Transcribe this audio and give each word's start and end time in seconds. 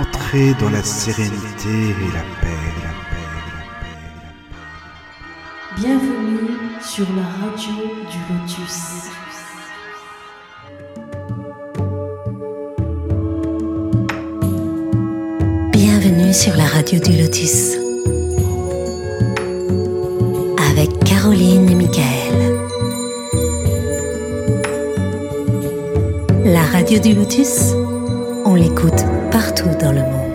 entrez 0.00 0.54
dans 0.60 0.70
la 0.70 0.82
sérénité 0.82 1.68
et 1.68 2.10
la 2.12 2.24
paix, 2.40 2.72
la 2.82 2.92
paix, 3.10 3.28
la 3.30 3.54
paix, 3.80 3.80
la 3.80 3.80
paix. 3.80 3.96
Bienvenue 5.76 6.48
sur 6.80 7.06
la 7.14 7.26
radio 7.46 7.74
du 8.10 8.18
Lotus. 8.32 8.78
Bienvenue 15.72 16.32
sur 16.34 16.56
la 16.56 16.66
radio 16.66 16.98
du 16.98 17.12
Lotus. 17.12 17.76
Avec 20.70 20.90
Caroline 21.04 21.70
et 21.70 21.74
Michael. 21.74 22.34
La 26.44 26.62
radio 26.62 26.98
du 26.98 27.14
Lotus, 27.14 27.74
on 28.44 28.54
l'écoute 28.54 29.04
partout 29.34 29.68
dans 29.80 29.90
le 29.92 30.00
monde. 30.02 30.30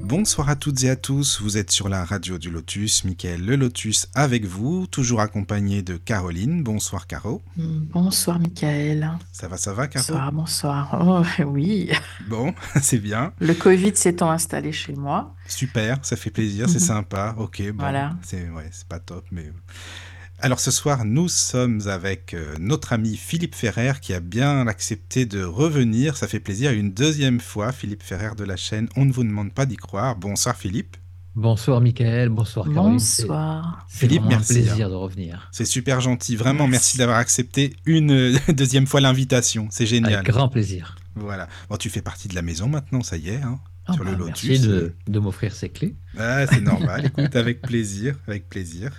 Bonsoir 0.00 0.48
à 0.48 0.56
toutes 0.56 0.82
et 0.84 0.88
à 0.88 0.96
tous, 0.96 1.42
vous 1.42 1.58
êtes 1.58 1.70
sur 1.70 1.90
la 1.90 2.02
radio 2.02 2.38
du 2.38 2.50
Lotus, 2.50 3.04
Michael 3.04 3.42
le 3.44 3.56
Lotus 3.56 4.08
avec 4.14 4.46
vous, 4.46 4.86
toujours 4.86 5.20
accompagné 5.20 5.82
de 5.82 5.98
Caroline. 5.98 6.62
Bonsoir 6.62 7.06
Caro. 7.06 7.42
Bonsoir 7.56 8.38
Michael. 8.40 9.10
Ça 9.32 9.48
va, 9.48 9.58
ça 9.58 9.74
va 9.74 9.86
Caro? 9.88 10.06
Bonsoir, 10.06 10.32
bonsoir. 10.32 10.98
Oh, 11.06 11.44
oui, 11.46 11.90
Bon, 12.28 12.54
c'est 12.80 12.98
bien. 13.00 13.32
le 13.38 13.52
Covid 13.52 13.94
s'étant 13.94 14.30
installé 14.30 14.72
chez 14.72 14.94
moi. 14.94 15.34
Super, 15.46 15.98
ça 16.02 16.16
fait 16.16 16.30
plaisir, 16.30 16.70
c'est 16.70 16.80
Mhm. 16.80 16.86
sympa. 16.86 17.34
Ok, 17.36 17.60
bon, 17.72 17.74
Voilà. 17.80 18.14
c'est 18.22 18.48
ouais, 18.48 18.70
c'est 18.72 18.88
pas 18.88 19.00
top, 19.00 19.26
mais. 19.30 19.52
Alors 20.40 20.60
ce 20.60 20.70
soir, 20.70 21.04
nous 21.04 21.28
sommes 21.28 21.82
avec 21.88 22.32
euh, 22.32 22.54
notre 22.60 22.92
ami 22.92 23.16
Philippe 23.16 23.56
Ferrer 23.56 23.94
qui 24.00 24.14
a 24.14 24.20
bien 24.20 24.68
accepté 24.68 25.26
de 25.26 25.42
revenir. 25.42 26.16
Ça 26.16 26.28
fait 26.28 26.38
plaisir 26.38 26.70
une 26.70 26.92
deuxième 26.92 27.40
fois, 27.40 27.72
Philippe 27.72 28.04
Ferrer 28.04 28.36
de 28.36 28.44
la 28.44 28.56
chaîne 28.56 28.88
On 28.94 29.04
ne 29.04 29.12
vous 29.12 29.24
demande 29.24 29.52
pas 29.52 29.66
d'y 29.66 29.76
croire. 29.76 30.14
Bonsoir 30.14 30.56
Philippe. 30.56 30.96
Bonsoir 31.34 31.80
Michael, 31.80 32.28
bonsoir 32.30 32.66
Caroline. 32.72 32.98
C'est- 33.00 33.22
Bonsoir. 33.22 33.86
C'est 33.88 33.98
Philippe, 34.06 34.22
merci, 34.28 34.58
un 34.58 34.62
plaisir 34.62 34.90
de 34.90 34.94
revenir. 34.94 35.48
C'est 35.52 35.64
super 35.64 36.00
gentil, 36.00 36.36
vraiment 36.36 36.66
merci, 36.68 36.86
Merci. 36.86 36.98
d'avoir 36.98 37.18
accepté 37.18 37.74
une 37.84 38.38
deuxième 38.48 38.86
fois 38.86 39.00
l'invitation. 39.00 39.66
C'est 39.70 39.86
génial. 39.86 40.14
Avec 40.14 40.26
grand 40.28 40.48
plaisir. 40.48 40.96
Voilà. 41.16 41.48
Bon, 41.68 41.76
tu 41.76 41.90
fais 41.90 42.02
partie 42.02 42.28
de 42.28 42.34
la 42.36 42.42
maison 42.42 42.68
maintenant, 42.68 43.02
ça 43.02 43.16
y 43.16 43.30
est. 43.30 43.42
Hein 43.42 43.58
Ah 43.86 43.94
Sur 43.94 44.04
le 44.04 44.12
bah, 44.12 44.18
Lotus, 44.18 44.48
Merci 44.48 44.66
de, 44.68 44.94
de 45.08 45.18
m'offrir 45.18 45.52
ces 45.54 45.68
clés. 45.68 45.94
Ah, 46.16 46.46
c'est 46.46 46.60
normal, 46.60 47.06
écoute, 47.06 47.34
avec 47.36 47.60
plaisir, 47.60 48.16
avec 48.28 48.48
plaisir. 48.48 48.90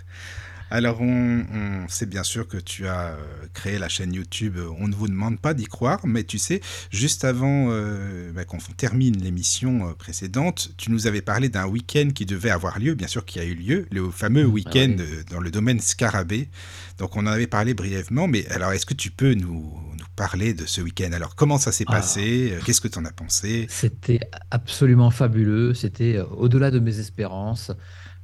Alors, 0.71 1.01
on, 1.01 1.45
on 1.51 1.87
sait 1.87 2.05
bien 2.05 2.23
sûr 2.23 2.47
que 2.47 2.57
tu 2.57 2.87
as 2.87 3.07
euh, 3.09 3.15
créé 3.53 3.79
la 3.79 3.89
chaîne 3.89 4.13
YouTube. 4.13 4.57
On 4.79 4.87
ne 4.87 4.93
vous 4.95 5.07
demande 5.07 5.39
pas 5.39 5.53
d'y 5.53 5.65
croire, 5.65 5.99
mais 6.05 6.23
tu 6.23 6.37
sais, 6.37 6.61
juste 6.91 7.25
avant 7.25 7.67
euh, 7.71 8.31
bah, 8.31 8.45
qu'on 8.45 8.57
termine 8.77 9.17
l'émission 9.21 9.89
euh, 9.89 9.93
précédente, 9.93 10.71
tu 10.77 10.91
nous 10.91 11.07
avais 11.07 11.21
parlé 11.21 11.49
d'un 11.49 11.65
week-end 11.65 12.09
qui 12.13 12.25
devait 12.25 12.51
avoir 12.51 12.77
lieu, 12.79 12.93
bien 12.93 13.07
sûr 13.07 13.25
qui 13.25 13.39
a 13.39 13.43
eu 13.45 13.55
lieu, 13.55 13.87
le 13.91 14.09
fameux 14.11 14.45
week-end 14.45 14.95
ah 14.99 15.01
euh, 15.01 15.23
dans 15.31 15.39
le 15.39 15.49
domaine 15.51 15.79
Scarabée. 15.79 16.49
Donc, 16.99 17.15
on 17.15 17.21
en 17.21 17.27
avait 17.27 17.47
parlé 17.47 17.73
brièvement, 17.73 18.27
mais 18.27 18.47
alors, 18.49 18.71
est-ce 18.71 18.85
que 18.85 18.93
tu 18.93 19.09
peux 19.09 19.33
nous, 19.33 19.73
nous 19.97 20.05
parler 20.15 20.53
de 20.53 20.65
ce 20.65 20.81
week-end? 20.81 21.11
Alors, 21.13 21.35
comment 21.35 21.57
ça 21.57 21.71
s'est 21.71 21.85
Ah. 21.87 21.93
passé? 21.93 22.53
Qu'est-ce 22.65 22.81
que 22.81 22.87
tu 22.87 22.99
en 22.99 23.05
as 23.05 23.11
pensé? 23.11 23.65
C'était 23.69 24.19
absolument 24.51 25.09
fabuleux. 25.09 25.73
C'était 25.73 26.19
au-delà 26.19 26.69
de 26.71 26.79
mes 26.79 26.99
espérances. 26.99 27.71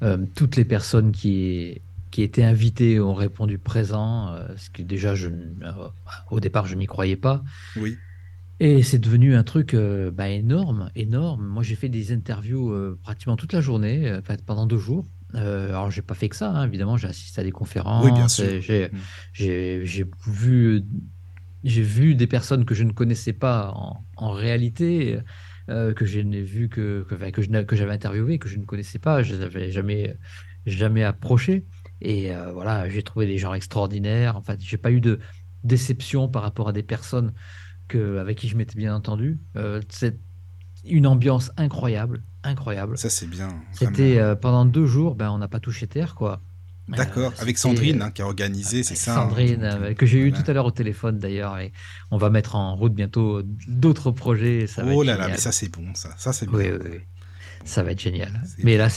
Euh, 0.04 0.18
toutes 0.36 0.58
les 0.58 0.66
personnes 0.66 1.14
qui, 1.14 1.82
qui 2.16 2.24
étaient 2.24 2.44
invitées 2.44 3.02
ont 3.02 3.14
répondu 3.14 3.58
présent, 3.60 4.30
euh, 4.34 4.48
ce 4.56 4.70
qui 4.70 4.86
déjà, 4.86 5.16
je, 5.16 5.28
euh, 5.28 5.90
au 6.32 6.40
départ, 6.40 6.66
je 6.66 6.76
n'y 6.76 6.86
croyais 6.86 7.18
pas. 7.18 7.44
Oui, 7.76 8.04
Et 8.62 8.84
c'est 8.84 9.00
devenu 9.00 9.36
un 9.36 9.44
truc 9.44 9.74
euh, 9.74 10.12
bah, 10.12 10.30
énorme, 10.30 10.90
énorme. 10.96 11.46
Moi, 11.46 11.62
j'ai 11.62 11.76
fait 11.76 11.90
des 11.90 12.14
interviews 12.14 12.72
euh, 12.72 12.98
pratiquement 13.04 13.36
toute 13.36 13.52
la 13.52 13.60
journée, 13.60 14.08
euh, 14.10 14.22
pendant 14.46 14.66
deux 14.66 14.78
jours. 14.78 15.06
Alors, 15.34 15.92
j'ai 15.92 16.02
pas 16.02 16.14
fait 16.14 16.30
que 16.30 16.36
ça, 16.38 16.50
hein, 16.52 16.66
évidemment. 16.66 16.96
J'ai 16.96 17.10
assisté 17.10 17.42
à 17.42 17.44
des 17.44 17.52
conférences. 17.52 18.40
Oui, 18.40 18.62
J'ai, 18.62 18.90
Mm. 18.94 18.98
j'ai, 19.34 20.06
vu, 20.28 20.84
j'ai 21.66 21.82
vu 21.82 22.16
des 22.16 22.28
personnes 22.28 22.64
que 22.64 22.74
je 22.74 22.84
ne 22.86 22.94
connaissais 22.94 23.34
pas 23.34 23.72
en, 23.76 24.06
en 24.16 24.32
réalité, 24.32 25.20
que 25.68 26.06
je 26.06 26.20
n'ai 26.22 26.42
vu 26.42 26.70
que, 26.70 27.06
que, 27.10 27.16
que 27.32 27.42
je 27.42 27.62
que 27.64 27.76
j'avais 27.76 27.92
interviewé, 27.92 28.40
que 28.40 28.48
je 28.48 28.58
ne 28.58 28.64
connaissais 28.66 29.00
pas. 29.00 29.24
Je 29.24 29.36
n'avais 29.36 29.72
jamais, 29.72 30.16
jamais 30.66 31.04
approché. 31.04 31.66
Et 32.02 32.34
euh, 32.36 32.52
voilà, 32.52 32.90
j'ai 32.90 33.04
trouvé 33.04 33.26
des 33.26 33.38
gens 33.38 33.54
extraordinaires. 33.54 34.36
En 34.36 34.42
fait, 34.42 34.60
j'ai 34.62 34.78
pas 34.78 34.92
eu 34.92 35.02
de 35.02 35.20
déception 35.64 36.28
par 36.30 36.44
rapport 36.44 36.68
à 36.70 36.74
des 36.74 36.84
personnes 36.84 37.34
que, 37.88 38.18
avec 38.18 38.38
qui 38.38 38.48
je 38.50 38.58
m'étais 38.58 38.78
bien 38.78 38.96
entendu. 38.96 39.40
Euh, 39.58 39.82
c'est 39.90 40.20
une 40.84 41.08
ambiance 41.08 41.52
incroyable, 41.58 42.24
incroyable. 42.44 42.98
ça 42.98 43.10
c'est 43.10 43.28
bien. 43.28 43.50
C'était 43.72 44.20
euh, 44.20 44.36
pendant 44.36 44.66
deux 44.66 44.86
jours, 44.86 45.16
ben, 45.16 45.32
on 45.32 45.38
n'a 45.40 45.48
pas 45.48 45.60
touché 45.60 45.88
terre, 45.88 46.16
quoi. 46.16 46.42
D'accord, 46.88 47.32
Euh, 47.32 47.42
avec 47.42 47.58
Sandrine 47.58 48.02
hein, 48.04 48.12
qui 48.12 48.22
a 48.22 48.26
organisé, 48.28 48.84
c'est 48.84 48.94
ça 48.96 49.14
hein, 49.14 49.30
Sandrine, 49.30 49.96
que 49.98 50.06
j'ai 50.06 50.20
eu 50.20 50.30
voilà. 50.30 50.44
tout 50.44 50.52
à 50.52 50.54
l'heure 50.54 50.66
au 50.68 50.72
téléphone 50.72 51.18
d'ailleurs, 51.18 51.58
et 51.58 51.72
on 52.12 52.18
va 52.18 52.30
mettre 52.30 52.56
en 52.56 52.76
route 52.76 52.94
bientôt 52.94 53.42
d'autres 53.68 54.12
projets. 54.12 54.68
Ça 54.68 54.84
Oh 54.86 55.02
là 55.02 55.18
là, 55.18 55.28
mais 55.28 55.38
ça 55.38 55.52
c'est 55.52 55.70
bon, 55.70 55.96
ça, 55.96 56.14
ça 56.18 56.32
c'est 56.32 56.48
Oui, 56.48 56.66
bien. 56.66 56.78
oui, 56.84 56.90
oui. 56.92 57.00
Ça 57.64 57.82
va 57.82 57.92
être 57.92 58.00
génial. 58.02 58.44
Mais 58.60 58.78
bien. 58.78 58.78
là, 58.78 58.90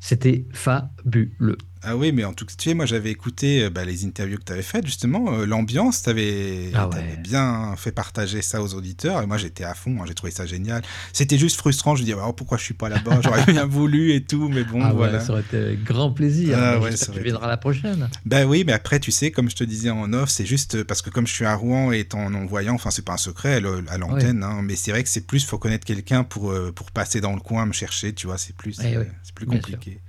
c'était 0.00 0.46
fabuleux. 0.52 1.58
Ah 1.86 1.96
oui, 1.96 2.12
mais 2.12 2.24
en 2.24 2.32
tout 2.32 2.46
cas, 2.46 2.54
tu 2.56 2.70
sais, 2.70 2.74
moi 2.74 2.86
j'avais 2.86 3.10
écouté 3.10 3.64
euh, 3.64 3.70
bah, 3.70 3.84
les 3.84 4.04
interviews 4.04 4.38
que 4.38 4.44
tu 4.44 4.52
avais 4.52 4.62
faites, 4.62 4.86
justement, 4.86 5.32
euh, 5.34 5.46
l'ambiance, 5.46 6.02
tu 6.02 6.10
avais, 6.10 6.70
Ah 6.74 6.88
ouais. 6.88 7.16
bien 7.18 7.74
fait 7.76 7.92
partager 7.92 8.42
ça 8.42 8.62
aux 8.62 8.74
auditeurs, 8.74 9.22
et 9.22 9.26
moi 9.26 9.36
j'étais 9.36 9.64
à 9.64 9.74
fond, 9.74 9.98
hein, 10.00 10.04
j'ai 10.06 10.14
trouvé 10.14 10.32
ça 10.32 10.46
génial. 10.46 10.82
C'était 11.12 11.38
juste 11.38 11.56
frustrant, 11.56 11.94
je 11.96 12.02
me 12.02 12.06
disais, 12.06 12.18
oh, 12.24 12.32
pourquoi 12.32 12.58
je 12.58 12.64
suis 12.64 12.74
pas 12.74 12.88
là-bas, 12.88 13.20
j'aurais 13.22 13.44
bien 13.52 13.66
voulu 13.66 14.12
et 14.14 14.24
tout, 14.24 14.48
mais 14.48 14.64
bon, 14.64 14.80
ah 14.82 14.94
ouais, 14.94 15.20
ça 15.20 15.32
aurait 15.32 15.42
été 15.42 15.78
grand 15.84 16.10
plaisir. 16.10 16.58
Ah 16.60 16.78
ouais, 16.80 16.96
ça 16.96 17.12
tu 17.12 17.20
viendras 17.20 17.48
la 17.48 17.56
prochaine. 17.56 18.08
Ben 18.24 18.46
oui, 18.46 18.64
mais 18.66 18.72
après, 18.72 18.98
tu 19.00 19.10
sais, 19.12 19.30
comme 19.30 19.50
je 19.50 19.56
te 19.56 19.64
disais 19.64 19.90
en 19.90 20.12
off, 20.12 20.30
c'est 20.30 20.46
juste 20.46 20.84
parce 20.84 21.02
que 21.02 21.10
comme 21.10 21.26
je 21.26 21.32
suis 21.34 21.44
à 21.44 21.54
Rouen 21.54 21.92
et 21.92 22.00
étant 22.00 22.30
non-voyant, 22.30 22.74
enfin, 22.74 22.90
c'est 22.90 23.04
pas 23.04 23.12
un 23.14 23.18
secret 23.18 23.60
à 23.88 23.98
l'antenne, 23.98 24.42
hein, 24.42 24.60
mais 24.62 24.76
c'est 24.76 24.90
vrai 24.90 25.02
que 25.02 25.08
c'est 25.08 25.26
plus, 25.26 25.44
faut 25.44 25.58
connaître 25.58 25.84
quelqu'un 25.84 26.24
pour, 26.24 26.50
euh, 26.50 26.72
pour 26.72 26.90
passer 26.90 27.20
dans 27.20 27.34
le 27.34 27.40
coin, 27.40 27.66
me 27.66 27.72
chercher, 27.72 28.12
tu 28.14 28.26
vois, 28.26 28.38
c'est 28.38 28.54
plus, 28.56 28.78
Eh 28.82 28.96
c'est 29.22 29.34
plus 29.34 29.46
compliqué. 29.46 30.00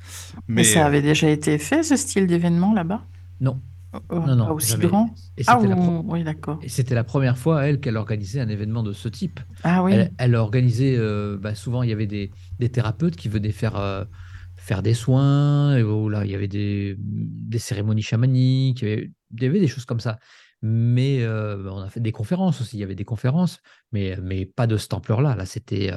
Mais 0.48 0.64
ça 0.64 0.86
avait 0.86 1.02
déjà 1.02 1.30
été 1.30 1.58
fait, 1.58 1.84
ce 1.84 1.96
style 1.96 2.28
d'événement 2.28 2.74
là-bas? 2.74 3.04
Non, 3.42 3.60
Oh, 3.94 4.00
oh, 4.10 4.20
non, 4.20 4.36
non. 4.36 4.46
Pas 4.48 4.54
aussi 4.54 4.72
jamais. 4.72 4.88
grand? 4.88 5.16
Et 5.38 5.44
Ah 5.48 5.58
pro- 5.58 6.04
oui, 6.08 6.24
d'accord. 6.24 6.60
et 6.62 6.68
c'était 6.68 6.96
la 6.96 7.06
première 7.06 7.38
fois, 7.38 7.66
elle, 7.66 7.80
qu'elle 7.80 7.96
organisait 7.96 8.42
un 8.42 8.50
événement 8.50 8.84
de 8.84 8.92
ce 8.92 9.08
type. 9.08 9.40
Ah 9.64 9.84
oui. 9.84 9.94
Elle, 10.18 10.36
organisé, 10.36 10.98
euh, 10.98 11.38
bah, 11.40 11.56
souvent 11.56 11.82
il 11.82 11.90
y 11.90 11.94
avait 11.94 12.08
des, 12.08 12.30
des 12.60 12.70
thérapeutes 12.70 13.16
qui 13.16 13.30
venaient 13.30 13.54
faire, 13.54 13.78
euh, 13.78 14.04
faire 14.58 14.82
des 14.84 14.94
soins, 14.94 15.78
et 15.78 15.84
où 15.84 16.10
là 16.10 16.26
il 16.26 16.32
y 16.32 16.36
avait 16.36 16.50
des, 16.50 16.98
des 17.00 17.60
cérémonies 17.60 18.02
chamaniques, 18.02 18.82
il 18.82 18.88
y 18.90 18.92
avait, 18.92 19.12
il 19.38 19.44
y 19.44 19.46
avait 19.46 19.60
des 19.62 19.68
choses 19.68 19.86
comme 19.86 20.02
ça. 20.02 20.20
Mais 20.62 21.22
euh, 21.22 21.70
on 21.72 21.80
a 21.80 21.90
fait 21.90 22.00
des 22.02 22.12
conférences 22.12 22.60
aussi, 22.60 22.76
il 22.78 22.80
y 22.82 22.84
avait 22.84 22.96
des 22.96 23.06
conférences, 23.06 23.60
mais, 23.94 24.18
mais 24.22 24.46
pas 24.46 24.68
de 24.68 24.76
cette 24.76 24.94
ampleur-là. 24.94 25.36
Là, 25.36 25.46
c'était 25.46 25.92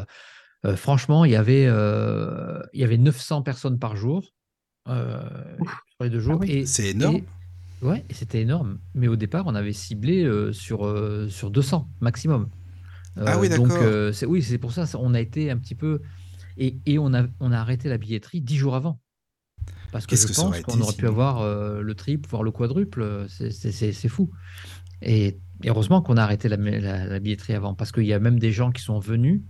euh, 0.65 0.77
franchement, 0.77 1.25
il 1.25 1.33
y, 1.33 1.37
avait, 1.37 1.67
euh, 1.67 2.61
il 2.73 2.81
y 2.81 2.85
avait 2.85 2.99
900 2.99 3.43
personnes 3.43 3.79
par 3.79 3.97
jour 3.97 4.35
euh, 4.89 5.21
sur 5.59 6.03
les 6.05 6.11
deux 6.11 6.21
jours. 6.21 6.39
oui. 6.41 6.67
C'est 6.67 6.91
énorme. 6.91 7.17
et- 7.17 7.25
ouais, 7.87 8.05
c'était 8.11 8.41
énorme. 8.43 8.79
Mais 8.95 9.09
au 9.09 9.17
départ, 9.17 9.45
on 9.47 9.55
avait 9.55 9.73
ciblé 9.73 10.25
euh, 10.25 10.53
sur, 10.53 10.87
euh, 10.87 11.29
sur 11.29 11.51
200 11.51 11.89
maximum. 12.01 12.49
Ah 13.17 13.39
oui, 13.39 13.49
donc, 13.49 13.69
d'accord. 13.69 13.83
euh, 13.83 14.13
c'est, 14.13 14.27
oui, 14.27 14.43
c'est 14.43 14.59
pour 14.59 14.73
ça, 14.73 14.87
ça, 14.87 14.99
on 15.01 15.13
a 15.15 15.21
été 15.21 15.51
un 15.51 15.57
petit 15.59 15.75
peu. 15.75 16.01
Et, 16.57 16.79
et 16.87 16.99
on, 16.99 17.13
a, 17.15 17.25
on 17.41 17.53
a 17.53 17.59
arrêté 17.59 17.89
la 17.89 17.99
billetterie 17.99 18.41
dix 18.41 18.57
jours 18.57 18.75
avant. 18.75 19.01
Parce 19.93 20.07
que 20.07 20.11
Qu'est-ce 20.11 20.29
je 20.29 20.33
que 20.33 20.37
pense 20.37 20.47
aurait 20.47 20.63
qu'on 20.63 20.81
aurait 20.81 20.95
pu 20.95 21.07
avoir 21.07 21.41
euh, 21.41 21.81
le 21.83 21.95
triple, 21.95 22.29
voire 22.29 22.43
le 22.43 22.51
quadruple. 22.51 23.27
C'est, 23.29 23.51
c'est- 23.51 23.73
c'est- 23.73 23.93
c'est 23.93 24.09
fou. 24.09 24.31
Et, 25.03 25.39
et 25.63 25.69
heureusement 25.69 26.03
qu'on 26.03 26.17
a 26.17 26.23
arrêté 26.23 26.49
la, 26.49 26.57
la- 26.57 27.07
la 27.07 27.19
billetterie 27.21 27.55
avant. 27.55 27.75
Parce 27.75 27.91
qu'il 27.93 28.05
y 28.05 28.13
a 28.13 28.19
même 28.19 28.39
des 28.39 28.53
gens 28.53 28.71
qui 28.71 28.83
sont 28.83 28.99
venus, 28.99 29.41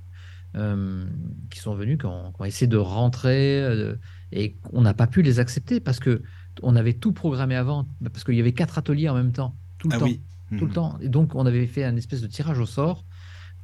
euh, 0.57 1.07
qui 1.51 1.59
sont 1.61 1.75
venus, 1.75 1.99
qui 1.99 2.07
ont, 2.07 2.33
qui 2.33 2.41
ont 2.43 2.45
essayé 2.45 2.67
de 2.67 2.77
rentrer. 2.77 3.61
euh, 3.63 3.97
et 4.33 4.57
on 4.73 4.83
n'a 4.83 4.95
pas 4.95 5.07
pu 5.07 5.23
les 5.23 5.41
accepter 5.41 5.81
parce 5.81 6.01
que 6.01 6.23
on 6.63 6.77
avait 6.77 6.95
tout 6.95 7.13
programmé 7.13 7.55
avant. 7.57 7.89
Parce 8.03 8.25
qu'il 8.25 8.35
y 8.35 8.41
avait 8.41 8.53
quatre 8.53 8.79
ateliers 8.79 9.09
en 9.09 9.15
même 9.15 9.33
temps. 9.33 9.57
Tout 9.79 9.89
le 9.89 9.95
Ah 9.97 9.99
temps 9.99 10.07
oui. 10.07 10.23
tout 10.57 10.65
le 10.65 10.69
Mhm. 10.69 10.73
temps. 10.73 10.99
Et 11.01 11.09
donc, 11.11 11.35
on 11.35 11.45
avait 11.47 11.67
fait 11.67 11.85
un 11.85 11.97
espèce 11.97 12.23
de 12.23 12.27
tirage 12.27 12.59
au 12.59 12.65
sort 12.67 13.05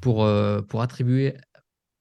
pour, 0.03 0.25
euh, 0.25 0.61
pour 0.63 0.83
attribuer 0.83 1.35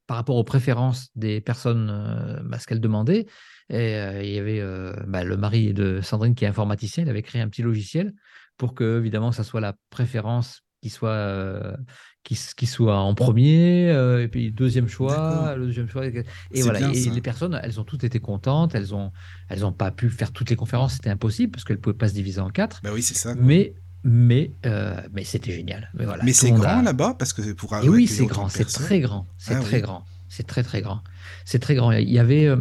par 0.07 0.17
rapport 0.17 0.35
aux 0.35 0.43
préférences 0.43 1.07
des 1.15 1.39
personnes 1.39 2.41
bah, 2.45 2.59
ce 2.59 2.67
qu'elles 2.67 2.81
demandaient. 2.81 3.25
Et 3.69 3.93
il 4.21 4.29
y 4.29 4.37
avait 4.39 4.61
bah, 5.07 5.23
le 5.23 5.37
mari 5.37 5.73
de 5.73 6.01
Sandrine 6.01 6.35
qui 6.35 6.43
est 6.43 6.49
informaticien, 6.49 7.03
il 7.03 7.09
avait 7.09 7.21
créé 7.21 7.41
un 7.41 7.47
petit 7.47 7.61
logiciel 7.61 8.13
pour 8.57 8.75
que, 8.75 8.99
évidemment, 8.99 9.31
ça 9.31 9.43
soit 9.45 9.61
la 9.61 9.73
préférence 9.89 10.61
qui 10.81 10.89
soit, 10.89 11.09
euh, 11.11 11.75
qui, 12.23 12.39
qui 12.55 12.65
soit 12.65 12.97
en 12.97 13.13
premier, 13.15 13.89
euh, 13.89 14.23
et 14.23 14.27
puis 14.27 14.51
deuxième 14.51 14.87
choix, 14.87 15.55
le 15.57 15.65
deuxième 15.67 15.89
choix. 15.89 16.05
Et 16.05 16.61
voilà. 16.61 16.79
bien, 16.79 16.89
Et 16.91 17.09
les 17.09 17.21
personnes, 17.21 17.59
elles 17.61 17.79
ont 17.79 17.83
toutes 17.83 18.03
été 18.03 18.19
contentes, 18.19 18.75
elles 18.75 18.95
ont, 18.95 19.11
elles 19.49 19.65
ont 19.65 19.73
pas 19.73 19.91
pu 19.91 20.09
faire 20.09 20.31
toutes 20.31 20.49
les 20.49 20.55
conférences, 20.55 20.93
c'était 20.93 21.09
impossible 21.09 21.51
parce 21.51 21.63
qu'elles 21.63 21.77
ne 21.77 21.81
pouvaient 21.81 21.97
pas 21.97 22.07
se 22.07 22.13
diviser 22.13 22.39
en 22.39 22.49
quatre. 22.49 22.81
Bah 22.83 22.91
oui, 22.93 23.01
c'est 23.01 23.15
ça. 23.15 23.35
Mais 23.35 23.73
mais, 24.05 24.51
euh, 24.65 25.01
mais 25.13 25.23
c'était 25.23 25.53
génial. 25.53 25.89
Mais, 25.93 26.03
voilà, 26.03 26.23
Mais 26.25 26.33
c'est 26.33 26.51
grand 26.51 26.79
a- 26.79 26.81
là-bas 26.81 27.15
parce 27.17 27.31
que 27.31 27.53
pour 27.53 27.73
Et 27.77 27.87
oui, 27.89 28.07
c'est 28.07 28.25
grand, 28.25 28.49
c'est 28.49 28.65
très 28.65 28.99
grand, 28.99 29.27
c'est 29.37 29.55
Ah 29.55 29.59
très 29.61 29.77
oui. 29.77 29.81
grand, 29.81 30.05
c'est 30.27 30.45
très 30.45 30.63
très 30.63 30.81
grand. 30.81 31.01
C'est 31.45 31.59
très 31.59 31.75
grand. 31.75 31.91
Il 31.93 32.09
y 32.11 32.19
avait 32.19 32.47
euh, 32.47 32.57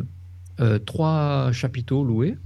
euh, 0.60 0.78
trois 0.78 1.50
chapiteaux 1.52 2.04
loués 2.04 2.36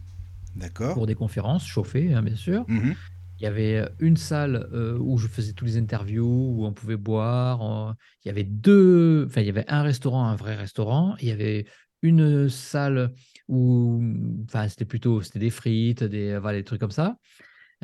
D'accord. 0.54 0.94
pour 0.94 1.06
des 1.06 1.14
conférences 1.14 1.66
chauffées, 1.66 2.14
hein, 2.14 2.22
bien 2.22 2.36
sûr. 2.36 2.64
Mhm. 2.68 2.94
Il 3.38 3.44
y 3.44 3.46
avait 3.46 3.88
une 4.00 4.16
salle 4.16 4.68
euh, 4.72 4.98
où 4.98 5.18
je 5.18 5.28
faisais 5.28 5.52
tous 5.52 5.64
les 5.66 5.76
interviews, 5.78 6.26
où 6.26 6.64
on 6.66 6.72
pouvait 6.72 6.96
boire. 6.96 7.90
euh, 7.90 7.92
il 8.24 8.28
y 8.28 8.30
avait 8.30 8.44
deux, 8.44 9.26
enfin, 9.28 9.40
il 9.42 9.46
y 9.46 9.50
avait 9.50 9.64
un 9.68 9.82
restaurant, 9.82 10.24
un 10.26 10.36
vrai 10.36 10.56
restaurant. 10.56 11.16
Il 11.20 11.28
y 11.28 11.30
avait 11.32 11.66
une 12.02 12.48
salle 12.48 13.12
où, 13.48 14.02
enfin, 14.44 14.68
c'était 14.68 14.84
plutôt, 14.84 15.22
c'était 15.22 15.38
des 15.38 15.50
frites, 15.50 16.04
des, 16.04 16.38
voilà, 16.38 16.58
des 16.58 16.64
trucs 16.64 16.80
comme 16.80 16.90
ça. 16.90 17.16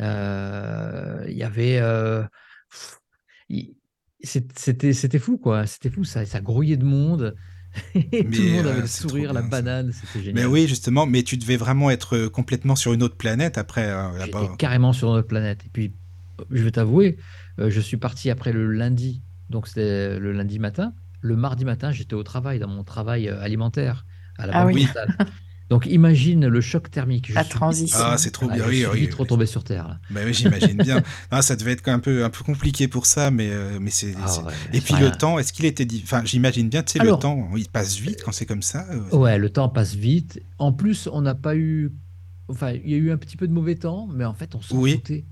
Euh, 0.00 1.24
il 1.28 1.36
y 1.36 1.44
avait, 1.44 1.80
euh, 1.80 2.24
c'était, 4.22 4.92
c'était 4.92 5.18
fou, 5.18 5.38
quoi. 5.38 5.66
C'était 5.66 5.90
fou, 5.90 6.04
ça, 6.04 6.24
ça 6.26 6.40
grouillait 6.40 6.76
de 6.76 6.84
monde. 6.84 7.34
Et 7.94 8.30
tout 8.30 8.30
Mais, 8.30 8.38
le 8.44 8.48
monde 8.50 8.66
euh, 8.66 8.70
avait 8.70 8.80
le 8.82 8.86
sourire, 8.86 9.32
la 9.32 9.42
banane, 9.42 9.92
c'était 9.92 10.20
Mais 10.32 10.44
génial. 10.44 10.46
oui, 10.46 10.68
justement, 10.68 11.06
mais 11.06 11.22
tu 11.22 11.36
devais 11.36 11.56
vraiment 11.56 11.90
être 11.90 12.16
euh, 12.16 12.28
complètement 12.30 12.76
sur 12.76 12.92
une 12.92 13.02
autre 13.02 13.16
planète 13.16 13.58
après 13.58 13.86
euh, 13.90 14.16
là-bas. 14.18 14.54
carrément 14.58 14.92
sur 14.92 15.12
notre 15.12 15.28
planète. 15.28 15.64
Et 15.66 15.68
puis, 15.72 15.94
je 16.50 16.62
vais 16.62 16.70
t'avouer, 16.72 17.18
je 17.58 17.80
suis 17.80 17.96
parti 17.96 18.30
après 18.30 18.52
le 18.52 18.66
lundi. 18.72 19.22
Donc, 19.50 19.68
c'était 19.68 20.18
le 20.18 20.32
lundi 20.32 20.58
matin. 20.58 20.94
Le 21.20 21.36
mardi 21.36 21.64
matin, 21.64 21.92
j'étais 21.92 22.14
au 22.14 22.22
travail, 22.22 22.58
dans 22.58 22.68
mon 22.68 22.84
travail 22.84 23.28
alimentaire, 23.28 24.06
à 24.38 24.46
la 24.46 24.56
Ah 24.56 24.64
banque 24.64 24.74
oui. 24.74 24.88
Donc, 25.72 25.86
imagine 25.86 26.46
le 26.48 26.60
choc 26.60 26.90
thermique. 26.90 27.28
Je 27.30 27.34
La 27.34 27.44
suis- 27.44 27.54
transition. 27.54 27.98
Ah, 27.98 28.18
c'est 28.18 28.30
trop 28.30 28.46
Ah, 28.50 28.54
bien. 28.56 28.64
je 28.64 28.68
Oui, 28.68 28.76
suis 28.80 28.86
oui, 28.88 29.00
vite 29.00 29.10
oui. 29.12 29.16
retombé 29.18 29.46
sur 29.46 29.64
Terre. 29.64 29.88
là. 29.88 29.98
Bah 30.10 30.20
oui, 30.26 30.34
j'imagine 30.34 30.76
bien. 30.76 31.02
Ah, 31.30 31.40
ça 31.40 31.56
devait 31.56 31.72
être 31.72 31.88
un 31.88 31.98
peu, 31.98 32.24
un 32.26 32.28
peu 32.28 32.44
compliqué 32.44 32.88
pour 32.88 33.06
ça, 33.06 33.30
mais, 33.30 33.48
euh, 33.50 33.78
mais 33.80 33.88
c'est. 33.90 34.14
Ah 34.22 34.42
ouais, 34.44 34.52
Et 34.74 34.76
c'est 34.76 34.80
puis 34.84 34.94
rien. 34.96 35.08
le 35.08 35.16
temps, 35.16 35.38
est-ce 35.38 35.50
qu'il 35.54 35.64
était. 35.64 35.86
Enfin, 36.02 36.20
j'imagine 36.26 36.68
bien, 36.68 36.82
tu 36.82 36.92
sais, 36.92 36.98
le 36.98 37.06
Alors- 37.06 37.20
temps, 37.20 37.48
il 37.56 37.68
passe 37.70 37.96
vite 37.96 38.22
quand 38.22 38.32
c'est 38.32 38.44
comme 38.44 38.60
ça. 38.60 38.86
euh. 38.90 39.16
Ouais, 39.16 39.38
le 39.38 39.48
temps 39.48 39.70
passe 39.70 39.94
vite. 39.94 40.42
En 40.58 40.74
plus, 40.74 41.08
on 41.10 41.22
n'a 41.22 41.34
pas 41.34 41.56
eu. 41.56 41.90
Enfin, 42.48 42.72
il 42.72 42.90
y 42.90 42.94
a 42.94 42.98
eu 42.98 43.10
un 43.10 43.16
petit 43.16 43.38
peu 43.38 43.48
de 43.48 43.52
mauvais 43.54 43.76
temps, 43.76 44.06
mais 44.14 44.26
en 44.26 44.34
fait, 44.34 44.54
on 44.54 44.60
s'en 44.60 44.76
Oui. 44.76 44.92
foutait. 44.96 45.24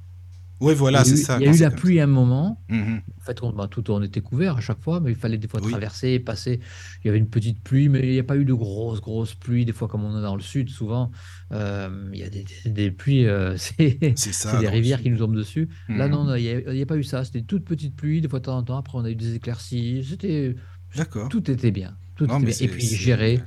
Oui, 0.61 0.75
voilà, 0.75 1.03
il 1.05 1.09
y 1.09 1.12
a 1.12 1.17
c'est 1.17 1.21
eu, 1.23 1.25
ça. 1.25 1.39
il 1.41 1.47
y 1.47 1.49
a 1.49 1.55
eu 1.55 1.59
la 1.59 1.71
pluie 1.71 2.01
à 2.01 2.05
un 2.05 2.07
moment. 2.07 2.62
Mhm. 2.69 3.01
En 3.19 3.25
fait, 3.25 3.43
on, 3.43 3.53
bah, 3.53 3.67
tout, 3.71 3.91
on 3.91 4.03
était 4.03 4.21
couvert 4.21 4.57
à 4.57 4.61
chaque 4.61 4.81
fois, 4.81 5.01
mais 5.01 5.11
il 5.11 5.17
fallait 5.17 5.39
des 5.39 5.49
fois 5.49 5.61
Oui. 5.62 5.71
traverser, 5.71 6.19
passer. 6.19 6.61
Il 7.03 7.07
y 7.07 7.11
avait 7.11 7.19
une 7.19 7.29
petite 7.31 7.62
pluie, 7.62 7.89
mais 7.89 8.01
il 8.07 8.12
n'y 8.12 8.19
a 8.19 8.25
pas 8.25 8.37
eu 8.37 8.45
de 8.45 8.53
grosses, 8.53 9.01
grosses 9.01 9.35
pluies. 9.35 9.65
Des 9.65 9.73
fois, 9.73 9.89
comme 9.89 10.05
on 10.05 10.19
est 10.19 10.23
dans 10.23 10.37
le 10.37 10.43
sud, 10.43 10.69
souvent, 10.69 11.11
euh, 11.53 12.09
il 12.12 12.19
y 12.21 12.23
a 12.23 12.29
des, 12.29 12.45
des- 12.65 12.71
des 12.71 12.91
pluies, 12.91 13.27
euh, 13.27 13.57
c'est 13.57 13.99
des 13.99 14.69
rivières 14.69 15.01
qui 15.03 15.11
nous 15.11 15.19
tombent 15.19 15.37
dessus. 15.37 15.69
Là, 15.89 16.09
non, 16.09 16.25
non, 16.25 16.35
il 16.35 16.63
n'y 16.67 16.83
a, 16.83 16.87
pas 16.87 16.97
eu 16.97 17.05
ça. 17.05 17.25
C'était 17.25 17.43
toute 17.43 17.65
petite 17.65 17.97
pluie, 17.97 18.21
des 18.21 18.29
fois 18.29 18.41
de 18.41 18.45
temps 18.45 18.59
en 18.59 18.63
temps. 18.63 18.77
Après, 18.77 18.99
on 18.99 19.05
a 19.05 19.11
eu 19.11 19.17
des 19.17 19.35
éclaircies. 19.37 20.05
C'était, 20.09 20.55
D'accord. 20.97 21.29
tout 21.29 21.51
était 21.51 21.71
bien. 21.71 21.97
Tout 22.17 22.27
Non, 22.27 22.39
était 22.41 22.47
bien. 22.53 22.56
Et 22.61 22.69
puis, 22.69 23.11
euh, 23.11 23.39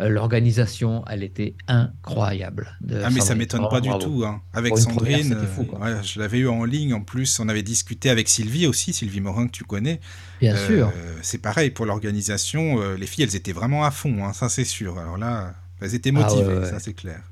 l'organisation, 0.00 1.04
elle 1.08 1.22
était 1.22 1.56
incroyable. 1.68 2.76
de 2.80 3.06
Ah 3.06 3.10
mais 3.10 3.20
ça 3.20 3.34
Sandrine. 3.34 3.34
m'étonne 3.34 3.68
Vraiment 3.68 3.68
pas 3.68 3.80
du 3.80 3.98
bravo. 3.98 3.98
tout. 3.98 4.24
hein. 4.24 4.42
Avec 4.52 4.78
première, 4.78 4.78
Sandrine, 4.78 5.46
fou, 5.46 5.64
euh, 5.64 5.66
quoi. 5.66 5.80
ouais, 5.80 6.02
je 6.02 6.18
l'avais 6.18 6.38
eu 6.38 6.48
en 6.48 6.64
ligne 6.64 6.94
en 6.94 7.02
plus. 7.02 7.38
On 7.40 7.48
avait 7.48 7.62
discuté 7.62 8.08
avec 8.08 8.28
Sylvie 8.28 8.66
aussi, 8.66 8.92
Sylvie 8.92 9.20
Morin 9.20 9.46
que 9.46 9.52
tu 9.52 9.64
connais. 9.64 10.00
Bien 10.38 10.54
Euh, 10.54 10.56
sûr. 10.56 11.02
C'est 11.22 11.38
pareil 11.38 11.70
pour 11.70 11.86
l'organisation. 11.86 12.80
euh, 12.80 12.96
les 12.96 13.06
filles, 13.06 13.24
elles 13.24 13.36
étaient 13.36 13.52
vraiment 13.52 13.84
à 13.84 13.90
fond, 13.90 14.24
hein, 14.24 14.32
ça 14.32 14.48
c'est 14.48 14.64
sûr. 14.64 14.98
Alors 14.98 15.18
là, 15.18 15.54
elles 15.80 15.94
étaient 15.94 16.12
Ah 16.14 16.34
ouais, 16.34 16.44
motivées, 16.44 16.64
ouais, 16.64 16.72
ça 16.72 16.78
c'est 16.80 16.94
clair. 16.94 17.22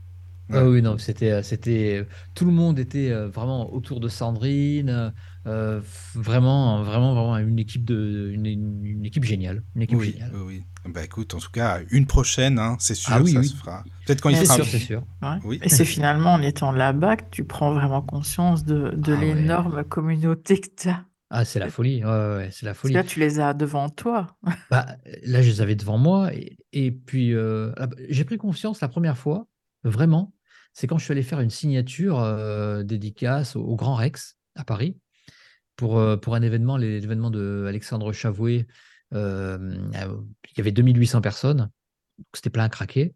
Ah 0.55 0.67
oui, 0.69 0.83
non, 0.83 0.99
c'était, 0.99 1.43
c'était, 1.43 2.07
tout 2.35 2.45
le 2.45 2.53
monde 2.53 2.79
était 2.79 3.11
vraiment 3.29 3.73
autour 3.73 4.01
de 4.01 4.09
Sandrine, 4.09 5.15
euh, 5.47 5.81
vraiment, 6.15 6.83
vraiment, 6.83 7.15
vraiment 7.15 7.39
une 7.39 7.59
équipe 7.59 7.85
de, 7.87 8.31
une, 8.35 8.45
une- 8.47 8.85
une 8.85 9.05
équipe 9.07 9.25
géniale, 9.25 9.65
une 9.75 9.83
équipe 9.83 10.01
Oui, 10.01 10.13
géniale. 10.13 10.33
oui, 10.33 10.41
oui. 10.41 10.65
Bah 10.85 11.05
écoute, 11.05 11.35
en 11.35 11.39
tout 11.39 11.51
cas, 11.51 11.81
une 11.91 12.07
prochaine, 12.07 12.59
hein, 12.59 12.77
c'est 12.81 12.95
sûr, 12.97 13.13
Ah 13.15 13.23
oui, 13.23 13.33
ça 13.33 13.39
oui. 13.41 13.47
se 13.47 13.57
fera. 13.57 13.85
Peut-être 14.05 14.21
quand 14.21 14.31
il 14.31 14.37
fera. 14.37 14.57
sûr, 14.57 14.67
c'est 14.67 14.79
sûr. 14.81 15.05
Ouais. 15.23 15.37
Oui. 15.45 15.61
Et 15.63 15.69
c'est 15.69 15.85
finalement 15.85 16.33
en 16.35 16.43
étant 16.43 16.73
là-bas 16.73 17.17
que 17.17 17.25
tu 17.31 17.45
prends 17.45 17.73
vraiment 17.73 18.03
conscience 18.03 18.65
de, 18.65 18.91
de 18.97 19.15
Ah 19.15 19.19
ouais. 19.19 19.35
l'énorme 19.35 19.85
communauté 19.85 20.61
que 20.61 20.69
tu 20.77 20.89
as. 20.89 21.05
Ah, 21.31 21.45
c'est 21.47 21.61
la 21.61 21.71
folie, 21.71 22.05
ouais, 22.05 22.51
c'est 22.53 22.67
la 22.67 22.73
Parce 22.73 22.79
que 22.79 22.89
folie. 22.89 22.95
là, 22.95 23.05
tu 23.05 23.19
les 23.21 23.41
as 23.41 23.55
devant 23.55 23.89
toi. 23.89 24.37
Bah, 24.71 24.87
là, 25.25 25.41
je 25.41 25.49
les 25.49 25.61
avais 25.63 25.77
devant 25.77 25.97
moi, 25.97 26.35
et, 26.35 26.59
et 26.73 26.91
puis 26.91 27.33
euh, 27.33 27.73
ah 27.79 27.87
bah, 27.87 27.97
j'ai 28.11 28.25
pris 28.25 28.37
confiance 28.37 28.81
la 28.83 28.89
première 28.89 29.17
fois, 29.17 29.47
vraiment. 29.85 30.35
C'est 30.75 30.87
quand 30.87 30.99
je 30.99 31.05
suis 31.05 31.13
allé 31.13 31.23
faire 31.23 31.41
une 31.41 31.49
signature 31.51 32.19
euh, 32.21 32.83
dédicace 32.83 33.57
au, 33.57 33.63
au 33.63 33.77
Grand 33.77 33.95
Rex 33.95 34.37
à 34.57 34.65
Paris 34.65 34.99
pour, 35.77 35.99
euh, 35.99 36.17
pour 36.19 36.35
un 36.35 36.43
événement, 36.43 36.77
les- 36.77 37.01
l'événement 37.01 37.31
de 37.31 37.65
Alexandre 37.69 38.13
Chavoué. 38.13 38.67
Euh, 39.13 39.77
euh, 39.95 40.17
il 40.51 40.59
y 40.59 40.61
avait 40.61 40.73
2800 40.73 41.21
personnes, 41.21 41.71
donc 42.19 42.27
c'était 42.35 42.51
plein 42.51 42.65
à 42.65 42.69
craquer. 42.69 43.15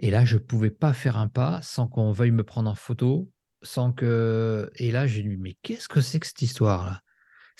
Et 0.00 0.10
là, 0.10 0.24
je 0.24 0.34
ne 0.34 0.40
pouvais 0.40 0.70
pas 0.70 0.92
faire 0.92 1.16
un 1.16 1.28
pas 1.28 1.60
sans 1.62 1.88
qu'on 1.88 2.12
veuille 2.12 2.30
me 2.30 2.44
prendre 2.44 2.70
en 2.70 2.74
photo, 2.74 3.30
sans 3.62 3.92
que. 3.92 4.70
Et 4.76 4.92
là, 4.92 5.06
j'ai 5.06 5.22
dit, 5.22 5.36
mais 5.36 5.56
qu'est-ce 5.62 5.88
que 5.88 6.00
c'est 6.00 6.20
que 6.20 6.26
cette 6.26 6.42
histoire-là? 6.42 7.02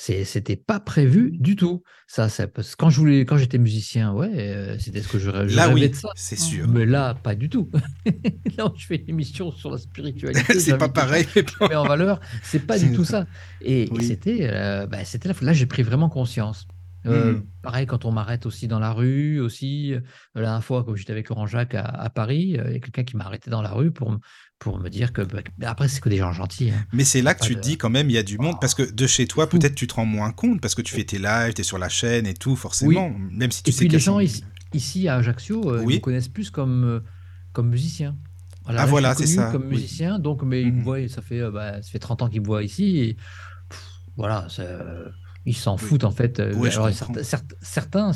C'était 0.00 0.55
pas 0.55 0.79
prévu 0.79 1.32
du 1.32 1.56
tout. 1.56 1.82
Ça, 2.06 2.29
ça, 2.29 2.46
parce 2.46 2.70
que 2.70 2.76
quand 2.76 2.88
je 2.88 3.00
voulais, 3.00 3.25
quand 3.25 3.37
j'étais 3.37 3.58
musicien, 3.58 4.12
ouais, 4.12 4.31
euh, 4.32 4.79
c'était 4.79 5.02
ce 5.02 5.08
que 5.08 5.19
je, 5.19 5.49
je 5.49 5.56
Là, 5.56 5.67
rêvais 5.67 5.75
oui, 5.75 5.88
de 5.90 5.94
ça. 5.96 6.08
c'est 6.14 6.38
sûr. 6.38 6.69
Mais 6.69 6.87
là, 6.87 7.14
pas 7.14 7.35
du 7.35 7.49
tout. 7.49 7.69
là, 8.56 8.73
je 8.76 8.87
fais 8.87 8.94
une 8.94 9.08
émission 9.11 9.50
sur 9.50 9.73
la 9.73 9.79
spiritualité. 9.79 10.40
c'est 10.61 10.79
pas 10.79 10.88
pareil. 10.88 11.26
mais 11.69 11.75
en 11.75 11.85
valeur. 11.85 12.20
C'est 12.44 12.64
pas 12.64 12.79
du 12.79 12.93
tout 12.93 13.05
ça. 13.05 13.26
Et, 13.61 13.90
c'était, 14.00 14.49
euh, 14.52 14.87
bah, 14.87 15.05
c'était 15.05 15.31
là, 15.31 15.35
là, 15.43 15.52
j'ai 15.52 15.67
pris 15.67 15.82
vraiment 15.82 16.08
conscience. 16.08 16.69
Euh, 17.06 17.34
Mhm. 17.34 17.46
Pareil, 17.62 17.86
quand 17.86 18.04
on 18.04 18.12
m'arrête 18.12 18.44
aussi 18.46 18.66
dans 18.68 18.78
la 18.80 18.92
rue, 18.92 19.40
aussi. 19.40 19.92
euh, 19.94 20.00
La 20.34 20.42
dernière 20.42 20.64
fois, 20.64 20.84
quand 20.84 20.94
j'étais 20.96 21.12
avec 21.12 21.28
Laurent 21.28 21.46
Jacques 21.46 21.74
à, 21.74 21.82
à 21.84 22.10
Paris, 22.10 22.56
euh, 22.58 22.64
il 22.68 22.72
y 22.72 22.76
a 22.76 22.80
quelqu'un 22.80 23.04
qui 23.04 23.16
m'a 23.16 23.24
arrêté 23.24 23.50
dans 23.50 23.62
la 23.62 23.70
rue 23.70 23.90
pour, 23.92 24.10
me- 24.10 24.18
pour 24.58 24.78
me 24.80 24.88
dire 24.90 25.12
que. 25.12 25.22
bah, 25.22 25.42
que- 25.42 25.50
après, 25.64 25.86
c'est 25.88 26.00
que 26.00 26.08
des 26.08 26.16
gens 26.16 26.32
gentils. 26.32 26.70
hein. 26.70 26.84
Mais 26.92 27.04
c'est 27.04 27.22
là 27.22 27.34
que 27.34 27.44
tu 27.44 27.54
de- 27.54 27.60
te 27.60 27.64
dis 27.64 27.76
quand 27.78 27.90
même, 27.90 28.10
il 28.10 28.14
y 28.14 28.18
a 28.18 28.22
du 28.24 28.38
monde, 28.38 28.56
parce 28.60 28.74
que 28.74 28.82
de 28.90 29.06
chez 29.06 29.26
toi, 29.26 29.46
Fou. 29.46 29.58
peut-être 29.58 29.74
tu 29.76 29.86
te 29.86 29.94
rends 29.94 30.06
moins 30.06 30.32
compte, 30.32 30.60
parce 30.60 30.74
que 30.74 30.82
tu 30.82 30.94
fais 30.94 31.04
tes 31.04 31.18
lives, 31.18 31.54
tu 31.54 31.60
es 31.60 31.64
sur 31.64 31.78
la 31.78 31.88
chaîne 31.88 32.26
et 32.26 32.34
tout, 32.34 32.56
forcément. 32.56 33.10
Même 33.30 33.50
si 33.52 33.62
tu 33.62 33.70
Et 33.70 33.72
sais 33.72 33.78
puis 33.84 33.88
les 33.88 33.98
gens 34.00 34.18
ici, 34.18 34.42
ici 34.74 35.06
à 35.08 35.16
Ajaccio, 35.16 35.70
euh, 35.72 35.80
ils 35.82 35.86
Oui. 35.86 35.94
me 35.96 36.00
connaissent 36.00 36.28
plus 36.28 36.50
comme, 36.50 37.02
comme 37.52 37.68
musicien. 37.68 38.16
Voilà, 38.64 38.82
Ah, 38.82 38.84
là, 38.84 38.90
voilà, 38.90 39.14
c'est 39.14 39.26
ça, 39.26 39.50
Comme 39.52 39.62
oui. 39.64 39.76
musicien, 39.76 40.18
donc 40.18 40.42
mais 40.42 40.62
ils 40.62 40.72
Mhm. 40.72 40.78
me 40.78 40.82
voient, 40.82 41.08
ça 41.08 41.22
fait, 41.22 41.48
bah, 41.50 41.80
ça 41.80 41.90
fait 41.90 41.98
30 42.00 42.22
ans 42.22 42.28
qu'ils 42.28 42.40
me 42.42 42.46
voient 42.46 42.62
ici. 42.62 42.98
Et, 42.98 43.14
pff, 43.70 43.82
voilà, 44.16 44.46
ça, 44.50 44.62
euh, 44.62 45.08
ils 45.49 45.57
s'en 45.57 45.75
Oui. 45.76 45.81
foutent 45.83 46.05
en 46.05 46.11
fait. 46.11 46.40
Euh, 46.40 46.52
alors, 46.62 46.90
certains, 46.93 47.23
certes- 47.23 47.55
certains, 47.62 48.11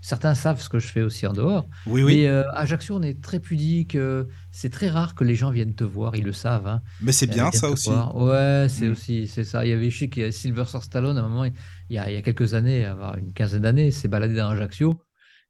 certains 0.00 0.34
savent 0.34 0.60
ce 0.60 0.68
que 0.68 0.78
je 0.78 0.86
fais 0.88 1.02
aussi 1.02 1.26
en 1.26 1.32
dehors. 1.32 1.68
Oui, 1.86 2.02
oui. 2.02 2.16
Mais 2.22 2.26
euh, 2.28 2.48
à 2.52 2.60
Ajaccio, 2.60 2.96
on 2.96 3.02
est 3.02 3.20
très 3.22 3.38
pudique. 3.38 3.94
euh, 3.96 4.24
c'est 4.50 4.70
très 4.70 4.88
rare 4.88 5.14
que 5.14 5.24
les 5.24 5.34
gens 5.34 5.50
viennent 5.50 5.74
te 5.74 5.84
voir, 5.84 6.16
ils 6.16 6.24
le 6.24 6.32
savent. 6.32 6.66
hein. 6.66 6.82
Mais 7.02 7.12
c'est 7.12 7.26
bien 7.26 7.50
ça 7.52 7.68
aussi. 7.70 7.90
voir. 7.90 8.16
Ouais, 8.16 8.66
c'est 8.68 8.88
Mm. 8.88 8.92
aussi 8.92 9.26
c'est 9.28 9.44
ça. 9.44 9.64
Il 9.64 9.70
y 9.70 9.72
avait 9.72 9.90
je 9.90 9.98
sais 9.98 10.08
qu'il 10.08 10.22
y 10.22 10.26
a 10.26 10.32
Sylvester 10.32 10.80
Stallone 10.82 11.16
à 11.18 11.20
un 11.20 11.28
moment, 11.28 11.44
il 11.44 11.52
y 11.90 11.98
a, 11.98 12.10
il 12.10 12.14
y 12.14 12.16
a 12.18 12.22
quelques 12.22 12.54
années, 12.54 12.84
avoir 12.84 13.16
une 13.18 13.32
quinzaine 13.32 13.62
d'années, 13.62 13.90
s'est 13.90 14.08
baladé 14.08 14.34
dans 14.36 14.48
Ajaccio 14.50 15.02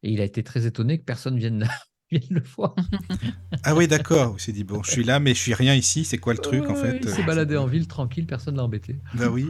et 0.03 0.11
il 0.11 0.21
a 0.21 0.25
été 0.25 0.43
très 0.43 0.67
étonné 0.67 0.99
que 0.99 1.05
personne 1.05 1.37
vienne, 1.39 1.69
vienne 2.11 2.23
le 2.31 2.43
voir. 2.57 2.75
Ah 3.63 3.75
oui, 3.75 3.89
d'accord. 3.89 4.37
Il 4.39 4.41
s'est 4.41 4.53
dit, 4.53 4.65
bon, 4.65 4.83
je 4.83 4.91
suis 4.91 5.05
là, 5.05 5.21
mais 5.21 5.35
je 5.35 5.39
suis 5.39 5.53
rien 5.53 5.75
ici. 5.75 6.05
C'est 6.05 6.17
quoi 6.17 6.33
le 6.33 6.39
truc, 6.39 6.71
en 6.71 6.75
fait 6.75 6.99
Il 7.03 7.09
euh, 7.09 7.15
s'est 7.15 7.23
baladé 7.23 7.55
c'est 7.55 7.59
en 7.59 7.67
ville 7.67 7.87
tranquille, 7.87 8.27
personne 8.27 8.57
l'a 8.57 8.65
embêté. 8.65 8.97
Bah 9.15 9.29
oui. 9.29 9.49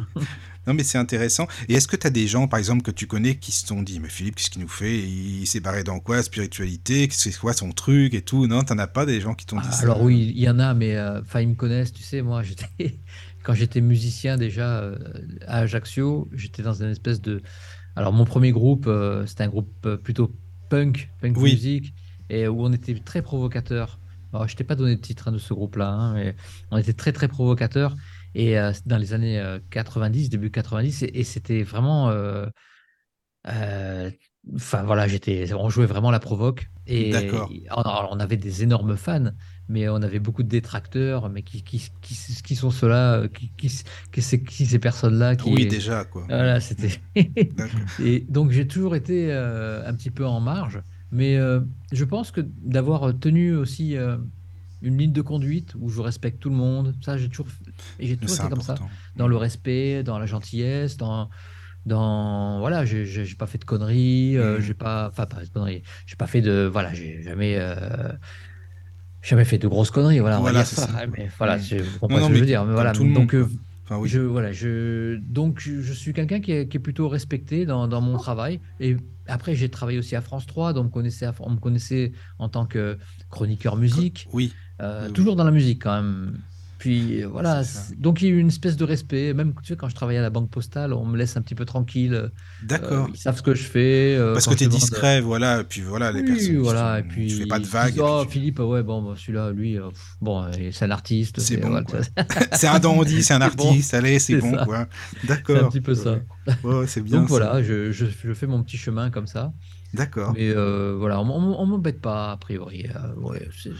Non, 0.67 0.75
mais 0.75 0.83
c'est 0.83 0.99
intéressant. 0.99 1.47
Et 1.69 1.75
est-ce 1.75 1.87
que 1.87 1.97
tu 1.97 2.07
as 2.07 2.11
des 2.11 2.27
gens, 2.27 2.49
par 2.49 2.59
exemple, 2.59 2.83
que 2.83 2.91
tu 2.91 3.07
connais 3.07 3.37
qui 3.37 3.53
se 3.53 3.67
sont 3.67 3.83
dit, 3.83 4.01
mais 4.01 4.09
Philippe, 4.09 4.35
qu'est-ce 4.35 4.51
qu'il 4.51 4.63
nous 4.63 4.69
fait? 4.69 4.99
Il 4.99 5.47
s'est 5.47 5.61
barré 5.61 5.85
dans 5.85 6.01
quoi 6.01 6.23
Spiritualité? 6.23 7.09
C'est 7.13 7.37
quoi 7.39 7.53
son 7.53 7.71
truc 7.71 8.15
et 8.15 8.23
tout? 8.23 8.47
Non, 8.47 8.63
t'en 8.65 8.79
as 8.79 8.89
pas 8.89 9.07
des 9.07 9.21
gens 9.21 9.35
qui 9.35 9.47
t'ont 9.47 9.61
dit 9.61 9.69
Ah, 9.69 9.73
ça? 9.73 9.83
Alors 9.85 10.03
oui, 10.03 10.33
il 10.35 10.43
y 10.43 10.49
en 10.49 10.59
a, 10.59 10.75
mais 10.75 10.97
euh, 10.97 11.21
enfin 11.21 11.41
ils 11.41 11.49
me 11.49 11.55
connaissent, 11.55 11.93
tu 11.93 12.03
sais, 12.03 12.21
moi 12.23 12.43
j'étais 12.43 12.67
quand 13.43 13.55
j'étais 13.55 13.81
musicien 13.81 14.37
déjà 14.37 14.81
euh, 14.81 14.99
à 15.47 15.59
Ajaccio, 15.61 16.29
j'étais 16.33 16.63
dans 16.63 16.83
une 16.83 16.91
espèce 16.91 17.21
de 17.21 17.43
alors 17.97 18.13
mon 18.13 18.25
premier 18.25 18.53
groupe 18.53 18.87
euh, 18.87 19.27
c'était 19.27 19.45
un 19.45 19.49
groupe 19.49 19.73
euh, 19.87 19.97
plutôt 19.97 20.35
punk, 20.69 21.11
punk 21.21 21.37
Oui. 21.39 21.53
music 21.53 21.95
et 22.31 22.49
où 22.49 22.65
on 22.65 22.73
était 22.73 22.95
très 22.95 23.23
provocateur. 23.23 23.99
Alors 24.33 24.47
je 24.47 24.57
t'ai 24.57 24.65
pas 24.65 24.77
donné 24.77 24.95
de 24.97 25.01
titre 25.01 25.29
hein, 25.29 25.33
de 25.33 25.39
ce 25.39 25.53
groupe-là, 25.53 25.89
hein, 25.89 26.15
mais 26.15 26.37
on 26.71 26.79
était 26.79 26.93
très 26.93 27.13
très 27.13 27.27
provocateur 27.29 27.95
et 28.35 28.59
euh, 28.59 28.73
dans 28.87 28.97
les 28.97 29.13
années 29.13 29.41
euh, 29.41 29.59
90, 29.71 30.31
début 30.31 30.51
90 30.51 31.03
et, 31.03 31.11
et 31.19 31.25
c'était 31.25 31.65
vraiment 31.65 32.11
euh, 32.11 32.47
euh, 33.49 34.11
Enfin 34.55 34.83
voilà, 34.85 35.07
j'étais, 35.07 35.53
on 35.53 35.69
jouait 35.69 35.87
vraiment 35.87 36.11
la 36.11 36.19
provoque. 36.19 36.71
Et 36.87 37.15
alors, 37.69 38.09
on 38.11 38.19
avait 38.19 38.39
des 38.39 38.63
énormes 38.63 38.97
fans, 38.97 39.31
mais 39.69 39.89
on 39.89 39.97
avait 39.97 40.19
beaucoup 40.19 40.43
de 40.43 40.49
détracteurs, 40.49 41.29
mais 41.29 41.43
qui, 41.43 41.63
qui, 41.63 41.91
qui, 42.01 42.17
qui 42.43 42.57
sont 42.57 42.71
ceux-là, 42.71 43.19
euh, 43.19 43.29
qui, 43.29 43.53
qui, 44.11 44.23
ces 44.23 44.79
personnes-là 44.79 45.37
qui 45.37 45.53
Oui, 45.53 45.67
déjà, 45.67 46.05
quoi. 46.05 46.25
voilà, 46.27 46.59
c'était 46.59 47.01
et 48.03 48.21
donc 48.29 48.51
j'ai 48.51 48.67
toujours 48.67 48.97
été 48.97 49.31
euh, 49.31 49.87
un 49.87 49.95
petit 49.95 50.11
peu 50.11 50.27
en 50.27 50.41
marge, 50.41 50.81
mais 51.11 51.37
euh, 51.37 51.61
je 51.93 52.05
pense 52.05 52.31
que 52.31 52.41
d'avoir 52.43 53.19
tenu 53.19 53.55
aussi 53.55 53.97
euh, 53.97 54.19
une 54.83 54.99
ligne 54.99 55.13
de 55.13 55.23
conduite 55.23 55.75
où 55.79 55.89
je 55.91 56.01
respecte 56.01 56.41
tout 56.41 56.51
le 56.51 56.57
monde. 56.57 56.95
Ça, 57.05 57.19
j'ai 57.19 57.29
toujours, 57.29 57.49
et 57.99 58.07
j'ai 58.07 58.17
toujours 58.19 58.49
comme 58.49 58.63
ça, 58.63 58.81
dans 59.17 59.29
le 59.29 59.37
respect, 59.37 60.03
dans 60.03 60.19
la 60.19 60.27
gentillesse, 60.27 60.97
dans, 60.97 61.31
dans, 61.87 62.61
voilà, 62.61 62.85
j'ai 62.85 63.35
pas 63.37 63.47
fait 63.47 63.59
de 63.59 63.65
conneries, 63.67 64.37
euh, 64.39 64.61
Mhm. 64.61 64.63
j'ai 64.63 64.75
pas, 64.75 65.09
enfin 65.11 65.27
pas 65.27 65.45
de 65.45 65.51
conneries, 65.51 65.83
j'ai 66.07 66.17
pas 66.17 66.27
fait 66.29 66.43
de, 66.43 66.69
voilà, 66.73 66.95
j'ai 66.95 67.23
jamais, 67.23 67.57
euh, 67.59 68.13
jamais 69.23 69.45
fait 69.45 69.59
de 69.59 69.69
grosses 69.69 69.91
conneries, 69.91 70.21
voilà, 70.21 70.41
on 70.41 70.43
Voilà, 70.43 70.53
va 70.53 70.53
dire 70.53 70.69
c'est 70.69 70.77
ça. 70.77 70.87
ça. 70.87 71.07
Mais 71.17 71.29
voilà, 71.39 71.59
c'est- 71.59 71.83
vous 71.83 71.99
Non, 72.09 72.09
comprenez 72.09 72.23
ce 72.25 72.29
que 72.29 72.35
mais 72.35 72.41
je 72.41 72.41
veux 72.41 72.47
dire. 72.47 72.65
Mais 72.65 72.73
voilà, 72.73 72.95
tout 72.95 73.05
donc 73.05 73.35
monde, 73.35 73.35
euh. 73.35 73.49
Enfin, 73.91 74.01
oui. 74.01 74.09
je, 74.09 74.21
voilà, 74.21 74.53
je, 74.53 75.17
donc 75.17 75.59
je, 75.59 75.93
suis 75.93 76.13
quelqu'un 76.13 76.41
qui 76.41 76.53
est, 76.53 76.69
qui 76.69 76.77
est 76.77 76.81
plutôt 76.81 77.09
respecté 77.09 77.67
dans, 77.67 77.89
dans 77.89 78.01
mon 78.01 78.19
travail. 78.19 78.61
Et 78.79 78.97
après, 79.27 79.57
j'ai 79.57 79.69
travaillé 79.69 79.99
aussi 79.99 80.15
à 80.15 80.21
France 80.21 80.47
3, 80.47 80.73
donc 80.73 80.85
on 80.85 80.87
me 80.87 80.93
connaissait, 80.93 81.27
à- 81.27 81.35
on 81.41 81.51
me 81.51 81.59
connaissait 81.59 82.13
en 82.39 82.49
tant 82.49 82.67
que 82.67 82.99
chroniqueur 83.31 83.77
musique, 83.77 84.29
Oui, 84.33 84.53
euh, 84.81 85.09
oui. 85.09 85.13
toujours 85.13 85.35
dans 85.35 85.43
la 85.43 85.51
musique 85.51 85.83
quand 85.83 86.01
même. 86.01 86.39
Puis 86.81 87.23
euh, 87.23 87.29
voilà, 87.29 87.63
C'est 87.63 87.91
c'est- 87.91 88.01
donc 88.01 88.23
il 88.23 88.29
y 88.29 88.31
a 88.33 88.35
eu 88.35 88.39
une 88.39 88.49
espèce 88.49 88.77
de 88.77 88.85
respect. 88.85 89.35
Même 89.35 89.53
tu 89.63 89.69
sais, 89.69 89.77
quand 89.77 89.89
je 89.91 89.95
travaillais 89.95 90.19
à 90.19 90.23
la 90.23 90.31
banque 90.31 90.49
postale, 90.51 90.95
on 90.95 91.05
me 91.05 91.17
laisse 91.19 91.37
un 91.37 91.43
petit 91.43 91.55
peu 91.55 91.67
tranquille. 91.67 92.15
euh, 92.15 92.29
d'accord. 92.63 93.09
ils 93.13 93.19
savent 93.19 93.37
ce 93.37 93.43
que 93.43 93.55
je 93.55 93.63
fais. 93.65 94.17
euh, 94.17 94.33
Parce 94.33 94.47
que 94.47 94.55
tu 94.55 94.65
es 94.65 94.67
demande- 94.67 94.81
discret, 94.81 95.21
voilà, 95.21 95.61
et 95.61 95.65
puis 95.65 95.83
voilà, 95.83 96.11
les 96.11 96.21
oui, 96.23 96.27
personnes. 96.27 96.57
voilà, 96.59 96.93
sont- 96.99 97.05
et 97.05 97.09
puis 97.09 97.27
Tu 97.29 97.37
fais 97.37 97.47
pas 97.47 97.59
de 97.59 97.67
vagues. 97.67 97.93
disent, 97.93 98.03
oh, 98.03 98.25
Philippe, 98.29 98.59
ouais, 98.61 98.83
bon, 98.83 99.03
bah, 99.03 99.15
celui-là, 99.17 99.51
lui, 99.53 99.79
euh, 99.79 99.91
pff, 99.91 100.17
bon, 100.23 100.47
c'est 100.73 100.85
un 100.87 100.91
artiste. 100.91 101.39
C'est 101.41 101.59
bon, 101.59 101.85
C'est 102.53 102.67
un 102.67 102.79
dandy, 102.81 103.23
c'est 103.23 103.35
un 103.35 103.41
C'est 103.51 103.57
bon. 103.57 103.69
artiste, 103.69 103.93
allez, 103.95 104.19
c'est 104.19 104.35
C'est 104.35 104.41
bon, 104.41 104.57
quoi. 104.65 104.87
c'est 105.21 105.27
D'accord. 105.27 105.65
un 105.67 105.69
petit 105.69 105.83
peu 105.83 105.95
ça. 105.95 106.17
Ouais, 106.65 106.87
c'est 106.87 107.03
bien. 107.03 107.19
Donc 107.21 107.29
ça. 107.29 107.35
voilà, 107.37 107.63
je, 107.63 107.93
je, 107.93 108.07
je 108.25 108.33
fais 108.33 108.47
mon 108.47 108.63
petit 108.63 108.79
chemin 108.79 109.11
comme 109.11 109.27
ça. 109.27 109.53
D'accord. 109.93 110.33
Mais 110.35 110.49
euh, 110.51 110.97
voilà, 110.99 111.21
on, 111.21 111.29
on, 111.29 111.61
on 111.61 111.67
m'embête 111.67 112.01
pas, 112.01 112.33
a 112.33 112.37
priori. 112.39 112.87
euh, 112.89 113.21
ouais, 113.21 113.47
c'est- 113.63 113.71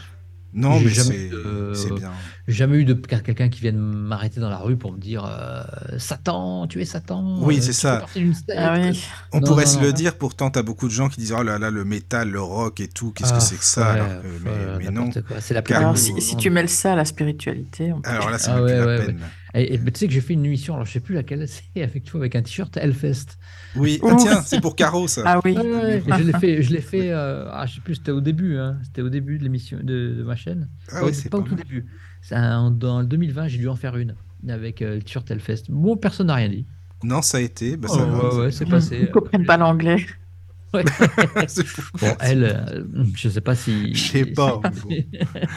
Non, 0.53 0.79
mais 0.81 0.89
c'est 0.89 1.29
c'est 1.73 1.93
bien. 1.93 2.11
J'ai 2.47 2.55
jamais 2.55 2.77
eu 2.77 2.85
de 2.85 2.93
quelqu'un 2.93 3.49
qui 3.49 3.61
vienne 3.61 3.77
m'arrêter 3.77 4.39
dans 4.39 4.49
la 4.49 4.57
rue 4.57 4.75
pour 4.77 4.91
me 4.91 4.97
dire 4.99 5.23
euh, 5.25 5.63
Satan, 5.99 6.67
tu 6.67 6.81
es 6.81 6.85
Satan. 6.85 7.37
Oui, 7.41 7.57
euh, 7.57 7.61
c'est 7.61 7.67
tu 7.71 7.73
ça. 7.73 8.05
Ah 8.57 8.77
oui. 8.79 9.03
On 9.31 9.39
Non, 9.39 9.47
pourrait 9.47 9.65
non, 9.65 9.69
se 9.69 9.75
non. 9.77 9.83
le 9.83 9.93
dire, 9.93 10.17
pourtant, 10.17 10.49
t'as 10.49 10.63
beaucoup 10.63 10.87
de 10.87 10.91
gens 10.93 11.07
qui 11.09 11.19
disent 11.19 11.33
Oh 11.37 11.43
là 11.43 11.59
là, 11.59 11.69
le 11.69 11.85
métal, 11.85 12.29
le 12.29 12.41
rock 12.41 12.79
et 12.79 12.87
tout, 12.87 13.11
qu'est-ce 13.11 13.33
Ah, 13.33 13.37
que 13.37 13.43
c'est 13.43 13.57
que 13.57 13.63
ça 13.63 13.93
ouais, 13.93 13.99
alors 13.99 14.07
Mais, 14.43 14.85
mais 14.85 14.91
non. 14.91 15.09
C'est 15.39 15.53
la. 15.53 15.61
Alors, 15.77 15.97
si, 15.97 16.11
au 16.11 16.37
tu 16.37 16.49
mêles 16.49 16.69
ça 16.69 16.93
à 16.93 16.95
la 16.95 17.05
spiritualité, 17.05 17.93
on 17.93 18.01
peut- 18.01 18.09
Alors 18.09 18.29
là, 18.29 18.37
c'est 18.39 18.51
Ah 18.51 18.61
ouais, 18.63 18.77
la 18.77 18.85
ouais, 18.85 18.97
ouais. 18.99 19.05
peine. 19.05 19.19
Et, 19.53 19.73
et- 19.73 19.77
mais 19.77 19.91
tu 19.91 19.99
sais 19.99 20.07
que 20.07 20.13
j'ai 20.13 20.21
fait 20.21 20.33
une 20.33 20.45
émission, 20.45 20.73
alors 20.75 20.85
je 20.85 20.93
sais 20.93 20.99
plus 21.01 21.13
laquelle, 21.13 21.45
c'est 21.75 21.81
avec 21.83 22.05
toi 22.05 22.19
avec 22.21 22.35
un 22.35 22.41
t-shirt 22.41 22.75
Hellfest. 22.77 23.37
Oui, 23.75 23.99
ah, 24.03 24.15
tiens, 24.19 24.41
c'est 24.45 24.61
pour 24.61 24.75
Caro, 24.75 25.07
ça. 25.07 25.23
Ah 25.25 25.39
oui. 25.45 25.55
Ouais, 25.57 26.01
je 26.17 26.23
l'ai 26.23 26.33
fait, 26.39 26.61
je 26.63 26.71
l'ai 26.73 26.81
fait. 26.81 27.11
euh, 27.11 27.47
ah, 27.51 27.65
je 27.67 27.75
sais 27.75 27.81
plus, 27.81 27.95
c'était 27.95 28.11
au 28.11 28.21
début, 28.21 28.57
hein, 28.57 28.77
c'était 28.83 29.01
au 29.01 29.09
début 29.09 29.37
de 29.37 29.43
l'émission 29.43 29.77
de, 29.77 30.15
de 30.17 30.23
ma 30.23 30.35
chaîne. 30.35 30.69
Ah 30.91 31.01
Pas 31.01 31.05
ouais, 31.05 31.11
au- 31.11 31.13
c'est 31.13 31.29
pas 31.29 31.37
au 31.37 31.41
pas 31.41 31.49
tout 31.49 31.55
mal. 31.55 31.63
début. 31.65 31.85
Dans 32.29 32.99
le 33.01 33.05
2020, 33.05 33.47
j'ai 33.47 33.57
dû 33.57 33.67
en 33.67 33.75
faire 33.75 33.97
une 33.97 34.15
avec 34.47 34.81
euh, 34.81 34.95
le 34.95 35.01
t-shirt 35.01 35.29
Hellfest. 35.29 35.63
Bon, 35.69 35.97
personne 35.97 36.27
n'a 36.27 36.35
rien 36.35 36.49
dit. 36.49 36.65
Non, 37.03 37.21
ça 37.21 37.37
a 37.37 37.41
été. 37.41 37.77
Bah, 37.77 37.87
Oh, 37.91 37.95
ça 37.95 38.05
ouais, 38.05 38.35
ouais, 38.45 38.51
c'est 38.51 38.65
Ils 38.65 38.71
passé. 38.71 39.01
ne 39.01 39.05
comprennent 39.07 39.45
pas 39.45 39.57
l'anglais. 39.57 40.05
Ouais. 40.73 40.85
Bon, 41.99 42.15
elle, 42.21 42.43
euh, 42.45 43.03
je 43.15 43.27
sais 43.27 43.41
pas 43.41 43.55
si. 43.55 43.93
Je 43.93 43.99
sais 44.11 44.25
pas, 44.25 44.61
mais 44.87 45.05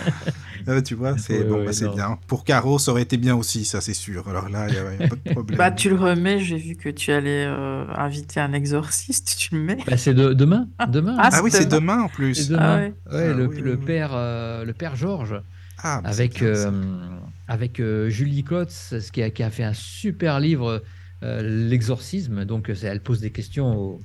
Ah, 0.66 0.82
tu 0.82 0.94
vois, 0.94 1.16
c'est 1.18 1.38
Ouais, 1.38 1.44
bon, 1.44 1.58
ouais, 1.58 1.66
bah, 1.66 1.72
c'est 1.72 1.88
bien. 1.88 2.18
Pour 2.26 2.42
Caro, 2.44 2.78
ça 2.80 2.90
aurait 2.90 3.02
été 3.02 3.16
bien 3.16 3.36
aussi, 3.36 3.64
ça, 3.64 3.80
c'est 3.80 3.94
sûr. 3.94 4.26
Alors 4.28 4.48
là, 4.48 4.66
il 4.68 4.72
n'y 4.72 5.04
a, 5.04 5.08
pas 5.08 5.14
de 5.16 5.30
problème. 5.32 5.56
Bah, 5.58 5.70
tu 5.70 5.88
le 5.88 5.94
remets, 5.96 6.40
j'ai 6.40 6.56
vu 6.56 6.74
que 6.74 6.88
tu 6.88 7.12
allais 7.12 7.44
euh, 7.46 7.84
inviter 7.94 8.40
un 8.40 8.52
exorciste, 8.54 9.36
tu 9.38 9.54
le 9.54 9.60
mets. 9.60 9.78
Bah, 9.86 9.96
c'est 9.96 10.14
de- 10.14 10.32
demain, 10.32 10.66
demain. 10.88 11.16
Ah, 11.20 11.28
Ah 11.32 11.42
oui, 11.44 11.50
c'est 11.52 11.66
demain. 11.70 12.00
en 12.02 12.08
plus. 12.08 12.48
demain. 12.48 12.60
Ah 12.62 12.76
ouais. 12.78 12.94
Ouais, 13.16 13.28
Ah 13.30 13.34
le, 13.34 13.46
oui, 13.46 13.60
le 13.60 13.76
oui, 13.76 13.84
père, 13.84 14.10
euh, 14.14 14.64
le 14.64 14.72
père 14.72 14.96
Georges. 14.96 15.40
Ah, 15.84 16.00
avec, 16.04 16.38
bien, 16.40 16.48
euh, 16.48 17.18
avec 17.46 17.78
euh, 17.80 18.08
Julie 18.08 18.42
Klotz, 18.42 18.94
ce 18.98 19.12
qui 19.12 19.22
a, 19.22 19.30
qui 19.30 19.42
a 19.42 19.50
fait 19.50 19.64
un 19.64 19.74
super 19.74 20.40
livre, 20.40 20.82
euh, 21.22 21.42
L'exorcisme. 21.68 22.44
Donc, 22.44 22.70
elle 22.82 23.02
pose 23.02 23.20
des 23.20 23.30
questions. 23.30 23.76
au- 23.78 24.00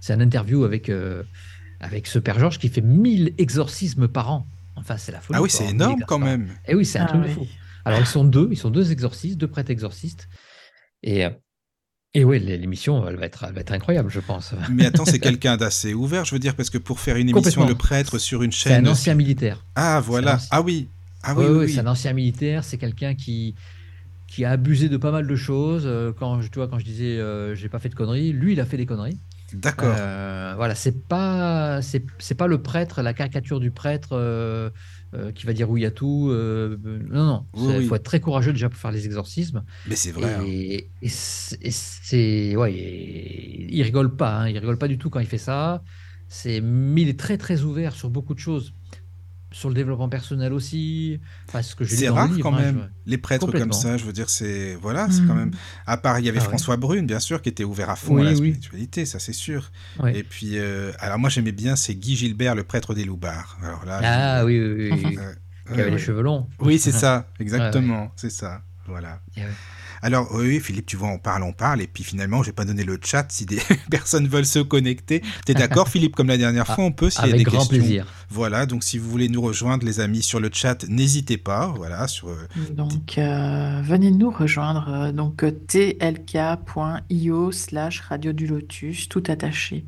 C'est 0.00 0.12
un 0.12 0.20
interview 0.20 0.64
avec, 0.64 0.88
euh, 0.88 1.22
avec 1.80 2.06
ce 2.06 2.18
père 2.18 2.38
Georges 2.38 2.58
qui 2.58 2.68
fait 2.68 2.80
1000 2.80 3.34
exorcismes 3.38 4.08
par 4.08 4.30
an. 4.30 4.46
Enfin, 4.76 4.96
c'est 4.96 5.12
la 5.12 5.20
folie. 5.20 5.38
Ah 5.38 5.42
oui, 5.42 5.50
c'est 5.50 5.68
énorme 5.70 5.96
1000 5.96 6.04
quand 6.06 6.18
même. 6.18 6.48
Et 6.68 6.74
oui, 6.74 6.84
c'est 6.84 6.98
un 6.98 7.04
Ah 7.04 7.08
truc 7.08 7.22
de 7.22 7.28
fou. 7.28 7.46
Alors, 7.84 8.00
ils 8.00 8.06
sont 8.06 8.24
deux, 8.24 8.48
ils 8.50 8.56
sont 8.56 8.70
deux 8.70 8.92
exorcistes, 8.92 9.38
deux 9.38 9.48
prêtres 9.48 9.70
exorcistes. 9.70 10.28
Et, 11.02 11.24
euh, 11.24 11.30
et 12.18 12.24
ouais, 12.24 12.38
l'émission, 12.38 13.06
elle 13.08 13.16
va 13.16 13.26
être, 13.26 13.44
elle 13.48 13.54
va 13.54 13.60
être 13.60 13.72
incroyable, 13.72 14.10
je 14.10 14.20
pense. 14.20 14.54
Mais 14.70 14.86
attends, 14.86 15.04
c'est 15.04 15.18
quelqu'un 15.18 15.56
d'assez 15.56 15.94
ouvert, 15.94 16.24
je 16.24 16.34
veux 16.34 16.38
dire, 16.38 16.54
parce 16.56 16.70
que 16.70 16.78
pour 16.78 16.98
faire 17.00 17.16
une 17.16 17.28
émission, 17.28 17.66
le 17.66 17.74
prêtre 17.74 18.18
sur 18.18 18.42
une 18.42 18.52
C'est 18.52 18.70
un 18.70 18.76
chaîne. 18.76 18.88
ancien 18.88 19.14
militaire. 19.14 19.64
Ah, 19.74 20.00
voilà. 20.04 20.36
ancien. 20.36 20.48
Ah 20.50 20.62
oui. 20.62 20.88
Ah 21.22 21.34
oui, 21.36 21.44
oui, 21.48 21.56
oui. 21.66 21.72
c'est 21.72 21.80
un 21.80 21.86
ancien 21.86 22.12
militaire, 22.12 22.64
c'est 22.64 22.78
quelqu'un 22.78 23.14
qui, 23.14 23.54
qui 24.28 24.44
a 24.44 24.50
abusé 24.52 24.88
de 24.88 24.96
pas 24.96 25.10
mal 25.10 25.26
de 25.26 25.36
choses. 25.36 25.82
Euh, 25.86 26.12
Quand, 26.18 26.40
je- 26.40 26.48
tu 26.48 26.58
vois, 26.58 26.68
quand 26.68 26.78
je 26.78 26.84
disais 26.84 27.18
euh, 27.18 27.54
j'ai 27.54 27.68
pas 27.68 27.78
fait 27.80 27.88
de 27.88 27.94
conneries, 27.94 28.32
lui, 28.32 28.52
il 28.52 28.60
a 28.60 28.64
fait 28.64 28.76
des 28.76 28.86
conneries. 28.86 29.18
D'accord. 29.52 29.94
Euh, 29.96 30.54
voilà, 30.56 30.74
c'est 30.74 31.06
pas, 31.06 31.80
c'est 31.82 32.34
pas 32.36 32.46
le 32.48 32.62
prêtre, 32.62 33.02
la 33.02 33.12
caricature 33.12 33.60
du 33.60 33.70
prêtre 33.70 34.10
euh, 34.12 34.70
euh, 35.14 35.32
qui 35.32 35.46
va 35.46 35.52
dire 35.52 35.70
oui 35.70 35.84
à 35.86 35.90
tout. 35.90 36.28
euh, 36.30 36.76
non, 36.84 37.24
non, 37.24 37.48
Oui, 37.54 37.74
il 37.76 37.82
oui. 37.82 37.84
faut 37.84 37.94
être 37.96 38.04
très 38.04 38.20
courageux 38.20 38.52
déjà 38.52 38.68
pour 38.68 38.78
faire 38.80 38.92
les 38.92 39.06
exorcismes. 39.06 39.64
Mais 39.86 39.96
c'est 39.96 40.12
vrai. 40.12 40.34
hein. 40.34 40.54
Et, 40.70 40.92
et 41.02 41.08
c'est, 41.10 41.58
et 41.64 41.70
c'est- 41.72 42.56
ouais, 42.56 42.74
et 42.74 43.74
il 43.76 43.82
rigole 43.82 44.16
pas, 44.16 44.36
hein, 44.42 44.48
il 44.48 44.58
rigole 44.58 44.78
pas 44.78 44.88
du 44.88 44.98
tout 44.98 45.10
quand 45.10 45.20
il 45.20 45.26
fait 45.26 45.38
ça. 45.38 45.82
C'est, 46.28 46.60
mais 46.62 47.02
il 47.02 47.08
est 47.10 47.18
très 47.20 47.38
très 47.38 47.62
ouvert 47.62 47.94
sur 47.96 48.10
beaucoup 48.10 48.34
de 48.34 48.40
choses, 48.40 48.75
sur 49.56 49.70
le 49.70 49.74
développement 49.74 50.08
personnel 50.10 50.52
aussi. 50.52 51.18
Enfin, 51.48 51.62
ce 51.62 51.74
que 51.74 51.84
C'est 51.86 52.08
rare 52.10 52.28
livre, 52.28 52.40
quand 52.42 52.54
hein, 52.54 52.60
même, 52.60 52.88
je- 53.06 53.10
les 53.10 53.16
prêtres 53.18 53.50
comme 53.50 53.72
ça, 53.72 53.96
je 53.96 54.04
veux 54.04 54.12
dire, 54.12 54.28
c'est. 54.28 54.74
Voilà, 54.76 55.08
c'est 55.10 55.26
quand 55.26 55.34
même. 55.34 55.52
À 55.86 55.96
part, 55.96 56.18
il 56.18 56.26
y 56.26 56.28
avait 56.28 56.38
Ah 56.38 56.42
ouais. 56.42 56.48
François 56.48 56.76
Brune, 56.76 57.06
bien 57.06 57.20
sûr, 57.20 57.40
qui 57.40 57.48
était 57.48 57.64
ouvert 57.64 57.88
à 57.88 57.96
fond 57.96 58.16
Oui, 58.16 58.20
à 58.20 58.24
la 58.24 58.30
oui. 58.32 58.36
spiritualité, 58.54 59.06
ça 59.06 59.18
c'est 59.18 59.32
sûr. 59.32 59.70
Ouais. 59.98 60.18
Et 60.18 60.22
puis, 60.22 60.58
euh, 60.58 60.92
alors 60.98 61.18
moi 61.18 61.30
j'aimais 61.30 61.52
bien, 61.52 61.74
c'est 61.74 61.94
Guy 61.94 62.16
Gilbert, 62.16 62.54
le 62.54 62.64
prêtre 62.64 62.92
des 62.94 63.04
Loubards. 63.04 63.56
Alors 63.62 63.84
là. 63.86 64.00
Ah 64.02 64.40
je- 64.42 64.44
oui, 64.46 64.60
oui, 64.60 64.90
oui, 65.04 65.16
euh, 65.18 65.32
qui 65.74 65.80
avait 65.80 65.90
euh, 65.90 65.94
les 65.94 65.98
cheveux 65.98 66.22
longs. 66.22 66.46
Oui, 66.60 66.78
c'est 66.78 66.92
ça, 67.04 67.26
exactement, 67.40 68.12
c'est 68.16 68.30
ça. 68.30 68.60
Voilà. 68.86 69.20
Alors, 70.06 70.28
oui, 70.32 70.60
Philippe, 70.60 70.86
tu 70.86 70.96
vois, 70.96 71.08
on 71.08 71.18
parle, 71.18 71.42
on 71.42 71.52
parle, 71.52 71.82
et 71.82 71.88
puis 71.88 72.04
finalement, 72.04 72.40
je 72.44 72.50
vais 72.50 72.54
pas 72.54 72.64
donner 72.64 72.84
le 72.84 72.96
chat 73.02 73.26
si 73.28 73.44
des 73.44 73.58
personnes 73.90 74.28
veulent 74.28 74.46
se 74.46 74.60
connecter. 74.60 75.20
T'es 75.44 75.54
d'accord, 75.54 75.88
Philippe, 75.88 76.14
comme 76.14 76.28
la 76.28 76.38
dernière 76.38 76.66
fois, 76.66 76.84
on 76.84 76.92
peut 76.92 77.10
s'il 77.10 77.22
y 77.22 77.24
a 77.24 77.28
Avec 77.34 77.38
des 77.38 77.44
grand 77.44 77.58
questions. 77.58 77.78
plaisir. 77.78 78.06
Voilà, 78.30 78.66
donc 78.66 78.84
si 78.84 78.98
vous 78.98 79.10
voulez 79.10 79.28
nous 79.28 79.40
rejoindre, 79.42 79.84
les 79.84 79.98
amis, 79.98 80.22
sur 80.22 80.38
le 80.38 80.48
chat, 80.52 80.84
n'hésitez 80.88 81.38
pas. 81.38 81.72
Voilà, 81.76 82.06
sur. 82.06 82.28
euh, 82.28 82.46
Donc, 82.70 83.18
euh, 83.18 83.80
venez 83.82 84.12
nous 84.12 84.30
rejoindre. 84.30 84.86
euh, 84.88 85.10
Donc, 85.12 85.44
tlk.io 85.66 87.52
slash 87.52 88.00
radio 88.00 88.32
du 88.32 88.46
lotus, 88.46 89.08
tout 89.08 89.22
attaché. 89.26 89.86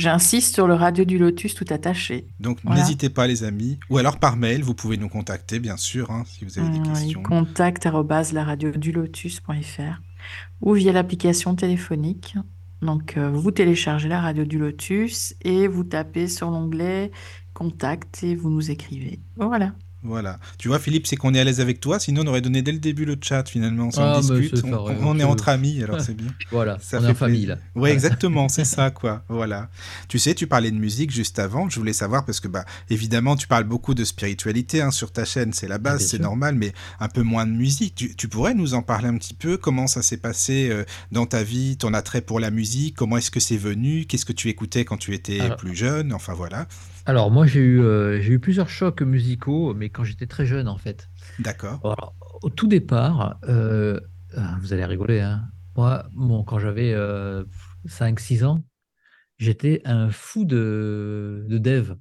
J'insiste 0.00 0.54
sur 0.54 0.66
le 0.66 0.72
radio 0.74 1.04
du 1.04 1.18
lotus, 1.18 1.54
tout 1.54 1.66
attaché. 1.68 2.26
Donc 2.40 2.58
Voilà. 2.64 2.80
n'hésitez 2.80 3.10
pas, 3.10 3.26
les 3.26 3.44
amis. 3.44 3.78
Ou 3.90 3.98
alors 3.98 4.18
par 4.18 4.36
mail, 4.36 4.62
vous 4.62 4.74
pouvez 4.74 4.96
nous 4.96 5.10
contacter, 5.10 5.60
bien 5.60 5.76
sûr, 5.76 6.10
hein, 6.10 6.24
si 6.26 6.44
vous 6.46 6.58
avez 6.58 6.70
des 6.70 6.78
Hum, 6.78 6.92
questions. 6.92 7.22
Contact 7.22 7.84
laradiodulotus.fr 7.84 10.00
ou 10.62 10.72
via 10.72 10.92
l'application 10.92 11.54
téléphonique. 11.54 12.34
Donc, 12.82 13.18
euh, 13.18 13.30
vous 13.30 13.50
téléchargez 13.50 14.08
la 14.08 14.20
radio 14.22 14.44
du 14.44 14.58
lotus 14.58 15.34
et 15.42 15.68
vous 15.68 15.84
tapez 15.84 16.28
sur 16.28 16.50
l'onglet 16.50 17.10
Contact 17.52 18.22
et 18.22 18.34
vous 18.34 18.48
nous 18.48 18.70
écrivez. 18.70 19.20
Voilà. 19.36 19.72
Voilà. 20.02 20.38
Tu 20.58 20.68
vois, 20.68 20.78
Philippe, 20.78 21.06
c'est 21.06 21.16
qu'on 21.16 21.34
est 21.34 21.40
à 21.40 21.44
l'aise 21.44 21.60
avec 21.60 21.80
toi, 21.80 21.98
sinon 21.98 22.22
on 22.24 22.28
aurait 22.28 22.40
donné 22.40 22.62
dès 22.62 22.72
le 22.72 22.78
début 22.78 23.04
le 23.04 23.16
chat, 23.20 23.48
finalement. 23.48 23.90
Si 23.90 23.98
Ah, 24.00 24.14
on 24.16 24.20
discute, 24.20 24.62
on, 24.64 25.18
est 25.18 25.24
entre 25.24 25.48
amis, 25.50 25.82
alors 25.82 26.00
c'est 26.00 26.14
bien. 26.16 26.28
Voilà, 26.50 26.78
Ça 26.80 26.98
on 27.00 27.04
est 27.04 27.10
en 27.10 27.14
famille 27.14 27.46
là. 27.46 27.58
Ouais, 27.74 27.92
exactement, 27.92 28.48
c'est 28.48 28.64
ça, 28.64 28.90
quoi. 28.90 29.22
Voilà. 29.28 29.68
Tu 30.08 30.18
sais, 30.18 30.34
tu 30.34 30.46
parlais 30.46 30.70
de 30.70 30.76
musique 30.78 31.10
juste 31.10 31.38
avant. 31.38 31.68
Je 31.68 31.78
voulais 31.78 31.92
savoir 31.92 32.24
parce 32.24 32.40
que, 32.40 32.48
bah, 32.48 32.64
évidemment, 32.88 33.36
tu 33.36 33.46
parles 33.46 33.64
beaucoup 33.64 33.94
de 33.94 34.04
spiritualité 34.04 34.80
hein, 34.80 34.90
sur 34.90 35.12
ta 35.12 35.24
chaîne, 35.24 35.52
c'est 35.52 35.68
la 35.68 35.78
base, 35.78 35.98
bien 35.98 36.06
c'est 36.08 36.18
normal, 36.18 36.54
mais 36.54 36.72
un 36.98 37.08
peu 37.08 37.22
moins 37.22 37.46
de 37.46 37.52
musique. 37.52 37.94
Tu, 37.94 38.16
tu 38.16 38.28
pourrais 38.28 38.54
nous 38.54 38.74
en 38.74 38.82
parler 38.82 39.08
un 39.08 39.16
petit 39.18 39.34
peu? 39.34 39.56
Comment 39.56 39.86
ça 39.86 40.02
s'est 40.02 40.16
passé 40.16 40.68
euh, 40.70 40.84
dans 41.12 41.26
ta 41.26 41.42
vie, 41.42 41.76
ton 41.76 41.92
attrait 41.94 42.22
pour 42.22 42.40
la 42.40 42.50
musique? 42.50 42.96
Comment 42.96 43.18
est-ce 43.18 43.30
que 43.30 43.40
c'est 43.40 43.56
venu? 43.56 44.06
Qu'est-ce 44.06 44.24
que 44.24 44.32
tu 44.32 44.48
écoutais 44.48 44.84
quand 44.84 44.96
tu 44.96 45.14
étais 45.14 45.40
Alors- 45.40 45.56
plus 45.56 45.74
jeune? 45.74 46.12
Enfin, 46.12 46.32
voilà. 46.34 46.66
Alors 47.06 47.30
moi 47.30 47.46
j'ai 47.46 47.60
eu, 47.60 47.80
euh, 47.80 48.20
j'ai 48.20 48.34
eu 48.34 48.38
plusieurs 48.38 48.68
chocs 48.68 49.02
musicaux, 49.02 49.74
mais 49.74 49.88
quand 49.90 50.04
j'étais 50.04 50.26
très 50.26 50.46
jeune 50.46 50.68
en 50.68 50.76
fait. 50.78 51.08
D'accord. 51.38 51.80
Alors, 51.82 52.14
au 52.42 52.50
tout 52.50 52.66
départ, 52.66 53.38
euh, 53.48 53.98
ah, 54.36 54.56
vous 54.60 54.72
allez 54.72 54.84
rigoler, 54.84 55.20
hein. 55.20 55.44
Moi, 55.76 56.04
bon, 56.14 56.42
quand 56.44 56.58
j'avais 56.58 56.94
5-6 57.86 58.44
ans, 58.44 58.62
j'étais 59.38 59.80
un 59.84 60.10
fou 60.10 60.44
de, 60.44 61.46
de 61.48 61.58
dev. 61.58 61.94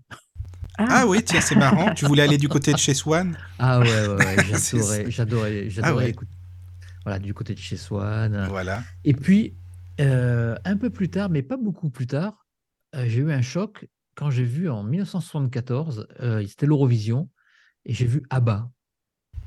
Ah 0.77 1.05
oui, 1.07 1.23
tiens, 1.23 1.39
c'est 1.39 1.55
marrant. 1.55 1.93
tu 1.93 2.05
voulais 2.05 2.23
aller 2.23 2.37
du 2.37 2.49
côté 2.49 2.73
de 2.73 2.77
chez 2.77 2.93
Swan? 2.93 3.37
Ah 3.57 3.79
ouais, 3.79 3.85
ouais, 3.85 4.25
ouais, 4.25 4.35
C'est 4.57 4.77
j'adorais, 4.77 5.11
j'adorais, 5.11 5.69
j'adorais 5.69 5.93
Ah 5.93 5.95
ouais. 5.95 6.09
écouter. 6.09 6.31
Voilà, 7.05 7.19
du 7.19 7.33
côté 7.33 7.53
de 7.53 7.59
chez 7.59 7.77
Swan. 7.77 8.47
Voilà. 8.49 8.83
Et 9.05 9.13
puis, 9.13 9.53
euh, 10.01 10.55
un 10.65 10.77
peu 10.77 10.89
plus 10.89 11.09
tard, 11.09 11.29
mais 11.29 11.41
pas 11.41 11.57
beaucoup 11.57 11.89
plus 11.89 12.07
tard, 12.07 12.45
euh, 12.95 13.05
j'ai 13.07 13.19
eu 13.19 13.31
un 13.31 13.41
choc 13.41 13.87
quand 14.19 14.31
j'ai 14.31 14.43
vu 14.43 14.69
en 14.69 14.83
1974, 14.83 16.07
euh, 16.21 16.45
c'était 16.47 16.67
l'Eurovision, 16.67 17.29
et 17.85 17.93
j'ai 17.93 18.07
vu 18.07 18.23
ABBA. 18.31 18.71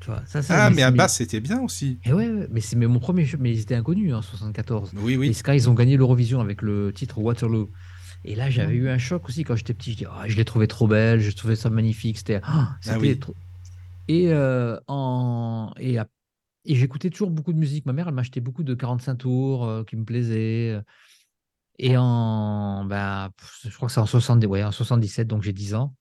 Tu 0.01 0.07
vois, 0.07 0.23
ça, 0.27 0.41
ça, 0.43 0.57
Ah, 0.57 0.69
mais 0.69 0.83
à 0.83 0.91
bas, 0.91 1.07
c'était 1.07 1.39
bien 1.39 1.61
aussi. 1.61 1.99
Et 2.05 2.11
ouais, 2.11 2.29
ouais, 2.29 2.47
mais 2.51 2.59
c'est 2.59 2.75
mais 2.75 2.87
mon 2.87 2.99
premier 2.99 3.23
jeu, 3.25 3.37
mais 3.39 3.51
ils 3.53 3.61
étaient 3.61 3.75
inconnus 3.75 4.13
en 4.13 4.21
74. 4.21 4.93
Oui, 4.93 5.15
Et 5.15 5.19
oui. 5.19 5.33
c'est 5.33 5.43
quand 5.43 5.53
ils 5.53 5.69
ont 5.69 5.73
gagné 5.73 5.95
l'Eurovision 5.97 6.41
avec 6.41 6.61
le 6.61 6.91
titre 6.93 7.17
Waterloo. 7.19 7.71
Et 8.25 8.35
là, 8.35 8.49
j'avais 8.49 8.75
eu 8.75 8.89
un 8.89 8.97
choc 8.97 9.27
aussi 9.29 9.43
quand 9.45 9.55
j'étais 9.55 9.73
petit. 9.73 9.93
Je 9.93 9.97
dis, 9.97 10.05
Ah, 10.09 10.25
je 10.27 10.35
l'ai 10.35 10.45
trouvé 10.45 10.67
trop 10.67 10.87
belle, 10.87 11.19
je 11.21 11.31
trouvais 11.35 11.55
ça 11.55 11.69
magnifique. 11.69 12.17
C'était, 12.17 12.41
ah, 12.43 12.77
c'était 12.81 12.99
oui. 12.99 13.19
trop. 13.19 13.35
Et, 14.07 14.29
euh, 14.33 14.79
en... 14.87 15.73
et, 15.79 15.97
ap- 15.99 16.11
et 16.65 16.75
j'écoutais 16.75 17.09
toujours 17.09 17.31
beaucoup 17.31 17.53
de 17.53 17.59
musique. 17.59 17.85
Ma 17.85 17.93
mère, 17.93 18.07
elle 18.09 18.15
m'achetait 18.15 18.41
beaucoup 18.41 18.63
de 18.63 18.73
45 18.75 19.17
tours 19.17 19.65
euh, 19.65 19.83
qui 19.85 19.95
me 19.97 20.05
plaisaient. 20.05 20.79
Et 21.79 21.97
en, 21.97 22.85
bah, 22.85 23.31
je 23.63 23.75
crois 23.75 23.87
que 23.87 23.93
c'est 23.93 23.99
en, 23.99 24.05
70, 24.05 24.45
ouais, 24.47 24.63
en 24.63 24.71
77, 24.71 25.27
donc 25.27 25.43
j'ai 25.43 25.53
10 25.53 25.75
ans. 25.75 25.95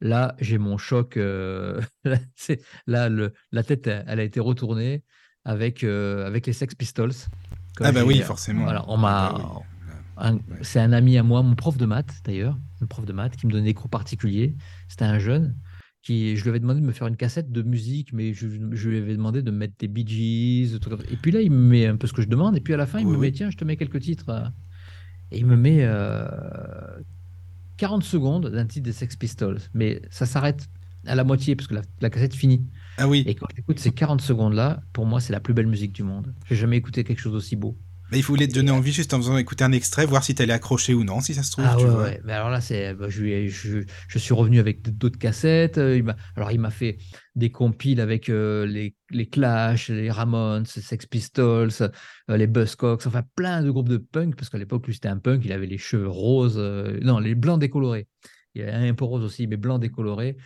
Là, 0.00 0.34
j'ai 0.40 0.58
mon 0.58 0.78
choc. 0.78 1.16
euh, 1.16 1.80
là, 2.86 3.08
le, 3.08 3.32
la 3.52 3.62
tête, 3.62 3.86
elle, 3.86 4.20
a 4.20 4.22
été 4.22 4.40
retournée 4.40 5.02
avec, 5.44 5.84
euh, 5.84 6.26
avec 6.26 6.46
les 6.46 6.52
Sex 6.52 6.74
Pistols. 6.74 7.12
Ah, 7.80 7.92
bah 7.92 8.04
oui, 8.04 8.20
forcément. 8.20 8.64
Voilà, 8.64 8.84
on 8.88 8.96
m'a. 8.96 9.34
Ah, 10.16 10.32
bah 10.32 10.56
C'est 10.62 10.80
un 10.80 10.92
ami 10.92 11.18
à 11.18 11.22
moi, 11.22 11.42
mon 11.42 11.56
prof 11.56 11.76
de 11.76 11.86
maths 11.86 12.20
d'ailleurs, 12.24 12.56
un 12.80 12.86
prof 12.86 13.04
de 13.04 13.12
maths 13.12 13.36
qui 13.36 13.46
me 13.46 13.52
donnait 13.52 13.64
des 13.64 13.74
cours 13.74 13.90
particuliers. 13.90 14.54
C'était 14.88 15.04
un 15.04 15.18
jeune 15.18 15.56
qui, 16.04 16.36
je 16.36 16.42
lui 16.44 16.50
avais 16.50 16.60
demandé 16.60 16.80
de 16.80 16.86
me 16.86 16.92
faire 16.92 17.08
une 17.08 17.16
cassette 17.16 17.50
de 17.52 17.62
musique, 17.62 18.12
mais 18.12 18.34
je, 18.34 18.46
je 18.72 18.88
lui 18.90 18.98
avais 18.98 19.14
demandé 19.14 19.42
de 19.42 19.50
me 19.50 19.56
mettre 19.58 19.74
des 19.78 19.88
Bee 19.88 20.06
Gees, 20.06 20.78
trucs. 20.80 21.10
Et 21.12 21.16
puis 21.16 21.32
là, 21.32 21.40
il 21.42 21.50
me 21.50 21.56
met 21.58 21.86
un 21.86 21.96
peu 21.96 22.06
ce 22.06 22.12
que 22.12 22.22
je 22.22 22.28
demande, 22.28 22.56
et 22.56 22.60
puis 22.60 22.74
à 22.74 22.76
la 22.78 22.86
fin, 22.86 23.00
il 23.00 23.06
Oui, 23.06 23.12
me 23.12 23.16
oui. 23.18 23.28
met, 23.28 23.32
tiens, 23.32 23.50
je 23.50 23.56
te 23.56 23.64
mets 23.64 23.76
quelques 23.76 24.00
titres. 24.00 24.28
euh. 24.30 24.48
Et 25.32 25.38
il 25.38 25.46
me 25.46 25.56
met 25.56 25.80
euh, 25.82 26.28
40 27.76 28.04
secondes 28.04 28.48
d'un 28.50 28.66
titre 28.66 28.84
des 28.84 28.92
Sex 28.92 29.16
Pistols, 29.16 29.58
mais 29.74 30.02
ça 30.10 30.26
s'arrête 30.26 30.68
à 31.06 31.14
la 31.14 31.24
moitié 31.24 31.56
parce 31.56 31.66
que 31.68 31.74
la, 31.74 31.82
la 32.00 32.10
cassette 32.10 32.34
finit. 32.34 32.66
Ah 32.96 33.08
oui. 33.08 33.24
Et 33.26 33.34
quand 33.34 33.46
j'écoute 33.56 33.78
ces 33.78 33.92
40 33.92 34.20
secondes-là, 34.20 34.82
pour 34.92 35.06
moi, 35.06 35.20
c'est 35.20 35.32
la 35.32 35.40
plus 35.40 35.54
belle 35.54 35.66
musique 35.66 35.92
du 35.92 36.02
monde. 36.02 36.34
J'ai 36.46 36.56
jamais 36.56 36.76
écouté 36.76 37.04
quelque 37.04 37.20
chose 37.20 37.32
d'aussi 37.32 37.56
beau. 37.56 37.78
Mais 38.14 38.20
il 38.20 38.22
voulait 38.22 38.46
te 38.46 38.54
donner 38.54 38.70
envie 38.70 38.92
juste 38.92 39.12
en 39.12 39.16
faisant 39.16 39.36
écouter 39.36 39.64
un 39.64 39.72
extrait, 39.72 40.06
voir 40.06 40.22
si 40.22 40.36
t'allais 40.36 40.52
accrocher 40.52 40.94
ou 40.94 41.02
non, 41.02 41.20
si 41.20 41.34
ça 41.34 41.42
se 41.42 41.50
trouve. 41.50 41.64
Ah 41.68 41.74
tu 41.76 41.84
ouais, 41.84 41.90
vois. 41.90 42.02
ouais. 42.04 42.20
Mais 42.22 42.32
alors 42.32 42.48
là, 42.48 42.60
c'est, 42.60 42.94
bah, 42.94 43.08
je, 43.08 43.82
suis 44.16 44.34
revenu 44.34 44.60
avec 44.60 44.96
d'autres 44.96 45.18
cassettes. 45.18 45.78
euh, 45.78 45.98
il 45.98 46.14
alors, 46.36 46.52
il 46.52 46.60
m'a 46.60 46.70
fait 46.70 46.98
des 47.34 47.50
compiles 47.50 48.00
avec 48.00 48.28
euh, 48.28 48.66
les, 48.66 48.94
les 49.10 49.26
Clash, 49.28 49.88
les 49.88 50.12
Ramones, 50.12 50.64
les 50.76 50.82
Sex 50.82 51.06
Pistols, 51.06 51.72
euh, 51.80 52.36
les 52.36 52.46
Buzzcocks, 52.46 53.04
enfin 53.04 53.24
plein 53.34 53.62
de 53.62 53.70
groupes 53.72 53.88
de 53.88 53.96
punk, 53.96 54.36
parce 54.36 54.48
qu'à 54.48 54.58
l'époque, 54.58 54.86
lui, 54.86 54.94
c'était 54.94 55.08
un 55.08 55.18
punk, 55.18 55.44
il 55.44 55.50
avait 55.50 55.66
les 55.66 55.78
cheveux 55.78 56.06
roses, 56.06 56.54
euh, 56.56 57.00
non, 57.02 57.18
les 57.18 57.34
blancs 57.34 57.60
décolorés. 57.60 58.06
Il 58.54 58.62
y 58.62 58.64
avait 58.64 58.88
un 58.88 58.94
peu 58.94 59.06
rose 59.06 59.24
aussi, 59.24 59.48
mais 59.48 59.56
blanc 59.56 59.80
décoloré. 59.80 60.36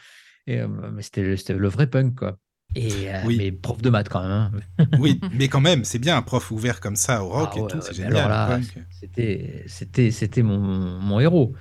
Et, 0.46 0.62
mais 0.94 1.02
c'était, 1.02 1.36
c'était 1.36 1.52
le 1.52 1.68
vrai 1.68 1.86
punk, 1.86 2.14
quoi. 2.14 2.38
Et, 2.74 3.10
euh, 3.12 3.22
Oui. 3.24 3.36
Mais 3.38 3.52
prof 3.52 3.80
de 3.80 3.90
maths 3.90 4.08
quand 4.08 4.22
même. 4.22 4.60
hein. 4.78 4.86
Oui, 4.98 5.20
mais 5.32 5.48
quand 5.48 5.60
même, 5.60 5.84
c'est 5.84 5.98
bien 5.98 6.16
un 6.16 6.22
prof 6.22 6.50
ouvert 6.50 6.80
comme 6.80 6.96
ça 6.96 7.24
au 7.24 7.28
rock 7.28 7.50
Ah 7.54 7.58
et 7.58 7.60
ouais, 7.62 7.68
tout, 7.68 7.80
c'est 7.80 7.94
génial. 7.94 8.62
C'était, 8.90 9.64
c'était, 9.66 10.10
c'était 10.10 10.42
mon, 10.42 10.58
mon 10.58 11.20
héros. 11.20 11.54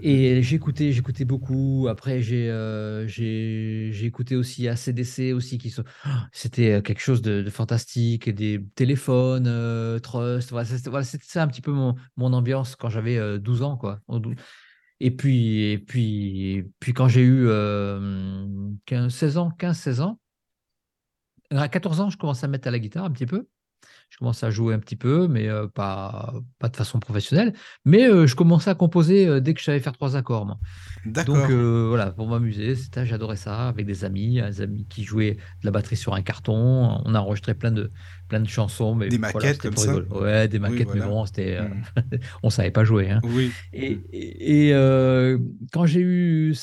Et 0.00 0.42
j'écoutais, 0.42 0.92
j'écoutais 0.92 1.26
beaucoup. 1.26 1.86
Après, 1.90 2.22
j'ai, 2.22 2.48
euh, 2.48 3.06
j'ai, 3.06 4.04
écouté 4.06 4.36
aussi 4.36 4.66
ACDC 4.66 5.34
aussi 5.34 5.58
qui 5.58 5.68
sont. 5.68 5.84
Ah, 6.04 6.28
C'était 6.32 6.72
euh, 6.72 6.80
quelque 6.80 7.00
chose 7.02 7.20
de, 7.20 7.42
de 7.42 7.50
fantastique. 7.50 8.30
Des 8.30 8.58
téléphones, 8.74 9.46
euh, 9.46 9.98
Trust. 9.98 10.50
Voilà, 10.50 10.64
c'était, 10.66 10.88
voilà, 10.88 11.04
ça 11.04 11.42
un 11.42 11.46
petit 11.48 11.60
peu 11.60 11.72
mon, 11.72 11.94
mon 12.16 12.32
ambiance 12.32 12.74
quand 12.74 12.88
j'avais 12.88 13.18
euh, 13.18 13.38
12 13.38 13.62
ans, 13.62 13.76
quoi. 13.76 14.00
Et 15.00 15.10
puis, 15.10 15.64
et 15.72 15.78
puis, 15.78 16.52
et 16.52 16.70
puis 16.80 16.94
quand 16.94 17.08
j'ai 17.08 17.22
eu 17.22 17.46
euh, 17.48 18.46
15, 18.86 19.12
16 19.12 19.36
ans, 19.36 19.50
15, 19.50 19.76
16 19.76 20.00
ans, 20.00 20.18
à 21.56 21.68
14 21.68 22.00
ans, 22.00 22.10
je 22.10 22.16
commençais 22.18 22.44
à 22.44 22.48
me 22.48 22.52
mettre 22.52 22.68
à 22.68 22.70
la 22.70 22.78
guitare 22.78 23.04
un 23.04 23.10
petit 23.10 23.26
peu. 23.26 23.46
Je 24.10 24.18
commençais 24.18 24.44
à 24.46 24.50
jouer 24.50 24.74
un 24.74 24.78
petit 24.78 24.94
peu, 24.94 25.26
mais 25.26 25.48
euh, 25.48 25.66
pas, 25.66 26.34
pas 26.58 26.68
de 26.68 26.76
façon 26.76 27.00
professionnelle. 27.00 27.54
Mais 27.86 28.08
euh, 28.08 28.26
je 28.26 28.36
commençais 28.36 28.68
à 28.70 28.74
composer 28.74 29.26
euh, 29.26 29.40
dès 29.40 29.54
que 29.54 29.60
je 29.60 29.64
savais 29.64 29.80
faire 29.80 29.94
trois 29.94 30.16
accords. 30.16 30.44
moi. 30.46 30.58
Donc 31.24 31.50
voilà, 31.88 32.12
pour 32.12 32.28
m'amuser, 32.28 32.74
c'était, 32.76 33.06
j'adorais 33.06 33.36
ça 33.36 33.68
avec 33.68 33.86
des 33.86 34.04
amis, 34.04 34.40
des 34.40 34.60
amis 34.60 34.86
qui 34.88 35.02
jouaient 35.02 35.34
de 35.34 35.64
la 35.64 35.70
batterie 35.70 35.96
sur 35.96 36.14
un 36.14 36.22
carton. 36.22 37.00
On 37.04 37.14
a 37.14 37.20
enregistré 37.20 37.54
plein 37.54 37.72
de, 37.72 37.90
plein 38.28 38.40
de 38.40 38.48
chansons. 38.48 38.94
Mais 38.94 39.08
Des 39.08 39.16
voilà, 39.16 39.32
maquettes 39.34 39.58
comme 39.58 39.76
ça? 39.76 39.94
Ouais, 40.10 40.46
des 40.46 40.58
maquettes, 40.58 40.88
voilà. 40.88 41.06
mais 41.06 41.10
bon, 41.10 41.26
c'était, 41.26 41.56
euh, 41.56 41.68
Mm. 41.68 41.82
on 42.42 42.50
savait 42.50 42.70
pas 42.70 42.84
jouer. 42.84 43.10
hein. 43.10 43.20
Oui. 43.24 43.50
Et, 43.72 43.98
et- 44.12 44.68
et, 44.70 45.36
quand 45.72 45.86
j'ai 45.86 46.00
eu, 46.02 46.54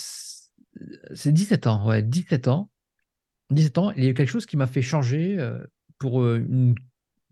c'est 1.13 1.31
17 1.31 1.67
ans, 1.67 1.87
ouais, 1.87 2.01
17 2.03 2.47
ans, 2.47 2.69
17 3.49 3.77
ans, 3.77 3.91
il 3.91 4.03
y 4.03 4.07
a 4.07 4.09
eu 4.09 4.13
quelque 4.13 4.29
chose 4.29 4.45
qui 4.45 4.57
m'a 4.57 4.67
fait 4.67 4.81
changer 4.81 5.39
euh, 5.39 5.59
pour 5.97 6.21
euh, 6.21 6.45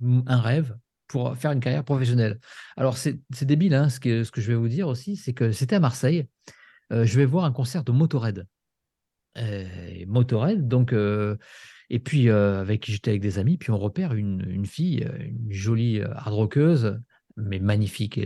un 0.01 0.41
rêve, 0.41 0.77
pour 1.07 1.35
faire 1.37 1.51
une 1.51 1.59
carrière 1.59 1.83
professionnelle. 1.83 2.39
Alors, 2.75 2.97
c'est 2.97 3.19
débile, 3.41 3.73
hein, 3.73 3.89
ce, 3.89 3.99
que, 3.99 4.23
ce 4.23 4.31
que 4.31 4.41
je 4.41 4.47
vais 4.47 4.57
vous 4.57 4.67
dire 4.67 4.87
aussi, 4.87 5.15
c'est 5.15 5.33
que 5.33 5.51
c'était 5.51 5.75
à 5.75 5.79
Marseille. 5.79 6.27
Euh, 6.91 7.05
je 7.05 7.17
vais 7.17 7.25
voir 7.25 7.45
un 7.45 7.51
concert 7.51 7.83
de 7.83 7.91
Motorhead. 7.91 8.45
Motorhead, 10.07 10.67
donc, 10.67 10.95
et 11.91 11.99
puis 11.99 12.27
avec 12.31 12.89
j'étais 12.89 13.11
avec 13.11 13.21
des 13.21 13.37
amis, 13.37 13.59
puis 13.59 13.69
on 13.69 13.77
repère 13.77 14.15
une, 14.15 14.43
une 14.49 14.65
fille, 14.65 15.07
une 15.19 15.53
jolie 15.53 16.01
hard 16.01 16.33
rockeuse, 16.33 16.99
mais 17.35 17.59
magnifique, 17.59 18.19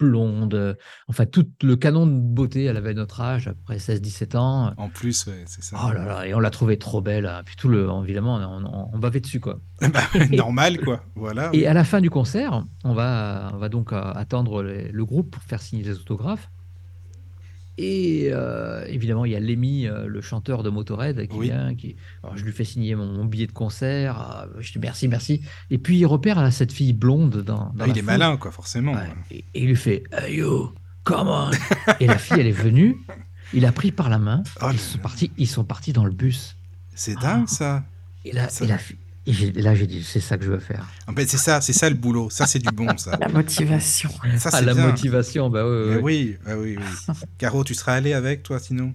blonde, 0.00 0.54
euh, 0.54 0.74
enfin 1.08 1.26
tout 1.26 1.46
le 1.62 1.76
canon 1.76 2.06
de 2.06 2.12
beauté, 2.12 2.64
elle 2.64 2.76
avait 2.76 2.94
notre 2.94 3.20
âge, 3.20 3.46
après 3.48 3.76
16-17 3.78 4.36
ans. 4.36 4.72
En 4.76 4.88
plus, 4.88 5.26
ouais, 5.26 5.44
c'est 5.46 5.62
ça. 5.62 5.76
Oh 5.86 5.92
là 5.92 6.04
là, 6.04 6.26
et 6.26 6.34
on 6.34 6.40
l'a 6.40 6.50
trouvée 6.50 6.78
trop 6.78 7.00
belle. 7.00 7.26
hein. 7.26 7.42
Puis 7.44 7.54
tout 7.56 7.68
le, 7.68 7.88
évidemment, 8.04 8.36
on, 8.36 8.64
on, 8.64 8.90
on 8.92 8.98
bavait 8.98 9.20
dessus 9.20 9.40
quoi. 9.40 9.58
Bah, 9.80 10.00
normal, 10.32 10.80
quoi. 10.80 11.02
Voilà. 11.14 11.50
Et 11.52 11.66
à 11.66 11.74
la 11.74 11.84
fin 11.84 12.00
du 12.00 12.10
concert, 12.10 12.64
on 12.84 12.92
va, 12.94 13.50
on 13.54 13.58
va 13.58 13.68
donc 13.68 13.92
euh, 13.92 14.00
attendre 14.14 14.62
les- 14.62 14.90
le 14.90 15.04
groupe 15.04 15.30
pour 15.32 15.42
faire 15.42 15.60
signer 15.62 15.82
les 15.84 15.94
autographes. 15.98 16.50
Et 17.82 18.28
euh, 18.30 18.84
évidemment, 18.88 19.24
il 19.24 19.32
y 19.32 19.36
a 19.36 19.40
Lemmy, 19.40 19.86
euh, 19.86 20.06
le 20.06 20.20
chanteur 20.20 20.62
de 20.62 20.68
Motorhead, 20.68 21.26
qui 21.28 21.36
Oui. 21.36 21.46
vient. 21.46 21.74
Qui... 21.74 21.96
Alors, 22.22 22.36
je 22.36 22.44
lui 22.44 22.52
fais 22.52 22.64
signer 22.64 22.94
mon, 22.94 23.06
mon 23.06 23.24
billet 23.24 23.46
de 23.46 23.52
concert. 23.52 24.44
euh, 24.44 24.60
je 24.60 24.72
dis 24.72 24.78
merci, 24.78 25.08
merci. 25.08 25.40
Et 25.70 25.78
puis 25.78 25.96
il 25.98 26.04
repère 26.04 26.42
là, 26.42 26.50
cette 26.50 26.72
fille 26.72 26.92
blonde 26.92 27.38
dans. 27.42 27.72
dans 27.72 27.72
Ah, 27.80 27.86
la 27.86 27.88
il 27.88 27.98
est 27.98 28.02
malin, 28.02 28.36
quoi, 28.36 28.50
forcément. 28.50 28.92
Ouais. 28.92 29.08
Et, 29.30 29.38
et 29.54 29.62
il 29.62 29.66
lui 29.68 29.76
fait 29.76 30.02
Hey 30.12 30.36
yo, 30.36 30.74
come 31.04 31.28
on 31.28 31.50
Et 32.00 32.06
la 32.06 32.18
fille, 32.18 32.38
elle 32.38 32.48
est 32.48 32.52
venue. 32.52 32.98
Il 33.54 33.64
a 33.64 33.72
pris 33.72 33.92
par 33.92 34.10
la 34.10 34.18
main. 34.18 34.42
Oh 34.60 34.68
ils, 34.72 34.78
sont 34.78 34.98
partis, 34.98 35.30
ils 35.38 35.48
sont 35.48 35.64
partis 35.64 35.94
dans 35.94 36.04
le 36.04 36.12
bus. 36.12 36.56
C'est 36.94 37.18
dingue, 37.18 37.48
ça. 37.48 37.82
Et 38.26 38.32
là, 38.32 38.50
Ça- 38.50 38.64
et 38.64 38.68
la 38.68 38.76
fille- 38.76 38.98
et 39.26 39.52
là 39.62 39.74
j'ai 39.74 39.86
dit 39.86 40.02
C'est 40.02 40.20
ça 40.20 40.36
que 40.38 40.44
je 40.44 40.50
veux 40.50 40.58
faire. 40.60 40.86
En 41.06 41.12
fait, 41.14 41.26
c'est 41.28 41.36
ça, 41.36 41.60
c'est 41.60 41.72
ça 41.72 41.88
le 41.90 41.96
boulot. 41.96 42.30
Ça, 42.30 42.46
c'est 42.46 42.58
du 42.58 42.68
bon, 42.74 42.96
ça. 42.96 43.16
La 43.20 43.28
motivation. 43.28 44.10
Ça, 44.38 44.50
Ah, 44.52 44.58
c'est 44.58 44.64
la 44.64 44.74
bien. 44.74 44.86
motivation, 44.86 45.50
bah 45.50 45.64
ouais, 45.64 45.70
ouais, 45.70 45.94
ouais. 45.96 46.00
oui, 46.02 46.36
ah 46.46 46.56
oui, 46.58 46.76
oui. 46.78 47.14
Caro, 47.38 47.62
tu 47.64 47.74
seras 47.74 47.94
allé 47.94 48.12
avec, 48.12 48.42
toi, 48.42 48.58
sinon? 48.58 48.94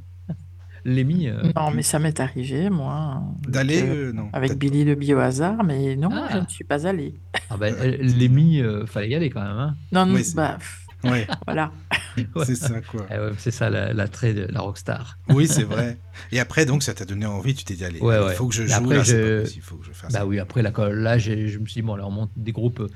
Lémi, 0.87 1.27
euh, 1.29 1.41
Non, 1.55 1.71
mais 1.71 1.81
ça 1.81 1.97
m'est 1.97 2.19
arrivé, 2.19 2.69
moi. 2.69 3.23
D'aller 3.47 3.79
avec, 3.79 3.89
euh, 3.89 4.09
euh, 4.09 4.13
Non. 4.13 4.29
avec 4.33 4.53
Billy 4.57 4.83
le 4.83 4.93
Biohazard, 4.93 5.63
mais 5.63 5.95
non, 5.95 6.09
Ah. 6.13 6.29
je 6.31 6.37
ne 6.37 6.47
suis 6.47 6.63
pas 6.63 6.85
allée. 6.85 7.15
ah 7.49 7.57
bah, 7.57 7.71
Lémi, 7.71 8.61
euh, 8.61 8.85
fallait 8.85 9.09
y 9.09 9.15
aller 9.15 9.31
quand 9.31 9.41
même. 9.41 9.57
Hein. 9.57 9.75
Non, 9.91 10.05
non, 10.05 10.13
Oui, 10.13 10.23
c'est- 10.23 10.35
bah, 10.35 10.57
pff. 10.59 10.84
Ouais, 11.05 11.27
voilà. 11.45 11.71
C'est 12.45 12.55
ça, 12.55 12.81
quoi. 12.81 13.05
Ah 13.09 13.21
ouais, 13.21 13.31
c'est 13.37 13.51
ça 13.51 13.69
la- 13.69 13.93
l'attrait 13.93 14.33
de 14.33 14.47
la 14.49 14.61
rockstar. 14.61 15.17
Oui, 15.29 15.47
c'est 15.47 15.63
vrai. 15.75 15.97
Et 16.31 16.39
après, 16.39 16.65
donc, 16.65 16.81
ça 16.83 16.93
t'a 16.93 17.03
donné 17.05 17.25
envie, 17.25 17.53
tu 17.53 17.65
t'es 17.65 17.73
dit, 17.75 17.83
allez, 17.85 17.99
Ouais, 17.99 18.15
il 18.21 18.25
ouais. 18.27 18.35
faut 18.35 18.47
que 18.47 18.55
je 18.55 18.65
joue, 18.65 18.73
après, 18.73 18.95
là, 18.97 19.03
je- 19.03 19.15
pas 19.37 19.41
possible, 19.41 19.61
il 19.63 19.67
faut 19.67 19.75
que 19.77 19.85
je 19.85 19.91
fasse 19.91 20.13
Bah 20.13 20.19
ça. 20.19 20.25
oui, 20.25 20.39
après 20.39 20.61
là, 20.61 20.71
quand- 20.71 20.87
là 20.87 21.17
j'ai- 21.17 21.47
je 21.49 21.59
me 21.59 21.65
suis 21.65 21.81
dit, 21.81 21.85
bon, 21.85 21.95
là, 21.95 22.05
on 22.07 22.11
monte 22.11 22.31
des 22.37 22.51
groupes, 22.53 22.79
euh, 22.79 22.89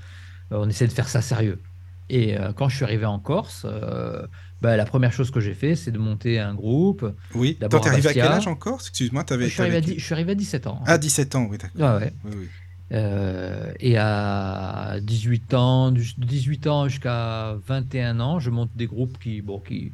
on 0.52 0.69
essaie 0.69 0.88
de 0.88 0.91
faire 0.93 1.10
ça 1.10 1.22
sérieux. 1.22 1.62
Et 2.10 2.39
euh, 2.39 2.54
quand 2.54 2.69
je 2.69 2.76
suis 2.78 2.86
arrivé 2.86 3.06
en 3.06 3.19
Corse, 3.19 3.65
euh, 3.69 4.26
bah, 4.62 4.76
la 4.78 4.86
première 4.86 5.13
chose 5.13 5.30
que 5.32 5.39
j'ai 5.39 5.54
fait, 5.54 5.76
c'est 5.76 5.91
de 5.91 6.00
monter 6.00 6.39
un 6.39 6.56
groupe. 6.56 7.06
Oui, 7.36 7.56
t'es 7.60 7.65
à 7.76 7.78
arrivé 7.88 8.10
à 8.10 8.13
quel 8.13 8.24
âge 8.24 8.48
encore 8.48 8.80
Excuse-moi, 8.80 9.22
Je 9.22 9.26
t'avais... 9.28 9.50
suis, 9.50 9.62
arrivé 9.62 9.78
à 9.78 9.82
je 9.82 10.00
suis 10.04 10.13
arrivé 10.13 10.32
à 10.32 10.36
17 10.36 10.65
ans. 10.67 10.82
Ah, 10.88 10.98
17 10.98 11.36
ans, 11.36 11.45
oui, 11.50 11.58
d'accord. 11.58 11.98
Ouais, 12.00 12.06
ouais. 12.06 12.13
Oui, 12.26 12.32
oui. 12.38 12.48
Euh, 12.91 13.71
et 13.80 13.97
à 13.97 14.99
18 15.02 15.54
ans, 15.54 15.91
de 15.91 16.02
18 16.02 16.67
ans 16.67 16.88
jusqu'à 16.88 17.56
21 17.65 18.19
ans, 18.19 18.39
je 18.39 18.49
monte 18.49 18.75
des 18.75 18.88
groupes 18.88 19.17
qui, 19.19 19.41
bon, 19.41 19.60
qui, 19.60 19.93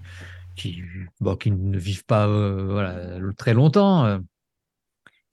qui, 0.56 0.82
bon, 1.20 1.36
qui 1.36 1.52
ne 1.52 1.78
vivent 1.78 2.06
pas 2.06 2.28
euh, 2.28 3.32
très 3.34 3.54
longtemps. 3.54 4.20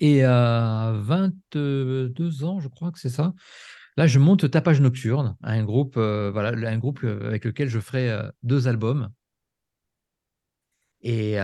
Et 0.00 0.24
à 0.24 0.92
22 0.96 2.44
ans, 2.44 2.58
je 2.60 2.68
crois 2.68 2.90
que 2.90 2.98
c'est 2.98 3.08
ça, 3.08 3.32
là, 3.96 4.06
je 4.08 4.18
monte 4.18 4.50
Tapage 4.50 4.80
Nocturne, 4.80 5.36
un 5.42 5.62
groupe, 5.62 5.94
euh, 5.96 6.30
voilà, 6.32 6.68
un 6.68 6.78
groupe 6.78 7.04
avec 7.04 7.44
lequel 7.44 7.68
je 7.68 7.78
ferai 7.78 8.10
deux 8.42 8.66
albums. 8.66 9.10
Et 11.04 11.36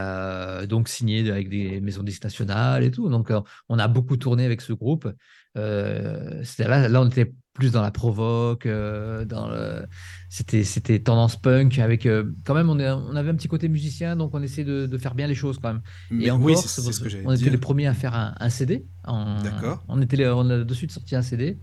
donc 0.68 0.88
signé 0.88 1.28
avec 1.30 1.48
des 1.48 1.80
maisons 1.80 2.04
disques 2.04 2.22
nationales 2.24 2.84
et 2.84 2.90
tout. 2.92 3.08
Donc, 3.08 3.32
on 3.68 3.78
a 3.78 3.88
beaucoup 3.88 4.16
tourné 4.16 4.44
avec 4.44 4.60
ce 4.60 4.72
groupe. 4.72 5.08
Euh, 5.56 6.42
là, 6.58 6.88
là, 6.88 7.00
on 7.00 7.06
était 7.08 7.32
plus 7.54 7.72
dans 7.72 7.82
la 7.82 7.90
provoque, 7.90 8.66
euh, 8.66 9.24
dans 9.24 9.48
le... 9.48 9.84
c'était, 10.28 10.62
c'était 10.62 11.00
tendance 11.00 11.40
punk, 11.40 11.78
avec 11.80 12.06
euh, 12.06 12.30
quand 12.44 12.54
même, 12.54 12.70
on, 12.70 12.78
est- 12.78 12.88
on 12.90 13.16
avait 13.16 13.30
un 13.30 13.34
petit 13.34 13.48
côté 13.48 13.68
musicien, 13.68 14.14
donc 14.14 14.32
on 14.34 14.42
essaie 14.42 14.62
de, 14.62 14.86
de 14.86 14.98
faire 14.98 15.14
bien 15.16 15.26
les 15.26 15.34
choses 15.34 15.58
quand 15.60 15.72
même. 15.72 15.82
Mais 16.10 16.26
Et 16.26 16.30
en 16.30 16.40
oui, 16.40 16.52
Corse, 16.54 16.66
c'est 16.66 16.82
c'est 16.82 16.92
ce 16.92 17.00
que 17.00 17.08
j'allais 17.08 17.24
on 17.26 17.32
était 17.32 17.50
les 17.50 17.58
premiers 17.58 17.88
à 17.88 17.94
faire 17.94 18.14
un, 18.14 18.34
un 18.38 18.48
CD. 18.48 18.86
en- 19.04 19.42
D'accord. 19.42 19.82
On, 19.88 20.00
était 20.00 20.16
les- 20.16 20.28
on 20.28 20.48
a 20.50 20.58
de 20.58 20.74
suite 20.74 20.92
sorti 20.92 21.16
un 21.16 21.22
CD. 21.22 21.58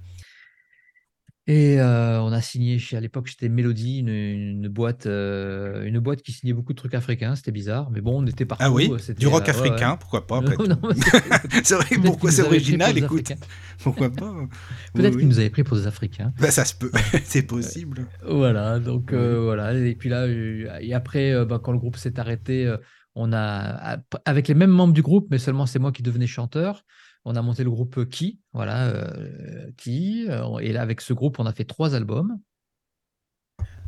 Et 1.47 1.79
euh, 1.79 2.19
on 2.21 2.31
a 2.31 2.41
signé 2.41 2.79
chez, 2.79 2.97
à 2.97 2.99
l'époque, 2.99 3.29
c'était 3.29 3.49
Melody, 3.49 3.99
une, 3.99 4.09
une 4.09 4.67
boîte, 4.67 5.05
euh, 5.05 5.83
une 5.85 5.99
boîte 5.99 6.23
qui 6.23 6.31
signait 6.31 6.53
beaucoup 6.53 6.73
de 6.73 6.77
trucs 6.77 6.95
africains. 6.95 7.35
C'était 7.35 7.51
bizarre, 7.51 7.91
mais 7.91 8.01
bon, 8.01 8.23
on 8.23 8.25
était 8.25 8.45
partout. 8.45 8.63
Ah 8.65 8.71
oui, 8.71 8.91
c'était, 8.97 9.19
du 9.19 9.27
rock 9.27 9.47
euh, 9.47 9.51
ouais, 9.53 9.59
ouais. 9.59 9.67
africain, 9.69 9.95
pourquoi 9.97 10.25
pas 10.25 10.37
après 10.39 10.57
Non, 10.67 10.79
c'est- 11.63 11.75
vrai, 11.75 11.97
pourquoi 12.03 12.31
c'est 12.31 12.41
original, 12.41 12.97
écoute. 12.97 13.31
Pourquoi 13.83 14.09
pas? 14.09 14.33
Peut-être 14.93 15.11
Oui, 15.15 15.17
qu'ils 15.17 15.17
oui. 15.19 15.25
nous 15.25 15.39
avaient 15.39 15.49
pris 15.49 15.63
pour 15.65 15.77
des 15.77 15.85
Africains. 15.85 16.33
Bah, 16.39 16.49
ça 16.49 16.63
se 16.65 16.73
peut, 16.73 16.89
c'est 17.25 17.43
possible. 17.43 18.07
Voilà, 18.25 18.79
donc 18.79 19.11
euh, 19.13 19.41
voilà. 19.43 19.73
Et 19.73 19.95
puis 19.95 20.09
là, 20.09 20.21
euh, 20.23 20.77
et 20.79 20.93
après, 20.93 21.31
euh, 21.33 21.45
bah, 21.45 21.59
quand 21.61 21.73
le 21.73 21.77
groupe 21.77 21.97
s'est 21.97 22.17
arrêté, 22.19 22.65
euh, 22.65 22.77
on 23.15 23.33
a, 23.33 23.97
avec 24.25 24.47
les 24.47 24.55
mêmes 24.55 24.71
membres 24.71 24.93
du 24.93 25.01
groupe, 25.01 25.27
mais 25.29 25.37
seulement 25.37 25.65
c'est 25.65 25.79
moi 25.79 25.91
qui 25.91 26.03
devenais 26.03 26.25
chanteur, 26.27 26.83
on 27.25 27.35
a 27.35 27.41
monté 27.41 27.63
le 27.63 27.71
groupe 27.71 28.05
Qui, 28.09 28.39
voilà, 28.53 28.85
euh, 28.87 29.71
Qui. 29.77 30.25
euh, 30.29 30.57
Et 30.59 30.71
là, 30.71 30.81
avec 30.81 31.01
ce 31.01 31.13
groupe, 31.13 31.39
on 31.39 31.45
a 31.45 31.53
fait 31.53 31.65
trois 31.65 31.95
albums, 31.95 32.37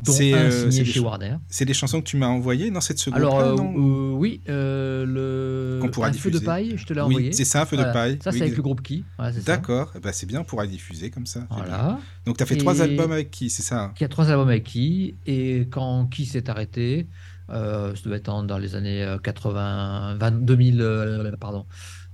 C'est 0.04 0.34
euh, 0.34 0.69
chez 0.71 0.86
ch- 0.86 1.00
Warner. 1.00 1.38
c'est 1.50 1.65
des 1.65 1.73
chansons 1.73 2.00
que 2.02 2.06
tu 2.06 2.17
m'as 2.17 2.28
envoyées 2.28 2.69
dans 2.71 2.82
cette 2.82 3.00
seconde 3.00 3.17
Alors, 3.19 3.39
euh, 3.39 3.56
non 3.56 3.73
euh, 3.76 4.13
oui, 4.15 4.41
euh, 4.47 5.06
le 5.08 5.80
Qu'on 5.82 5.89
pourra 5.89 6.08
Un 6.10 6.13
feu 6.13 6.30
de 6.30 6.34
diffuser. 6.36 6.45
paille, 6.45 6.73
je 6.78 6.86
te 6.86 6.93
l'ai 6.93 7.02
Oui, 7.02 7.06
envoyé. 7.08 7.32
c'est 7.34 7.45
ça, 7.45 7.63
un 7.63 7.65
feu 7.65 7.76
Voilà. 7.78 7.91
de 7.91 7.93
paille. 7.93 8.19
Ça, 8.23 8.32
c'est 8.32 8.41
avec 8.41 8.56
le 8.56 8.62
groupe 8.63 8.82
Qui. 8.84 9.04
Voilà. 9.17 9.38
D'accord, 9.45 9.91
eh 9.95 10.00
ben, 10.00 10.12
c'est 10.13 10.26
bien, 10.28 10.41
on 10.41 10.43
pourra 10.43 10.67
diffuser 10.67 11.10
comme 11.10 11.26
ça. 11.26 11.47
Voilà. 11.50 12.00
Donc, 12.26 12.38
tu 12.38 12.43
as 12.43 12.45
fait 12.45 12.58
trois 12.58 12.82
albums 12.82 13.12
avec 13.12 13.32
qui, 13.32 13.50
c'est 13.50 13.63
ça 13.63 13.91
qui 13.95 14.04
a 14.04 14.08
trois 14.08 14.30
albums 14.30 14.50
avec 14.50 14.63
qui 14.63 15.15
et 15.26 15.67
quand 15.71 16.06
qui 16.08 16.26
s'est 16.26 16.50
arrêté 16.50 17.08
euh, 17.50 17.95
ça 17.95 18.02
devait 18.04 18.17
être 18.17 18.43
dans 18.45 18.58
les 18.58 18.76
années 18.76 19.04
euh, 19.04 19.17
80 19.19 20.15
20 20.19 20.32
2000 20.45 20.82
euh, 20.82 21.32
pardon 21.39 21.65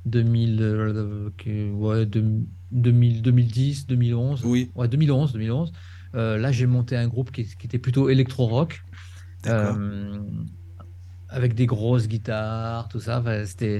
2000 0.05 0.61
euh, 0.61 1.29
ouais, 1.73 2.05
deux- 2.05 2.41
2000 2.71 3.21
2010 3.21 3.87
2011 3.87 4.41
Oui, 4.45 4.71
ouais 4.75 4.87
2011 4.87 5.33
2011 5.33 5.71
Euh, 6.15 6.37
là 6.37 6.51
j'ai 6.51 6.67
monté 6.67 6.95
un 6.95 7.07
groupe 7.07 7.31
qui, 7.31 7.43
qui 7.45 7.65
était 7.65 7.79
plutôt 7.79 8.09
électro 8.09 8.45
rock 8.47 8.83
d'accord. 9.43 9.77
euh, 9.79 10.19
avec 11.29 11.55
des 11.55 11.65
grosses 11.65 12.07
guitares, 12.07 12.87
tout 12.89 12.99
ça. 12.99 13.19
Enfin, 13.19 13.43
c'était, 13.45 13.79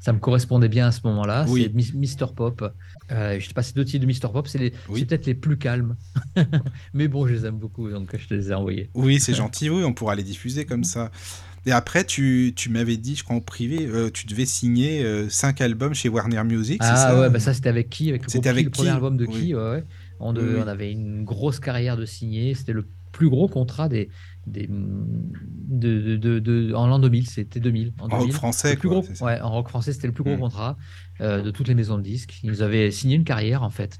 ça 0.00 0.12
me 0.14 0.18
correspondait 0.18 0.70
bien 0.70 0.86
à 0.86 0.90
ce 0.90 1.00
moment-là. 1.04 1.44
Oui. 1.48 1.70
C'est 1.70 1.94
Mister 1.94 2.24
Pop. 2.34 2.64
Je 3.10 3.44
sais 3.46 3.52
pas, 3.52 3.62
c'est 3.62 3.76
deux 3.76 3.84
titres 3.84 4.00
de 4.00 4.06
Mister 4.06 4.28
Pop. 4.32 4.48
C'est, 4.48 4.56
les, 4.56 4.72
Oui. 4.88 5.04
peut-être 5.04 5.26
les 5.26 5.34
plus 5.34 5.58
calmes. 5.58 5.96
Mais 6.94 7.06
bon, 7.08 7.26
je 7.26 7.34
les 7.34 7.44
aime 7.44 7.58
beaucoup, 7.58 7.90
donc 7.90 8.16
je 8.16 8.26
te 8.26 8.32
les 8.32 8.50
ai 8.50 8.54
envoyés. 8.54 8.88
Oui, 8.94 9.20
c'est 9.20 9.34
gentil, 9.34 9.68
oui, 9.68 9.84
on 9.84 9.92
pourra 9.92 10.14
les 10.14 10.22
diffuser 10.22 10.64
comme 10.64 10.84
ça. 10.84 11.10
Et 11.66 11.72
après, 11.72 12.04
tu, 12.04 12.52
tu 12.56 12.70
m'avais 12.70 12.96
dit, 12.96 13.16
je 13.16 13.24
crois 13.24 13.36
en 13.36 13.40
privé, 13.40 13.86
euh, 13.86 14.10
tu 14.10 14.26
devais 14.26 14.46
signer 14.46 15.04
euh, 15.04 15.28
cinq 15.28 15.60
albums 15.60 15.94
chez 15.94 16.08
Warner 16.08 16.42
Music, 16.44 16.82
Ah 16.82 16.96
ça? 16.96 17.20
ouais, 17.20 17.30
bah 17.30 17.40
ça 17.40 17.52
c'était 17.54 17.68
avec 17.68 17.90
qui 17.90 18.08
Avec 18.08 18.24
le, 18.24 18.30
C'était 18.30 18.48
avec 18.48 18.64
le 18.64 18.70
premier 18.70 18.88
album 18.90 19.16
de 19.16 19.26
Oui. 19.26 19.32
qui 19.40 19.54
ouais, 19.54 19.60
ouais. 19.70 19.84
On, 20.20 20.32
devait- 20.32 20.46
Oui, 20.48 20.54
oui. 20.56 20.62
on 20.64 20.68
avait 20.68 20.92
une 20.92 21.24
grosse 21.24 21.60
carrière 21.60 21.96
de 21.96 22.04
signer. 22.04 22.54
C'était 22.54 22.72
le 22.72 22.88
plus 23.12 23.28
gros 23.28 23.48
contrat 23.48 23.88
des, 23.88 24.08
des, 24.46 24.66
de, 24.68 26.00
de, 26.00 26.16
de- 26.16 26.38
de- 26.38 26.74
en 26.74 26.86
l'an 26.86 26.98
2000. 26.98 27.28
C'était 27.28 27.60
2000. 27.60 27.92
En 28.00 28.06
En 28.06 28.08
rock 28.08 28.20
2000. 28.20 28.34
français, 28.34 28.76
plus 28.76 28.88
quoi, 28.88 29.00
gros, 29.00 29.26
ouais, 29.26 29.40
en 29.40 29.50
rock 29.50 29.68
français, 29.68 29.92
c'était 29.92 30.06
le 30.06 30.12
plus 30.12 30.24
gros 30.24 30.36
contrat 30.36 30.76
euh, 31.20 31.42
de 31.42 31.50
toutes 31.50 31.68
les 31.68 31.74
maisons 31.74 31.98
de 31.98 32.02
disques. 32.02 32.40
Ils 32.42 32.50
nous 32.50 32.62
avaient 32.62 32.90
signé 32.90 33.16
une 33.16 33.24
carrière, 33.24 33.62
en 33.62 33.70
fait. 33.70 33.98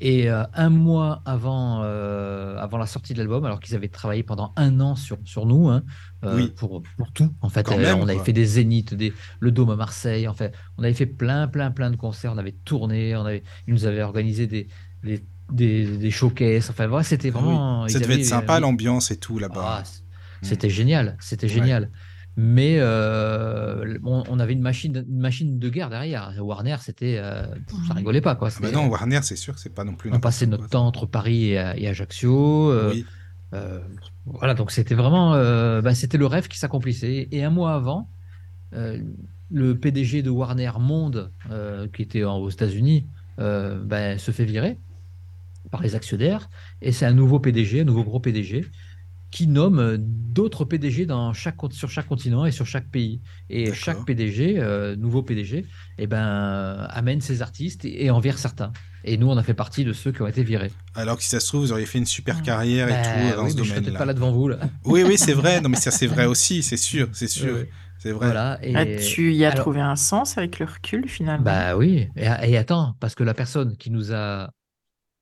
Et 0.00 0.28
euh, 0.28 0.42
un 0.54 0.70
mois 0.70 1.22
avant, 1.24 1.82
euh, 1.84 2.56
avant 2.58 2.78
la 2.78 2.86
sortie 2.86 3.14
de 3.14 3.18
l'album, 3.18 3.44
alors 3.44 3.60
qu'ils 3.60 3.76
avaient 3.76 3.88
travaillé 3.88 4.24
pendant 4.24 4.52
un 4.56 4.80
an 4.80 4.96
sur, 4.96 5.18
sur 5.24 5.46
nous, 5.46 5.68
hein, 5.68 5.82
euh, 5.86 6.13
Oui. 6.34 6.52
pour, 6.56 6.82
pour 6.96 7.12
tout, 7.12 7.32
en 7.40 7.48
fait. 7.48 7.62
Quand 7.64 7.74
Euh, 7.78 7.82
même, 7.82 7.98
on 7.98 8.04
avait 8.04 8.14
quoi. 8.16 8.24
fait 8.24 8.32
des 8.32 8.44
zéniths, 8.46 8.94
des, 8.94 9.12
le 9.40 9.50
Dôme 9.50 9.70
à 9.70 9.76
Marseille, 9.76 10.26
en 10.28 10.34
fait. 10.34 10.52
On 10.78 10.82
avait 10.84 10.94
fait 10.94 11.06
plein, 11.06 11.48
plein, 11.48 11.70
plein 11.70 11.90
de 11.90 11.96
concerts. 11.96 12.32
On 12.34 12.38
avait 12.38 12.54
tourné, 12.64 13.14
on 13.16 13.24
avait, 13.26 13.42
ils 13.66 13.74
nous 13.74 13.84
avaient 13.86 14.02
organisé 14.02 14.46
des, 14.46 14.68
des, 15.02 15.24
des, 15.52 15.96
des 15.98 16.10
showcases. 16.10 16.70
Enfin, 16.70 16.86
voilà, 16.86 17.04
c'était 17.04 17.28
Ah 17.34 17.38
vraiment. 17.38 17.82
oui. 17.84 17.90
Ça 17.90 17.98
devait 17.98 18.14
avaient- 18.14 18.22
être 18.22 18.28
sympa, 18.28 18.56
euh, 18.56 18.60
l'ambiance 18.60 19.10
et 19.10 19.16
tout 19.18 19.38
là-bas. 19.38 19.78
ah, 19.80 19.84
c- 19.84 20.00
c'était 20.42 20.70
génial, 20.70 21.16
c'était 21.20 21.46
Ouais. 21.46 21.52
génial. 21.52 21.90
Mais 22.36 22.78
euh, 22.80 23.96
on, 24.04 24.24
on 24.28 24.40
avait 24.40 24.54
une 24.54 24.60
machine, 24.60 25.04
une 25.08 25.20
machine 25.20 25.58
de 25.60 25.68
guerre 25.68 25.88
derrière. 25.88 26.32
Warner, 26.40 26.76
c'était, 26.80 27.16
euh, 27.18 27.44
ça 27.86 27.94
rigolait 27.94 28.20
pas 28.20 28.34
quoi. 28.34 28.48
Ah 28.54 28.58
bah 28.60 28.70
non, 28.72 28.88
Warner, 28.88 29.20
c'est 29.22 29.36
sûr 29.36 29.56
c'est 29.58 29.72
pas 29.72 29.84
non 29.84 29.94
plus 29.94 30.10
on 30.12 30.18
passait 30.18 30.46
notre 30.46 30.64
quoi. 30.64 30.70
temps 30.70 30.86
entre 30.86 31.06
Paris 31.06 31.50
et, 31.52 31.72
et 31.76 31.88
Ajaccio. 31.88 32.70
euh, 32.72 32.90
Oui, 32.92 33.06
euh, 33.54 33.78
voilà, 34.26 34.54
donc 34.54 34.70
c'était 34.70 34.94
vraiment, 34.94 35.34
euh, 35.34 35.80
bah, 35.80 35.94
c'était 35.94 36.18
le 36.18 36.26
rêve 36.26 36.48
qui 36.48 36.58
s'accomplissait. 36.58 37.28
Et 37.30 37.44
un 37.44 37.50
mois 37.50 37.74
avant, 37.74 38.08
euh, 38.74 38.98
le 39.50 39.78
PDG 39.78 40.22
de 40.22 40.30
Warner 40.30 40.72
Monde, 40.80 41.30
qui 41.92 42.02
était 42.02 42.24
aux 42.24 42.50
États-Unis, 42.50 43.06
ben, 43.38 44.18
se 44.18 44.30
fait 44.30 44.44
virer 44.44 44.78
par 45.70 45.82
les 45.82 45.94
actionnaires. 45.94 46.48
Et 46.82 46.92
c'est 46.92 47.06
un 47.06 47.12
nouveau 47.12 47.38
PDG, 47.38 47.82
un 47.82 47.84
nouveau 47.84 48.04
gros 48.04 48.20
PDG, 48.20 48.66
qui 49.34 49.48
nomme 49.48 49.96
d'autres 49.98 50.64
PDG 50.64 51.06
dans 51.06 51.32
chaque, 51.32 51.56
sur 51.72 51.90
chaque 51.90 52.06
continent 52.06 52.46
et 52.46 52.52
sur 52.52 52.66
chaque 52.66 52.88
pays. 52.88 53.20
Et 53.50 53.72
chaque 53.72 54.04
PDG, 54.04 54.60
euh, 54.60 54.94
nouveau 54.94 55.24
PDG, 55.24 55.66
eh 55.98 56.06
ben, 56.06 56.86
amène 56.88 57.20
ses 57.20 57.42
artistes 57.42 57.84
et, 57.84 58.04
et 58.04 58.10
en 58.12 58.20
vire 58.20 58.38
certains. 58.38 58.72
Et 59.02 59.16
nous, 59.16 59.28
on 59.28 59.36
a 59.36 59.42
fait 59.42 59.52
partie 59.52 59.84
de 59.84 59.92
ceux 59.92 60.12
qui 60.12 60.22
ont 60.22 60.28
été 60.28 60.44
virés. 60.44 60.70
alors 60.94 61.16
que 61.16 61.24
si 61.24 61.30
ça 61.30 61.40
se 61.40 61.48
trouve, 61.48 61.62
vous 61.62 61.72
auriez 61.72 61.84
fait 61.84 61.98
une 61.98 62.06
super 62.06 62.42
carrière 62.42 62.86
et 62.88 62.92
Ben 62.92 63.02
tout 63.32 63.36
dans 63.38 63.44
oui, 63.44 63.50
ce 63.50 63.56
mais 63.56 63.64
je 63.64 63.70
peut-être 63.72 63.80
domaine-là. 63.86 63.98
pas 63.98 64.04
là 64.04 64.14
devant 64.14 64.30
vous. 64.30 64.46
Là. 64.46 64.58
Oui, 64.84 65.02
oui, 65.04 65.18
c'est 65.18 65.32
vrai. 65.34 65.60
Non, 65.60 65.68
mais 65.68 65.78
ça, 65.78 65.90
c'est 65.90 66.06
vrai 66.06 66.26
aussi, 66.26 66.62
c'est 66.62 66.76
sûr, 66.76 67.08
c'est 67.12 67.26
sûr. 67.26 67.64
C'est 67.98 68.12
vrai. 68.12 68.26
Voilà. 68.26 68.60
Et... 68.62 68.76
Ah, 68.76 68.86
tu 68.86 69.34
y 69.34 69.44
as 69.44 69.50
alors- 69.50 69.64
trouvé 69.64 69.80
un 69.80 69.96
sens 69.96 70.38
avec 70.38 70.60
le 70.60 70.66
recul 70.66 71.08
finalement? 71.08 71.44
Bah 71.44 71.76
oui, 71.76 72.06
et, 72.16 72.26
et 72.50 72.56
attends, 72.56 72.94
parce 73.00 73.16
que 73.16 73.24
la 73.24 73.34
personne 73.34 73.76
qui 73.76 73.90
nous 73.90 74.12
a, 74.12 74.50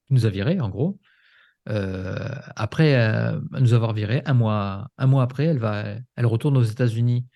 qui 0.09 0.14
nous 0.14 0.27
a 0.27 0.29
virés, 0.29 0.61
en 0.61 0.68
gros, 0.68 0.98
euh, 1.01 1.12
après 1.66 2.96
euh, 2.96 3.40
nous 3.61 3.75
avoir 3.75 3.92
virés, 3.92 4.22
un 4.25 4.35
mois, 4.35 4.88
après, 4.96 5.44
elle 5.44 5.59
va, 5.59 5.96
elle 6.16 6.27
retourne 6.27 6.57
aux 6.57 6.62
États-Unis 6.62 7.27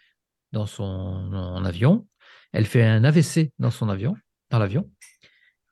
dans 0.53 0.67
son 0.67 1.65
avion. 1.65 2.07
Elle 2.53 2.67
fait 2.67 2.85
un 2.85 3.05
AVC 3.05 3.53
dans 3.59 3.71
son 3.71 3.89
avion, 3.89 4.17
dans 4.51 4.59
l'avion, 4.59 4.91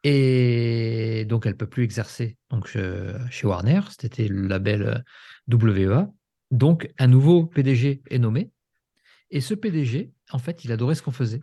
et 0.02 1.24
donc 1.28 1.46
elle 1.46 1.56
peut 1.56 1.68
plus 1.68 1.84
exercer 1.84 2.36
donc 2.50 2.66
chez, 2.66 3.14
chez 3.30 3.46
Warner. 3.46 3.80
C'était 3.98 4.28
le 4.28 4.46
label 4.46 4.82
euh, 4.82 5.56
WEA. 5.56 6.08
Donc 6.50 6.92
un 6.98 7.06
nouveau 7.06 7.46
PDG 7.46 8.02
est 8.10 8.18
nommé, 8.18 8.50
et 9.30 9.40
ce 9.40 9.54
PDG, 9.54 10.12
en 10.30 10.38
fait, 10.38 10.64
il 10.64 10.72
adorait 10.72 10.94
ce 10.94 11.02
qu'on 11.02 11.10
faisait. 11.10 11.40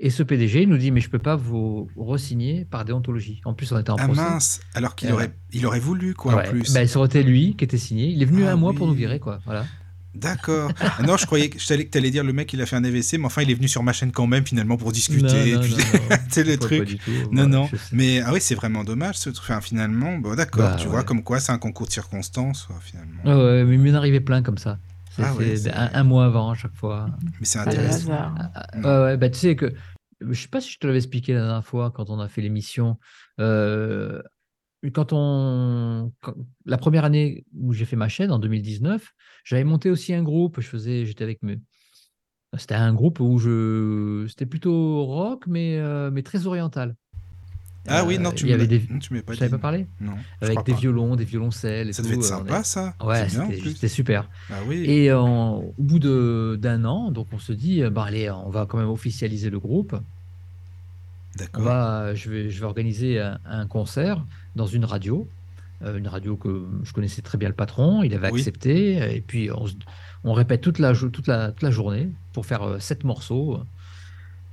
Et 0.00 0.10
ce 0.10 0.22
PDG 0.22 0.66
nous 0.66 0.78
dit 0.78 0.90
mais 0.92 1.00
je 1.00 1.10
peux 1.10 1.18
pas 1.18 1.34
vous 1.34 1.88
re-signer 1.96 2.64
par 2.64 2.84
déontologie. 2.84 3.40
En 3.44 3.54
plus 3.54 3.72
on 3.72 3.78
était 3.78 3.90
en 3.90 3.96
Ah 3.98 4.04
procès. 4.04 4.20
mince, 4.20 4.60
alors 4.74 4.94
qu'il 4.94 5.08
Euh, 5.10 5.14
aurait, 5.14 5.32
il 5.52 5.66
aurait 5.66 5.80
voulu, 5.80 6.14
quoi, 6.14 6.36
Ouais. 6.36 6.46
en 6.46 6.50
plus. 6.50 6.72
Ben, 6.72 6.86
ça 6.86 6.98
aurait 7.00 7.08
été 7.08 7.22
lui 7.24 7.56
qui 7.56 7.64
était 7.64 7.78
signé. 7.78 8.06
Il 8.08 8.22
est 8.22 8.26
venu 8.26 8.44
Ah 8.46 8.52
un 8.52 8.56
mois 8.56 8.72
pour 8.74 8.86
nous 8.86 8.94
virer 8.94 9.18
quoi. 9.18 9.40
Voilà. 9.44 9.64
D'accord. 10.14 10.72
Ah 10.80 11.02
non, 11.06 11.16
je 11.16 11.26
croyais 11.26 11.48
que 11.48 11.58
que 11.58 11.90
t'allais 11.90 12.10
dire 12.10 12.24
le 12.24 12.32
mec, 12.32 12.52
il 12.52 12.60
a 12.60 12.66
fait 12.66 12.74
un 12.76 12.82
AVC, 12.82 13.18
mais 13.18 13.26
enfin, 13.26 13.42
il 13.42 13.50
est 13.50 13.54
venu 13.54 13.68
sur 13.68 13.82
ma 13.84 13.92
chaîne 13.92 14.10
quand 14.10 14.26
même, 14.26 14.44
finalement, 14.44 14.76
pour 14.76 14.90
discuter. 14.90 15.54
C'est 16.28 16.42
le 16.44 16.56
truc. 16.56 16.98
tout. 17.04 17.10
Non, 17.30 17.42
Ouais, 17.42 17.48
non. 17.48 17.70
Mais 17.92 18.20
ah 18.20 18.32
oui, 18.32 18.40
c'est 18.40 18.54
vraiment 18.56 18.82
dommage 18.84 19.16
ce 19.16 19.30
truc. 19.30 19.48
Enfin, 19.50 19.60
finalement, 19.60 20.16
bon, 20.18 20.34
d'accord, 20.34 20.62
Bah, 20.70 20.76
tu 20.76 20.86
ouais. 20.86 20.90
vois, 20.92 21.04
comme 21.04 21.22
quoi 21.22 21.38
c'est 21.38 21.52
un 21.52 21.58
concours 21.58 21.86
de 21.86 21.92
circonstances, 21.92 22.66
finalement. 22.80 23.22
Ouais, 23.24 23.64
mais 23.64 23.74
il 23.74 23.80
m'en 23.80 23.96
arrivait 23.98 24.20
plein 24.20 24.42
comme 24.42 24.58
ça. 24.58 24.78
C'est 25.18 25.24
Ah 25.24 25.34
ouais, 25.34 25.56
c'est 25.56 25.70
c'est 25.70 25.72
un, 25.72 26.04
mois 26.04 26.26
avant 26.26 26.50
à 26.50 26.54
chaque 26.54 26.74
fois. 26.74 27.10
Mais 27.40 27.44
c'est 27.46 27.58
intéressant. 27.58 28.12
Ah. 28.12 28.50
Ouais, 28.76 29.02
ouais, 29.04 29.16
bah, 29.16 29.28
tu 29.30 29.38
sais 29.38 29.56
que 29.56 29.72
je 30.20 30.40
sais 30.40 30.48
pas 30.48 30.60
si 30.60 30.70
je 30.70 30.78
te 30.78 30.86
l'avais 30.86 30.98
expliqué 30.98 31.32
la 31.32 31.40
dernière 31.40 31.64
fois 31.64 31.90
quand 31.90 32.10
on 32.10 32.20
a 32.20 32.28
fait 32.28 32.40
l'émission. 32.40 32.98
euh, 33.40 34.22
quand 34.94 35.12
on 35.12 36.12
quand- 36.22 36.34
la 36.64 36.78
première 36.78 37.04
année 37.04 37.44
où 37.52 37.72
j'ai 37.72 37.84
fait 37.84 37.96
ma 37.96 38.08
chaîne 38.08 38.30
en 38.30 38.38
2019, 38.38 39.12
j'avais 39.42 39.64
monté 39.64 39.90
aussi 39.90 40.14
un 40.14 40.22
groupe. 40.22 40.60
Je 40.60 40.68
faisais, 40.68 41.04
j'étais 41.04 41.24
avec 41.24 41.42
mes 41.42 41.58
c'était 42.56 42.76
un 42.76 42.94
groupe 42.94 43.20
où 43.20 43.38
je 43.38 44.24
c'était 44.28 44.46
plutôt 44.46 45.04
rock 45.04 45.46
mais 45.48 45.78
euh, 45.78 46.10
mais 46.12 46.22
très 46.22 46.46
oriental. 46.46 46.94
Ah 47.86 48.04
oui, 48.04 48.18
non, 48.18 48.30
Euh, 48.30 48.32
tu 48.34 48.46
l'as- 48.46 48.66
des 48.66 48.82
non, 48.90 48.98
tu 48.98 49.12
m'avais 49.12 49.22
pas 49.22 49.34
dit. 49.34 49.48
pas 49.48 49.58
parlé 49.58 49.86
Non, 50.00 50.12
avec 50.42 50.62
des 50.64 50.72
pas. 50.72 50.78
violons, 50.78 51.16
des 51.16 51.24
violoncelles 51.24 51.88
et 51.88 51.92
Ça 51.94 52.02
tout. 52.02 52.08
devait 52.08 52.18
être 52.18 52.24
euh, 52.24 52.36
sympa, 52.38 52.62
ça. 52.64 52.94
Ouais, 53.02 53.26
c'était 53.28 53.88
super. 53.88 54.28
Ah 54.50 54.56
oui. 54.66 54.84
Et 54.90 55.12
en- 55.12 55.58
au 55.58 55.74
bout 55.78 55.98
de- 55.98 56.58
d'un 56.60 56.84
an, 56.84 57.10
donc 57.10 57.28
on 57.32 57.38
se 57.38 57.52
dit, 57.52 57.82
euh, 57.82 57.88
bah 57.90 58.04
allez, 58.06 58.30
on 58.30 58.50
va 58.50 58.66
quand 58.66 58.76
même 58.78 58.90
officialiser 58.90 59.48
le 59.48 59.58
groupe. 59.58 59.94
On 59.94 61.38
D'accord. 61.38 61.62
va, 61.64 62.14
je 62.14 62.28
vais, 62.30 62.50
je 62.50 62.58
vais 62.60 62.66
organiser 62.66 63.20
un, 63.20 63.38
un 63.46 63.66
concert 63.66 64.24
dans 64.56 64.66
une 64.66 64.84
radio, 64.84 65.28
euh, 65.82 65.96
une 65.96 66.08
radio 66.08 66.36
que 66.36 66.66
je 66.82 66.92
connaissais 66.92 67.22
très 67.22 67.38
bien 67.38 67.48
le 67.48 67.54
patron. 67.54 68.02
Il 68.02 68.12
avait 68.14 68.30
Oui. 68.32 68.40
accepté. 68.40 69.16
Et 69.16 69.20
puis 69.20 69.48
on, 70.24 70.32
répète 70.32 70.60
toute 70.60 70.78
la, 70.78 70.92
toute 70.94 71.26
la, 71.26 71.52
toute 71.52 71.62
la 71.62 71.70
journée 71.70 72.08
pour 72.32 72.44
faire 72.44 72.62
euh, 72.64 72.78
sept 72.80 73.04
morceaux. 73.04 73.60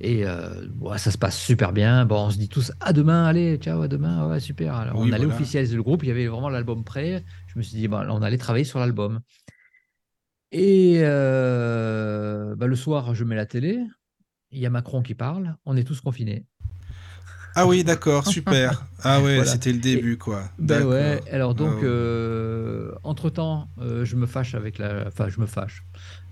Et 0.00 0.26
euh, 0.26 0.66
ouais, 0.80 0.98
ça 0.98 1.10
se 1.10 1.16
passe 1.18 1.38
super 1.38 1.72
bien. 1.72 2.04
Bon, 2.04 2.26
on 2.26 2.30
se 2.30 2.36
dit 2.38 2.48
tous 2.50 2.70
à 2.80 2.92
demain, 2.92 3.24
allez, 3.24 3.56
ciao, 3.56 3.80
à 3.80 3.88
demain, 3.88 4.28
ouais, 4.28 4.40
super. 4.40 4.74
Alors, 4.74 4.96
Oui, 5.00 5.08
on 5.08 5.12
allait 5.12 5.24
voilà. 5.24 5.34
officialiser 5.40 5.74
le 5.74 5.82
groupe, 5.82 6.02
il 6.02 6.08
y 6.08 6.10
avait 6.12 6.26
vraiment 6.26 6.50
l'album 6.50 6.84
prêt. 6.84 7.24
Je 7.46 7.58
me 7.58 7.62
suis 7.62 7.76
dit, 7.78 7.88
bon, 7.88 8.04
on 8.10 8.20
allait 8.22 8.36
travailler 8.38 8.64
sur 8.64 8.78
l'album. 8.78 9.20
Et 10.52 10.98
euh, 11.00 12.54
bah, 12.56 12.66
le 12.66 12.76
soir, 12.76 13.14
je 13.14 13.24
mets 13.24 13.34
la 13.36 13.46
télé, 13.46 13.80
il 14.50 14.58
y 14.60 14.66
a 14.66 14.70
Macron 14.70 15.02
qui 15.02 15.14
parle, 15.14 15.56
on 15.64 15.76
est 15.76 15.84
tous 15.84 16.00
confinés. 16.00 16.44
Ah 17.58 17.66
oui, 17.66 17.84
d'accord, 17.84 18.26
super. 18.26 18.84
Ah 19.02 19.22
ouais, 19.22 19.36
Voilà. 19.36 19.50
c'était 19.50 19.72
le 19.72 19.78
début, 19.78 20.18
quoi. 20.18 20.44
Ben 20.58 20.84
ouais, 20.84 21.22
alors 21.32 21.54
donc, 21.54 21.70
Ah 21.72 21.76
ouais. 21.76 21.84
euh, 21.84 22.92
entre-temps, 23.02 23.70
je 23.78 24.14
me 24.14 24.26
fâche 24.26 24.54
avec 24.54 24.76
la... 24.78 25.04
Enfin, 25.06 25.30
je 25.30 25.40
me 25.40 25.46
fâche. 25.46 25.82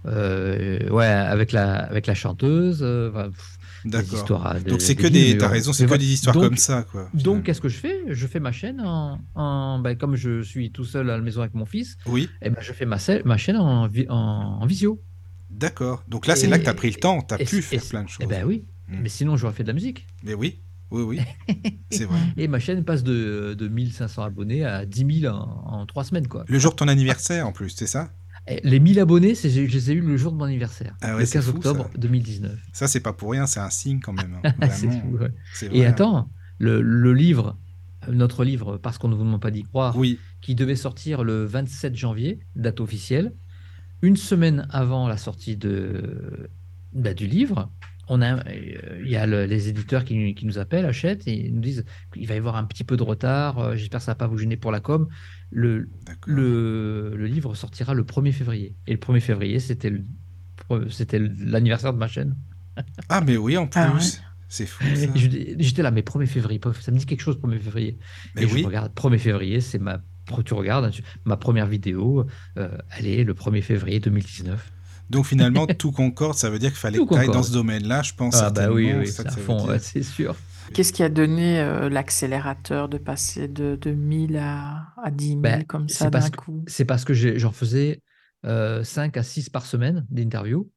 Ouais, 0.04 1.06
avec 1.06 1.52
la, 1.52 1.76
avec 1.76 2.06
la 2.06 2.14
chanteuse. 2.14 2.82
enfin, 2.82 3.30
pff, 3.30 3.53
des 3.84 3.90
D'accord. 3.90 4.14
histoires. 4.18 4.60
Donc 4.62 4.80
c'est 4.80 4.94
que 4.96 5.06
des 5.06 5.36
t'as 5.36 5.48
raison, 5.48 5.72
c'est 5.72 5.86
que 5.86 5.94
des 5.94 6.12
histoires 6.12 6.34
Donc- 6.34 6.44
comme 6.44 6.56
ça, 6.56 6.84
quoi. 6.90 7.08
Donc, 7.14 7.44
qu'est-ce 7.44 7.60
que 7.60 7.68
je 7.68 7.76
fais? 7.78 8.00
Je 8.08 8.26
fais 8.26 8.40
ma 8.40 8.50
chaîne 8.52 8.80
en, 8.80 9.18
en- 9.34 9.78
ben, 9.78 9.96
comme 9.96 10.16
je 10.16 10.42
suis 10.42 10.70
tout 10.72 10.84
seul 10.84 11.10
à 11.10 11.16
la 11.16 11.22
maison 11.22 11.40
avec 11.42 11.54
mon 11.54 11.66
fils, 11.66 11.96
Oui, 12.06 12.28
et 12.42 12.50
ben, 12.50 12.56
je 12.60 12.72
fais 12.72 12.86
ma, 12.86 12.96
chaîne 12.98 13.56
en, 13.56 13.86
vi- 13.88 14.06
en, 14.08 14.58
en 14.62 14.66
visio. 14.66 15.02
d'accord. 15.50 16.02
Donc 16.08 16.26
là, 16.26 16.34
c'est 16.36 16.46
là 16.46 16.58
que 16.58 16.64
t'as 16.64 16.74
pris 16.74 16.90
le 16.90 16.96
temps, 16.96 17.20
t'as 17.22 17.36
et- 17.38 17.44
pu 17.44 17.58
et- 17.58 17.62
faire 17.62 17.82
plein 17.82 18.02
de 18.04 18.08
choses. 18.08 18.18
Eh 18.22 18.26
ben 18.26 18.44
oui, 18.44 18.64
Mm. 18.88 18.96
mais 19.02 19.08
sinon 19.08 19.36
j'aurais 19.36 19.52
fait 19.54 19.62
de 19.62 19.68
la 19.68 19.74
musique. 19.74 20.06
Mais 20.22 20.34
oui, 20.34 20.60
oui, 20.90 21.02
oui, 21.02 21.20
c'est 21.90 22.04
vrai. 22.04 22.18
Et 22.36 22.48
ma 22.48 22.58
chaîne 22.58 22.84
passe 22.84 23.02
de, 23.02 23.54
de 23.58 23.68
1500 23.68 24.22
abonnés 24.22 24.64
à 24.64 24.84
10 24.86 25.20
000 25.20 25.34
en, 25.34 25.38
en 25.80 25.86
trois 25.86 26.04
semaines. 26.04 26.26
Quoi. 26.28 26.44
Le 26.48 26.58
jour 26.58 26.72
de 26.72 26.76
ton 26.76 26.88
anniversaire, 26.88 27.46
en 27.46 27.52
plus, 27.52 27.70
c'est 27.70 27.86
ça? 27.86 28.10
Les 28.62 28.80
1000 28.80 29.00
abonnés, 29.00 29.34
c'est- 29.34 29.50
je 29.50 29.60
les 29.62 29.90
ai 29.90 29.94
eu 29.94 30.00
le 30.00 30.16
jour 30.16 30.32
de 30.32 30.36
mon 30.36 30.44
anniversaire, 30.44 30.96
Ah 31.00 31.14
ouais, 31.14 31.20
le 31.20 31.26
c'est 31.26 31.38
15 31.38 31.48
fou, 31.48 31.56
octobre 31.56 31.90
ça. 31.92 31.98
2019. 31.98 32.58
Ça, 32.72 32.88
c'est 32.88 33.00
pas 33.00 33.12
pour 33.12 33.30
rien, 33.30 33.46
c'est 33.46 33.60
un 33.60 33.70
signe 33.70 34.00
quand 34.00 34.12
même. 34.12 34.34
hein. 34.34 34.52
C'est 34.70 34.88
Vraiment, 34.88 35.00
fou, 35.00 35.16
ouais. 35.18 35.30
c'est 35.54 35.68
Et 35.68 35.78
vrai. 35.80 35.86
attends, 35.86 36.30
le, 36.58 36.82
le 36.82 37.12
livre, 37.14 37.58
notre 38.08 38.44
livre, 38.44 38.76
parce 38.76 38.98
qu'on 38.98 39.08
ne 39.08 39.14
vous 39.14 39.24
demande 39.24 39.40
pas 39.40 39.50
d'y 39.50 39.62
croire, 39.62 39.96
Oui, 39.96 40.18
qui 40.42 40.54
devait 40.54 40.76
sortir 40.76 41.24
le 41.24 41.44
27 41.44 41.96
janvier, 41.96 42.40
date 42.54 42.80
officielle, 42.80 43.34
une 44.02 44.16
semaine 44.16 44.66
avant 44.70 45.08
la 45.08 45.16
sortie 45.16 45.56
de, 45.56 46.50
bah, 46.92 47.14
du 47.14 47.26
livre, 47.26 47.72
on 48.08 48.20
a, 48.22 48.36
euh, 48.38 49.00
il 49.04 49.10
y 49.10 49.16
a 49.16 49.26
le- 49.26 49.46
les 49.46 49.68
éditeurs 49.68 50.04
qui, 50.04 50.34
qui 50.34 50.46
nous 50.46 50.58
appellent, 50.58 50.84
achètent, 50.86 51.26
et 51.26 51.46
ils 51.46 51.54
nous 51.54 51.60
disent 51.60 51.84
qu'il 52.12 52.26
va 52.26 52.34
y 52.34 52.38
avoir 52.38 52.56
un 52.56 52.64
petit 52.64 52.84
peu 52.84 52.96
de 52.96 53.02
retard, 53.02 53.58
euh, 53.58 53.76
j'espère 53.76 54.00
que 54.00 54.04
ça 54.04 54.12
ne 54.12 54.14
va 54.14 54.18
pas 54.18 54.26
vous 54.26 54.38
gêner 54.38 54.56
pour 54.56 54.72
la 54.72 54.80
com. 54.80 55.08
Le, 55.50 55.88
le, 56.26 57.14
le 57.16 57.26
livre 57.26 57.54
sortira 57.54 57.94
le 57.94 58.02
1er 58.04 58.32
février. 58.32 58.74
Et 58.86 58.92
le 58.92 58.98
1er 58.98 59.20
février, 59.20 59.60
c'était 59.60 59.90
le- 59.90 60.04
c'était 60.90 61.18
l'anniversaire 61.18 61.92
de 61.92 61.98
ma 61.98 62.08
chaîne. 62.08 62.36
Ah, 63.08 63.20
mais 63.20 63.36
oui, 63.36 63.56
en 63.56 63.66
plus. 63.66 63.80
Ah 63.80 63.94
ouais. 63.94 64.00
C'est 64.48 64.66
fou, 64.66 64.84
J'étais 65.58 65.82
là, 65.82 65.90
mais 65.90 66.02
1er 66.02 66.26
février, 66.26 66.60
ça 66.80 66.92
me 66.92 66.98
dit 66.98 67.06
quelque 67.06 67.20
chose, 67.22 67.36
1er 67.38 67.58
février. 67.58 67.98
Mais 68.36 68.42
et 68.42 68.46
oui. 68.46 68.60
je 68.62 68.66
regarde 68.66 68.92
1er 68.94 69.18
février, 69.18 69.60
c'est 69.60 69.78
ma. 69.78 70.00
Tu 70.44 70.54
regardes, 70.54 70.84
hein, 70.86 70.90
tu- 70.90 71.02
ma 71.24 71.36
première 71.36 71.66
vidéo, 71.66 72.26
euh, 72.58 72.68
elle 72.96 73.06
est 73.06 73.24
le 73.24 73.34
1er 73.34 73.62
février 73.62 74.00
2019. 74.00 74.72
Donc 75.10 75.26
finalement, 75.26 75.66
tout 75.66 75.92
concorde, 75.92 76.36
ça 76.36 76.50
veut 76.50 76.58
dire 76.58 76.70
qu'il 76.70 76.78
fallait 76.78 76.98
Tout 76.98 77.06
que 77.06 77.14
tu 77.14 77.20
ailles 77.20 77.28
dans 77.28 77.42
ce 77.42 77.52
domaine-là, 77.52 78.02
je 78.02 78.14
pense. 78.14 78.34
Ah 78.34 78.50
bah 78.50 78.70
oui, 78.70 78.92
oui, 78.98 79.06
c'est 79.06 79.28
fond, 79.30 79.66
ouais, 79.68 79.78
c'est 79.78 80.02
sûr. 80.02 80.34
Qu'est-ce 80.72 80.92
qui 80.92 81.02
a 81.02 81.08
donné 81.08 81.60
euh, 81.60 81.88
l'accélérateur 81.88 82.88
de 82.88 82.98
passer 82.98 83.48
de, 83.48 83.76
de 83.76 83.90
1000 83.90 84.38
à, 84.38 84.88
à 85.02 85.10
10 85.10 85.30
000 85.30 85.42
Ben, 85.42 85.64
comme 85.64 85.88
ça 85.88 86.10
d'un 86.10 86.30
coup? 86.30 86.62
C'est 86.66 86.84
parce 86.84 87.04
que 87.04 87.12
j'en 87.14 87.52
faisais 87.52 88.00
5 88.44 89.16
à 89.16 89.22
6 89.22 89.50
par 89.50 89.66
semaine 89.66 90.06
d'interviews 90.10 90.70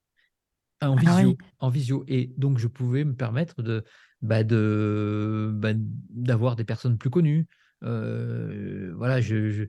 en 0.82 0.96
Ah 0.96 1.00
visio, 1.00 1.30
oui. 1.30 1.38
en 1.60 1.70
visio. 1.70 2.04
Et 2.08 2.32
donc, 2.38 2.60
je 2.60 2.68
pouvais 2.68 3.04
me 3.04 3.14
permettre 3.16 3.62
de, 3.64 3.84
bah, 4.22 4.44
de, 4.44 5.52
bah, 5.54 5.72
d'avoir 5.76 6.56
des 6.56 6.64
personnes 6.64 6.98
plus 6.98 7.10
connues. 7.10 7.48
Euh, 7.84 8.94
voilà, 8.96 9.22
je, 9.22 9.50
je- 9.50 9.64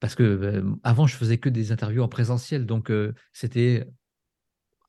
parce 0.00 0.14
que 0.14 0.22
euh, 0.22 0.62
avant, 0.84 1.06
je 1.06 1.16
faisais 1.16 1.38
que 1.38 1.48
des 1.48 1.72
interviews 1.72 2.02
en 2.02 2.08
présentiel. 2.08 2.66
Donc, 2.66 2.90
euh, 2.90 3.12
c'était 3.32 3.86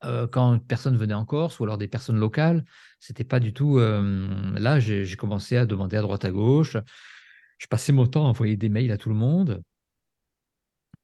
euh, 0.06 0.28
quand 0.28 0.60
personne 0.60 0.98
venait 0.98 1.14
en 1.14 1.26
Corse 1.26 1.60
ou 1.60 1.64
alors 1.64 1.78
des 1.78 1.88
personnes 1.88 2.20
locales. 2.20 2.66
C'était 3.00 3.24
pas 3.24 3.40
du 3.40 3.54
tout. 3.54 3.80
euh, 3.80 4.28
là, 4.58 4.80
j'ai 4.80 5.16
commencé 5.16 5.58
à 5.58 5.66
demander 5.66 5.98
à 5.98 6.02
droite 6.02 6.26
à 6.26 6.32
gauche. 6.32 6.78
Je 7.58 7.68
passais 7.68 7.94
mon 7.94 8.08
temps 8.08 8.26
à 8.26 8.30
envoyer 8.30 8.58
des 8.58 8.70
mails 8.70 8.92
à 8.92 8.98
tout 8.98 9.10
le 9.10 9.16
monde. 9.16 9.62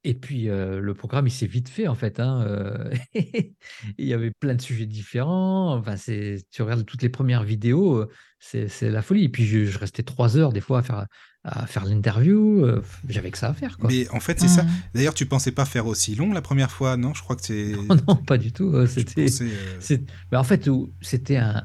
Et 0.06 0.14
puis, 0.14 0.50
euh, 0.50 0.80
le 0.80 0.94
programme, 0.94 1.28
il 1.28 1.32
s'est 1.32 1.46
vite 1.46 1.68
fait, 1.68 1.88
en 1.88 1.96
fait. 1.96 2.20
hein, 2.22 2.90
il 3.14 4.06
y 4.06 4.14
avait 4.14 4.32
plein 4.32 4.56
de 4.56 4.62
sujets 4.62 4.86
différents. 4.86 5.76
Enfin, 5.76 5.96
tu 5.98 6.62
regardes 6.62 6.86
toutes 6.86 7.02
les 7.02 7.10
premières 7.10 7.44
vidéos, 7.44 8.06
c'est, 8.40 8.70
la 8.82 9.02
folie. 9.02 9.26
Et 9.26 9.30
puis, 9.30 9.46
je 9.46 9.78
restais 9.78 10.04
trois 10.04 10.38
heures, 10.38 10.54
des 10.54 10.62
fois, 10.62 10.80
à 10.80 10.84
faire, 10.84 11.06
à 11.44 11.66
faire 11.68 11.86
l'interview. 11.86 12.66
euh, 12.66 12.82
J'avais 13.08 13.32
que 13.32 13.38
ça 13.38 13.50
à 13.50 13.54
faire, 13.54 13.78
quoi. 13.78 13.90
Mais 13.90 14.10
en 14.10 14.20
fait, 14.20 14.40
c'est 14.40 14.48
ça. 14.48 14.64
Mhm. 14.64 14.70
D'ailleurs, 14.94 15.14
tu 15.14 15.26
pensais 15.26 15.52
pas 15.52 15.66
faire 15.66 15.88
aussi 15.88 16.16
long 16.16 16.34
la 16.34 16.42
première 16.42 16.72
fois, 16.72 16.98
non? 16.98 17.14
Je 17.14 17.22
crois 17.22 17.36
que 17.36 17.46
c'est. 17.46 17.74
Oh 17.76 17.96
non, 18.08 18.16
pas 18.16 18.38
du 18.38 18.52
tout. 18.52 18.72
euh, 18.74 18.88
C'était, 18.88 19.26
pensais, 19.26 19.46
euh, 19.46 19.98
mais 20.32 20.38
en 20.38 20.44
fait, 20.44 20.70
c'était 21.02 21.38
un. 21.38 21.64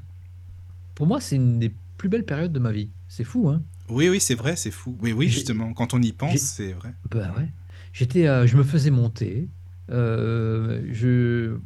Pour 0.95 1.07
moi, 1.07 1.21
c'est 1.21 1.37
une 1.37 1.59
des 1.59 1.73
plus 1.99 2.09
belles 2.09 2.25
périodes 2.25 2.53
de 2.53 2.59
ma 2.59 2.73
vie. 2.73 2.91
C'est 3.09 3.25
fou, 3.25 3.49
hein. 3.49 3.63
Oui, 3.89 4.09
oui, 4.09 4.21
c'est 4.21 4.35
vrai, 4.35 4.57
c'est 4.57 4.71
fou. 4.71 4.97
Oui, 5.03 5.13
oui, 5.13 5.29
justement, 5.29 5.73
quand 5.75 5.93
on 5.95 6.01
y 6.01 6.13
pense, 6.13 6.39
c'est 6.39 6.73
vrai. 6.73 6.95
Bah 7.11 7.33
ouais. 7.37 7.49
J'étais, 7.93 8.27
euh, 8.27 8.47
je 8.47 8.57
me 8.57 8.63
faisais 8.63 8.91
monter. 8.91 9.49
euh, 9.91 10.83
je, 10.91 11.59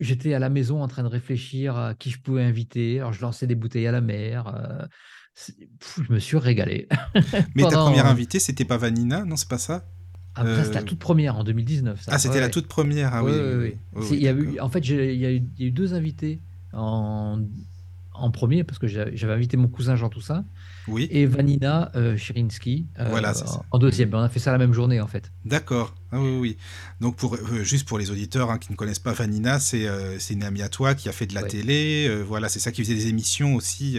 j'étais 0.00 0.34
à 0.34 0.38
la 0.38 0.48
maison 0.50 0.82
en 0.82 0.88
train 0.88 1.02
de 1.02 1.08
réfléchir 1.08 1.76
à 1.76 1.94
qui 1.94 2.10
je 2.10 2.20
pouvais 2.20 2.42
inviter. 2.42 2.98
Alors 3.00 3.12
je 3.12 3.20
lançais 3.22 3.46
des 3.46 3.54
bouteilles 3.54 3.86
à 3.86 3.92
la 3.92 4.00
mer. 4.00 4.88
Euh, 5.48 5.64
pff, 5.78 6.00
je 6.08 6.12
me 6.12 6.18
suis 6.18 6.36
régalé. 6.36 6.88
Mais 7.54 7.62
ta 7.62 7.76
première 7.78 8.06
invitée, 8.06 8.38
c'était 8.38 8.64
pas 8.64 8.76
Vanina, 8.76 9.24
non, 9.24 9.36
c'est 9.36 9.48
pas 9.48 9.58
ça? 9.58 9.84
Après, 10.34 10.50
Euh, 10.50 10.64
c'était 10.64 10.76
la 10.76 10.82
toute 10.82 10.98
première 10.98 11.36
en 11.36 11.44
2019. 11.44 12.00
ça. 12.02 12.12
Ah, 12.14 12.18
c'était 12.18 12.34
Ouais, 12.34 12.40
la 12.40 12.46
ouais. 12.46 12.50
toute 12.52 12.66
première. 12.68 13.14
Ah 13.14 13.22
oui. 13.24 13.32
Y 14.18 14.28
a 14.28 14.32
eu, 14.32 14.60
en 14.60 14.68
fait, 14.70 14.80
il 14.88 14.94
y, 14.94 15.26
a 15.26 15.30
eu, 15.32 15.42
il 15.58 15.60
y 15.60 15.64
a 15.64 15.66
eu 15.68 15.70
deux 15.70 15.92
invités 15.92 16.40
en, 16.72 17.38
en 18.14 18.30
premier 18.30 18.64
parce 18.64 18.78
que 18.78 18.86
j'avais 18.86 19.32
invité 19.34 19.58
mon 19.58 19.68
cousin 19.68 19.94
Jean 19.94 20.08
Toussaint 20.08 20.46
Oui, 20.88 21.06
et 21.10 21.26
Vanina 21.26 21.90
euh, 21.96 22.16
Chirinsky 22.16 22.86
euh, 22.98 23.08
Voilà, 23.10 23.32
en, 23.32 23.34
ça. 23.34 23.62
en 23.70 23.78
deuxième. 23.78 24.14
On 24.14 24.20
a 24.20 24.28
fait 24.30 24.38
ça 24.38 24.52
la 24.52 24.58
même 24.58 24.72
journée 24.72 25.00
en 25.02 25.06
fait. 25.06 25.30
d'accord. 25.44 25.94
Ah 26.12 26.20
oui, 26.20 26.36
oui. 26.38 26.56
Donc, 27.00 27.16
pour, 27.16 27.34
euh, 27.34 27.62
juste 27.62 27.86
pour 27.88 27.98
les 27.98 28.10
auditeurs 28.10 28.50
hein, 28.50 28.58
qui 28.58 28.70
ne 28.72 28.76
connaissent 28.76 28.98
pas 28.98 29.12
Vanina, 29.12 29.58
c'est 29.60 29.86
euh, 29.86 30.18
c'est 30.18 30.32
une 30.34 30.44
amie 30.44 30.62
à 30.62 30.68
toi 30.70 30.94
qui 30.94 31.08
a 31.10 31.12
fait 31.12 31.26
de 31.26 31.34
la 31.34 31.42
Ouais. 31.42 31.48
télé. 31.48 32.06
euh, 32.08 32.22
voilà, 32.22 32.48
c'est 32.48 32.58
ça 32.60 32.72
qui 32.72 32.82
faisait 32.82 32.94
des 32.94 33.08
émissions 33.08 33.54
aussi. 33.54 33.98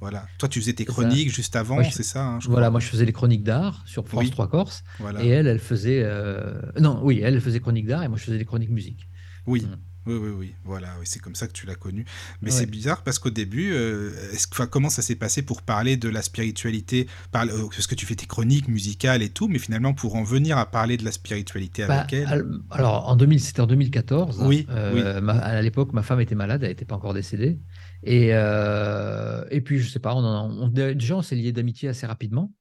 Voilà. 0.00 0.26
Toi, 0.38 0.48
tu 0.48 0.60
faisais 0.60 0.72
tes 0.72 0.84
ça. 0.84 0.92
chroniques 0.92 1.30
juste 1.34 1.56
avant, 1.56 1.82
c'est 1.90 2.02
ça 2.02 2.24
hein, 2.24 2.40
je 2.40 2.46
Voilà, 2.48 2.66
crois. 2.66 2.70
moi 2.72 2.80
je 2.80 2.86
faisais 2.86 3.04
les 3.04 3.12
chroniques 3.12 3.42
d'art 3.44 3.82
sur 3.86 4.06
France 4.08 4.24
Oui. 4.24 4.30
3 4.30 4.48
Corse. 4.48 4.82
Voilà. 4.98 5.22
Et 5.22 5.28
elle, 5.28 5.46
elle 5.46 5.58
faisait. 5.58 6.02
euh, 6.04 6.60
Non, 6.80 7.00
oui, 7.02 7.20
elle, 7.22 7.40
faisait 7.40 7.60
chronique 7.60 7.86
d'art 7.86 8.02
et 8.02 8.08
moi 8.08 8.16
je 8.18 8.24
faisais 8.24 8.38
les 8.38 8.44
chroniques 8.46 8.70
musique. 8.70 9.08
Oui. 9.46 9.62
Mm. 9.66 9.76
Oui, 10.06 10.14
oui, 10.14 10.30
oui, 10.30 10.54
voilà, 10.64 10.88
oui, 10.98 11.04
c'est 11.04 11.18
comme 11.18 11.34
ça 11.34 11.46
que 11.46 11.52
tu 11.52 11.66
l'as 11.66 11.74
connu. 11.74 12.06
Mais 12.40 12.50
Ouais. 12.50 12.56
c'est 12.56 12.64
bizarre 12.66 13.02
parce 13.02 13.18
qu'au 13.18 13.28
début, 13.28 13.70
euh, 13.74 14.10
que- 14.50 14.64
comment 14.64 14.88
ça 14.88 15.02
s'est 15.02 15.14
passé 15.14 15.42
pour 15.42 15.60
parler 15.60 15.98
de 15.98 16.08
la 16.08 16.22
spiritualité 16.22 17.06
parle- 17.32 17.50
euh, 17.50 17.66
Parce 17.68 17.86
que 17.86 17.94
tu 17.94 18.06
fais 18.06 18.14
tes 18.14 18.24
chroniques 18.24 18.66
musicales 18.66 19.20
et 19.22 19.28
tout, 19.28 19.46
mais 19.46 19.58
finalement 19.58 19.92
pour 19.92 20.14
en 20.16 20.22
venir 20.24 20.56
à 20.56 20.64
parler 20.64 20.96
de 20.96 21.04
la 21.04 21.12
spiritualité 21.12 21.84
Bah, 21.86 22.00
avec 22.00 22.14
elle. 22.14 22.26
al- 22.26 22.46
alors, 22.70 23.08
en 23.10 23.14
2000, 23.14 23.40
c'était 23.40 23.60
en 23.60 23.66
2014. 23.66 24.40
Oui, 24.40 24.66
Euh, 24.70 25.20
ma- 25.20 25.34
à 25.38 25.60
l'époque, 25.60 25.92
ma 25.92 26.02
femme 26.02 26.20
était 26.22 26.34
malade, 26.34 26.62
elle 26.62 26.70
n'était 26.70 26.86
pas 26.86 26.96
encore 26.96 27.12
décédée. 27.12 27.58
Et, 28.02 28.30
euh, 28.32 29.44
et 29.50 29.60
puis, 29.60 29.78
je 29.78 29.88
sais 29.88 29.98
pas, 29.98 30.14
on, 30.14 30.22
on- 30.24 30.68
déjà, 30.68 31.16
on 31.16 31.22
s'est 31.22 31.36
liés 31.36 31.52
d'amitié 31.52 31.88
assez 31.90 32.06
rapidement. 32.06 32.52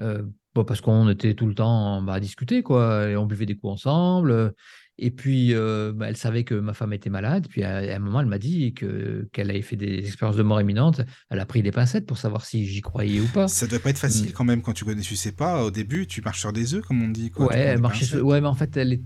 Euh, 0.00 0.22
bon, 0.54 0.64
parce 0.64 0.80
qu'on 0.80 1.08
était 1.10 1.34
tout 1.34 1.46
le 1.46 1.54
temps 1.54 2.02
bah, 2.02 2.14
à 2.14 2.20
discuter, 2.20 2.62
quoi. 2.62 3.08
Et 3.08 3.16
on 3.16 3.26
buvait 3.26 3.46
des 3.46 3.56
coups 3.56 3.72
ensemble. 3.74 4.54
Et 4.96 5.10
puis, 5.10 5.52
euh, 5.54 5.92
bah, 5.94 6.06
elle 6.08 6.16
savait 6.16 6.44
que 6.44 6.54
ma 6.54 6.72
femme 6.72 6.92
était 6.92 7.10
malade. 7.10 7.46
Puis, 7.48 7.62
à, 7.64 7.76
à 7.78 7.96
un 7.96 7.98
moment, 7.98 8.20
elle 8.20 8.26
m'a 8.26 8.38
dit 8.38 8.72
que, 8.74 9.28
qu'elle 9.32 9.50
avait 9.50 9.60
fait 9.62 9.76
des 9.76 9.98
expériences 9.98 10.36
de 10.36 10.42
mort 10.42 10.60
imminente. 10.60 11.00
Elle 11.30 11.40
a 11.40 11.46
pris 11.46 11.62
des 11.62 11.72
pincettes 11.72 12.06
pour 12.06 12.16
savoir 12.16 12.44
si 12.44 12.64
j'y 12.66 12.80
croyais 12.80 13.20
ou 13.20 13.26
pas. 13.26 13.48
Ça 13.48 13.66
doit 13.66 13.80
pas 13.80 13.90
être 13.90 13.98
facile 13.98 14.30
Mm. 14.30 14.32
quand 14.32 14.44
même 14.44 14.62
quand 14.62 14.72
tu 14.72 14.84
connais, 14.84 15.02
tu 15.02 15.16
sais 15.16 15.32
pas. 15.32 15.62
Au 15.64 15.70
début, 15.70 16.06
tu 16.06 16.22
marches 16.22 16.40
sur 16.40 16.52
des 16.52 16.74
œufs, 16.74 16.82
comme 16.84 17.02
on 17.02 17.08
dit. 17.08 17.30
Quoi. 17.30 17.46
Ouais, 17.48 17.58
elle 17.58 17.80
marchait 17.80 18.04
sur- 18.06 18.24
ouais, 18.24 18.40
mais 18.40 18.46
en 18.48 18.54
fait, 18.54 18.76
elle 18.76 18.94
est. 18.94 19.02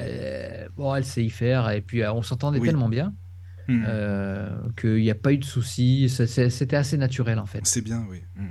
euh, 0.00 0.68
bon, 0.76 0.94
elle 0.94 1.04
sait 1.04 1.24
y 1.24 1.30
faire. 1.30 1.70
Et 1.70 1.80
puis, 1.82 2.02
on 2.06 2.22
s'entendait 2.22 2.58
Oui. 2.58 2.66
tellement 2.68 2.88
bien 2.88 3.14
Mm. 3.68 3.84
euh, 3.86 4.58
qu'il 4.80 4.96
n'y 5.02 5.10
a 5.10 5.14
pas 5.14 5.32
eu 5.32 5.38
de 5.38 5.44
soucis. 5.44 6.08
C'était 6.08 6.76
assez 6.76 6.96
naturel, 6.96 7.38
en 7.38 7.46
fait. 7.46 7.60
C'est 7.64 7.82
bien, 7.82 8.04
oui. 8.10 8.22
Mm. 8.36 8.46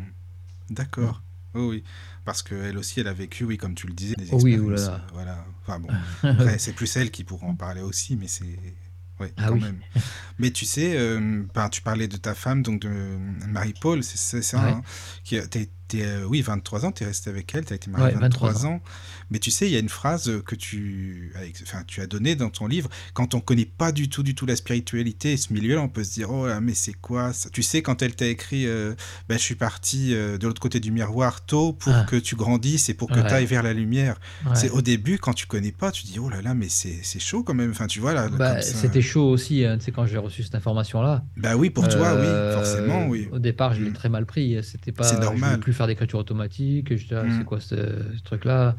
D'accord. 0.71 1.21
Oui, 1.56 1.62
oui. 1.67 1.84
Parce 2.26 2.41
qu'elle 2.41 2.78
aussi, 2.78 2.99
elle 3.02 3.08
a 3.08 3.13
vécu, 3.13 3.43
oui, 3.43 3.58
comme 3.58 3.76
tu 3.76 3.86
le 3.86 3.93
disais, 3.93 4.15
des 4.15 4.28
Oh 4.32 4.39
oui, 4.41 4.54
expériences. 4.54 4.82
oulala. 4.82 4.95
euh, 4.95 5.10
Voilà. 5.13 5.45
Enfin 5.62 5.80
bon, 5.80 5.89
après, 6.23 6.58
c'est 6.58 6.73
plus 6.73 6.95
elle 6.97 7.12
qui 7.12 7.23
pourra 7.23 7.47
en 7.47 7.56
parler 7.56 7.82
aussi, 7.82 8.15
mais 8.15 8.28
c'est. 8.28 8.45
Oui, 9.19 9.28
Ah 9.38 9.47
quand 9.49 9.54
oui. 9.54 9.62
même. 9.62 9.78
Mais 10.39 10.49
tu 10.49 10.65
sais, 10.65 10.97
euh, 10.97 11.43
ben, 11.54 11.69
tu 11.69 11.82
parlais 11.84 12.08
de 12.08 12.17
ta 12.17 12.34
femme, 12.34 12.63
donc 12.63 12.82
de 12.82 13.17
Marie-Paul, 13.47 14.04
c'est 14.04 14.17
c'est 14.17 14.41
ça, 14.41 14.58
Ouais. 14.63 14.71
hein, 14.71 14.82
qui 15.23 15.38
t'es, 15.87 16.03
euh, 16.03 16.25
oui, 16.25 16.41
23 16.41 16.85
ans, 16.85 16.91
tu 16.91 17.03
es 17.03 17.05
resté 17.05 17.29
avec 17.29 17.53
elle, 17.55 17.65
tu 17.65 17.73
as 17.73 17.75
été 17.75 17.89
marié 17.89 18.07
Ouais, 18.15 18.19
23, 18.19 18.49
23 18.51 18.65
ans. 18.69 18.81
Mais 19.29 19.39
tu 19.39 19.51
sais, 19.51 19.67
il 19.67 19.73
y 19.73 19.75
a 19.75 19.79
une 19.79 19.89
phrase 19.89 20.31
que 20.45 20.55
tu, 20.55 21.31
avec- 21.35 21.55
enfin, 21.63 21.83
tu 21.87 22.01
as 22.01 22.07
donnée 22.07 22.35
dans 22.35 22.49
ton 22.49 22.67
livre. 22.67 22.89
Quand 23.13 23.33
on 23.33 23.39
connaît 23.41 23.65
pas 23.65 23.91
du 23.91 24.09
tout, 24.09 24.23
du 24.23 24.35
tout 24.35 24.45
la 24.45 24.55
spiritualité 24.55 25.33
et 25.33 25.37
ce 25.37 25.53
milieu-là, 25.53 25.81
on 25.81 25.89
peut 25.89 26.03
se 26.03 26.13
dire, 26.13 26.29
oh 26.31 26.47
là, 26.47 26.59
mais 26.61 26.73
c'est 26.73 26.93
quoi 26.93 27.33
ça? 27.33 27.49
Tu 27.49 27.63
sais, 27.63 27.81
quand 27.81 28.01
elle 28.01 28.15
t'a 28.15 28.27
écrit, 28.27 28.65
euh, 28.67 28.93
ben, 29.29 29.37
je 29.37 29.43
suis 29.43 29.55
parti 29.55 30.13
euh, 30.13 30.37
de 30.37 30.47
l'autre 30.47 30.61
côté 30.61 30.79
du 30.79 30.91
miroir 30.91 31.45
tôt 31.45 31.73
pour 31.73 31.93
Ah. 31.93 32.05
que 32.09 32.15
tu 32.15 32.35
grandisses 32.35 32.89
et 32.89 32.93
pour 32.93 33.09
que 33.09 33.19
Ouais. 33.19 33.27
tu 33.27 33.33
ailles 33.33 33.45
vers 33.45 33.63
la 33.63 33.73
lumière. 33.73 34.19
Ouais. 34.45 34.51
C'est 34.55 34.69
au 34.69 34.81
début, 34.81 35.17
quand 35.17 35.33
tu 35.33 35.45
connais 35.47 35.71
pas, 35.71 35.91
tu 35.91 36.03
dis, 36.03 36.19
oh 36.19 36.29
là 36.29 36.41
là, 36.41 36.53
mais 36.53 36.69
c'est 36.69 36.99
c'est 37.03 37.19
chaud 37.19 37.43
quand 37.43 37.53
même. 37.53 37.71
Enfin, 37.71 37.87
tu 37.87 37.99
vois, 37.99 38.13
là, 38.13 38.29
Bah, 38.29 38.61
c'était 38.61 39.01
chaud 39.01 39.29
aussi, 39.29 39.65
hein, 39.65 39.77
tu 39.77 39.85
sais, 39.85 39.91
quand 39.91 40.05
j'ai 40.05 40.17
reçu 40.17 40.43
cette 40.43 40.55
information-là. 40.55 41.23
Bah 41.37 41.55
oui, 41.55 41.69
pour 41.69 41.87
toi, 41.87 42.15
oui, 42.19 42.53
forcément, 42.55 43.07
oui. 43.07 43.27
Au 43.31 43.39
départ, 43.39 43.73
je 43.73 43.81
l'ai 43.83 43.89
Mm. 43.89 43.93
très 43.93 44.09
mal 44.09 44.25
pris. 44.25 44.57
C'était 44.63 44.91
pas. 44.91 45.03
C'est 45.03 45.19
normal. 45.19 45.59
Plus 45.73 45.77
faire 45.77 45.88
d'écriture 45.88 46.19
automatique. 46.19 46.88
Je 46.95 47.03
disais, 47.03 47.15
ah, 47.15 47.23
Mm. 47.23 47.38
c'est 47.39 47.45
quoi 47.45 47.59
ce, 47.59 47.75
ce 47.75 48.21
truc-là? 48.23 48.75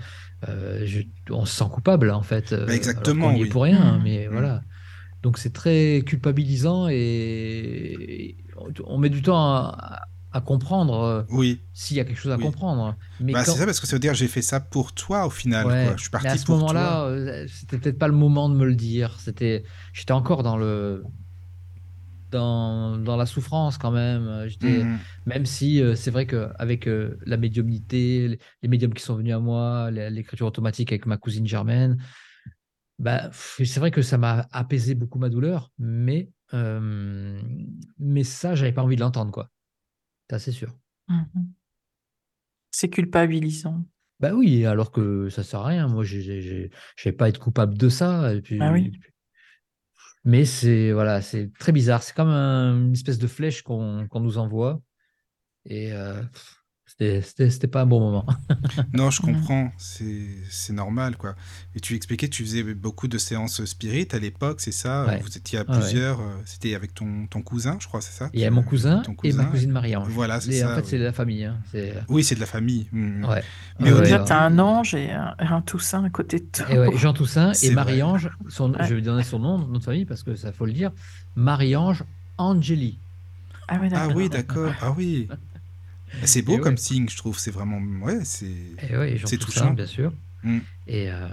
Euh, 0.48 0.82
je- 0.84 1.02
On 1.30 1.44
se 1.44 1.56
sent 1.56 1.64
coupable, 1.72 2.10
en 2.10 2.22
fait. 2.22 2.52
euh, 2.52 2.58
alors 2.64 2.70
exactement, 2.70 3.30
qu'on 3.30 3.36
y 3.36 3.40
est 3.40 3.42
oui. 3.44 3.48
pour 3.48 3.62
rien, 3.64 3.98
Mm. 3.98 4.02
mais 4.04 4.26
Mm. 4.28 4.32
voilà. 4.32 4.62
Donc, 5.22 5.38
c'est 5.38 5.52
très 5.52 6.02
culpabilisant 6.06 6.86
et 6.88 8.36
on 8.86 8.98
met 8.98 9.08
du 9.08 9.22
temps 9.22 9.38
à, 9.42 10.02
à 10.32 10.40
comprendre 10.40 11.00
euh, 11.02 11.22
Oui, 11.30 11.60
s'il 11.72 11.96
y 11.96 12.00
a 12.00 12.04
quelque 12.04 12.18
chose 12.20 12.32
à 12.32 12.36
Oui. 12.36 12.42
comprendre. 12.42 12.96
Mais 13.20 13.32
bah, 13.32 13.42
quand- 13.44 13.52
c'est 13.52 13.58
ça 13.58 13.64
parce 13.66 13.80
que 13.80 13.86
ça 13.86 13.96
veut 13.96 14.00
dire 14.00 14.14
j'ai 14.14 14.28
fait 14.28 14.42
ça 14.42 14.60
pour 14.60 14.92
toi 14.92 15.26
au 15.26 15.30
final. 15.30 15.66
Ouais, 15.66 15.84
quoi. 15.86 15.94
Je 15.96 16.02
suis 16.02 16.08
mais 16.12 16.18
parti 16.20 16.28
à 16.28 16.36
ce 16.36 16.50
moment-là, 16.50 17.08
c'était 17.48 17.78
peut-être 17.78 17.98
pas 17.98 18.08
le 18.08 18.14
moment 18.14 18.48
de 18.48 18.54
me 18.56 18.66
le 18.66 18.74
dire. 18.74 19.16
C'était, 19.20 19.64
j'étais 19.92 20.12
encore 20.12 20.42
dans 20.42 20.56
le, 20.56 21.02
dans, 22.34 22.98
dans 22.98 23.16
la 23.16 23.26
souffrance 23.26 23.78
quand 23.78 23.90
même. 23.90 24.26
Euh, 24.26 24.48
J'étais, 24.48 24.84
Mhm. 24.84 24.98
même 25.26 25.46
si 25.46 25.80
euh, 25.80 25.94
c'est 25.94 26.10
vrai 26.10 26.26
qu'avec 26.26 26.86
euh, 26.86 27.16
la 27.26 27.36
médiumnité, 27.36 28.28
les, 28.28 28.38
les 28.62 28.68
médiums 28.68 28.92
qui 28.94 29.02
sont 29.02 29.16
venus 29.16 29.34
à 29.34 29.40
moi, 29.40 29.90
l'é- 29.90 30.10
l'écriture 30.10 30.46
automatique 30.46 30.92
avec 30.92 31.06
ma 31.06 31.16
cousine 31.16 31.46
Germaine, 31.46 31.96
bah, 32.98 33.30
c'est 33.32 33.78
vrai 33.80 33.90
que 33.90 34.02
ça 34.02 34.18
m'a 34.18 34.46
apaisé 34.52 34.94
beaucoup 34.94 35.18
ma 35.18 35.28
douleur, 35.28 35.70
mais, 35.78 36.30
euh, 36.54 37.40
mais 37.98 38.24
ça, 38.24 38.54
j'avais 38.54 38.72
pas 38.72 38.82
envie 38.82 38.96
de 38.96 39.00
l'entendre, 39.00 39.32
quoi. 39.32 39.50
C'est 40.28 40.36
assez 40.36 40.52
sûr. 40.52 40.72
Mhm. 41.08 41.54
C'est 42.70 42.88
culpabilisant. 42.90 43.84
Bah 44.20 44.32
oui, 44.32 44.64
alors 44.64 44.90
que 44.90 45.28
ça 45.28 45.42
sert 45.42 45.60
à 45.60 45.66
rien. 45.66 45.88
Moi, 45.88 46.04
je 46.04 46.68
vais 47.04 47.12
pas 47.12 47.28
être 47.28 47.40
coupable 47.40 47.76
de 47.76 47.88
ça. 47.88 48.32
Et 48.34 48.40
puis, 48.40 48.60
Ah 48.60 48.72
oui. 48.72 48.92
Mais 50.24 50.44
c'est 50.46 50.92
voilà, 50.92 51.20
c'est 51.22 51.52
très 51.58 51.72
bizarre. 51.72 52.02
C'est 52.02 52.14
comme 52.14 52.28
un- 52.30 52.76
une 52.86 52.92
espèce 52.92 53.18
de 53.18 53.26
flèche 53.26 53.62
qu'on 53.62 54.08
nous 54.20 54.38
envoie. 54.38 54.80
Et 55.66 55.92
euh, 55.92 56.22
c'était- 56.98 57.66
pas 57.66 57.82
un 57.82 57.86
bon 57.86 58.00
moment. 58.00 58.26
Non, 58.92 59.10
je 59.10 59.20
comprends, 59.20 59.72
c'est 59.78 60.26
c'est 60.48 60.72
normal 60.72 61.16
quoi. 61.16 61.34
Et 61.74 61.80
tu 61.80 61.94
expliquais 61.96 62.28
que 62.28 62.34
tu 62.34 62.44
faisais 62.44 62.62
beaucoup 62.74 63.08
de 63.08 63.18
séances 63.18 63.64
spirit 63.64 64.06
à 64.12 64.18
l'époque, 64.18 64.60
c'est 64.60 64.72
ça? 64.72 65.04
Ouais. 65.06 65.18
Vous 65.20 65.36
étiez 65.36 65.58
à 65.58 65.62
ouais. 65.62 65.78
plusieurs, 65.80 66.20
euh, 66.20 66.24
c'était 66.44 66.74
avec 66.74 66.94
ton, 66.94 67.26
ton 67.28 67.42
cousin, 67.42 67.76
je 67.80 67.88
crois, 67.88 68.00
c'est 68.00 68.12
ça? 68.12 68.30
Il 68.32 68.40
y 68.40 68.44
a 68.44 68.48
Tu- 68.48 68.54
mon 68.54 68.62
cousin 68.62 69.00
ton 69.00 69.12
et 69.24 69.32
ma 69.32 69.44
cousin, 69.44 69.44
cousine 69.50 69.70
Marie-Ange. 69.72 70.08
Voilà, 70.08 70.40
c'est 70.40 70.52
ça. 70.52 70.72
En 70.72 70.76
fait, 70.76 70.86
c'est 70.86 70.98
la 70.98 71.12
famille. 71.12 71.44
hein. 71.44 71.58
C'est 71.72 71.94
Oui, 72.08 72.22
c'est 72.22 72.36
de 72.36 72.40
la 72.40 72.46
famille. 72.46 72.86
Mhm. 72.92 73.24
ouais. 73.24 73.42
Mais 73.80 73.92
au 73.92 74.00
Déjà, 74.00 74.20
ouais. 74.20 74.24
t'as 74.28 74.40
un 74.44 74.58
ange 74.60 74.94
et 74.94 75.10
un, 75.10 75.34
un 75.38 75.60
Toussaint 75.62 76.04
à 76.04 76.10
côté 76.10 76.38
de 76.38 76.44
toi. 76.52 76.66
Et 76.70 76.78
ouais, 76.78 76.96
Jean 76.96 77.12
Toussaint 77.12 77.52
et. 77.62 77.70
Marie-Ange, 77.70 78.30
je 78.48 78.94
vais 78.94 79.02
donner 79.02 79.24
son 79.24 79.38
nom, 79.40 79.58
de 79.58 79.78
famille, 79.80 80.04
parce 80.04 80.22
que 80.22 80.36
ça 80.36 80.52
faut 80.52 80.66
le 80.66 80.72
dire. 80.72 80.92
Marie-Ange 81.34 82.04
Angeli. 82.38 82.98
Ah 83.66 83.78
oui, 83.80 83.88
Ah 83.94 84.08
oui, 84.14 84.28
d'accord. 84.28 84.72
Ah 84.80 84.92
oui. 84.96 85.28
C'est 86.24 86.42
beau 86.42 86.56
Et 86.56 86.60
comme 86.60 86.74
ouais. 86.74 86.80
signe, 86.80 87.08
je 87.08 87.16
trouve. 87.16 87.38
C'est 87.38 87.50
vraiment. 87.50 87.78
Ouais, 88.04 88.20
c'est. 88.24 88.46
Ouais, 88.92 89.20
C'est 89.24 89.38
touchant. 89.38 89.72
bien 89.74 89.86
sûr. 89.86 90.12
Mm. 90.42 90.58
Et 90.86 91.10
euh, 91.10 91.28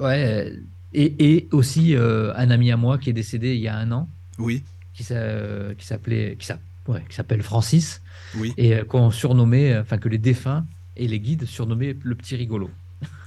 ouais, 0.00 0.52
et, 0.92 1.34
et 1.36 1.48
aussi 1.52 1.94
euh, 1.94 2.32
un 2.36 2.50
ami 2.50 2.70
à 2.72 2.76
moi 2.76 2.98
qui 2.98 3.10
est 3.10 3.12
décédé 3.12 3.54
il 3.54 3.60
y 3.60 3.68
a 3.68 3.76
un 3.76 3.92
an, 3.92 4.08
Oui, 4.38 4.64
qui 4.94 5.04
s'a- 5.04 5.74
qui 5.78 5.86
s'appelait, 5.86 6.36
qui 6.38 6.50
ouais, 6.88 7.04
s'appelle 7.10 7.42
Francis, 7.42 8.02
oui. 8.36 8.52
et 8.56 8.74
euh, 8.74 8.84
qu'on 8.84 9.10
surnommait, 9.10 9.72
euh, 9.74 9.82
enfin 9.82 9.98
que 9.98 10.08
les 10.08 10.18
défunts 10.18 10.66
et 10.96 11.06
les 11.06 11.20
guides 11.20 11.44
surnommaient 11.44 11.96
le 12.02 12.14
petit 12.14 12.34
rigolo. 12.36 12.70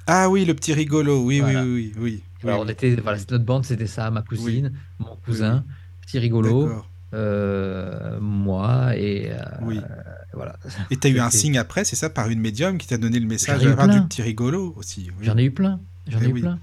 Ah 0.08 0.29
oui, 0.29 0.43
le 0.45 0.53
petit 0.55 0.73
rigolo. 0.73 1.23
Oui, 1.23 1.39
Voilà. 1.39 1.63
oui, 1.63 1.69
oui, 1.69 1.93
oui. 1.97 2.23
oui, 2.43 2.49
Alors 2.49 2.62
on 2.62 2.67
était, 2.67 2.95
voilà, 2.95 3.19
notre 3.19 3.45
bande, 3.45 3.63
c'était 3.65 3.88
ça, 3.88 4.10
ma 4.12 4.21
cousine, 4.23 4.73
mon 4.97 5.15
cousin, 5.17 5.63
oui. 5.67 5.73
petit 6.01 6.19
rigolo, 6.19 6.65
D'accord. 6.67 6.88
Euh, 7.13 8.19
moi 8.21 8.95
et 8.95 9.31
euh, 9.31 9.37
Oui. 9.61 9.79
voilà. 10.33 10.55
Et 10.91 10.97
tu 10.97 11.07
as 11.07 11.09
eu 11.09 11.19
un 11.27 11.29
signe 11.29 11.57
après, 11.57 11.83
c'est 11.83 11.95
ça, 11.95 12.09
par 12.09 12.29
une 12.29 12.39
médium 12.39 12.77
qui 12.77 12.87
t'a 12.87 12.97
donné 12.97 13.19
le 13.19 13.27
message 13.27 13.65
à 13.65 13.87
du 13.87 14.01
petit 14.07 14.21
rigolo 14.21 14.73
aussi. 14.77 15.09
oui. 15.19 15.25
J'en 15.25 15.37
ai 15.37 15.43
eu 15.45 15.51
plein, 15.51 15.79
j'en 16.07 16.19
Eh 16.21 16.25
ai 16.25 16.29
eu 16.29 16.33
oui. 16.33 16.41
plein. 16.41 16.59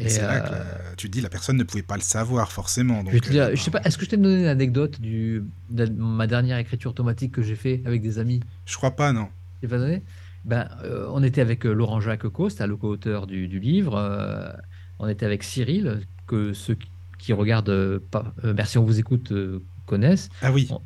Et 0.00 0.08
c'est 0.08 0.22
là 0.22 0.34
euh, 0.34 0.40
que 0.48 0.54
euh, 0.54 0.94
tu 0.96 1.08
te 1.08 1.12
dis 1.12 1.20
la 1.20 1.28
personne 1.28 1.56
ne 1.56 1.64
pouvait 1.64 1.82
pas 1.82 1.96
le 1.96 2.02
savoir 2.02 2.52
forcément. 2.52 3.02
Je, 3.10 3.18
te 3.18 3.32
euh, 3.36 3.56
sais 3.56 3.70
pas, 3.72 3.80
est-ce 3.82 3.98
que 3.98 4.04
je 4.04 4.10
t'ai 4.10 4.16
donné 4.16 4.44
l'anecdote 4.44 5.00
du, 5.00 5.42
de 5.70 5.86
ma 5.86 6.28
dernière 6.28 6.58
écriture 6.58 6.92
automatique 6.92 7.32
que 7.32 7.42
j'ai 7.42 7.56
fait 7.56 7.82
avec 7.84 8.00
des 8.00 8.20
amis? 8.20 8.38
Je 8.64 8.76
crois 8.76 8.92
pas, 8.92 9.12
non. 9.12 9.26
Je 9.56 9.66
t'ai 9.66 9.68
pas 9.68 9.78
donné? 9.78 10.04
Ben, 10.44 10.68
euh, 10.84 11.08
On 11.10 11.24
était 11.24 11.40
avec 11.40 11.66
euh, 11.66 11.72
Laurent 11.72 12.00
Jacques 12.00 12.28
Coste, 12.28 12.60
le 12.60 12.76
co-auteur 12.76 13.26
du, 13.26 13.48
du 13.48 13.58
livre. 13.58 13.96
euh, 13.96 14.52
on 15.00 15.08
était 15.08 15.26
avec 15.26 15.42
Cyril, 15.42 16.02
que 16.28 16.52
ceux 16.52 16.74
qui, 16.76 16.88
qui 17.18 17.32
regardent 17.32 17.68
euh, 17.70 17.98
pas, 18.10 18.34
euh, 18.44 18.54
Merci, 18.56 18.78
on 18.78 18.84
vous 18.84 18.98
écoute 18.98 19.32
euh, 19.32 19.60
connaissent. 19.86 20.28
Ah 20.42 20.52
oui. 20.52 20.66
Bon. 20.68 20.80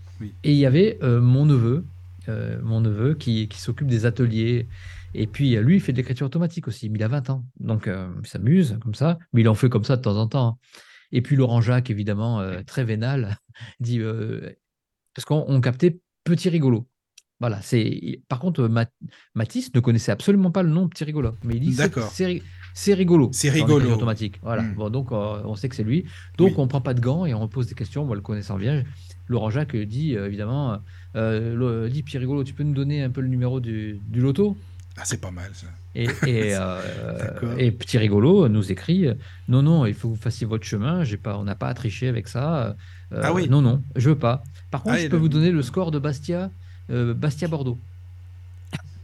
Et 0.45 0.53
il 0.53 0.59
y 0.59 0.67
avait 0.67 0.99
euh, 1.03 1.21
mon 1.21 1.45
neveu, 1.47 1.85
euh, 2.29 2.61
mon 2.63 2.81
neveu 2.81 3.15
qui, 3.15 3.49
qui 3.49 3.61
s'occupe 3.61 3.89
des 3.89 4.07
ateliers. 4.07 4.69
Et 5.15 5.27
puis, 5.27 5.57
euh, 5.57 5.63
lui, 5.63 5.77
il 5.77 5.81
fait 5.81 5.93
de 5.93 5.99
l'écriture 5.99 6.27
automatique 6.27 6.69
aussi, 6.69 6.89
mais 6.89 6.99
il 6.99 7.03
a 7.03 7.09
20 7.09 7.31
ans. 7.31 7.45
Donc, 7.61 7.87
euh, 7.89 8.09
il 8.23 8.27
s'amuse 8.29 8.79
comme 8.81 8.95
ça, 8.95 9.19
mais 9.33 9.43
il 9.43 9.49
en 9.49 9.55
fait 9.55 9.69
comme 9.69 9.85
ça 9.85 9.97
de 9.97 10.03
temps 10.03 10.17
en 10.17 10.27
temps. 10.27 10.59
Et 11.11 11.21
puis, 11.21 11.37
Laurent 11.37 11.61
Jacques, 11.61 11.91
évidemment, 11.91 12.41
euh, 12.41 12.63
très 12.67 12.85
vénal, 12.85 13.37
dit 13.81 13.99
euh, 14.01 14.51
parce 15.15 15.25
qu'on 15.27 15.45
on 15.49 15.61
captait 15.61 15.99
petit 16.25 16.49
rigolo. 16.49 16.89
Voilà, 17.41 17.61
c'est. 17.61 18.21
Par 18.29 18.39
contre, 18.39 18.69
Ma- 18.69 18.87
Mathis 19.35 19.75
ne 19.75 19.81
connaissait 19.81 20.13
absolument 20.13 20.53
pas 20.53 20.63
le 20.63 20.69
nom 20.71 20.89
Petit 20.89 21.03
Rigolo, 21.03 21.33
mais 21.43 21.57
il 21.57 21.61
dit 21.61 21.73
c'est- 21.73 21.83
D'accord. 21.83 22.09
C'est 22.75 22.93
ri- 22.95 22.95
c'est 22.95 22.95
rigolo. 22.95 23.31
C'est 23.33 23.51
rigolo. 23.51 23.91
automatique. 23.93 24.39
Voilà. 24.43 24.63
Hmm. 24.63 24.75
Bon, 24.75 24.91
donc 24.91 25.13
euh, 25.13 25.43
on 25.45 25.55
sait 25.57 25.69
que 25.69 25.77
c'est 25.77 25.85
lui. 25.85 26.05
Donc 26.39 26.49
Oui. 26.51 26.55
on 26.59 26.67
prend 26.69 26.81
pas 26.81 26.95
de 26.95 27.01
gants 27.01 27.27
et 27.27 27.35
on 27.35 27.47
pose 27.49 27.67
des 27.67 27.75
questions. 27.75 28.05
Moi, 28.05 28.17
le 28.17 28.23
connaissant 28.23 28.57
bien, 28.57 28.83
Laurent 29.29 29.51
Jacques 29.51 29.77
dit 29.77 30.17
euh, 30.17 30.27
évidemment, 30.27 30.79
euh, 31.17 31.55
le- 31.55 31.89
dit 31.91 32.03
Petit 32.03 32.19
Rigolo, 32.19 32.45
tu 32.45 32.55
peux 32.55 32.65
nous 32.65 32.75
donner 32.75 33.03
un 33.03 33.11
peu 33.11 33.21
le 33.21 33.29
numéro 33.29 33.61
du, 33.61 34.01
du 34.09 34.21
loto? 34.21 34.57
Ah, 34.97 35.03
c'est 35.05 35.21
pas 35.23 35.31
mal 35.31 35.51
ça. 35.55 35.69
et, 35.95 36.05
et, 36.27 36.55
euh, 36.55 37.57
et 37.57 37.71
Petit 37.71 37.97
Rigolo 37.97 38.47
nous 38.49 38.71
écrit 38.71 39.07
non 39.49 39.63
non 39.63 39.87
il 39.87 39.95
faut 39.95 40.09
que 40.11 40.15
vous 40.17 40.21
fassiez 40.21 40.47
votre 40.47 40.65
chemin 40.65 41.03
j'ai 41.03 41.17
pas 41.17 41.39
on 41.39 41.45
n'a 41.45 41.55
pas 41.55 41.69
à 41.69 41.75
tricher 41.75 42.09
avec 42.09 42.29
ça 42.29 42.77
Euh, 43.13 43.21
Ah 43.23 43.33
oui. 43.33 43.49
non 43.49 43.63
non 43.63 43.83
je 43.97 44.11
veux 44.11 44.19
pas 44.19 44.43
par 44.71 44.83
contre 44.83 44.97
Ah, 44.97 45.03
je 45.03 45.07
peux 45.09 45.17
le- 45.17 45.23
vous 45.23 45.29
donner 45.31 45.51
le 45.51 45.63
score 45.63 45.91
de 45.93 45.99
Bastia 45.99 46.51
euh, 46.91 47.15
Bastia 47.15 47.49
Bordeaux 47.49 47.79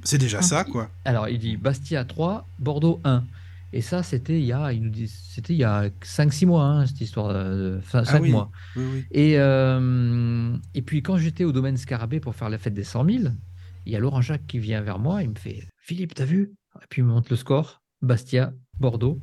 C'est 0.04 0.18
déjà 0.18 0.42
ça, 0.42 0.64
quoi. 0.64 0.88
alors 1.04 1.28
il 1.28 1.38
dit 1.38 1.57
Bastia 1.57 2.04
3 2.04 2.46
Bordeaux 2.59 3.00
1 3.04 3.24
et 3.72 3.81
ça 3.83 4.02
c'était 4.02 4.38
il 4.38 4.44
y 4.46 4.52
a 4.52 4.72
il 4.72 4.83
nous 4.83 4.90
dit 4.90 5.09
c'était 5.09 5.52
il 5.52 5.59
y 5.59 5.64
a 5.64 5.90
5 6.02 6.33
6 6.33 6.46
mois 6.46 6.64
hein, 6.64 6.87
cette 6.87 7.00
histoire 7.00 7.33
de 7.35 7.81
5 7.90 8.04
Ah 8.09 8.18
oui. 8.20 8.31
mois 8.31 8.50
Oui, 8.76 8.85
oui. 8.92 9.04
et, 9.11 9.35
euh, 9.38 10.57
et 10.74 10.83
puis 10.83 11.02
quand 11.02 11.18
j'étais 11.18 11.44
au 11.44 11.52
domaine 11.52 11.76
Scarabée 11.76 12.20
pour 12.20 12.35
faire 12.35 12.48
la 12.48 12.59
fête 12.59 12.74
des 12.74 12.85
100 12.85 13.04
000, 13.04 13.24
il 13.87 13.92
y 13.92 13.96
a 13.96 13.98
Laurent 13.98 14.20
Jacques 14.22 14.46
qui 14.46 14.59
vient 14.59 14.81
vers 14.83 14.98
moi, 14.98 15.22
il 15.22 15.31
me 15.31 15.35
fait 15.38 15.66
Philippe, 15.78 16.14
t'as 16.14 16.24
vu? 16.24 16.52
Et 16.83 16.87
puis 16.88 17.02
il 17.02 17.04
me 17.04 17.11
montre 17.11 17.28
le 17.31 17.37
score 17.37 17.83
Bastia, 18.02 18.52
Bordeaux, 18.78 19.20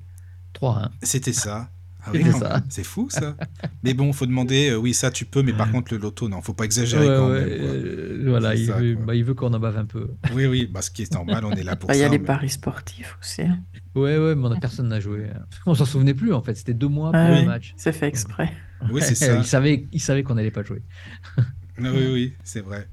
3-1. 0.54 0.90
C'était 1.02 1.34
ça. 1.34 1.70
Ah 2.08 2.12
oui, 2.14 2.24
ça. 2.32 2.62
C'est 2.70 2.84
fou 2.84 3.08
ça. 3.10 3.36
mais 3.84 3.94
bon, 3.94 4.14
faut 4.14 4.26
demander. 4.26 4.70
euh, 4.70 4.76
oui, 4.78 4.94
ça 4.94 5.10
tu 5.12 5.26
peux, 5.26 5.42
mais 5.42 5.54
par 5.54 5.72
contre 5.72 5.94
le 5.94 6.00
loto, 6.00 6.30
non, 6.30 6.42
faut 6.42 6.54
pas 6.54 6.66
exagérer 6.66 7.08
Ouais, 7.10 7.16
quand 7.16 7.30
ouais, 7.32 7.46
même. 7.46 7.60
quoi. 7.60 7.68
euh, 7.70 8.26
voilà, 8.28 8.56
il, 8.56 8.66
ça, 8.68 8.78
veut, 8.78 8.96
bah, 8.96 9.16
il 9.16 9.24
veut 9.24 9.34
qu'on 9.34 9.54
en 9.54 9.60
bave 9.60 9.78
un 9.78 9.86
peu. 9.86 10.12
Oui, 10.34 10.46
oui, 10.46 10.70
bah, 10.72 10.82
ce 10.82 10.92
qui 10.92 11.02
est 11.02 11.14
normal, 11.14 11.44
on 11.46 11.52
est 11.52 11.64
là 11.64 11.76
pour 11.76 11.88
Bah, 11.88 11.96
Il 11.96 11.98
y 11.98 12.02
ça. 12.02 12.08
a 12.08 12.10
les 12.10 12.20
mais- 12.20 12.26
paris 12.26 12.50
sportifs 12.50 13.18
aussi. 13.22 13.42
hein. 13.42 13.60
Ouais, 13.96 14.18
ouais, 14.18 14.36
mais 14.36 14.48
on 14.48 14.52
a 14.52 14.60
personne 14.60 14.88
n'a 14.90 15.00
joué. 15.00 15.28
On 15.66 15.74
s'en 15.74 15.86
souvenait 15.86 16.14
plus 16.14 16.34
en 16.34 16.42
fait, 16.42 16.56
c'était 16.56 16.74
deux 16.74 16.88
mois 16.90 17.12
pour 17.12 17.20
Ouais, 17.20 17.42
le 17.42 17.46
match. 17.48 17.74
C'est 17.78 17.92
fait 17.94 18.08
exprès. 18.08 18.52
Oui, 18.92 19.02
c'est 19.02 19.16
ça. 19.16 19.38
il 19.38 19.46
savait, 19.46 19.88
il 19.94 20.02
savait 20.02 20.22
qu'on 20.24 20.36
n'allait 20.36 20.52
pas 20.52 20.64
jouer. 20.64 20.84
Ah 21.78 21.90
Oui, 21.94 22.08
oui, 22.14 22.34
c'est 22.42 22.62
vrai. 22.62 22.88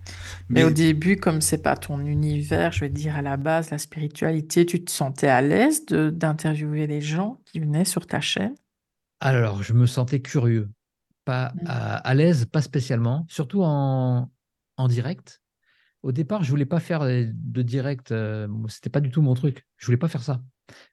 Mais 0.48 0.64
au 0.64 0.70
début, 0.70 1.16
comme 1.16 1.40
c'est 1.40 1.62
pas 1.62 1.76
ton 1.76 2.00
univers, 2.04 2.72
je 2.72 2.80
vais 2.80 2.88
dire 2.88 3.14
à 3.14 3.22
la 3.22 3.36
base, 3.36 3.70
la 3.70 3.78
spiritualité, 3.78 4.66
tu 4.66 4.82
te 4.82 4.90
sentais 4.90 5.28
à 5.28 5.40
l'aise 5.40 5.86
d'interviewer 5.86 6.88
les 6.88 7.00
gens 7.00 7.38
qui 7.44 7.60
venaient 7.60 7.84
sur 7.84 8.06
ta 8.08 8.20
chaîne? 8.20 8.54
Alors, 9.24 9.62
je 9.62 9.72
me 9.72 9.86
sentais 9.86 10.20
curieux, 10.20 10.68
pas 11.24 11.52
Mm. 11.54 11.66
à, 11.66 11.96
à 11.98 12.14
l'aise, 12.14 12.44
pas 12.46 12.60
spécialement, 12.60 13.24
surtout 13.28 13.62
en, 13.62 14.32
en 14.76 14.88
direct. 14.88 15.40
Au 16.02 16.10
départ, 16.10 16.42
je 16.42 16.50
voulais 16.50 16.66
pas 16.66 16.80
faire 16.80 17.04
de 17.04 17.62
direct, 17.62 18.10
euh, 18.10 18.48
c'était 18.68 18.90
pas 18.90 19.00
du 19.00 19.10
tout 19.10 19.22
mon 19.22 19.34
truc. 19.34 19.64
Je 19.76 19.86
voulais 19.86 19.96
pas 19.96 20.08
faire 20.08 20.24
ça. 20.24 20.42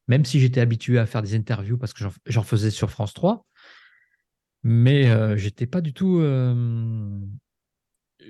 Même 0.07 0.25
si 0.25 0.39
j'étais 0.39 0.61
habitué 0.61 0.99
à 0.99 1.07
faire 1.07 1.23
des 1.23 1.33
interviews 1.35 1.79
parce 1.79 1.93
que 1.93 2.03
j'en- 2.03 2.13
j'en 2.27 2.43
faisais 2.43 2.69
sur 2.69 2.91
France 2.91 3.15
3, 3.15 3.47
mais 4.61 5.09
euh, 5.09 5.35
j'étais 5.35 5.65
pas 5.65 5.81
du 5.81 5.93
tout. 5.93 6.19
euh, 6.19 7.19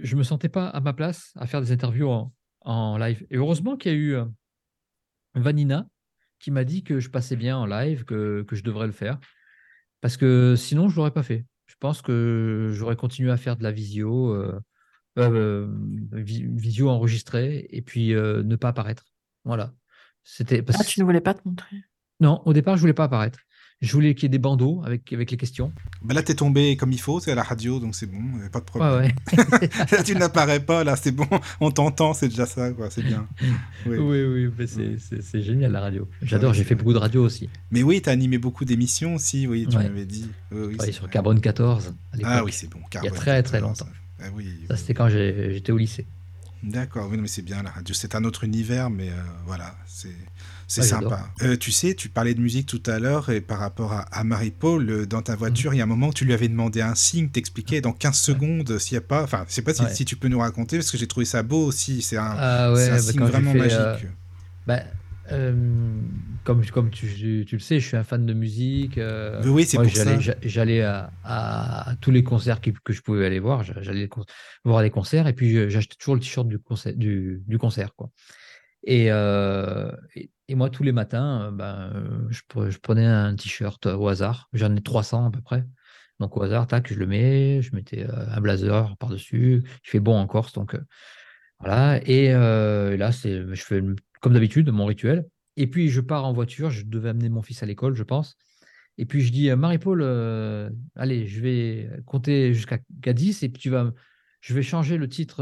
je 0.01 0.15
me 0.15 0.23
sentais 0.23 0.47
pas 0.47 0.67
à 0.69 0.79
ma 0.79 0.93
place 0.93 1.33
à 1.35 1.45
faire 1.45 1.59
des 1.59 1.73
interviews 1.73 2.07
en, 2.09 2.33
en 2.61 2.97
live. 2.97 3.25
Et 3.29 3.35
heureusement 3.35 3.75
qu'il 3.75 3.91
y 3.91 3.95
a 3.95 3.97
eu 3.97 4.13
euh, 4.15 4.25
Vanina 5.35 5.87
qui 6.39 6.51
m'a 6.51 6.63
dit 6.63 6.83
que 6.85 7.01
je 7.01 7.09
passais 7.09 7.35
bien 7.35 7.57
en 7.57 7.65
live, 7.65 8.05
que, 8.05 8.43
que 8.43 8.55
je 8.55 8.63
devrais 8.63 8.87
le 8.87 8.93
faire. 8.93 9.19
Parce 10.01 10.17
que 10.17 10.55
sinon, 10.55 10.87
je 10.89 10.93
ne 10.93 10.97
l'aurais 10.97 11.11
pas 11.11 11.23
fait. 11.23 11.45
Je 11.65 11.75
pense 11.79 12.01
que 12.01 12.69
j'aurais 12.73 12.95
continué 12.95 13.31
à 13.31 13.37
faire 13.37 13.55
de 13.57 13.63
la 13.63 13.71
visio, 13.71 14.33
euh, 14.33 14.59
euh, 15.17 15.67
vi- 16.11 16.45
visio 16.47 16.89
enregistrée, 16.89 17.67
et 17.69 17.81
puis 17.81 18.13
euh, 18.13 18.43
ne 18.43 18.55
pas 18.55 18.69
apparaître. 18.69 19.05
Voilà. 19.45 19.73
C'était 20.23 20.61
parce 20.61 20.79
Ah, 20.79 20.83
tu 20.83 20.99
ne 20.99 21.05
voulais 21.05 21.21
pas 21.21 21.33
te 21.33 21.47
montrer? 21.47 21.77
Non, 22.19 22.41
au 22.45 22.53
départ, 22.53 22.75
je 22.75 22.81
voulais 22.81 22.93
pas 22.93 23.05
apparaître. 23.05 23.39
Je 23.81 23.93
voulais 23.93 24.13
qu'il 24.13 24.23
y 24.23 24.25
ait 24.25 24.29
des 24.29 24.39
bandeaux 24.39 24.81
avec, 24.85 25.13
avec 25.13 25.31
les 25.31 25.37
questions. 25.37 25.71
Bah 26.01 26.13
là, 26.13 26.21
t'es 26.21 26.33
tombé 26.35 26.75
comme 26.75 26.91
il 26.91 26.99
faut, 26.99 27.21
c'est 27.21 27.31
à 27.31 27.35
la 27.35 27.43
radio, 27.43 27.79
donc 27.79 27.95
c'est 27.95 28.07
bon, 28.07 28.19
pas 28.51 28.59
de 28.59 28.65
problème. 28.65 29.13
ouais. 29.31 29.69
Là, 29.91 30.03
tu 30.05 30.15
n'apparais 30.15 30.59
pas, 30.59 30.83
là, 30.83 30.97
c'est 30.97 31.13
bon, 31.13 31.25
on 31.61 31.71
t'entend, 31.71 32.13
c'est 32.13 32.27
déjà 32.27 32.45
ça, 32.45 32.71
quoi, 32.71 32.89
c'est 32.89 33.03
bien. 33.03 33.25
Oui. 33.85 33.97
Oui, 33.97 34.67
c'est- 34.67 35.41
génial 35.41 35.71
la 35.71 35.79
radio. 35.79 36.09
J'adore, 36.21 36.53
j'ai 36.53 36.65
fait 36.65 36.75
beaucoup 36.75 36.91
de 36.91 36.97
radio 36.97 37.23
aussi. 37.23 37.47
Mais 37.71 37.81
oui, 37.81 38.01
t'as 38.01 38.11
animé 38.11 38.37
beaucoup 38.37 38.65
d'émissions 38.65 39.15
aussi, 39.15 39.47
oui, 39.47 39.65
tu 39.69 39.77
Ouais. 39.77 39.83
m'avais 39.83 40.05
dit. 40.05 40.29
Oui, 40.51 40.75
oui, 40.77 40.93
sur. 40.93 41.09
Carbone 41.09 41.39
14 41.39 41.93
à 42.11 42.17
l'époque. 42.17 42.31
Ah 42.35 42.43
oui, 42.43 42.51
c'est 42.51 42.69
bon, 42.69 42.79
Carbone 42.89 43.11
très, 43.13 43.41
très 43.43 43.59
14, 43.59 43.79
longtemps. 43.79 43.91
Ah 44.21 44.25
oui, 44.35 44.45
Ça, 44.67 44.75
c'était 44.75 44.93
quand 44.93 45.07
j'étais 45.07 45.71
au 45.71 45.77
lycée. 45.77 46.05
D'accord, 46.63 47.07
oui, 47.09 47.17
mais 47.17 47.29
c'est 47.29 47.41
bien 47.43 47.63
la 47.63 47.69
radio. 47.69 47.95
C'est 47.95 48.13
un 48.15 48.25
autre 48.25 48.43
univers, 48.43 48.89
mais 48.89 49.07
euh, 49.09 49.13
voilà, 49.45 49.73
c'est 49.87 50.13
c'est 50.69 50.83
j'adore. 50.87 51.11
sympa. 51.11 51.29
Euh, 51.41 51.57
tu 51.57 51.71
sais, 51.71 51.95
tu 51.95 52.07
parlais 52.09 52.33
de 52.33 52.39
musique 52.39 52.67
tout 52.67 52.81
à 52.85 52.99
l'heure 52.99 53.29
et 53.29 53.41
par 53.41 53.59
rapport 53.59 53.91
à, 53.91 54.01
à 54.03 54.23
Marie-Paul, 54.23 54.89
euh, 54.89 55.05
dans 55.05 55.21
ta 55.21 55.33
Mhm. 55.33 55.39
voiture, 55.39 55.73
il 55.73 55.77
y 55.77 55.81
a 55.81 55.83
un 55.83 55.87
moment 55.87 56.13
tu 56.13 56.23
lui 56.25 56.33
avais 56.33 56.47
demandé 56.47 56.79
un 56.81 56.95
signe, 56.95 57.29
t'expliquais 57.29 57.81
dans 57.81 57.91
15 57.91 58.17
secondes 58.19 58.77
s'il 58.79 58.95
n'y 58.95 59.03
a 59.03 59.07
pas. 59.07 59.23
Enfin, 59.23 59.45
je 59.49 59.53
sais 59.53 59.61
pas 59.61 59.73
si, 59.73 59.81
Ouais. 59.81 59.93
si 59.93 60.05
tu 60.05 60.15
peux 60.15 60.27
nous 60.29 60.39
raconter 60.39 60.77
parce 60.77 60.91
que 60.91 60.97
j'ai 60.97 61.07
trouvé 61.07 61.25
ça 61.25 61.43
beau 61.43 61.65
aussi. 61.65 62.01
C'est 62.01 62.17
un, 62.17 62.35
Ah 62.37 62.71
ouais, 62.71 62.79
c'est 62.85 62.89
un 62.91 62.95
bah, 62.95 62.99
signe 63.01 63.21
vraiment 63.25 63.51
fait, 63.51 63.57
magique. 63.57 63.77
euh, 63.79 63.95
bah, 64.67 64.79
comme 66.43 66.65
comme 66.67 66.89
tu, 66.89 67.45
tu 67.45 67.55
le 67.55 67.59
sais, 67.59 67.79
je 67.79 67.87
suis 67.87 67.97
un 67.97 68.03
fan 68.03 68.25
de 68.25 68.33
musique. 68.33 68.97
euh, 68.97 69.41
Oui, 69.45 69.65
c'est 69.65 69.77
j'allais, 69.89 70.15
ça. 70.15 70.19
j'a- 70.19 70.35
J'allais 70.41 70.81
à, 70.81 71.11
à- 71.23 71.91
à 71.91 71.95
tous 71.97 72.11
les 72.11 72.23
concerts 72.23 72.61
qui- 72.61 72.73
que 72.83 72.93
je 72.93 73.01
pouvais 73.01 73.25
aller 73.25 73.39
voir. 73.39 73.63
j'a- 73.63 73.81
J'allais 73.81 74.09
voir 74.65 74.81
les 74.81 74.89
concerts 74.89 75.27
et 75.27 75.33
puis 75.33 75.69
j'achetais 75.69 75.95
toujours 75.99 76.15
le 76.15 76.21
t-shirt 76.21 76.47
du 76.47 76.59
concert, 76.59 76.93
du, 76.95 77.41
du 77.47 77.57
concert, 77.57 77.93
quoi. 77.95 78.09
Et, 78.83 79.11
euh, 79.11 79.91
et, 80.15 80.29
et 80.49 80.55
moi, 80.55 80.71
tous 80.71 80.81
les 80.81 80.91
matins, 80.91 81.43
euh, 81.43 81.51
ben, 81.51 81.91
euh, 81.95 82.27
je, 82.29 82.41
pre- 82.49 82.71
je 82.71 82.79
prenais 82.79 83.05
un 83.05 83.35
t-shirt 83.35 83.85
euh, 83.85 83.95
au 83.95 84.07
hasard. 84.07 84.49
J'en 84.51 84.75
ai 84.75 84.81
300 84.81 85.27
à 85.27 85.31
peu 85.31 85.41
près. 85.41 85.63
Donc 86.19 86.35
au 86.35 86.41
hasard, 86.41 86.65
tac, 86.65 86.91
je 86.91 86.95
le 86.95 87.05
mets, 87.05 87.61
je 87.61 87.73
mettais 87.75 88.05
un 88.05 88.41
blazer 88.41 88.97
par-dessus. 88.97 89.61
Il 89.85 89.89
fait 89.89 89.99
bon 89.99 90.17
en 90.17 90.27
Corse, 90.27 90.51
donc 90.51 90.75
voilà. 91.61 92.01
Et 92.05 92.33
là, 92.33 93.11
c'est, 93.13 93.55
je 93.55 93.63
fais 93.63 93.81
comme 94.19 94.33
d'habitude 94.33 94.69
mon 94.69 94.85
rituel. 94.85 95.29
Et 95.55 95.67
puis 95.67 95.87
je 95.87 96.01
pars 96.01 96.25
en 96.25 96.33
voiture. 96.33 96.71
Je 96.71 96.83
devais 96.83 97.07
amener 97.07 97.29
mon 97.29 97.41
fils 97.41 97.63
à 97.63 97.65
l'école, 97.65 97.95
je 97.95 98.03
pense. 98.03 98.35
Et 98.97 99.05
puis 99.05 99.21
je 99.21 99.31
dis, 99.31 99.49
Marie-Paul, 99.49 100.03
allez, 100.97 101.25
je 101.25 101.39
vais 101.39 101.89
compter 102.05 102.53
jusqu'à 102.53 102.79
qu'à 103.01 103.13
10 103.13 103.41
et 103.43 103.47
puis 103.47 103.61
tu 103.61 103.69
vas, 103.69 103.89
je 104.41 104.53
vais 104.53 104.61
changer 104.61 104.97
le 104.97 105.07
titre 105.07 105.41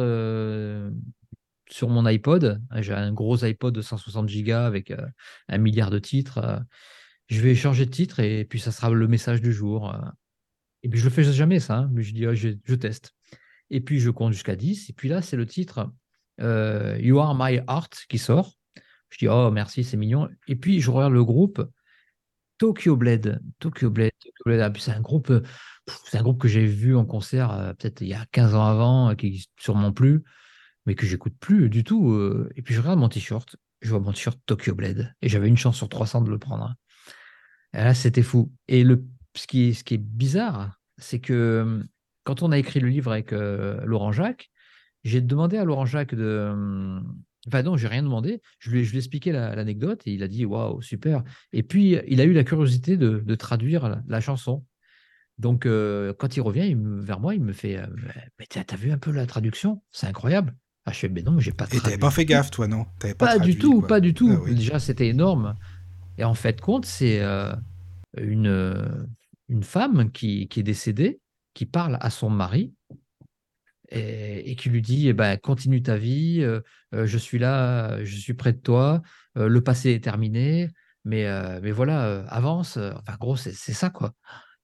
sur 1.70 1.90
mon 1.90 2.06
iPod. 2.06 2.62
J'ai 2.78 2.94
un 2.94 3.12
gros 3.12 3.44
iPod 3.44 3.74
de 3.74 3.82
160 3.82 4.28
gigas 4.30 4.66
avec 4.66 4.92
euh, 4.92 5.06
un 5.50 5.58
milliard 5.58 5.90
de 5.90 6.00
titres. 6.00 6.38
euh. 6.40 6.60
je 7.28 7.42
vais 7.42 7.56
changer 7.56 7.86
de 7.86 7.92
titre 7.92 8.20
et 8.20 8.46
puis 8.46 8.60
ça 8.60 8.72
sera 8.72 8.90
le 8.90 9.08
message 9.08 9.42
du 9.42 9.54
jour. 9.54 9.94
euh. 9.94 9.98
Et 10.84 10.90
puis 10.90 11.00
je 11.00 11.06
le 11.06 11.10
fais 11.10 11.24
jamais 11.24 11.60
ça. 11.60 11.78
hein, 11.78 11.90
mais 11.92 12.04
je 12.04 12.14
dis, 12.14 12.26
ah, 12.26 12.34
je, 12.34 12.50
teste. 12.76 13.14
Et 13.70 13.82
puis 13.82 14.00
je 14.00 14.10
compte 14.10 14.34
jusqu'à 14.34 14.56
10. 14.56 14.90
Et 14.90 14.94
puis 14.94 15.10
là, 15.10 15.22
c'est 15.22 15.38
le 15.38 15.46
titre 15.46 15.92
You 16.40 17.20
Are 17.20 17.36
My 17.36 17.56
Heart 17.68 18.06
qui 18.10 18.20
sort. 18.20 18.54
Je 19.10 19.18
dis, 19.18 19.28
oh 19.28 19.52
merci, 19.52 19.84
c'est 19.84 19.98
mignon. 19.98 20.30
Et 20.48 20.56
puis 20.56 20.80
je 20.82 20.92
regarde 20.92 21.14
le 21.14 21.24
groupe 21.24 21.68
Tokyo 22.58 22.96
Blade. 22.96 23.42
Tokyo 23.60 23.90
Blade. 23.90 24.12
Tokyo 24.20 24.44
Blade. 24.46 24.62
Ah, 24.62 24.80
c'est 24.80 24.92
un 24.92 25.02
groupe, 25.02 25.34
c'est 26.06 26.18
un 26.18 26.24
groupe 26.24 26.40
que 26.40 26.48
j'ai 26.48 26.66
vu 26.66 26.96
en 26.96 27.06
concert 27.06 27.74
peut-être 27.78 28.02
il 28.02 28.08
y 28.08 28.14
a 28.14 28.26
15 28.32 28.56
ans 28.56 28.66
avant, 28.66 29.16
qui 29.16 29.26
n'existe 29.28 29.52
sûrement 29.60 29.92
plus, 29.92 30.24
mais 30.88 30.96
que 30.96 31.06
j'écoute 31.06 31.36
plus 31.40 31.70
du 31.70 31.84
tout. 31.84 32.12
euh. 32.12 32.50
Et 32.56 32.64
puis 32.64 32.74
je 32.74 32.80
regarde 32.80 32.98
mon 32.98 33.10
t-shirt, 33.10 33.58
je 33.82 33.90
vois 33.90 34.00
mon 34.00 34.14
t-shirt 34.14 34.40
Tokyo 34.48 34.74
Blade. 34.74 35.14
Et 35.22 35.30
j'avais 35.30 35.50
une 35.50 35.58
chance 35.58 35.78
sur 35.78 35.90
300 35.90 36.22
de 36.22 36.32
le 36.32 36.40
prendre. 36.40 36.74
Et 37.74 37.78
là, 37.80 37.94
c'était 37.94 38.24
fou. 38.24 38.52
Et 38.70 38.84
le, 38.84 39.06
ce, 39.36 39.46
qui 39.46 39.74
ce 39.76 39.84
qui 39.84 39.96
est 39.96 40.00
bizarre, 40.00 40.80
c'est 40.98 41.20
que 41.20 41.34
euh, 41.34 41.84
quand 42.24 42.42
on 42.42 42.52
a 42.54 42.58
écrit 42.58 42.80
le 42.80 42.88
livre 42.88 43.12
avec 43.12 43.34
euh, 43.34 43.84
Laurent 43.86 44.14
Jacques, 44.14 44.50
j'ai 45.04 45.22
demandé 45.22 45.58
à 45.58 45.66
Laurent 45.66 45.86
Jacques 45.86 46.16
de. 46.16 47.02
Enfin, 47.48 47.64
non, 47.64 47.76
j'ai 47.78 47.88
rien 47.88 48.04
demandé. 48.04 48.42
Je 48.60 48.72
lui, 48.72 48.86
je 48.86 48.92
lui 48.92 48.98
ai 48.98 49.00
expliqué 49.00 49.34
la- 49.34 49.56
l'anecdote 49.56 50.02
et 50.06 50.14
il 50.14 50.24
a 50.24 50.28
dit 50.30 50.46
Waouh, 50.46 50.82
super. 50.82 51.24
Et 51.52 51.64
puis, 51.64 51.98
il 52.08 52.22
a 52.22 52.24
eu 52.24 52.34
la 52.34 52.44
curiosité 52.46 52.98
de, 52.98 53.36
traduire 53.36 54.02
la, 54.08 54.22
chanson. 54.22 54.66
Donc, 55.38 55.64
quand 55.64 56.36
il 56.36 56.42
revient 56.42 56.76
vers 56.78 57.22
moi, 57.22 57.36
il 57.36 57.44
me 57.44 57.54
fait 57.54 57.80
Mais 58.38 58.48
t'as 58.50 58.76
vu 58.76 58.92
un 58.92 58.98
peu 58.98 59.12
la 59.12 59.26
traduction? 59.26 59.82
C'est 59.92 60.08
incroyable. 60.08 60.56
Ah, 60.88 60.94
je 60.94 61.00
fais 61.00 61.10
Mais 61.10 61.22
non, 61.22 61.38
j'ai 61.38 61.52
pas 61.52 61.68
Et 61.74 61.82
t'avais 61.82 61.98
pas 61.98 62.12
fait 62.12 62.24
gaffe, 62.24 62.50
toi, 62.50 62.66
non? 62.66 62.86
Pas, 63.18 63.40
du 63.40 63.58
tout, 63.58 63.80
quoi. 63.80 63.88
pas 63.90 64.00
du 64.00 64.14
tout. 64.14 64.32
Ah 64.32 64.42
oui. 64.42 64.56
Déjà, 64.56 64.80
c'était 64.80 65.10
énorme. 65.10 65.54
Et 66.18 66.24
en 66.24 66.34
fait, 66.34 66.62
compte, 66.62 66.86
c'est 66.86 67.20
euh, 67.20 67.54
une, 68.18 68.48
euh, 68.48 69.06
une 69.50 69.64
femme 69.64 70.10
qui, 70.14 70.48
qui 70.48 70.62
est 70.62 70.64
décédée, 70.64 71.20
qui 71.54 71.66
parle 71.66 71.98
à 72.00 72.10
son 72.10 72.30
mari 72.30 72.74
et, 73.90 74.50
et 74.50 74.56
qui 74.56 74.70
lui 74.70 74.82
dit 74.82 75.10
eh 75.10 75.14
ben, 75.14 75.38
continue 75.38 75.84
ta 75.84 75.98
vie, 75.98 76.40
euh, 76.42 76.62
je 76.94 77.18
suis 77.18 77.38
là, 77.38 78.02
je 78.06 78.16
suis 78.16 78.34
près 78.34 78.54
de 78.54 78.60
toi, 78.60 79.02
euh, 79.38 79.50
le 79.50 79.62
passé 79.62 79.92
est 79.92 80.04
terminé, 80.04 80.70
mais, 81.04 81.26
mais 81.62 81.72
voilà, 81.72 82.26
avance. 82.30 82.78
Enfin, 82.78 83.18
gros, 83.20 83.36
c'est 83.36 83.54
ça, 83.54 83.90
quoi. 83.90 84.14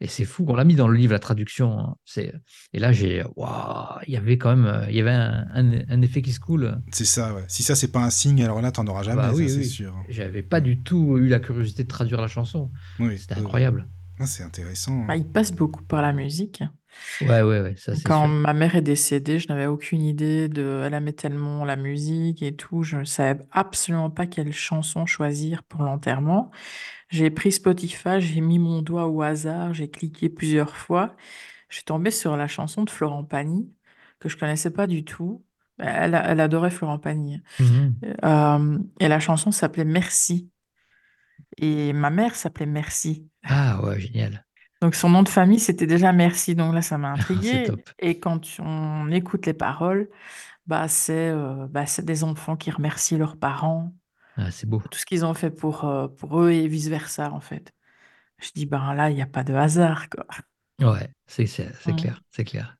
Et 0.02 0.08
c'est 0.08 0.26
fou, 0.26 0.46
on 0.50 0.56
l'a 0.56 0.66
mis 0.66 0.76
dans 0.76 0.88
le 0.88 0.98
livre, 0.98 1.14
la 1.14 1.20
traduction. 1.20 1.80
hein. 1.80 1.96
C'est 2.04 2.34
Et 2.74 2.80
là, 2.80 2.92
j'ai. 2.92 3.24
Waouh, 3.36 4.00
il 4.08 4.14
y 4.14 4.18
avait 4.18 4.38
quand 4.38 4.56
même 4.56 4.66
euh, 4.66 4.86
il 4.90 4.96
y 4.96 5.00
avait 5.02 5.12
un, 5.12 5.48
un- 5.54 5.82
un 5.90 6.02
effet 6.02 6.22
qui 6.22 6.34
se 6.34 6.40
coule. 6.40 6.78
C'est 6.92 7.06
ça, 7.06 7.34
ouais. 7.34 7.44
Si 7.48 7.64
ça, 7.64 7.76
c'est 7.76 7.92
pas 7.92 8.04
un 8.04 8.10
signe, 8.10 8.44
alors 8.44 8.62
là, 8.62 8.72
t'en 8.72 8.86
auras 8.88 9.04
jamais, 9.04 9.22
Bah 9.22 9.30
ça, 9.30 9.36
oui, 9.36 9.50
c'est 9.50 9.60
oui. 9.60 9.66
sûr. 9.70 9.96
J'avais 10.10 10.44
pas 10.44 10.60
du 10.62 10.82
tout 10.84 11.18
eu 11.18 11.28
la 11.28 11.40
curiosité 11.40 11.84
de 11.84 11.88
traduire 11.88 12.20
la 12.22 12.28
chanson. 12.28 12.72
Oui, 13.00 13.18
C'était 13.18 13.36
incroyable. 13.36 13.88
Ah, 14.20 14.26
c'est 14.26 14.44
intéressant. 14.44 15.06
Bah, 15.06 15.16
il 15.16 15.26
passe 15.26 15.52
beaucoup 15.52 15.84
par 15.84 16.02
la 16.02 16.14
musique. 16.14 16.64
Ouais, 17.22 17.42
ouais, 17.42 17.62
ouais, 17.62 17.76
ça 17.78 17.96
Quand 18.04 18.28
sûr. 18.28 18.30
ma 18.30 18.54
mère 18.54 18.76
est 18.76 18.82
décédée, 18.82 19.40
je 19.40 19.48
n'avais 19.48 19.66
aucune 19.66 20.02
idée 20.04 20.48
de. 20.50 20.82
Elle 20.86 20.94
aimait 20.94 21.14
tellement 21.14 21.66
la 21.66 21.76
musique 21.76 22.44
et 22.44 22.56
tout. 22.56 22.84
Je 22.84 22.98
ne 22.98 23.04
savais 23.06 23.40
absolument 23.52 24.10
pas 24.12 24.28
quelle 24.28 24.52
chanson 24.54 25.06
choisir 25.08 25.64
pour 25.64 25.82
l'enterrement. 25.84 26.52
J'ai 27.14 27.30
pris 27.30 27.52
Spotify, 27.52 28.20
j'ai 28.20 28.42
mis 28.42 28.58
mon 28.58 28.82
doigt 28.82 29.06
au 29.06 29.22
hasard, 29.22 29.72
j'ai 29.76 29.88
cliqué 29.88 30.30
plusieurs 30.30 30.76
fois. 30.76 31.16
Je 31.70 31.76
suis 31.76 31.84
tombée 31.86 32.10
sur 32.10 32.36
la 32.36 32.48
chanson 32.48 32.84
de 32.84 32.90
Florent 32.90 33.24
Pagny, 33.24 33.72
que 34.20 34.30
je 34.30 34.36
connaissais 34.36 34.72
pas 34.72 34.88
du 34.88 35.06
tout. 35.06 35.46
Elle, 35.78 36.20
elle 36.26 36.40
adorait 36.40 36.72
Florent 36.72 36.98
Pagny. 36.98 37.40
Mhm. 37.60 37.96
Euh, 38.26 38.80
et 39.00 39.08
la 39.08 39.20
chanson 39.20 39.52
s'appelait 39.52 39.86
Merci. 39.86 40.50
Et 41.58 41.94
ma 41.94 42.10
mère 42.10 42.34
s'appelait 42.34 42.66
Merci. 42.66 43.28
Ah 43.44 43.80
ouais, 43.84 44.00
génial. 44.00 44.44
Donc 44.82 44.96
son 44.96 45.10
nom 45.10 45.22
de 45.22 45.30
famille, 45.30 45.60
c'était 45.60 45.86
déjà 45.86 46.12
Merci. 46.14 46.56
Donc 46.56 46.74
là, 46.74 46.82
ça 46.82 46.98
m'a 46.98 47.10
Ah, 47.10 47.14
intriguée. 47.14 47.68
Et 48.00 48.20
quand 48.20 48.42
on 48.58 49.12
écoute 49.12 49.46
les 49.46 49.54
paroles, 49.54 50.10
bah, 50.66 50.88
c'est 50.88 51.30
euh, 51.30 51.68
bah, 51.70 51.86
c'est 51.86 52.06
des 52.06 52.24
enfants 52.24 52.56
qui 52.56 52.72
remercient 52.72 53.18
leurs 53.18 53.38
parents 53.38 53.94
Ah, 54.38 54.52
c'est 54.52 54.68
beau. 54.68 54.84
tout 54.90 55.00
ce 55.00 55.06
qu'ils 55.06 55.26
ont 55.26 55.34
fait 55.34 55.52
pour, 55.52 55.86
euh, 55.86 56.08
pour 56.08 56.42
eux 56.42 56.52
et 56.52 56.68
vice-versa, 56.68 57.32
en 57.32 57.40
fait. 57.42 57.74
Je 58.40 58.52
dis, 58.56 58.66
ben 58.68 58.94
là, 58.96 59.10
il 59.12 59.16
n'y 59.16 59.24
a 59.24 59.28
pas 59.28 59.44
de 59.46 59.54
hasard, 59.56 60.10
quoi. 60.10 60.28
Ouais, 60.82 61.10
c'est 61.28 61.46
c'est 61.46 61.72
c'est 61.80 61.94
Mm. 61.94 61.94
clair, 61.94 62.24
c'est 62.32 62.44
clair. 62.44 62.78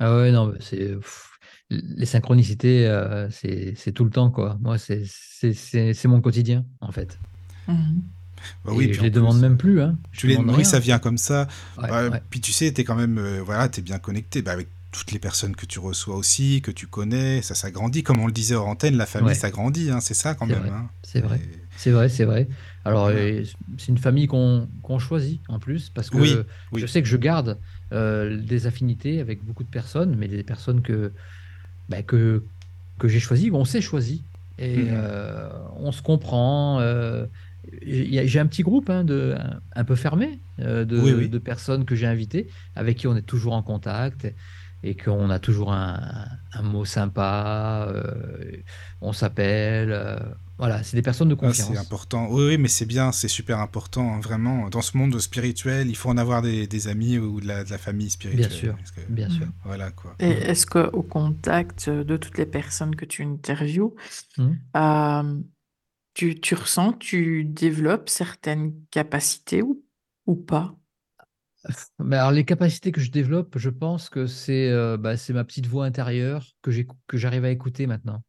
Ah 0.00 0.16
ouais, 0.16 0.32
non, 0.32 0.54
c'est 0.60 0.96
pff, 0.96 1.38
les 1.70 2.06
synchronicités, 2.06 2.86
euh, 2.88 3.30
c'est 3.30 3.74
c'est 3.76 3.92
tout 3.92 4.04
le 4.04 4.10
temps 4.10 4.30
quoi. 4.30 4.58
Moi, 4.60 4.78
c'est 4.78 5.04
c'est 5.06 5.54
c'est 5.54 5.94
c'est 5.94 6.08
mon 6.08 6.20
quotidien 6.20 6.66
en 6.80 6.92
fait. 6.92 7.18
Mhm. 7.66 8.12
Bah 8.64 8.72
Et 8.72 8.74
oui, 8.74 8.88
puis 8.88 8.94
je 8.94 9.02
les 9.02 9.10
plus, 9.10 9.10
demande 9.10 9.38
même 9.40 9.56
plus. 9.58 9.80
Hein. 9.82 9.98
Je 10.12 10.20
Tu 10.20 10.28
les 10.28 10.38
demande 10.38 10.50
oui, 10.50 10.64
rien. 10.64 10.66
ça 10.66 10.78
vient 10.78 10.98
comme 10.98 11.18
ça. 11.18 11.48
Ouais, 11.76 11.88
Bah, 11.88 12.10
ouais. 12.10 12.22
Puis 12.30 12.40
tu 12.40 12.52
sais, 12.52 12.72
t'es 12.72 12.84
quand 12.84 12.94
même, 12.96 13.18
euh, 13.18 13.42
voilà, 13.42 13.68
t'es 13.68 13.82
bien 13.82 13.98
connecté 13.98 14.42
bah, 14.42 14.52
avec 14.52 14.68
toutes 14.92 15.10
les 15.12 15.18
personnes 15.18 15.56
que 15.56 15.66
tu 15.66 15.78
reçois 15.80 16.14
aussi, 16.16 16.62
que 16.62 16.70
tu 16.70 16.86
connais. 16.86 17.42
Ça 17.42 17.54
s'agrandit, 17.54 18.02
comme 18.04 18.20
on 18.20 18.26
le 18.26 18.32
disait 18.32 18.54
hors 18.54 18.68
antenne, 18.68 18.96
la 18.96 19.06
famille 19.06 19.28
Ouais. 19.30 19.34
s'agrandit, 19.34 19.90
hein, 19.90 20.00
c'est 20.00 20.14
ça 20.14 20.34
quand 20.34 20.46
même. 20.46 20.66
hein. 20.72 20.88
c'est 21.02 21.20
vrai. 21.20 21.38
Et- 21.38 21.58
C'est 21.78 21.90
vrai, 21.90 22.08
c'est 22.10 22.24
vrai. 22.26 22.46
Alors, 22.84 23.06
euh, 23.06 23.42
c'est 23.78 23.88
une 23.88 23.98
famille 23.98 24.26
qu'on 24.26 24.68
qu'on 24.82 24.98
choisit 24.98 25.40
en 25.48 25.58
plus 25.58 25.88
parce 25.88 26.10
que 26.10 26.18
Oui, 26.18 26.36
oui. 26.72 26.80
je 26.80 26.86
sais 26.86 27.00
que 27.02 27.08
je 27.08 27.16
garde 27.16 27.58
euh, 27.92 28.36
des 28.36 28.66
affinités 28.66 29.20
avec 29.20 29.42
beaucoup 29.42 29.64
de 29.64 29.70
personnes, 29.70 30.14
mais 30.16 30.28
des 30.28 30.42
personnes 30.44 30.82
que, 30.82 31.12
bah, 31.88 32.02
que, 32.02 32.44
que 32.98 33.08
j'ai 33.08 33.20
choisies, 33.20 33.50
on 33.52 33.64
s'est 33.64 33.80
choisi. 33.80 34.22
Et 34.58 34.76
Mhm. 34.76 34.88
euh, 34.92 35.48
on 35.76 35.92
se 35.92 36.02
comprend. 36.02 36.78
euh, 36.80 37.26
j'ai 37.86 38.38
un 38.40 38.46
petit 38.46 38.62
groupe 38.62 38.90
hein, 38.90 39.04
de, 39.04 39.34
un, 39.38 39.60
un 39.80 39.84
peu 39.84 39.94
fermé 39.94 40.40
de, 40.58 40.84
oui. 41.00 41.28
de 41.28 41.38
personnes 41.38 41.84
que 41.84 41.94
j'ai 41.94 42.06
invitées, 42.06 42.48
avec 42.76 42.98
qui 42.98 43.06
on 43.06 43.16
est 43.16 43.22
toujours 43.22 43.54
en 43.54 43.62
contact. 43.62 44.26
Et 44.82 44.96
qu'on 44.96 45.30
a 45.30 45.38
toujours 45.38 45.72
un, 45.72 46.26
un 46.52 46.62
mot 46.62 46.84
sympa, 46.84 47.86
euh, 47.88 48.56
on 49.00 49.12
s'appelle. 49.12 49.92
euh, 49.92 50.18
voilà, 50.58 50.82
c'est 50.82 50.96
des 50.96 51.02
personnes 51.02 51.28
de 51.28 51.34
Ah, 51.34 51.52
c'est 51.54 51.62
confiance. 51.62 51.78
important. 51.78 52.28
Oui, 52.30 52.44
oui, 52.48 52.58
mais 52.58 52.68
c'est 52.68 52.86
bien, 52.86 53.10
c'est 53.10 53.28
super 53.28 53.58
important, 53.58 54.14
hein, 54.14 54.20
vraiment. 54.20 54.68
Dans 54.68 54.82
ce 54.82 54.96
monde 54.96 55.18
spirituel, 55.18 55.88
il 55.88 55.96
faut 55.96 56.08
en 56.10 56.16
avoir 56.16 56.40
des, 56.42 56.66
des 56.66 56.88
amis 56.88 57.18
ou 57.18 57.40
de 57.40 57.46
la, 57.48 57.64
de 57.64 57.70
la 57.70 57.78
famille 57.78 58.06
Bien 58.06 58.10
spirituelle. 58.10 58.52
sûr, 58.52 58.76
parce 58.76 58.90
que- 58.92 59.12
bien 59.12 59.28
sûr. 59.28 59.46
voilà, 59.64 59.90
quoi. 59.90 60.14
Et 60.20 60.30
est-ce 60.30 60.66
qu'au 60.66 61.02
contact 61.02 61.90
de 61.90 62.16
toutes 62.16 62.38
les 62.38 62.46
personnes 62.46 62.94
que 62.94 63.04
tu 63.04 63.24
interviews, 63.24 63.94
Mhm. 64.38 64.58
euh, 64.76 65.40
tu, 66.14 66.40
tu 66.40 66.54
ressens 66.54 66.92
que 66.92 66.98
tu 66.98 67.44
développes 67.44 68.08
certaines 68.08 68.74
capacités 68.90 69.62
ou, 69.62 69.82
ou 70.26 70.36
pas? 70.36 70.76
Alors, 72.00 72.32
les 72.32 72.44
capacités 72.44 72.92
que 72.92 73.00
je 73.00 73.10
développe, 73.10 73.58
je 73.58 73.70
pense 73.70 74.08
que 74.08 74.26
c'est 74.26 74.68
euh, 74.70 74.96
bah, 74.96 75.14
ma 75.30 75.44
petite 75.44 75.66
voix 75.66 75.84
intérieure 75.84 76.46
que 76.62 77.16
j'arrive 77.16 77.44
à 77.44 77.50
écouter 77.50 77.86
maintenant. 77.86 78.24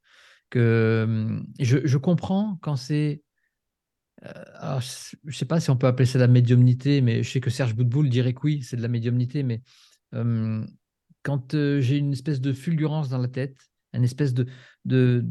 Que 0.50 1.04
hum, 1.08 1.48
je, 1.60 1.98
comprends 1.98 2.60
quand 2.62 2.76
c'est. 2.76 3.24
euh, 4.26 4.80
je 4.80 5.18
ne 5.26 5.32
sais 5.32 5.46
pas 5.46 5.60
si 5.60 5.70
on 5.72 5.78
peut 5.78 5.88
appeler 5.88 6.06
ça 6.06 6.20
de 6.20 6.24
la 6.24 6.28
médiumnité, 6.28 7.02
mais 7.02 7.24
je 7.24 7.32
sais 7.32 7.42
que 7.42 7.50
Serge 7.50 7.76
Boutboul 7.76 8.10
dirait 8.10 8.34
que 8.34 8.42
oui, 8.44 8.62
c'est 8.62 8.78
de 8.78 8.82
la 8.82 8.88
médiumnité. 8.88 9.42
Mais 9.44 9.62
quand 11.24 11.54
euh, 11.56 11.82
j'ai 11.82 11.98
une 11.98 12.14
espèce 12.14 12.40
de 12.40 12.54
fulgurance 12.54 13.10
dans 13.10 13.18
la 13.18 13.28
tête, 13.28 13.58
une 13.94 14.04
espèce 14.04 14.34
de, 14.34 14.48
de 14.86 15.26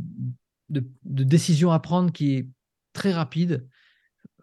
décision 1.05 1.71
à 1.71 1.79
prendre 1.79 2.13
qui 2.13 2.35
est 2.35 2.49
très 2.93 3.13
rapide, 3.13 3.67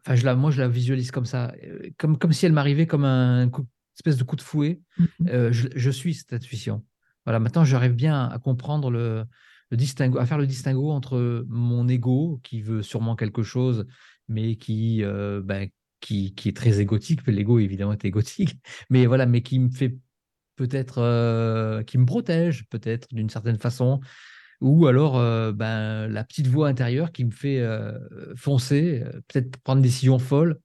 Enfin, 0.06 0.16
je 0.16 0.26
la, 0.26 0.36
moi, 0.36 0.52
je 0.52 0.62
la 0.62 0.68
visualise 0.68 1.12
comme 1.12 1.26
ça, 1.26 1.54
euh, 1.64 1.90
comme, 1.98 2.18
comme 2.18 2.34
si 2.34 2.46
elle 2.46 2.54
m'arrivait 2.54 2.88
comme 2.88 3.06
un 3.06 3.50
coup, 3.50 3.68
espèce 3.96 4.18
de 4.18 4.24
coup 4.24 4.36
de 4.36 4.42
fouet. 4.42 4.82
Mhm. 4.98 5.08
Euh, 5.28 5.52
je, 5.52 5.68
je 5.76 5.90
suis 5.92 6.14
cette 6.14 6.34
intuition. 6.34 6.84
Voilà, 7.26 7.40
maintenant, 7.40 7.66
j'arrive 7.66 7.96
bien 7.96 8.28
à 8.28 8.40
comprendre 8.40 8.90
le, 8.90 9.26
le 9.70 9.78
distinguo, 9.78 10.18
à 10.18 10.26
faire 10.26 10.38
le 10.38 10.48
distinguo 10.48 10.92
entre 10.92 11.46
mon 11.48 11.88
ego, 11.88 12.40
qui 12.44 12.62
veut 12.62 12.82
sûrement 12.82 13.16
quelque 13.16 13.44
chose, 13.44 13.86
mais 14.28 14.56
qui, 14.56 15.04
euh, 15.04 15.42
ben, 15.44 15.70
qui, 16.00 16.34
qui 16.34 16.50
est 16.50 16.56
très 16.56 16.80
égotique. 16.80 17.26
L'ego, 17.28 17.60
évidemment, 17.60 17.94
est 17.94 18.06
égotique, 18.06 18.56
mais 18.90 19.06
voilà, 19.06 19.26
mais 19.26 19.42
qui 19.42 19.60
me 19.60 19.70
fait 19.70 19.96
peut-être, 20.56 21.00
euh, 21.00 21.84
qui 21.84 21.98
me 21.98 22.06
protège 22.06 22.66
peut-être 22.70 23.08
d'une 23.14 23.30
certaine 23.30 23.58
façon, 23.58 24.00
ou 24.62 24.88
alors 24.88 25.18
euh, 25.18 25.52
ben, 25.52 26.08
la 26.08 26.24
petite 26.24 26.48
voix 26.48 26.68
intérieure 26.68 27.12
qui 27.12 27.24
me 27.26 27.32
fait 27.32 27.60
euh, 27.60 27.98
foncer, 28.36 29.04
euh, 29.06 29.22
peut-être 29.28 29.58
prendre 29.58 29.82
des 29.82 29.88
décisions 29.88 30.20
folles, 30.20 30.60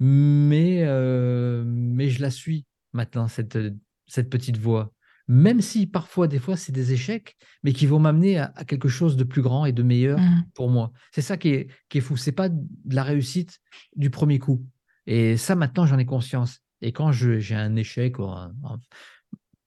mais, 0.00 0.82
euh, 0.84 1.64
mais 1.66 2.08
je 2.08 2.22
la 2.22 2.30
suis 2.30 2.64
maintenant, 2.92 3.28
cette, 3.28 3.58
cette 4.06 4.30
petite 4.30 4.58
voix. 4.58 4.92
Même 5.30 5.60
si 5.60 5.86
parfois, 5.86 6.26
des 6.26 6.38
fois, 6.38 6.56
c'est 6.56 6.72
des 6.72 6.92
échecs, 6.92 7.36
mais 7.62 7.72
qui 7.74 7.84
vont 7.86 7.98
m'amener 7.98 8.38
à, 8.38 8.50
à 8.54 8.64
quelque 8.64 8.88
chose 8.88 9.16
de 9.16 9.24
plus 9.24 9.42
grand 9.42 9.66
et 9.66 9.72
de 9.72 9.82
meilleur 9.82 10.18
Mhm. 10.18 10.44
pour 10.54 10.70
moi. 10.70 10.90
C'est 11.12 11.20
ça 11.20 11.36
qui 11.36 11.50
est, 11.50 11.68
qui 11.90 11.98
est 11.98 12.00
fou. 12.00 12.16
C'est 12.16 12.32
pas 12.32 12.48
de 12.48 12.64
la 12.88 13.02
réussite 13.02 13.58
du 13.94 14.08
premier 14.08 14.38
coup. 14.38 14.64
Et 15.06 15.36
ça, 15.36 15.54
maintenant, 15.54 15.84
j'en 15.84 15.98
ai 15.98 16.06
conscience. 16.06 16.60
Et 16.80 16.92
quand 16.92 17.12
j'ai 17.12 17.54
un 17.54 17.76
échec, 17.76 18.18
ou 18.18 18.24
un- 18.24 18.54
un- 18.64 18.80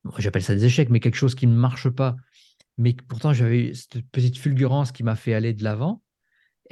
moi, 0.03 0.15
j'appelle 0.17 0.41
ça 0.41 0.55
des 0.55 0.65
échecs, 0.65 0.89
mais 0.89 0.99
quelque 0.99 1.15
chose 1.15 1.35
qui 1.35 1.45
ne 1.45 1.55
marche 1.55 1.89
pas, 1.89 2.15
mais 2.77 2.93
pourtant 2.93 3.33
j'avais 3.33 3.69
eu 3.69 3.75
cette 3.75 4.01
petite 4.09 4.37
fulgurance 4.37 4.91
qui 4.91 5.03
m'a 5.03 5.15
fait 5.15 5.33
aller 5.33 5.53
de 5.53 5.63
l'avant, 5.63 6.01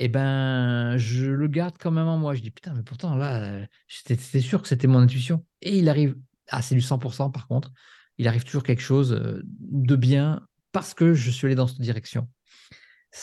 eh 0.01 0.07
ben, 0.07 0.97
je 0.97 1.25
le 1.25 1.47
garde 1.47 1.75
quand 1.77 1.91
même 1.91 2.07
en 2.07 2.17
moi. 2.17 2.33
Je 2.33 2.41
dis, 2.41 2.51
putain, 2.51 2.73
mais 2.73 2.83
pourtant, 2.83 3.15
là, 3.15 3.67
c'était 3.89 4.39
sûr 4.39 4.61
que 4.61 4.67
c'était 4.69 4.87
mon 4.87 4.99
intuition. 4.99 5.45
Et 5.61 5.77
il 5.77 5.89
arrive, 5.89 6.15
ah, 6.47 6.61
c'est 6.61 6.73
du 6.73 6.81
100% 6.81 7.31
par 7.31 7.47
contre, 7.47 7.71
il 8.17 8.27
arrive 8.27 8.45
toujours 8.45 8.63
quelque 8.63 8.81
chose 8.81 9.11
euh, 9.11 9.41
de 9.43 9.95
bien 9.97 10.41
parce 10.71 10.93
que 10.93 11.13
je 11.13 11.29
suis 11.29 11.47
allé 11.47 11.55
dans 11.55 11.67
cette 11.67 11.81
direction. 11.81 12.29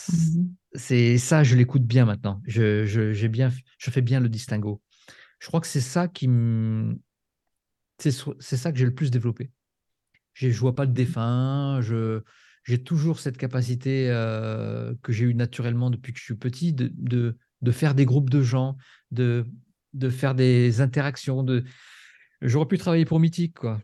Mhm. 0.09 0.53
C'est 0.73 1.17
ça, 1.17 1.43
je 1.43 1.55
l'écoute 1.55 1.83
bien 1.83 2.05
maintenant. 2.05 2.41
Je, 2.45 2.85
je, 2.85 3.27
bien, 3.27 3.51
je 3.79 3.89
fais 3.89 4.01
bien 4.01 4.19
le 4.19 4.29
distinguo. 4.29 4.81
Je 5.39 5.47
crois 5.47 5.61
que 5.61 5.67
c'est 5.67 5.81
ça 5.81 6.07
qui 6.07 6.27
me, 6.27 6.99
c'est 7.97 8.11
ça 8.11 8.71
que 8.71 8.77
j'ai 8.77 8.85
le 8.85 8.93
plus 8.93 9.09
développé. 9.09 9.49
Je 10.33 10.47
ne 10.47 10.53
vois 10.53 10.75
pas 10.75 10.85
de 10.85 10.93
défunt. 10.93 11.79
Je, 11.81 12.21
j'ai 12.67 12.83
toujours 12.83 13.19
cette 13.19 13.37
capacité 13.37 14.09
euh, 14.09 14.93
que 15.01 15.13
j'ai 15.13 15.25
eue 15.25 15.33
naturellement 15.33 15.89
depuis 15.89 16.13
que 16.13 16.19
je 16.19 16.25
suis 16.25 16.35
petit 16.35 16.73
de, 16.73 16.91
de, 16.95 17.37
de 17.61 17.71
faire 17.71 17.95
des 17.95 18.05
groupes 18.05 18.29
de 18.29 18.41
gens, 18.41 18.77
de, 19.11 19.45
de 19.93 20.09
faire 20.09 20.35
des 20.35 20.81
interactions. 20.81 21.43
De... 21.43 21.63
J'aurais 22.41 22.67
pu 22.67 22.77
travailler 22.77 23.05
pour 23.05 23.19
Mythique, 23.19 23.55
quoi. 23.59 23.81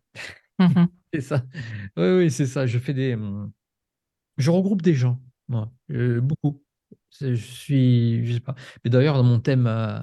Mhm. 0.60 0.88
C'est 1.14 1.22
ça. 1.22 1.44
Oui, 1.98 2.08
oui, 2.18 2.32
c'est 2.32 2.48
ça. 2.48 2.66
Je 2.68 2.80
fais 2.80 2.94
des. 2.94 3.14
hum, 3.16 3.52
Je 4.38 4.52
regroupe 4.52 4.82
des 4.82 4.96
gens, 4.96 5.22
moi, 5.48 5.72
euh, 5.92 6.22
beaucoup. 6.22 6.64
Je 7.22 7.36
suis, 7.36 8.26
je 8.26 8.34
sais 8.34 8.40
pas. 8.40 8.56
Mais 8.84 8.90
d'ailleurs, 8.90 9.16
dans 9.18 9.24
mon 9.24 9.40
thème 9.40 9.68
euh, 9.68 10.00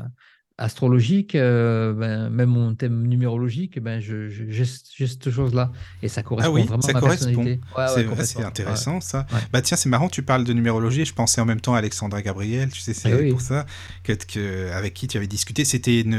astrologique, 0.60 1.34
euh, 1.34 1.92
ben, 1.92 2.28
même 2.30 2.50
mon 2.50 2.74
thème 2.74 3.06
numérologique, 3.06 3.80
ben, 3.80 4.00
je, 4.00 4.28
j'ai 4.28 4.64
cette 5.06 5.30
chose-là. 5.30 5.72
Et 6.02 6.08
ça 6.08 6.22
correspond 6.22 6.50
Ah 6.52 6.54
oui, 6.54 6.66
vraiment 6.66 6.82
ça 6.82 6.90
à 6.90 6.94
ma 6.94 7.00
correspond. 7.00 7.26
personnalité. 7.26 7.60
Ouais, 7.76 8.06
ouais, 8.16 8.24
c'est 8.24 8.42
intéressant 8.44 9.00
ça. 9.00 9.26
Bah 9.52 9.62
tiens, 9.62 9.76
c'est 9.76 9.88
marrant, 9.88 10.08
tu 10.08 10.22
parles 10.22 10.44
de 10.44 10.52
numérologie. 10.52 11.04
Je 11.04 11.14
pensais 11.14 11.40
en 11.40 11.46
même 11.46 11.60
temps 11.60 11.74
à 11.74 11.78
Alexandra 11.78 12.22
Gabriel, 12.22 12.70
tu 12.70 12.80
sais, 12.80 12.94
c'est 12.94 13.12
Ah 13.12 13.16
oui. 13.16 13.30
pour 13.30 13.40
ça 13.40 13.66
que, 14.04 14.12
que- 14.12 14.70
avec 14.72 14.94
qui 14.94 15.08
tu 15.08 15.16
avais 15.16 15.26
discuté. 15.26 15.64
C'était 15.64 16.00
une, 16.00 16.14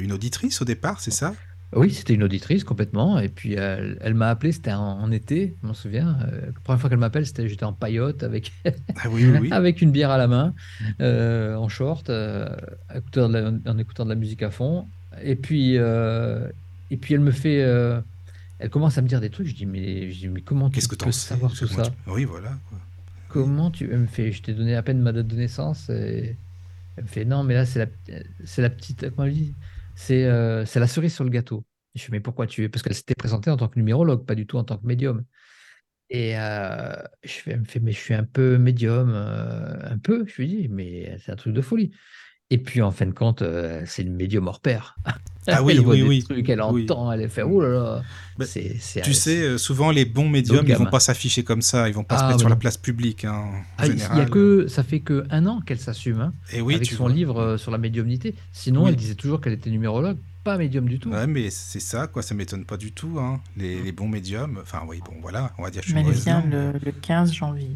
une 0.00 0.12
auditrice 0.12 0.62
au 0.62 0.64
départ, 0.64 1.00
c'est 1.00 1.10
ça? 1.10 1.34
Oui, 1.72 1.92
c'était 1.94 2.14
une 2.14 2.24
auditrice 2.24 2.64
complètement. 2.64 3.18
Et 3.20 3.28
puis 3.28 3.54
elle, 3.54 3.96
elle 4.00 4.14
m'a 4.14 4.28
appelé, 4.30 4.50
c'était 4.52 4.72
en, 4.72 4.80
en 5.00 5.10
été, 5.12 5.56
je 5.62 5.66
m'en 5.66 5.74
souviens. 5.74 6.18
Euh, 6.32 6.46
la 6.46 6.52
première 6.64 6.80
fois 6.80 6.90
qu'elle 6.90 6.98
m'appelle, 6.98 7.26
c'était 7.26 7.48
j'étais 7.48 7.64
en 7.64 7.72
paillote 7.72 8.22
avec, 8.24 8.52
Ah 8.96 9.08
oui, 9.08 9.24
oui, 9.26 9.38
oui. 9.38 9.48
avec 9.52 9.80
une 9.80 9.92
bière 9.92 10.10
à 10.10 10.18
la 10.18 10.26
main, 10.26 10.54
euh, 11.00 11.54
en 11.54 11.68
short, 11.68 12.10
euh, 12.10 12.48
écoutant 12.94 13.28
de 13.28 13.38
la- 13.38 13.72
en 13.72 13.78
écoutant 13.78 14.04
de 14.04 14.10
la 14.10 14.16
musique 14.16 14.42
à 14.42 14.50
fond. 14.50 14.90
Et 15.22 15.36
puis, 15.36 15.76
euh, 15.78 16.48
et 16.90 16.96
puis 16.96 17.14
elle 17.14 17.20
me 17.20 17.30
fait, 17.32 17.60
elle 18.58 18.70
commence 18.70 18.98
à 18.98 19.02
me 19.02 19.08
dire 19.08 19.20
des 19.20 19.30
trucs. 19.30 19.46
Je 19.46 19.54
dis 19.54 19.66
mais, 19.66 20.10
je 20.10 20.18
dis, 20.18 20.28
mais 20.28 20.42
comment 20.42 20.68
tu 20.70 20.74
Qu'est-ce 20.74 20.88
que 20.88 20.96
peux 20.96 21.12
savoir 21.12 21.52
tout 21.54 21.66
ça? 21.66 21.82
tu- 21.84 22.10
Oui, 22.10 22.24
voilà. 22.24 22.58
quoi. 22.68 22.78
Comment 23.28 23.70
tu 23.70 23.90
Elle 23.92 24.00
me 24.00 24.06
fait, 24.06 24.32
je 24.32 24.42
t'ai 24.42 24.54
donné 24.54 24.74
à 24.74 24.82
peine 24.82 25.00
ma 25.00 25.12
date 25.12 25.28
de 25.28 25.36
naissance. 25.36 25.88
Et 25.88 26.36
elle 26.96 27.04
me 27.04 27.08
fait 27.08 27.24
non, 27.24 27.44
mais 27.44 27.54
là 27.54 27.66
c'est 27.66 27.78
la, 27.80 27.86
c'est 28.44 28.62
la 28.62 28.70
petite, 28.70 29.10
comment 29.10 29.26
elle 29.28 29.34
dit? 29.34 29.56
C'est 30.00 30.24
euh, 30.24 30.64
c'est 30.64 30.80
la 30.80 30.86
cerise 30.86 31.14
sur 31.14 31.24
le 31.24 31.30
gâteau. 31.30 31.66
Je 31.94 32.02
fais 32.02 32.12
mais 32.12 32.20
pourquoi 32.20 32.46
tu 32.46 32.64
es 32.64 32.68
Parce 32.70 32.82
qu'elle 32.82 32.94
s'était 32.94 33.14
présentée 33.14 33.50
en 33.50 33.58
tant 33.58 33.68
que 33.68 33.78
numérologue, 33.78 34.24
pas 34.24 34.34
du 34.34 34.46
tout 34.46 34.56
en 34.56 34.64
tant 34.64 34.78
que 34.78 34.86
médium. 34.86 35.24
Et 36.10 36.38
euh, 36.38 36.94
je 37.22 37.50
me 37.50 37.64
fait 37.64 37.80
mais 37.80 37.92
je 37.92 37.98
suis 37.98 38.14
un 38.14 38.24
peu 38.24 38.58
médium, 38.58 39.12
euh, 39.14 39.76
un 39.92 39.98
peu. 39.98 40.24
Je 40.26 40.36
lui 40.42 40.48
dis 40.48 40.68
mais 40.68 41.18
c'est 41.18 41.32
un 41.32 41.36
truc 41.36 41.52
de 41.54 41.60
folie. 41.60 41.92
Et 42.52 42.58
puis 42.58 42.82
en 42.82 42.90
fin 42.90 43.06
de 43.06 43.12
compte, 43.12 43.42
euh, 43.42 43.82
c'est 43.86 44.02
une 44.02 44.16
médium 44.16 44.48
hors 44.48 44.58
pair. 44.58 44.96
Ah 45.46 45.62
oui, 45.62 45.74
elle 45.76 45.82
voit 45.82 45.94
oui, 45.94 46.02
des 46.02 46.08
oui. 46.08 46.22
trucs, 46.24 46.48
elle 46.48 46.60
Oui. 46.70 46.82
entend, 46.82 47.12
elle 47.12 47.28
fait 47.28 47.42
oh 47.42 47.60
là 47.60 47.68
là. 47.68 48.02
Bah, 48.38 48.44
c'est, 48.44 48.76
c'est, 48.80 49.02
Tu 49.02 49.14
sais, 49.14 49.40
euh, 49.42 49.56
souvent 49.58 49.92
les 49.92 50.04
bons 50.04 50.28
médiums, 50.28 50.64
ils 50.66 50.74
vont 50.74 50.86
pas 50.86 50.98
s'afficher 50.98 51.44
comme 51.44 51.62
ça, 51.62 51.88
ils 51.88 51.94
vont 51.94 52.02
pas 52.02 52.16
se 52.18 52.22
Ah, 52.22 52.26
mettre 52.26 52.38
mais 52.38 52.42
sur 52.42 52.48
la 52.48 52.56
place 52.56 52.76
publique 52.76 53.24
hein, 53.24 53.32
en 53.34 53.52
Ah, 53.78 53.86
il 53.86 53.98
y 53.98 54.02
a 54.02 54.24
que 54.26 54.66
ça 54.66 54.82
fait 54.82 54.98
que 54.98 55.24
un 55.30 55.46
an 55.46 55.60
qu'elle 55.60 55.78
s'assume. 55.78 56.20
hein. 56.20 56.32
Et 56.52 56.60
oui, 56.60 56.74
avec 56.74 56.88
tu 56.88 56.96
son 56.96 57.04
vois. 57.04 57.12
livre 57.12 57.38
euh, 57.40 57.56
sur 57.56 57.70
la 57.70 57.78
médiumnité. 57.78 58.34
Sinon, 58.52 58.82
Oui. 58.84 58.90
elle 58.90 58.96
disait 58.96 59.14
toujours 59.14 59.40
qu'elle 59.40 59.52
était 59.52 59.70
numérologue, 59.70 60.16
pas 60.42 60.56
médium 60.58 60.88
du 60.88 60.98
tout. 60.98 61.10
Ouais, 61.10 61.28
mais 61.28 61.50
c'est 61.50 61.78
ça, 61.80 62.08
quoi, 62.08 62.22
ça 62.22 62.34
m'étonne 62.34 62.64
pas 62.64 62.76
du 62.78 62.90
tout. 62.90 63.18
Hein. 63.20 63.40
Les, 63.56 63.80
les 63.80 63.92
bons 63.92 64.08
médiums, 64.08 64.58
enfin 64.60 64.82
oui, 64.88 64.98
bon, 65.06 65.14
voilà, 65.22 65.52
on 65.58 65.62
va 65.62 65.70
dire 65.70 65.82
que 65.82 65.86
je 65.86 65.92
suis 65.92 66.02
Mais 66.02 66.08
elle 66.08 66.16
vient 66.16 66.42
le, 66.50 66.72
le 66.84 66.90
15 66.92 67.32
janvier. 67.32 67.70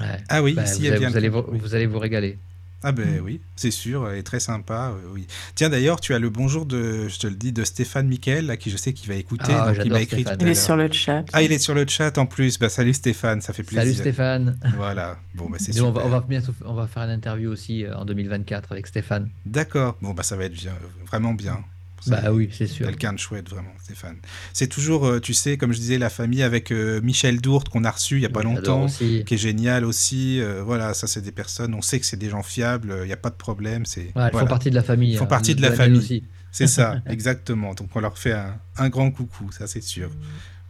Ouais. 0.00 0.06
Ah 0.28 0.42
oui, 0.42 0.54
Bah, 0.54 0.64
ici, 0.64 0.80
vous, 0.80 0.86
elle 0.86 0.92
allez, 0.94 0.98
vient 1.00 1.08
vous, 1.08 1.14
le 1.14 1.18
allez 1.18 1.30
15, 1.30 1.44
vous, 1.46 1.52
oui. 1.52 1.58
vous 1.62 1.74
allez 1.76 1.86
vous 1.86 1.98
régaler. 2.00 2.36
Ah 2.82 2.92
ben 2.92 3.20
Mm. 3.20 3.24
oui, 3.24 3.40
c'est 3.56 3.70
sûr, 3.72 4.08
elle 4.08 4.18
est 4.18 4.22
très 4.22 4.38
sympa, 4.38 4.92
euh, 4.94 5.08
oui. 5.12 5.26
Tiens 5.56 5.68
d'ailleurs, 5.68 6.00
tu 6.00 6.14
as 6.14 6.18
le 6.20 6.30
bonjour 6.30 6.64
de, 6.64 7.08
je 7.08 7.18
te 7.18 7.26
le 7.26 7.34
dis, 7.34 7.50
de 7.52 7.64
Stéphane 7.64 8.06
Michael, 8.06 8.46
là, 8.46 8.56
qui 8.56 8.70
je 8.70 8.76
sais 8.76 8.92
qu'il 8.92 9.08
va 9.08 9.16
écouter, 9.16 9.44
Ah, 9.48 9.66
donc 9.66 9.70
il 9.70 9.76
j'adore 9.78 9.92
m'a 9.92 10.00
écrit 10.02 10.24
à 10.28 10.36
Il 10.40 10.46
est 10.48 10.54
sur 10.54 10.76
le 10.76 10.90
chat. 10.92 11.24
Ah, 11.32 11.42
il 11.42 11.50
est 11.50 11.58
sur 11.58 11.74
le 11.74 11.84
chat 11.88 12.16
en 12.18 12.26
plus. 12.26 12.58
Bah 12.58 12.68
salut 12.68 12.94
Stéphane, 12.94 13.40
ça 13.40 13.52
fait 13.52 13.64
plaisir. 13.64 13.82
Salut 13.82 13.94
Stéphane. 13.94 14.58
Voilà. 14.76 15.18
Bon 15.34 15.48
bah 15.50 15.56
c'est 15.58 15.74
Nous, 15.76 15.84
on, 15.84 15.90
va, 15.90 16.04
on, 16.04 16.08
va 16.08 16.20
bientôt, 16.20 16.52
on 16.64 16.74
va 16.74 16.86
faire 16.86 17.02
une 17.02 17.10
interview 17.10 17.50
aussi 17.50 17.84
euh, 17.84 17.96
en 17.96 18.04
2024 18.04 18.70
avec 18.72 18.86
Stéphane. 18.86 19.28
D'accord. 19.44 19.96
Bon 20.00 20.12
bah 20.14 20.22
ça 20.22 20.36
va 20.36 20.44
être 20.44 20.54
bien, 20.54 20.72
vraiment 21.06 21.34
bien. 21.34 21.58
C'est 22.00 22.10
Bah 22.10 22.32
oui, 22.32 22.48
c'est 22.52 22.66
sûr. 22.66 22.86
Quelqu'un 22.86 23.12
de 23.12 23.18
chouette 23.18 23.48
vraiment, 23.50 23.72
Stéphane. 23.82 24.16
C'est 24.52 24.68
toujours, 24.68 25.06
euh, 25.06 25.20
tu 25.20 25.34
sais, 25.34 25.56
comme 25.56 25.72
je 25.72 25.78
disais, 25.78 25.98
la 25.98 26.10
famille 26.10 26.42
avec 26.42 26.70
euh, 26.70 27.00
Michel 27.02 27.40
Dourte 27.40 27.68
qu'on 27.68 27.84
a 27.84 27.90
reçu 27.90 28.16
il 28.16 28.22
y 28.22 28.26
a 28.26 28.30
pas 28.30 28.42
longtemps. 28.42 28.86
qui 28.86 29.24
est 29.28 29.36
génial 29.36 29.84
aussi. 29.84 30.40
euh, 30.40 30.62
voilà, 30.64 30.94
ça 30.94 31.06
c'est 31.06 31.20
des 31.22 31.32
personnes, 31.32 31.74
on 31.74 31.82
sait 31.82 31.98
que 32.00 32.06
c'est 32.06 32.16
des 32.16 32.30
gens 32.30 32.42
fiables, 32.42 32.94
il 33.02 33.06
n'y 33.06 33.12
a 33.12 33.16
pas 33.16 33.30
de 33.30 33.34
problème. 33.36 33.84
C'est 33.86 34.00
Ouais, 34.02 34.12
voilà. 34.14 34.38
font 34.40 34.46
partie 34.46 34.70
de 34.70 34.74
la 34.74 34.82
famille. 34.82 35.12
Ils 35.12 35.16
font 35.18 35.24
hein, 35.24 35.28
partie 35.28 35.54
de 35.54 35.62
la 35.62 35.72
famille. 35.72 35.98
aussi. 35.98 36.24
C'est 36.52 36.66
ça, 36.66 36.96
exactement. 37.06 37.74
Donc 37.74 37.88
on 37.94 38.00
leur 38.00 38.16
fait 38.16 38.32
un, 38.32 38.56
un 38.76 38.88
grand 38.88 39.10
coucou, 39.10 39.50
ça 39.52 39.66
c'est 39.66 39.82
sûr. 39.82 40.10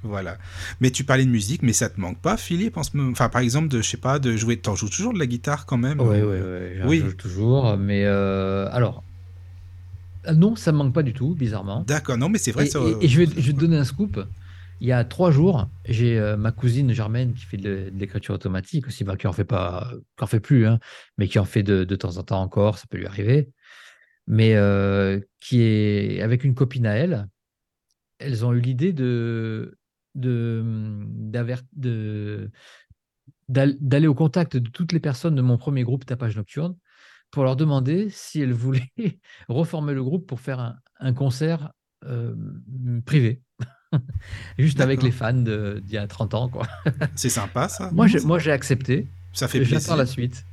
Voilà. 0.04 0.38
Mais 0.80 0.92
tu 0.92 1.02
parlais 1.02 1.24
de 1.24 1.30
musique, 1.30 1.62
mais 1.64 1.72
ça 1.72 1.88
te 1.88 2.00
manque 2.00 2.20
pas, 2.20 2.36
Philippe, 2.36 2.76
en 2.76 2.84
ce 2.84 2.96
moment 2.96 3.10
Enfin, 3.10 3.28
par 3.28 3.40
exemple, 3.40 3.66
de, 3.68 3.82
je 3.82 3.88
sais 3.88 3.96
pas, 3.96 4.20
de 4.20 4.36
jouer. 4.36 4.56
T'en 4.56 4.76
joues 4.76 4.88
toujours 4.88 5.12
de 5.12 5.18
la 5.18 5.26
guitare 5.26 5.66
quand 5.66 5.76
même 5.76 6.00
Oui, 6.00 6.18
euh, 6.20 6.70
oui, 6.70 6.76
oui. 6.76 6.78
J'en 6.80 6.88
Oui. 6.88 6.98
joue 7.00 7.16
toujours. 7.16 7.76
Mais 7.76 8.04
euh, 8.04 8.68
alors, 8.70 9.02
non, 10.34 10.56
ça 10.56 10.72
me 10.72 10.78
manque 10.78 10.94
pas 10.94 11.02
du 11.02 11.12
tout, 11.12 11.34
bizarrement. 11.34 11.84
D'accord, 11.84 12.18
non, 12.18 12.28
mais 12.28 12.38
c'est 12.38 12.52
vrai 12.52 12.66
Et, 12.66 12.70
ça. 12.70 12.80
et- 12.80 13.04
et 13.04 13.08
je, 13.08 13.20
vais, 13.20 13.26
je 13.26 13.46
vais 13.46 13.52
te 13.52 13.60
donner 13.60 13.76
un 13.76 13.84
scoop. 13.84 14.20
Il 14.80 14.86
y 14.86 14.92
a 14.92 15.04
trois 15.04 15.30
jours, 15.32 15.68
j'ai 15.86 16.18
euh, 16.18 16.36
ma 16.36 16.52
cousine 16.52 16.92
Germaine 16.92 17.34
qui 17.34 17.44
fait 17.44 17.56
de, 17.56 17.90
l'écriture 17.96 18.34
automatique 18.34 18.86
aussi, 18.86 19.02
bah, 19.02 19.16
qui 19.16 19.26
en 19.26 19.32
fait 19.32 19.44
pas, 19.44 19.90
qui 20.16 20.24
en 20.24 20.26
fait 20.28 20.38
plus, 20.40 20.66
hein, 20.66 20.78
mais 21.16 21.26
qui 21.26 21.38
en 21.40 21.44
fait 21.44 21.64
de, 21.64 21.82
de, 21.82 21.96
temps 21.96 22.16
en 22.16 22.22
temps 22.22 22.40
encore, 22.40 22.78
ça 22.78 22.86
peut 22.88 22.98
lui 22.98 23.06
arriver. 23.06 23.50
Mais 24.28 24.54
euh, 24.54 25.20
qui 25.40 25.62
est 25.62 26.20
avec 26.20 26.44
une 26.44 26.54
copine 26.54 26.86
à 26.86 26.92
elle, 26.92 27.28
elles 28.18 28.44
ont 28.44 28.52
eu 28.52 28.60
l'idée 28.60 28.92
de 28.92 29.78
de 30.14 30.62
d'aller 33.48 34.06
au 34.06 34.14
contact 34.14 34.56
de 34.56 34.68
toutes 34.68 34.92
les 34.92 35.00
personnes 35.00 35.34
de 35.34 35.42
mon 35.42 35.56
premier 35.56 35.82
groupe 35.82 36.04
Tapage 36.04 36.36
Nocturne 36.36 36.76
pour 37.30 37.44
leur 37.44 37.56
demander 37.56 38.08
si 38.10 38.40
elles 38.40 38.52
voulaient 38.52 38.90
reformer 39.48 39.94
le 39.94 40.02
groupe 40.02 40.26
pour 40.26 40.40
faire 40.40 40.76
un, 41.00 41.12
concert 41.12 41.72
euh, 42.04 42.34
privé. 43.04 43.42
Juste 44.58 44.80
avec 44.80 45.02
les 45.02 45.10
fans 45.10 45.32
d'il 45.32 45.82
y 45.90 45.98
a 45.98 46.06
30 46.06 46.34
ans. 46.34 46.48
quoi. 46.48 46.66
C'est 47.14 47.30
sympa 47.30 47.68
ça. 47.68 47.90
Moi, 47.92 48.38
j'ai 48.38 48.52
accepté. 48.52 49.06
Ça 49.32 49.48
fait 49.48 49.58
plaisir. 49.58 49.80
J'attends 49.80 49.96
la 49.96 50.06
suite. 50.06 50.44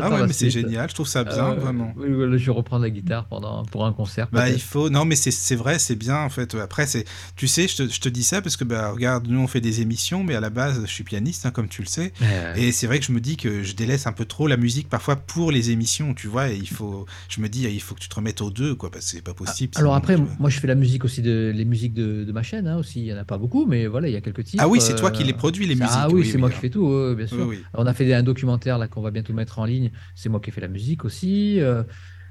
Ah 0.00 0.10
ouais, 0.10 0.26
mais 0.26 0.32
c'est 0.32 0.50
génial, 0.50 0.88
je 0.88 0.94
trouve 0.94 1.06
ça 1.06 1.24
bien, 1.24 1.50
euh, 1.50 1.54
vraiment. 1.54 1.92
Oui, 1.96 2.06
je 2.08 2.46
vais 2.46 2.52
reprendre 2.52 2.82
la 2.82 2.90
guitare 2.90 3.26
pendant, 3.26 3.64
pour 3.64 3.84
un 3.84 3.92
concert. 3.92 4.28
Bah, 4.32 4.48
il 4.48 4.60
faut. 4.60 4.90
Non, 4.90 5.04
mais 5.04 5.16
c'est 5.16 5.56
vrai, 5.56 5.78
c'est 5.78 5.96
bien, 5.96 6.20
en 6.20 6.30
fait. 6.30 6.54
Après, 6.54 6.86
c'est 6.86 7.04
tu 7.36 7.46
sais, 7.46 7.68
je 7.68 7.76
te, 7.76 7.88
je 7.88 8.00
te, 8.00 8.08
dis 8.08 8.22
ça 8.22 8.40
parce 8.42 8.56
que, 8.56 8.64
bah, 8.64 8.90
regarde, 8.90 9.26
nous, 9.28 9.40
on 9.40 9.46
fait 9.46 9.60
des 9.60 9.80
émissions, 9.80 10.24
mais 10.24 10.34
à 10.34 10.40
la 10.40 10.50
base, 10.50 10.82
je 10.82 10.90
suis 10.90 11.04
pianiste, 11.04 11.46
hein, 11.46 11.50
comme 11.50 11.68
tu 11.68 11.82
le 11.82 11.88
sais. 11.88 12.12
Et 12.56 12.72
c'est 12.72 12.86
vrai 12.86 12.98
que 12.98 13.04
je 13.04 13.12
me 13.12 13.20
dis 13.20 13.36
que 13.36 13.62
je 13.62 13.74
délaisse 13.74 14.06
un 14.06 14.12
peu 14.12 14.24
trop 14.24 14.46
la 14.46 14.56
musique 14.56 14.88
parfois 14.88 15.16
pour 15.16 15.52
les 15.52 15.70
émissions, 15.70 16.14
tu 16.14 16.28
vois. 16.28 16.50
Et 16.50 16.56
il 16.56 16.68
faut. 16.68 17.06
Je 17.28 17.40
me 17.40 17.48
dis, 17.48 17.64
il 17.64 17.80
faut 17.80 17.94
que 17.94 18.00
tu 18.00 18.08
te 18.08 18.14
remettes 18.14 18.40
aux 18.40 18.50
deux, 18.50 18.74
quoi, 18.74 18.90
parce 18.90 19.04
que 19.04 19.10
c'est 19.12 19.22
pas 19.22 19.34
possible. 19.34 19.72
Alors 19.76 19.94
après, 19.94 20.16
moi, 20.38 20.50
je 20.50 20.60
fais 20.60 20.66
la 20.66 20.74
musique 20.74 21.04
aussi, 21.04 21.22
de, 21.22 21.52
les 21.54 21.64
musiques 21.64 21.94
de, 21.94 22.24
de 22.24 22.32
ma 22.32 22.42
chaîne 22.42 22.66
hein, 22.66 22.76
aussi. 22.76 23.00
Il 23.00 23.06
y 23.06 23.12
en 23.12 23.18
a 23.18 23.24
pas 23.24 23.38
beaucoup, 23.38 23.66
mais 23.66 23.86
voilà, 23.86 24.08
il 24.08 24.14
y 24.14 24.16
a 24.16 24.20
quelques 24.20 24.44
titres. 24.44 24.62
Ah 24.62 24.68
oui, 24.68 24.80
c'est 24.80 24.96
toi 24.96 25.10
qui 25.10 25.24
les 25.24 25.32
produis, 25.32 25.66
les 25.66 25.74
musiques. 25.74 25.90
Ah 25.92 26.08
oui, 26.10 26.28
c'est 26.30 26.38
moi 26.38 26.50
qui 26.50 26.58
fais 26.58 26.70
tout, 26.70 27.14
bien 27.16 27.26
sûr. 27.26 27.50
On 27.74 27.86
a 27.86 27.94
fait 27.94 28.12
un 28.14 28.22
documentaire 28.22 28.78
là 28.78 28.88
qu'on 28.88 29.02
va 29.02 29.10
bientôt 29.10 29.32
mettre 29.32 29.58
en 29.58 29.64
ligne. 29.64 29.73
C'est 30.14 30.28
moi 30.28 30.40
qui 30.40 30.50
fait 30.50 30.60
la 30.60 30.68
musique 30.68 31.04
aussi. 31.04 31.60
Euh, 31.60 31.82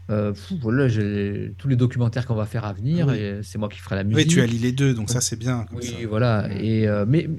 euh, 0.10 0.34
voilà, 0.62 0.88
j'ai 0.88 1.54
tous 1.58 1.68
les 1.68 1.76
documentaires 1.76 2.26
qu'on 2.26 2.36
va 2.36 2.46
faire 2.46 2.66
à 2.66 2.74
venir, 2.74 3.12
et 3.14 3.40
c'est 3.42 3.58
moi 3.58 3.70
qui 3.70 3.80
ferai 3.80 3.96
la 3.96 4.04
musique. 4.04 4.28
Oui, 4.28 4.28
tu 4.28 4.42
allies 4.42 4.58
les 4.58 4.74
deux, 4.74 4.94
donc 4.94 5.10
ça 5.10 5.22
c'est 5.22 5.38
bien. 5.38 5.66
oui, 5.72 6.06
voilà. 6.06 6.50
Et 6.60 6.88
euh, 6.88 7.06
mais 7.08 7.30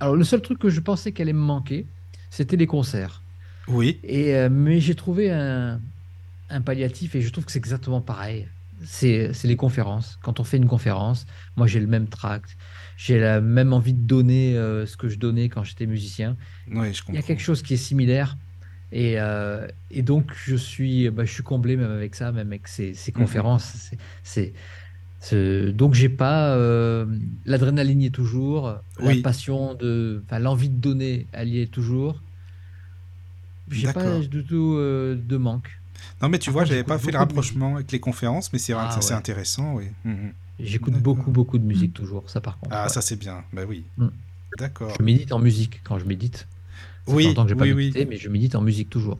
alors 0.00 0.16
le 0.16 0.24
seul 0.24 0.40
truc 0.40 0.58
que 0.58 0.70
je 0.70 0.80
pensais 0.80 1.12
qu'elle 1.12 1.28
allait 1.28 1.34
me 1.34 1.44
manquer, 1.44 1.86
c'était 2.30 2.56
les 2.56 2.66
concerts. 2.66 3.22
Oui. 3.68 4.00
Et 4.04 4.48
mais 4.48 4.80
j'ai 4.80 4.94
trouvé 4.94 5.30
un, 5.30 5.80
un, 6.50 6.60
palliatif 6.62 7.14
et 7.14 7.20
je 7.20 7.30
trouve 7.30 7.44
que 7.44 7.52
c'est 7.52 7.58
exactement 7.58 8.00
pareil. 8.00 8.48
C'est 8.84 9.30
les 9.44 9.56
conférences. 9.56 10.18
Quand 10.22 10.40
on 10.40 10.44
fait 10.44 10.56
une 10.56 10.66
conférence, 10.66 11.26
moi 11.56 11.66
j'ai 11.66 11.78
le 11.78 11.86
même 11.86 12.08
tract, 12.08 12.56
j'ai 12.96 13.20
la 13.20 13.40
même 13.40 13.72
envie 13.72 13.92
de 13.92 14.04
donner 14.04 14.54
ce 14.54 14.96
que 14.96 15.08
je 15.08 15.18
donnais 15.18 15.50
quand 15.50 15.62
j'étais 15.62 15.86
musicien. 15.86 16.38
Oui, 16.68 16.94
je 16.94 17.02
comprends. 17.02 17.12
Il 17.12 17.16
y 17.16 17.18
a 17.18 17.22
quelque 17.22 17.42
chose 17.42 17.62
qui 17.62 17.74
est 17.74 17.76
similaire. 17.76 18.38
Et, 18.92 19.14
euh, 19.18 19.66
et, 19.90 20.02
donc, 20.02 20.32
je 20.34 20.54
suis, 20.54 21.08
bah, 21.10 21.24
je 21.24 21.32
suis 21.32 21.42
comblé 21.42 21.76
même 21.76 21.90
avec 21.90 22.14
ça, 22.14 22.30
même 22.30 22.48
avec 22.48 22.68
ces, 22.68 22.94
ces 22.94 23.10
mmh 23.10 23.14
conférences. 23.14 23.90
C'est, 24.22 24.52
donc, 25.72 25.94
j'ai 25.94 26.08
pas. 26.08 26.54
Euh, 26.56 27.06
l'adrénaline 27.46 28.02
y 28.02 28.06
est 28.06 28.10
toujours. 28.10 28.76
La 29.00 29.14
passion, 29.22 29.74
de, 29.74 30.22
l'envie 30.38 30.68
de 30.68 30.76
donner, 30.76 31.26
elle 31.32 31.48
y 31.48 31.60
est 31.60 31.70
toujours. 31.70 32.20
J'ai 33.70 33.92
pas 33.92 34.18
du 34.18 34.44
tout 34.44 34.74
euh, 34.76 35.16
de 35.16 35.36
manque. 35.38 35.70
Non, 36.20 36.28
mais 36.28 36.38
tu 36.38 36.50
vois, 36.50 36.64
j'avais 36.64 36.84
pas 36.84 36.98
fait 36.98 37.12
le 37.12 37.18
rapprochement 37.18 37.76
avec 37.76 37.90
les 37.92 38.00
conférences, 38.00 38.52
mais 38.52 38.58
c'est 38.58 38.74
ah, 38.74 38.98
c'est 39.00 39.14
intéressant, 39.14 39.74
oui. 39.74 39.86
Mmh 40.04 40.30
J'écoute 40.60 40.94
beaucoup, 40.94 41.30
beaucoup 41.30 41.58
de 41.58 41.64
musique 41.64 41.94
toujours, 41.94 42.28
ça 42.30 42.40
par 42.40 42.58
contre. 42.58 42.74
Ah, 42.76 42.88
ça 42.88 43.00
c'est 43.00 43.16
bien, 43.16 43.42
bah 43.52 43.62
oui. 43.66 43.84
Mmh. 43.96 44.08
D'accord. 44.58 44.94
Je 44.96 45.02
médite 45.02 45.32
en 45.32 45.38
musique 45.38 45.80
quand 45.82 45.98
je 45.98 46.04
médite 46.04 46.46
oui, 47.06 47.34
que 47.34 47.54
pas 47.54 47.64
oui, 47.64 47.92
mais 48.08 48.16
je 48.16 48.28
médite 48.28 48.54
en 48.54 48.60
musique 48.60 48.90
toujours. 48.90 49.18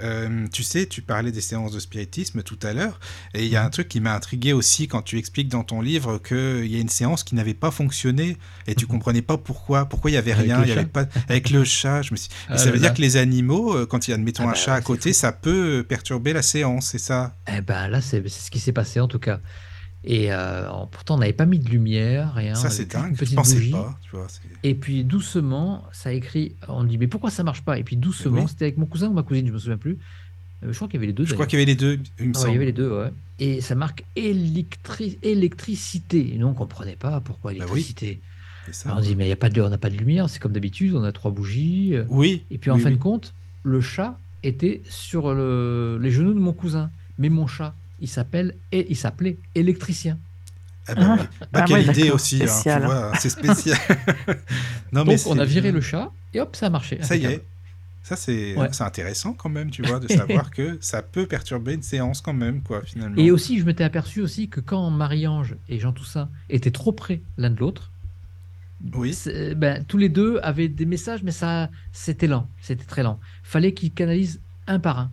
Euh, 0.00 0.46
tu 0.52 0.62
sais, 0.62 0.86
tu 0.86 1.02
parlais 1.02 1.32
des 1.32 1.40
séances 1.40 1.72
de 1.72 1.78
spiritisme 1.78 2.42
tout 2.42 2.58
à 2.62 2.72
l'heure, 2.72 2.98
et 3.34 3.44
il 3.44 3.50
y 3.50 3.56
a 3.56 3.64
un 3.64 3.70
truc 3.70 3.88
qui 3.88 4.00
m'a 4.00 4.14
intrigué 4.14 4.52
aussi 4.52 4.88
quand 4.88 5.02
tu 5.02 5.18
expliques 5.18 5.48
dans 5.48 5.64
ton 5.64 5.80
livre 5.80 6.18
qu'il 6.18 6.66
y 6.66 6.76
a 6.76 6.80
une 6.80 6.88
séance 6.88 7.24
qui 7.24 7.34
n'avait 7.34 7.54
pas 7.54 7.70
fonctionné 7.70 8.36
et 8.66 8.74
tu 8.74 8.86
mhm. 8.86 8.90
comprenais 8.90 9.22
pas 9.22 9.36
pourquoi, 9.36 9.84
pourquoi 9.84 10.10
il 10.10 10.14
y 10.14 10.16
avait 10.16 10.34
rien, 10.34 10.62
il 10.62 10.68
y 10.68 10.72
avait 10.72 10.86
pas 10.86 11.04
avec 11.28 11.50
le 11.50 11.64
chat. 11.64 12.02
Je 12.02 12.12
me 12.12 12.16
suis... 12.16 12.30
Ah 12.48 12.56
ça 12.56 12.70
veut 12.70 12.78
dire 12.78 12.94
que 12.94 13.00
les 13.00 13.16
animaux, 13.16 13.76
euh, 13.76 13.86
quand 13.86 14.08
il 14.08 14.12
y 14.12 14.14
a 14.14 14.16
admettons 14.16 14.44
ah 14.44 14.48
un 14.48 14.52
bah, 14.52 14.58
chat 14.58 14.74
à 14.74 14.80
côté, 14.80 15.12
ça 15.12 15.32
peut 15.32 15.84
perturber 15.86 16.32
la 16.32 16.42
séance, 16.42 16.86
c'est 16.86 16.98
ça? 16.98 17.36
Eh 17.54 17.60
ben 17.60 17.88
là, 17.88 18.00
c'est 18.00 18.26
ce 18.28 18.50
qui 18.50 18.60
s'est 18.60 18.72
passé 18.72 18.98
en 18.98 19.08
tout 19.08 19.18
cas. 19.18 19.40
Et 20.04 20.32
euh, 20.32 20.68
pourtant, 20.90 21.14
on 21.14 21.18
n'avait 21.18 21.32
pas 21.32 21.46
mis 21.46 21.60
de 21.60 21.68
lumière, 21.68 22.34
rien. 22.34 22.56
Ça, 22.56 22.70
c'est 22.70 22.90
dingue. 22.90 23.16
Petite 23.16 23.36
bougie. 23.36 23.70
Pas, 23.70 23.98
tu 24.02 24.10
vois, 24.16 24.26
et 24.64 24.74
puis, 24.74 25.04
doucement, 25.04 25.84
ça 25.92 26.08
a 26.08 26.12
écrit. 26.12 26.56
On 26.68 26.82
dit, 26.84 26.98
mais 26.98 27.06
pourquoi 27.06 27.30
ça 27.30 27.44
marche 27.44 27.62
pas? 27.62 27.78
Et 27.78 27.84
puis, 27.84 27.96
doucement, 27.96 28.46
c'était 28.48 28.64
avec 28.64 28.78
mon 28.78 28.86
cousin 28.86 29.08
ou 29.08 29.12
ma 29.12 29.22
cousine, 29.22 29.46
je 29.46 29.52
me 29.52 29.58
souviens 29.58 29.76
plus. 29.76 29.98
Euh, 30.64 30.72
je 30.72 30.76
crois 30.76 30.88
qu'il 30.88 30.96
y 30.96 30.98
avait 30.98 31.06
les 31.06 31.12
deux. 31.12 31.24
Je 31.24 31.34
crois 31.34 31.46
qu'il 31.46 31.58
y 31.58 31.62
avait 31.62 31.70
les 31.70 31.76
deux, 31.76 32.00
il 32.18 32.28
me 32.28 32.34
il 32.34 32.52
y 32.52 32.56
avait 32.56 32.64
les 32.66 32.72
deux, 32.72 32.90
ouais. 32.90 33.12
Et 33.38 33.60
ça 33.60 33.74
marque 33.74 34.04
électri 34.14 35.18
électricité. 35.22 36.34
Et 36.34 36.38
nous, 36.38 36.46
on 36.46 36.50
ne 36.50 36.56
comprenait 36.56 36.96
pas 36.96 37.20
pourquoi 37.20 37.52
bah 37.52 37.58
électricité. 37.58 38.20
Ça, 38.70 38.94
on 38.96 39.00
dit, 39.00 39.16
mais 39.16 39.28
y 39.28 39.32
a 39.32 39.36
pas 39.36 39.50
de, 39.50 39.60
on 39.60 39.68
n'a 39.68 39.78
pas 39.78 39.90
de 39.90 39.96
lumière, 39.96 40.30
c'est 40.30 40.38
comme 40.38 40.52
d'habitude, 40.52 40.94
on 40.94 41.02
a 41.02 41.10
trois 41.12 41.32
bougies. 41.32 41.94
Oui. 42.08 42.44
Et 42.50 42.58
puis, 42.58 42.70
en 42.70 42.78
fin 42.78 42.90
de 42.90 42.96
compte, 42.96 43.34
le 43.62 43.80
chat 43.80 44.18
était 44.42 44.82
sur 44.88 45.32
le, 45.34 45.98
les 46.00 46.10
genoux 46.10 46.34
de 46.34 46.40
mon 46.40 46.52
cousin. 46.52 46.90
Mais 47.18 47.28
mon 47.28 47.46
chat, 47.46 47.74
il 48.02 48.08
s'appelle 48.08 48.56
et 48.72 48.86
il 48.90 48.96
s'appelait 48.96 49.38
électricien. 49.54 50.18
Ah 50.88 50.94
bah, 50.96 51.16
bah, 51.52 51.64
quelle 51.66 51.88
idée 51.88 52.10
aussi, 52.10 52.42
hein, 52.42 53.12
c'est 53.18 53.30
spécial. 53.30 53.78
non, 54.92 55.04
Donc 55.04 55.18
on 55.26 55.38
a 55.38 55.44
viré 55.44 55.70
le 55.70 55.80
chat 55.80 56.10
et 56.34 56.40
hop, 56.40 56.56
ça 56.56 56.66
a 56.66 56.70
marché. 56.70 56.98
Ça 57.02 57.16
y 57.16 57.24
est. 57.24 57.44
Ça, 58.02 58.16
c'est 58.16 58.56
intéressant 58.80 59.32
quand 59.32 59.48
même, 59.48 59.70
tu 59.70 59.82
vois, 59.82 60.00
de 60.00 60.08
savoir 60.12 60.50
que 60.50 60.76
ça 60.80 61.02
peut 61.02 61.26
perturber 61.26 61.74
une 61.74 61.84
séance 61.84 62.20
quand 62.20 62.32
même, 62.32 62.60
quoi, 62.62 62.82
finalement. 62.82 63.16
Et 63.16 63.30
aussi, 63.30 63.60
je 63.60 63.64
m'étais 63.64 63.84
aperçu 63.84 64.20
aussi 64.20 64.48
que 64.48 64.58
quand 64.58 64.90
Marie-Ange 64.90 65.54
et 65.68 65.78
Jean 65.78 65.92
Toussaint 65.92 66.28
étaient 66.50 66.72
trop 66.72 66.90
près 66.90 67.22
l'un 67.38 67.50
de 67.50 67.60
l'autre, 67.60 67.92
oui. 68.94 69.16
Ben, 69.56 69.84
tous 69.84 69.98
les 69.98 70.08
deux 70.08 70.40
avaient 70.42 70.66
des 70.66 70.86
messages, 70.86 71.22
mais 71.22 71.30
ça, 71.30 71.70
c'était 71.92 72.26
lent, 72.26 72.48
c'était 72.60 72.84
très 72.84 73.04
lent. 73.04 73.20
Fallait 73.44 73.74
qu'ils 73.74 73.92
canalisent 73.92 74.40
un 74.66 74.80
par 74.80 74.98
un. 74.98 75.12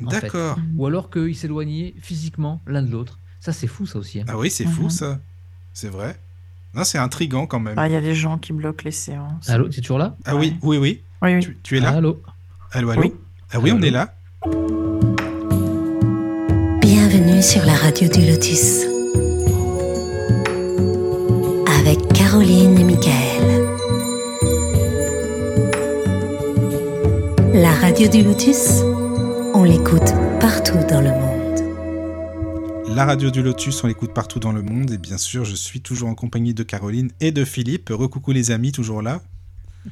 D'accord. 0.00 0.58
Ou 0.76 0.86
alors 0.86 1.10
qu'ils 1.10 1.36
s'éloignaient 1.36 1.94
physiquement 2.00 2.60
l'un 2.66 2.82
de 2.82 2.90
l'autre. 2.90 3.18
Ça, 3.40 3.52
c'est 3.52 3.66
fou, 3.66 3.86
ça 3.86 3.98
aussi. 3.98 4.20
Hein. 4.20 4.24
Ah 4.28 4.38
oui, 4.38 4.50
c'est 4.50 4.66
fou, 4.66 4.84
mhm. 4.84 4.90
ça. 4.90 5.18
C'est 5.72 5.88
vrai. 5.88 6.18
Non, 6.74 6.84
c'est 6.84 6.98
intriguant 6.98 7.46
quand 7.46 7.58
même. 7.58 7.74
Ah, 7.76 7.88
il 7.88 7.92
y 7.92 7.96
a 7.96 8.00
des 8.00 8.14
gens 8.14 8.38
qui 8.38 8.52
bloquent 8.52 8.84
les 8.84 8.90
séances. 8.90 9.48
Allô, 9.48 9.68
tu 9.68 9.80
es 9.80 9.82
toujours 9.82 9.98
là? 9.98 10.16
Ah 10.24 10.36
oui, 10.36 10.56
oui, 10.62 10.78
oui. 10.78 11.02
Tu, 11.62 11.76
es 11.76 11.80
là? 11.80 11.90
Allô? 11.90 12.22
Allô, 12.70 12.90
allô? 12.90 13.14
Ah 13.52 13.58
oui, 13.58 13.72
on 13.72 13.82
est 13.82 13.90
là. 13.90 14.14
Bienvenue 16.80 17.42
sur 17.42 17.64
la 17.64 17.74
radio 17.74 18.08
du 18.08 18.20
Lotus. 18.30 18.84
Avec 21.80 21.98
Caroline 22.12 22.78
et 22.78 22.84
Michael. 22.84 23.40
La 27.54 27.72
radio 27.72 28.06
du 28.08 28.22
Lotus 28.22 28.82
l'écoute 29.70 30.12
partout 30.40 30.78
dans 30.88 31.00
le 31.00 31.10
monde. 31.12 32.96
La 32.96 33.04
radio 33.04 33.30
du 33.30 33.40
Lotus, 33.40 33.84
on 33.84 33.86
l'écoute 33.86 34.12
partout 34.12 34.40
dans 34.40 34.50
le 34.50 34.62
monde. 34.62 34.90
Et 34.90 34.98
bien 34.98 35.16
sûr, 35.16 35.44
je 35.44 35.54
suis 35.54 35.80
toujours 35.80 36.08
en 36.08 36.16
compagnie 36.16 36.54
de 36.54 36.64
Caroline 36.64 37.12
et 37.20 37.30
de 37.30 37.44
Philippe. 37.44 37.90
Recoucou 37.90 38.32
les 38.32 38.50
amis, 38.50 38.72
toujours 38.72 39.00
là. 39.00 39.22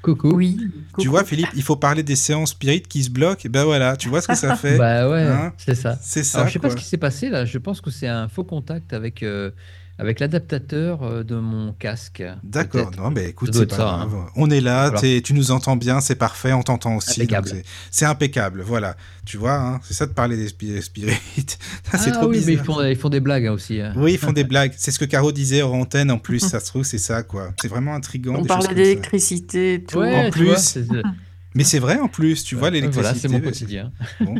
Coucou. 0.03 0.33
Oui. 0.35 0.59
Tu 0.99 1.07
vois, 1.07 1.22
Philippe, 1.22 1.51
il 1.55 1.62
faut 1.62 1.76
parler 1.76 2.03
des 2.03 2.16
séances 2.16 2.51
spirites 2.51 2.89
qui 2.89 3.05
se 3.05 3.11
bloquent. 3.11 3.43
Et 3.45 3.49
ben 3.49 3.62
voilà, 3.62 3.97
tu 3.97 4.09
vois 4.09 4.20
ce 4.20 4.26
que 4.26 4.35
ça 4.35 4.57
fait. 4.62 4.79
bah 4.79 5.09
ouais, 5.09 5.22
hein? 5.22 5.53
c'est 5.59 5.76
ça. 5.76 5.97
C'est 6.03 6.24
ça. 6.24 6.45
je 6.49 6.55
sais 6.55 6.59
pas 6.59 6.70
ce 6.70 6.76
qui 6.76 6.85
s'est 6.85 6.97
passé 6.97 7.29
là. 7.29 7.45
Je 7.45 7.59
pense 7.59 7.81
que 7.81 7.93
c'est 7.93 8.09
un 8.09 8.26
faux 8.26 8.43
contact 8.43 8.93
avec. 8.93 9.22
Euh, 9.22 9.53
avec 9.99 10.20
l'adaptateur 10.20 11.03
euh, 11.03 11.24
de 11.24 11.34
mon 11.34 11.72
casque. 11.72 12.22
D'accord, 12.44 12.90
non, 12.96 13.11
mais 13.11 13.28
écoute, 13.30 13.51
c'est 13.53 13.66
pas 13.66 13.74
hein. 13.76 14.07
grave. 14.07 14.30
On 14.36 14.49
est 14.51 14.61
là, 14.61 14.92
tu 15.01 15.34
nous 15.34 15.51
entends 15.51 15.76
bien, 15.76 16.01
c'est 16.01 16.14
parfait, 16.14 16.53
on 16.53 16.62
t'entend 16.62 16.96
aussi. 16.96 17.28
C'est 17.90 18.05
impeccable, 18.05 18.62
voilà. 18.62 18.96
Tu 19.26 19.36
vois, 19.36 19.55
hein, 19.55 19.80
c'est 19.82 19.94
ça 19.94 20.07
de 20.07 20.12
parler 20.12 20.36
des 20.36 20.49
spirites. 20.49 21.59
Ah, 21.90 21.96
c'est 21.96 22.12
trop 22.12 22.26
oui, 22.26 22.42
mais 22.44 22.53
ils 22.53 22.59
font, 22.59 22.82
ils 22.84 22.96
font 22.96 23.09
des 23.09 23.20
blagues 23.20 23.46
hein, 23.46 23.53
aussi. 23.53 23.80
Oui, 23.96 24.12
ils 24.12 24.18
font 24.18 24.32
des 24.32 24.44
blagues. 24.44 24.72
C'est 24.76 24.90
ce 24.90 24.99
que 24.99 25.07
Caro 25.07 25.32
disait 25.32 25.62
en 25.62 25.72
antenne 25.72 26.11
en 26.11 26.18
plus, 26.18 26.38
ça 26.49 26.61
se 26.61 26.66
trouve, 26.66 26.84
c'est 26.84 26.99
ça, 26.99 27.22
quoi. 27.22 27.51
C'est 27.61 27.68
vraiment 27.68 27.94
intriguant. 27.94 28.36
On 28.38 28.44
parlait 28.44 28.74
d'électricité, 28.74 29.84
tout. 29.88 30.03
en 30.03 30.30
plus. 30.30 30.78
Mais 31.55 31.64
c'est 31.64 31.78
vrai 31.78 31.99
en 31.99 32.09
plus, 32.09 32.44
tu 32.44 32.55
vois, 32.55 32.70
l'électricité. 32.70 33.03
Voilà, 33.03 33.18
c'est 33.18 33.28
mon 33.28 33.40
quotidien. 33.40 33.92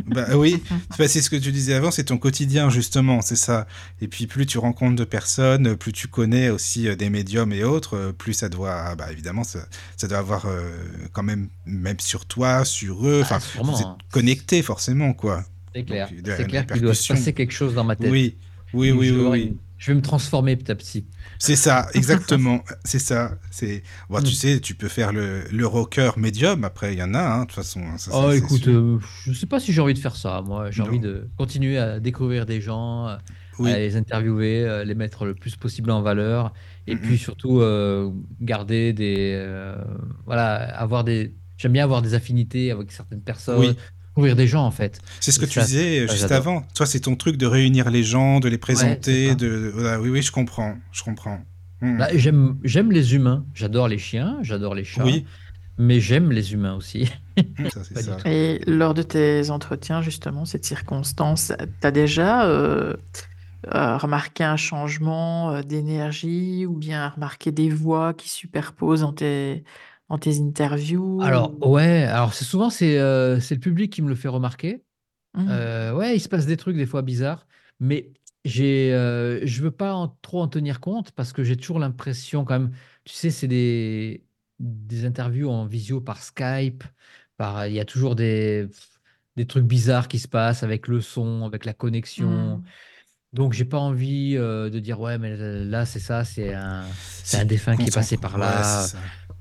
bah, 0.07 0.37
oui, 0.37 0.61
c'est 0.97 1.21
ce 1.21 1.29
que 1.29 1.35
tu 1.35 1.51
disais 1.51 1.73
avant, 1.73 1.91
c'est 1.91 2.05
ton 2.05 2.17
quotidien 2.17 2.69
justement, 2.69 3.21
c'est 3.21 3.35
ça. 3.35 3.67
Et 3.99 4.07
puis 4.07 4.27
plus 4.27 4.45
tu 4.45 4.57
rencontres 4.59 4.95
de 4.95 5.03
personnes, 5.03 5.75
plus 5.75 5.91
tu 5.91 6.07
connais 6.07 6.49
aussi 6.49 6.87
euh, 6.87 6.95
des 6.95 7.09
médiums 7.09 7.51
et 7.51 7.63
autres, 7.63 7.97
euh, 7.97 8.11
plus 8.11 8.33
ça 8.33 8.49
doit, 8.49 8.73
ah, 8.73 8.95
bah, 8.95 9.11
évidemment, 9.11 9.43
ça, 9.43 9.59
ça 9.97 10.07
doit 10.07 10.19
avoir 10.19 10.45
euh, 10.45 10.69
quand 11.11 11.23
même, 11.23 11.49
même 11.65 11.99
sur 11.99 12.25
toi, 12.25 12.63
sur 12.63 13.07
eux, 13.07 13.23
ah, 13.29 13.37
enfin, 13.37 13.63
vous 13.63 13.79
êtes 13.79 13.85
hein. 13.85 13.97
connecté 14.11 14.61
forcément, 14.61 15.13
quoi. 15.13 15.43
C'est 15.73 15.83
clair. 15.83 16.09
C'est 16.09 16.47
clair 16.47 16.65
qu'il 16.67 16.81
doit 16.81 16.93
se 16.93 17.11
passer 17.11 17.33
quelque 17.33 17.53
chose 17.53 17.73
dans 17.73 17.83
ma 17.83 17.95
tête. 17.95 18.11
Oui, 18.11 18.37
oui, 18.73 18.91
oui, 18.91 19.11
oui. 19.11 19.57
je 19.77 19.91
vais 19.91 19.95
me 19.95 20.01
transformer 20.01 20.55
petit 20.55 20.71
à 20.71 20.75
petit. 20.75 21.05
C'est 21.41 21.55
ça, 21.55 21.87
exactement. 21.93 22.63
c'est 22.85 22.99
ça. 22.99 23.37
C'est. 23.49 23.83
Bon, 24.09 24.19
Tu 24.21 24.31
Mm. 24.31 24.35
sais, 24.35 24.59
tu 24.59 24.75
peux 24.75 24.89
faire 24.89 25.13
le, 25.13 25.43
le 25.51 25.65
rocker 25.67 26.11
médium. 26.17 26.63
Après, 26.65 26.93
il 26.93 26.99
y 26.99 27.03
en 27.03 27.13
a, 27.13 27.19
hein, 27.21 27.39
de 27.41 27.45
toute 27.45 27.55
façon. 27.55 27.81
ça, 27.97 28.11
Oh, 28.13 28.29
ça, 28.31 28.35
écoute, 28.35 28.67
euh, 28.67 28.99
je 29.25 29.33
sais 29.33 29.45
pas 29.47 29.59
si 29.59 29.71
j'ai 29.73 29.81
envie 29.81 29.93
de 29.93 29.99
faire 29.99 30.15
ça. 30.17 30.41
Moi, 30.41 30.69
j'ai 30.71 30.81
envie 30.83 30.99
de 30.99 31.29
continuer 31.37 31.77
à 31.77 31.99
découvrir 32.01 32.45
des 32.45 32.59
gens, 32.61 33.17
Oui. 33.57 33.71
à 33.71 33.77
les 33.79 33.95
interviewer, 33.95 34.65
euh, 34.65 34.83
les 34.83 34.95
mettre 34.95 35.25
le 35.25 35.33
plus 35.33 35.55
possible 35.55 35.91
en 35.91 36.01
valeur, 36.01 36.53
et 36.87 36.95
puis 36.97 37.17
surtout 37.17 37.61
euh, 37.61 38.11
garder 38.41 38.93
des, 38.93 39.33
euh, 39.35 39.75
voilà, 40.25 40.55
avoir 40.77 41.03
des. 41.03 41.35
J'aime 41.57 41.73
bien 41.73 41.83
avoir 41.83 42.01
des 42.01 42.13
affinités 42.13 42.71
avec 42.71 42.91
certaines 42.91 43.21
personnes, 43.23 43.59
Oui. 43.59 43.77
Découvrir 44.19 44.35
des 44.35 44.47
gens 44.47 44.65
en 44.65 44.71
fait. 44.71 44.99
C'est 45.19 45.31
ce 45.31 45.39
que 45.39 45.45
tu 45.45 45.59
disais 45.59 46.07
juste 46.07 46.31
avant. 46.31 46.63
Toi, 46.75 46.85
c'est 46.85 47.01
ton 47.01 47.15
truc 47.15 47.37
de 47.37 47.45
réunir 47.45 47.89
les 47.89 48.03
gens, 48.03 48.39
de 48.39 48.49
les 48.49 48.57
présenter. 48.57 49.35
de... 49.35 49.71
voilà, 49.73 49.99
oui, 49.99 50.09
oui, 50.09 50.21
je 50.21 50.31
comprends. 50.31 50.75
Je 50.91 51.03
comprends. 51.03 51.39
Mm. 51.81 51.97
Bah, 51.97 52.07
j'aime, 52.13 52.57
j'aime 52.63 52.91
les 52.91 53.15
humains. 53.15 53.45
J'adore 53.53 53.87
les 53.87 53.97
chiens, 53.97 54.37
j'adore 54.41 54.75
les 54.75 54.83
chats, 54.83 55.05
oui, 55.05 55.25
mais 55.77 56.01
j'aime 56.01 56.31
les 56.31 56.53
humains 56.53 56.75
aussi. 56.75 57.09
Mm, 57.37 57.69
ça, 57.73 57.83
ça. 57.83 58.15
tout. 58.15 58.27
Et 58.27 58.61
lors 58.67 58.93
de 58.93 59.01
tes 59.01 59.49
entretiens, 59.49 60.01
justement, 60.01 60.45
cette 60.45 60.65
circonstance, 60.65 61.53
tu 61.81 61.87
as 61.87 61.91
déjà 61.91 62.45
euh, 62.45 62.95
euh, 63.73 63.97
remarqué 63.97 64.43
un 64.43 64.57
changement 64.57 65.51
euh, 65.51 65.61
d'énergie 65.61 66.65
ou 66.65 66.75
bien 66.75 67.09
remarqué 67.09 67.51
des 67.51 67.69
voix 67.69 68.13
qui 68.13 68.29
superposent 68.29 69.03
en 69.03 69.13
tes, 69.13 69.63
en 70.09 70.17
tes 70.17 70.39
interviews 70.39 71.21
Alors 71.21 71.53
ou- 71.61 71.73
ouais, 71.73 72.03
alors 72.03 72.33
c'est 72.33 72.45
souvent 72.45 72.69
c'est 72.69 72.99
euh, 72.99 73.39
c'est 73.39 73.55
le 73.55 73.61
public 73.61 73.91
qui 73.91 74.01
me 74.01 74.09
le 74.09 74.15
fait 74.15 74.27
remarquer. 74.27 74.83
Mhm. 75.35 75.47
Euh, 75.49 75.93
ouais, 75.93 76.15
il 76.15 76.19
se 76.19 76.27
passe 76.27 76.45
des 76.45 76.57
trucs 76.57 76.75
des 76.75 76.87
fois 76.87 77.01
bizarres, 77.03 77.47
mais 77.79 78.11
j'ai, 78.45 78.93
euh, 78.93 79.45
je 79.45 79.61
veux 79.61 79.71
pas 79.71 79.93
en- 79.93 80.07
trop 80.21 80.41
en 80.41 80.47
tenir 80.47 80.79
compte 80.79 81.11
parce 81.11 81.33
que 81.33 81.43
j'ai 81.43 81.55
toujours 81.55 81.77
l'impression 81.79 82.45
quand 82.45 82.59
même, 82.59 82.71
tu 83.03 83.13
sais, 83.13 83.29
c'est 83.29 83.47
des, 83.47 84.23
des 84.59 85.05
interviews 85.05 85.49
en 85.49 85.65
visio 85.65 86.01
par 86.01 86.23
Skype, 86.23 86.83
par, 87.37 87.67
il 87.67 87.73
y 87.73 87.79
a 87.79 87.85
toujours 87.85 88.15
des, 88.15 88.67
des 89.35 89.45
trucs 89.45 89.65
bizarres 89.65 90.07
qui 90.07 90.19
se 90.19 90.27
passent 90.27 90.63
avec 90.63 90.87
le 90.87 90.99
son, 90.99 91.43
avec 91.45 91.65
la 91.65 91.73
connexion. 91.73 92.57
Mhm. 92.57 92.63
Donc 93.31 93.53
j'ai 93.53 93.65
pas 93.65 93.77
envie 93.77 94.35
euh, 94.35 94.71
de 94.71 94.79
dire 94.79 94.99
ouais, 94.99 95.19
mais 95.19 95.37
là 95.37 95.85
c'est 95.85 95.99
ça, 95.99 96.25
c'est 96.25 96.55
un, 96.55 96.83
c'est 97.23 97.37
un 97.37 97.45
défunt 97.45 97.75
qui 97.75 97.83
est 97.83 97.93
passé 97.93 98.17
par 98.17 98.39
là. 98.39 98.87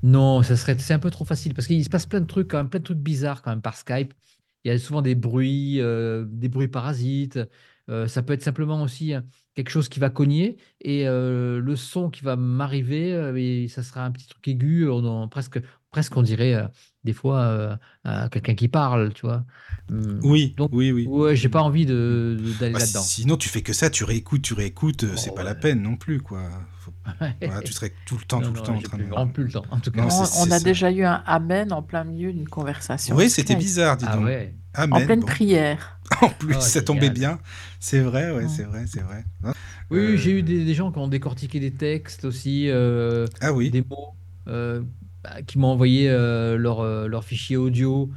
Non, 0.02 0.42
ça 0.42 0.56
serait, 0.56 0.78
c'est 0.78 0.94
un 0.94 0.98
peu 0.98 1.10
trop 1.10 1.24
facile 1.24 1.54
parce 1.54 1.66
qu'il 1.66 1.82
se 1.84 1.90
passe 1.90 2.06
plein 2.06 2.20
de 2.20 2.26
trucs 2.26 2.48
quand 2.48 2.58
même, 2.58 2.70
plein 2.70 2.78
de 2.80 2.84
trucs 2.84 2.98
bizarres 2.98 3.42
quand 3.42 3.58
par 3.60 3.76
Skype. 3.76 4.14
Il 4.64 4.68
y 4.68 4.74
a 4.74 4.78
souvent 4.78 5.02
des 5.02 5.14
bruits, 5.14 5.80
euh, 5.80 6.24
des 6.28 6.48
bruits 6.48 6.68
parasites. 6.68 7.38
Euh, 7.90 8.06
ça 8.06 8.22
peut 8.22 8.32
être 8.34 8.42
simplement 8.42 8.82
aussi 8.82 9.14
hein, 9.14 9.24
quelque 9.54 9.70
chose 9.70 9.88
qui 9.88 9.98
va 9.98 10.10
cogner 10.10 10.56
et 10.80 11.08
euh, 11.08 11.60
le 11.60 11.76
son 11.76 12.10
qui 12.10 12.22
va 12.22 12.36
m'arriver, 12.36 13.10
et 13.36 13.68
ça 13.68 13.82
sera 13.82 14.04
un 14.04 14.10
petit 14.12 14.26
truc 14.26 14.46
aigu, 14.46 14.86
presque, 15.30 15.60
presque 15.98 16.16
on 16.16 16.22
dirait 16.22 16.54
euh, 16.54 16.66
des 17.02 17.12
fois 17.12 17.40
euh, 17.40 17.76
à 18.04 18.28
quelqu'un 18.28 18.54
qui 18.54 18.68
parle, 18.68 19.12
tu 19.14 19.26
vois. 19.26 19.44
Hum, 19.90 20.20
Oui, 20.22 20.54
Donc, 20.56 20.70
oui, 20.72 20.92
oui. 20.92 21.06
ouais, 21.06 21.34
j'ai 21.34 21.48
pas 21.48 21.62
envie 21.62 21.86
de, 21.86 22.36
de- 22.40 22.52
d'aller 22.60 22.72
Bah, 22.74 22.78
là-dedans. 22.78 23.00
sinon, 23.02 23.36
tu 23.36 23.48
fais 23.48 23.62
que 23.62 23.72
ça, 23.72 23.90
tu 23.90 24.04
réécoutes, 24.04 24.42
tu 24.42 24.54
réécoutes, 24.54 25.04
euh, 25.04 25.16
c'est 25.16 25.30
Oh, 25.30 25.34
pas 25.34 25.42
la 25.42 25.54
peine 25.56 25.82
non 25.82 25.96
plus, 25.96 26.20
quoi. 26.20 26.42
Faut- 26.80 26.92
voilà, 27.42 27.62
tu 27.62 27.72
serais 27.72 27.92
tout 28.06 28.16
le 28.16 28.24
temps, 28.24 28.40
Non, 28.40 28.48
tout 28.48 28.52
le 28.54 28.58
non, 28.58 28.64
temps 28.64 28.74
en 28.76 28.80
train 28.80 28.96
plus- 28.98 29.06
de. 29.06 29.32
plus 29.32 29.44
le 29.44 29.50
temps, 29.50 29.64
en 29.70 29.80
tout 29.80 29.90
cas. 29.90 30.00
Non, 30.02 30.06
on, 30.06 30.10
c'est- 30.24 30.40
on 30.40 30.44
c'est 30.44 30.52
a 30.52 30.58
ça. 30.58 30.64
déjà 30.64 30.92
eu 30.92 31.02
un 31.04 31.20
amen 31.26 31.72
en 31.72 31.82
plein 31.82 32.04
milieu 32.04 32.32
d'une 32.32 32.48
conversation. 32.48 33.16
Oui, 33.16 33.28
c'était 33.28 33.56
bizarre, 33.56 33.96
dis 33.96 34.04
Ah 34.08 34.16
donc. 34.16 34.26
ouais. 34.26 34.54
Amen. 34.74 35.02
En 35.02 35.04
pleine 35.06 35.20
bon. 35.20 35.26
prière. 35.26 35.98
En 36.22 36.28
plus, 36.30 36.54
Ah, 36.56 36.60
ça 36.60 36.80
tombait 36.82 37.10
bien. 37.10 37.38
C'est 37.80 38.00
vrai, 38.00 38.30
ouais, 38.30 38.46
c'est 38.48 38.62
vrai, 38.64 38.84
c'est 38.86 39.02
vrai. 39.02 39.24
Oui, 39.90 40.16
j'ai 40.16 40.30
eu 40.38 40.42
des, 40.42 40.64
des 40.64 40.74
gens 40.74 40.90
qui 40.92 40.98
ont 40.98 41.08
décortiqué 41.08 41.60
des 41.60 41.72
textes 41.72 42.24
aussi, 42.24 42.68
euh, 42.70 43.26
Ah 43.40 43.52
oui. 43.52 43.70
des 43.70 43.82
mots, 43.82 44.14
euh, 44.48 44.82
bah, 45.22 45.42
qui 45.46 45.58
m'ont 45.58 45.68
envoyé 45.68 46.08
euh, 46.08 46.56
leur, 46.56 46.80
euh, 46.80 47.08
leur 47.08 47.24
fichier 47.24 47.56
audio. 47.56 48.10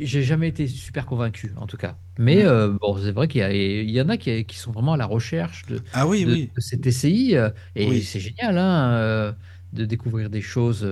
J'ai 0.00 0.22
jamais 0.22 0.48
été 0.48 0.66
super 0.66 1.06
convaincu, 1.06 1.52
en 1.56 1.66
tout 1.66 1.76
cas. 1.76 1.96
Mais 2.18 2.44
euh, 2.44 2.72
bon, 2.80 2.98
c'est 2.98 3.12
vrai 3.12 3.28
qu'il 3.28 3.90
y, 3.90 4.00
en 4.00 4.08
a 4.08 4.16
qui, 4.16 4.44
qui 4.46 4.56
sont 4.56 4.72
vraiment 4.72 4.94
à 4.94 4.96
la 4.96 5.06
recherche 5.06 5.66
de, 5.66 5.80
Ah 5.92 6.06
oui, 6.06 6.24
de, 6.24 6.32
oui. 6.32 6.50
de 6.54 6.60
ces 6.60 6.80
TCI. 6.80 7.36
euh, 7.36 7.50
et 7.76 7.86
Oui. 7.88 8.02
c'est 8.02 8.20
génial 8.20 8.56
hein, 8.58 9.34
de 9.72 9.84
découvrir 9.84 10.30
des 10.30 10.40
choses, 10.40 10.88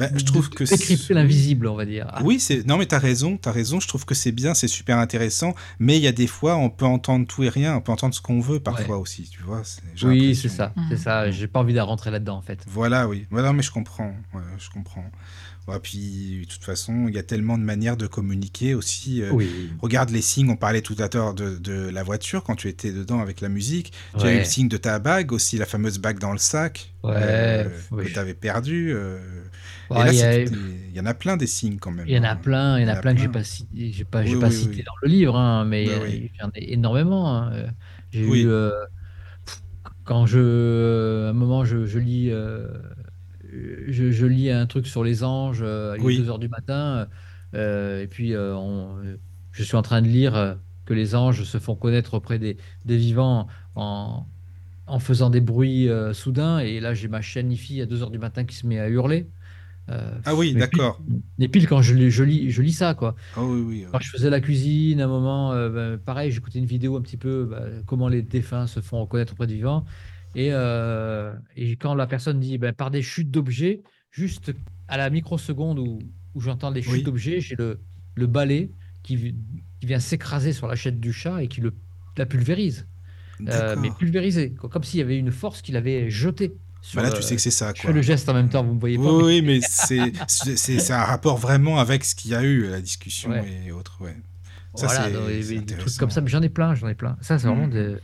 Bah, 0.00 0.08
je 0.16 0.24
trouve 0.24 0.50
de 0.50 0.54
que 0.56 0.64
décrypter 0.64 0.96
c'est- 0.96 1.14
l'invisible, 1.14 1.66
on 1.68 1.76
va 1.76 1.84
dire. 1.84 2.10
Oui, 2.24 2.40
c'est 2.40 2.66
non 2.66 2.76
mais 2.78 2.86
t'as 2.86 2.98
raison, 2.98 3.36
t'as 3.36 3.52
raison. 3.52 3.78
Je 3.78 3.86
trouve 3.86 4.04
que 4.04 4.14
c'est 4.14 4.32
bien, 4.32 4.54
c'est 4.54 4.66
super 4.66 4.98
intéressant. 4.98 5.54
Mais 5.78 5.96
il 5.98 6.02
y 6.02 6.06
a 6.08 6.12
des 6.12 6.26
fois, 6.26 6.56
on 6.56 6.70
peut 6.70 6.86
entendre 6.86 7.26
tout 7.26 7.42
et 7.44 7.48
rien, 7.48 7.76
on 7.76 7.80
peut 7.80 7.92
entendre 7.92 8.14
ce 8.14 8.20
qu'on 8.20 8.40
veut 8.40 8.58
parfois 8.60 8.98
aussi, 8.98 9.28
tu 9.30 9.42
vois. 9.42 9.62
Oui, 10.02 10.34
c'est 10.34 10.48
ça, 10.48 10.72
c'est 10.88 10.96
ça. 10.96 11.30
J'ai 11.30 11.46
pas 11.46 11.60
envie 11.60 11.74
de 11.74 11.80
rentrer 11.80 12.10
là-dedans, 12.10 12.38
en 12.38 12.42
fait. 12.42 12.64
Voilà, 12.66 13.06
oui. 13.06 13.26
Voilà, 13.30 13.52
mais 13.52 13.62
je 13.62 13.70
comprends. 13.70 14.14
ouais, 14.34 14.40
je 14.58 14.70
comprends. 14.70 15.04
Ouais, 15.68 15.78
puis, 15.80 16.40
de 16.46 16.50
toute 16.52 16.64
façon, 16.64 17.06
il 17.06 17.14
y 17.14 17.18
a 17.18 17.22
tellement 17.22 17.58
de 17.58 17.62
manières 17.62 17.96
de 17.98 18.06
communiquer 18.06 18.74
aussi. 18.74 19.22
euh, 19.22 19.30
Oui. 19.30 19.70
Regarde 19.80 20.08
les 20.10 20.22
signes, 20.22 20.48
on 20.50 20.56
parlait 20.56 20.80
tout 20.80 20.96
à 20.98 21.08
l'heure 21.14 21.34
de, 21.34 21.58
de 21.58 21.90
la 21.90 22.02
voiture 22.02 22.42
quand 22.42 22.56
tu 22.56 22.66
étais 22.68 22.90
dedans 22.92 23.20
avec 23.20 23.40
la 23.42 23.48
musique. 23.50 23.92
Tu 24.18 24.24
as 24.26 24.34
eu 24.34 24.38
le 24.38 24.44
signe 24.44 24.68
de 24.68 24.78
ta 24.78 24.98
bague, 24.98 25.30
aussi 25.32 25.58
la 25.58 25.66
fameuse 25.66 25.98
bague 25.98 26.18
dans 26.18 26.32
le 26.32 26.38
sac 26.38 26.92
Ouais, 27.04 27.12
euh, 27.14 27.68
oui. 27.92 28.04
que 28.06 28.08
tu 28.12 28.18
avais 28.18 28.34
perdu. 28.34 28.92
euh. 28.94 29.18
Là, 29.90 30.12
il 30.12 30.16
y 30.16 30.22
a- 30.22 30.40
c'était- 30.42 30.54
il 30.54 30.92
y 30.96 31.00
en 31.00 31.06
a 31.06 31.14
plein 31.14 31.36
des 31.36 31.46
signes 31.46 31.78
quand 31.78 31.90
même. 31.92 32.06
Il 32.06 32.14
y 32.14 32.18
en 32.18 32.22
a 32.24 32.34
hein. 32.34 32.36
plein, 32.36 32.78
il 32.78 32.82
y 32.82 32.84
en 32.86 32.88
a 32.88 32.96
plein 32.96 33.14
que 33.14 33.20
j'ai 33.20 33.28
pas 33.28 33.44
cité, 33.44 33.92
j'ai 33.92 34.04
pas, 34.06 34.24
j'ai 34.24 34.36
Oui, 34.36 34.38
pas 34.38 34.50
oui, 34.50 34.50
cité 34.50 34.82
dans 34.82 34.92
le 35.02 35.08
livre, 35.08 35.36
hein, 35.36 35.64
mais 35.66 35.86
Bah 35.86 35.92
euh, 35.92 36.08
il 36.08 36.24
y 36.40 36.42
en 36.42 36.48
a 36.48 36.58
énormément. 36.58 37.28
hein. 37.36 37.52
Euh, 37.52 37.70
J'ai 38.10 38.26
eu, 38.26 38.46
euh, 38.48 38.70
quand 40.04 40.26
je, 40.26 41.26
à 41.26 41.30
un 41.30 41.32
moment, 41.32 41.64
je, 41.64 41.86
je 41.86 41.98
lis, 41.98 42.30
euh, 42.30 42.68
je, 43.42 44.10
je 44.12 44.26
lis 44.26 44.50
un 44.50 44.66
truc 44.66 44.86
sur 44.86 45.04
les 45.04 45.24
anges, 45.24 45.60
euh, 45.62 45.96
Oui. 45.96 46.14
2 46.14 46.28
heures 46.30 46.38
du 46.38 46.48
matin, 46.48 47.08
euh, 47.54 48.02
et 48.02 48.06
puis 48.08 48.34
euh, 48.34 48.54
on- 48.56 48.98
euh, 49.04 49.16
je 49.52 49.62
suis 49.62 49.76
en 49.76 49.82
train 49.82 50.02
de 50.02 50.08
lire 50.08 50.34
euh, 50.36 50.54
que 50.86 50.94
les 50.94 51.14
anges 51.14 51.44
se 51.44 51.58
font 51.58 51.76
connaître 51.76 52.14
auprès 52.14 52.38
des, 52.38 52.56
des 52.84 52.96
vivants 52.96 53.48
en, 53.74 54.26
en 54.86 54.98
faisant 55.00 55.30
des 55.30 55.40
bruits 55.40 55.88
euh, 55.88 56.12
soudains, 56.14 56.60
et 56.60 56.80
là 56.80 56.94
j'ai 56.94 57.08
ma 57.08 57.22
chienne 57.22 57.52
Ify 57.52 57.80
à 57.82 57.86
2 57.86 58.02
heures 58.02 58.10
du 58.10 58.18
matin 58.18 58.44
qui 58.44 58.56
se 58.56 58.66
met 58.66 58.78
à 58.80 58.88
hurler. 58.88 59.30
Euh, 59.90 60.20
Ah 60.24 60.34
oui, 60.34 60.54
d'accord. 60.54 61.00
Et 61.38 61.48
pile 61.48 61.66
quand 61.68 61.82
je, 61.82 61.94
lis- 61.94 62.10
je 62.10 62.22
lis, 62.24 62.50
je 62.50 62.62
lis 62.62 62.72
ça, 62.72 62.94
quoi. 62.94 63.14
Oh 63.36 63.42
oui, 63.54 63.60
oui. 63.60 63.86
Quand 63.90 63.98
je 64.00 64.10
faisais 64.10 64.30
la 64.30 64.40
cuisine, 64.40 65.00
à 65.00 65.04
un 65.04 65.08
moment, 65.08 65.52
euh, 65.52 65.68
ben, 65.70 65.98
pareil, 65.98 66.30
j'écoutais 66.30 66.58
une 66.60 66.64
vidéo 66.66 66.96
un 66.96 67.02
petit 67.02 67.16
peu, 67.16 67.44
bah, 67.46 67.64
comment 67.86 68.08
les 68.08 68.22
défunts 68.22 68.66
se 68.66 68.80
font 68.80 69.00
reconnaître 69.02 69.32
auprès 69.32 69.46
des 69.48 69.54
vivants. 69.54 69.84
Et, 70.34 70.50
euh, 70.52 71.34
et 71.56 71.76
quand 71.76 71.94
la 71.94 72.06
personne 72.06 72.38
dit, 72.40 72.58
ben, 72.58 72.72
par 72.72 72.90
des 72.90 73.02
chutes 73.02 73.30
d'objets, 73.30 73.82
juste 74.10 74.52
à 74.88 74.96
la 74.96 75.10
microseconde 75.10 75.78
où, 75.80 76.12
où 76.34 76.40
j'entends 76.40 76.70
des 76.72 76.82
chutes 76.82 77.02
d'objets, 77.04 77.40
j'ai 77.40 77.56
le, 77.56 77.82
le 78.14 78.26
balai 78.26 78.72
qui, 79.02 79.16
qui 79.80 79.86
vient 79.86 79.98
s'écraser 80.00 80.52
sur 80.52 80.68
la 80.68 80.76
chaîne 80.76 81.00
du 81.00 81.12
chat 81.12 81.42
et 81.42 81.48
qui 81.48 81.60
le, 81.60 81.76
la 82.16 82.26
pulvérise. 82.26 82.88
Mais 83.76 83.90
pulvérisé, 83.90 84.54
co- 84.54 84.68
comme 84.68 84.84
s'il 84.84 85.00
y 85.00 85.02
avait 85.02 85.18
une 85.18 85.32
force 85.32 85.62
qui 85.62 85.72
l'avait 85.72 86.10
jeté. 86.10 86.58
Sur 86.82 86.96
Bah 86.96 87.02
là, 87.02 87.10
le- 87.10 87.16
tu 87.16 87.22
sais 87.22 87.36
que 87.36 87.42
c'est 87.42 87.50
ça, 87.50 87.72
Je 87.74 87.80
quoi. 87.82 87.90
fais 87.90 87.94
le 87.94 88.02
geste 88.02 88.28
en 88.28 88.34
même 88.34 88.48
temps, 88.48 88.64
vous 88.64 88.74
me 88.74 88.80
voyez 88.80 88.96
pas. 88.96 89.02
Oui, 89.04 89.12
mais- 89.12 89.24
oui, 89.24 89.42
mais 89.42 89.60
c'est 89.68 90.12
c'est 90.56 90.56
c'est 90.78 90.92
un 90.92 91.04
rapport 91.04 91.36
vraiment 91.36 91.78
avec 91.78 92.04
ce 92.04 92.14
qu'il 92.14 92.30
y 92.30 92.34
a 92.34 92.42
eu, 92.42 92.68
la 92.70 92.80
discussion 92.80 93.30
Ouais. 93.30 93.44
et 93.66 93.72
autres, 93.72 93.98
ouais. 94.00 94.16
Ça, 94.76 94.86
Voilà, 94.86 95.08
et- 95.30 95.42
des 95.60 95.76
trucs 95.76 95.96
comme 95.96 96.10
ça, 96.10 96.20
mais 96.20 96.28
j'en 96.28 96.42
ai 96.42 96.48
plein, 96.48 96.74
j'en 96.76 96.88
ai 96.88 96.94
plein. 96.94 97.16
Ça, 97.20 97.38
c'est 97.38 97.46
vraiment 97.48 97.66
Mm. 97.66 97.70
des. 97.70 97.96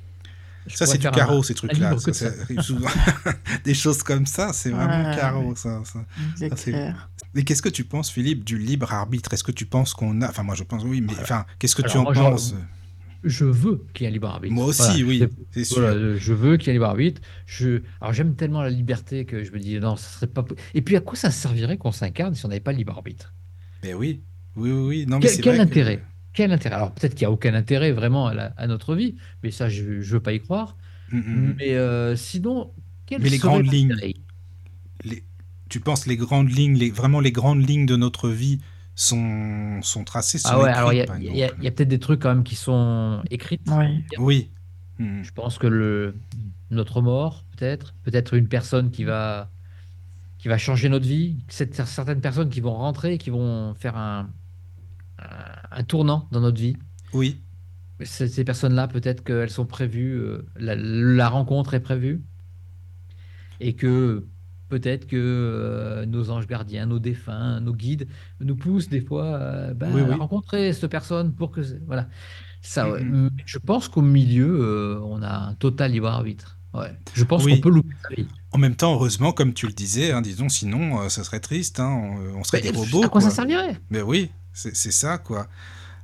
je 0.66 0.76
Ça, 0.76 0.84
c'est 0.84 0.98
du 0.98 1.06
un- 1.06 1.12
carreau, 1.12 1.42
ces 1.44 1.54
trucs-là. 1.54 1.94
de. 1.94 1.96
Des 3.64 3.74
choses 3.74 4.02
comme 4.02 4.26
ça, 4.26 4.52
c'est 4.52 4.70
vraiment 4.70 5.10
Ouais, 5.10 5.16
carreau, 5.16 5.54
ça. 5.54 5.80
ça. 5.84 6.04
Clair. 6.56 7.08
Et 7.34 7.44
qu'est-ce 7.44 7.62
que 7.62 7.68
tu 7.68 7.84
penses, 7.84 8.10
Philippe, 8.10 8.44
du 8.44 8.58
libre 8.58 8.92
arbitre? 8.92 9.32
Est-ce 9.32 9.44
que 9.44 9.52
tu 9.52 9.66
penses 9.66 9.94
qu'on 9.94 10.22
a... 10.22 10.28
Enfin, 10.28 10.42
moi, 10.42 10.54
je 10.54 10.64
pense 10.64 10.82
oui, 10.84 11.00
mais 11.02 11.12
enfin, 11.20 11.44
qu'est-ce 11.58 11.76
que 11.76 11.82
tu 11.82 11.96
en 11.98 12.02
moi, 12.04 12.14
je- 12.14 12.20
penses? 12.20 12.54
Je 13.28 13.44
veux 13.44 13.84
qu'il 13.92 14.04
y 14.04 14.06
ait 14.06 14.10
un 14.10 14.12
libre 14.12 14.28
arbitre. 14.28 14.54
Moi 14.54 14.66
aussi, 14.66 15.02
Voilà, 15.02 15.04
oui, 15.08 15.24
c'est- 15.50 15.64
sûr. 15.64 15.80
voilà, 15.80 16.16
je 16.16 16.32
veux 16.32 16.56
qu'il 16.56 16.68
y 16.68 16.70
ait 16.70 16.72
un 16.72 16.74
libre 16.74 16.86
arbitre. 16.86 17.20
Je... 17.46 17.82
Alors, 18.00 18.12
j'aime 18.14 18.34
tellement 18.36 18.62
la 18.62 18.70
liberté 18.70 19.24
que 19.24 19.42
je 19.44 19.52
me 19.52 19.58
dis, 19.58 19.78
non, 19.78 19.96
ça 19.96 20.08
serait 20.08 20.26
pas. 20.28 20.44
Et 20.74 20.82
puis, 20.82 20.96
à 20.96 21.00
quoi 21.00 21.16
ça 21.16 21.30
servirait 21.30 21.76
qu'on 21.76 21.92
s'incarne 21.92 22.34
si 22.34 22.44
on 22.46 22.48
n'avait 22.48 22.60
pas 22.60 22.72
le 22.72 22.78
libre 22.78 22.92
arbitre? 22.92 23.34
Mais 23.82 23.94
oui, 23.94 24.22
oui, 24.56 24.70
oui, 24.70 24.86
oui. 24.86 25.06
Non, 25.06 25.18
mais 25.18 25.26
Quel, 25.28 25.40
quel 25.40 25.56
que- 25.56 25.62
intérêt? 25.62 26.02
Quel 26.32 26.52
intérêt? 26.52 26.74
Alors, 26.76 26.92
peut-être 26.94 27.14
qu'il 27.14 27.26
n'y 27.26 27.30
a 27.30 27.32
aucun 27.32 27.54
intérêt 27.54 27.92
vraiment 27.92 28.26
à, 28.28 28.34
la- 28.34 28.52
à 28.56 28.66
notre 28.66 28.94
vie, 28.94 29.16
mais 29.42 29.50
ça, 29.50 29.68
je 29.68 29.82
ne 29.84 30.00
veux 30.02 30.20
pas 30.20 30.32
y 30.32 30.40
croire. 30.40 30.76
Mm, 31.12 31.18
mm, 31.18 31.20
mm. 31.50 31.54
Mais 31.58 31.74
euh, 31.74 32.14
sinon, 32.16 32.72
quel 33.06 33.22
Mais 33.22 33.28
les 33.30 33.38
grandes 33.38 33.72
lignes. 33.72 33.94
Les- 35.04 35.24
Tu 35.68 35.80
penses 35.80 36.06
les 36.06 36.16
grandes 36.16 36.50
lignes, 36.50 36.76
les... 36.76 36.90
vraiment 36.90 37.20
les 37.20 37.32
grandes 37.32 37.68
lignes 37.68 37.86
de 37.86 37.96
notre 37.96 38.28
vie 38.28 38.60
sont, 38.96 39.80
sont 39.82 40.02
tracées 40.04 40.38
sont 40.38 40.48
Ah 40.50 40.58
ouais, 40.60 40.70
alors 40.70 40.92
il 40.92 40.96
y 40.96 41.00
a, 41.00 41.04
écrites, 41.04 41.06
par 41.06 41.20
il 41.20 41.36
y 41.36 41.44
a- 41.68 41.70
peut-être 41.70 41.88
des 41.88 42.00
trucs 42.00 42.20
quand 42.22 42.30
même 42.34 42.42
qui 42.44 42.56
sont 42.56 43.22
écrits. 43.30 43.60
Oui. 43.68 44.04
Oui. 44.18 44.50
Je 44.98 45.30
pense 45.32 45.58
que 45.58 45.66
le, 45.66 46.16
notre 46.70 47.02
mort, 47.02 47.44
peut-être, 47.56 47.94
peut-être 48.02 48.32
une 48.34 48.48
personne 48.48 48.90
qui 48.90 49.04
va, 49.04 49.50
qui 50.38 50.48
va 50.48 50.56
changer 50.58 50.88
notre 50.88 51.06
vie, 51.06 51.36
certaines 51.48 52.22
personnes 52.22 52.48
qui 52.48 52.60
vont 52.60 52.74
rentrer, 52.74 53.18
qui 53.18 53.28
vont 53.30 53.74
faire 53.74 53.96
un, 53.98 54.30
un, 55.70 55.84
tournant 55.84 56.26
dans 56.32 56.40
notre 56.40 56.58
vie. 56.58 56.76
Oui. 57.12 57.42
ces, 58.02 58.28
ces 58.28 58.44
personnes-là, 58.44 58.88
peut-être 58.88 59.22
qu'elles 59.22 59.50
sont 59.50 59.66
prévues, 59.66 60.14
euh, 60.14 60.46
la, 60.56 60.74
la 60.76 61.28
rencontre 61.28 61.74
est 61.74 61.80
prévue, 61.80 62.22
et 63.60 63.74
que 63.74 64.26
peut-être 64.68 65.06
que 65.06 65.16
euh, 65.16 66.06
nos 66.06 66.30
anges 66.30 66.46
gardiens, 66.46 66.86
nos 66.86 66.98
défunts, 66.98 67.60
nos 67.60 67.74
guides 67.74 68.08
nous 68.40 68.56
poussent 68.56 68.88
des 68.88 69.00
fois 69.00 69.24
euh, 69.24 69.74
Oui, 69.92 70.00
à 70.00 70.16
rencontrer 70.16 70.72
cette 70.72 70.90
personne 70.90 71.32
pour 71.32 71.50
que... 71.50 71.60
Voilà. 71.86 72.08
Ça, 72.62 72.90
ouais. 72.90 73.04
Mais 73.04 73.28
Je 73.44 73.58
pense 73.58 73.88
qu'au 73.88 74.02
milieu, 74.02 74.60
euh, 74.60 75.00
on 75.04 75.22
a 75.22 75.30
un 75.50 75.54
total 75.54 75.92
libre 75.92 76.08
arbitre. 76.08 76.58
Ouais. 76.74 76.92
Je 77.14 77.24
pense 77.24 77.44
qu'on 77.46 77.58
peut 77.58 77.70
louper 77.70 77.94
sa 78.02 78.14
vie. 78.14 78.28
En 78.52 78.58
même 78.58 78.74
temps, 78.74 78.94
heureusement, 78.94 79.32
comme 79.32 79.54
tu 79.54 79.66
le 79.66 79.72
disais, 79.72 80.10
hein, 80.10 80.20
disons, 80.20 80.48
sinon, 80.48 81.08
ça 81.08 81.24
serait 81.24 81.40
triste, 81.40 81.80
hein, 81.80 81.88
on, 81.88 82.40
on 82.40 82.44
serait 82.44 82.60
Mais 82.62 82.72
des 82.72 82.76
robots, 82.76 83.04
à 83.04 83.08
quoi 83.08 83.20
ça 83.20 83.30
servirait? 83.30 83.78
Mais 83.90 84.02
oui, 84.02 84.30
c'est 84.52 84.74
ça, 84.74 85.18
quoi. 85.18 85.46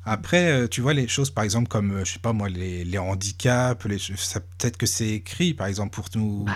Après, 0.05 0.69
tu 0.69 0.81
vois, 0.81 0.95
les 0.95 1.09
choses, 1.09 1.31
par 1.31 1.45
exemple, 1.45 1.69
comme, 1.69 2.01
je 2.05 2.13
sais 2.13 2.19
pas 2.19 2.33
moi, 2.33 2.49
les, 2.49 2.85
les 2.85 2.99
handicaps, 2.99 3.85
les, 3.85 3.97
peut-être 3.97 4.77
que 4.77 4.87
c'est 4.87 5.09
écrit, 5.11 5.53
par 5.55 5.67
exemple, 5.67 5.95
pour 5.95 6.07
nous 6.15 6.45
Bah, 6.45 6.53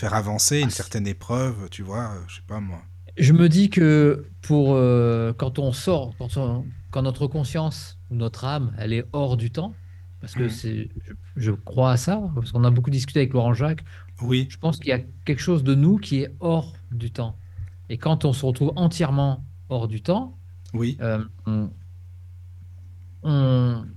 faire 0.00 0.14
avancer 0.14 0.60
ah, 0.60 0.68
une 0.68 0.70
c'est- 0.70 0.82
certaine 0.82 1.06
épreuve, 1.06 1.68
tu 1.70 1.82
vois, 1.82 2.12
euh, 2.14 2.24
je 2.28 2.36
sais 2.36 2.42
pas 2.46 2.60
moi. 2.60 2.82
Je 3.18 3.32
me 3.32 3.48
dis 3.48 3.70
que 3.70 4.30
pour 4.40 4.74
euh, 4.74 5.32
quand 5.34 5.58
on 5.58 5.72
sort, 5.72 6.16
quand, 6.18 6.36
on- 6.36 6.72
quand 6.90 7.02
notre 7.02 7.26
conscience 7.26 7.98
ou 8.10 8.14
notre 8.16 8.44
âme, 8.44 8.74
elle 8.78 8.92
est 8.92 9.04
hors 9.12 9.36
du 9.36 9.50
temps, 9.52 9.78
parce 10.20 10.34
que 10.34 10.44
Mhm. 10.44 10.48
c'est, 10.48 10.88
je, 11.04 11.12
je 11.36 11.50
crois 11.52 11.92
à 11.92 11.96
ça, 11.96 12.22
parce 12.34 12.52
qu'on 12.52 12.64
a 12.64 12.70
beaucoup 12.70 12.90
discuté 12.90 13.20
avec 13.20 13.32
Laurent 13.32 13.52
Jacques, 13.54 13.84
Oui, 14.22 14.48
je 14.48 14.56
pense 14.58 14.78
qu'il 14.78 14.88
y 14.90 14.92
a 14.92 15.00
quelque 15.24 15.40
chose 15.40 15.64
de 15.64 15.74
nous 15.74 15.98
qui 15.98 16.20
est 16.22 16.34
hors 16.40 16.74
du 16.90 17.12
temps. 17.12 17.38
Et 17.88 17.98
quand 17.98 18.24
on 18.24 18.32
se 18.32 18.46
retrouve 18.46 18.72
entièrement 18.76 19.44
hors 19.68 19.88
du 19.88 20.02
temps, 20.02 20.38
oui, 20.72 20.98
euh, 21.00 21.24
on, 21.46 21.70
on- 23.22 23.94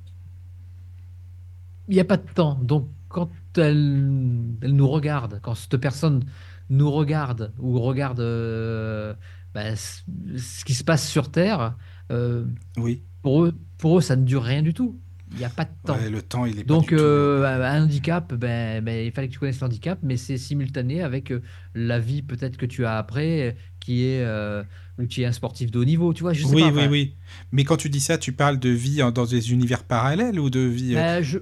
il 1.87 1.95
n'y 1.95 1.99
a 1.99 2.05
pas 2.05 2.17
de 2.17 2.27
temps. 2.33 2.55
Donc, 2.61 2.89
quand 3.09 3.29
elle, 3.57 4.55
elle 4.61 4.75
nous 4.75 4.87
regarde, 4.89 5.39
quand 5.41 5.55
cette 5.55 5.77
personne 5.77 6.25
nous 6.69 6.91
regarde 6.91 7.53
ou 7.59 7.79
regarde 7.79 8.19
euh, 8.19 9.13
ben, 9.53 9.75
ce 9.75 10.65
qui 10.65 10.73
se 10.73 10.83
passe 10.83 11.07
sur 11.09 11.31
Terre, 11.31 11.75
euh, 12.11 12.45
oui. 12.77 13.03
pour 13.21 13.43
eux, 13.45 13.53
pour 13.77 13.97
eux, 13.99 14.01
ça 14.01 14.15
ne 14.15 14.25
dure 14.25 14.43
rien 14.43 14.61
du 14.61 14.73
tout. 14.73 14.99
Il 15.31 15.37
n'y 15.37 15.45
a 15.45 15.49
pas 15.49 15.65
de 15.65 15.71
temps. 15.85 15.97
Ouais, 15.97 16.09
le 16.09 16.21
temps, 16.21 16.45
il 16.45 16.59
est 16.59 16.63
pas 16.65 16.77
Donc, 16.77 16.77
du 16.77 16.95
tout. 16.95 17.03
euh, 17.03 17.45
un 17.45 17.83
handicap, 17.83 18.33
ben, 18.33 18.83
ben, 18.83 19.05
il 19.05 19.11
fallait 19.11 19.27
que 19.27 19.33
tu 19.33 19.39
connaisses 19.39 19.59
l'handicap, 19.59 19.99
mais 20.03 20.17
c'est 20.17 20.37
simultané 20.37 21.01
avec 21.03 21.33
la 21.75 21.99
vie 21.99 22.21
peut-être 22.21 22.57
que 22.57 22.65
tu 22.65 22.85
as 22.85 22.97
après, 22.97 23.57
qui 23.81 24.05
est 24.05 24.23
euh, 24.23 24.63
où 24.99 25.05
tu 25.05 25.21
es 25.21 25.25
un 25.25 25.33
sportif 25.33 25.71
de 25.71 25.79
haut 25.79 25.85
niveau, 25.85 26.13
tu 26.13 26.21
vois, 26.23 26.33
je 26.33 26.45
sais 26.45 26.55
Oui, 26.55 26.61
pas. 26.61 26.69
oui, 26.71 26.85
enfin, 26.85 26.87
oui. 26.87 27.15
Mais 27.51 27.63
quand 27.63 27.77
tu 27.77 27.89
dis 27.89 27.99
ça, 27.99 28.17
tu 28.17 28.33
parles 28.33 28.59
de 28.59 28.69
vie 28.69 29.01
en- 29.01 29.11
dans 29.11 29.25
des 29.25 29.51
univers 29.51 29.83
parallèles 29.85 30.39
ou 30.39 30.49
de 30.49 30.59
vie... 30.59 30.95
ben, 30.95 31.21
je, 31.21 31.39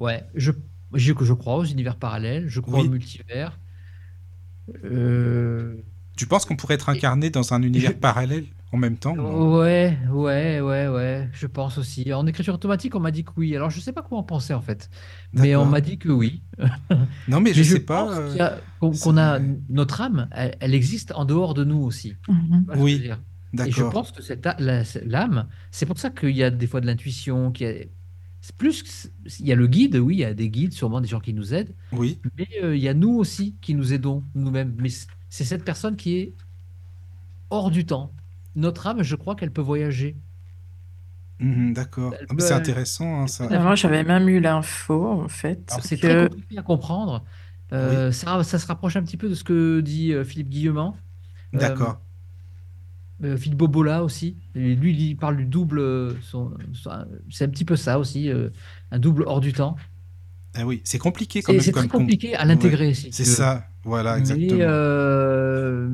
ouais, 0.00 0.24
je, 0.34 0.52
je, 0.94 1.12
je 1.20 1.32
crois 1.32 1.56
aux 1.56 1.64
univers 1.64 1.96
parallèles, 1.96 2.48
je 2.48 2.60
crois 2.60 2.80
Oui. 2.80 2.88
au 2.88 2.90
multivers. 2.90 3.58
Euh, 4.84 5.76
Tu 6.16 6.26
penses 6.26 6.44
qu'on 6.44 6.56
pourrait 6.56 6.74
être 6.74 6.88
incarné 6.88 7.30
dans 7.30 7.54
un 7.54 7.62
univers 7.62 7.92
je- 7.92 7.96
parallèle 7.96 8.44
en 8.72 8.76
même 8.76 8.96
temps? 8.98 9.16
Ouais, 9.16 9.96
ouais, 10.10 10.60
ouais, 10.60 10.88
ouais, 10.88 11.28
je 11.32 11.46
pense 11.46 11.78
aussi. 11.78 12.12
En 12.12 12.26
écriture 12.26 12.54
automatique, 12.54 12.94
on 12.94 13.00
m'a 13.00 13.10
dit 13.10 13.24
que 13.24 13.30
oui. 13.36 13.56
Alors, 13.56 13.70
je 13.70 13.80
sais 13.80 13.92
pas 13.92 14.02
quoi 14.02 14.18
en 14.18 14.22
penser 14.22 14.52
en 14.52 14.60
fait, 14.60 14.90
mais 15.32 15.56
on 15.56 15.64
m'a 15.64 15.80
dit 15.80 15.98
que 15.98 16.10
oui. 16.10 16.42
Non, 17.28 17.40
mais 17.40 17.52
je 17.54 17.60
Mais 17.60 17.64
je 17.64 17.74
sais 17.74 17.80
pas. 17.80 18.06
pense 18.06 18.36
euh, 18.40 18.98
qu'on 19.02 19.16
a 19.16 19.38
notre 19.70 20.00
âme, 20.02 20.28
elle, 20.32 20.54
elle 20.60 20.74
existe 20.74 21.12
en 21.12 21.24
dehors 21.24 21.54
de 21.54 21.64
nous 21.64 21.78
aussi. 21.82 22.14
Je 22.28 22.32
veux 22.76 22.82
Oui, 22.82 23.02
Et 23.64 23.70
je 23.70 23.82
pense 23.84 24.12
que 24.12 24.22
cette 24.22 24.46
l'âme, 25.06 25.48
c'est 25.70 25.86
pour 25.86 25.98
ça 25.98 26.10
qu'il 26.10 26.36
y 26.36 26.42
a 26.42 26.50
des 26.50 26.66
fois 26.66 26.82
de 26.82 26.86
l'intuition, 26.86 27.52
qu'il 27.52 27.66
y 27.66 27.70
a, 27.70 27.84
c'est 28.40 28.56
plus, 28.56 29.10
il 29.40 29.46
y 29.46 29.52
a 29.52 29.56
le 29.56 29.66
guide, 29.66 29.96
oui, 29.96 30.16
il 30.16 30.18
y 30.20 30.24
a 30.24 30.34
des 30.34 30.50
guides, 30.50 30.72
sûrement 30.72 31.00
des 31.00 31.08
gens 31.08 31.20
qui 31.20 31.34
nous 31.34 31.54
aident, 31.54 31.74
Oui, 31.92 32.20
mais 32.38 32.48
euh, 32.62 32.76
il 32.76 32.82
y 32.82 32.88
a 32.88 32.94
nous 32.94 33.10
aussi 33.16 33.56
qui 33.60 33.74
nous 33.74 33.92
aidons 33.92 34.24
nous-mêmes. 34.34 34.74
Mais 34.78 34.90
c'est 35.28 35.44
cette 35.44 35.64
personne 35.64 35.96
qui 35.96 36.16
est 36.18 36.34
hors 37.50 37.70
du 37.70 37.84
temps. 37.86 38.14
Notre 38.54 38.86
âme, 38.86 39.02
je 39.02 39.14
crois 39.16 39.34
qu'elle 39.36 39.52
peut 39.52 39.60
voyager. 39.62 40.16
Mhm, 41.40 41.72
d'accord. 41.72 42.14
Ah, 42.28 42.34
c'est 42.38 42.52
elle- 42.54 42.60
intéressant, 42.60 43.20
hein, 43.22 43.26
ça. 43.28 43.48
Moi, 43.48 43.74
j'avais 43.76 44.02
même 44.04 44.28
eu 44.28 44.40
l'info, 44.40 45.06
en 45.22 45.28
fait, 45.28 45.70
c'est 45.82 45.96
très 45.98 46.16
compliqué 46.16 46.58
à 46.58 46.62
comprendre. 46.62 47.24
Oui, 47.72 47.78
Euh, 47.78 48.12
ça, 48.12 48.42
ça 48.44 48.58
se 48.58 48.66
rapproche 48.66 48.96
un 48.96 49.02
petit 49.02 49.16
peu 49.18 49.28
de 49.28 49.34
ce 49.34 49.44
que 49.44 49.80
dit 49.80 50.12
euh, 50.14 50.24
Philippe 50.24 50.48
Guillemant. 50.48 50.96
Euh, 51.54 51.58
d'accord. 51.58 52.00
Euh, 53.24 53.36
Philippe 53.36 53.58
Bobola 53.58 54.04
aussi. 54.04 54.36
Et 54.54 54.74
lui, 54.76 54.94
il 55.10 55.16
parle 55.16 55.36
du 55.36 55.44
double. 55.44 55.78
euh, 55.80 56.14
c'est 57.30 57.44
un 57.44 57.48
petit 57.48 57.64
peu 57.64 57.76
ça 57.76 57.98
aussi, 57.98 58.30
euh, 58.30 58.50
un 58.90 58.98
double 58.98 59.24
hors 59.26 59.40
du 59.40 59.52
temps. 59.52 59.76
Ah 60.54 60.66
oui, 60.66 60.80
c'est 60.84 60.98
compliqué 60.98 61.42
quand 61.42 61.52
C'est 61.52 61.56
même 61.58 61.62
c'est 61.62 61.72
très 61.72 61.88
com- 61.88 62.00
compliqué 62.00 62.34
à 62.34 62.44
Ouais, 62.44 62.46
l'intégrer, 62.46 62.94
si 62.94 63.12
c'est 63.12 63.24
ça. 63.24 63.68
Voilà, 63.84 64.14
Mais, 64.14 64.20
exactement. 64.20 64.60
euh, 64.62 65.88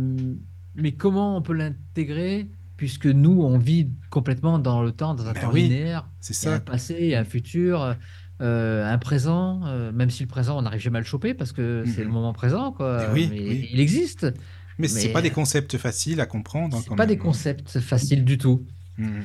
mais 0.75 0.93
comment 0.93 1.37
on 1.37 1.43
peut 1.43 1.53
l'intégrer 1.55 2.49
puisque 2.77 3.07
nous, 3.07 3.43
on 3.43 3.59
vit 3.59 3.91
complètement 4.11 4.59
dans 4.59 4.83
le 4.83 4.93
temps, 4.93 5.15
dans 5.15 5.27
un 5.29 5.33
Ben 5.33 5.41
temps 5.43 5.53
oui, 5.53 5.63
linéaire. 5.63 6.09
c'est 6.21 6.35
Il 6.43 6.47
y 6.47 6.49
a 6.49 6.55
un 6.55 6.59
ça. 6.59 6.61
passé, 6.61 6.97
il 7.01 7.07
y 7.09 7.15
a 7.15 7.21
un 7.21 7.25
futur, 7.25 7.95
euh, 8.43 8.85
un 8.93 8.99
présent, 8.99 9.63
euh, 9.67 9.93
même 9.93 10.11
si 10.11 10.23
le 10.23 10.29
présent, 10.29 10.59
on 10.59 10.63
n'arrive 10.63 10.81
jamais 10.81 10.99
à 10.99 11.01
le 11.01 11.07
choper 11.07 11.35
parce 11.35 11.53
que 11.53 11.85
c'est 11.87 12.03
le 12.05 12.11
moment 12.11 12.33
présent, 12.33 12.73
quoi. 12.73 13.11
oui, 13.13 13.29
Mais 13.31 13.41
oui. 13.41 13.69
il 13.73 13.81
existe. 13.81 14.27
Mais 14.79 14.89
c'est 14.89 15.07
Mais 15.09 15.13
pas 15.13 15.23
des 15.23 15.31
euh, 15.31 15.33
concepts 15.35 15.77
faciles 15.79 16.21
à 16.21 16.27
comprendre 16.27 16.77
hein, 16.77 16.81
c'est 16.83 16.95
pas 16.95 17.07
des 17.07 17.15
même. 17.15 17.21
hein. 17.21 17.25
concepts 17.29 17.81
faciles 17.81 18.25
du 18.25 18.39
tout. 18.39 18.67
Mhm, 18.99 19.25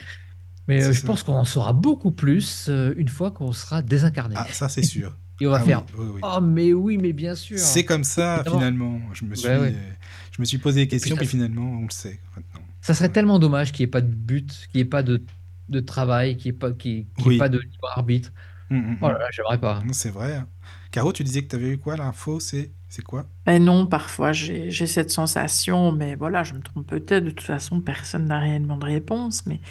Mais 0.67 0.83
euh, 0.83 0.87
C'est 0.87 0.93
je 0.93 1.01
ça. 1.01 1.07
pense 1.07 1.23
qu'on 1.23 1.33
en 1.33 1.45
saura 1.45 1.73
beaucoup 1.73 2.11
plus 2.11 2.67
euh, 2.69 2.93
une 2.97 3.07
fois 3.07 3.31
qu'on 3.31 3.51
sera 3.51 3.81
désincarné. 3.81 4.35
Ah, 4.37 4.47
ça 4.51 4.69
c'est 4.69 4.83
sûr. 4.83 5.15
Et 5.41 5.47
on 5.47 5.51
va 5.51 5.57
Ah 5.61 5.63
faire 5.63 5.85
oui, 5.97 6.07
oui. 6.15 6.21
Oh, 6.21 6.39
mais 6.41 6.73
oui, 6.73 6.97
mais 6.97 7.13
bien 7.13 7.33
sûr. 7.33 7.57
C'est 7.59 7.85
comme 7.85 8.03
ça 8.03 8.41
Évidemment. 8.45 8.57
finalement. 8.57 9.01
Je 9.13 9.25
me 9.25 9.35
suis, 9.35 9.47
je 9.47 10.41
me 10.41 10.45
suis 10.45 10.57
posé 10.57 10.81
des 10.81 10.85
puis 10.87 10.97
questions, 10.99 11.15
ça- 11.15 11.19
puis 11.21 11.27
finalement 11.27 11.79
on 11.79 11.83
le 11.83 11.91
sait 11.91 12.19
maintenant. 12.35 12.61
Ça 12.81 12.93
serait 12.93 13.09
tellement 13.09 13.39
dommage 13.39 13.71
qu'il 13.71 13.83
n'y 13.83 13.87
ait 13.89 13.91
pas 13.91 14.01
de 14.01 14.07
but, 14.13 14.67
qu'il 14.71 14.79
n'y 14.79 14.81
ait 14.81 14.85
pas 14.85 15.01
de, 15.03 15.23
de 15.69 15.79
travail, 15.79 16.37
qu'il 16.37 16.51
n'y 16.51 16.55
ait 16.55 16.59
pas, 16.59 16.69
y 16.83 17.33
ait 17.35 17.37
pas 17.37 17.49
de 17.49 17.59
libre 17.59 17.89
arbitre. 17.95 18.31
Mhm, 18.69 18.77
mhm. 18.91 18.97
Oh 19.01 19.07
là 19.09 19.17
là, 19.19 19.27
j'aimerais 19.31 19.59
pas. 19.59 19.81
C'est 19.93 20.11
vrai. 20.11 20.35
hein. 20.35 20.47
Caro, 20.91 21.13
tu 21.13 21.23
disais 21.23 21.43
que 21.43 21.47
tu 21.49 21.55
avais 21.55 21.69
eu 21.71 21.77
quoi 21.77 21.95
l'info 21.97 22.39
C'est 22.39 22.71
c'est 22.89 23.03
quoi? 23.03 23.29
Ben 23.45 23.63
non, 23.63 23.87
parfois 23.87 24.31
j'ai 24.33 24.69
j'ai 24.69 24.85
cette 24.87 25.11
sensation, 25.11 25.91
mais 25.91 26.15
voilà, 26.15 26.43
je 26.43 26.53
me 26.53 26.61
trompe 26.61 26.87
peut-être. 26.87 27.23
De 27.25 27.31
toute 27.31 27.41
façon, 27.41 27.81
personne 27.81 28.25
n'a 28.25 28.39
réellement 28.39 28.77
de 28.77 28.85
réponse. 28.85 29.45
Mais 29.47 29.61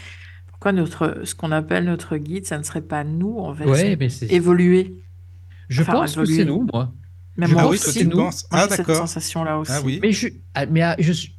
pourquoi 0.48 0.72
notre, 0.72 1.22
ce 1.24 1.34
qu'on 1.34 1.52
appelle 1.52 1.84
notre 1.86 2.16
guide, 2.18 2.46
ça 2.46 2.58
ne 2.58 2.62
serait 2.64 2.82
pas 2.82 3.04
nous 3.04 3.38
en 3.38 3.52
Ouais, 3.62 3.96
version 3.96 3.96
mais 3.96 4.08
c'est. 4.08 4.28
évoluée? 4.28 5.04
Je 5.68 5.82
Enfin, 5.82 5.82
pense 5.82 6.16
que 6.16 6.24
c'est 6.26 6.44
évoluer. 6.44 6.44
nous, 6.44 6.66
moi. 6.72 6.94
Mais 7.36 7.46
Je 7.46 7.54
moi 7.54 7.62
Ah 7.62 7.68
oui, 7.68 7.78
pense 7.78 7.84
que 7.84 7.92
tu 7.92 8.04
c'est 8.04 8.04
nous. 8.06 8.14
penses 8.14 8.46
Ah 8.50 8.66
j'ai 8.66 8.70
cette 8.70 8.76
d'accord. 8.78 8.96
sensation-là 8.96 9.58
aussi. 9.58 9.72
Ah 9.72 9.82
oui. 9.82 9.98
Mais 10.02 10.12
je, 10.12 10.28
ah, 10.54 10.66
mais 10.66 10.82
ah, 10.82 10.96
je 10.98 11.12
suis. 11.12 11.38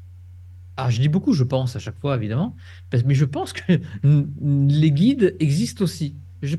Ah, 0.78 0.90
je 0.90 1.02
dis 1.02 1.10
beaucoup, 1.10 1.34
je 1.34 1.44
pense 1.44 1.76
à 1.76 1.80
chaque 1.80 2.00
fois, 2.00 2.16
évidemment. 2.18 2.56
Parce- 2.90 3.04
Mais 3.06 3.16
je 3.16 3.26
pense 3.26 3.54
que 3.54 3.62
n- 4.04 4.68
les 4.70 4.92
guides 4.92 5.36
existent 5.40 5.84
aussi. 5.84 6.18
Je, 6.44 6.58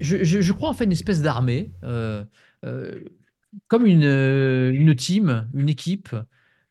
je, 0.00 0.24
je- 0.24 0.40
je 0.42 0.52
crois 0.52 0.70
en 0.70 0.74
fait 0.74 0.84
une 0.84 0.92
espèce 0.92 1.22
d'armée, 1.22 1.72
euh, 1.84 2.24
euh, 2.64 3.00
comme 3.68 3.86
une, 3.86 4.04
euh, 4.04 4.72
une 4.72 4.94
team, 4.96 5.50
une 5.54 5.68
équipe 5.68 6.14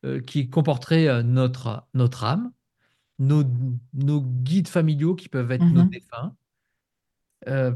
euh, 0.06 0.22
qui 0.22 0.50
comporterait 0.50 1.08
euh, 1.08 1.24
notre, 1.24 1.88
notre 1.94 2.24
âme, 2.24 2.52
nos, 3.20 3.44
nos 3.94 4.22
guides 4.22 4.68
familiaux 4.70 5.16
qui 5.16 5.30
peuvent 5.30 5.52
être 5.52 5.72
nos 5.72 5.84
Mhm. 5.84 5.90
défunts. 5.92 6.36
Euh, 7.48 7.74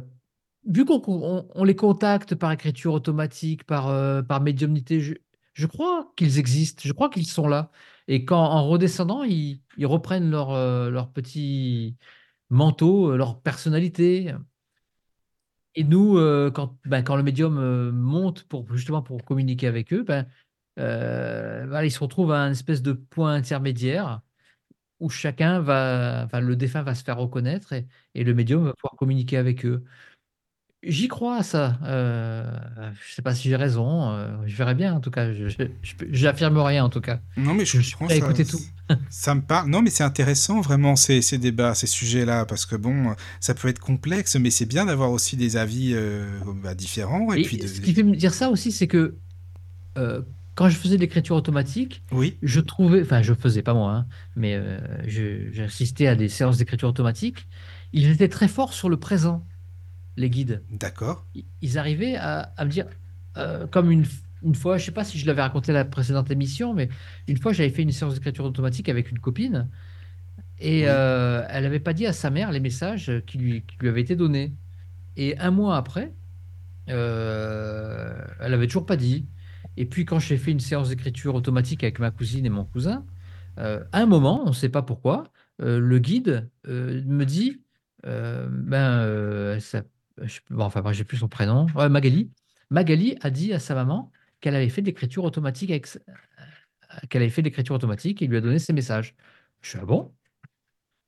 vu 0.68 0.86
qu'on 0.86 1.02
on- 1.08 1.48
on 1.56 1.64
les 1.64 1.76
contacte 1.76 2.36
par 2.36 2.52
écriture 2.52 2.94
automatique, 2.94 3.64
par, 3.66 3.90
euh, 3.90 4.22
par 4.22 4.42
médiumnité, 4.42 5.00
je, 5.02 5.16
je 5.54 5.68
crois 5.68 6.14
qu'ils 6.18 6.40
existent, 6.40 6.84
je 6.86 6.94
crois 6.94 7.10
qu'ils 7.10 7.28
sont 7.28 7.48
là. 7.48 7.72
Et 8.08 8.26
quand 8.26 8.40
en 8.42 8.68
redescendant, 8.70 9.24
ils, 9.24 9.62
ils 9.78 9.86
reprennent 9.86 10.30
leur, 10.32 10.52
leur 10.92 11.12
petit 11.12 11.98
manteau, 12.50 13.16
leur 13.18 13.42
personnalité. 13.42 14.34
Et 15.76 15.84
nous, 15.84 16.18
euh, 16.18 16.52
quand, 16.52 16.78
ben, 16.86 17.04
quand 17.04 17.16
le 17.16 17.24
médium 17.24 17.58
euh, 17.58 17.92
monte 17.92 18.44
pour 18.44 18.68
justement 18.76 19.02
pour 19.02 19.24
communiquer 19.24 19.68
avec 19.68 19.94
eux, 19.94 20.04
ben, 20.04 20.28
euh, 20.80 21.82
ils 21.84 21.92
se 21.92 22.00
retrouvent 22.00 22.32
à 22.34 22.42
un 22.42 22.52
espèce 22.52 22.82
de 22.82 22.94
point 22.94 23.34
intermédiaire 23.36 24.22
où 25.00 25.10
chacun 25.10 25.62
va, 25.62 26.28
le 26.42 26.56
défunt 26.56 26.84
va 26.84 26.96
se 26.96 27.04
faire 27.04 27.18
reconnaître 27.18 27.74
et 28.16 28.24
le 28.24 28.34
médium 28.36 28.66
va 28.66 28.74
pouvoir 28.76 28.98
communiquer 28.98 29.38
avec 29.38 29.66
eux. 29.66 29.84
J'y 30.84 31.08
crois 31.08 31.38
à 31.38 31.44
ça. 31.44 31.78
Euh, 31.84 32.44
je 33.08 33.14
sais 33.14 33.22
pas 33.22 33.36
si 33.36 33.50
j'ai 33.50 33.56
raison. 33.56 34.10
euh, 34.14 34.30
je 34.48 34.56
verrai 34.56 34.74
bien 34.74 34.94
en 34.96 35.00
tout 35.00 35.12
cas. 35.12 35.30
J'affirme 36.10 36.58
rien 36.58 36.84
en 36.84 36.90
tout 36.90 37.02
cas. 37.02 37.20
Non 37.38 37.54
mais 37.54 37.66
je, 37.66 37.80
Je 37.82 37.96
comprends 37.96 38.14
écouter 38.16 38.46
tout. 38.46 38.60
Ça 39.12 39.36
me 39.36 39.42
parle. 39.42 39.70
Non 39.70 39.84
mais 39.84 39.92
c'est 39.92 40.04
intéressant 40.04 40.60
vraiment 40.60 40.96
ces, 40.96 41.22
ces 41.22 41.38
débats, 41.38 41.76
ces 41.76 41.86
sujets-là, 41.88 42.46
parce 42.46 42.66
que 42.66 42.76
bon, 42.76 43.14
ça 43.40 43.54
peut 43.54 43.68
être 43.68 43.80
complexe, 43.80 44.36
mais 44.38 44.50
c'est 44.50 44.66
bien 44.66 44.86
d'avoir 44.88 45.12
aussi 45.12 45.38
des 45.38 45.56
avis 45.56 45.92
euh, 45.94 46.26
bah, 46.64 46.74
différents 46.74 47.32
et, 47.32 47.42
Et 47.42 47.44
puis 47.44 47.58
de. 47.58 47.68
ce 47.68 47.80
qui 47.80 47.94
fait 47.94 48.04
me 48.04 48.16
dire 48.16 48.34
ça 48.34 48.50
aussi, 48.50 48.72
c'est 48.72 48.88
que 48.88 49.16
euh, 50.00 50.22
quand 50.56 50.68
je 50.68 50.76
faisais 50.76 50.96
de 50.96 51.02
l'écriture 51.02 51.36
automatique, 51.36 52.02
Oui, 52.12 52.38
je 52.42 52.60
trouvais, 52.60 53.02
enfin, 53.04 53.22
je 53.22 53.34
faisais 53.34 53.62
pas 53.62 53.74
moi, 53.76 53.94
hein, 53.94 54.06
mais 54.36 54.60
j'assistais 55.06 56.08
à 56.08 56.16
des 56.16 56.28
séances 56.28 56.58
d'écriture 56.58 56.90
automatique. 56.90 57.48
Ils 57.94 58.10
étaient 58.10 58.28
très 58.30 58.48
forts 58.48 58.74
sur 58.74 58.90
le 58.90 58.98
présent, 58.98 59.46
les 60.18 60.30
guides. 60.30 60.64
d'accord. 60.70 61.28
Ils 61.62 61.78
arrivaient 61.78 62.16
à, 62.16 62.54
à 62.58 62.66
me 62.66 62.70
dire, 62.70 62.88
euh, 63.38 63.68
comme 63.68 63.92
une, 63.92 64.06
une 64.44 64.56
fois, 64.56 64.78
je 64.78 64.86
sais 64.86 64.92
pas 64.92 65.04
si 65.04 65.18
je 65.20 65.26
l'avais 65.26 65.42
raconté 65.42 65.72
la 65.72 65.86
précédente 65.86 66.32
émission, 66.32 66.74
mais 66.74 66.90
une 67.28 67.38
fois, 67.38 67.54
j'avais 67.54 67.70
fait 67.70 67.84
une 67.84 67.92
séance 67.92 68.16
d'écriture 68.16 68.46
automatique 68.46 68.90
avec 68.90 69.12
une 69.12 69.20
copine 69.20 69.70
et 70.60 70.84
Oui. 70.84 70.88
euh, 70.88 71.46
elle 71.50 71.64
n'avait 71.64 71.80
pas 71.80 71.94
dit 71.94 72.06
à 72.08 72.14
sa 72.14 72.30
mère 72.30 72.52
les 72.52 72.60
messages 72.60 73.12
qui 73.28 73.38
lui, 73.40 73.66
qui 73.66 73.78
lui 73.80 73.90
avaient 73.90 74.02
été 74.02 74.16
donnés. 74.16 74.56
Et 75.18 75.38
un 75.40 75.52
mois 75.52 75.78
après, 75.78 76.16
euh, 76.90 78.14
elle 78.40 78.54
avait 78.54 78.68
toujours 78.68 78.86
pas 78.86 78.98
dit. 78.98 79.28
Et 79.78 79.86
puis 79.86 80.06
quand 80.06 80.20
j'ai 80.20 80.38
fait 80.38 80.52
une 80.52 80.60
séance 80.60 80.90
d'écriture 80.90 81.36
automatique 81.36 81.84
avec 81.84 82.00
ma 82.00 82.12
cousine 82.12 82.46
et 82.46 82.50
mon 82.50 82.66
cousin, 82.66 83.06
euh, 83.60 83.84
à 83.92 84.02
un 84.02 84.06
moment, 84.06 84.44
on 84.46 84.50
ne 84.50 84.54
sait 84.56 84.70
pas 84.70 84.82
pourquoi, 84.84 85.26
euh, 85.62 85.80
le 85.80 86.00
guide 86.00 86.50
me 86.68 87.24
dit, 87.26 87.62
ben, 88.04 89.60
ça- 89.60 89.84
je, 90.22 90.40
bon, 90.50 90.64
enfin, 90.66 90.82
j'ai 90.94 91.04
plus 91.04 91.18
son 91.18 91.28
prénom, 91.28 91.68
Magali. 91.90 92.32
Magali 92.70 93.18
a 93.22 93.30
dit 93.30 93.54
à 93.54 93.60
sa 93.60 93.76
maman 93.76 94.12
qu'elle 94.40 94.56
avait 94.56 94.70
fait 94.70 94.82
de 94.82 94.88
l'écriture 94.88 95.24
automatique 95.24 95.72
euh, 95.72 97.08
qu'elle 97.10 97.22
avait 97.22 97.32
fait 97.32 97.42
de 97.42 97.48
l'écriture 97.48 97.76
automatique 97.76 98.22
et 98.22 98.28
lui 98.28 98.38
a 98.38 98.42
donné 98.42 98.60
ses 98.60 98.74
messages. 98.74 99.16
Je 99.62 99.70
suis 99.70 99.80
ah 99.82 99.86
bon? 99.86 100.14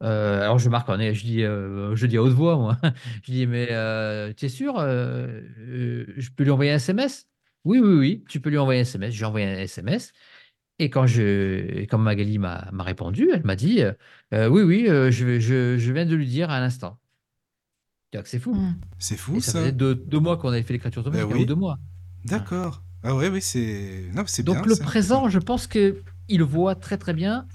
Euh, 0.04 0.42
alors 0.42 0.60
je 0.60 0.70
marque, 0.70 0.90
en- 0.90 0.98
je 1.00 1.24
dis, 1.24 1.44
euh, 1.44 1.96
je 1.96 2.08
dis 2.08 2.18
à 2.18 2.24
haute 2.24 2.34
voix, 2.34 2.58
moi. 2.58 2.78
Je 3.24 3.32
dis, 3.32 3.48
mais 3.48 3.68
euh, 3.72 4.34
tu 4.34 4.46
es 4.46 4.50
sûr, 4.50 4.80
euh, 4.80 5.42
euh, 5.60 6.06
je 6.18 6.30
peux 6.32 6.44
lui 6.44 6.52
envoyer 6.52 6.72
un 6.72 6.76
SMS? 6.76 7.28
Oui, 7.64 7.80
oui, 7.80 7.94
oui, 7.98 8.26
tu 8.30 8.42
peux 8.42 8.50
lui 8.50 8.58
envoyer 8.58 8.82
un 8.82 8.84
SMS. 8.84 9.14
J'ai 9.14 9.26
envoyé 9.26 9.48
un 9.48 9.60
SMS. 9.60 10.12
Et 10.80 10.90
quand, 10.90 11.08
je, 11.08 11.84
quand 11.86 11.98
Magali 12.00 12.40
m'a 12.40 12.70
répondu, 12.80 13.30
elle 13.34 13.44
m'a 13.46 13.56
dit, 13.56 13.82
euh, 13.84 13.94
Euh, 14.34 14.48
oui, 14.50 14.64
oui, 14.64 14.88
euh, 14.90 15.12
je, 15.12 15.40
je, 15.40 15.78
je 15.78 15.92
viens 15.94 16.06
de 16.06 16.16
lui 16.16 16.28
dire 16.28 16.50
à 16.52 16.60
l'instant. 16.60 17.00
C'est 18.26 18.40
fou. 18.40 18.54
Mm. 18.54 18.76
C'est 19.00 19.16
Et 19.16 19.18
fou 19.18 19.40
ça 19.42 19.52
ça. 19.54 19.60
faisait 19.60 19.72
deux, 19.72 19.96
deux 19.96 20.20
mois 20.20 20.38
qu'on 20.38 20.50
avait 20.50 20.64
fait 20.64 20.74
l'écriture 20.74 21.02
automatique, 21.02 21.28
Ben 21.28 21.34
un 21.34 21.38
oui. 21.38 21.44
ou 21.44 21.46
deux 21.48 21.56
mois. 21.56 21.78
D'accord. 22.26 22.84
Ah 23.04 23.16
ouais, 23.16 23.30
oui, 23.30 23.42
c'est. 23.42 24.06
Non, 24.16 24.24
c'est 24.28 24.44
bien. 24.44 24.54
Donc 24.56 24.66
le 24.66 24.76
ça. 24.76 24.84
présent, 24.84 25.28
je 25.30 25.40
pense 25.40 25.68
que 25.68 26.02
il 26.30 26.38
le 26.40 26.46
voit 26.46 26.76
très 26.76 26.98
très 26.98 27.14
bien. 27.14 27.46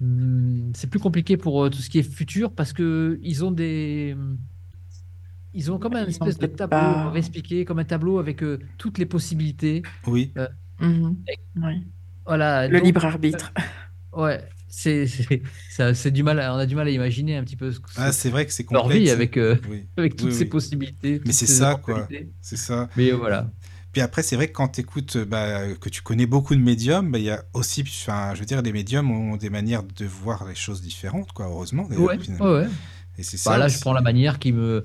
Hum, 0.00 0.72
C'est 0.74 0.88
plus 0.90 1.00
compliqué 1.00 1.36
pour 1.36 1.64
euh, 1.64 1.70
tout 1.70 1.78
ce 1.78 1.88
qui 1.88 1.98
est 1.98 2.02
futur 2.02 2.52
parce 2.52 2.72
que 2.72 3.18
ils 3.22 3.44
ont 3.44 3.50
des, 3.52 4.16
ils 5.54 5.70
ont 5.70 5.78
comme 5.78 5.94
un 5.94 6.06
espèce 6.06 6.38
de 6.38 6.46
tableau, 6.46 6.68
pas- 6.78 7.06
on 7.08 7.10
va 7.12 7.18
expliquer, 7.18 7.64
comme 7.64 7.78
un 7.78 7.84
tableau 7.84 8.18
avec 8.18 8.42
euh, 8.42 8.58
toutes 8.78 8.98
les 8.98 9.06
possibilités. 9.06 9.82
Oui. 10.06 10.32
Mhm. 10.80 11.16
Oui. 11.56 11.86
Voilà. 12.26 12.68
Le 12.68 12.78
donc, 12.78 12.86
libre 12.86 13.04
arbitre. 13.04 13.52
Ouais, 14.12 14.44
c'est 14.72 16.10
du 16.10 16.22
mal, 16.22 16.40
à- 16.40 16.54
on 16.54 16.58
a 16.58 16.66
du 16.66 16.74
mal 16.74 16.88
à 16.88 16.90
imaginer 16.90 17.36
un 17.36 17.44
petit 17.44 17.56
peu 17.56 17.70
ce 17.70 17.78
que 17.80 17.88
Ah, 17.96 18.10
c'est 18.10 18.30
vrai 18.30 18.46
que 18.46 18.52
c'est 18.52 18.70
leur 18.72 18.88
vie 18.88 19.10
avec 19.10 19.36
euh, 19.36 19.56
Oui. 19.68 19.86
avec 19.96 20.16
toutes 20.16 20.30
Oui, 20.30 20.38
ces 20.38 20.46
possibilités. 20.46 21.20
Mais 21.24 21.32
c'est 21.32 21.46
ces 21.46 21.54
ça, 21.54 21.74
quoi. 21.76 22.08
C'est 22.40 22.56
ça. 22.56 22.88
Mais 22.96 23.10
voilà. 23.12 23.50
Puis 23.92 24.00
après, 24.00 24.22
c'est 24.22 24.36
vrai 24.36 24.48
que 24.48 24.52
quand 24.52 24.68
tu 24.68 24.80
écoutes, 24.80 25.18
bah, 25.18 25.74
que 25.74 25.90
tu 25.90 26.00
connais 26.00 26.24
beaucoup 26.24 26.54
de 26.54 26.60
médiums, 26.60 27.10
bah, 27.12 27.18
il 27.18 27.24
y 27.24 27.30
a 27.30 27.44
aussi, 27.52 27.82
enfin, 27.86 28.32
je 28.34 28.40
veux 28.40 28.46
dire, 28.46 28.62
les 28.62 28.72
médiums 28.72 29.10
ont 29.10 29.36
des 29.36 29.50
manières 29.50 29.82
de 29.82 30.06
voir 30.06 30.46
les 30.46 30.54
choses 30.54 30.80
différentes, 30.80 31.32
quoi, 31.32 31.46
heureusement. 31.46 31.86
Ouais, 31.90 32.18
finalement. 32.18 32.52
ouais. 32.54 32.66
Et 33.18 33.22
c'est 33.22 33.36
Bah, 33.36 33.52
ça. 33.52 33.58
là, 33.58 33.68
je 33.68 33.78
prends 33.78 33.92
la 33.92 34.00
manière 34.00 34.38
qui 34.38 34.52
me, 34.52 34.82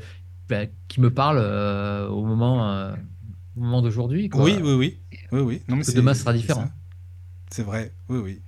ben, 0.50 0.70
qui 0.90 1.00
me 1.00 1.10
parle 1.14 1.38
euh, 1.40 2.10
au 2.10 2.26
moment, 2.26 2.70
euh, 2.70 2.94
au 3.56 3.62
moment 3.62 3.82
d'aujourd'hui. 3.82 4.30
Oui, 4.34 4.60
oui, 4.62 4.74
oui. 4.74 5.00
oui, 5.32 5.40
oui. 5.40 5.62
Non, 5.70 5.78
mais 5.78 5.84
demain 5.96 6.14
sera 6.14 6.34
différent. 6.34 6.70
C'est 7.50 7.64
vrai, 7.64 7.94
oui, 8.10 8.20
oui. 8.20 8.42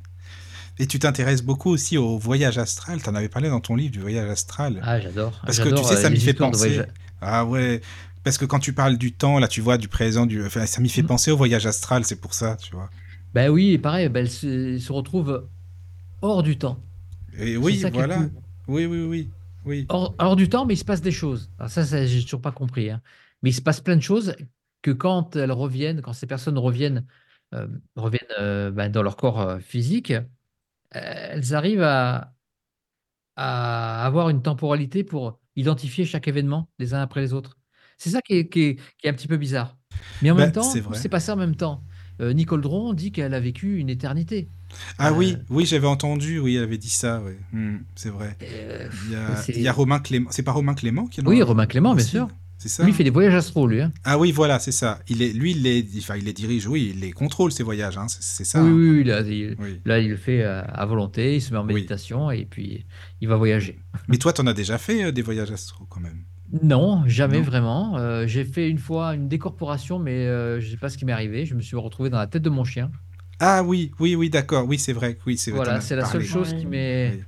Et 0.79 0.87
tu 0.87 0.97
t'intéresses 0.97 1.43
beaucoup 1.43 1.69
aussi 1.69 1.97
au 1.97 2.17
voyage 2.17 2.57
astral. 2.57 3.01
Tu 3.03 3.09
en 3.09 3.15
avais 3.15 3.29
parlé 3.29 3.49
dans 3.49 3.59
ton 3.59 3.75
livre 3.75 3.91
du 3.91 3.99
voyage 3.99 4.29
astral. 4.29 4.79
Ah, 4.83 4.99
j'adore. 4.99 5.39
Parce 5.45 5.59
que 5.59 5.69
tu 5.69 5.83
sais, 5.83 5.97
ça 5.97 6.07
euh, 6.07 6.09
m'y 6.09 6.19
fait 6.19 6.33
penser. 6.33 6.81
Ah 7.21 7.45
ouais. 7.45 7.81
Parce 8.23 8.37
que 8.37 8.45
quand 8.45 8.59
tu 8.59 8.73
parles 8.73 8.97
du 8.97 9.13
temps, 9.13 9.39
là, 9.39 9.47
tu 9.47 9.61
vois, 9.61 9.77
du 9.77 9.87
présent, 9.87 10.25
du... 10.25 10.45
Enfin, 10.45 10.65
ça 10.65 10.81
m'y 10.81 10.89
fait 10.89 11.01
Mhm. 11.01 11.07
penser 11.07 11.31
au 11.31 11.37
voyage 11.37 11.65
astral, 11.65 12.05
c'est 12.05 12.15
pour 12.19 12.33
ça, 12.33 12.55
tu 12.57 12.71
vois. 12.75 12.89
Ben 13.33 13.49
oui, 13.49 13.77
pareil, 13.77 14.09
ben, 14.09 14.21
elle 14.21 14.29
se, 14.29 14.47
elle 14.73 14.81
se 14.81 14.91
retrouve 14.91 15.47
hors 16.21 16.43
du 16.43 16.57
temps. 16.57 16.79
Et 17.37 17.57
oui, 17.57 17.83
voilà. 17.91 18.17
cool. 18.17 18.31
Oui, 18.67 18.85
oui, 18.85 19.01
oui. 19.03 19.29
Oui. 19.65 19.85
Hors, 19.89 20.15
hors 20.17 20.35
du 20.35 20.49
temps, 20.49 20.65
mais 20.65 20.73
il 20.75 20.77
se 20.77 20.85
passe 20.85 21.01
des 21.01 21.11
choses. 21.11 21.49
Alors 21.59 21.69
ça, 21.69 21.85
ça 21.85 22.05
j'ai 22.05 22.23
toujours 22.23 22.41
pas 22.41 22.51
compris. 22.51 22.89
hein. 22.89 23.01
Mais 23.43 23.49
il 23.51 23.53
se 23.53 23.61
passe 23.61 23.81
plein 23.81 23.95
de 23.95 24.01
choses 24.01 24.35
que 24.81 24.91
quand 24.91 25.35
elles 25.35 25.51
reviennent, 25.51 26.01
quand 26.01 26.13
ces 26.13 26.27
personnes 26.27 26.57
reviennent, 26.57 27.05
euh, 27.53 27.67
reviennent 27.95 28.27
euh, 28.39 28.71
ben, 28.71 28.89
dans 28.91 29.03
leur 29.03 29.15
corps 29.17 29.59
physique, 29.61 30.13
elles 30.91 31.53
arrivent 31.55 31.83
à, 31.83 32.33
à 33.35 34.05
avoir 34.05 34.29
une 34.29 34.41
temporalité 34.41 35.03
pour 35.03 35.39
identifier 35.55 36.05
chaque 36.05 36.27
événement 36.27 36.69
les 36.79 36.93
uns 36.93 37.01
après 37.01 37.21
les 37.21 37.33
autres. 37.33 37.57
C'est 37.97 38.09
ça 38.09 38.21
qui 38.21 38.35
est, 38.35 38.49
qui 38.49 38.61
est- 38.61 38.75
qui 38.97 39.07
est 39.07 39.09
un 39.09 39.13
petit 39.13 39.27
peu 39.27 39.37
bizarre. 39.37 39.77
Mais 40.21 40.31
en 40.31 40.35
Ben, 40.35 40.43
même 40.43 40.51
temps, 40.51 40.71
c'est 40.93 41.09
passé 41.09 41.31
en 41.31 41.35
même 41.35 41.55
temps. 41.55 41.83
Euh, 42.21 42.33
Nicole 42.33 42.61
Dron 42.61 42.93
dit 42.93 43.11
qu'elle 43.11 43.33
a 43.33 43.39
vécu 43.39 43.77
une 43.77 43.89
éternité. 43.89 44.49
Ah 44.97 45.13
oui, 45.13 45.35
Euh, 45.37 45.43
oui, 45.49 45.65
j'avais 45.65 45.87
entendu, 45.87 46.39
oui, 46.39 46.55
elle 46.55 46.63
avait 46.63 46.77
dit 46.77 46.89
ça, 46.89 47.21
oui. 47.25 47.33
Hmm, 47.53 47.77
c'est 47.95 48.09
vrai. 48.09 48.37
Euh, 48.43 48.89
Il 49.05 49.11
y 49.11 49.15
a, 49.15 49.35
c'est- 49.37 49.53
il 49.53 49.61
y 49.61 49.67
a 49.67 49.73
Romain 49.73 49.99
Clément. 49.99 50.29
C'est 50.31 50.43
pas 50.43 50.51
Romain 50.51 50.73
Clément 50.75 51.07
qui 51.07 51.21
l'a 51.21 51.29
Oui, 51.29 51.41
Romain 51.41 51.65
Clément, 51.65 51.95
bien 51.95 52.05
sûr. 52.05 52.27
C'est 52.59 52.67
ça 52.69 52.83
Lui, 52.83 52.91
il 52.91 52.93
fait 52.95 53.05
des 53.05 53.09
voyages 53.09 53.33
astro, 53.33 53.65
lui. 53.67 53.81
hein. 53.81 53.91
Ah 54.03 54.19
oui, 54.19 54.31
voilà, 54.33 54.59
c'est 54.59 54.71
ça. 54.73 54.99
Il 55.07 55.21
est, 55.21 55.31
lui, 55.33 55.51
il 55.51 55.63
les, 55.63 55.83
enfin, 55.97 56.17
il 56.17 56.25
les 56.25 56.33
dirige, 56.33 56.67
oui, 56.67 56.91
il 56.93 56.99
les 56.99 57.11
contrôle, 57.13 57.51
ces 57.53 57.63
voyages, 57.63 57.97
hein, 57.97 58.05
c'est 58.09 58.43
ça. 58.43 58.61
oui, 58.61 58.69
hein. 58.69 58.73
oui, 58.73 58.89
oui, 58.89 59.03
là, 59.05 59.21
il, 59.21 59.55
Oui. 59.59 59.79
là, 59.85 59.99
il 59.99 60.09
le 60.09 60.17
fait 60.17 60.43
à 60.43 60.85
volonté, 60.85 61.35
il 61.37 61.41
se 61.41 61.51
met 61.53 61.57
en 61.57 61.65
Oui. 61.65 61.73
méditation 61.75 62.29
et 62.31 62.45
puis 62.45 62.85
il 63.21 63.27
va 63.29 63.37
voyager. 63.37 63.79
Mais 64.09 64.17
toi, 64.17 64.33
t'en 64.33 64.45
as 64.45 64.53
déjà 64.53 64.77
fait 64.77 65.05
euh, 65.05 65.11
des 65.13 65.21
voyages 65.21 65.51
astro, 65.51 65.85
quand 65.89 66.01
même? 66.01 66.25
Non, 66.61 67.03
jamais 67.07 67.37
Non. 67.37 67.43
vraiment. 67.43 67.97
Euh, 67.97 68.27
j'ai 68.27 68.43
fait 68.43 68.69
une 68.69 68.77
fois 68.79 69.15
une 69.15 69.29
décorporation, 69.29 69.97
mais 69.97 70.25
euh, 70.27 70.59
je 70.59 70.69
sais 70.69 70.77
pas 70.77 70.89
ce 70.89 70.97
qui 70.97 71.05
m'est 71.05 71.13
arrivé. 71.13 71.45
Je 71.45 71.55
me 71.55 71.61
suis 71.61 71.77
retrouvé 71.77 72.09
dans 72.09 72.17
la 72.17 72.27
tête 72.27 72.41
de 72.41 72.49
mon 72.49 72.65
chien. 72.65 72.91
Ah 73.39 73.63
oui, 73.63 73.91
oui, 74.01 74.15
oui, 74.15 74.29
d'accord, 74.29 74.65
oui, 74.67 74.77
c'est 74.77 74.91
vrai, 74.91 75.17
oui, 75.25 75.37
c'est 75.37 75.51
vrai. 75.51 75.63
Voilà, 75.63 75.79
c'est 75.79 75.95
la 75.95 76.03
seule 76.03 76.23
chose 76.25 76.53
qui 76.55 76.65
m'est 76.65 77.21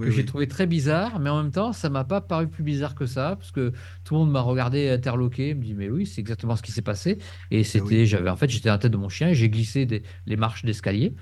Oui. 0.00 0.06
que 0.06 0.10
Oui, 0.10 0.16
j'ai 0.16 0.24
trouvé 0.24 0.48
très 0.48 0.66
bizarre, 0.66 1.18
mais 1.20 1.30
en 1.30 1.42
même 1.42 1.52
temps, 1.52 1.72
ça 1.72 1.90
m'a 1.90 2.04
pas 2.04 2.20
paru 2.20 2.48
plus 2.48 2.62
bizarre 2.64 2.94
que 2.94 3.06
ça, 3.06 3.36
parce 3.36 3.52
que 3.52 3.72
tout 4.04 4.14
le 4.14 4.20
monde 4.20 4.30
m'a 4.32 4.40
regardé 4.40 4.88
interloqué, 4.90 5.54
me 5.54 5.62
dit 5.64 5.74
mais 5.74 5.88
oui, 5.90 6.06
c'est 6.06 6.20
exactement 6.20 6.56
ce 6.56 6.62
qui 6.62 6.72
s'est 6.72 6.82
passé. 6.82 7.18
Et 7.50 7.64
c'était, 7.64 8.04
Ah 8.04 8.04
oui. 8.04 8.06
j'avais 8.06 8.30
en 8.30 8.36
fait, 8.36 8.48
j'étais 8.50 8.68
dans 8.68 8.74
la 8.74 8.78
tête 8.78 8.92
de 8.92 8.96
mon 8.96 9.08
chien, 9.08 9.28
et 9.28 9.34
j'ai 9.34 9.50
glissé 9.50 9.86
des, 9.86 10.02
les 10.26 10.36
marches 10.36 10.64
d'escalier, 10.64 11.14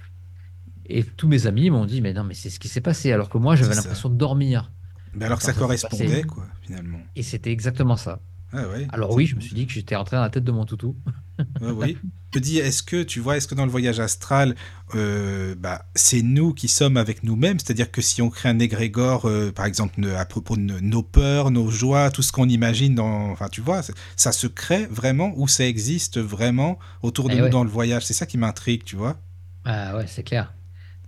et 0.86 1.04
tous 1.04 1.28
mes 1.28 1.46
amis 1.46 1.70
m'ont 1.70 1.84
dit 1.86 2.00
mais 2.00 2.12
non, 2.12 2.24
mais 2.24 2.34
c'est 2.34 2.50
ce 2.50 2.60
qui 2.60 2.68
s'est 2.68 2.80
passé, 2.80 3.12
alors 3.12 3.28
que 3.28 3.38
moi 3.38 3.56
j'avais 3.56 3.74
l'impression 3.74 4.08
de 4.08 4.16
dormir. 4.16 4.72
Mais 5.14 5.24
alors 5.24 5.38
que 5.38 5.44
ça 5.44 5.52
ça 5.52 5.58
correspondait, 5.58 6.24
quoi, 6.24 6.46
finalement. 6.62 7.00
Et 7.16 7.22
c'était 7.22 7.52
exactement 7.52 7.96
ça. 7.96 8.20
Ah 8.52 8.66
ouais. 8.68 8.90
Alors 8.90 9.12
oui, 9.14 9.26
je 9.26 9.34
me 9.36 9.40
suis 9.40 9.54
dit 9.54 9.66
que 9.66 9.72
j'étais 9.72 9.96
rentré 9.96 10.16
dans 10.16 10.22
la 10.22 10.30
tête 10.30 10.44
de 10.44 10.52
mon 10.52 10.64
toutou. 10.66 10.96
Ouais, 11.60 11.70
oui. 11.72 11.98
Je 12.32 12.38
te 12.38 12.44
dis, 12.44 12.58
est-ce 12.58 12.82
que, 12.84 13.02
tu 13.02 13.20
vois, 13.20 13.36
est-ce 13.36 13.48
que 13.48 13.54
dans 13.54 13.64
le 13.64 13.70
voyage 13.70 13.98
astral, 14.00 14.54
euh, 14.94 15.54
bah, 15.56 15.86
c'est 15.94 16.22
nous 16.22 16.52
qui 16.54 16.68
sommes 16.68 16.96
avec 16.96 17.24
nous-mêmes? 17.24 17.58
C'est-à-dire 17.58 17.90
que 17.90 18.00
si 18.02 18.22
on 18.22 18.30
crée 18.30 18.48
un 18.50 18.58
égrégore, 18.60 19.24
euh, 19.26 19.50
par 19.50 19.64
exemple, 19.66 20.04
à 20.06 20.24
propos 20.24 20.54
de 20.56 20.60
no- 20.60 20.80
nos 20.80 21.02
peurs, 21.02 21.50
nos 21.50 21.70
joies, 21.70 22.10
tout 22.10 22.22
ce 22.22 22.30
qu'on 22.32 22.48
imagine 22.48 22.94
dans... 22.94 23.30
Enfin, 23.30 23.48
tu 23.48 23.60
vois, 23.60 23.80
ça 24.16 24.32
se 24.32 24.46
crée 24.46 24.86
vraiment 24.86 25.32
ou 25.36 25.48
ça 25.48 25.66
existe 25.66 26.18
vraiment 26.18 26.78
autour 27.02 27.28
de 27.30 27.34
Eh 27.34 27.40
nous 27.40 27.44
ouais. 27.44 27.50
dans 27.50 27.64
le 27.64 27.70
voyage? 27.70 28.04
C'est 28.06 28.14
ça 28.14 28.26
qui 28.26 28.38
m'intrigue, 28.38 28.84
tu 28.84 28.94
vois 28.96 29.16
Ah 29.64 29.96
ouais, 29.96 30.06
c'est 30.06 30.22
clair. 30.22 30.54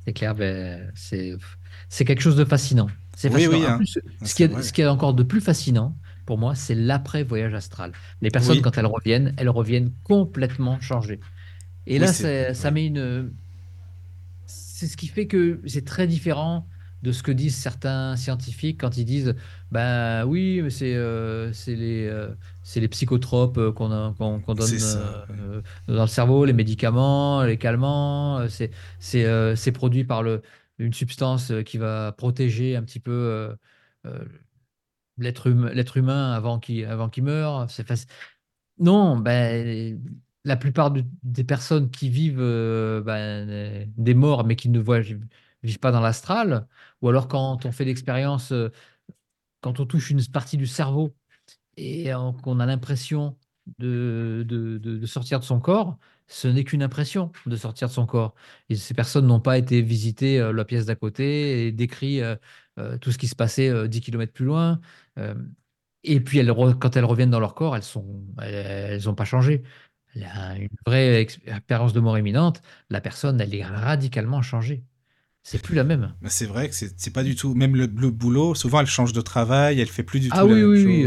C'est 0.05 0.13
clair, 0.13 0.35
ben, 0.35 0.93
c'est 0.95 2.05
quelque 2.05 2.21
chose 2.23 2.37
de 2.37 2.45
fascinant. 2.45 2.89
C'est 3.17 3.31
Oui, 3.31 3.47
oui, 3.47 3.65
hein. 3.67 3.79
ce 3.85 4.01
c'est 4.25 4.35
qui 4.35 4.43
est, 4.45 4.63
ce 4.63 4.73
qui 4.73 4.83
est 4.83 4.87
encore 4.87 5.15
de 5.15 5.23
plus 5.23 5.41
fascinant 5.41 5.97
pour 6.31 6.39
moi, 6.39 6.55
c'est 6.55 6.77
l'après-voyage 6.77 7.55
astral. 7.55 7.91
Les 8.21 8.31
personnes, 8.31 8.59
Oui. 8.59 8.63
quand 8.63 8.79
elles 8.79 8.87
reviennent, 8.87 9.35
elles 9.37 9.49
reviennent 9.49 9.91
complètement 10.05 10.81
changées. 10.81 11.19
Et 11.89 11.95
Oui, 11.95 11.99
là, 11.99 12.55
ça 12.55 12.71
met 12.71 12.87
une. 12.87 13.33
C'est 14.47 14.87
ce 14.87 14.97
qui 14.97 15.09
fait 15.09 15.27
que 15.27 15.61
c'est 15.67 15.85
très 15.85 16.07
différent 16.07 16.69
de 17.03 17.11
ce 17.11 17.25
que 17.25 17.33
disent 17.33 17.57
certains 17.57 18.15
scientifiques 18.15 18.81
quand 18.81 18.97
ils 18.97 19.05
disent 19.05 19.35
ben 19.73 20.25
oui, 20.25 20.61
mais 20.63 20.71
c'est 20.71 20.95
euh, 20.95 21.53
c'est 21.53 21.75
les, 21.75 22.07
euh, 22.07 22.29
c'est 22.63 22.79
les 22.79 22.87
psychotropes 22.87 23.59
euh, 23.59 23.73
qu'on 23.73 24.13
qu'on 24.13 24.55
donne 24.55 24.69
ça, 24.69 25.27
euh, 25.31 25.63
dans 25.89 26.03
le 26.03 26.07
cerveau, 26.07 26.45
les 26.45 26.53
médicaments, 26.53 27.43
les 27.43 27.57
calmants, 27.57 28.47
c'est 28.49 28.71
c'est 29.01 29.73
produit 29.73 30.05
par 30.05 30.23
le, 30.23 30.43
une 30.79 30.93
substance 30.93 31.53
qui 31.67 31.77
va 31.77 32.13
protéger 32.13 32.77
un 32.77 32.85
petit 32.85 33.01
peu 33.01 33.53
l'être 35.21 35.97
humain, 35.97 36.33
avant 36.33 36.59
qu'il 36.59 36.85
avant 36.87 37.09
qu'il 37.09 37.25
meure. 37.25 37.69
Non, 38.79 39.17
ben, 39.19 40.01
la 40.45 40.57
plupart 40.57 40.91
des 41.23 41.45
personnes 41.45 41.91
qui 41.91 42.09
vivent 42.09 42.41
euh, 42.41 43.03
ben, 43.03 43.93
des 43.97 44.15
morts, 44.15 44.45
mais 44.45 44.57
qui 44.57 44.69
ne 44.71 44.81
voyagent- 44.81 45.19
vivent 45.63 45.79
pas 45.79 45.93
dans 45.93 46.01
l'astral, 46.01 46.67
ou 47.03 47.09
alors 47.09 47.29
quand 47.29 47.67
on 47.67 47.73
fait 47.73 47.85
l'expérience, 47.85 48.53
euh, 48.53 48.71
quand 49.61 49.81
on 49.81 49.87
touche 49.87 50.11
une 50.11 50.25
partie 50.27 50.57
du 50.57 50.67
cerveau 50.67 51.15
et 51.77 52.11
qu'on 52.43 52.61
a 52.61 52.67
l'impression 52.67 53.37
de, 53.79 54.45
de- 54.49 54.79
de 54.79 55.07
sortir 55.07 55.41
de 55.41 55.45
son 55.45 55.61
corps, 55.61 55.99
ce 56.31 56.49
n'est 56.49 56.65
qu'une 56.65 56.83
impression 56.83 57.33
de 57.47 57.57
sortir 57.57 57.89
de 57.89 57.93
son 57.93 58.07
corps. 58.07 58.35
Et 58.69 58.77
ces 58.77 58.95
personnes 58.95 59.27
n'ont 59.27 59.41
pas 59.41 59.59
été 59.59 59.83
visiter 59.83 60.41
euh, 60.41 60.53
la 60.53 60.65
pièce 60.65 60.87
d'à 60.87 60.97
côté 60.97 61.67
et 61.67 61.73
décrit 61.73 62.23
euh, 62.23 62.37
euh, 62.79 62.99
tout 62.99 63.13
ce 63.13 63.19
qui 63.19 63.29
se 63.29 63.37
passait 63.37 63.69
euh, 63.71 63.89
10 63.89 64.01
km 64.01 64.33
plus 64.33 64.45
loin. 64.47 64.81
Et 66.03 66.21
puis, 66.21 66.39
elles 66.39 66.53
quand 66.81 66.97
elles 66.97 67.05
reviennent 67.05 67.31
dans 67.31 67.41
leur 67.41 67.55
corps, 67.55 67.77
elles 67.77 67.83
sont, 67.83 68.25
elles 68.43 69.03
n'ont 69.05 69.15
pas 69.15 69.25
changé. 69.27 69.63
Une 70.17 70.69
vraie 70.87 71.23
ex- 71.23 71.39
expérience 71.47 71.93
de 71.93 72.01
mort 72.01 72.19
imminente. 72.19 72.63
La 72.91 73.01
personne, 73.01 73.41
elle 73.41 73.55
est 73.55 73.65
radicalement 73.65 74.43
changée. 74.43 74.85
C'est 75.43 75.61
plus 75.63 75.75
la 75.77 75.85
même. 75.85 76.15
Mais 76.21 76.31
c'est 76.31 76.47
vrai 76.47 76.69
que 76.69 76.75
c'est 76.75 77.13
pas 77.13 77.23
du 77.23 77.35
tout. 77.35 77.55
Même 77.55 77.77
le, 77.77 77.87
le 77.87 78.11
boulot, 78.11 78.55
souvent 78.55 78.81
elle 78.81 78.87
change 78.87 79.13
de 79.13 79.21
travail, 79.21 79.81
elle 79.81 79.89
fait 79.89 80.03
plus 80.03 80.21
du 80.21 80.29
Ah 80.31 80.39
tout 80.41 80.49
la 80.49 80.57
oui, 80.57 80.63
même 80.63 80.71
oui, 80.85 80.85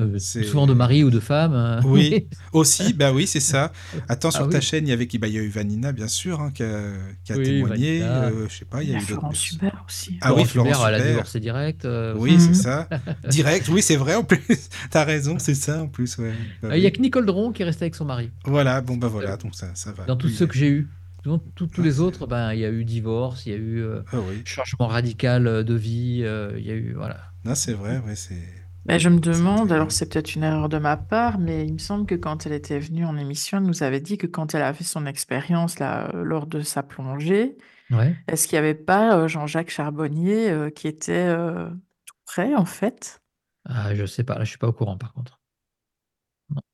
Euh, 0.00 0.18
souvent 0.18 0.66
de 0.66 0.74
mari 0.74 1.04
ou 1.04 1.10
de 1.10 1.20
femme. 1.20 1.54
euh, 1.54 1.80
Oui, 1.84 2.28
aussi, 2.52 2.92
bah 2.92 3.12
oui, 3.12 3.26
c'est 3.26 3.40
ça. 3.40 3.72
Attends, 4.08 4.30
sur 4.30 4.44
Ah 4.44 4.48
ta 4.48 4.58
oui. 4.58 4.62
chaîne, 4.62 4.86
il 4.86 4.90
y 4.90 4.92
avait 4.92 5.06
qui? 5.06 5.18
Bah, 5.18 5.28
il 5.28 5.34
y 5.34 5.38
a 5.38 5.42
eu 5.42 5.48
Vanina, 5.48 5.92
bien 5.92 6.08
sûr, 6.08 6.40
hein, 6.40 6.50
qui 6.52 6.62
a, 6.62 6.92
qui 7.24 7.32
a 7.32 7.36
Oui, 7.36 7.42
témoigné. 7.44 8.02
Euh, 8.02 8.48
je 8.48 8.56
sais 8.58 8.64
pas, 8.64 8.82
il 8.82 8.86
Il 8.86 8.90
y 8.90 8.92
y 8.92 8.94
a 8.94 8.98
a 8.98 9.02
eu 9.02 9.06
d'autres. 9.06 9.20
Florence 9.20 9.50
Hubert 9.52 9.84
aussi. 9.88 10.18
Ah 10.20 10.34
oui, 10.34 10.44
Florence 10.44 10.76
Hubert, 10.76 10.86
elle 10.88 10.94
a 10.94 11.00
divorcé 11.00 11.40
direct. 11.40 11.84
euh, 11.84 12.14
Oui, 12.16 12.38
c'est 12.40 12.54
ça. 12.54 12.88
Direct, 13.28 13.68
oui, 13.68 13.82
c'est 13.82 13.96
vrai 13.96 14.14
en 14.14 14.24
plus. 14.24 14.40
T'as 14.90 15.04
raison, 15.04 15.38
c'est 15.38 15.54
ça 15.54 15.82
en 15.82 15.88
plus, 15.88 16.18
ouais. 16.18 16.32
Bah 16.62 16.68
Euh, 16.72 16.76
Il 16.76 16.80
n'y 16.80 16.86
a 16.86 16.90
que 16.90 17.00
Nicole 17.00 17.26
Dron 17.26 17.52
qui 17.52 17.62
est 17.62 17.64
restée 17.64 17.84
avec 17.84 17.94
son 17.94 18.04
mari. 18.04 18.30
Voilà, 18.44 18.80
bon 18.80 18.96
bah 18.96 19.08
voilà, 19.08 19.36
donc 19.36 19.54
ça, 19.54 19.74
ça 19.74 19.92
va. 19.92 20.04
Dans 20.06 20.16
tous 20.16 20.28
ceux 20.28 20.46
que 20.46 20.54
j'ai 20.54 20.68
eus. 20.68 20.88
Dans 21.24 21.38
tous 21.38 21.66
tous 21.66 21.80
Ah, 21.80 21.84
les 21.84 21.98
autres, 22.00 22.26
ben, 22.28 22.52
il 22.52 22.60
y 22.60 22.64
a 22.64 22.70
eu 22.70 22.84
divorce, 22.84 23.46
il 23.46 23.52
y 23.52 23.54
a 23.54 23.58
eu 23.58 23.82
euh, 23.82 24.02
Ah 24.12 24.20
oui, 24.20 24.42
changement 24.44 24.86
radical 24.86 25.64
de 25.64 25.74
vie, 25.74 26.20
euh, 26.22 26.52
il 26.58 26.64
y 26.66 26.70
a 26.70 26.74
eu. 26.74 26.92
Voilà. 26.94 27.16
non, 27.44 27.54
c'est 27.54 27.72
vrai, 27.74 27.98
ouais, 27.98 28.16
c'est. 28.16 28.65
Ben, 28.86 28.98
je 29.00 29.08
me 29.08 29.18
demande, 29.18 29.72
alors 29.72 29.90
c'est 29.90 30.08
peut-être 30.08 30.36
une 30.36 30.44
erreur 30.44 30.68
de 30.68 30.78
ma 30.78 30.96
part, 30.96 31.38
mais 31.40 31.66
il 31.66 31.72
me 31.72 31.78
semble 31.78 32.06
que 32.06 32.14
quand 32.14 32.46
elle 32.46 32.52
était 32.52 32.78
venue 32.78 33.04
en 33.04 33.16
émission, 33.16 33.58
elle 33.58 33.64
nous 33.64 33.82
avait 33.82 34.00
dit 34.00 34.16
que 34.16 34.28
quand 34.28 34.54
elle 34.54 34.62
a 34.62 34.72
fait 34.72 34.84
son 34.84 35.06
expérience 35.06 35.80
là, 35.80 36.08
euh, 36.14 36.22
lors 36.22 36.46
de 36.46 36.60
sa 36.60 36.84
plongée, 36.84 37.56
Ouais. 37.90 38.16
est-ce 38.28 38.48
qu'il 38.48 38.56
n'y 38.56 38.60
avait 38.60 38.74
pas 38.74 39.16
euh, 39.18 39.28
Jean-Jacques 39.28 39.70
Charbonnier 39.70 40.50
euh, 40.50 40.70
qui 40.70 40.88
était 40.88 41.12
euh, 41.28 41.70
tout 42.06 42.16
près 42.26 42.54
en 42.54 42.66
fait? 42.66 43.22
Ah, 43.64 43.94
je 43.94 44.06
sais 44.06 44.24
pas, 44.24 44.38
là, 44.38 44.44
je 44.44 44.48
suis 44.50 44.58
pas 44.58 44.66
au 44.68 44.72
courant 44.72 44.96
par 44.98 45.12
contre. 45.12 45.40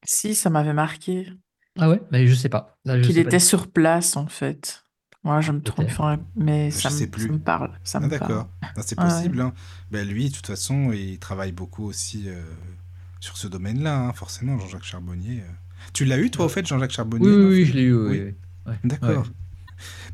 Si, 0.04 0.34
ça 0.36 0.48
m'avait 0.50 0.72
marqué 0.72 1.28
Ah 1.78 1.88
ouais, 1.88 2.00
mais 2.10 2.26
je 2.26 2.34
sais 2.34 2.48
pas. 2.48 2.78
Là, 2.84 2.98
je 3.02 3.02
qu'il 3.04 3.14
sais 3.14 3.22
pas 3.22 3.28
était 3.28 3.38
du- 3.38 3.44
sur 3.46 3.70
place 3.70 4.16
en 4.16 4.26
fait. 4.26 4.84
Moi, 5.24 5.40
je 5.40 5.52
me 5.52 5.62
trompe, 5.62 5.86
Peut-être. 5.86 6.00
enfin, 6.00 6.18
mais 6.34 6.70
Je 6.70 6.76
ça 6.80 6.90
me, 6.90 6.96
sais 6.98 7.06
ça 7.16 7.18
plus. 7.18 7.28
me 7.32 7.38
parle, 7.38 7.78
ça 7.84 8.00
Ah 8.00 8.06
me 8.06 8.10
parle. 8.10 8.10
d'accord, 8.10 8.48
Non, 8.76 8.82
c'est 8.84 8.96
Ouais, 8.98 9.04
ouais. 9.04 9.08
possible. 9.08 9.40
Hein. 9.40 9.54
Ben, 9.92 10.08
lui, 10.08 10.30
de 10.30 10.34
toute 10.34 10.46
façon, 10.46 10.90
il 10.92 11.18
travaille 11.18 11.52
beaucoup 11.52 11.84
aussi 11.84 12.24
euh, 12.26 12.42
sur 13.20 13.36
ce 13.36 13.46
domaine-là, 13.46 13.96
hein, 13.98 14.12
forcément, 14.14 14.58
Jean-Jacques 14.58 14.84
Charbonnier. 14.84 15.40
euh. 15.40 15.52
Tu 15.92 16.04
l'as 16.04 16.18
eu, 16.18 16.30
toi, 16.30 16.46
au 16.46 16.48
fait, 16.48 16.66
Jean-Jacques 16.66 16.92
Charbonnier 16.92 17.28
Oui, 17.28 17.44
oui, 17.44 17.64
je 17.66 17.72
l'ai 17.74 17.82
eu. 17.82 17.94
oui, 17.94 18.08
Oui. 18.08 18.20
oui. 18.24 18.34
Ouais, 18.72 18.78
D'accord. 18.84 19.10
ouais. 19.22 19.28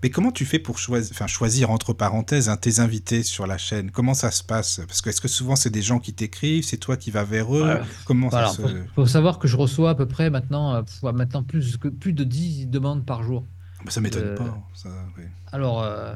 Mais 0.02 0.08
comment 0.10 0.32
tu 0.32 0.46
fais 0.46 0.58
pour 0.58 0.78
choisir, 0.78 1.12
enfin, 1.12 1.26
choisir 1.26 1.70
entre 1.70 1.92
parenthèses 1.92 2.48
hein, 2.48 2.56
tes 2.56 2.80
invités 2.80 3.22
sur 3.22 3.46
la 3.46 3.58
chaîne? 3.58 3.90
Comment 3.90 4.14
ça 4.14 4.30
se 4.30 4.42
passe? 4.42 4.80
Parce 4.86 5.02
que 5.02 5.10
est-ce 5.10 5.20
que 5.20 5.28
souvent 5.28 5.56
c'est 5.56 5.68
des 5.70 5.82
gens 5.82 5.98
qui 5.98 6.14
t'écrivent, 6.14 6.64
c'est 6.64 6.78
toi 6.78 6.96
qui 6.96 7.10
vas 7.10 7.24
vers 7.24 7.54
eux? 7.54 7.64
Ouais. 7.66 7.80
Comment 8.06 8.28
Voilà, 8.28 8.48
ça 8.48 8.54
se... 8.56 8.62
faut, 8.62 8.68
faut 8.94 9.06
savoir 9.06 9.38
que 9.38 9.46
je 9.46 9.56
reçois 9.58 9.90
à 9.90 9.94
peu 9.94 10.06
près 10.06 10.30
maintenant, 10.30 10.74
euh, 10.74 11.12
maintenant 11.12 11.42
plus, 11.42 11.76
que, 11.76 11.88
plus 11.88 12.14
de 12.14 12.24
10 12.24 12.66
demandes 12.68 13.04
par 13.04 13.22
jour. 13.22 13.44
Bah, 13.84 13.90
ça 13.90 14.00
m'étonne 14.00 14.22
Euh, 14.24 14.36
pas. 14.36 14.58
Ça, 14.74 14.88
oui. 15.18 15.24
Alors, 15.52 15.82
euh, 15.82 16.14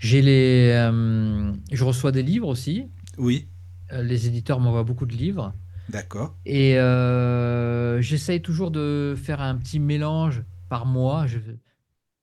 j'ai 0.00 0.20
les, 0.22 0.72
euh, 0.74 1.52
je 1.70 1.84
reçois 1.84 2.10
des 2.10 2.24
livres 2.24 2.48
aussi. 2.48 2.88
Oui, 3.18 3.50
Euh, 3.92 4.02
les 4.02 4.26
éditeurs 4.26 4.60
m'envoient 4.60 4.84
beaucoup 4.84 5.06
de 5.06 5.14
livres. 5.14 5.54
d'accord. 5.88 6.36
Et 6.46 6.78
euh, 6.78 8.00
j'essaye 8.02 8.42
toujours 8.42 8.70
de 8.70 9.14
faire 9.18 9.40
un 9.42 9.56
petit 9.58 9.80
mélange 9.80 10.44
par 10.68 10.86
mois 10.86 11.26
je- 11.26 11.38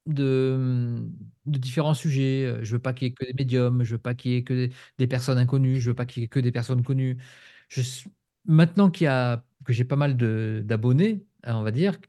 de, 0.07 1.07
de 1.45 1.59
différents 1.59 1.93
sujets. 1.95 2.59
Je 2.63 2.73
veux 2.73 2.79
pas 2.81 2.93
qu'il 2.93 3.07
y 3.09 3.11
ait 3.11 3.13
que 3.15 3.25
des 3.25 3.33
médiums, 3.33 3.83
je 3.83 3.93
veux 3.95 4.01
pas 4.01 4.15
qu'il 4.15 4.31
y 4.33 4.35
ait 4.37 4.43
que 4.43 4.53
des, 4.53 4.73
des 4.99 5.07
personnes 5.07 5.37
inconnues, 5.39 5.79
je 5.81 5.89
veux 5.91 5.95
pas 5.95 6.05
qu'il 6.05 6.23
y 6.23 6.25
ait 6.25 6.29
que 6.29 6.39
des 6.39 6.51
personnes 6.51 6.83
connues. 6.83 7.17
Je 7.69 7.81
maintenant 8.45 8.89
qu'il 8.91 9.05
y 9.05 9.07
a, 9.07 9.45
que 9.65 9.73
j'ai 9.73 9.85
pas 9.85 9.95
mal 9.97 10.17
d'abonnés, 10.65 11.25
hein, 11.43 11.57
on 11.57 11.63
va 11.63 11.71
dire, 11.71 11.99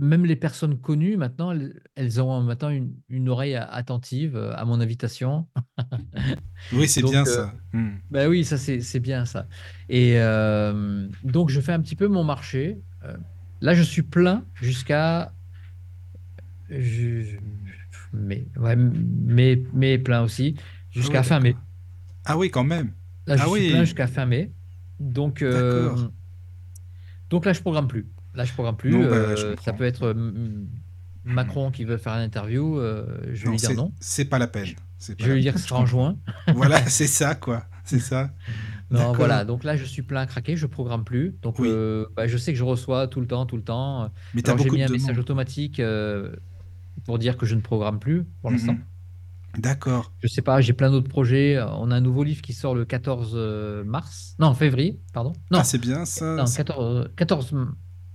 même 0.00 0.26
les 0.26 0.36
personnes 0.36 0.78
connues, 0.78 1.16
maintenant, 1.16 1.52
elles, 1.52 1.80
elles 1.94 2.20
ont 2.20 2.40
maintenant 2.42 2.68
une, 2.68 2.92
une 3.08 3.28
oreille 3.28 3.54
attentive 3.56 4.36
euh, 4.36 4.52
à 4.54 4.64
mon 4.64 4.80
invitation. 4.80 5.46
Oui, 6.72 6.86
c'est 6.88 7.02
bien 7.02 7.22
euh, 7.22 7.24
ça. 7.24 7.54
Hmm. 7.72 7.96
Ben 8.10 8.28
oui, 8.28 8.44
ça 8.44 8.58
c'est 8.58 9.00
bien 9.00 9.24
ça. 9.24 9.46
Et 9.88 10.14
euh, 10.16 11.08
donc 11.24 11.50
je 11.50 11.60
fais 11.60 11.72
un 11.72 11.80
petit 11.80 11.96
peu 11.96 12.08
mon 12.08 12.24
marché. 12.24 12.78
Là, 13.60 13.74
je 13.74 13.82
suis 13.82 14.02
plein 14.02 14.44
jusqu'à 14.54 15.32
je- 16.68 17.22
je- 17.22 17.36
mai, 18.12 18.46
ouais, 18.58 18.76
mai, 18.76 19.62
mai 19.72 19.98
plein 19.98 20.22
aussi 20.22 20.56
jusqu'à 20.90 21.18
ouais, 21.18 21.24
fin 21.24 21.40
mai. 21.40 21.56
Ah 22.24 22.36
oui, 22.36 22.50
quand 22.50 22.64
même. 22.64 22.92
Là, 23.26 23.36
je 23.36 23.42
Ah 23.42 23.46
suis 23.46 23.52
oui. 23.52 23.70
plein 23.70 23.84
jusqu'à 23.84 24.06
fin 24.06 24.26
mai. 24.26 24.50
Donc 25.00 25.42
euh, 25.42 25.94
donc 27.30 27.44
là, 27.44 27.52
je 27.52 27.60
programme 27.60 27.88
plus. 27.88 28.06
Là, 28.36 28.44
je 28.44 28.52
programme 28.52 28.76
plus. 28.76 28.90
Non, 28.92 29.00
bah, 29.00 29.06
Euh, 29.16 29.36
je 29.56 29.62
ça 29.62 29.72
peut 29.72 29.84
être 29.84 30.04
euh, 30.08 30.64
Macron 31.24 31.70
qui 31.70 31.84
veut 31.84 31.96
faire 31.96 32.12
une 32.14 32.22
interview. 32.22 32.78
euh, 32.78 33.04
je 33.32 33.44
vais 33.44 33.50
lui 33.50 33.56
dire 33.56 33.74
non. 33.74 33.92
C'est 34.00 34.26
pas 34.26 34.38
la 34.38 34.46
peine. 34.46 34.74
Pas 34.74 35.14
Je 35.18 35.26
vais 35.26 35.34
lui 35.34 35.40
dire 35.42 35.54
que 35.54 35.60
ce 35.60 35.66
sera 35.68 35.80
en 35.80 35.86
juin. 35.86 36.16
Voilà, 36.54 36.84
c'est 36.86 37.06
ça, 37.06 37.34
quoi. 37.34 37.64
C'est 37.84 37.98
ça. 38.00 38.30
Non, 38.88 39.12
voilà. 39.12 39.44
Donc 39.44 39.64
là, 39.64 39.76
je 39.76 39.84
suis 39.84 40.02
plein 40.02 40.20
à 40.20 40.26
craquer. 40.26 40.56
Je 40.56 40.64
programme 40.66 41.02
plus. 41.02 41.34
Donc, 41.42 41.58
Oui. 41.58 41.66
euh, 41.68 42.06
bah, 42.14 42.28
je 42.28 42.36
sais 42.36 42.52
que 42.52 42.58
je 42.58 42.62
reçois 42.62 43.08
tout 43.08 43.20
le 43.20 43.26
temps, 43.26 43.44
tout 43.44 43.56
le 43.56 43.64
temps. 43.64 44.12
Mais 44.32 44.42
j'ai 44.46 44.54
beaucoup 44.54 44.70
mis 44.76 44.78
de 44.78 44.84
un 44.84 44.92
message 44.92 45.18
automatique 45.18 45.80
euh, 45.80 46.30
pour 47.04 47.18
dire 47.18 47.36
que 47.36 47.46
je 47.46 47.56
ne 47.56 47.60
programme 47.62 47.98
plus 47.98 48.22
pour 48.42 48.52
l'instant. 48.52 48.74
Mhm. 48.74 49.60
D'accord. 49.60 50.12
Je 50.22 50.28
sais 50.28 50.40
pas, 50.42 50.60
j'ai 50.60 50.72
plein 50.72 50.88
d'autres 50.92 51.08
projets. 51.08 51.58
On 51.60 51.90
a 51.90 51.96
un 51.96 52.00
nouveau 52.00 52.22
livre 52.22 52.42
qui 52.42 52.52
sort 52.52 52.76
le 52.76 52.84
14 52.84 53.34
mars. 53.84 54.36
Non, 54.38 54.54
février, 54.54 55.00
pardon. 55.12 55.32
Non, 55.50 55.58
Ah, 55.58 55.64
c'est 55.64 55.78
bien 55.78 56.04
ça. 56.04 56.36
non 56.36 56.46
c'est- 56.46 56.58
14, 56.58 57.08
14, 57.16 57.54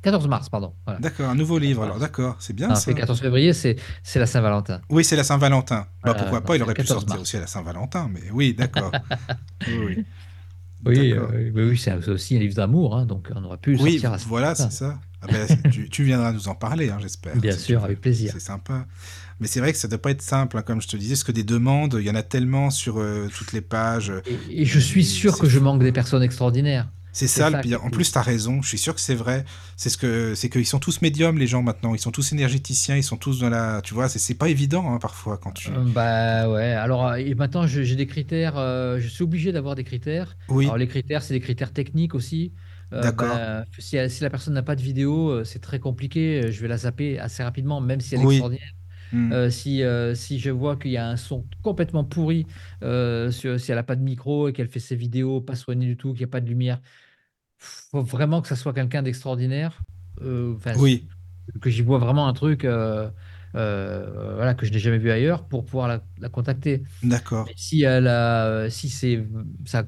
14 0.01 0.27
mars, 0.27 0.49
pardon. 0.49 0.73
Voilà. 0.85 0.99
D'accord, 0.99 1.29
un 1.29 1.35
nouveau 1.35 1.59
livre. 1.59 1.83
Alors, 1.83 1.99
d'accord, 1.99 2.35
c'est 2.39 2.53
bien 2.53 2.69
Non, 2.69 2.75
ça. 2.75 2.81
c'est 2.81 2.93
14 2.93 3.19
février, 3.21 3.53
c'est 3.53 3.75
la 4.15 4.25
Saint-Valentin. 4.25 4.81
Oui, 4.89 5.03
c'est 5.03 5.15
la 5.15 5.23
Saint-Valentin. 5.23 5.85
Bah, 6.03 6.13
pourquoi 6.15 6.41
pas, 6.41 6.55
il 6.55 6.63
aurait 6.63 6.73
pu 6.73 6.81
14 6.81 7.01
sortir 7.01 7.15
mars. 7.15 7.21
aussi 7.21 7.37
à 7.37 7.41
la 7.41 7.47
Saint-Valentin, 7.47 8.09
mais 8.11 8.31
oui, 8.31 8.53
d'accord. 8.53 8.91
oui, 9.67 10.05
oui. 10.85 11.11
Euh, 11.13 11.51
oui, 11.53 11.63
oui, 11.69 11.77
c'est 11.77 11.93
aussi 12.09 12.35
un 12.35 12.39
livre 12.39 12.55
d'amour, 12.55 12.95
hein, 12.97 13.05
donc 13.05 13.29
on 13.35 13.43
aurait 13.43 13.57
pu 13.57 13.73
le 13.75 13.81
Oui, 13.81 13.99
sortir 13.99 14.13
à 14.13 14.17
voilà, 14.27 14.55
c'est 14.55 14.71
ça. 14.71 14.99
Ah 15.21 15.27
ben, 15.31 15.47
tu, 15.71 15.87
tu 15.89 16.03
viendras 16.03 16.31
nous 16.31 16.47
en 16.47 16.55
parler, 16.55 16.89
hein, 16.89 16.97
j'espère. 16.99 17.35
Bien 17.35 17.53
tu 17.53 17.59
sûr, 17.59 17.83
avec 17.83 18.01
plaisir. 18.01 18.31
C'est 18.33 18.39
sympa. 18.39 18.87
Mais 19.39 19.45
c'est 19.45 19.59
vrai 19.59 19.71
que 19.71 19.77
ça 19.77 19.87
ne 19.87 19.91
doit 19.91 20.01
pas 20.01 20.09
être 20.09 20.23
simple, 20.23 20.57
hein, 20.57 20.63
comme 20.63 20.81
je 20.81 20.87
te 20.87 20.97
disais, 20.97 21.13
parce 21.13 21.23
que 21.23 21.31
des 21.31 21.43
demandes, 21.43 21.95
il 21.99 22.05
y 22.07 22.09
en 22.09 22.15
a 22.15 22.23
tellement 22.23 22.71
sur 22.71 22.99
euh, 22.99 23.27
toutes 23.37 23.53
les 23.53 23.61
pages. 23.61 24.11
Et, 24.49 24.61
et 24.63 24.65
je 24.65 24.79
suis 24.79 25.05
sûr 25.05 25.37
que 25.37 25.47
je 25.47 25.59
manque 25.59 25.83
des 25.83 25.91
personnes 25.91 26.23
extraordinaires. 26.23 26.87
C'est 27.13 27.27
ça 27.27 27.49
le 27.49 27.57
pire. 27.59 27.83
En 27.83 27.89
fou. 27.89 27.91
plus, 27.91 28.11
tu 28.11 28.17
as 28.17 28.21
raison. 28.21 28.61
Je 28.61 28.67
suis 28.69 28.77
sûr 28.77 28.95
que 28.95 29.01
c'est 29.01 29.15
vrai. 29.15 29.43
C'est 29.75 29.89
ce 29.89 29.97
que 29.97 30.33
c'est 30.35 30.49
qu'ils 30.49 30.65
sont 30.65 30.79
tous 30.79 31.01
médiums, 31.01 31.37
les 31.37 31.47
gens 31.47 31.61
maintenant. 31.61 31.93
Ils 31.93 31.99
sont 31.99 32.11
tous 32.11 32.31
énergéticiens. 32.31 32.95
Ils 32.97 33.03
sont 33.03 33.17
tous 33.17 33.39
dans 33.39 33.49
la. 33.49 33.81
Tu 33.83 33.93
vois, 33.93 34.09
c'est- 34.09 34.33
pas 34.35 34.49
évident 34.49 34.93
hein, 34.93 34.97
parfois 34.99 35.37
quand 35.37 35.51
tu. 35.51 35.69
Euh, 35.69 35.83
Bah 35.83 36.49
ouais, 36.49 36.71
alors 36.71 37.05
euh, 37.07 37.15
et 37.15 37.35
maintenant 37.35 37.67
j'ai 37.67 37.95
des 37.95 38.07
critères, 38.07 38.57
euh, 38.57 38.99
je 38.99 39.07
suis 39.07 39.23
obligé 39.23 39.51
d'avoir 39.51 39.75
des 39.75 39.83
critères. 39.83 40.37
Oui, 40.47 40.65
Alors 40.65 40.77
les 40.77 40.87
critères, 40.87 41.21
c'est 41.23 41.33
des 41.33 41.39
critères 41.41 41.73
techniques 41.73 42.15
aussi. 42.15 42.53
Euh, 42.93 43.01
D'accord. 43.01 43.29
bah, 43.29 43.65
si, 43.79 43.97
si 44.09 44.23
la 44.23 44.29
personne 44.29 44.53
n'a 44.53 44.63
pas 44.63 44.75
de 44.75 44.81
vidéo, 44.81 45.43
c'est 45.45 45.59
très 45.59 45.79
compliqué. 45.79 46.51
Je 46.51 46.61
vais 46.61 46.67
la 46.67 46.77
zapper 46.77 47.19
assez 47.19 47.43
rapidement, 47.43 47.81
même 47.81 47.99
si 48.01 48.15
elle 48.15 48.21
est 48.21 48.25
Oui. 48.25 48.35
extraordinaire. 48.35 48.71
Hmm. 49.13 49.31
Euh, 49.33 49.49
si, 49.49 49.83
euh, 49.83 50.15
si 50.15 50.39
je 50.39 50.49
vois 50.51 50.77
qu'il 50.77 50.91
y 50.91 50.97
a 50.97 51.07
un 51.09 51.17
son 51.17 51.45
complètement 51.61 52.05
pourri, 52.05 52.47
euh, 52.83 53.29
sur- 53.31 53.59
si 53.59 53.71
elle 53.71 53.77
n'a 53.77 53.83
pas 53.83 53.97
de 53.97 54.01
micro 54.03 54.47
et 54.47 54.53
qu'elle 54.53 54.69
fait 54.69 54.79
ses 54.79 54.95
vidéos 54.95 55.41
pas 55.41 55.55
soignées 55.55 55.85
du 55.87 55.97
tout, 55.97 56.11
qu'il 56.13 56.19
n'y 56.21 56.25
a 56.25 56.27
pas 56.27 56.39
de 56.41 56.47
lumière, 56.47 56.79
faut 57.61 58.01
vraiment 58.01 58.41
que 58.41 58.47
ça 58.47 58.55
soit 58.55 58.73
quelqu'un 58.73 59.03
d'extraordinaire. 59.03 59.85
Euh, 60.21 60.55
oui, 60.73 61.09
que 61.61 61.69
j'y 61.69 61.81
vois 61.81 61.97
vraiment 61.99 62.27
un 62.27 62.33
truc 62.33 62.65
euh, 62.65 63.09
euh, 63.55 64.35
voilà, 64.35 64.53
que 64.53 64.65
je 64.65 64.71
n'ai 64.71 64.79
jamais 64.79 64.97
vu 64.97 65.11
ailleurs 65.11 65.47
pour 65.47 65.65
pouvoir 65.65 65.87
la, 65.87 66.03
la 66.19 66.29
contacter. 66.29 66.83
d'accord. 67.03 67.53
Si, 67.55 67.83
elle 67.83 68.07
a- 68.07 68.69
si 68.69 68.89
c'est, 68.89 69.25
ça, 69.65 69.85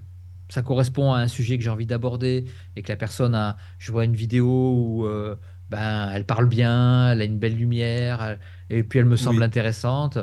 ça 0.50 0.62
correspond 0.64 1.14
à 1.14 1.20
un 1.20 1.28
sujet 1.28 1.58
que 1.58 1.64
j'ai 1.64 1.70
envie 1.70 1.86
d'aborder 1.86 2.46
et 2.76 2.82
que 2.84 2.90
la 2.90 2.98
personne 2.98 3.36
a, 3.36 3.58
je 3.80 3.92
vois 3.92 4.06
une 4.06 4.16
vidéo 4.16 4.46
où 4.78 5.08
ben, 5.70 6.12
elle 6.14 6.26
parle 6.26 6.48
bien, 6.50 7.12
elle 7.12 7.22
a 7.22 7.26
une 7.26 7.40
belle 7.40 7.56
lumière 7.58 8.38
et 8.70 8.84
puis 8.84 9.00
elle 9.00 9.06
me 9.06 9.16
semble 9.18 9.42
Oui. 9.42 9.44
intéressante, 9.44 10.18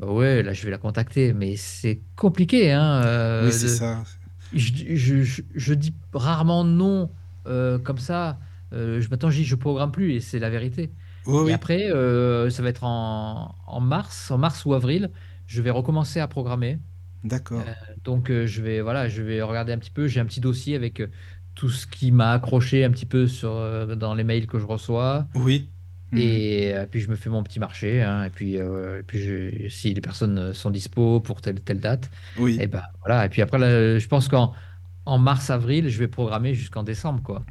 ouais, 0.00 0.42
là 0.42 0.52
je 0.52 0.64
vais 0.64 0.70
la 0.70 0.78
contacter. 0.78 1.32
Mais 1.34 1.56
c'est 1.56 2.02
compliqué, 2.16 2.72
hein, 2.72 3.02
oui, 3.38 3.52
c'est 3.52 3.68
de- 3.68 3.68
ça. 3.68 4.04
Je, 4.52 4.72
je- 4.96 5.22
je- 5.22 5.42
je 5.54 5.74
dis 5.74 5.94
rarement 6.12 6.64
non 6.64 7.10
euh, 7.46 7.78
comme 7.78 7.98
ça. 7.98 8.40
Euh, 8.72 9.00
je 9.00 9.08
m'attends, 9.10 9.30
je 9.30 9.38
dis 9.38 9.44
je 9.44 9.54
programme 9.56 9.92
plus 9.92 10.12
et 10.14 10.20
c'est 10.20 10.38
la 10.38 10.50
vérité. 10.50 10.92
Oui, 11.26 11.42
Et 11.44 11.52
oui, 11.52 11.52
après, 11.52 11.90
euh, 11.92 12.50
ça 12.50 12.62
va 12.62 12.68
être 12.68 12.84
en, 12.84 13.54
en 13.66 13.80
mars, 13.80 14.30
en 14.30 14.38
mars 14.38 14.64
ou 14.66 14.74
avril, 14.74 15.10
je 15.46 15.62
vais 15.62 15.70
recommencer 15.70 16.20
à 16.20 16.28
programmer. 16.28 16.78
d'accord. 17.24 17.70
Donc 18.04 18.30
je 18.30 18.62
vais 18.62 18.80
voilà, 18.80 19.08
je 19.08 19.22
vais 19.22 19.42
regarder 19.42 19.72
un 19.72 19.78
petit 19.78 19.90
peu. 19.90 20.06
J'ai 20.08 20.20
un 20.20 20.26
petit 20.26 20.40
dossier 20.40 20.76
avec 20.76 21.02
tout 21.54 21.68
ce 21.68 21.86
qui 21.86 22.12
m'a 22.12 22.32
accroché 22.32 22.84
un 22.84 22.90
petit 22.90 23.06
peu 23.06 23.26
sur 23.26 23.96
dans 23.96 24.14
les 24.14 24.24
mails 24.24 24.46
que 24.46 24.58
je 24.58 24.66
reçois. 24.66 25.26
Oui, 25.34 25.72
Mhm. 26.12 26.18
Et 26.20 26.72
euh, 26.74 26.86
puis 26.90 27.00
je 27.00 27.08
me 27.08 27.16
fais 27.16 27.30
mon 27.30 27.42
petit 27.42 27.60
marché. 27.60 28.02
hein, 28.02 28.24
et 28.24 28.30
puis, 28.30 28.56
euh, 28.58 29.00
et 29.00 29.02
puis 29.02 29.20
je- 29.22 29.68
si 29.68 29.94
les 29.94 30.00
personnes 30.00 30.52
sont 30.54 30.70
dispo 30.70 31.20
pour 31.20 31.40
telle 31.40 31.60
telle 31.60 31.80
date, 31.80 32.10
Oui. 32.38 32.58
et 32.60 32.66
ben 32.66 32.82
voilà. 33.04 33.26
Et 33.26 33.28
puis 33.28 33.42
après, 33.42 33.58
là, 33.58 33.98
je 33.98 34.06
pense 34.08 34.28
qu'en 34.28 34.52
en 35.06 35.18
mars-avril, 35.18 35.88
je 35.88 35.98
vais 35.98 36.08
programmer 36.08 36.54
jusqu'en 36.54 36.82
décembre, 36.82 37.22
quoi. 37.22 37.44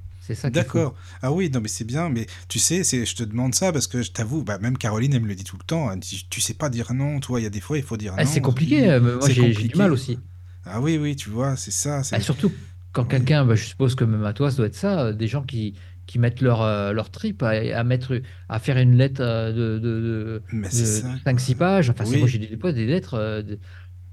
D'accord. 0.51 0.93
Ah 1.23 1.31
oui, 1.31 1.49
non, 1.49 1.59
mais 1.59 1.67
c'est 1.67 1.83
bien. 1.85 2.09
Mais 2.09 2.27
tu 2.47 2.59
sais, 2.59 2.83
je 2.83 3.15
te 3.15 3.23
demande 3.23 3.55
ça 3.55 3.71
parce 3.73 3.87
que 3.87 4.03
je 4.03 4.11
t'avoue, 4.11 4.43
bah, 4.43 4.59
même 4.59 4.77
Caroline, 4.77 5.11
elle 5.15 5.23
me 5.23 5.27
le 5.27 5.33
dit 5.33 5.43
tout 5.43 5.57
le 5.57 5.63
temps. 5.65 5.91
Elle 5.91 5.97
dit, 5.99 6.27
tu 6.29 6.39
sais 6.39 6.53
pas 6.53 6.69
dire 6.69 6.93
non, 6.93 7.19
toi. 7.19 7.39
Il 7.39 7.43
y 7.43 7.47
a 7.47 7.49
des 7.49 7.59
fois, 7.61 7.77
il 7.79 7.83
faut 7.83 7.97
dire 7.97 8.13
Ah, 8.15 8.25
non. 8.25 8.29
c'est 8.29 8.39
compliqué. 8.39 8.91
euh, 8.91 8.99
Moi, 9.17 9.27
j'ai 9.29 9.51
du 9.53 9.75
mal 9.75 9.91
aussi. 9.91 10.19
Ah 10.65 10.81
oui, 10.81 10.99
oui, 10.99 11.15
tu 11.15 11.31
vois, 11.31 11.55
c'est 11.55 11.71
ça. 11.71 12.01
Bah, 12.11 12.19
surtout 12.19 12.51
quand 12.91 13.03
Oui. 13.03 13.09
quelqu'un, 13.09 13.43
bah, 13.43 13.55
je 13.55 13.63
suppose 13.65 13.95
que 13.95 14.03
même 14.03 14.23
à 14.23 14.33
toi, 14.33 14.51
ça 14.51 14.57
doit 14.57 14.67
être 14.67 14.75
ça, 14.75 15.05
euh, 15.05 15.13
des 15.13 15.25
gens 15.27 15.41
qui, 15.41 15.73
qui 16.09 16.19
mettent 16.19 16.41
leur, 16.41 16.61
euh, 16.63 16.93
leur 16.93 17.11
trip 17.11 17.43
à, 17.43 17.49
à 17.51 17.83
mettre, 17.83 18.21
à 18.49 18.59
faire 18.59 18.77
une 18.77 18.97
lettre 18.97 19.21
euh, 19.23 19.51
de, 19.53 19.79
de, 19.79 20.43
Mais 20.51 20.69
c'est 20.69 20.85
ça. 20.85 21.15
5-6 21.25 21.55
pages. 21.55 21.89
Enfin, 21.91 22.05
c'est- 22.05 22.17
Oui. 22.17 22.19
moi, 22.19 22.27
j'ai 22.27 22.39
des, 22.39 22.47
des 22.47 22.57
fois 22.59 22.71
des 22.73 22.85
lettres 22.87 23.15
euh, 23.15 23.43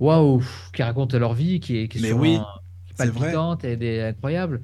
waouh, 0.01 0.43
qui 0.75 0.83
racontent 0.83 1.19
leur 1.19 1.35
vie, 1.35 1.61
qui 1.61 1.79
est, 1.79 1.89
qui 1.89 1.99
Mais 1.99 2.01
souvent 2.01 2.23
oui, 2.23 2.51
qui 2.87 2.93
est 2.93 2.95
c'est 2.95 3.11
vrai. 3.11 3.39
palpitante 3.39 3.65
et 3.65 3.77
des, 3.77 4.01
incroyable. 4.03 4.63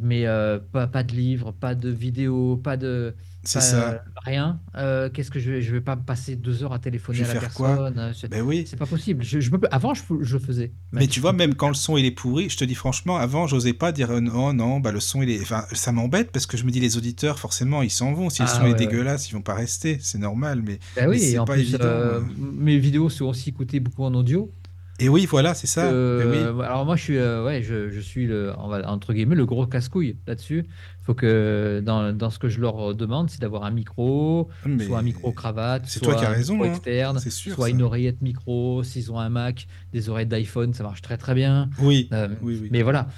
Mais 0.00 0.26
euh, 0.26 0.58
pas, 0.60 0.86
pas 0.88 1.02
de 1.04 1.12
livres, 1.14 1.52
pas 1.52 1.74
de 1.74 1.88
vidéos, 1.90 2.56
pas 2.58 2.76
de. 2.76 3.16
C'est 3.46 3.60
ça. 3.60 4.02
rien. 4.24 4.60
Euh, 4.76 5.08
Qu'est-ce 5.10 5.30
que 5.30 5.38
je 5.38 5.50
vais, 5.52 5.62
je 5.62 5.72
vais 5.72 5.80
pas 5.80 5.96
passer 5.96 6.36
deux 6.36 6.62
heures 6.64 6.72
à 6.72 6.78
téléphoner 6.78 7.18
Je 7.18 7.24
à 7.24 7.26
la 7.28 7.32
faire 7.32 7.40
personne. 7.42 7.98
euh, 7.98 8.12
c'est- 8.12 8.28
Ben 8.28 8.42
oui. 8.42 8.64
C'est 8.66 8.76
pas 8.76 8.86
possible. 8.86 9.22
Je, 9.24 9.40
je 9.40 9.50
peux- 9.50 9.68
avant, 9.70 9.94
je, 9.94 10.02
je 10.20 10.34
le 10.34 10.40
faisais. 10.42 10.72
Mais 10.92 11.06
tu 11.06 11.20
vois, 11.20 11.32
même 11.32 11.54
quand 11.54 11.68
le 11.68 11.74
son 11.74 11.96
il 11.96 12.04
est 12.04 12.10
pourri, 12.10 12.48
je 12.50 12.56
te 12.56 12.64
dis 12.64 12.74
franchement, 12.74 13.16
avant, 13.16 13.46
j'osais 13.46 13.72
pas 13.72 13.92
dire 13.92 14.10
euh, 14.10 14.20
non, 14.20 14.52
non, 14.52 14.80
bah 14.80 14.92
le 14.92 15.00
son 15.00 15.22
il 15.22 15.30
est. 15.30 15.40
Enfin, 15.40 15.64
ça 15.72 15.92
m'embête 15.92 16.32
parce 16.32 16.46
que 16.46 16.56
je 16.56 16.64
me 16.64 16.70
dis 16.70 16.80
les 16.80 16.96
auditeurs, 16.96 17.38
forcément, 17.38 17.82
ils 17.82 17.90
s'en 17.90 18.12
vont. 18.12 18.30
Si 18.30 18.42
le 18.42 18.48
Ah, 18.48 18.52
son 18.52 18.62
ouais, 18.62 18.68
est 18.68 18.72
ouais. 18.72 18.78
dégueulasse, 18.78 19.28
ils 19.30 19.32
vont 19.34 19.42
pas 19.42 19.54
rester. 19.54 19.98
C'est 20.00 20.18
normal. 20.18 20.62
Mais 20.64 20.78
Ben 20.96 21.02
Mais 21.02 21.06
oui, 21.08 21.18
c'est 21.20 21.32
et 21.32 21.38
en 21.38 21.44
pas 21.44 21.52
plus, 21.54 21.62
évident, 21.62 21.78
euh, 21.84 22.20
mes 22.38 22.78
vidéos 22.78 23.08
sont 23.08 23.26
aussi 23.26 23.50
écoutées 23.50 23.80
beaucoup 23.80 24.02
en 24.04 24.14
audio. 24.14 24.50
Et 24.98 25.08
oui, 25.08 25.26
voilà, 25.26 25.54
c'est 25.54 25.66
ça. 25.66 25.90
Euh, 25.90 26.52
oui. 26.54 26.64
Alors 26.64 26.84
moi, 26.86 26.96
je 26.96 27.02
suis, 27.02 27.16
euh, 27.18 27.44
ouais, 27.44 27.62
je, 27.62 27.90
je 27.90 28.00
suis 28.00 28.26
le, 28.26 28.52
on 28.58 28.68
va- 28.68 28.88
entre 28.90 29.12
guillemets 29.12 29.34
le 29.34 29.44
gros 29.46 29.66
casse-couille 29.66 30.16
là-dessus. 30.26 30.64
Il 30.68 31.04
faut 31.04 31.14
que 31.14 31.82
dans, 31.84 32.12
dans 32.16 32.30
ce 32.30 32.38
que 32.38 32.48
je 32.48 32.60
leur 32.60 32.94
demande, 32.94 33.28
c'est 33.30 33.40
d'avoir 33.40 33.64
un 33.64 33.70
micro, 33.70 34.48
Mais 34.64 34.84
soit 34.86 34.98
un 34.98 35.02
micro 35.02 35.32
cravate, 35.32 35.84
c'est 35.86 35.98
soit 36.02 36.14
toi 36.14 36.20
qui 36.22 36.26
as 36.26 36.30
un 36.30 36.38
micro 36.38 36.64
hein. 36.64 36.68
externe, 36.68 37.18
sûr, 37.20 37.54
soit 37.54 37.66
ça. 37.66 37.70
une 37.70 37.82
oreillette 37.82 38.22
micro. 38.22 38.82
S'ils 38.82 39.12
ont 39.12 39.18
un 39.18 39.28
Mac, 39.28 39.66
des 39.92 40.08
oreillettes 40.08 40.30
d'iPhone, 40.30 40.72
ça 40.74 40.82
marche 40.82 41.02
très 41.02 41.16
très 41.18 41.34
bien. 41.34 41.68
Oui, 41.80 42.08
Euh, 42.12 42.28
oui, 42.42 42.58
oui. 42.62 42.68
Mais 42.72 42.82
voilà. 42.82 43.08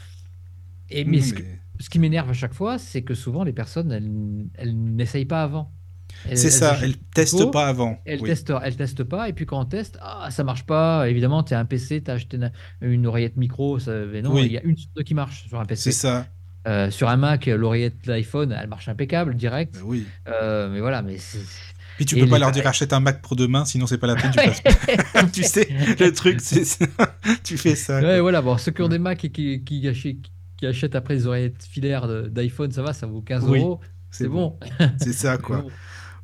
Et 0.91 1.05
mais 1.05 1.19
Non, 1.19 1.23
ce, 1.23 1.35
mais- 1.35 1.61
ce 1.81 1.91
qui 1.91 1.99
m'énerve 1.99 2.29
à 2.31 2.35
chaque 2.35 2.55
fois, 2.55 2.79
c'est 2.79 3.03
que 3.03 3.15
souvent 3.15 3.45
les 3.45 3.53
personnes, 3.53 3.93
elles, 3.93 4.11
elles 4.55 4.77
n'essayent 4.77 5.25
pas 5.27 5.43
avant. 5.43 5.73
C'est 6.37 6.51
ça, 6.51 6.71
achètent 6.73 6.83
elles 6.85 6.91
le 6.91 6.97
testent 7.15 7.35
micro, 7.35 7.51
pas 7.51 7.67
avant. 7.67 7.99
elle 8.05 8.21
Oui. 8.21 8.29
teste, 8.29 8.53
elle 8.63 8.77
teste 8.77 9.05
pas, 9.05 9.29
et 9.29 9.33
puis 9.33 9.47
quand 9.47 9.61
on 9.61 9.65
teste, 9.65 9.99
ah, 10.03 10.29
ça 10.31 10.45
marche 10.45 10.65
pas. 10.65 11.09
Évidemment, 11.09 11.43
tu 11.43 11.55
as 11.55 11.59
un 11.59 11.65
PC, 11.65 12.03
tu 12.03 12.11
as 12.11 12.15
acheté 12.15 12.37
une, 12.37 12.53
une 12.83 13.07
oreillette 13.07 13.37
micro, 13.37 13.79
ça, 13.79 13.93
mais 14.13 14.23
non, 14.23 14.33
Oui. 14.35 14.43
il 14.47 14.53
y 14.53 14.59
a 14.59 14.63
une 14.63 14.77
sur 14.77 14.91
deux 14.97 15.03
qui 15.03 15.15
marche 15.15 15.47
sur 15.49 15.59
un 15.59 15.63
C'est 15.65 15.69
PC. 15.69 15.93
ça. 15.93 16.27
Euh, 16.67 16.91
sur 16.91 17.09
un 17.09 17.17
Mac, 17.17 17.47
l'oreillette 17.47 18.05
d'iPhone, 18.07 18.55
elle 18.61 18.69
marche 18.69 18.89
impeccable, 18.89 19.35
direct. 19.37 19.77
Euh, 19.77 19.83
Oui. 19.85 20.07
Euh, 20.29 20.69
mais 20.71 20.81
voilà, 20.81 21.03
mais 21.03 21.17
c'est. 21.19 21.39
Puis 21.97 22.05
tu 22.05 22.17
Et 22.17 22.21
peux 22.21 22.29
pas 22.29 22.39
leur 22.39 22.53
dire 22.53 22.67
achète 22.67 22.93
un 22.93 23.01
Mac 23.01 23.23
pour 23.23 23.35
demain, 23.37 23.65
sinon 23.65 23.87
c'est 23.87 23.99
pas 23.99 24.07
la 24.07 24.15
peine. 24.17 24.31
Tu, 24.31 24.37
passes- 24.39 24.63
tu 25.33 25.43
sais, 25.45 25.67
le 25.99 26.13
truc, 26.13 26.41
c'est 26.41 26.65
ça. 26.65 26.85
tu 27.45 27.57
fais 27.57 27.75
ça. 27.75 28.01
Ouais, 28.01 28.21
voilà, 28.21 28.43
bon, 28.43 28.57
ceux 28.59 28.71
qui 28.73 28.83
ont 28.83 28.89
des 28.89 28.99
Macs 28.99 29.25
et 29.25 29.31
qui, 29.31 29.65
qui, 29.65 29.89
achètent, 29.89 30.17
qui 30.59 30.67
achètent 30.67 30.95
après 30.95 31.15
les 31.15 31.27
oreillettes 31.27 31.65
filaires 31.69 32.07
de- 32.07 32.29
d'iPhone, 32.29 32.71
ça 32.71 32.83
va, 32.83 32.93
ça 32.93 33.07
vaut 33.07 33.23
15 33.23 33.45
Oui, 33.49 33.61
euros. 33.61 33.81
C'est 34.11 34.29
bon. 34.29 34.59
C'est 34.99 35.13
ça, 35.13 35.39
quoi. 35.39 35.65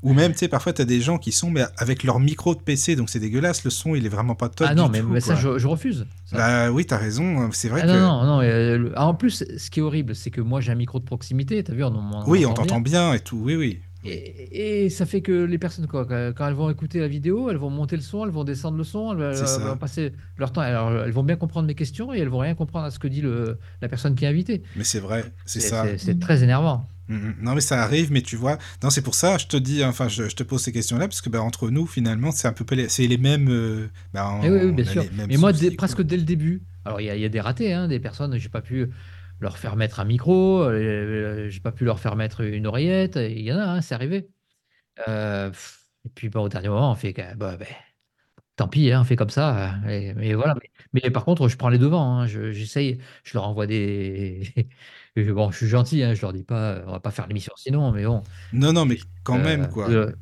Ou 0.05 0.13
même, 0.13 0.33
tu 0.33 0.39
sais, 0.39 0.49
parfois, 0.49 0.73
tu 0.73 0.83
as 0.83 0.85
des 0.85 1.01
gens 1.01 1.19
qui 1.19 1.33
sont 1.33 1.51
mais 1.51 1.65
avec 1.79 2.05
leur 2.05 2.21
micro 2.21 2.55
de 2.55 2.61
PC, 2.61 2.95
donc 2.95 3.11
c'est 3.11 3.19
dégueulasse, 3.21 3.65
le 3.65 3.71
son, 3.71 3.95
il 3.95 4.07
est 4.07 4.11
vraiment 4.11 4.35
pas 4.35 4.49
top. 4.49 4.69
Ah 4.71 4.75
non, 4.75 4.87
du 4.87 4.93
mais, 4.93 5.01
tout, 5.01 5.09
mais 5.09 5.21
ça, 5.21 5.35
je, 5.35 5.59
je 5.59 5.67
refuse. 5.67 6.07
ça. 6.27 6.37
Bah 6.37 6.71
oui, 6.71 6.85
t'as 6.87 6.99
raison, 6.99 7.51
c'est 7.53 7.69
vrai 7.69 7.81
Ah 7.83 7.87
que. 7.87 7.93
non, 7.93 7.99
non, 7.99 8.25
non. 8.27 8.41
euh, 8.43 8.77
le- 8.79 8.93
ah, 8.97 9.07
en 9.07 9.15
plus, 9.15 9.45
ce 9.57 9.71
qui 9.71 9.81
est 9.81 9.83
horrible, 9.83 10.15
c'est 10.15 10.31
que 10.31 10.41
moi, 10.41 10.61
j'ai 10.61 10.73
un 10.73 10.77
micro 10.77 11.01
de 11.01 11.05
proximité, 11.05 11.63
t'as 11.65 11.73
vu, 11.73 11.83
on, 11.85 11.89
on- 11.89 12.25
Oui, 12.29 12.45
on 12.47 12.51
bien. 12.53 12.55
t'entend 12.55 12.81
bien 12.81 13.15
et 13.15 13.21
tout, 13.21 13.39
oui, 13.43 13.57
oui. 13.57 13.81
Et, 14.07 14.85
et 14.85 14.91
ça 14.91 15.07
fait 15.07 15.23
que 15.23 15.33
les 15.33 15.57
personnes, 15.57 15.87
quoi, 15.87 16.05
quand 16.05 16.47
elles 16.47 16.53
vont 16.55 16.69
écouter 16.69 17.01
la 17.01 17.09
vidéo, 17.09 17.49
elles 17.51 17.57
vont 17.57 17.71
monter 17.71 17.97
le 17.97 18.03
son, 18.03 18.27
elles 18.27 18.31
vont 18.31 18.45
descendre 18.45 18.77
le 18.77 18.85
son, 18.85 19.13
elles, 19.19 19.23
elles 19.35 19.63
vont 19.67 19.79
passer 19.79 20.13
leur 20.37 20.53
temps. 20.53 20.61
Alors, 20.61 20.93
elles 21.05 21.11
vont 21.13 21.23
bien 21.23 21.37
comprendre 21.37 21.67
mes 21.67 21.75
questions 21.75 22.13
et 22.13 22.19
elles 22.19 22.29
vont 22.29 22.41
rien 22.41 22.55
comprendre 22.55 22.85
à 22.85 22.91
ce 22.91 22.99
que 22.99 23.09
dit 23.09 23.23
le, 23.23 23.59
la 23.81 23.89
personne 23.89 24.15
qui 24.15 24.27
est 24.27 24.29
invitée. 24.29 24.63
Mais 24.77 24.85
c'est 24.85 25.01
vrai, 25.01 25.25
c'est 25.47 25.61
ça. 25.61 25.87
c'est 25.97 26.19
très 26.21 26.43
énervant. 26.43 26.87
Mhm. 27.09 27.37
Non, 27.43 27.55
mais 27.55 27.61
ça 27.61 27.83
arrive, 27.83 28.11
mais 28.13 28.23
tu 28.23 28.37
vois, 28.37 28.57
non, 28.83 28.89
c'est 28.91 29.03
pour 29.03 29.15
ça, 29.15 29.37
je 29.37 29.47
te 29.47 29.57
dis, 29.59 29.85
enfin, 29.85 30.09
je, 30.09 30.29
je 30.29 30.35
te 30.37 30.43
pose 30.43 30.63
ces 30.63 30.73
questions-là, 30.73 31.07
parce 31.07 31.21
que 31.21 31.29
bah, 31.29 31.43
entre 31.43 31.69
nous, 31.71 31.87
finalement, 31.87 32.33
c'est 32.33 32.49
un 32.49 32.53
peu 32.55 32.65
les, 32.75 32.89
c'est 32.89 33.07
les 33.07 33.19
mêmes. 33.19 33.49
euh, 33.51 33.89
bah, 34.15 34.41
Eh 34.43 34.49
oui, 34.51 34.73
bien 34.73 34.85
sûr. 34.85 35.05
Mais 35.29 35.37
moi, 35.37 35.53
dès- 35.53 35.71
presque 35.73 36.01
dès 36.03 36.17
le 36.17 36.23
début, 36.23 36.63
alors 36.87 37.01
il 37.01 37.05
y, 37.05 37.11
a- 37.11 37.17
il 37.17 37.21
y 37.21 37.25
a 37.27 37.29
des 37.29 37.41
ratés, 37.41 37.73
hein, 37.75 37.89
des 37.89 38.01
personnes, 38.01 38.39
j'ai 38.39 38.49
pas 38.49 38.63
pu 38.63 38.91
leur 39.41 39.59
faire 39.59 39.77
mettre 39.77 40.01
un 40.01 40.05
micro, 40.05 40.63
euh, 40.63 41.49
j'ai 41.51 41.61
pas 41.61 41.73
pu 41.73 41.85
leur 41.85 42.01
faire 42.01 42.17
mettre 42.17 42.41
une 42.41 42.67
oreillette, 42.67 43.17
il 43.17 43.41
y 43.43 43.53
en 43.53 43.59
a, 43.59 43.65
hein, 43.67 43.81
c'est 43.83 43.95
arrivé. 43.95 44.31
Euh, 45.09 45.51
et 46.07 46.09
puis 46.11 46.29
bon, 46.31 46.43
au 46.45 46.49
dernier 46.49 46.69
moment, 46.69 46.93
on 46.93 46.95
fait 46.97 47.13
que, 47.15 47.35
bah, 47.37 47.57
ben, 47.57 47.67
tant 48.57 48.69
pis, 48.69 48.91
hein, 48.93 49.01
on 49.03 49.05
fait 49.05 49.17
comme 49.17 49.31
ça. 49.31 49.75
euh, 49.85 49.89
et- 49.89 50.15
mais 50.15 50.35
voilà. 50.35 50.55
Mais, 50.93 51.03
mais 51.05 51.11
par 51.11 51.25
contre, 51.25 51.49
je 51.49 51.57
prends 51.57 51.69
les 51.69 51.79
devants. 51.79 52.27
je- 52.27 52.53
j'essaye, 52.53 52.99
je 53.25 53.35
leur 53.35 53.45
envoie 53.49 53.67
des. 53.67 54.53
Et 55.16 55.24
bon, 55.32 55.51
je 55.51 55.57
suis 55.59 55.66
gentil, 55.69 56.03
hein, 56.03 56.15
je 56.15 56.20
leur 56.23 56.32
dis 56.32 56.43
pas, 56.45 56.82
on 56.86 56.93
va 56.93 57.01
pas 57.01 57.11
faire 57.11 57.27
l'émission 57.28 57.53
sinon, 57.57 57.93
mais 57.93 58.05
bon. 58.05 58.23
Non, 58.53 58.73
non, 58.73 58.86
mais 58.86 58.99
quand 59.23 59.39
Euh, 59.39 59.39
même, 59.39 59.69
quoi. 59.69 60.01
euh, 60.07 60.12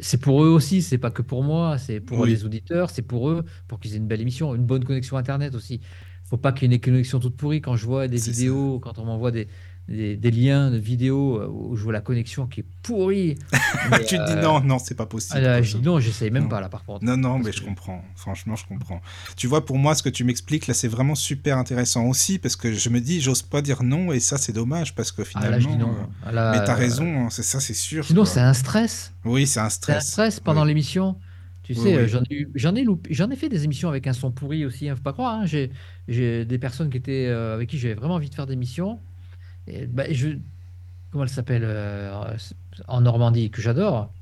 c'est 0.00 0.20
pour 0.20 0.44
eux 0.44 0.48
aussi, 0.48 0.82
c'est 0.82 0.98
pas 0.98 1.10
que 1.10 1.22
pour 1.22 1.42
moi, 1.44 1.78
c'est 1.78 2.00
pour 2.00 2.20
Oui. 2.20 2.26
les 2.26 2.44
auditeurs, 2.44 2.90
c'est 2.90 3.02
pour 3.02 3.30
eux, 3.30 3.44
pour 3.68 3.80
qu'ils 3.80 3.94
aient 3.94 3.96
une 3.98 4.08
belle 4.08 4.20
émission, 4.20 4.54
une 4.54 4.66
bonne 4.66 4.84
connexion 4.84 5.16
Internet 5.16 5.54
aussi. 5.54 5.80
Faut 6.24 6.36
pas 6.36 6.52
qu'il 6.52 6.70
y 6.70 6.74
ait 6.74 6.76
une 6.76 6.80
connexion 6.82 7.20
toute 7.20 7.36
pourrie. 7.36 7.60
Quand 7.62 7.76
je 7.76 7.86
vois 7.86 8.08
des 8.08 8.18
ça. 8.18 8.30
vidéos, 8.30 8.80
quand 8.80 8.98
on 8.98 9.04
m'envoie 9.06 9.30
des, 9.30 9.48
des, 9.88 10.16
des 10.16 10.30
liens 10.30 10.70
de 10.70 10.76
vidéos 10.76 11.40
euh, 11.40 11.48
où 11.48 11.74
je 11.76 11.82
vois 11.82 11.92
la 11.94 12.00
connexion 12.02 12.46
qui 12.46 12.60
est 12.60 12.66
pourrie, 12.82 13.36
mais, 13.90 14.04
tu 14.04 14.16
te 14.18 14.24
dis 14.26 14.32
euh, 14.32 14.42
non, 14.42 14.60
non, 14.60 14.78
c'est 14.78 14.94
pas 14.94 15.06
possible. 15.06 15.44
ah 15.46 15.62
je 15.62 15.78
dis 15.78 15.82
non, 15.82 15.98
j'essaye 15.98 16.30
même 16.30 16.44
Non. 16.44 16.48
pas 16.50 16.60
là 16.60 16.68
par 16.68 16.84
contre. 16.84 17.04
Non, 17.04 17.16
non, 17.16 17.38
mais 17.38 17.50
que- 17.50 17.56
je 17.56 17.62
comprends. 17.62 18.04
Franchement, 18.14 18.54
je 18.56 18.66
comprends. 18.66 19.00
Tu 19.36 19.46
vois, 19.46 19.64
pour 19.64 19.78
moi, 19.78 19.94
ce 19.94 20.02
que 20.02 20.08
tu 20.10 20.24
m'expliques 20.24 20.66
là, 20.66 20.74
c'est 20.74 20.88
vraiment 20.88 21.14
super 21.14 21.56
intéressant 21.58 22.04
aussi, 22.06 22.38
parce 22.38 22.54
que 22.56 22.72
je 22.72 22.88
me 22.90 23.00
dis, 23.00 23.20
j'ose 23.20 23.42
pas 23.42 23.62
dire 23.62 23.82
non, 23.82 24.12
et 24.12 24.20
ça, 24.20 24.36
c'est 24.38 24.52
dommage, 24.52 24.94
parce 24.94 25.10
que 25.10 25.22
Ah 25.22 25.24
finalement. 25.24 25.50
là, 25.50 25.58
je 25.60 25.68
dis 25.68 25.76
non. 25.78 25.90
euh, 25.90 26.04
Ah 26.26 26.32
là, 26.32 26.52
Mais 26.52 26.64
t'as 26.64 26.74
euh, 26.74 26.76
raison, 26.76 27.26
hein, 27.26 27.28
c'est 27.30 27.42
ça, 27.42 27.58
c'est 27.60 27.74
sûr. 27.74 28.04
Sinon, 28.04 28.24
c'est 28.24 28.40
un 28.40 28.54
stress. 28.54 29.14
Oui, 29.24 29.46
c'est 29.46 29.60
un 29.60 29.64
C'est 29.70 29.92
un 29.92 30.00
stress. 30.00 30.06
stress 30.08 30.40
pendant 30.40 30.62
Oui. 30.62 30.68
l'émission. 30.68 31.16
Tu 31.62 31.72
Oui, 31.74 31.80
sais, 31.82 32.02
oui. 32.02 32.08
j'en 32.54 32.74
ai, 32.74 32.86
j'en 33.14 33.30
ai 33.30 33.36
fait 33.36 33.48
des 33.50 33.64
émissions 33.64 33.88
avec 33.90 34.06
un 34.06 34.14
son 34.14 34.30
pourri 34.32 34.64
aussi, 34.64 34.88
hein, 34.88 34.96
faut 34.96 35.02
pas 35.02 35.12
croire. 35.12 35.40
hein. 35.40 35.46
J'ai, 35.46 35.70
j'ai 36.08 36.44
des 36.46 36.58
personnes 36.58 36.88
qui 36.90 36.96
étaient 36.96 37.26
euh, 37.26 37.54
avec 37.54 37.68
qui 37.68 37.78
j'avais 37.78 37.94
vraiment 37.94 38.14
envie 38.14 38.30
de 38.30 38.34
faire 38.34 38.46
des 38.46 38.56
missions. 38.56 39.00
Et, 39.68 39.86
bah, 39.86 40.04
je, 40.10 40.28
comment 41.10 41.24
elle 41.24 41.30
s'appelle 41.30 41.62
euh, 41.64 42.36
en 42.88 43.00
Normandie 43.00 43.50
que 43.50 43.60
j'adore. 43.62 44.12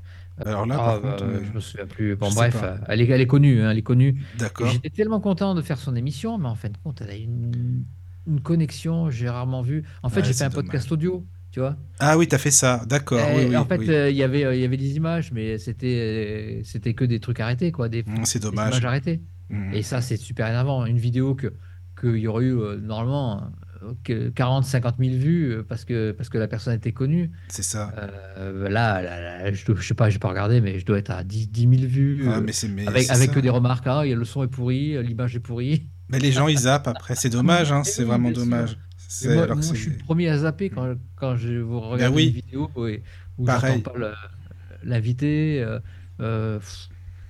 Alors 0.45 0.67
là, 0.67 0.75
Ah, 0.79 0.79
par 0.79 1.01
bah, 1.01 1.11
contre, 1.13 1.25
euh, 1.25 1.45
je 1.45 1.53
me 1.53 1.61
souviens 1.61 1.87
plus. 1.87 2.17
Bon, 2.17 2.31
bref, 2.33 2.57
euh, 2.63 2.77
elle 2.89 3.01
est, 3.01 3.09
elle 3.09 3.21
est 3.21 3.27
connue, 3.27 3.63
hein, 3.63 3.71
elle 3.71 3.79
est 3.79 3.83
connue. 3.83 4.23
D'accord. 4.35 4.67
j'étais 4.71 4.91
tellement 4.91 5.21
content 5.21 5.55
de 5.55 5.63
faire 5.63 5.79
son 5.79 5.97
émission, 5.97 6.39
mais 6.39 6.49
en 6.49 6.55
fin 6.55 6.69
de 6.69 6.77
compte, 6.79 7.01
elle 7.01 7.11
a 7.11 7.17
une, 7.17 7.85
une 8.27 8.41
connexion, 8.43 9.11
j'ai 9.11 9.29
rarement 9.29 9.63
vu. 9.63 9.85
En 10.03 10.11
fait, 10.11 10.21
Ouais, 10.21 10.27
j'ai 10.27 10.35
fait 10.35 10.45
un 10.45 10.51
podcast 10.51 10.91
audio, 10.93 11.27
tu 11.51 11.61
vois. 11.61 11.77
Ah 11.99 12.19
oui, 12.19 12.29
t'as 12.29 12.39
fait 12.39 12.51
ça, 12.51 12.85
d'accord. 12.87 13.33
Oui, 13.35 13.47
oui, 13.49 13.57
en 13.57 13.65
fait, 13.65 13.79
oui. 13.79 13.89
euh, 13.89 14.11
il 14.11 14.17
y 14.17 14.23
avait, 14.23 14.41
il 14.57 14.61
y 14.61 14.65
avait 14.65 14.77
des 14.77 14.97
images, 14.97 15.33
mais 15.33 15.59
c'était, 15.59 16.61
c'était 16.65 16.95
que 16.95 17.05
des 17.05 17.21
trucs 17.21 17.41
arrêtés, 17.41 17.73
quoi, 17.73 17.89
des, 17.89 18.05
Mm, 18.07 18.25
c'est 18.25 18.39
des 18.39 18.45
dommage. 18.51 18.69
images 18.69 18.85
arrêtées. 18.85 19.23
Mhm. 19.49 19.75
Et 19.75 19.83
ça, 19.83 20.03
c'est 20.03 20.17
super 20.17 20.47
énervant. 20.49 20.85
Une 20.87 20.99
vidéo 20.99 21.35
que 21.35 21.55
qu'il 21.99 22.17
y 22.19 22.27
aurait 22.29 22.45
eu 22.45 22.55
normalement 22.83 23.51
40, 24.35 24.65
50 24.65 24.97
000 24.99 25.17
vues 25.17 25.53
euh, 25.53 25.63
parce 25.69 25.85
que 25.85 26.13
parce 26.13 26.29
que 26.29 26.39
la 26.39 26.49
personne 26.49 26.75
était 26.75 26.93
connue. 26.93 27.31
C'est 27.49 27.63
ça. 27.63 27.93
Euh, 28.39 28.69
là, 28.69 29.03
là, 29.03 29.21
là, 29.21 29.53
je, 29.53 29.65
je 29.75 29.87
sais 29.87 29.95
pas, 29.95 30.11
j'ai 30.11 30.19
pas 30.19 30.29
regardé, 30.29 30.61
mais 30.61 30.79
je 30.79 30.87
dois 30.87 30.99
être 30.99 31.11
à 31.11 31.25
10, 31.25 31.51
10 31.51 31.61
000 31.61 31.73
vues. 31.91 32.25
Ah, 32.27 32.37
euh, 32.37 32.41
mais 32.41 32.53
mais 32.69 32.87
avec 32.87 33.11
avec 33.11 33.33
que 33.33 33.41
des 33.41 33.51
remarques. 33.51 33.87
Ah, 33.87 34.01
a 34.01 34.07
le 34.07 34.25
son 34.25 34.43
est 34.45 34.49
pourri, 34.49 35.03
l'image 35.03 35.37
est 35.37 35.41
pourrie. 35.41 35.87
Mais 36.09 36.19
les 36.19 36.33
gens, 36.33 36.49
ils 36.49 36.59
zappent 36.61 36.89
après. 36.89 37.15
C'est 37.17 37.31
dommage, 37.31 37.73
hein, 37.73 37.83
c'est 37.85 38.03
oui, 38.03 38.09
vraiment 38.09 38.31
dommage. 38.31 38.79
Moi, 39.25 39.43
alors 39.43 39.57
moi, 39.57 39.75
je 39.75 39.81
suis 39.81 39.91
le 39.91 39.99
premier 39.99 40.29
à 40.29 40.39
zapper 40.39 40.71
quand, 40.71 40.95
quand 41.15 41.37
je 41.37 41.55
vous 41.55 41.81
regarde 41.81 42.15
oui. 42.15 42.27
une 42.29 42.33
vidéo 42.33 42.71
où 43.39 43.45
Pareil. 43.45 43.75
j'entends 43.77 43.93
pas 43.93 44.13
l'invité. 44.83 45.63
euh, 45.63 45.79
euh, 46.21 46.59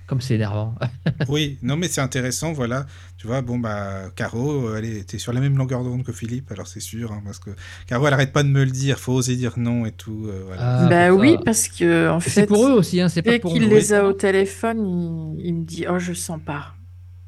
comme 0.07 0.21
c'est 0.21 0.35
énervant. 0.35 0.75
Oui, 1.27 1.59
non, 1.61 1.75
mais 1.75 1.89
c'est 1.89 1.99
intéressant, 1.99 2.53
voilà. 2.53 2.85
Tu 3.17 3.27
vois, 3.27 3.41
bon, 3.41 3.59
bah, 3.59 4.09
Caro, 4.15 4.73
elle 4.75 4.85
était 4.85 5.19
sur 5.19 5.33
la 5.33 5.41
même 5.41 5.57
longueur 5.57 5.83
d'onde 5.83 6.03
que 6.05 6.13
Philippe, 6.13 6.49
alors 6.51 6.67
c'est 6.67 6.79
sûr, 6.79 7.11
hein, 7.11 7.21
parce 7.25 7.39
que 7.39 7.49
Caro, 7.85 8.07
elle 8.07 8.13
arrête 8.13 8.31
pas 8.31 8.43
de 8.43 8.47
me 8.49 8.63
le 8.63 8.71
dire, 8.71 8.97
faut 8.97 9.11
oser 9.13 9.35
dire 9.35 9.59
non 9.59 9.85
et 9.85 9.91
tout. 9.91 10.25
euh, 10.27 10.43
voilà. 10.45 10.63
Ah, 10.65 10.89
bah 10.89 11.11
oui, 11.11 11.37
ça. 11.37 11.43
parce 11.43 11.67
que 11.69 12.09
en 12.09 12.19
Et 12.25 12.29
C'est 12.29 12.43
fait, 12.43 12.45
pour 12.45 12.65
eux 12.67 12.71
aussi, 12.73 12.99
hein, 13.01 13.09
c'est 13.09 13.21
pas 13.21 13.33
dès 13.33 13.39
pour 13.39 13.57
qu'il 13.57 13.59
nous. 13.59 13.69
les 13.69 13.93
a 13.93 14.05
au 14.07 14.13
téléphone, 14.13 15.35
il, 15.39 15.45
il 15.45 15.53
me 15.55 15.65
dit 15.65 15.85
Oh, 15.89 15.99
je 15.99 16.13
sens 16.13 16.39
pas. 16.43 16.75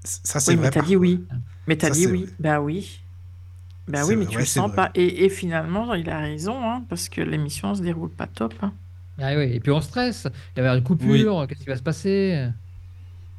Ça, 0.03 0.39
c'est 0.39 0.53
Oui, 0.53 0.55
vrai. 0.55 0.69
mais 0.69 0.69
t'as 0.69 0.81
dit 0.81 0.95
oui. 0.95 1.27
Mais 1.67 1.77
t'as 1.77 1.89
dit 1.89 2.07
oui. 2.07 2.25
vrai. 2.25 2.35
Bah 2.39 2.61
oui. 2.61 3.01
Bah 3.87 4.05
oui, 4.05 4.15
mais 4.17 4.27
vrai, 4.27 4.27
tu 4.27 4.41
ouais, 4.41 4.43
le 4.43 4.45
sens 4.45 4.71
vrai. 4.71 4.75
pas. 4.75 4.91
Et, 4.95 5.25
et 5.25 5.29
finalement, 5.29 5.93
il 5.95 6.09
a 6.09 6.19
raison, 6.19 6.63
hein, 6.63 6.85
parce 6.89 7.09
que 7.09 7.21
l'émission 7.21 7.75
se 7.75 7.81
déroule 7.83 8.11
pas 8.15 8.27
top. 8.27 8.55
hein. 8.63 8.73
Ah 9.21 9.35
oui, 9.35 9.43
et 9.53 9.59
puis 9.59 9.71
on 9.71 9.81
stresse. 9.81 10.27
Il 10.55 10.59
y 10.63 10.65
avait 10.65 10.77
une 10.77 10.83
coupure, 10.83 11.45
qu'est-ce 11.47 11.59
qui 11.63 11.69
va 11.69 11.75
se 11.77 11.83
passer? 11.83 12.49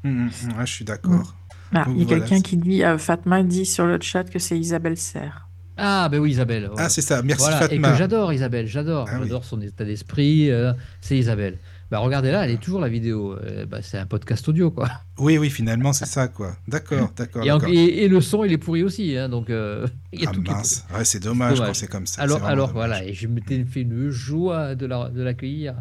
Hum, 0.05 0.11
hum, 0.27 0.31
hum, 0.53 0.59
ouais, 0.59 0.67
je 0.67 0.73
suis 0.73 0.85
d'accord. 0.85 1.35
Ah, 1.73 1.85
il 1.89 1.99
y 1.99 2.03
a 2.03 2.05
voilà, 2.07 2.21
quelqu'un 2.27 2.41
qui 2.43 2.57
dit, 2.57 2.83
euh, 2.83 2.99
Fatma 2.99 3.43
dit 3.43 3.65
sur 3.67 3.87
le 3.87 3.99
chat 4.01 4.25
que 4.25 4.39
c'est 4.39 4.59
Isabelle 4.59 4.97
Serre. 4.97 5.47
Ah, 5.77 6.09
ben 6.11 6.19
oui, 6.19 6.33
Isabelle. 6.33 6.69
Ah, 6.77 6.89
c'est 6.89 7.01
ça. 7.01 7.23
Merci 7.23 7.43
Voilà, 7.45 7.67
et 7.67 7.69
Fatma. 7.71 7.93
que 7.93 7.97
j'adore 7.99 8.33
Isabelle, 8.33 8.67
j'adore, 8.67 9.07
Ah 9.09 9.15
oui. 9.17 9.21
j'adore 9.25 9.45
son 9.45 9.61
état 9.63 9.85
d'esprit, 9.85 10.51
euh, 10.51 10.73
c'est 11.01 11.17
Isabelle. 11.17 11.59
Bah 11.91 11.99
regardez 11.99 12.31
là, 12.31 12.45
elle 12.45 12.53
est 12.53 12.61
toujours 12.61 12.81
la 12.81 12.89
vidéo. 12.89 13.35
Euh, 13.43 13.67
bah, 13.67 13.79
c'est 13.83 13.99
un 13.99 14.07
podcast 14.07 14.49
audio 14.49 14.71
quoi. 14.71 14.89
Oui, 15.19 15.39
oui, 15.39 15.49
finalement, 15.51 15.93
c'est 15.93 16.07
ça, 16.07 16.29
quoi. 16.29 16.55
D'accord, 16.69 17.11
d'accord, 17.17 17.45
Et, 17.69 18.07
le 18.09 18.21
son 18.21 18.45
il 18.45 18.53
est 18.53 18.59
pourri 18.59 18.83
aussi, 18.85 19.17
hein, 19.17 19.29
donc 19.29 19.49
euh, 19.51 19.87
il 20.13 20.23
y 20.23 20.27
a 20.27 20.31
Ah 20.31 20.33
tout 20.35 20.43
qui 20.43 20.51
est 20.51 20.55
mince, 20.55 20.85
ouais, 20.95 21.05
c'est 21.05 21.21
dommage, 21.21 21.55
dommage. 21.55 21.69
quand 21.69 21.75
c'est 21.75 21.89
comme 21.89 22.07
ça. 22.07 22.23
Alors, 22.23 22.45
alors 22.45 22.69
dommage. 22.69 22.75
voilà, 22.91 23.05
et 23.05 23.13
je 23.15 23.27
m'étais 23.27 23.65
fait 23.65 23.83
une 23.83 24.11
joie 24.11 24.75
de 24.75 24.87
la- 24.87 25.09
de 25.09 25.23
l'accueillir, 25.23 25.75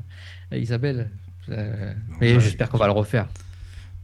Isabelle. 0.52 1.10
Euh, 1.50 1.94
Ouais. 2.22 2.40
j'espère 2.40 2.70
qu'on 2.70 2.78
va 2.78 2.86
le 2.88 2.94
refaire. 2.94 3.28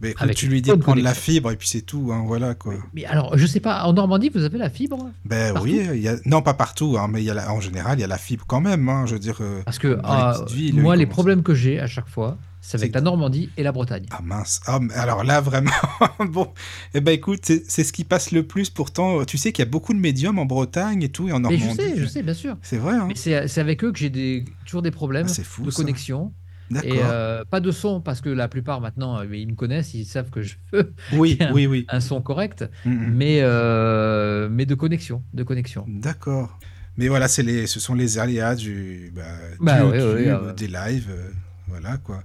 Mais 0.02 0.10
écoute, 0.12 0.24
avec 0.24 0.36
tu 0.38 0.48
lui 0.48 0.62
dis 0.62 0.70
de 0.70 0.76
prendre 0.76 1.02
la 1.02 1.14
fibre 1.14 1.52
et 1.52 1.56
puis 1.56 1.68
c'est 1.70 1.82
tout, 1.82 2.10
hein, 2.12 2.24
voilà 2.28 2.54
quoi. 2.54 2.74
Mais 2.94 3.06
alors, 3.06 3.38
je 3.38 3.46
sais 3.46 3.62
pas, 3.62 3.84
en 3.86 3.94
Normandie, 3.94 4.30
vous 4.34 4.44
avez 4.44 4.58
la 4.58 4.70
fibre? 4.70 4.98
Ben 5.24 5.54
Partout? 5.54 5.70
oui, 5.70 5.82
il 5.94 6.02
y 6.02 6.08
a... 6.10 6.18
non 6.26 6.42
pas 6.42 6.54
partout, 6.54 6.98
hein, 7.00 7.08
mais 7.10 7.22
il 7.22 7.26
y 7.26 7.30
a 7.30 7.34
la- 7.34 7.52
en 7.52 7.62
général 7.62 7.98
il 7.98 8.02
y 8.02 8.04
a 8.04 8.08
la 8.08 8.18
fibre 8.18 8.44
quand 8.48 8.60
même. 8.62 8.90
hein, 8.90 9.06
je 9.06 9.14
veux 9.14 9.20
dire, 9.20 9.38
euh, 9.42 9.62
Parce 9.64 9.80
que 9.80 9.88
euh, 9.88 10.46
villes, 10.54 10.82
moi, 10.82 10.96
les 10.96 11.06
problèmes 11.06 11.44
que 11.44 11.54
j'ai 11.56 11.80
à 11.80 11.88
chaque 11.88 12.08
fois, 12.10 12.38
c'est 12.62 12.78
avec 12.78 12.94
la 12.94 13.00
Normandie 13.02 13.50
et 13.58 13.64
la 13.64 13.72
Bretagne. 13.72 14.06
Ah 14.12 14.20
mince, 14.24 14.60
ah, 14.66 14.80
mais 14.82 14.94
alors 14.96 15.24
là 15.24 15.40
vraiment, 15.40 15.72
bon, 16.30 16.52
eh 16.94 17.00
ben 17.00 17.12
écoute, 17.14 17.42
c'est 17.46 17.84
ce 17.84 17.94
qui 17.94 18.04
passe 18.04 18.32
le 18.32 18.46
plus 18.46 18.70
pourtant. 18.70 19.24
Tu 19.24 19.38
sais 19.38 19.52
qu'il 19.54 19.64
y 19.64 19.68
a 19.68 19.72
beaucoup 19.72 19.94
de 19.94 20.00
médiums 20.00 20.40
en 20.40 20.46
Bretagne 20.46 21.04
et 21.04 21.10
tout, 21.10 21.30
et 21.30 21.32
en 21.32 21.40
Mais 21.40 21.58
Normandie. 21.58 21.82
je 21.82 21.90
sais, 21.96 22.02
je 22.02 22.06
sais, 22.06 22.24
bien 22.24 22.34
sûr. 22.34 22.58
C'est 22.62 22.78
vrai, 22.78 22.96
hein 22.96 23.08
Mais 23.08 23.16
c'est 23.16 23.60
avec 23.62 23.84
eux 23.84 23.92
que 23.92 24.00
j'ai 24.00 24.10
des, 24.10 24.46
toujours 24.66 24.82
des 24.82 24.92
problèmes 24.92 25.28
Ah, 25.30 25.44
fou, 25.44 25.64
de 25.64 25.70
ça. 25.72 25.78
connexion. 25.78 26.34
Et 26.82 27.02
euh, 27.04 27.46
pas 27.46 27.60
de 27.62 27.72
son, 27.72 28.02
parce 28.02 28.22
que 28.22 28.30
la 28.30 28.48
plupart 28.48 28.82
maintenant, 28.82 29.20
euh, 29.22 29.36
ils 29.36 29.48
me 29.48 29.56
connaissent, 29.56 29.94
ils 29.94 30.06
savent 30.06 30.30
que 30.30 30.42
je 30.42 30.58
veux 30.74 30.94
oui, 31.10 31.38
un- 31.42 31.56
oui, 31.56 31.68
oui. 31.68 31.90
un 31.90 32.00
son 32.02 32.22
correct, 32.22 32.66
Mm, 32.86 32.92
mm. 32.92 33.16
mais, 33.18 33.40
euh, 33.42 34.50
mais 34.50 34.66
de 34.66 34.76
connexion. 34.76 35.24
De 35.34 35.44
connexion. 35.44 35.88
D'accord. 35.88 36.60
Mais 36.98 37.08
voilà, 37.10 37.28
les, 37.44 37.68
ce 37.68 37.80
sont 37.80 37.94
les 37.94 38.18
aléas 38.18 38.56
du, 38.56 39.12
bah, 39.14 39.24
du 39.62 39.76
Bah 39.76 39.86
oui, 39.86 40.00
YouTube, 40.00 40.32
oui, 40.32 40.54
des 40.56 40.68
lives, 40.68 41.10
euh, 41.12 41.32
voilà 41.68 41.98
quoi. 41.98 42.24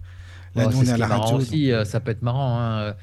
Là, 0.54 0.66
Bon, 0.66 0.68
nous, 0.68 0.78
on 0.78 0.86
est 0.86 0.92
à 0.92 0.98
la 0.98 1.08
radio. 1.08 1.40
aussi, 1.40 1.70
donc, 1.72 1.84
ça 1.84 2.00
peut 2.00 2.10
être 2.10 2.22
marrant 2.22 2.58
hein, 2.60 2.96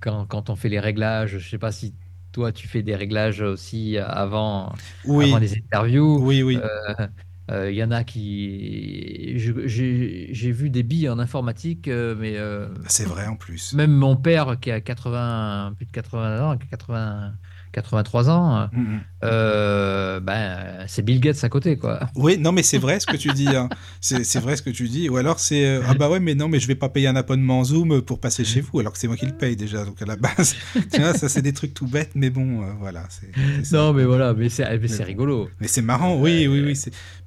quand, 0.00 0.26
quand 0.26 0.50
on 0.50 0.56
fait 0.56 0.68
les 0.68 0.78
réglages. 0.80 1.38
Je 1.38 1.48
sais 1.48 1.58
pas 1.58 1.72
si 1.72 1.96
toi 2.32 2.52
tu 2.52 2.68
fais 2.68 2.82
des 2.82 2.94
réglages 2.94 3.40
aussi 3.40 3.98
avant, 3.98 4.72
oui, 5.04 5.16
avant 5.18 5.38
les 5.38 5.54
interviews. 5.56 6.24
oui, 6.24 6.42
oui. 6.42 6.64
Euh, 6.64 7.08
euh, 7.50 7.70
Il 7.70 7.76
y 7.76 7.82
en 7.84 7.90
a 7.90 8.04
qui. 8.04 9.34
J'ai 9.38 10.52
vu 10.52 10.70
des 10.70 10.82
billes 10.82 11.08
en 11.08 11.18
informatique, 11.18 11.88
euh, 11.88 12.14
mais 12.18 12.36
euh, 12.36 12.68
C'est 12.88 13.04
vrai 13.06 13.26
en 13.26 13.36
plus. 13.36 13.72
même 13.74 13.92
mon 13.92 14.16
père 14.16 14.58
qui 14.60 14.70
a 14.70 14.80
80, 14.80 15.74
plus 15.76 15.86
de 15.86 15.92
80 15.92 16.40
ans, 16.52 16.56
qui 16.56 16.64
a 16.64 16.70
80, 16.70 17.32
83 17.72 18.30
ans, 18.30 18.68
Mm, 18.72 18.80
mm. 18.80 19.00
Euh, 19.26 20.20
ben, 20.20 20.84
c'est 20.86 21.02
Bill 21.02 21.20
Gates 21.20 21.42
à 21.42 21.48
côté, 21.48 21.76
quoi. 21.76 22.00
Oui, 22.14 22.38
non, 22.38 22.52
mais 22.52 22.62
c'est 22.62 22.78
vrai 22.78 23.00
ce 23.00 23.06
que 23.06 23.16
tu 23.16 23.28
dis. 23.32 23.48
hein. 23.48 23.68
C'est 24.00 24.38
vrai 24.40 24.56
ce 24.56 24.62
que 24.62 24.70
tu 24.70 24.88
dis. 24.88 25.08
Ou 25.08 25.16
alors 25.16 25.38
c'est 25.38 25.66
euh, 25.66 25.82
ah 25.86 25.94
bah 25.94 26.08
ouais, 26.08 26.20
mais 26.20 26.34
non, 26.34 26.48
mais 26.48 26.60
je 26.60 26.66
vais 26.66 26.74
pas 26.74 26.88
payer 26.88 27.08
un 27.08 27.16
abonnement 27.16 27.64
Zoom 27.64 28.02
pour 28.02 28.20
passer 28.20 28.44
chez 28.44 28.60
vous, 28.60 28.80
alors 28.80 28.92
que 28.92 28.98
c'est 28.98 29.08
moi 29.08 29.16
qui 29.16 29.26
le 29.26 29.36
paye 29.36 29.56
déjà. 29.56 29.84
Donc 29.84 30.00
à 30.00 30.06
la 30.06 30.16
base, 30.16 30.54
tu 30.92 31.00
vois, 31.00 31.14
ça 31.14 31.28
c'est 31.28 31.42
des 31.42 31.52
trucs 31.52 31.74
tout 31.74 31.86
bêtes, 31.86 32.12
mais 32.14 32.30
bon, 32.30 32.62
euh, 32.62 32.66
voilà. 32.78 33.04
Non, 33.72 33.92
mais 33.92 34.04
voilà, 34.04 34.34
mais 34.34 34.48
c'est 34.48 34.64
rigolo. 35.04 35.48
Mais 35.60 35.68
c'est 35.68 35.82
marrant, 35.82 36.16
oui, 36.16 36.46
oui, 36.46 36.62
oui. 36.64 36.78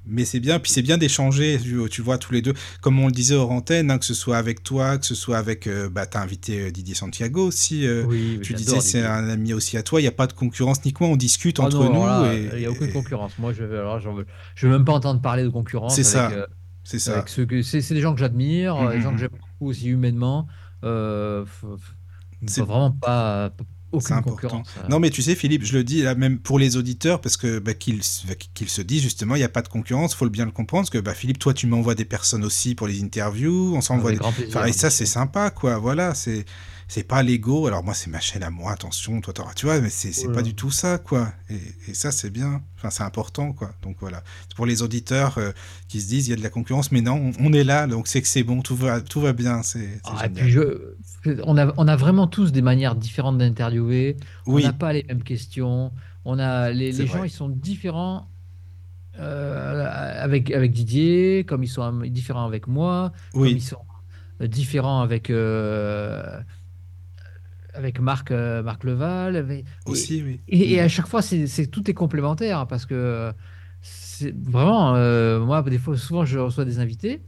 Mais 0.06 0.24
c'est 0.24 0.40
bien, 0.40 0.58
puis 0.58 0.72
c'est 0.72 0.82
bien 0.82 0.98
d'échanger, 0.98 1.58
tu, 1.90 2.02
vois, 2.02 2.18
tous 2.18 2.32
les 2.32 2.42
deux. 2.42 2.54
Comme 2.80 2.98
on 2.98 3.06
le 3.06 3.12
disait 3.12 3.34
hors 3.34 3.50
antenne, 3.50 3.90
hein, 3.90 3.98
que 3.98 4.06
ce 4.06 4.14
soit 4.14 4.38
avec 4.38 4.62
toi, 4.62 4.98
que 4.98 5.06
ce 5.06 5.14
soit 5.14 5.38
avec. 5.38 5.68
bah, 5.92 6.06
t'as 6.06 6.20
invité 6.22 6.72
Didier 6.72 6.94
Santiago 6.94 7.46
aussi. 7.46 7.86
Oui, 8.06 8.40
tu 8.42 8.54
disais 8.54 8.80
c'est 8.80 9.04
un 9.04 9.28
ami 9.28 9.52
aussi 9.52 9.76
à 9.76 9.82
toi. 9.82 10.00
Il 10.00 10.04
n'y 10.04 10.08
a 10.08 10.12
pas 10.12 10.26
de 10.26 10.32
concurrence 10.32 10.84
ni 10.84 10.92
quoi. 10.92 11.06
On 11.06 11.16
discute 11.16 11.60
Ah 11.60 11.64
entre 11.64 11.84
non, 11.84 11.89
nous. 11.92 12.26
et, 12.32 12.50
il 12.54 12.58
n'y 12.60 12.66
a 12.66 12.70
aucune 12.70 12.92
concurrence. 12.92 13.38
Moi, 13.38 13.52
je 13.52 13.64
j'en 14.00 14.14
veux, 14.14 14.26
je 14.54 14.66
veux 14.66 14.72
même 14.72 14.84
pas 14.84 14.92
entendre 14.92 15.20
parler 15.20 15.42
de 15.42 15.48
concurrence. 15.48 15.94
C'est 15.94 16.02
ça, 16.04 16.30
euh, 16.30 16.46
C'est 16.84 16.98
ça. 16.98 17.24
c'est 17.26 17.94
des 17.94 18.00
gens 18.00 18.12
que 18.14 18.20
j'admire, 18.20 18.76
Mhm, 18.76 18.90
des 18.90 19.00
gens 19.00 19.08
mhm. 19.10 19.14
que 19.16 19.20
j'aime 19.20 19.30
beaucoup 19.30 19.70
aussi 19.70 19.88
humainement. 19.88 20.46
Euh, 20.84 21.44
f- 21.44 21.76
f- 21.76 21.78
C'est- 22.46 22.62
vraiment 22.62 22.90
pas, 22.92 23.50
aucune 23.92 24.16
important. 24.16 24.34
concurrence. 24.36 24.68
euh. 24.84 24.88
Non, 24.88 25.00
mais 25.00 25.10
tu 25.10 25.22
sais, 25.22 25.34
Philippe, 25.34 25.64
je 25.64 25.72
le 25.76 25.84
dis 25.84 26.02
là 26.02 26.14
même 26.14 26.38
pour 26.38 26.58
les 26.58 26.76
auditeurs, 26.76 27.20
parce 27.20 27.36
que 27.36 27.58
bah, 27.58 27.74
qu'ils 27.74 27.98
bah, 27.98 28.34
se 28.66 28.82
disent 28.82 29.02
justement, 29.02 29.34
il 29.34 29.38
n'y 29.38 29.44
a 29.44 29.48
pas 29.48 29.62
de 29.62 29.68
concurrence, 29.68 30.14
faut 30.14 30.24
le 30.24 30.30
bien 30.30 30.44
le 30.44 30.52
comprendre, 30.52 30.82
parce 30.82 30.90
que 30.90 30.98
bah, 30.98 31.14
Philippe, 31.14 31.38
toi, 31.38 31.54
tu 31.54 31.66
m'envoies 31.66 31.94
des 31.94 32.04
personnes 32.04 32.44
aussi 32.44 32.74
pour 32.74 32.86
les 32.86 33.02
interviews, 33.02 33.72
on 33.76 33.80
s'envoie 33.80 34.12
des... 34.12 34.18
Enfin, 34.48 34.64
et 34.66 34.72
ça, 34.72 34.90
c'est 34.90 35.06
sympa, 35.06 35.50
quoi, 35.50 35.78
voilà, 35.78 36.14
c'est... 36.14 36.44
C'est 36.92 37.04
pas 37.04 37.22
l'ego, 37.22 37.68
alors 37.68 37.84
moi 37.84 37.94
c'est 37.94 38.10
ma 38.10 38.18
chaîne 38.18 38.42
à 38.42 38.50
moi, 38.50 38.72
attention, 38.72 39.20
toi, 39.20 39.32
tu 39.54 39.66
vois, 39.66 39.80
mais 39.80 39.90
c'est 39.90 40.10
c'est 40.10 40.24
Oh 40.26 40.30
là 40.30 40.34
pas 40.34 40.42
du 40.42 40.54
tout 40.56 40.72
ça, 40.72 40.98
quoi. 40.98 41.32
Et, 41.48 41.60
et 41.86 41.94
ça 41.94 42.10
c'est 42.10 42.30
bien, 42.30 42.62
enfin 42.76 42.90
c'est 42.90 43.04
important, 43.04 43.52
quoi. 43.52 43.70
Donc 43.82 43.98
voilà. 44.00 44.24
Pour 44.56 44.66
les 44.66 44.82
auditeurs 44.82 45.38
euh, 45.38 45.52
qui 45.86 46.00
se 46.00 46.08
disent 46.08 46.26
il 46.26 46.30
y 46.30 46.32
a 46.32 46.36
de 46.36 46.42
la 46.42 46.50
concurrence, 46.50 46.90
mais 46.90 47.00
non, 47.00 47.32
on, 47.38 47.46
on 47.46 47.52
est 47.52 47.62
là, 47.62 47.86
donc 47.86 48.08
c'est 48.08 48.20
que 48.20 48.26
c'est 48.26 48.42
bon, 48.42 48.60
tout 48.60 48.74
va, 48.74 49.00
tout 49.00 49.20
va 49.20 49.32
bien, 49.32 49.62
c'est 49.62 50.00
Ah, 50.02 50.16
et 50.16 50.28
génial. 50.30 50.32
puis 50.32 50.50
je, 50.50 50.60
on, 51.44 51.56
a, 51.58 51.72
on 51.76 51.86
a 51.88 51.96
vraiment 51.96 52.26
tous 52.26 52.50
des 52.52 52.62
manières 52.62 52.94
différentes 52.94 53.38
d'interviewer. 53.38 54.16
Oui, 54.46 54.62
On 54.62 54.66
n'a 54.66 54.72
pas 54.72 54.92
les 54.92 55.04
mêmes 55.04 55.22
questions. 55.22 55.92
On 56.24 56.38
a, 56.38 56.70
les, 56.70 56.92
les 56.92 57.06
gens, 57.06 57.24
ils 57.24 57.30
sont 57.30 57.48
différents 57.48 58.28
euh, 59.18 59.86
avec, 60.22 60.50
avec 60.50 60.72
Didier, 60.72 61.44
comme 61.46 61.62
ils 61.62 61.68
sont 61.68 61.92
différents 62.06 62.46
avec 62.46 62.66
moi, 62.66 63.12
comme 63.32 63.56
ils 63.56 63.62
sont 63.62 63.76
euh, 64.40 64.46
différents 64.46 65.02
avec, 65.02 65.28
euh, 65.30 66.40
avec 67.74 68.00
Marc, 68.00 68.30
euh, 68.30 68.62
Marc 68.62 68.84
Leval. 68.84 69.36
avec- 69.36 69.64
et- 69.86 69.90
aussi, 69.90 70.22
oui. 70.22 70.40
Et, 70.48 70.72
et 70.72 70.80
à 70.80 70.88
chaque 70.88 71.06
fois, 71.06 71.22
c'est, 71.22 71.66
tout 71.66 71.90
est 71.90 71.94
complémentaire 71.94 72.66
parce 72.66 72.86
que 72.86 73.32
c'est 73.82 74.34
vraiment, 74.36 74.92
moi, 75.44 75.62
des 75.62 75.78
fois, 75.78 75.96
souvent, 75.96 76.24
je 76.24 76.38
reçois 76.38 76.64
des 76.64 76.78
invités. 76.78 77.22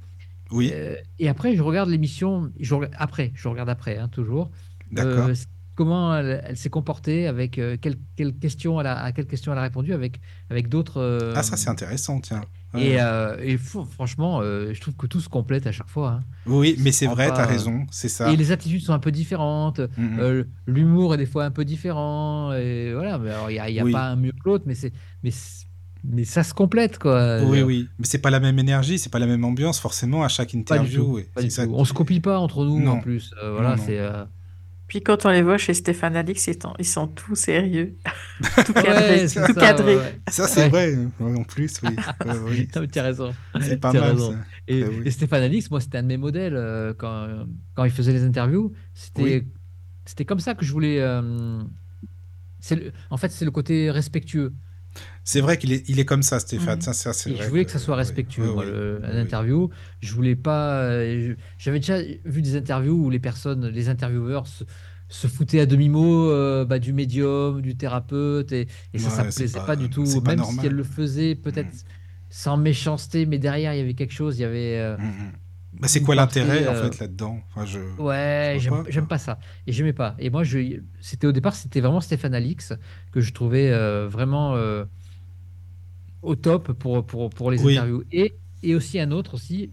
Oui, 0.53 0.71
Euh, 0.73 0.97
et 1.19 1.29
après, 1.29 1.57
je 1.57 1.63
regarde 1.63 1.89
l'émission. 1.89 2.53
Je 2.61 2.75
regarde, 2.75 2.95
après, 2.99 3.33
je 3.35 3.49
regarde 3.49 3.69
après, 3.69 3.97
hein, 3.99 4.09
toujours. 4.09 4.51
d'accord. 4.91 5.29
Euh, 5.29 5.35
comment 5.75 6.15
elle, 6.15 6.43
elle 6.47 6.57
s'est 6.59 6.69
comportée, 6.69 7.27
avec 7.27 7.59
euh, 7.59 7.79
quelle, 7.81 7.97
quelle 8.15 8.35
question 8.35 8.79
elle 8.81 8.87
a, 8.87 9.03
à 9.03 9.13
quelle 9.13 9.27
question 9.27 9.53
elle 9.53 9.59
a 9.59 9.63
répondu, 9.63 9.95
avec, 9.95 10.21
avec 10.51 10.69
d'autres. 10.69 11.33
Ah, 11.35 11.43
ça 11.43 11.57
c'est 11.57 11.71
intéressant, 11.71 12.21
tiens. 12.21 12.43
Et, 12.75 12.97
et 13.43 13.57
fou- 13.59 13.85
franchement, 13.85 14.43
je 14.43 14.79
trouve 14.81 14.95
que 14.97 15.07
tout 15.07 15.21
se 15.21 15.29
complète 15.29 15.67
à 15.67 15.73
chaque 15.73 15.89
fois. 15.89 16.11
hein. 16.11 16.25
Oui, 16.47 16.77
mais 16.79 16.93
c'est 16.93 17.07
vrai, 17.07 17.29
t'as 17.29 17.45
euh, 17.45 17.47
raison, 17.47 17.87
c'est 17.91 18.09
ça. 18.09 18.31
Et 18.33 18.37
les 18.37 18.51
attitudes 18.53 18.83
sont 18.83 18.93
un 18.95 18.99
peu 18.99 19.13
différentes. 19.13 19.81
Mm, 19.99 20.21
mm. 20.23 20.45
L'humour 20.67 21.15
est 21.15 21.19
des 21.19 21.27
fois 21.27 21.45
un 21.45 21.51
peu 21.51 21.65
différent. 21.65 22.53
Et 22.55 22.93
voilà, 22.95 23.19
il 23.49 23.53
n'y 23.55 23.59
a, 23.59 23.71
y 23.71 23.81
a 23.81 23.85
Oui. 23.85 23.93
pas 23.93 24.09
un 24.09 24.17
mieux 24.17 24.33
que 24.33 24.45
l'autre, 24.49 24.65
mais, 24.67 24.75
c'est, 24.75 24.93
mais, 25.23 25.31
c'est- 25.31 25.62
mais 26.05 26.25
ça 26.25 26.43
se 26.43 26.53
complète, 26.55 26.99
quoi. 26.99 27.41
Oui, 27.45 27.61
Euh, 27.61 27.63
oui, 27.63 27.89
mais 27.99 28.05
c'est 28.07 28.19
pas 28.19 28.31
la 28.31 28.41
même 28.41 28.59
énergie, 28.59 28.99
c'est 28.99 29.11
pas 29.11 29.19
la 29.19 29.27
même 29.27 29.45
ambiance 29.45 29.79
forcément 29.81 30.23
à 30.25 30.29
chaque 30.29 30.49
Pas 30.49 30.53
du 30.53 30.61
interview. 30.61 31.05
tout. 31.05 31.19
et 31.19 31.23
pas 31.35 31.43
du 31.43 31.51
ça 31.51 31.65
tout. 31.65 31.71
qui- 31.71 31.77
On 31.79 31.85
se 31.85 31.93
copie 31.93 32.21
pas 32.21 32.39
entre 32.39 32.65
nous 32.65 32.81
Non. 32.81 32.93
en 32.93 33.01
plus. 33.01 33.33
Euh, 33.43 33.53
voilà, 33.53 33.77
c'est. 33.77 33.99
euh, 33.99 34.25
Puis 34.89 35.01
quand 35.01 35.25
on 35.25 35.31
les 35.31 35.41
voit 35.41 35.57
chez 35.57 35.73
Stéphane 35.73 36.17
Alix, 36.17 36.47
ils 36.49 36.61
sont, 36.61 36.75
ils 36.79 36.85
sont 36.85 37.07
tous 37.07 37.35
sérieux, 37.35 37.97
tout 38.67 38.73
cadré, 38.75 39.23
tout 39.23 39.29
ça, 39.29 39.53
cadré. 39.55 39.97
ouais, 39.97 40.03
ouais. 40.03 40.21
Ça, 40.29 40.47
c'est 40.47 40.65
Ouais. 40.65 40.69
vrai, 40.69 40.99
en 41.21 41.45
plus, 41.45 41.81
oui. 41.83 41.97
Ouais, 42.27 42.35
oui. 42.47 42.69
Tu 42.93 42.99
as 42.99 43.03
raison. 43.03 43.33
C'est 43.63 43.79
pas 43.81 43.93
mal, 43.95 44.03
raison. 44.13 44.33
ça. 44.33 44.39
Et, 44.69 44.85
oui. 44.85 45.03
et 45.07 45.11
Stéphane 45.11 45.45
Alix, 45.45 45.71
moi, 45.71 45.81
c'était 45.81 45.97
un 45.99 46.03
de 46.03 46.09
mes 46.09 46.19
modèles 46.19 46.55
euh, 46.57 46.93
quand, 46.99 47.27
quand 47.75 47.85
il 47.85 47.91
faisait 47.91 48.13
les 48.13 48.23
interviews. 48.25 48.73
C'était 48.93 49.23
Oui. 49.23 49.47
c'était 50.05 50.27
comme 50.27 50.41
ça 50.41 50.55
que 50.55 50.65
je 50.67 50.73
voulais. 50.73 51.01
euh, 51.01 51.63
c'est 52.61 52.77
le- 52.77 52.93
en 53.11 53.17
fait, 53.17 53.31
c'est 53.31 53.45
le 53.47 53.51
côté 53.51 53.91
respectueux. 53.91 54.53
C'est 55.25 55.41
vrai 55.41 55.57
qu'il 55.59 55.73
est, 55.73 55.89
il 55.89 56.01
est 56.01 56.05
comme 56.05 56.23
ça, 56.23 56.41
Stéphane. 56.41 56.77
Mhm. 56.79 56.83
Ça, 56.83 56.93
ça, 56.93 57.13
c'est 57.13 57.31
vrai 57.31 57.45
je 57.45 57.49
voulais 57.51 57.65
que 57.65 57.71
ça 57.71 57.79
soit 57.79 57.97
respectueux, 57.97 58.51
moi, 58.53 58.65
le- 58.65 58.99
ouais, 59.01 59.13
l'interview. 59.15 59.71
Je 60.01 60.13
voulais 60.15 60.37
pas. 60.37 60.83
euh, 60.83 61.31
je- 61.31 61.35
J'avais 61.59 61.79
déjà 61.81 61.99
vu 62.25 62.43
des 62.43 62.57
interviews 62.57 62.95
où 63.07 63.11
les 63.11 63.21
personnes, 63.21 63.67
les 63.69 63.89
intervieweurs 63.89 64.47
se, 64.47 64.65
se 65.09 65.27
foutaient 65.29 65.61
à 65.61 65.67
demi-mot 65.67 66.31
euh, 66.31 66.65
bah, 66.65 66.79
du 66.79 66.93
médium, 66.93 67.63
du 67.63 67.77
thérapeute, 67.77 68.53
et, 68.53 68.67
et 68.93 68.99
ça, 68.99 69.11
ça 69.11 69.23
Ouais, 69.23 69.29
me 69.29 69.33
c'est 69.33 69.45
plaisait 69.45 69.61
pas- 69.61 69.67
pas, 69.67 69.77
du 69.77 69.89
tout. 69.91 70.21
Même 70.23 70.43
si 70.45 70.67
elle 70.67 70.73
le 70.75 70.85
faisait, 70.85 71.35
peut-être 71.37 71.73
Mhm. 71.73 71.81
sans 72.31 72.57
méchanceté, 72.57 73.27
mais 73.27 73.39
derrière, 73.39 73.75
il 73.75 73.79
y 73.79 73.81
avait 73.81 73.95
quelque 73.95 74.13
chose. 74.15 74.39
Il 74.39 74.43
y 74.43 74.45
avait. 74.45 74.79
euh, 74.79 74.97
Mm, 74.99 75.03
mm. 75.05 75.33
Bah, 75.83 75.89
c'est 75.89 76.03
quoi 76.03 76.15
l'intérêt 76.15 76.67
en 76.67 76.75
euh, 76.75 76.75
fait 76.75 76.99
là-dedans? 76.99 77.41
Enfin, 77.51 77.67
je... 77.67 77.79
Ouais, 77.99 78.57
j'aime 78.59 79.07
pas, 79.07 79.19
ça. 79.19 79.39
Et 79.67 79.73
j'aimais 79.73 79.93
pas. 79.93 80.17
Et 80.19 80.31
moi, 80.31 80.45
je, 80.45 80.81
c'était 81.01 81.27
au 81.27 81.33
départ, 81.33 81.55
c'était 81.55 81.81
vraiment 81.81 82.01
Stéphane 82.01 82.35
Alix 82.35 82.73
que 83.13 83.21
je 83.21 83.33
trouvais 83.33 83.71
euh, 83.71 84.09
vraiment 84.09 84.57
euh, 84.57 84.85
au 86.23 86.37
top 86.37 86.73
pour, 86.73 87.05
pour, 87.07 87.31
pour 87.31 87.51
les 87.51 87.65
Oui. 87.65 87.65
interviews. 87.65 88.05
Et, 88.13 88.39
et 88.63 88.75
aussi 88.75 88.99
un 89.01 89.11
autre 89.11 89.35
aussi, 89.35 89.73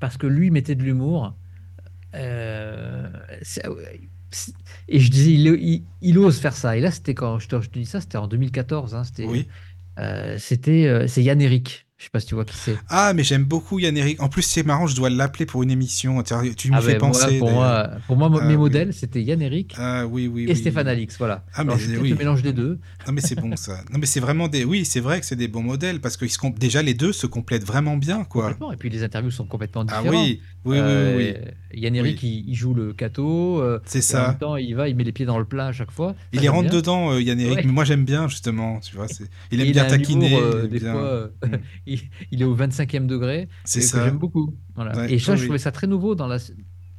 parce 0.00 0.16
que 0.16 0.26
lui 0.28 0.50
mettait 0.52 0.74
de 0.74 0.82
l'humour. 0.84 1.36
Euh, 2.14 3.10
et 4.88 4.98
je 5.00 5.10
disais, 5.10 5.32
il, 5.32 5.46
il- 5.62 5.86
il 6.00 6.18
ose 6.18 6.38
faire 6.38 6.54
ça. 6.56 6.76
Et 6.76 6.80
là, 6.80 6.90
c'était 6.90 7.14
quand 7.14 7.38
je 7.38 7.48
te, 7.48 7.60
je 7.60 7.68
te 7.70 7.78
dis 7.78 7.86
ça, 7.86 8.00
c'était 8.00 8.18
en 8.18 8.28
2014. 8.28 8.94
hein, 8.94 9.04
c'était 9.04 9.30
Oui, 9.30 9.48
euh, 9.98 10.38
c'était, 10.38 11.08
c'est 11.08 11.22
Yann 11.22 11.40
Eric. 11.40 11.85
Je 11.98 12.04
sais 12.04 12.10
pas 12.10 12.20
si 12.20 12.26
tu 12.26 12.34
vois 12.34 12.44
qui 12.44 12.54
c'est. 12.54 12.76
Ah, 12.90 13.14
mais 13.14 13.24
j'aime 13.24 13.44
beaucoup 13.44 13.78
Yann 13.78 13.96
Eric. 13.96 14.20
En 14.22 14.28
plus, 14.28 14.42
c'est 14.42 14.62
marrant, 14.62 14.86
je 14.86 14.94
dois 14.94 15.08
l'appeler 15.08 15.46
pour 15.46 15.62
une 15.62 15.70
émission. 15.70 16.22
Tu 16.22 16.70
me 16.70 16.76
Ah 16.76 16.82
fais 16.82 16.92
ben, 16.92 16.98
penser. 16.98 17.38
pour 17.38 17.50
moi, 17.50 17.88
pour 18.06 18.16
moi, 18.18 18.30
Ah, 18.38 18.44
mes 18.44 18.52
oui. 18.52 18.58
modèles, 18.58 18.92
c'était 18.92 19.22
Yann 19.22 19.40
Eric 19.40 19.72
Ah 19.78 20.06
oui, 20.06 20.26
oui, 20.26 20.42
et 20.44 20.48
oui. 20.48 20.56
Stéphane 20.56 20.88
Alix. 20.88 21.16
Voilà. 21.16 21.46
Ah, 21.54 21.64
mais 21.64 21.72
Alors, 21.72 21.78
je 21.78 21.96
oui. 21.98 22.12
mélange 22.12 22.42
des 22.42 22.52
deux. 22.52 22.78
Non, 23.06 23.14
mais 23.14 23.22
c'est 23.22 23.34
bon 23.40 23.56
ça. 23.56 23.80
Non, 23.90 23.98
mais 23.98 24.04
c'est 24.04 24.20
vraiment 24.20 24.46
des. 24.46 24.64
Oui, 24.64 24.84
c'est 24.84 25.00
vrai 25.00 25.20
que 25.20 25.26
c'est 25.26 25.36
des 25.36 25.48
bons 25.48 25.62
modèles 25.62 26.00
parce 26.02 26.18
que 26.18 26.26
ils 26.26 26.30
se 26.30 26.38
déjà 26.58 26.82
les 26.82 26.92
deux 26.92 27.14
se 27.14 27.26
complètent 27.26 27.64
vraiment 27.64 27.96
bien, 27.96 28.24
quoi. 28.24 28.42
Complètement. 28.42 28.72
Et 28.72 28.76
puis 28.76 28.90
les 28.90 29.02
interviews 29.02 29.30
sont 29.30 29.46
complètement 29.46 29.86
Ah 29.88 30.02
différentes. 30.02 30.10
oui, 30.26 30.40
oui, 30.66 30.76
oui, 30.76 30.78
Euh, 30.78 31.16
oui. 31.72 31.80
Yann 31.80 31.94
Eric, 31.96 32.22
il, 32.22 32.44
il 32.46 32.54
joue 32.54 32.74
le 32.74 32.92
cateau. 32.92 33.62
euh, 33.62 33.80
C'est 33.86 33.98
et 34.00 34.02
en 34.02 34.04
ça. 34.04 34.28
même 34.28 34.38
temps, 34.38 34.56
il 34.56 34.74
va, 34.76 34.90
il 34.90 34.96
met 34.96 35.04
les 35.04 35.12
pieds 35.12 35.24
dans 35.26 35.38
le 35.38 35.46
plat 35.46 35.68
à 35.68 35.72
chaque 35.72 35.90
fois. 35.90 36.10
Ça, 36.34 36.40
Il 36.42 36.46
rentre 36.50 36.70
dedans, 36.70 37.12
euh, 37.12 37.22
Yann 37.22 37.40
Eric, 37.40 37.64
mais 37.64 37.72
moi 37.72 37.84
j'aime 37.84 38.04
bien 38.04 38.28
justement, 38.28 38.80
tu 38.80 38.94
vois. 38.96 39.06
Il 39.50 39.62
aime 39.62 39.72
bien 39.72 39.86
taquiner. 39.86 40.38
Il 41.86 42.42
est 42.42 42.44
au 42.44 42.56
25e 42.56 43.06
degré. 43.06 43.48
C'est 43.64 43.80
ça. 43.80 44.04
j'aime 44.04 44.18
beaucoup. 44.18 44.54
Voilà. 44.74 44.96
Ouais, 44.96 45.12
et 45.12 45.18
ça, 45.18 45.32
oui, 45.32 45.38
je 45.38 45.44
trouvais 45.44 45.58
ça 45.58 45.72
très 45.72 45.86
nouveau 45.86 46.14
dans 46.14 46.26
la, 46.26 46.38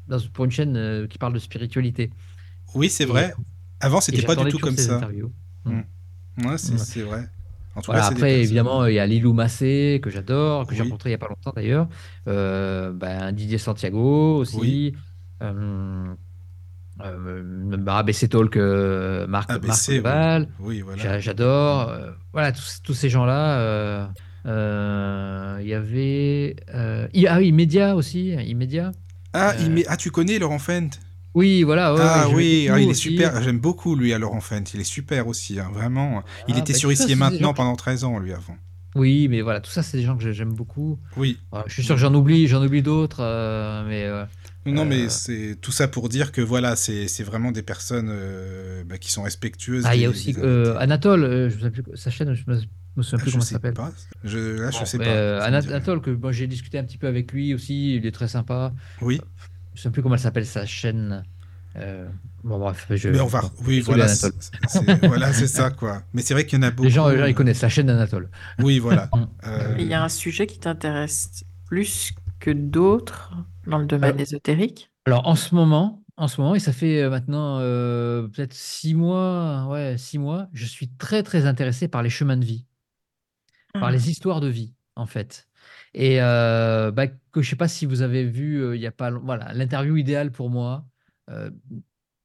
dans, 0.08 0.20
pour 0.34 0.46
une 0.46 0.52
chaîne 0.52 0.76
euh, 0.78 1.08
qui 1.08 1.18
parle 1.18 1.34
de 1.34 1.40
spiritualité. 1.40 2.12
Oui, 2.74 2.90
c'est 2.90 3.06
vrai. 3.06 3.34
Avant, 3.80 4.02
c'était 4.02 4.22
pas 4.22 4.36
du 4.36 4.50
tout 4.50 4.60
comme 4.60 4.78
ça. 4.78 4.98
interviews. 4.98 5.32
Ouais, 5.66 6.58
c'est 6.58 7.02
vrai. 7.02 7.28
En 7.76 7.82
tout 7.82 7.92
Voilà, 7.92 8.02
cas, 8.02 8.08
après, 8.08 8.42
évidemment, 8.42 8.88
il 8.88 8.96
y 8.96 9.00
a 9.00 9.06
Lilou 9.06 9.34
Massé, 9.34 10.00
que 10.02 10.10
j'adore, 10.10 10.66
que 10.66 10.74
j'ai 10.74 10.82
rencontré 10.82 11.10
il 11.10 11.12
n'y 11.12 11.16
a 11.16 11.20
pas 11.20 11.28
longtemps 11.28 11.54
d'ailleurs. 11.56 11.88
Euh, 12.28 12.92
ben, 12.92 13.32
Didier 13.32 13.60
Santiago 13.60 14.38
aussi. 14.38 14.58
Oui. 14.58 14.96
Euh, 15.44 16.16
euh, 17.02 17.86
ABC 17.88 18.30
Talk, 18.30 18.58
euh, 18.58 19.28
Marc, 19.28 19.52
ABC. 19.52 20.02
Oui, 20.60 20.82
voilà. 20.82 21.20
J'adore. 21.20 21.96
voilà, 22.34 22.52
tous, 22.52 22.82
tous 22.84 22.96
ces 22.96 23.10
gens-là. 23.10 24.10
Euh, 24.46 25.58
Il 25.62 25.68
y 25.68 25.74
avait. 25.74 26.56
euh, 26.74 27.08
ah 27.28 27.38
oui, 27.40 27.52
aussi. 27.96 28.30
Immédiat. 28.34 28.92
Ah, 29.34 29.54
Euh, 29.60 29.84
ah, 29.88 29.98
tu 29.98 30.12
connais 30.12 30.40
Laurent 30.40 30.60
Fent 30.60 30.90
Oui, 31.36 31.64
voilà. 31.64 31.94
ouais, 31.94 32.00
Ah 32.02 32.28
oui, 32.34 32.68
ah, 32.72 32.80
il 32.80 32.88
est 32.88 32.92
aussi. 32.92 33.02
super. 33.12 33.42
J'aime 33.44 33.60
beaucoup 33.60 33.96
lui 33.96 34.14
à 34.14 34.18
Laurent 34.20 34.42
Fent. 34.42 34.64
Il 34.74 34.80
est 34.80 34.84
super 34.86 35.28
aussi, 35.28 35.60
hein, 35.60 35.70
vraiment. 35.74 36.24
Il 36.48 36.56
Ah, 36.56 36.60
était 36.60 36.74
bah, 36.74 36.80
sur 36.80 36.92
Ici 36.92 37.12
et 37.12 37.16
Maintenant 37.16 37.54
pendant 37.54 37.76
13 37.76 38.04
ans, 38.04 38.20
lui, 38.20 38.34
avant. 38.34 38.56
Oui, 38.96 39.28
mais 39.28 39.42
voilà, 39.42 39.60
tout 39.60 39.70
ça, 39.70 39.84
c'est 39.84 39.98
des 39.98 40.04
gens 40.04 40.18
que 40.18 40.32
j'aime 40.32 40.54
beaucoup. 40.54 40.98
Oui. 41.18 41.38
Je 41.68 41.74
suis 41.74 41.84
sûr 41.84 41.96
que 41.96 42.02
j'en 42.02 42.14
oublie, 42.16 42.48
j'en 42.48 42.64
oublie 42.66 42.82
d'autres, 42.82 43.20
euh, 43.22 43.84
mais 43.88 44.06
euh, 44.06 44.26
Non, 44.66 44.82
Euh, 44.82 44.86
mais 44.86 45.10
c'est 45.10 45.56
tout 45.62 45.72
ça 45.72 45.88
pour 45.88 46.10
dire 46.10 46.32
que 46.32 46.42
voilà, 46.42 46.76
c'est 46.76 47.06
vraiment 47.24 47.52
des 47.52 47.62
personnes 47.62 48.12
bah, 48.88 48.98
qui 48.98 49.12
sont 49.12 49.22
respectueuses. 49.24 49.84
ah, 49.86 49.96
il 49.96 50.02
y 50.02 50.06
a 50.06 50.10
aussi. 50.10 50.36
Anatole, 50.80 51.50
je 51.50 51.64
me 51.64 51.70
plus, 51.70 51.84
sa 51.96 52.10
chaîne, 52.10 52.34
je 52.34 52.44
me, 52.48 52.60
me 52.98 53.04
souviens 53.04 53.20
plus 53.20 53.32
je 53.32 53.32
comment 53.32 53.44
ça 53.44 53.50
sais 53.50 53.56
s'appelle. 53.56 53.74
pas. 53.74 53.92
Je, 54.24 54.38
là, 54.62 54.72
je 54.72 54.86
sais 54.86 55.00
pas. 55.00 55.06
euh. 55.06 55.42
Anatole, 55.42 56.02
que 56.02 56.12
moi, 56.12 56.32
j'ai 56.32 56.48
discuté 56.48 56.78
un 56.80 56.84
petit 56.84 56.98
peu 56.98 57.08
avec 57.08 57.32
lui 57.32 57.54
aussi, 57.54 57.96
il 57.96 58.06
est 58.06 58.12
très 58.12 58.28
sympa. 58.28 58.74
Oui, 59.02 59.22
Je 59.74 59.80
ne 59.80 59.84
sais 59.84 59.92
plus 59.92 60.02
comment 60.04 60.16
elle 60.16 60.22
s'appelle 60.22 60.46
sa 60.46 60.66
chaîne. 60.66 61.24
Euh, 61.78 62.10
bon, 62.44 62.58
bref, 62.60 62.88
je. 62.96 63.10
mais 63.10 63.20
on 63.20 63.28
va. 63.28 63.44
Oui, 63.66 63.82
voilà, 63.82 64.08
c'est 64.08 64.34
voilà, 65.06 65.32
c'est 65.34 65.48
ça, 65.48 65.70
quoi. 65.70 66.02
Mais 66.14 66.22
c'est 66.24 66.34
vrai 66.34 66.46
qu'il 66.46 66.58
y 66.60 66.62
en 66.62 66.68
a 66.68 66.72
beaucoup. 66.72 66.84
Les 66.86 66.90
gens, 66.90 67.08
les 67.10 67.18
gens, 67.20 67.26
ils 67.26 67.36
connaissent 67.36 67.62
la 67.62 67.70
chaîne 67.70 67.88
d'Anatole. 67.88 68.30
Oui, 68.60 68.80
voilà. 68.80 69.10
Mm. 69.16 69.28
Euh, 69.46 69.76
Il 69.80 69.88
y 69.88 69.94
a 69.94 70.04
un 70.04 70.10
sujet 70.10 70.48
qui 70.48 70.60
t'intéresse 70.60 71.44
plus 71.66 72.14
que 72.40 72.52
d'autres 72.52 73.34
dans 73.68 73.78
le 73.80 73.86
domaine 73.86 74.18
Euh, 74.20 74.24
ésotérique? 74.24 74.92
Alors 75.06 75.28
en 75.28 75.36
ce 75.36 75.56
moment, 75.56 76.04
en 76.18 76.28
ce 76.28 76.42
moment, 76.42 76.56
et 76.56 76.60
ça 76.60 76.74
fait 76.74 77.08
maintenant 77.10 77.60
euh, 77.62 78.28
peut-être 78.28 78.54
six 78.54 78.94
mois, 78.96 79.68
ouais, 79.70 79.98
six 79.98 80.18
mois, 80.20 80.48
je 80.54 80.66
suis 80.66 80.90
très 80.90 81.24
très 81.24 81.46
intéressé 81.46 81.88
par 81.88 82.04
les 82.04 82.10
chemins 82.10 82.38
de 82.38 82.46
vie, 82.46 82.66
par 83.74 83.86
Ah. 83.86 83.92
les 83.92 84.10
histoires 84.10 84.42
de 84.42 84.48
vie, 84.48 84.74
en 84.96 85.06
fait. 85.06 85.48
Et 85.94 86.22
euh, 86.22 86.92
bah, 86.92 87.08
que 87.08 87.42
je 87.42 87.50
sais 87.50 87.56
pas 87.56 87.68
si 87.68 87.86
vous 87.86 88.02
avez 88.02 88.26
vu, 88.26 88.62
euh, 88.64 88.76
il 88.76 88.82
y 88.82 88.88
a 88.88 88.92
pas, 88.92 89.10
long- 89.10 89.22
voilà, 89.24 89.54
l'interview 89.54 89.98
idéale 89.98 90.32
pour 90.32 90.50
moi, 90.50 90.86
euh, 91.30 91.52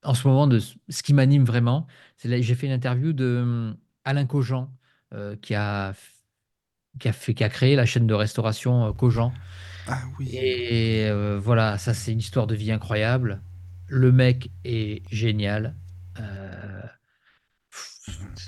en 0.04 0.14
ce 0.14 0.26
moment 0.28 0.46
de 0.46 0.58
ce 0.60 1.02
qui 1.02 1.14
m'anime 1.14 1.44
vraiment, 1.44 1.86
c'est 2.16 2.28
là, 2.28 2.40
j'ai 2.40 2.54
fait 2.54 2.66
une 2.66 2.72
interview 2.72 3.12
de 3.12 3.40
hum, 3.42 3.76
Alain 4.04 4.26
Cogent, 4.26 4.70
euh, 5.14 5.36
qui 5.36 5.54
a 5.54 5.94
qui 7.00 7.08
a 7.08 7.12
fait, 7.12 7.34
qui 7.34 7.42
a 7.44 7.48
créé 7.48 7.74
la 7.76 7.86
chaîne 7.86 8.06
de 8.06 8.14
restauration 8.14 8.86
euh, 8.86 8.92
Cogent. 8.92 9.32
Ah 9.86 10.02
oui. 10.18 10.28
Et 10.36 11.06
euh, 11.08 11.38
voilà, 11.42 11.78
ça 11.78 11.94
c'est 11.94 12.12
une 12.12 12.18
histoire 12.18 12.46
de 12.46 12.54
vie 12.54 12.70
incroyable. 12.72 13.42
Le 13.88 14.12
mec 14.12 14.50
est 14.64 15.02
génial. 15.10 15.74
Euh, 16.20 16.82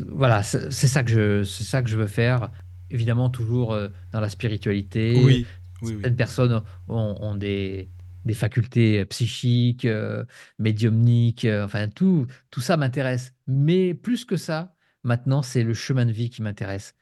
voilà, 0.09 0.43
c'est 0.43 0.71
c'est 0.73 0.89
ça 0.89 1.03
que 1.03 1.11
je, 1.11 1.45
c'est 1.45 1.65
ça 1.65 1.83
que 1.83 1.89
je 1.89 1.97
veux 1.97 2.07
faire. 2.07 2.51
Évidemment, 2.95 3.29
toujours 3.29 3.73
euh, 3.73 3.89
dans 4.13 4.21
la 4.21 4.29
spiritualité. 4.29 5.15
Oui, 5.17 5.25
oui, 5.25 5.47
oui. 5.83 5.89
Certaines 5.95 6.17
personnes 6.17 6.63
ont, 6.89 7.17
ont 7.21 7.35
des, 7.35 7.91
des 8.25 8.35
facultés 8.35 9.01
euh, 9.01 9.05
psychiques, 9.05 9.85
euh, 9.85 10.25
médiumniques, 10.59 11.45
euh, 11.45 11.65
enfin 11.65 11.89
tout, 11.89 12.27
tout 12.51 12.61
ça 12.61 12.77
m'intéresse. 12.77 13.35
Mais 13.49 13.95
plus 13.95 14.25
que 14.25 14.37
ça, 14.37 14.75
maintenant, 15.03 15.43
c'est 15.43 15.65
le 15.65 15.75
chemin 15.75 16.07
de 16.07 16.13
vie 16.13 16.31
qui 16.31 16.41
m'intéresse. 16.41 16.95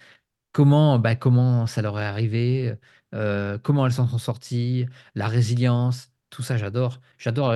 Comment, 0.52 0.98
bah, 0.98 1.14
comment 1.14 1.66
ça 1.66 1.82
leur 1.82 2.00
est 2.00 2.04
arrivé, 2.04 2.74
euh, 3.14 3.58
comment 3.62 3.86
elles 3.86 3.92
s'en 3.92 4.08
sont 4.08 4.18
sorties, 4.18 4.86
la 5.14 5.28
résilience, 5.28 6.10
tout 6.30 6.42
ça, 6.42 6.56
j'adore. 6.56 7.00
J'adore, 7.18 7.54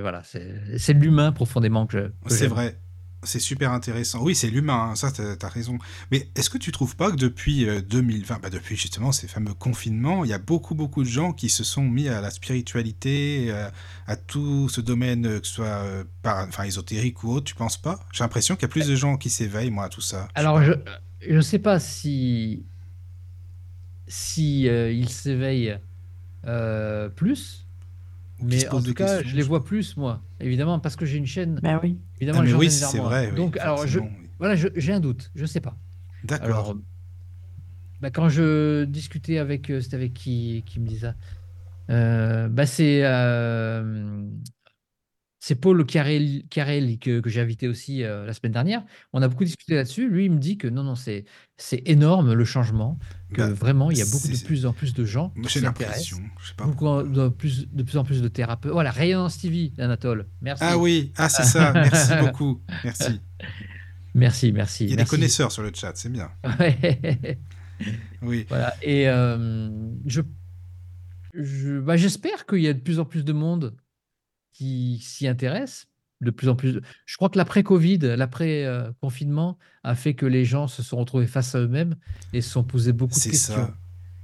voilà, 0.00 0.22
c'est 0.24 0.92
l'humain 0.94 1.32
profondément 1.32 1.86
que 1.86 1.98
je. 1.98 2.06
que 2.26 2.32
C'est 2.32 2.46
vrai. 2.46 2.78
C'est 3.24 3.40
super 3.40 3.72
intéressant. 3.72 4.22
Oui, 4.22 4.34
c'est 4.34 4.50
l'humain, 4.50 4.90
hein, 4.90 4.94
ça, 4.94 5.10
t'as 5.10 5.34
as 5.46 5.50
raison. 5.50 5.78
Mais 6.10 6.28
est-ce 6.34 6.50
que 6.50 6.58
tu 6.58 6.72
trouves 6.72 6.96
pas 6.96 7.10
que 7.10 7.16
depuis 7.16 7.68
euh, 7.68 7.80
2020, 7.80 8.40
bah 8.40 8.50
depuis 8.50 8.76
justement 8.76 9.12
ces 9.12 9.28
fameux 9.28 9.54
confinements, 9.54 10.24
il 10.24 10.30
y 10.30 10.34
a 10.34 10.38
beaucoup, 10.38 10.74
beaucoup 10.74 11.02
de 11.02 11.08
gens 11.08 11.32
qui 11.32 11.48
se 11.48 11.64
sont 11.64 11.82
mis 11.82 12.08
à 12.08 12.20
la 12.20 12.30
spiritualité, 12.30 13.46
euh, 13.48 13.68
à 14.06 14.16
tout 14.16 14.68
ce 14.68 14.80
domaine, 14.80 15.26
euh, 15.26 15.40
que 15.40 15.46
ce 15.46 15.54
soit 15.54 15.66
euh, 15.66 16.04
enfin, 16.24 16.64
ésotérique 16.64 17.24
ou 17.24 17.30
autre, 17.32 17.46
tu 17.46 17.54
penses 17.54 17.76
pas? 17.76 18.00
J'ai 18.12 18.24
l'impression 18.24 18.54
qu'il 18.56 18.62
y 18.62 18.66
a 18.66 18.68
plus 18.68 18.86
de 18.86 18.94
gens 18.94 19.16
qui 19.16 19.30
s'éveillent, 19.30 19.70
moi, 19.70 19.84
à 19.84 19.88
tout 19.88 20.00
ça. 20.00 20.28
Alors, 20.34 20.62
je 20.62 21.34
ne 21.34 21.40
sais 21.40 21.58
pas 21.58 21.80
si, 21.80 22.64
si 24.06 24.68
euh, 24.68 24.92
ils 24.92 25.08
s'éveillent 25.08 25.78
euh, 26.46 27.08
plus, 27.08 27.63
mais 28.44 28.68
en 28.68 28.82
tout 28.82 28.94
cas, 28.94 29.22
je 29.22 29.34
les 29.34 29.42
vois 29.42 29.64
plus, 29.64 29.96
moi. 29.96 30.20
Évidemment, 30.40 30.78
parce 30.78 30.96
que 30.96 31.06
j'ai 31.06 31.18
une 31.18 31.26
chaîne, 31.26 31.60
Ben 31.62 31.80
oui. 31.82 31.98
évidemment, 32.16 32.40
Ah, 32.40 32.42
les 32.42 32.46
mais 32.48 32.52
gens 32.52 32.58
oui, 32.58 32.70
c'est 32.70 32.98
vrai. 32.98 33.30
oui, 33.30 33.36
Donc, 33.36 33.56
alors, 33.58 33.86
je, 33.86 34.00
oui. 34.00 34.06
voilà, 34.38 34.54
j'ai 34.56 34.92
un 34.92 35.00
doute, 35.00 35.30
je 35.34 35.42
ne 35.42 35.46
sais 35.46 35.60
pas. 35.60 35.76
D'accord. 36.24 36.46
Alors, 36.46 36.76
bah, 38.00 38.10
quand 38.10 38.28
je 38.28 38.84
discutais 38.84 39.38
avec, 39.38 39.70
euh, 39.70 39.80
c'était 39.80 39.96
avec 39.96 40.14
qui, 40.14 40.62
qui 40.66 40.80
me 40.80 40.86
disait 40.86 41.08
ça? 41.08 41.14
Euh, 41.90 42.48
bah, 42.48 42.66
c'est 42.66 43.00
euh, 43.04 44.22
c'est 45.46 45.56
Paul 45.56 45.84
Carrelli 45.84 46.46
que, 46.98 47.20
que 47.20 47.28
j'ai 47.28 47.42
invité 47.42 47.68
aussi 47.68 48.02
euh, 48.02 48.24
la 48.24 48.32
semaine 48.32 48.52
dernière. 48.52 48.82
On 49.12 49.20
a 49.20 49.28
beaucoup 49.28 49.44
discuté 49.44 49.74
là-dessus. 49.74 50.08
Lui, 50.08 50.24
il 50.24 50.30
me 50.30 50.38
dit 50.38 50.56
que 50.56 50.66
non, 50.68 50.82
non, 50.84 50.94
c'est 50.94 51.26
énorme 51.84 52.32
le 52.32 52.44
changement, 52.46 52.98
que 53.34 53.42
Bah, 53.42 53.50
vraiment, 53.52 53.90
il 53.90 53.98
y 53.98 54.00
a 54.00 54.06
beaucoup 54.06 54.28
de 54.28 54.42
plus 54.42 54.64
en 54.64 54.72
plus 54.72 54.94
de 54.94 55.04
gens 55.04 55.34
j'ai 55.46 55.60
l'impression. 55.60 56.16
Beaucoup 56.64 56.86
en- 56.86 57.02
de 57.02 57.28
plus, 57.28 57.68
de 57.70 57.82
plus 57.82 57.98
en 57.98 58.04
plus 58.04 58.22
de 58.22 58.28
thérapeutes. 58.28 58.72
Voilà, 58.72 58.90
Rayonnance 58.90 59.36
TV, 59.38 59.74
Anatole. 59.76 60.28
Merci. 60.40 60.64
Ah 60.66 60.78
oui, 60.78 61.12
ah 61.18 61.28
c'est 61.28 61.44
ça. 61.44 61.74
Merci 61.74 62.12
beaucoup. 62.22 62.62
Merci. 62.82 63.20
Merci, 64.14 64.50
merci. 64.50 64.84
Il 64.84 64.90
y 64.92 64.94
a 64.94 64.96
des 64.96 65.04
connaisseurs 65.04 65.52
sur 65.52 65.62
le 65.62 65.72
chat, 65.74 65.92
c'est 65.94 66.10
bien. 66.10 66.30
Oui. 68.22 68.46
Voilà. 68.48 68.74
Et 68.82 69.08
euh, 69.08 69.68
je, 70.06 70.22
je, 71.34 71.80
bah, 71.80 71.98
j'espère 71.98 72.46
qu'il 72.46 72.60
y 72.60 72.68
a 72.68 72.72
de 72.72 72.78
plus 72.80 72.98
en 72.98 73.04
plus 73.04 73.24
de 73.26 73.32
monde 73.34 73.74
qui 74.54 74.98
s'y 75.02 75.28
intéresse. 75.28 75.86
De 76.20 76.30
plus 76.30 76.48
en 76.48 76.56
plus. 76.56 76.80
Je 77.04 77.16
crois 77.16 77.28
que 77.28 77.36
l'après-Covid, 77.36 77.98
l'après-confinement 78.16 79.58
a 79.82 79.94
fait 79.94 80.14
que 80.14 80.26
les 80.26 80.44
gens 80.44 80.68
se 80.68 80.82
sont 80.82 80.96
retrouvés 80.96 81.26
face 81.26 81.54
à 81.54 81.58
eux-mêmes 81.60 81.96
et 82.32 82.40
se 82.40 82.50
sont 82.50 82.64
posé 82.64 82.92
beaucoup 82.92 83.14
de 83.14 83.18
C'est 83.18 83.30
questions. 83.30 83.54
ça. 83.54 83.74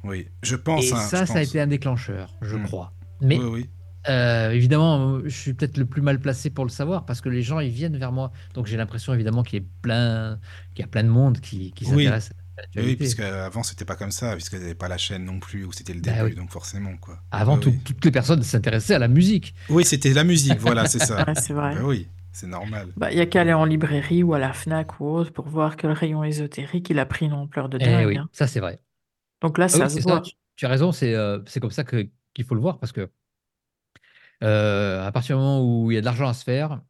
Oui. 0.04 0.28
Je 0.42 0.56
pense. 0.56 0.84
Et 0.84 0.92
hein, 0.92 0.96
ça, 0.96 1.26
ça 1.26 1.38
a 1.38 1.42
été 1.42 1.60
un 1.60 1.66
déclencheur, 1.66 2.34
je 2.40 2.56
Mm. 2.56 2.62
crois. 2.62 2.92
Mais 3.20 3.38
Oui, 3.38 3.44
oui. 3.50 3.70
euh, 4.08 4.50
évidemment, 4.52 5.20
je 5.24 5.28
suis 5.28 5.52
peut-être 5.52 5.76
le 5.76 5.84
plus 5.84 6.00
mal 6.00 6.18
placé 6.20 6.48
pour 6.48 6.64
le 6.64 6.70
savoir 6.70 7.04
parce 7.04 7.20
que 7.20 7.28
les 7.28 7.42
gens, 7.42 7.60
ils 7.60 7.70
viennent 7.70 7.98
vers 7.98 8.12
moi. 8.12 8.32
Donc 8.54 8.66
j'ai 8.66 8.78
l'impression 8.78 9.12
évidemment 9.12 9.42
qu'il 9.42 9.60
y, 9.62 9.62
a 9.62 9.68
plein, 9.82 10.38
qu'il 10.74 10.82
y 10.82 10.84
a 10.84 10.90
plein 10.90 11.04
de 11.04 11.08
monde 11.10 11.40
qui, 11.40 11.72
qui 11.72 11.84
s'intéresse 11.84 12.30
à 12.30 12.39
Oui, 12.76 12.96
puisque 12.96 13.20
avant 13.20 13.62
c'était 13.62 13.84
pas 13.84 13.96
comme 13.96 14.10
ça, 14.10 14.32
puisqu'il 14.34 14.58
n'y 14.58 14.64
avait 14.66 14.74
pas 14.74 14.88
la 14.88 14.98
chaîne 14.98 15.24
non 15.24 15.38
plus, 15.40 15.64
où 15.64 15.72
c'était 15.72 15.94
le 15.94 16.00
Bah 16.00 16.12
début, 16.12 16.24
oui. 16.30 16.34
donc 16.34 16.50
forcément 16.50 16.96
quoi. 16.96 17.18
Avant, 17.30 17.58
tout- 17.58 17.70
oui. 17.70 17.80
toutes 17.84 18.04
les 18.04 18.10
personnes 18.10 18.42
s'intéressaient 18.42 18.94
à 18.94 18.98
la 18.98 19.08
musique. 19.08 19.54
Oui, 19.68 19.84
c'était 19.84 20.12
la 20.12 20.24
musique, 20.24 20.58
voilà, 20.58 20.86
c'est 20.86 20.98
ça. 21.00 21.24
Ouais, 21.26 21.34
c'est 21.34 21.52
vrai. 21.52 21.74
Bah 21.74 21.82
oui, 21.84 22.08
c'est 22.32 22.46
normal. 22.46 22.88
Bah, 22.96 23.10
il 23.12 23.18
y 23.18 23.20
a 23.20 23.26
qu'à 23.26 23.40
aller 23.42 23.52
en 23.52 23.64
librairie 23.64 24.22
ou 24.22 24.34
à 24.34 24.38
la 24.38 24.52
Fnac 24.52 25.00
ou 25.00 25.06
autre 25.08 25.32
pour 25.32 25.48
voir 25.48 25.76
que 25.76 25.86
le 25.86 25.92
rayon 25.92 26.22
ésotérique, 26.24 26.90
il 26.90 26.98
a 26.98 27.06
pris 27.06 27.26
une 27.26 27.32
ampleur 27.32 27.68
de 27.68 27.78
Eh 27.80 27.84
dingue. 27.84 28.06
oui, 28.06 28.16
hein. 28.18 28.28
ça 28.32 28.46
c'est 28.46 28.60
vrai. 28.60 28.80
Donc 29.42 29.58
là, 29.58 29.66
Ah 29.66 29.68
ça 29.68 29.84
oui, 29.84 29.90
se 29.90 29.96
c'est 29.96 30.02
ça, 30.02 30.08
voit. 30.10 30.22
tu, 30.56 30.66
as 30.66 30.68
raison, 30.68 30.92
c'est 30.92 31.14
euh, 31.14 31.38
c'est 31.46 31.60
comme 31.60 31.70
ça 31.70 31.84
que 31.84 32.08
qu'il 32.34 32.44
faut 32.44 32.54
le 32.54 32.60
voir 32.60 32.78
parce 32.78 32.92
que 32.92 33.10
euh, 34.42 35.06
à 35.06 35.12
partir 35.12 35.36
du 35.36 35.40
moment 35.42 35.62
où 35.62 35.90
il 35.90 35.94
y 35.94 35.98
a 35.98 36.00
de 36.00 36.04
l'argent 36.06 36.28
à 36.28 36.34
se 36.34 36.44
faire, 36.44 36.80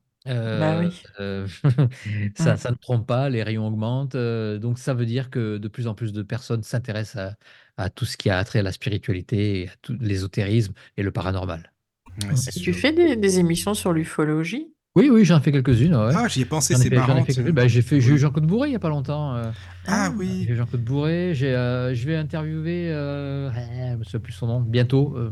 Bah 0.52 0.76
oui. 0.78 1.02
euh, 1.20 1.46
ça, 2.34 2.56
Mm. 2.56 2.58
ça 2.58 2.70
ne 2.70 2.76
trompe 2.76 3.06
pas, 3.06 3.30
les 3.30 3.42
rayons 3.42 3.66
augmentent, 3.66 4.14
euh, 4.16 4.58
donc 4.58 4.78
ça 4.78 4.92
veut 4.94 5.06
dire 5.06 5.30
que 5.30 5.56
de 5.58 5.68
plus 5.68 5.86
en 5.86 5.94
plus 5.94 6.12
de 6.12 6.22
personnes 6.22 6.62
s'intéressent 6.62 7.34
à, 7.78 7.84
à 7.84 7.90
tout 7.90 8.04
ce 8.04 8.16
qui 8.18 8.28
a 8.30 8.42
trait 8.44 8.58
à 8.60 8.62
la 8.62 8.72
spiritualité, 8.72 9.68
à 9.70 9.76
tout 9.82 9.96
l'ésotérisme 10.00 10.74
et 10.96 11.02
le 11.02 11.10
paranormal. 11.12 11.72
Ouais, 12.16 12.36
c'est 12.36 12.52
Tu 12.54 12.72
sûr. 12.72 12.74
fais 12.74 12.92
des, 12.92 13.16
des 13.16 13.38
émissions 13.40 13.74
sur 13.74 13.92
l'ufologie? 13.92 14.72
Oui, 14.96 15.08
oui, 15.10 15.24
j'en 15.24 15.38
ai 15.38 15.42
fait 15.42 15.52
quelques-unes, 15.52 15.94
ouais. 15.94 16.14
Ah, 16.14 16.28
j'y 16.28 16.42
ai 16.42 16.44
pensé, 16.46 16.74
J'en 16.74 16.80
ai 16.80 16.84
c'est 16.84 16.90
fait, 16.90 17.02
j'en 17.02 17.16
ai 17.16 17.22
marrant. 17.22 17.22
fait 17.22 17.34
quelques-unes. 17.34 17.54
Bah, 17.54 17.68
j'ai 17.68 17.82
fait, 17.82 18.00
j'ai 18.00 18.12
eu 18.12 18.18
Oui. 18.18 18.18
Jean-Claude 18.18 18.46
Bourré 18.46 18.68
il 18.68 18.72
y 18.72 18.76
a 18.76 18.78
pas 18.80 18.88
longtemps. 18.88 19.34
euh, 19.36 19.52
Ah 19.86 20.10
Ah, 20.12 20.12
oui, 20.16 20.44
j'ai 20.46 20.56
Jean-Claude 20.56 20.84
Bourré. 20.84 21.34
J'ai, 21.34 21.54
euh, 21.54 21.94
je 21.94 22.06
vais 22.06 22.16
interviewer, 22.16 22.90
euh, 22.92 23.50
ah, 23.54 23.92
je 23.92 23.96
me 23.96 24.04
souviens 24.04 24.20
plus 24.20 24.32
son 24.32 24.46
nom, 24.46 24.60
bientôt. 24.60 25.16
euh, 25.16 25.30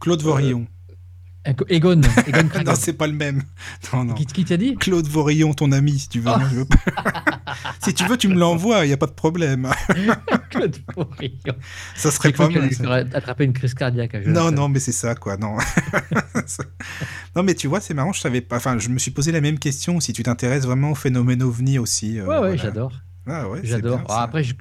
Claude 0.00 0.20
Vorillon. 0.22 0.66
Egon, 1.44 1.64
Egon 1.70 2.00
non, 2.66 2.74
c'est 2.74 2.92
pas 2.92 3.06
le 3.06 3.14
même. 3.14 3.42
Non, 3.92 4.04
non. 4.04 4.14
Qui, 4.14 4.26
qui 4.26 4.44
t'a 4.44 4.58
dit 4.58 4.76
Claude 4.76 5.06
Vorillon, 5.08 5.54
ton 5.54 5.72
ami, 5.72 5.98
si 5.98 6.08
tu 6.08 6.20
veux. 6.20 6.30
Oh. 6.30 6.64
Si 7.82 7.94
tu 7.94 8.04
veux, 8.04 8.16
tu 8.16 8.28
me 8.28 8.34
l'envoies, 8.38 8.84
il 8.84 8.88
n'y 8.88 8.92
a 8.94 8.96
pas 8.96 9.06
de 9.06 9.12
problème. 9.12 9.68
Claude 10.50 10.76
Bourrillon. 10.94 11.54
Ça 11.96 12.10
serait 12.10 12.30
pas 12.32 12.48
mal. 12.48 12.72
ça. 12.72 12.94
attraper 13.14 13.44
une 13.44 13.52
crise 13.54 13.74
cardiaque. 13.74 14.14
à 14.14 14.20
Non, 14.20 14.52
non, 14.52 14.68
mais 14.68 14.78
c'est 14.78 14.92
ça, 14.92 15.14
quoi. 15.16 15.36
Non. 15.36 15.56
non, 17.34 17.42
mais 17.42 17.54
tu 17.54 17.66
vois, 17.66 17.80
c'est 17.80 17.94
marrant, 17.94 18.12
je 18.12 18.20
savais 18.20 18.40
pas. 18.42 18.56
Enfin, 18.56 18.78
je 18.78 18.88
me 18.90 18.98
suis 18.98 19.10
posé 19.10 19.32
la 19.32 19.40
même 19.40 19.58
question 19.58 19.98
si 19.98 20.12
tu 20.12 20.22
t'intéresses 20.22 20.64
vraiment 20.64 20.90
au 20.92 20.94
phénomène 20.94 21.42
ovni 21.42 21.78
aussi. 21.78 22.18
euh, 22.18 22.22
Ouais, 22.24 22.28
ouais, 22.34 22.38
voilà. 22.40 22.56
j'adore. 22.56 22.92
Ah 23.26 23.48
ouais, 23.48 23.60
J'adore. 23.64 24.02
Après, 24.08 24.44
je, 24.44 24.54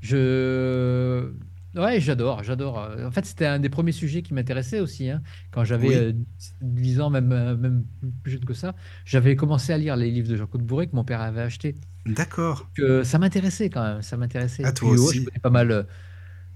je- 0.00 1.32
Ouais, 1.74 2.00
j'adore, 2.00 2.42
j'adore. 2.44 2.78
Euh, 2.80 3.06
En 3.06 3.10
fait, 3.10 3.24
c'était 3.24 3.46
un 3.46 3.58
des 3.58 3.70
premiers 3.70 3.92
sujets 3.92 4.22
qui 4.22 4.34
m'intéressait 4.34 4.80
aussi. 4.80 5.08
hein. 5.08 5.22
Quand 5.50 5.64
j'avais 5.64 5.88
Oui. 5.88 5.94
euh, 5.96 6.12
10 6.60 7.00
ans, 7.00 7.08
même, 7.10 7.32
euh, 7.32 7.56
même 7.56 7.86
plus 8.22 8.32
jeune 8.32 8.44
que 8.44 8.52
ça, 8.54 8.74
j'avais 9.06 9.36
commencé 9.36 9.72
à 9.72 9.78
lire 9.78 9.96
les 9.96 10.10
livres 10.10 10.28
de 10.28 10.36
Jean-Claude 10.36 10.62
Bourré 10.66 10.86
que 10.88 10.94
mon 10.96 11.04
père 11.04 11.20
avait 11.22 11.40
acheté. 11.40 11.74
D'accord. 12.04 12.68
Que 12.74 13.04
ça 13.04 13.18
m'intéressait 13.18 13.70
quand 13.70 13.82
même, 13.82 14.02
ça 14.02 14.16
m'intéressait. 14.16 14.64
Ah, 14.64 14.72
Puis, 14.72 14.80
toi 14.80 14.90
aussi. 14.90 15.24
connais 15.24 15.38
pas 15.40 15.50
mal, 15.50 15.70
euh, 15.70 15.82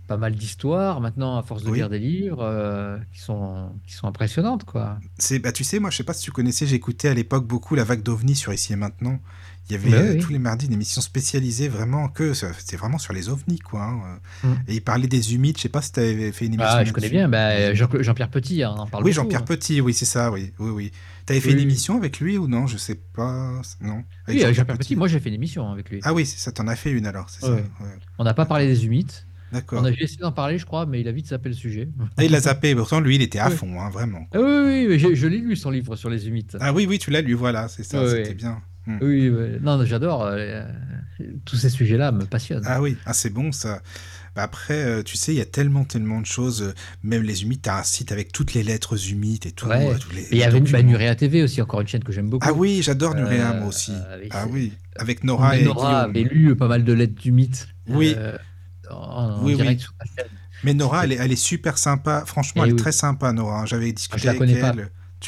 pas 0.06 0.16
mal 0.18 0.34
d'histoires 0.34 1.00
maintenant, 1.00 1.38
à 1.38 1.42
force 1.42 1.64
de 1.64 1.70
Oui. 1.70 1.78
lire 1.78 1.88
des 1.90 1.98
livres 1.98 2.42
euh, 2.42 2.98
qui 3.12 3.20
sont, 3.20 3.72
qui 3.86 3.94
sont 3.94 4.06
impressionnantes, 4.08 4.64
quoi. 4.64 4.98
C'est, 5.18 5.38
bah, 5.38 5.52
tu 5.52 5.64
sais, 5.64 5.78
moi, 5.78 5.90
je 5.90 5.96
sais 5.98 6.04
pas 6.04 6.14
si 6.14 6.22
tu 6.24 6.30
connaissais, 6.32 6.66
j'écoutais 6.66 7.08
à 7.08 7.14
l'époque 7.14 7.46
beaucoup 7.46 7.74
la 7.74 7.84
vague 7.84 8.02
d'ovnis 8.02 8.36
sur 8.36 8.52
Ici 8.52 8.72
et 8.72 8.76
Maintenant. 8.76 9.20
Il 9.68 9.72
y 9.72 9.74
avait 9.76 9.90
Bah 9.90 9.96
euh, 9.96 10.12
oui. 10.14 10.18
tous 10.20 10.30
les 10.30 10.38
mardis 10.38 10.66
une 10.66 10.72
émission 10.74 11.00
spécialisée 11.00 11.66
vraiment 11.68 12.08
que 12.08 12.34
c'était 12.34 12.76
vraiment 12.76 12.98
sur 12.98 13.12
les 13.12 13.28
ovnis, 13.28 13.58
quoi. 13.58 13.82
hein. 13.82 14.20
Mm. 14.44 14.48
Et 14.68 14.74
il 14.76 14.80
parlait 14.80 15.08
des 15.08 15.34
humides. 15.34 15.56
Je 15.56 15.62
sais 15.62 15.68
pas 15.68 15.82
si 15.82 15.90
tu 15.92 16.00
avais 16.00 16.30
fait 16.30 16.46
une 16.46 16.54
émission. 16.54 16.72
Ah, 16.72 16.84
je 16.84 16.92
connais 16.92 17.08
bien. 17.08 17.28
Bah, 17.28 17.74
Jean- 17.74 17.88
Jean-Pierre 18.00 18.30
Petit, 18.30 18.62
hein, 18.62 18.74
on 18.76 18.80
en 18.80 18.86
parle 18.86 19.02
Oui, 19.04 19.12
Jean-Pierre 19.12 19.40
hein. 19.40 19.44
Petit, 19.44 19.80
oui, 19.80 19.92
c'est 19.92 20.04
ça, 20.04 20.30
oui, 20.30 20.52
oui, 20.60 20.70
oui. 20.70 20.92
T'avais 21.24 21.40
fait 21.40 21.50
une 21.50 21.58
émission 21.58 21.96
avec 21.96 22.20
lui 22.20 22.38
ou 22.38 22.46
non? 22.46 22.66
Je 22.68 22.76
sais 22.76 22.94
pas. 22.94 23.60
Non. 23.80 24.04
Avec 24.26 24.38
Oui, 24.38 24.44
avec 24.44 24.54
Jean-Pierre 24.54 24.78
Petit, 24.78 24.94
moi 24.94 25.08
j'ai 25.08 25.18
fait 25.18 25.28
une 25.30 25.34
émission 25.34 25.70
avec 25.72 25.90
lui. 25.90 26.00
Ah 26.04 26.14
oui, 26.14 26.24
ça. 26.26 26.52
T'en 26.52 26.68
as 26.68 26.76
fait 26.76 26.90
une 26.92 27.06
alors, 27.06 27.28
c'est 27.28 27.44
Ouais. 27.44 27.56
ça. 27.78 27.84
ouais. 27.84 27.90
On 28.18 28.24
n'a 28.24 28.34
pas 28.34 28.46
parlé 28.46 28.66
des 28.68 28.84
humides. 28.86 29.10
D'accord. 29.52 29.80
On 29.82 29.84
a 29.84 29.90
essayé 29.90 30.18
d'en 30.20 30.32
parler, 30.32 30.58
je 30.58 30.66
crois, 30.66 30.86
mais 30.86 31.00
il 31.00 31.08
a 31.08 31.12
vite 31.12 31.28
zappé 31.28 31.48
le 31.48 31.54
sujet. 31.54 31.88
Ah, 32.16 32.24
il 32.24 32.30
l'a 32.32 32.40
zappé. 32.40 32.74
Pourtant, 32.74 32.98
lui, 33.00 33.14
il 33.16 33.22
était 33.22 33.38
à 33.38 33.48
Oui. 33.48 33.56
fond, 33.56 33.80
hein, 33.80 33.90
vraiment. 33.90 34.26
Ah 34.32 34.38
oui, 34.40 34.46
oui, 34.64 34.86
oui, 34.90 34.98
je, 34.98 35.14
je 35.14 35.26
l'ai 35.26 35.38
lu 35.38 35.54
son 35.56 35.70
livre 35.70 35.94
sur 35.96 36.10
les 36.10 36.26
humides. 36.28 36.56
Ah 36.60 36.72
oui, 36.72 36.86
oui, 36.88 36.98
tu 36.98 37.10
l'as 37.10 37.20
lu, 37.22 37.34
voilà, 37.34 37.68
c'est 37.68 37.82
ça. 37.84 38.08
C'était 38.08 38.34
bien. 38.34 38.60
Mm. 38.86 38.98
Oui, 39.02 39.32
non, 39.62 39.84
j'adore. 39.84 40.24
euh, 40.24 40.64
tous 41.44 41.56
ces 41.56 41.70
sujets-là 41.70 42.12
me 42.12 42.24
passionnent. 42.24 42.64
Ah 42.66 42.80
oui, 42.82 42.96
ah, 43.06 43.12
c'est 43.14 43.30
bon 43.30 43.50
ça. 43.52 43.80
Bah, 44.34 44.42
après, 44.42 44.74
euh, 44.84 45.02
tu 45.02 45.16
sais, 45.16 45.32
il 45.32 45.38
y 45.38 45.40
a 45.40 45.46
tellement, 45.46 45.84
tellement 45.84 46.20
de 46.20 46.26
choses. 46.26 46.62
euh, 46.62 46.74
Même 47.02 47.22
les 47.22 47.42
humides, 47.42 47.62
t'as 47.62 47.80
un 47.80 47.82
site 47.82 48.12
avec 48.12 48.32
toutes 48.32 48.52
les 48.52 48.62
lettres 48.62 49.10
humides 49.10 49.46
et 49.46 49.50
tout. 49.52 49.66
Ouais. 49.66 49.88
euh, 49.88 49.98
tous 49.98 50.10
les, 50.12 50.22
Et 50.22 50.28
il 50.32 50.38
y 50.38 50.42
avait 50.44 50.60
bah, 50.60 50.82
Nurea 50.82 51.14
TV 51.14 51.42
aussi, 51.42 51.62
encore 51.62 51.80
une 51.80 51.88
chaîne 51.88 52.04
que 52.04 52.12
j'aime 52.12 52.28
beaucoup. 52.28 52.46
Ah 52.46 52.52
oui, 52.52 52.80
j'adore 52.82 53.14
Nurea, 53.14 53.52
Euh, 53.52 53.58
moi 53.60 53.68
aussi. 53.68 53.92
avec- 54.12 54.28
Ah 54.32 54.46
oui, 54.50 54.72
avec 54.96 55.24
Nora 55.24 55.56
et 55.56 55.64
Nora 55.64 56.02
avait 56.02 56.22
lu 56.24 56.54
pas 56.54 56.68
mal 56.68 56.84
de 56.84 56.92
lettres 56.92 57.14
mythe. 57.30 57.66
Oui. 57.88 58.14
euh, 58.16 58.36
en, 58.90 58.94
en 58.96 59.42
Oui, 59.42 59.52
oui. 59.54 59.62
direct 59.62 59.80
sur 59.80 59.94
la 59.98 60.06
chaîne. 60.22 60.32
Mais 60.64 60.74
Nora, 60.74 61.04
elle 61.04 61.12
est, 61.12 61.16
elle 61.16 61.32
est 61.32 61.36
super 61.36 61.76
sympa. 61.78 62.24
Franchement, 62.26 62.62
Eh 62.62 62.66
elle 62.66 62.70
est 62.70 62.74
oui. 62.74 62.78
très 62.80 62.92
sympa, 62.92 63.32
Nora. 63.32 63.62
hein. 63.62 63.66
J'avais 63.66 63.92
discuté 63.92 64.26
la 64.26 64.30
avec 64.32 64.38
connais 64.40 64.60
pas. 64.60 64.74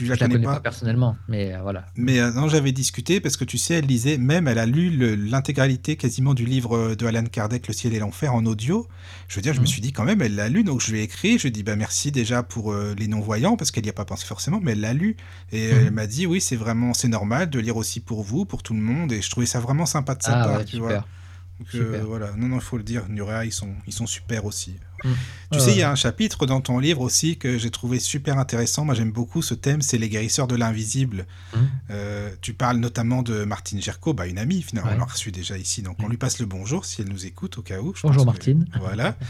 Je 0.05 0.11
la 0.11 0.15
la 0.15 0.19
connais 0.19 0.35
connais 0.35 0.45
pas, 0.47 0.55
pas 0.55 0.61
personnellement, 0.61 1.16
mais 1.29 1.55
euh, 1.55 1.62
voilà. 1.62 1.85
Mais 1.97 2.20
euh, 2.20 2.31
non, 2.33 2.49
j'avais 2.49 2.73
discuté 2.73 3.20
parce 3.20 3.37
que 3.37 3.45
tu 3.45 3.59
sais, 3.59 3.75
elle 3.75 3.87
lisait, 3.87 4.19
même 4.19 4.47
elle 4.49 4.59
a 4.59 4.66
lu 4.66 4.91
l'intégralité 5.16 5.97
quasiment 5.97 6.35
du 6.35 6.45
livre 6.45 6.95
de 6.95 7.07
Alan 7.07 7.25
Kardec, 7.25 7.66
Le 7.66 7.75
ciel 7.75 7.95
et 7.95 7.99
l'enfer, 7.99 8.35
en 8.35 8.45
audio. 8.47 8.87
Je 9.29 9.37
veux 9.37 9.43
dire, 9.43 9.55
je 9.55 9.61
me 9.61 9.65
Mhm. 9.65 9.70
suis 9.73 9.81
dit 9.83 9.93
quand 9.93 10.05
même, 10.05 10.23
elle 10.23 10.35
l'a 10.35 10.49
lu, 10.49 10.65
donc 10.65 10.81
je 10.81 10.93
lui 10.93 11.01
ai 11.01 11.03
écrit, 11.03 11.39
je 11.39 11.43
lui 11.43 11.49
ai 11.49 11.51
dit 11.53 11.62
bah 11.62 11.77
merci 11.77 12.12
déjà 12.12 12.43
pour 12.43 12.73
euh, 12.73 12.95
les 12.99 13.09
non-voyants, 13.09 13.57
parce 13.57 13.70
qu'elle 13.70 13.85
n'y 13.85 13.91
a 13.91 13.95
pas 13.95 14.05
pensé 14.05 14.27
forcément, 14.27 14.61
mais 14.62 14.73
elle 14.73 14.81
l'a 14.81 14.95
lu. 14.95 15.16
Et 15.53 15.65
Mhm. 15.65 15.87
elle 15.87 15.91
m'a 15.93 16.07
dit 16.07 16.27
oui, 16.27 16.41
c'est 16.41 16.57
vraiment, 16.57 16.95
c'est 16.95 17.09
normal 17.09 17.51
de 17.51 17.59
lire 17.59 17.77
aussi 17.77 18.01
pour 18.01 18.23
vous, 18.23 18.45
pour 18.45 18.62
tout 18.62 18.75
le 18.75 18.81
monde, 18.81 19.12
et 19.12 19.20
je 19.23 19.31
trouvais 19.31 19.47
ça 19.47 19.61
vraiment 19.61 19.87
sympa 19.87 20.15
de 20.15 20.23
sa 20.23 20.35
Ah 20.35 20.45
part, 20.47 20.59
ouais, 20.59 20.65
tu 20.65 20.77
super. 20.77 20.89
vois. 20.89 21.07
Donc, 21.59 21.69
euh, 21.75 21.79
Super. 21.87 22.07
voilà, 22.07 22.33
non, 22.37 22.49
non, 22.49 22.57
il 22.57 22.62
faut 22.62 22.77
le 22.77 22.85
dire, 22.85 23.09
Nurea, 23.09 23.45
ils 23.45 23.53
sont, 23.53 23.75
ils 23.87 23.93
sont 23.93 24.07
super 24.07 24.45
aussi. 24.45 24.77
Mhm. 25.05 25.15
Tu 25.51 25.59
Ouais, 25.59 25.65
sais, 25.65 25.73
il 25.73 25.79
y 25.79 25.83
a 25.83 25.91
un 25.91 25.95
chapitre 25.95 26.45
dans 26.45 26.61
ton 26.61 26.79
livre 26.79 27.01
aussi 27.01 27.39
que 27.39 27.57
j'ai 27.57 27.70
trouvé 27.70 27.99
super 28.01 28.37
intéressant. 28.39 28.85
Moi, 28.85 28.95
j'aime 28.95 29.12
beaucoup 29.12 29.41
ce 29.41 29.55
thème, 29.55 29.81
c'est 29.81 29.97
les 29.97 30.11
guérisseurs 30.11 30.47
de 30.47 30.57
l'invisible. 30.57 31.27
Mhm. 31.55 31.69
Euh, 31.91 32.31
tu 32.43 32.53
parles 32.53 32.77
notamment 32.77 33.23
de 33.23 33.45
Martine 33.45 33.81
Gerco, 33.81 34.12
bah, 34.12 34.27
une 34.27 34.37
amie 34.39 34.61
finalement, 34.61 34.91
Ouais. 34.91 34.97
on 34.97 35.01
l'a 35.01 35.05
reçue 35.07 35.31
déjà 35.33 35.57
ici, 35.57 35.81
donc 35.83 35.97
on 36.03 36.09
lui 36.09 36.19
passe 36.19 36.39
le 36.39 36.45
bonjour 36.47 36.85
si 36.85 37.01
elle 37.01 37.09
nous 37.09 37.25
écoute 37.25 37.57
au 37.59 37.62
cas 37.62 37.81
où. 37.81 37.95
je 37.97 38.03
Bonjour, 38.03 38.25
pense 38.27 38.39
que- 38.39 38.51
Martine. 38.51 38.66
Voilà. 38.81 39.16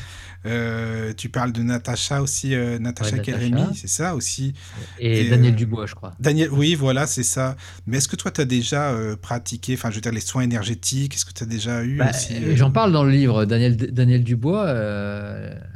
Euh, 0.47 1.13
tu 1.17 1.29
parles 1.31 1.51
de 1.53 1.63
Natacha 1.65 2.23
aussi, 2.23 2.55
euh, 2.55 2.79
Natacha 2.79 3.19
Kelremi, 3.19 3.61
c'est 3.75 3.89
ça 3.89 4.15
aussi. 4.15 4.55
Et, 5.01 5.23
Et, 5.27 5.31
Daniel 5.31 5.53
euh, 5.55 5.57
Dubois, 5.57 5.87
je 5.87 5.97
crois. 5.97 6.15
Daniel, 6.21 6.49
oui, 6.53 6.77
voilà, 6.77 7.09
c'est 7.09 7.25
ça. 7.25 7.57
Mais 7.89 7.97
est-ce 7.97 8.07
que 8.07 8.15
toi, 8.15 8.31
tu 8.31 8.41
as 8.41 8.45
déjà 8.45 8.95
pratiqué, 9.21 9.75
enfin, 9.75 9.91
je 9.91 9.97
veux 9.97 10.01
dire, 10.01 10.13
les 10.13 10.21
soins 10.21 10.43
énergétiques 10.43 11.17
Est-ce 11.17 11.25
que 11.25 11.33
tu 11.33 11.43
as 11.43 11.47
déjà 11.47 11.83
eu 11.83 11.97
Bah, 11.97 12.13
J'en 12.55 12.71
parle 12.71 12.93
dans 12.93 13.03
le 13.03 13.11
livre. 13.11 13.47
Daniel, 13.47 13.77
Daniel 13.77 14.23
Dubois, 14.23 14.67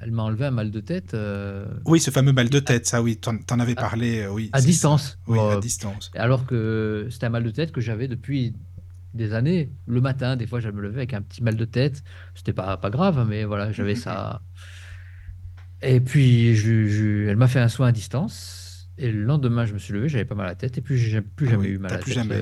elle 0.01 0.11
m'a 0.13 0.23
enlevé 0.23 0.47
un 0.47 0.51
mal 0.51 0.71
de 0.71 0.81
tête 0.81 1.15
euh, 1.15 1.67
Oui, 1.87 2.01
ce 2.01 2.11
fameux 2.11 2.33
mal 2.33 2.49
de 2.51 2.59
tête, 2.61 2.87
ça, 2.87 3.03
oui, 3.03 3.17
t'en 3.17 3.37
en 3.51 3.61
avais 3.61 3.75
parlé, 3.75 4.21
euh, 4.23 4.31
oui. 4.33 4.51
à 4.53 4.61
distance. 4.61 5.19
Oui, 5.27 5.39
à 5.39 5.57
Euh, 5.57 5.61
distance. 5.61 6.11
alors 6.15 6.47
que 6.47 7.09
c'était 7.11 7.27
un 7.27 7.31
mal 7.31 7.45
de 7.45 7.51
tête 7.51 7.73
que 7.73 7.81
j'avais 7.81 8.09
depuis 8.09 8.55
des 9.15 9.35
années. 9.35 9.71
Le 9.87 10.01
matin, 10.01 10.37
des 10.37 10.47
fois, 10.47 10.61
je 10.61 10.69
me 10.71 10.81
levais 10.81 10.99
avec 10.99 11.15
un 11.15 11.23
petit 11.23 11.43
mal 11.43 11.57
de 11.57 11.65
tête. 11.65 12.03
C'était 12.35 12.53
pas, 12.55 12.77
pas 12.79 12.91
grave, 12.91 13.27
mais 13.29 13.45
voilà, 13.45 13.71
j'avais 13.73 13.95
ça. 14.07 14.41
Et 15.83 16.01
puis, 16.01 16.55
je, 16.55 16.87
je- 16.87 17.29
elle 17.29 17.37
m'a 17.37 17.49
fait 17.49 17.61
un 17.61 17.69
soin 17.69 17.89
à 17.89 17.93
distance. 17.93 18.91
Et 18.99 19.11
le 19.11 19.25
lendemain, 19.25 19.65
je 19.67 19.75
me 19.75 19.79
suis 19.79 19.93
levé, 19.93 20.09
j'avais 20.09 20.25
pas 20.25 20.35
mal 20.35 20.47
à 20.47 20.51
la 20.51 20.55
tête. 20.55 20.79
Et 20.79 20.81
puis, 20.83 20.97
j'ai 20.99 21.21
plus 21.23 21.49
Ah 21.49 21.51
jamais 21.51 21.69
oui, 21.69 21.69
eu 21.69 21.79
mal 21.79 21.93
à 21.93 21.97
la 21.97 21.99
plus 21.99 22.13
tête. 22.15 22.25
jamais. 22.25 22.37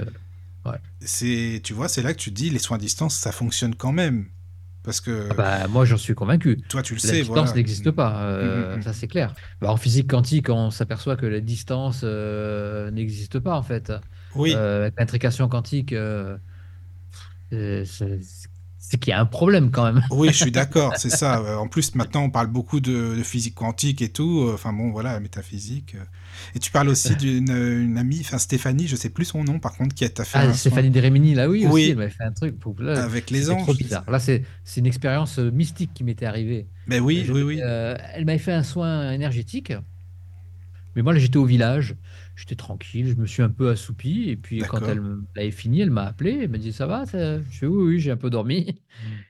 euh, 0.67 0.73
C'est, 1.01 1.61
tu 1.65 1.73
vois, 1.73 1.89
c'est 1.89 2.03
là 2.03 2.12
que 2.12 2.19
tu 2.19 2.31
dis, 2.31 2.51
les 2.51 2.59
soins 2.59 2.77
à 2.77 2.81
distance, 2.81 3.17
ça 3.17 3.33
fonctionne 3.33 3.75
quand 3.75 3.93
même. 3.93 4.27
Parce 4.82 5.01
que 5.01 5.28
ah 5.31 5.35
bah, 5.35 5.69
moi, 5.69 5.85
j'en 5.85 5.98
suis 5.98 6.15
convaincu. 6.15 6.62
toi, 6.69 6.82
tu 6.82 6.94
le 6.94 7.01
La 7.02 7.02
sais, 7.09 7.19
distance 7.19 7.52
voilà. 7.52 7.52
n'existe 7.55 7.90
pas, 7.90 8.23
euh, 8.24 8.70
Mhm, 8.70 8.77
mhm. 8.77 8.82
ça 8.82 8.93
c'est 8.93 9.09
clair. 9.09 9.35
Bah, 9.61 9.70
en 9.73 9.77
physique 9.77 10.09
quantique, 10.11 10.48
on 10.48 10.70
s'aperçoit 10.70 11.16
que 11.16 11.27
la 11.27 11.40
distance 11.40 12.01
euh, 12.05 12.90
n'existe 12.90 13.39
pas 13.40 13.57
en 13.57 13.62
fait. 13.62 13.93
Oui, 14.35 14.55
Euh, 14.55 14.82
avec 14.82 14.94
l'intrication 14.98 15.48
quantique, 15.48 15.93
euh, 15.93 16.39
c'est 17.51 18.20
c'est- 18.81 18.98
qu'il 18.98 19.11
y 19.11 19.15
a 19.15 19.20
un 19.20 19.27
problème 19.27 19.70
quand 19.70 19.85
même. 19.85 20.02
oui, 20.11 20.28
je 20.32 20.36
suis 20.43 20.51
d'accord, 20.51 20.94
c'est 20.97 21.11
ça. 21.11 21.39
Euh, 21.40 21.57
En 21.57 21.69
plus, 21.69 21.94
maintenant, 21.94 22.23
on 22.24 22.31
parle 22.31 22.48
beaucoup 22.48 22.81
de, 22.81 23.15
de 23.16 23.23
physique 23.23 23.55
quantique 23.55 24.02
et 24.02 24.09
tout. 24.09 24.40
Euh, 24.48 24.55
Enfin 24.55 24.73
bon, 24.73 24.90
voilà, 24.90 25.20
métaphysique. 25.20 25.94
euh. 25.94 26.05
Et 26.55 26.59
tu 26.59 26.70
parles 26.70 26.89
aussi 26.89 27.15
d'une 27.16 27.51
une 27.51 27.98
amie, 27.98 28.19
enfin 28.23 28.39
Stéphanie, 28.39 28.86
je 28.89 28.97
sais 28.97 29.11
plus 29.11 29.24
son 29.27 29.44
nom, 29.44 29.59
par 29.61 29.77
contre, 29.77 29.94
qui 29.94 30.05
a 30.05 30.09
t'a 30.09 30.24
fait 30.24 30.39
Ah, 30.39 30.48
un 30.48 30.52
Stéphanie 30.55 30.90
Dérémini, 30.90 31.35
là 31.35 31.48
oui, 31.48 31.66
Oui. 31.66 31.70
aussi, 31.70 31.90
elle 31.90 31.97
m'avait 31.98 32.11
fait 32.11 32.24
un 32.24 32.32
truc. 32.32 32.59
Pour, 32.59 32.74
là, 32.81 33.02
avec 33.05 33.31
les 33.31 33.51
anges. 33.51 33.62
trop 33.62 33.74
bizarre. 33.74 34.05
Là, 34.11 34.19
c'est 34.19 34.43
une 34.77 34.86
expérience 34.86 35.39
mystique 35.39 35.93
qui 35.94 36.02
m'était 36.02 36.27
arrivée. 36.27 36.66
Mais 36.86 36.98
oui, 37.01 37.24
Je- 37.27 37.32
oui, 37.32 37.43
oui. 37.43 37.61
euh, 37.62 37.97
elle 38.15 38.24
m'avait 38.24 38.39
fait 38.39 38.52
un 38.52 38.62
soin 38.62 39.12
énergétique. 39.12 39.73
Mais 40.97 41.02
moi, 41.02 41.12
là, 41.12 41.19
j'étais 41.20 41.36
au 41.36 41.44
village. 41.44 41.94
J'étais 42.41 42.57
tranquille. 42.57 43.07
Je 43.07 43.15
me 43.17 43.27
suis 43.27 43.43
un 43.43 43.51
peu 43.51 43.69
assoupi. 43.71 44.31
Et 44.31 44.37
puis, 44.37 44.61
quand 44.61 44.79
D'accord. 44.79 44.91
elle 44.91 45.01
me- 45.03 45.25
l'avait 45.37 45.51
fini, 45.51 45.81
elle 45.83 45.91
m'a 45.91 46.05
appelé. 46.07 46.39
Elle 46.43 46.49
m'a 46.51 46.57
dit 46.59 46.73
Ça 46.73 46.87
va 46.87 47.05
ça 47.05 47.39
Je 47.43 47.51
fais 47.51 47.67
Oui, 47.67 47.85
oui, 47.95 48.01
j'ai 48.01 48.11
un 48.11 48.17
peu 48.17 48.31
dormi. 48.31 48.83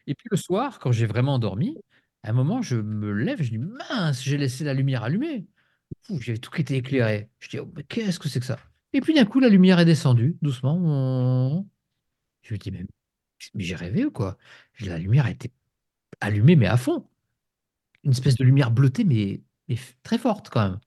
Et 0.06 0.14
puis, 0.14 0.28
le 0.30 0.36
soir, 0.36 0.78
quand 0.78 0.92
j'ai 0.92 1.06
vraiment 1.06 1.38
dormi, 1.40 1.76
à 2.22 2.30
un 2.30 2.32
moment, 2.32 2.62
je 2.62 2.76
me 2.76 3.10
lève. 3.12 3.42
Je 3.42 3.50
dis 3.50 3.58
Mince, 3.58 4.22
j'ai 4.22 4.38
laissé 4.38 4.62
la 4.64 4.74
lumière 4.74 5.02
allumée. 5.02 5.46
Fou, 6.04 6.20
J'avais 6.20 6.38
tout 6.38 6.50
qui 6.50 6.60
était 6.60 6.76
éclairé. 6.76 7.28
Je 7.40 7.48
dis 7.48 7.58
Oh, 7.58 7.70
mais 7.76 7.82
Qu'est-ce 7.82 8.18
que 8.20 8.28
c'est 8.28 8.40
que 8.40 8.46
ça? 8.46 8.58
Et 8.92 9.00
puis, 9.00 9.12
d'un 9.14 9.24
coup, 9.24 9.40
la 9.40 9.48
lumière 9.48 9.80
est 9.80 9.84
descendue, 9.84 10.36
doucement. 10.40 11.66
Je 12.42 12.54
me 12.54 12.58
dis 12.58 12.70
Mais, 12.70 12.84
mais 13.54 13.64
j'ai 13.64 13.74
rêvé 13.74 14.04
ou 14.04 14.10
quoi? 14.12 14.38
La 14.80 14.98
lumière 14.98 15.26
était 15.26 15.50
allumée, 16.20 16.54
mais 16.56 16.66
à 16.66 16.76
fond 16.76 17.06
une 18.02 18.12
espèce 18.12 18.36
de 18.36 18.44
lumière 18.44 18.70
bleutée, 18.70 19.04
mais, 19.04 19.42
mais 19.68 19.74
f- 19.74 19.94
très 20.02 20.16
forte 20.16 20.48
quand 20.48 20.70
même. 20.70 20.80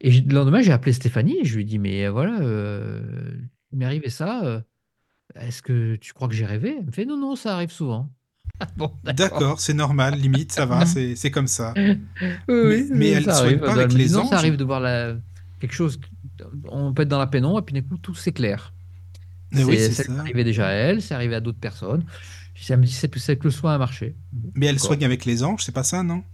Et 0.00 0.12
le 0.20 0.32
lendemain, 0.34 0.62
j'ai 0.62 0.72
appelé 0.72 0.92
Stéphanie 0.92 1.38
et 1.40 1.44
je 1.44 1.56
lui 1.56 1.62
ai 1.62 1.64
dit, 1.64 1.78
mais 1.78 2.06
euh, 2.06 2.10
voilà, 2.10 2.38
euh, 2.40 3.32
il 3.72 3.78
m'est 3.78 3.84
arrivé 3.84 4.10
ça. 4.10 4.44
euh, 4.44 4.60
Est-ce 5.34 5.60
que 5.62 5.96
tu 5.96 6.12
crois 6.12 6.28
que 6.28 6.34
j'ai 6.34 6.46
rêvé? 6.46 6.76
Elle 6.78 6.86
me 6.86 6.92
fait, 6.92 7.04
non, 7.04 7.16
non, 7.16 7.36
ça 7.36 7.54
arrive 7.54 7.70
souvent. 7.70 8.10
Ah 8.60 8.66
bon, 8.76 8.92
D'accord, 9.04 9.60
c'est 9.60 9.74
normal, 9.74 10.18
limite, 10.18 10.50
ça 10.50 10.66
va, 10.66 10.84
c'est 10.84 11.14
c'est 11.14 11.30
comme 11.30 11.46
ça. 11.46 11.74
Mais 12.48 13.10
elle 13.10 13.24
ça 13.24 13.34
soigne 13.34 13.58
pas 13.58 13.72
avec 13.72 13.92
les 13.92 14.08
non, 14.08 14.20
anges 14.22 14.30
ça 14.30 14.38
arrive 14.38 14.56
de 14.56 14.64
voir 14.64 14.80
la... 14.80 15.14
quelque 15.60 15.74
chose. 15.74 16.00
On 16.68 16.92
peut 16.92 17.02
être 17.02 17.08
dans 17.08 17.20
la 17.20 17.28
pénombre 17.28 17.60
et 17.60 17.62
puis 17.62 17.74
d'un 17.74 17.82
coup, 17.82 17.98
tout 17.98 18.16
s'éclaire. 18.16 18.72
Mais 19.52 19.62
oui, 19.62 19.76
C'est 19.78 19.92
ça 19.92 20.12
arrivé 20.18 20.42
déjà 20.42 20.66
à 20.68 20.72
elle, 20.72 21.02
c'est 21.02 21.14
arrivé 21.14 21.36
à 21.36 21.40
d'autres 21.40 21.60
personnes. 21.60 22.04
Ça 22.56 22.76
me 22.76 22.84
dit 22.84 22.90
c'est 22.90 23.16
c'est 23.18 23.36
que 23.36 23.44
le 23.44 23.50
soin 23.52 23.74
a 23.74 23.78
marché. 23.78 24.16
Mais 24.54 24.66
elle 24.66 24.74
d'accord. 24.74 24.86
soigne 24.86 25.04
avec 25.04 25.24
les 25.24 25.44
anges, 25.44 25.62
c'est 25.62 25.70
pas 25.72 25.84
ça, 25.84 26.02
non? 26.02 26.24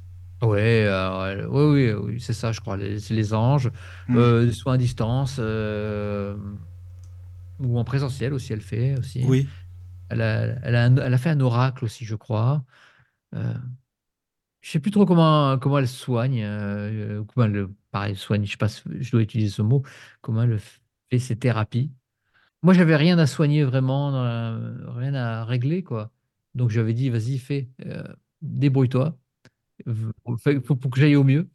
Ouais, 0.43 0.87
alors, 0.87 1.27
elle- 1.27 1.47
oui, 1.49 1.93
oui, 1.93 2.21
c'est 2.21 2.33
ça, 2.35 2.53
je 2.53 2.61
crois. 2.61 2.77
les- 2.77 3.01
C'est 3.01 3.15
les 3.15 3.33
anges, 3.33 3.71
Hmm. 4.09 4.17
euh, 4.17 4.53
soins 4.53 4.75
à 4.75 4.79
distance, 4.79 5.37
euh, 5.39 6.37
ou 7.61 7.79
en 7.79 7.85
présentiel 7.85 8.35
aussi, 8.35 8.53
elle 8.53 8.61
fait 8.61 8.99
aussi. 8.99 9.25
Oui. 9.27 9.49
Elle 10.11 10.21
a, 10.23 10.43
elle 10.63 10.75
a, 10.77 10.85
un- 10.85 10.97
elle 10.97 11.15
a 11.15 11.19
fait 11.19 11.31
un 11.31 11.41
oracle 11.41 11.85
aussi, 11.85 12.05
je 12.05 12.15
crois. 12.17 12.65
Euh, 13.35 13.55
je 14.61 14.71
sais 14.71 14.81
plus 14.81 14.91
trop 14.91 15.05
comment, 15.07 15.59
comment 15.59 15.79
elle 15.79 15.89
soigne, 15.89 16.43
euh, 16.43 17.21
euh, 17.21 17.25
comment 17.25 17.47
elle, 17.47 17.69
pareil, 17.91 18.17
soigne, 18.17 18.45
je 18.47 18.53
sais 18.53 18.57
pas 18.57 18.69
si 18.69 18.83
je 19.01 19.11
dois 19.11 19.23
utiliser 19.23 19.51
ce 19.51 19.63
mot, 19.63 19.83
comment 20.21 20.43
elle 20.43 20.59
fait 21.11 21.19
ses 21.19 21.37
thérapies. 21.37 21.93
Moi, 22.63 22.75
j'avais 22.75 22.97
rien 22.97 23.19
à 23.19 23.27
soigner 23.27 23.65
vraiment, 23.65 24.11
dans 24.13 24.25
la- 24.25 24.93
rien 24.95 25.15
à 25.15 25.45
régler, 25.45 25.83
quoi. 25.83 26.13
Donc, 26.55 26.71
j'avais 26.71 26.95
dit, 26.95 27.11
vas-y, 27.11 27.39
fais, 27.39 27.69
euh, 27.87 28.05
débrouille-toi, 28.43 29.19
Fais- 30.43 30.61
pour, 30.61 30.79
pour 30.79 30.91
que 30.91 31.01
j'aille 31.01 31.17
au 31.17 31.25
mieux. 31.25 31.49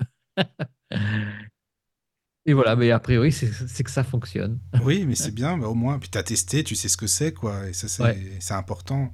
Et 2.46 2.54
voilà, 2.54 2.76
mais 2.76 2.90
a 2.92 3.00
priori, 3.00 3.32
c'est 3.32 3.84
que 3.84 3.92
ça 3.92 4.04
fonctionne. 4.04 4.60
Oui, 4.84 5.06
mais 5.06 5.16
c'est 5.16 5.34
bien, 5.34 5.60
au 5.62 5.76
moins. 5.76 6.00
Puis 6.00 6.10
t'as 6.10 6.24
testé, 6.24 6.64
tu 6.64 6.76
sais 6.76 6.88
ce 6.88 6.98
que 6.98 7.06
c'est, 7.08 7.34
quoi. 7.34 7.68
Et 7.70 7.74
ça, 7.74 7.88
c'est 7.88 8.04
Ouais. 8.04 8.18
important. 8.52 9.14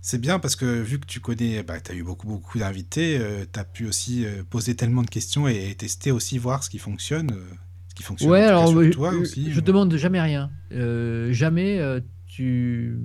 C'est 0.00 0.20
bien 0.20 0.40
parce 0.40 0.56
que 0.56 0.80
vu 0.80 0.98
que 0.98 1.06
tu 1.06 1.20
connais, 1.20 1.62
bah, 1.62 1.80
tu 1.80 1.92
as 1.92 1.94
eu 1.94 2.02
beaucoup, 2.02 2.26
beaucoup 2.26 2.58
d'invités, 2.58 3.20
tu 3.52 3.60
as 3.60 3.64
pu 3.64 3.86
aussi 3.86 4.26
euh, 4.26 4.42
poser 4.42 4.74
tellement 4.74 5.02
de 5.02 5.10
questions 5.10 5.46
et, 5.46 5.70
et 5.70 5.74
tester 5.76 6.10
aussi, 6.10 6.38
voir 6.38 6.64
ce 6.64 6.70
qui 6.70 6.78
fonctionne. 6.78 7.30
euh, 7.30 7.44
ce 7.88 7.94
qui 7.94 8.02
fonctionne 8.02 8.30
Ouais, 8.32 8.40
cas 8.40 8.48
alors 8.48 8.68
sur 8.70 8.78
euh, 8.80 8.90
toi 8.90 9.12
je, 9.12 9.18
aussi. 9.18 9.52
je 9.52 9.58
euh. 9.60 9.62
demande 9.62 9.94
jamais 9.96 10.20
rien. 10.20 10.50
Euh, 10.72 11.32
jamais 11.32 11.78
euh, 11.78 12.00
tu, 12.26 12.98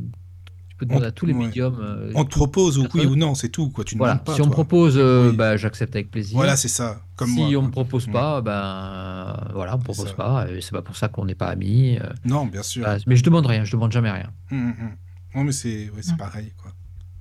On, 0.90 1.02
à 1.02 1.12
tous 1.12 1.26
les 1.26 1.34
ouais. 1.34 1.46
médiums. 1.46 1.78
euh, 1.82 2.12
On 2.16 2.24
te 2.24 2.30
propose 2.30 2.78
ou 2.78 2.88
oui 2.94 3.06
ou 3.06 3.16
non, 3.16 3.34
c'est 3.36 3.50
tout, 3.50 3.70
quoi. 3.70 3.84
Tu 3.84 3.96
ne 3.96 3.98
Voilà, 4.00 4.18
pas, 4.18 4.36
si 4.36 4.42
on 4.42 4.46
me 4.46 4.52
propose, 4.52 4.96
euh, 4.98 5.32
Oui. 5.32 5.36
bah, 5.36 5.58
j'accepte 5.58 5.96
avec 5.96 6.12
plaisir. 6.12 6.36
Voilà, 6.38 6.56
c'est 6.56 6.68
ça. 6.68 7.02
Comme 7.16 7.30
si 7.30 7.36
moi. 7.40 7.48
on 7.58 7.62
me 7.64 7.72
propose 7.72 8.08
Mm. 8.08 8.12
pas, 8.12 8.42
ben 8.42 9.50
voilà, 9.54 9.74
on 9.74 9.78
me 9.78 9.82
C'est 9.82 9.86
propose 9.86 10.08
ça. 10.10 10.14
pas. 10.14 10.48
C'est 10.62 10.72
pas 10.72 10.82
pour 10.84 10.96
ça 10.96 11.08
qu'on 11.08 11.26
n'est 11.26 11.36
pas 11.36 11.48
amis. 11.48 11.98
euh, 12.00 12.10
Non, 12.26 12.46
bien 12.46 12.64
sûr. 12.64 12.88
Mais 13.08 13.16
je 13.16 13.24
demande 13.24 13.46
rien, 13.48 13.64
je 13.64 13.72
demande 13.72 13.92
jamais 13.92 14.12
rien. 14.12 14.32
Hum, 14.52 14.70
hum. 14.80 14.92
Non, 15.36 15.44
mais 15.44 15.52
c'est 15.52 15.90
ouais, 15.90 16.02
Mm. 16.14 16.18
pareil, 16.18 16.54
quoi. 16.62 16.72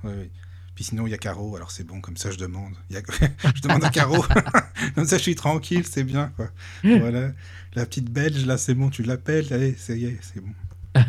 Ouais, 0.05 0.17
ouais. 0.17 0.31
Puis 0.75 0.85
sinon, 0.85 1.07
il 1.07 1.11
y 1.11 1.15
a 1.15 1.19
Caro, 1.19 1.57
alors 1.57 1.71
c'est 1.71 1.85
bon, 1.85 2.03
comme 2.03 2.19
ça 2.19 2.31
je 2.31 2.37
demande. 2.37 2.75
Il 2.91 2.97
y 2.97 2.99
a- 2.99 3.03
je 3.55 3.63
demande 3.63 3.83
à 3.85 3.89
Caro. 3.89 4.23
comme 4.95 5.07
ça 5.07 5.17
je 5.17 5.23
suis 5.23 5.35
tranquille, 5.35 5.85
c'est 5.87 6.05
bien, 6.05 6.31
quoi. 6.37 6.49
Voilà. 6.85 7.31
La 7.75 7.87
petite 7.87 8.11
Belge, 8.11 8.45
là, 8.47 8.59
c'est 8.59 8.75
bon, 8.75 8.91
tu 8.91 9.03
l'appelles, 9.03 9.47
allez, 9.53 9.75
ça 9.75 9.95
y 9.95 10.05
est, 10.05 10.19
c'est 10.21 10.41
bon. 10.41 10.53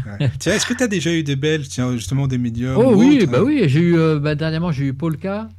Ouais. 0.06 0.22
Tiens, 0.40 0.54
est-ce 0.56 0.66
que 0.66 0.74
tu 0.74 0.84
as 0.84 0.88
déjà 0.88 1.14
eu 1.14 1.24
des 1.24 1.36
Belges, 1.36 1.70
tiens, 1.70 1.92
justement 1.94 2.28
des 2.28 2.38
médiums 2.38 2.84
Oh 2.84 2.94
ou 2.94 3.00
oui, 3.00 3.26
autres, 3.26 3.28
bah 3.28 3.42
hein 3.42 3.44
oui, 3.44 3.64
j'ai 3.68 3.80
eu 3.80 3.98
euh, 3.98 4.20
bah, 4.20 4.36
dernièrement 4.36 4.72
j'ai 4.72 4.86
eu 4.86 4.94
Polka, 4.94 5.50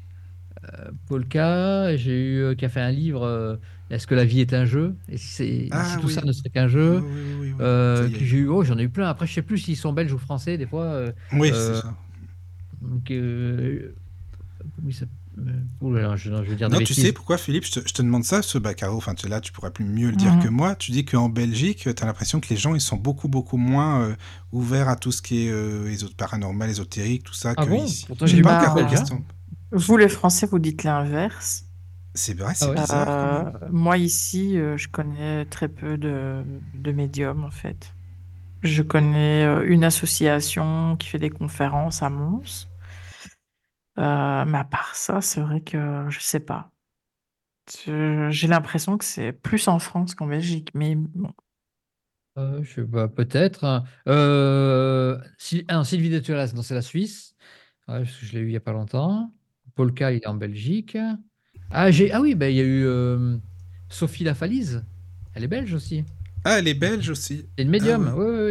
euh, 0.64 0.92
Polka, 1.06 1.96
j'ai 1.96 2.12
eu 2.12 2.38
euh, 2.42 2.54
qui 2.56 2.64
a 2.64 2.68
fait 2.70 2.80
un 2.80 2.90
livre. 2.92 3.22
euh, 3.24 3.56
Est-ce 3.90 4.06
que 4.06 4.14
la 4.14 4.24
vie 4.24 4.40
est 4.40 4.54
un 4.54 4.64
jeu? 4.66 4.96
Et 5.08 5.18
si, 5.18 5.70
Ah 5.70 5.84
si 5.84 5.98
tout 5.98 6.08
oui. 6.08 6.08
ça 6.08 6.22
ne 6.24 6.32
serait 6.32 6.50
qu'un 6.50 6.68
jeu? 6.68 7.06
oui, 7.34 7.52
oui. 7.52 7.54
Euh, 7.60 8.10
que 8.10 8.24
j'ai 8.24 8.38
eu, 8.38 8.48
oh, 8.48 8.64
j'en 8.64 8.78
ai 8.78 8.84
eu 8.84 8.90
plein. 8.90 9.08
Après, 9.08 9.26
je 9.26 9.34
sais 9.34 9.42
plus 9.42 9.58
s'ils 9.58 9.76
sont 9.78 9.92
belges 9.94 10.12
ou 10.14 10.18
français, 10.18 10.58
des 10.58 10.66
fois. 10.66 10.84
euh, 10.84 11.12
Oui, 11.32 11.52
euh, 11.52 11.54
c'est 11.54 11.80
ça. 11.82 11.96
donc, 12.80 13.10
comment 15.38 15.50
il 15.50 15.54
s'appelle 15.54 15.66
ouh 15.80 15.92
là 15.94 16.02
là, 16.02 16.16
je, 16.16 16.30
non, 16.30 16.44
je 16.44 16.50
vais 16.50 16.56
dire 16.56 16.68
des 16.68 16.72
Non, 16.74 16.78
tu 16.80 16.88
bêtises. 16.92 17.04
sais 17.04 17.12
pourquoi, 17.12 17.38
Philippe, 17.38 17.64
je 17.66 17.72
te, 17.80 17.80
je 17.88 17.92
te 17.94 18.02
demande 18.02 18.24
ça, 18.24 18.42
ce 18.42 18.58
bah, 18.58 18.74
Caro, 18.74 18.96
enfin, 18.96 19.14
tu- 19.14 19.28
là, 19.28 19.40
tu 19.40 19.52
pourras 19.52 19.70
plus 19.70 19.84
mieux 19.84 20.10
le 20.10 20.16
dire 20.16 20.34
Mhm. 20.34 20.42
que 20.42 20.48
moi. 20.48 20.74
Tu 20.74 20.90
dis 20.92 21.04
qu'en 21.04 21.28
Belgique, 21.28 21.88
tu 21.94 22.02
as 22.02 22.06
l'impression 22.06 22.40
que 22.40 22.48
les 22.50 22.56
gens, 22.56 22.74
ils 22.74 22.80
sont 22.80 22.96
beaucoup, 22.96 23.28
beaucoup 23.28 23.56
moins 23.56 24.02
euh, 24.02 24.14
ouverts 24.52 24.88
à 24.88 24.96
tout 24.96 25.12
ce 25.12 25.22
qui 25.22 25.46
est 25.46 25.50
euh, 25.50 25.88
ésot- 25.90 26.14
paranormal, 26.16 26.68
ésotérique, 26.70 27.24
tout 27.24 27.34
ça, 27.34 27.54
Ah 27.56 27.64
que 27.64 27.68
bon 27.70 27.84
ici. 27.84 28.06
Pourtant, 28.06 28.26
Je 28.26 28.36
j'ai 28.36 28.42
pas, 28.42 28.54
beaucoup 28.60 28.64
Caro, 28.76 28.78
de 28.86 28.90
qu'est-ce 28.90 29.02
Belges, 29.02 29.10
que 29.10 29.14
hein. 29.14 29.24
t'en- 29.70 29.78
Vous, 29.78 29.96
les 29.96 30.08
Français, 30.08 30.46
vous 30.46 30.58
dites 30.58 30.82
l'inverse. 30.84 31.64
C'est 32.14 32.36
vrai, 32.36 32.52
c'est 32.54 32.64
Ah 32.64 32.70
ouais 32.70 32.80
bizarre. 32.80 33.08
Euh, 33.08 33.68
moi, 33.70 33.96
ici, 33.98 34.58
euh, 34.58 34.76
je 34.76 34.88
connais 34.88 35.44
très 35.44 35.68
peu 35.68 35.96
de, 35.98 36.42
de 36.74 36.92
médiums, 36.92 37.44
en 37.44 37.50
fait. 37.50 37.92
Je 38.62 38.82
connais 38.82 39.44
euh, 39.44 39.64
une 39.68 39.84
association 39.84 40.96
qui 40.96 41.08
fait 41.08 41.18
des 41.20 41.30
conférences 41.30 42.02
à 42.02 42.10
Mons. 42.10 42.67
Euh, 43.98 44.44
mais 44.44 44.58
à 44.58 44.64
part 44.64 44.94
ça, 44.94 45.20
c'est 45.20 45.40
vrai 45.40 45.60
que 45.60 46.06
je 46.08 46.20
sais 46.20 46.40
pas. 46.40 46.70
Je- 47.84 48.28
J'ai 48.30 48.46
l'impression 48.46 48.96
que 48.96 49.04
c'est 49.04 49.32
plus 49.32 49.68
en 49.68 49.78
France 49.78 50.14
qu'en 50.14 50.26
Belgique. 50.26 50.70
Mais 50.74 50.94
bon. 50.94 51.32
Euh, 52.38 52.62
je 52.62 52.74
sais 52.74 52.84
pas, 52.84 53.08
peut-être. 53.08 53.64
hein. 53.64 53.84
Euh, 54.08 55.18
Syl- 55.38 55.64
ah 55.68 55.74
non, 55.74 55.84
Sylvie 55.84 56.10
de 56.10 56.54
non, 56.54 56.62
c'est 56.62 56.74
la 56.74 56.82
Suisse. 56.82 57.34
Ouais, 57.88 58.00
parce 58.00 58.16
que 58.16 58.26
je 58.26 58.32
l'ai 58.34 58.40
eu 58.40 58.46
il 58.46 58.52
y 58.52 58.56
a 58.56 58.60
pas 58.60 58.72
longtemps. 58.72 59.32
Polka, 59.74 60.12
il 60.12 60.16
est 60.18 60.26
en 60.26 60.34
Belgique. 60.34 60.96
Ah, 61.70 61.90
j'ai, 61.90 62.12
ah 62.12 62.20
oui, 62.20 62.34
bah, 62.34 62.48
il 62.48 62.56
y 62.56 62.60
a 62.60 62.64
eu 62.64 62.84
euh, 62.84 63.36
Sophie 63.88 64.24
Lafalise. 64.24 64.84
Elle 65.34 65.44
est 65.44 65.48
belge 65.48 65.74
aussi. 65.74 66.04
Ah, 66.44 66.58
elle 66.58 66.68
est 66.68 66.74
belge 66.74 67.10
aussi. 67.10 67.46
C'est 67.56 67.64
une 67.64 67.70
médium. 67.70 68.06
Ah 68.08 68.16
oui. 68.16 68.24
oui, 68.24 68.36
oui, 68.38 68.44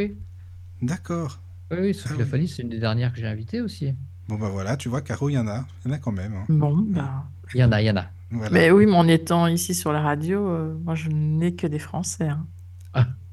oui. 0.81 0.87
D'accord. 0.87 1.39
Oui, 1.71 1.77
oui, 1.81 1.93
Sophie 1.93 2.09
Ah 2.09 2.13
oui. 2.13 2.19
Lafalise, 2.19 2.55
c'est 2.55 2.61
une 2.63 2.69
des 2.69 2.79
dernières 2.79 3.13
que 3.13 3.19
j'ai 3.19 3.27
invitées 3.27 3.61
aussi. 3.61 3.93
Bon, 4.27 4.35
bah 4.35 4.49
voilà, 4.49 4.75
tu 4.77 4.89
vois, 4.89 5.01
Caro, 5.01 5.29
il 5.29 5.33
y 5.33 5.37
en 5.37 5.47
a. 5.47 5.65
Il 5.85 5.89
y 5.89 5.91
en 5.91 5.95
a 5.95 5.99
quand 5.99 6.11
même. 6.11 6.33
hein. 6.33 6.45
Bon, 6.49 6.75
bah. 6.77 7.25
Il 7.53 7.59
y 7.59 7.63
en 7.63 7.71
a, 7.71 7.81
il 7.81 7.85
y 7.85 7.91
en 7.91 7.95
a. 7.97 8.05
Voilà. 8.29 8.51
Mais 8.51 8.71
oui, 8.71 8.85
mais 8.85 8.95
en 8.95 9.07
étant 9.07 9.47
ici 9.47 9.73
sur 9.73 9.93
la 9.93 10.01
radio, 10.01 10.45
euh, 10.49 10.77
moi, 10.83 10.95
je 10.95 11.09
n'ai 11.09 11.55
que 11.55 11.65
des 11.65 11.79
Français. 11.79 12.27
hein. 12.27 12.45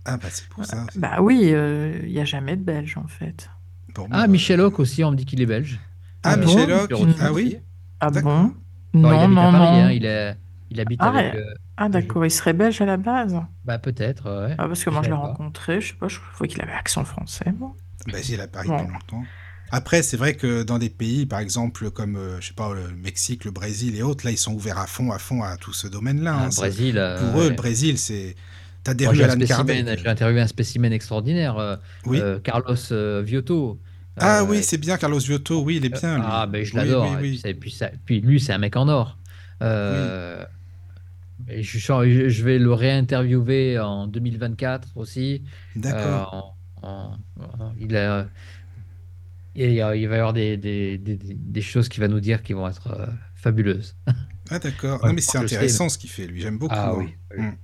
Ah, 0.07 0.19
bah 0.19 0.29
c'est 0.31 0.47
pour 0.51 0.65
ça. 0.66 0.85
Bah 0.97 1.23
oui, 1.23 1.49
euh, 1.53 1.99
il 2.05 2.12
n'y 2.12 2.21
a 2.21 2.27
jamais 2.27 2.57
de 2.57 2.62
Belges, 2.62 2.99
en 2.99 3.09
fait. 3.09 3.49
Bon, 3.95 4.07
Ah. 4.11 4.27
Michel 4.27 4.61
Hoc 4.61 4.79
aussi, 4.79 5.03
on 5.03 5.11
me 5.12 5.16
dit 5.16 5.25
qu'il 5.25 5.41
est 5.41 5.47
belge. 5.47 5.81
Ah, 6.23 6.35
Euh, 6.35 6.37
Michel 6.37 6.71
Hoc. 6.71 6.93
Ah 7.21 7.33
oui 7.33 7.57
Ah 8.01 8.11
bon? 8.11 8.53
Il 8.93 9.01
Non, 9.01 9.09
habite 9.09 9.23
à 9.23 9.29
non, 9.29 9.53
Paris, 9.53 9.79
non. 9.79 9.85
hein, 9.87 9.91
il, 9.93 10.05
est, 10.05 10.37
il 10.71 10.79
habite 10.81 11.01
Ah, 11.03 11.09
avec. 11.09 11.35
euh, 11.35 11.55
Ah 11.79 11.89
d'accord, 11.89 12.25
il 12.27 12.31
serait 12.31 12.53
belge 12.53 12.81
à 12.83 12.85
la 12.85 12.99
base. 12.99 13.35
bah, 13.65 13.79
peut-être, 13.79 14.25
ouais. 14.47 14.55
Ah, 14.59 14.69
parce 14.69 14.85
que 14.85 14.91
Je 14.91 14.95
moi 14.95 15.03
je 15.03 15.09
l'ai 15.09 15.15
rencontré, 15.15 15.81
je 15.81 15.89
sais 15.89 15.95
pas, 15.95 16.09
je 16.09 16.21
trouvais 16.35 16.49
qu'il 16.49 16.61
avait 16.61 16.73
accent 16.73 17.05
français. 17.05 17.53
moi. 17.59 17.75
Bah, 18.07 18.19
il 18.29 18.35
est 18.35 18.41
à 18.43 18.47
Paris 18.47 18.69
Bon. 18.69 18.77
longtemps. 18.87 19.25
Après, 19.77 20.03
c'est 20.03 20.17
vrai 20.17 20.35
que 20.35 20.63
dans 20.63 20.79
des 20.79 20.89
pays, 20.89 21.27
par 21.27 21.41
exemple, 21.41 21.91
comme, 21.91 22.15
euh, 22.15 22.41
je 22.41 22.47
sais 22.49 22.55
pas, 22.55 22.73
le 22.73 22.95
Mexique, 22.95 23.45
le 23.45 23.51
Brésil 23.51 23.97
et 23.97 24.03
autres, 24.03 24.25
là, 24.25 24.31
ils 24.31 24.39
sont 24.39 24.53
ouverts 24.55 24.79
à 24.79 24.87
fond, 24.87 25.11
à 25.11 25.19
fond 25.19 25.43
à 25.43 25.57
tout 25.57 25.73
ce 25.73 25.89
domaine-là. 25.89 26.37
Ah, 26.39 26.45
hein. 26.47 26.49
Brésil. 26.57 26.97
euh, 26.97 27.19
Pour 27.19 27.41
eux, 27.41 27.45
ouais. 27.45 27.51
le 27.51 27.57
Brésil, 27.57 27.99
c'est. 27.99 28.37
T'as 28.85 28.95
des 28.95 29.05
Moi, 29.05 29.13
rues 29.13 29.19
j'ai 29.19 29.25
Alan 29.25 29.33
interviewé 30.07 30.41
un 30.41 30.47
spécimen 30.47 30.93
extraordinaire, 30.93 31.59
euh, 31.59 31.75
Oui. 32.07 32.21
Carlos 32.45 32.77
Viotto. 33.25 33.81
Ah 34.17 34.45
oui, 34.45 34.63
c'est 34.63 34.79
bien, 34.79 34.97
Carlos 34.97 35.19
Viotto. 35.19 35.63
Oui, 35.63 35.77
il 35.79 35.85
est 35.87 35.89
bien, 35.89 36.19
lui. 36.19 36.25
Ah, 36.29 36.47
ben 36.47 36.65
je 36.65 36.77
l'adore. 36.77 37.11
oui, 37.11 37.13
Et 37.15 37.17
oui. 37.23 37.31
puis, 37.31 37.39
ça- 37.41 37.49
et 37.49 37.55
puis, 37.55 37.71
ça- 37.73 37.91
puis 38.05 38.21
lui, 38.21 38.39
c'est 38.39 38.53
un 38.53 38.59
mec 38.59 38.77
en 38.77 38.87
or. 38.89 39.19
Euh, 39.61 40.45
je, 41.49 42.43
vais 42.45 42.59
le 42.59 42.73
réinterviewer 42.73 43.79
en 43.81 44.07
2024 44.07 44.89
aussi. 44.95 45.43
D'accord. 45.75 46.55
Euh, 46.85 47.07
il, 47.81 47.97
a- 47.97 48.27
et, 49.57 49.83
euh, 49.83 49.97
il 49.97 50.09
va 50.09 50.17
y 50.17 50.19
avoir 50.19 50.33
des, 50.33 50.57
des, 50.57 50.99
des- 50.99 51.17
des- 51.17 51.35
des 51.35 51.63
choses 51.63 51.89
qu'il 51.89 52.01
va 52.01 52.09
nous 52.09 52.21
dire 52.21 52.43
qui 52.43 52.53
vont 52.53 52.69
être 52.69 52.89
euh, 52.93 53.07
fabuleuses. 53.35 53.97
Ah, 54.51 54.59
d'accord. 54.59 55.03
Ouais, 55.03 55.09
non, 55.09 55.15
mais 55.15 55.21
c'est 55.23 55.33
sais, 55.33 55.39
intéressant 55.39 55.89
ce 55.89 55.97
qu'il 55.97 56.11
fait, 56.11 56.27
lui. 56.27 56.41
J'aime 56.41 56.59
beaucoup. 56.59 56.75
Ah 56.75 56.91
hein. 56.93 56.97
oui, 56.99 57.15
oui. 57.37 57.43
Mm. 57.45 57.57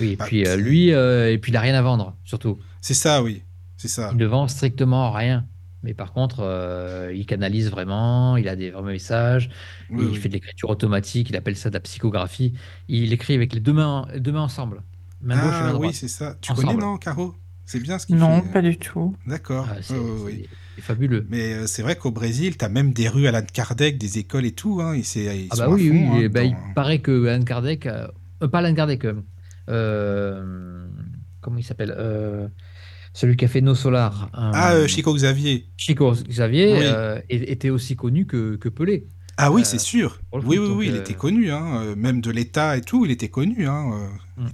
Oui, 0.00 0.12
et 0.12 0.16
Bah, 0.16 0.26
puis 0.26 0.46
euh, 0.46 0.56
lui, 0.56 0.92
euh, 0.92 1.32
et 1.32 1.38
puis 1.38 1.50
il 1.50 1.54
n'a 1.54 1.60
rien 1.60 1.74
à 1.74 1.82
vendre, 1.82 2.16
surtout. 2.24 2.58
C'est 2.80 2.94
ça, 2.94 3.22
oui. 3.22 3.42
C'est 3.76 3.88
ça. 3.88 4.10
Il 4.12 4.18
ne 4.18 4.26
vend 4.26 4.48
strictement 4.48 5.10
rien. 5.12 5.46
Mais 5.82 5.94
par 5.94 6.12
contre, 6.12 6.40
euh, 6.40 7.10
il 7.14 7.24
canalise 7.24 7.70
vraiment, 7.70 8.36
il 8.36 8.48
a 8.48 8.56
des 8.56 8.70
vrais 8.70 8.82
messages, 8.82 9.48
Oui, 9.90 10.04
il 10.04 10.10
oui. 10.12 10.16
fait 10.16 10.28
de 10.28 10.34
l'écriture 10.34 10.68
automatique, 10.68 11.30
il 11.30 11.36
appelle 11.36 11.56
ça 11.56 11.70
de 11.70 11.74
la 11.74 11.80
psychographie. 11.80 12.52
Il 12.88 13.12
écrit 13.14 13.34
avec 13.34 13.54
les 13.54 13.60
deux 13.60 13.72
mains, 13.72 14.06
deux 14.18 14.32
mains 14.32 14.42
ensemble, 14.42 14.82
main 15.22 15.36
gauche 15.42 15.54
et 15.60 15.64
Ah 15.64 15.74
oui, 15.76 15.94
c'est 15.94 16.08
ça. 16.08 16.36
Tu 16.42 16.52
Ensemble. 16.52 16.68
connais, 16.68 16.82
non, 16.82 16.98
Caro? 16.98 17.34
C'est 17.64 17.80
bien 17.80 17.98
ce 17.98 18.04
qu'il 18.06 18.16
Non, 18.16 18.42
fait. 18.42 18.52
pas 18.52 18.60
du 18.62 18.76
tout. 18.76 19.16
D'accord. 19.26 19.66
Ah, 19.70 19.76
oui. 20.24 20.48
C'est- 20.80 20.86
fabuleux. 20.86 21.26
Mais 21.30 21.52
euh, 21.54 21.66
c'est 21.66 21.82
vrai 21.82 21.96
qu'au 21.96 22.10
Brésil, 22.10 22.56
tu 22.56 22.64
as 22.64 22.68
même 22.68 22.92
des 22.92 23.08
rues 23.08 23.26
Alan 23.26 23.42
Kardec, 23.52 23.98
des 23.98 24.18
écoles 24.18 24.44
et 24.46 24.52
tout. 24.52 24.80
Hein, 24.80 24.94
et 24.94 25.00
ils 25.00 25.46
Ah 25.50 25.56
sont 25.56 25.62
bah 25.62 25.68
à 25.68 25.70
oui, 25.70 25.88
fond, 25.88 26.16
oui, 26.18 26.24
hein, 26.24 26.28
bah, 26.32 26.42
il 26.44 26.56
paraît 26.74 26.98
que 27.00 27.26
Alan 27.26 27.44
Kardec, 27.44 27.86
euh, 27.86 28.06
euh, 28.42 28.48
pas 28.48 28.58
Alan 28.58 28.74
Kardec, 28.74 29.06
euh, 29.68 30.86
comment 31.40 31.58
il 31.58 31.64
s'appelle 31.64 31.94
Euh, 31.96 32.48
Celui 33.12 33.36
qui 33.36 33.44
a 33.44 33.48
fait 33.48 33.60
No 33.60 33.74
Solar. 33.74 34.30
Ah, 34.32 34.72
euh, 34.72 34.84
euh, 34.84 34.86
Chico 34.86 35.12
Xavier. 35.14 35.66
Chico 35.76 36.12
Xavier 36.12 36.76
Oui. 36.78 37.24
était 37.28 37.70
aussi 37.70 37.96
connu 37.96 38.24
que, 38.26 38.54
que 38.56 38.68
Pelé. 38.68 39.08
Ah 39.36 39.50
oui, 39.50 39.62
c'est 39.64 39.80
sûr. 39.80 40.20
Oui, 40.32 40.42
oui, 40.46 40.56
donc, 40.56 40.78
oui, 40.78 40.86
il 40.90 40.96
était 40.96 41.14
connu. 41.14 41.50
Hein, 41.50 41.94
même 41.96 42.20
de 42.20 42.30
l'État 42.30 42.76
et 42.76 42.82
tout, 42.82 43.04
il 43.06 43.10
était 43.10 43.28
connu. 43.28 43.66
Hein, 43.66 44.10
Mm. 44.36 44.46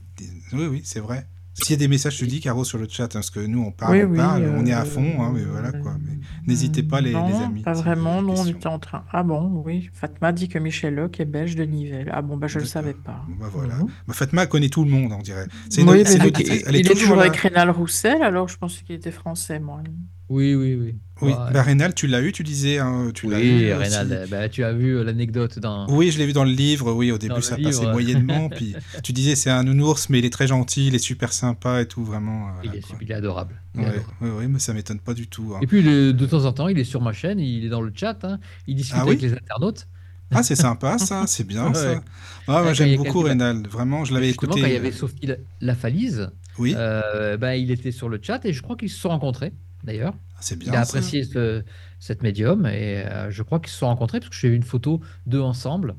Oui, 0.55 0.67
oui, 0.67 0.81
c'est 0.85 1.01
vrai. 1.01 1.27
S'il 1.63 1.71
y 1.71 1.75
a 1.75 1.79
des 1.79 1.89
messages, 1.89 2.17
je 2.17 2.21
te 2.25 2.25
dis, 2.31 2.41
Caro, 2.41 2.65
sur 2.65 2.77
le 2.79 2.87
chat, 2.89 3.05
hein, 3.05 3.09
parce 3.15 3.31
que 3.31 3.41
nous, 3.41 3.63
on 3.63 3.71
parle, 3.73 3.97
Oui, 3.97 4.03
on 4.05 4.11
oui. 4.11 4.17
parle, 4.19 4.53
on 4.57 4.67
est 4.67 4.73
à 4.73 4.83
euh, 4.83 4.85
fond, 4.85 5.23
hein, 5.23 5.33
mais 5.35 5.43
voilà 5.43 5.73
quoi. 5.73 5.97
Mais 6.05 6.19
n'hésitez 6.47 6.83
pas, 6.83 7.01
les, 7.01 7.13
non, 7.13 7.27
les 7.29 7.35
amis. 7.45 7.63
pas 7.63 7.73
vraiment. 7.73 8.21
Non, 8.21 8.35
on 8.37 8.47
était 8.47 8.67
en 8.67 8.79
train. 8.79 9.05
Ah 9.11 9.23
bon, 9.23 9.63
oui. 9.65 9.89
Fatma 9.95 10.33
dit 10.33 10.49
que 10.49 10.59
Michel 10.59 10.95
Locke 10.95 11.19
est 11.21 11.25
belge 11.25 11.57
de 11.57 11.65
Nivelles. 11.65 12.11
Ah 12.13 12.21
bon, 12.21 12.37
bah 12.37 12.47
je 12.47 12.59
le 12.59 12.65
D'accord. 12.65 12.73
savais 12.73 12.95
pas. 12.95 13.25
Bon, 13.29 13.37
bah 13.41 13.51
voilà. 13.53 13.77
Mhm. 13.77 13.87
Bah, 14.07 14.15
Fatma 14.15 14.47
connaît 14.47 14.69
tout 14.69 14.85
le 14.85 14.91
monde, 14.91 15.13
on 15.19 15.23
dirait. 15.23 15.47
C'est 15.71 15.81
une- 15.81 15.89
Oui, 15.91 16.05
donc, 16.05 16.15
auditrice. 16.27 16.47
il, 16.49 16.69
Elle 16.69 16.77
est 16.77 16.81
il 16.81 16.91
est 16.93 16.95
toujours 16.95 17.19
avec 17.21 17.37
Rénal 17.37 17.71
Roussel, 17.71 18.23
alors 18.23 18.49
je 18.49 18.59
pensais 18.59 18.83
qu'il 18.85 18.95
était 18.97 19.11
français, 19.11 19.59
moi. 19.59 19.81
Oui, 20.29 20.55
oui, 20.55 20.75
oui. 20.75 20.95
Oui, 21.23 21.33
Ouais. 21.33 21.53
bah, 21.53 21.63
Rénal, 21.63 21.95
tu 21.95 22.07
l'as 22.09 22.21
eu, 22.21 22.31
tu 22.33 22.43
disais, 22.43 22.79
hein, 22.79 23.11
tu 23.15 23.27
Oui, 23.27 23.35
eu 23.35 23.73
aussi. 23.73 23.97
Reynald, 23.97 24.29
bah, 24.29 24.49
tu 24.51 24.65
as 24.65 24.73
vu 24.73 24.97
euh, 24.99 25.03
l'anecdote 25.05 25.59
dans. 25.61 25.87
Oui, 25.89 26.11
je 26.11 26.19
l'ai 26.19 26.27
vu 26.27 26.33
dans 26.35 26.45
le 26.45 26.51
livre. 26.51 26.93
Oui, 26.93 27.11
au 27.11 27.17
début, 27.17 27.41
ça 27.41 27.57
livre. 27.57 27.71
passait 27.71 27.91
moyennement. 27.91 28.49
Puis 28.55 28.75
tu 29.03 29.13
disais, 29.13 29.35
c'est 29.35 29.49
un 29.51 29.63
nounours, 29.63 30.11
mais 30.11 30.19
il 30.19 30.25
est 30.27 30.31
très 30.31 30.47
gentil, 30.47 30.89
il 30.89 30.95
est 30.95 30.99
super 30.99 31.33
sympa 31.33 31.81
et 31.81 31.87
tout, 31.87 32.05
vraiment. 32.05 32.49
euh, 32.49 32.51
Il 32.65 32.75
est, 32.75 32.83
il 33.01 33.13
adorable. 33.13 33.55
Est 33.79 33.81
Ouais, 34.21 34.47
mais 34.49 34.59
ça 34.59 34.75
m'étonne 34.75 34.99
pas 35.01 35.15
du 35.15 35.27
tout. 35.29 35.55
hein. 35.55 35.61
Et 35.63 35.67
puis 35.67 35.83
de 35.83 36.27
temps 36.27 36.45
en 36.45 36.53
temps, 36.53 36.69
il 36.69 36.79
est 36.79 36.85
sur 36.85 37.01
ma 37.01 37.13
chaîne, 37.13 37.39
il 37.39 37.65
est 37.65 37.69
dans 37.71 37.81
le 37.83 37.93
chat, 37.95 38.19
hein, 38.25 38.39
il 38.67 38.75
discute 38.75 38.97
Ah 38.99 39.03
avec 39.03 39.21
oui 39.23 39.29
les 39.29 39.33
internautes. 39.33 39.87
Ah, 40.33 40.43
c'est 40.43 40.57
sympa, 40.57 40.99
ça, 40.99 41.25
c'est 41.29 41.45
bien, 41.45 41.69
Ouais. 41.69 41.75
ça. 41.75 42.05
Ah, 42.49 42.63
moi, 42.63 42.73
j'aime 42.75 42.97
beaucoup 42.97 43.21
Rénal. 43.21 43.67
Vraiment, 43.69 44.05
je 44.05 44.13
l'avais 44.13 44.27
Justement, 44.27 44.53
écouté. 44.53 44.61
quand 44.63 44.67
il 44.67 44.73
y 44.75 44.77
avait 44.77 44.89
euh, 44.89 44.93
Sophie 44.93 45.27
La- 45.27 45.37
Lafalise, 45.61 46.31
Oui, 46.59 46.75
euh, 46.77 47.37
bah, 47.37 47.57
il 47.57 47.71
était 47.71 47.93
sur 47.93 48.09
le 48.09 48.19
chat 48.21 48.45
et 48.45 48.53
je 48.53 48.61
crois 48.61 48.77
qu'ils 48.77 48.91
se 48.91 48.99
sont 48.99 49.09
rencontrés 49.11 49.53
d'ailleurs. 49.87 50.15
c'est 50.41 50.57
Il 50.57 50.59
bien. 50.59 50.73
a 50.75 50.85
ça. 50.85 50.99
apprécié 50.99 51.25
ce- 51.25 51.65
cette 51.99 52.23
médium 52.23 52.67
et 52.67 53.05
euh, 53.07 53.31
je 53.31 53.43
crois 53.43 53.59
qu'ils 53.61 53.71
se 53.71 53.79
sont 53.79 53.87
rencontrés 53.87 54.21
parce 54.21 54.29
que 54.29 54.37
j'ai 54.37 54.51
vu 54.51 54.57
une 54.57 54.63
photo 54.63 55.01
d'eux 55.27 55.41
ensemble. 55.41 55.95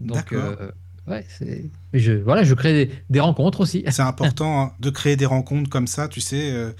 Donc, 0.00 0.32
euh, 0.32 0.70
ouais, 1.06 1.26
c'est. 1.28 1.70
Je, 1.92 2.12
voilà, 2.12 2.42
je 2.44 2.54
crée 2.54 2.86
des, 2.86 2.92
des 3.10 3.20
rencontres 3.20 3.60
aussi. 3.60 3.84
C'est 3.90 4.00
important 4.14 4.62
hein, 4.62 4.72
de 4.80 4.88
créer 4.90 5.16
des 5.16 5.26
rencontres 5.26 5.68
comme 5.68 5.86
ça, 5.86 6.08
tu 6.08 6.20
sais. 6.20 6.50
euh, 6.52 6.72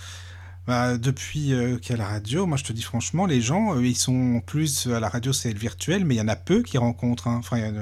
bah, 0.66 0.97
depuis 0.97 1.52
qu'il 1.82 1.90
y 1.90 1.93
a 1.93 1.97
la 1.97 2.06
radio, 2.06 2.47
moi 2.47 2.56
je 2.56 2.62
te 2.62 2.72
dis 2.72 2.82
franchement, 2.82 3.26
les 3.26 3.40
gens, 3.40 3.80
ils 3.80 3.97
sont 3.97 4.40
plus 4.47 4.86
à 4.86 5.01
la 5.01 5.09
radio, 5.09 5.32
c'est 5.32 5.52
le 5.52 5.59
virtuel, 5.59 6.05
mais 6.05 6.14
il 6.14 6.18
y 6.18 6.20
en 6.20 6.28
a 6.28 6.36
peu 6.36 6.62
qui 6.62 6.78
rencontrent. 6.78 7.26
hein. 7.26 7.36
Enfin, 7.40 7.59
il 7.59 7.64
y 7.64 7.66
a, 7.66 7.72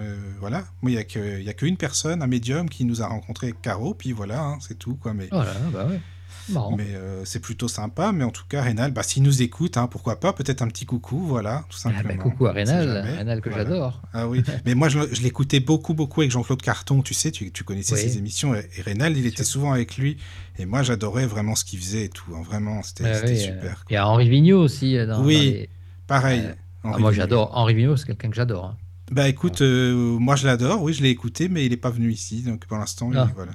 voilà, 0.40 0.64
moi 0.80 0.90
il 0.90 0.94
y 0.94 0.98
a 0.98 1.38
il 1.38 1.46
a 1.46 1.52
qu'une 1.52 1.76
personne, 1.76 2.22
un 2.22 2.26
médium, 2.26 2.70
qui 2.70 2.86
nous 2.86 3.02
a 3.02 3.06
rencontré 3.06 3.52
Caro, 3.60 3.92
puis 3.92 4.12
voilà, 4.12 4.40
hein, 4.42 4.58
c'est 4.66 4.78
tout 4.78 4.94
quoi. 4.94 5.12
Mais, 5.12 5.28
Voilà, 5.30 5.52
bah 5.74 5.86
ouais. 5.86 6.00
Marrant. 6.48 6.76
mais 6.76 6.86
euh, 6.94 7.24
c'est 7.24 7.38
plutôt 7.40 7.68
sympa. 7.68 8.12
Mais 8.12 8.24
en 8.24 8.30
tout 8.30 8.44
cas, 8.48 8.62
Rénal, 8.62 8.90
bah, 8.92 9.02
s'il 9.02 9.22
nous 9.22 9.42
écoute, 9.42 9.76
hein, 9.76 9.86
pourquoi 9.86 10.18
pas, 10.18 10.32
peut-être 10.32 10.62
un 10.62 10.68
petit 10.68 10.86
coucou, 10.86 11.18
voilà, 11.20 11.64
tout 11.68 11.76
Ah, 11.80 11.82
simplement. 11.82 12.14
bah, 12.16 12.22
coucou 12.22 12.46
à 12.46 12.52
Rénal. 12.52 12.98
Rénal 13.16 13.40
que 13.40 13.48
Voilà. 13.50 13.64
j'adore. 13.64 14.02
Ah 14.12 14.26
oui, 14.28 14.42
mais 14.64 14.74
moi 14.74 14.88
je, 14.88 14.98
je 15.12 15.20
l'écoutais 15.22 15.60
beaucoup, 15.60 15.94
beaucoup 15.94 16.20
avec 16.22 16.30
Jean-Claude 16.32 16.62
Carton, 16.62 17.02
tu 17.02 17.14
sais, 17.14 17.30
tu, 17.30 17.52
tu 17.52 17.64
connaissais 17.64 17.94
Oui. 17.94 18.00
ses 18.00 18.18
émissions, 18.18 18.54
et, 18.54 18.68
et 18.76 18.82
Rénal, 18.82 19.16
il 19.16 19.26
était 19.26 19.44
sûr. 19.44 19.52
souvent 19.52 19.72
avec 19.72 19.96
lui, 19.96 20.16
et 20.58 20.66
moi 20.66 20.82
j'adorais 20.82 21.26
vraiment 21.26 21.54
ce 21.54 21.64
qu'il 21.64 21.78
faisait 21.78 22.04
et 22.04 22.08
tout, 22.08 22.34
hein, 22.36 22.42
vraiment, 22.42 22.82
c'était 22.82 23.04
oui, 23.26 23.38
super. 23.38 23.84
Il 23.90 23.94
y 23.94 23.96
a 23.96 24.06
Henri 24.08 24.28
Vigneault 24.28 24.60
aussi. 24.60 24.96
euh, 24.96 25.06
Dans, 25.06 25.22
Oui, 25.24 25.34
dans 25.36 25.40
les- 25.42 25.68
Pareil. 26.06 26.40
euh, 26.44 26.52
ah, 26.84 26.88
Henri 26.88 27.02
moi 27.02 27.12
j'adore. 27.12 27.50
Henri 27.56 27.74
Vigneault, 27.74 27.96
c'est 27.96 28.06
quelqu'un 28.06 28.30
que 28.30 28.36
j'adore. 28.36 28.64
hein. 28.64 28.76
Bah 29.12 29.28
écoute, 29.28 29.60
euh, 29.60 29.92
moi 30.20 30.36
je 30.36 30.46
l'adore, 30.46 30.82
oui, 30.82 30.92
je 30.94 31.02
l'ai 31.02 31.08
écouté, 31.10 31.48
mais 31.48 31.64
il 31.66 31.70
n'est 31.70 31.76
pas 31.76 31.90
venu 31.90 32.12
ici, 32.12 32.42
donc 32.42 32.66
pour 32.66 32.78
l'instant, 32.78 33.10
Ah. 33.16 33.28
voilà. 33.34 33.50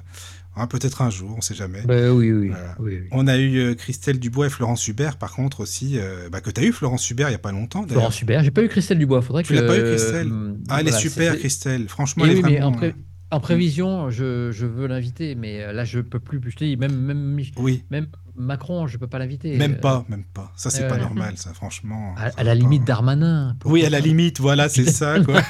Ah, 0.58 0.66
Peut-être 0.66 1.02
un 1.02 1.10
jour, 1.10 1.34
on 1.36 1.40
sait 1.42 1.54
jamais. 1.54 1.82
Bah, 1.84 2.10
oui, 2.12 2.32
oui, 2.32 2.48
Voilà. 2.48 2.74
oui, 2.78 2.98
oui. 3.02 3.08
On 3.12 3.26
a 3.28 3.36
eu 3.36 3.58
euh, 3.58 3.74
Christelle 3.74 4.18
Dubois 4.18 4.46
et 4.46 4.50
Florence 4.50 4.88
Hubert, 4.88 5.18
par 5.18 5.32
contre 5.34 5.60
aussi, 5.60 5.98
euh, 5.98 6.28
bah, 6.30 6.40
que 6.40 6.50
tu 6.50 6.60
as 6.60 6.64
eu 6.64 6.72
Florence 6.72 7.08
Hubert 7.10 7.28
il 7.28 7.32
n'y 7.32 7.36
a 7.36 7.38
pas 7.40 7.52
longtemps 7.52 7.80
d'ailleurs. 7.82 7.94
Florence 8.02 8.22
Hubert, 8.22 8.42
j'ai 8.42 8.50
pas 8.50 8.62
eu 8.62 8.68
Christelle 8.68 8.98
Dubois. 8.98 9.20
Faudrait 9.22 9.42
Tu 9.42 9.52
que. 9.54 9.58
l'as 9.60 9.66
pas 9.66 9.76
eu, 9.78 9.82
Christelle? 9.82 10.32
Ah, 10.68 10.78
elle 10.80 10.88
est 10.88 10.92
super, 10.92 11.36
Christelle, 11.38 11.88
franchement, 11.88 12.24
Eh 12.26 12.30
elle 12.30 12.38
est 12.38 12.42
mais 12.42 12.62
en, 12.62 12.70
vraiment... 12.72 12.94
en 13.36 13.40
prévision, 13.40 14.10
je, 14.10 14.50
je 14.52 14.66
veux 14.66 14.86
l'inviter, 14.86 15.34
mais 15.34 15.62
euh, 15.62 15.72
là, 15.72 15.84
je 15.84 16.00
peux 16.00 16.18
plus. 16.18 16.40
Je 16.50 16.56
te 16.56 16.64
dis, 16.64 16.76
même, 16.76 16.96
même, 16.96 17.34
Mich- 17.38 17.52
Oui, 17.56 17.84
même 17.90 18.06
Macron, 18.34 18.86
je 18.86 18.96
peux 18.98 19.06
pas 19.06 19.18
l'inviter. 19.18 19.56
même 19.56 19.74
Euh, 19.74 19.80
pas, 19.80 20.04
même 20.08 20.24
pas. 20.24 20.52
Ça, 20.56 20.70
c'est 20.70 20.84
euh, 20.84 20.88
pas 20.88 20.98
normal, 20.98 21.34
ça, 21.36 21.52
franchement. 21.54 22.14
À, 22.16 22.30
ça 22.30 22.40
à 22.40 22.44
la 22.44 22.54
limite 22.54 22.82
pas. 22.82 22.92
Darmanin. 22.94 23.56
Oui, 23.64 23.84
à 23.84 23.90
la 23.90 24.00
limite, 24.00 24.40
voilà, 24.40 24.68
c'est 24.68 24.84
ça, 24.90 25.20
quoi. 25.20 25.42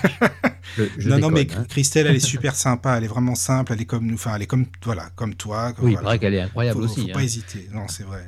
Je, 0.76 0.84
je 0.98 1.08
non, 1.10 1.18
non, 1.18 1.30
mais 1.30 1.46
hein. 1.56 1.64
Christelle, 1.68 2.06
elle 2.08 2.16
est 2.16 2.20
super 2.20 2.54
sympa, 2.66 2.96
elle 2.98 3.04
est 3.04 3.08
vraiment 3.08 3.34
simple, 3.34 3.72
elle 3.72 3.80
est 3.80 3.86
comme 3.86 4.06
nous, 4.06 4.14
enfin, 4.14 4.34
elle 4.36 4.42
est 4.42 4.46
comme, 4.46 4.66
voilà, 4.84 5.10
comme 5.14 5.34
toi. 5.34 5.72
Oui, 5.78 5.92
il 5.92 5.92
voilà. 5.92 6.02
paraît 6.02 6.18
qu'elle 6.18 6.34
est 6.34 6.40
incroyable 6.40 6.78
faut, 6.80 6.84
aussi. 6.84 7.02
faut 7.02 7.08
hein. 7.08 7.12
pas 7.14 7.22
hésiter, 7.22 7.68
non, 7.72 7.86
c'est 7.88 8.02
vrai. 8.04 8.24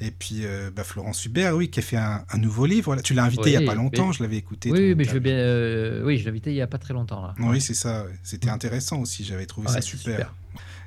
Et 0.00 0.10
puis, 0.10 0.44
euh, 0.44 0.70
bah, 0.74 0.84
Florence 0.84 1.24
Hubert, 1.24 1.56
oui, 1.56 1.70
qui 1.70 1.80
a 1.80 1.82
fait 1.82 1.96
un, 1.96 2.24
un 2.30 2.38
nouveau 2.38 2.66
livre, 2.66 2.86
voilà. 2.86 3.02
tu 3.02 3.14
l'as 3.14 3.24
invité 3.24 3.50
il 3.50 3.52
y 3.54 3.56
a 3.56 3.60
pas 3.62 3.74
longtemps, 3.74 4.08
mais- 4.08 4.12
je 4.12 4.22
l'avais 4.22 4.36
écouté. 4.36 4.70
Oui, 4.70 4.94
mais 4.94 5.04
je 5.04 5.10
veux 5.12 5.20
bien. 5.20 5.32
euh, 5.34 6.04
oui, 6.04 6.18
je 6.18 6.24
l'ai 6.24 6.30
invité 6.30 6.50
il 6.50 6.56
y 6.56 6.60
a 6.62 6.66
pas 6.66 6.78
très 6.78 6.92
longtemps 6.94 7.22
là. 7.22 7.34
Oui, 7.38 7.60
c'est 7.60 7.74
ça, 7.74 8.06
c'était 8.22 8.50
intéressant 8.50 9.00
aussi, 9.00 9.24
j'avais 9.24 9.46
trouvé 9.46 9.68
Ouais, 9.68 9.74
ça 9.74 9.80
super. 9.82 10.18
super. 10.18 10.34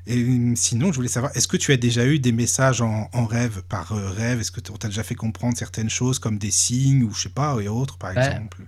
Et 0.08 0.24
hum, 0.24 0.56
sinon, 0.56 0.92
je 0.92 0.98
voulais 0.98 1.08
savoir, 1.08 1.36
est-ce 1.36 1.48
que 1.48 1.58
tu 1.58 1.72
as 1.72 1.78
déjà 1.78 2.06
eu 2.06 2.20
des 2.20 2.32
messages 2.32 2.82
en, 2.82 3.10
en 3.14 3.26
rêve, 3.26 3.62
par 3.70 3.92
euh, 3.94 4.10
rêve? 4.10 4.40
Est-ce 4.40 4.52
que 4.52 4.62
t'a 4.62 4.88
déjà 4.88 5.04
fait 5.04 5.16
comprendre 5.16 5.58
certaines 5.58 5.90
choses 5.90 6.20
comme 6.20 6.38
des 6.38 6.52
signes 6.52 7.04
ou 7.04 7.14
je 7.14 7.24
sais 7.24 7.30
pas, 7.30 7.60
et 7.62 7.68
autres, 7.68 7.98
par 7.98 8.12
Ouais. 8.16 8.24
exemple? 8.24 8.64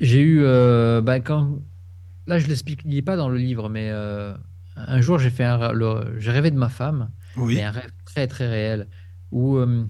J'ai 0.00 0.20
eu. 0.20 0.42
euh, 0.44 1.00
bah, 1.00 1.20
quand... 1.20 1.58
Là, 2.26 2.38
je 2.38 2.46
l'explique 2.48 2.82
il 2.84 2.96
est 2.96 3.02
pas 3.02 3.16
dans 3.16 3.28
le 3.28 3.38
livre, 3.38 3.68
mais 3.68 3.90
euh, 3.90 4.34
un 4.76 5.00
jour, 5.00 5.18
j'ai 5.18 5.30
fait 5.30 5.44
un... 5.44 5.72
le- 5.72 6.18
j'ai 6.18 6.30
rêvé 6.32 6.50
de 6.50 6.56
ma 6.58 6.68
femme. 6.68 7.10
Oui, 7.36 7.54
mais 7.56 7.62
un 7.64 7.70
rêve 7.70 7.90
très 8.04 8.26
très 8.28 8.48
réel 8.48 8.88
où, 9.32 9.56
euh, 9.56 9.86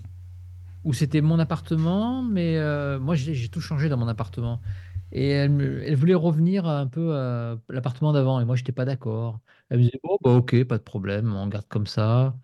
où 0.85 0.93
c'était 0.95 1.21
mon 1.21 1.39
appartement, 1.39 2.23
mais 2.23 2.57
euh, 2.59 2.99
moi 3.01 3.15
j'ai 3.17 3.49
tout 3.49 3.61
changé 3.61 3.89
dans 3.89 3.97
mon 3.99 4.09
appartement. 4.09 4.61
Et 5.13 5.29
elle, 5.31 5.97
voulait 5.97 6.15
revenir 6.15 6.67
un 6.69 6.87
peu 6.87 7.17
à 7.17 7.57
l'appartement 7.69 8.13
d'avant, 8.13 8.41
et 8.41 8.45
moi 8.45 8.57
j'étais 8.57 8.73
pas 8.73 8.85
d'accord. 8.85 9.41
Elle 9.71 9.79
me 9.79 9.85
disait, 9.85 10.01
oh 10.05 10.19
bah 10.23 10.33
ok, 10.33 10.65
pas 10.65 10.79
de 10.79 10.83
problème, 10.83 11.35
on 11.35 11.49
garde 11.49 11.67
comme 11.69 11.87
ça. 11.87 12.37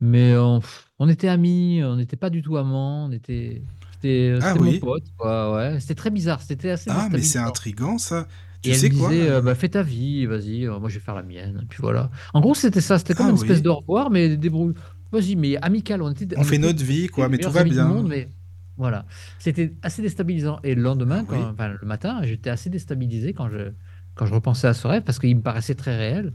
Mais 0.00 0.36
on, 0.36 0.60
était 1.08 1.28
amis, 1.28 1.82
on 1.84 1.96
n'était 1.96 2.16
pas 2.16 2.30
du 2.30 2.42
tout 2.42 2.56
amants, 2.56 3.06
on 3.06 3.12
était, 3.12 3.64
c'était 3.94 4.38
Ah 4.40 4.54
oui. 4.58 4.78
mon 4.82 4.88
pote, 4.88 5.04
quoi, 5.18 5.54
ouais. 5.56 5.80
C'était 5.80 5.96
très 5.96 6.10
bizarre, 6.10 6.40
c'était 6.42 6.70
assez 6.70 6.90
ah, 6.90 7.08
mais 7.10 7.22
c'est 7.22 7.38
intriguant 7.38 7.98
ça. 7.98 8.26
Tu 8.62 8.70
Et 8.70 8.72
elle 8.72 8.80
sais 8.80 8.88
me 8.88 8.94
quoi? 8.96 9.10
disait, 9.10 9.28
euh, 9.30 9.40
bah, 9.40 9.54
fais 9.54 9.68
ta 9.68 9.82
vie, 9.82 10.26
vas-y, 10.26 10.66
euh, 10.66 10.78
moi 10.80 10.88
je 10.88 10.94
vais 10.98 11.04
faire 11.04 11.14
la 11.14 11.22
mienne. 11.22 11.60
Et 11.62 11.66
puis 11.66 11.78
voilà. 11.80 12.10
En 12.34 12.40
gros, 12.40 12.54
c'était 12.54 12.80
ça, 12.80 12.98
c'était 12.98 13.14
comme 13.14 13.26
Ah 13.26 13.30
une 13.30 13.36
espèce 13.36 13.62
de 13.62 13.70
revoir, 13.70 14.10
mais 14.10 14.36
débrouille. 14.36 14.74
Vas-y, 15.12 15.36
mais 15.36 15.56
amical. 15.62 16.02
On, 16.02 16.10
était, 16.10 16.36
On 16.38 16.44
fait 16.44 16.56
était 16.56 16.66
notre 16.66 16.84
vie, 16.84 17.06
quoi, 17.08 17.28
mais 17.28 17.38
tout 17.38 17.50
va 17.50 17.64
bien. 17.64 17.86
monde, 17.86 18.08
mais 18.08 18.28
voilà. 18.76 19.06
C'était 19.38 19.72
assez 19.82 20.02
déstabilisant. 20.02 20.58
Et 20.64 20.74
le 20.74 20.82
lendemain, 20.82 21.20
oui. 21.20 21.26
quand, 21.30 21.50
enfin, 21.50 21.68
le 21.80 21.86
matin, 21.86 22.20
j'étais 22.22 22.50
assez 22.50 22.70
déstabilisé 22.70 23.32
quand 23.32 23.48
je, 23.48 23.72
quand 24.14 24.26
je 24.26 24.34
repensais 24.34 24.66
à 24.68 24.74
ce 24.74 24.86
rêve 24.86 25.02
parce 25.02 25.18
qu'il 25.18 25.34
me 25.36 25.42
paraissait 25.42 25.74
très 25.74 25.96
réel. 25.96 26.32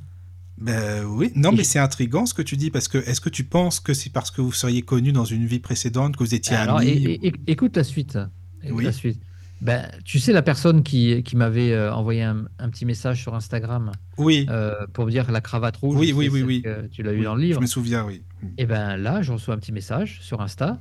Ben 0.58 1.04
oui, 1.06 1.32
non, 1.36 1.52
mais 1.52 1.64
c'est 1.64 1.80
intriguant 1.80 2.26
ce 2.28 2.34
que 2.36 2.44
tu 2.44 2.58
dis, 2.58 2.70
parce 2.70 2.88
que 2.88 3.00
est-ce 3.00 3.20
que 3.22 3.30
tu 3.30 3.44
penses 3.44 3.80
que 3.80 3.94
c'est 3.94 4.12
parce 4.12 4.30
que 4.30 4.40
vous 4.40 4.52
seriez 4.52 4.84
connus 4.84 5.12
dans 5.12 5.26
une 5.26 5.46
vie 5.46 5.60
précédente, 5.60 6.16
que 6.16 6.24
vous 6.24 6.36
étiez 6.36 6.56
Alors, 6.56 6.78
amis 6.78 6.90
et- 6.90 7.14
et- 7.14 7.28
et- 7.28 7.34
écoute 7.48 7.76
la 7.76 7.84
suite. 7.84 8.18
Écoute 8.64 8.78
Oui. 8.78 8.84
la 8.84 8.92
suite. 8.92 9.20
Ben, 9.64 9.90
tu 10.04 10.20
sais, 10.20 10.34
la 10.34 10.42
personne 10.42 10.84
qui, 10.84 11.24
qui 11.24 11.36
m'avait 11.38 11.72
euh, 11.72 11.94
envoyé 11.94 12.22
un, 12.24 12.46
un 12.60 12.70
petit 12.70 12.86
message 12.86 13.22
sur 13.22 13.34
Instagram 13.34 13.92
Oui, 14.18 14.46
euh, 14.50 14.86
pour 14.92 15.06
me 15.06 15.12
dire 15.12 15.32
la 15.32 15.40
cravate 15.40 15.78
rouge, 15.78 15.98
Oui, 15.98 16.12
oui, 16.14 16.28
oui, 16.30 16.44
oui. 16.44 16.62
que 16.62 16.88
tu 16.88 17.02
l'as 17.02 17.14
eu 17.14 17.24
dans 17.24 17.34
le 17.36 17.42
je 17.42 17.46
livre. 17.48 17.62
me 17.62 17.66
souviens, 17.66 18.06
oui. 18.06 18.22
Et 18.58 18.66
ben 18.66 18.98
là, 18.98 19.22
je 19.22 19.32
reçois 19.32 19.56
un 19.56 19.58
petit 19.58 19.72
message 19.72 20.20
sur 20.22 20.42
Insta 20.42 20.80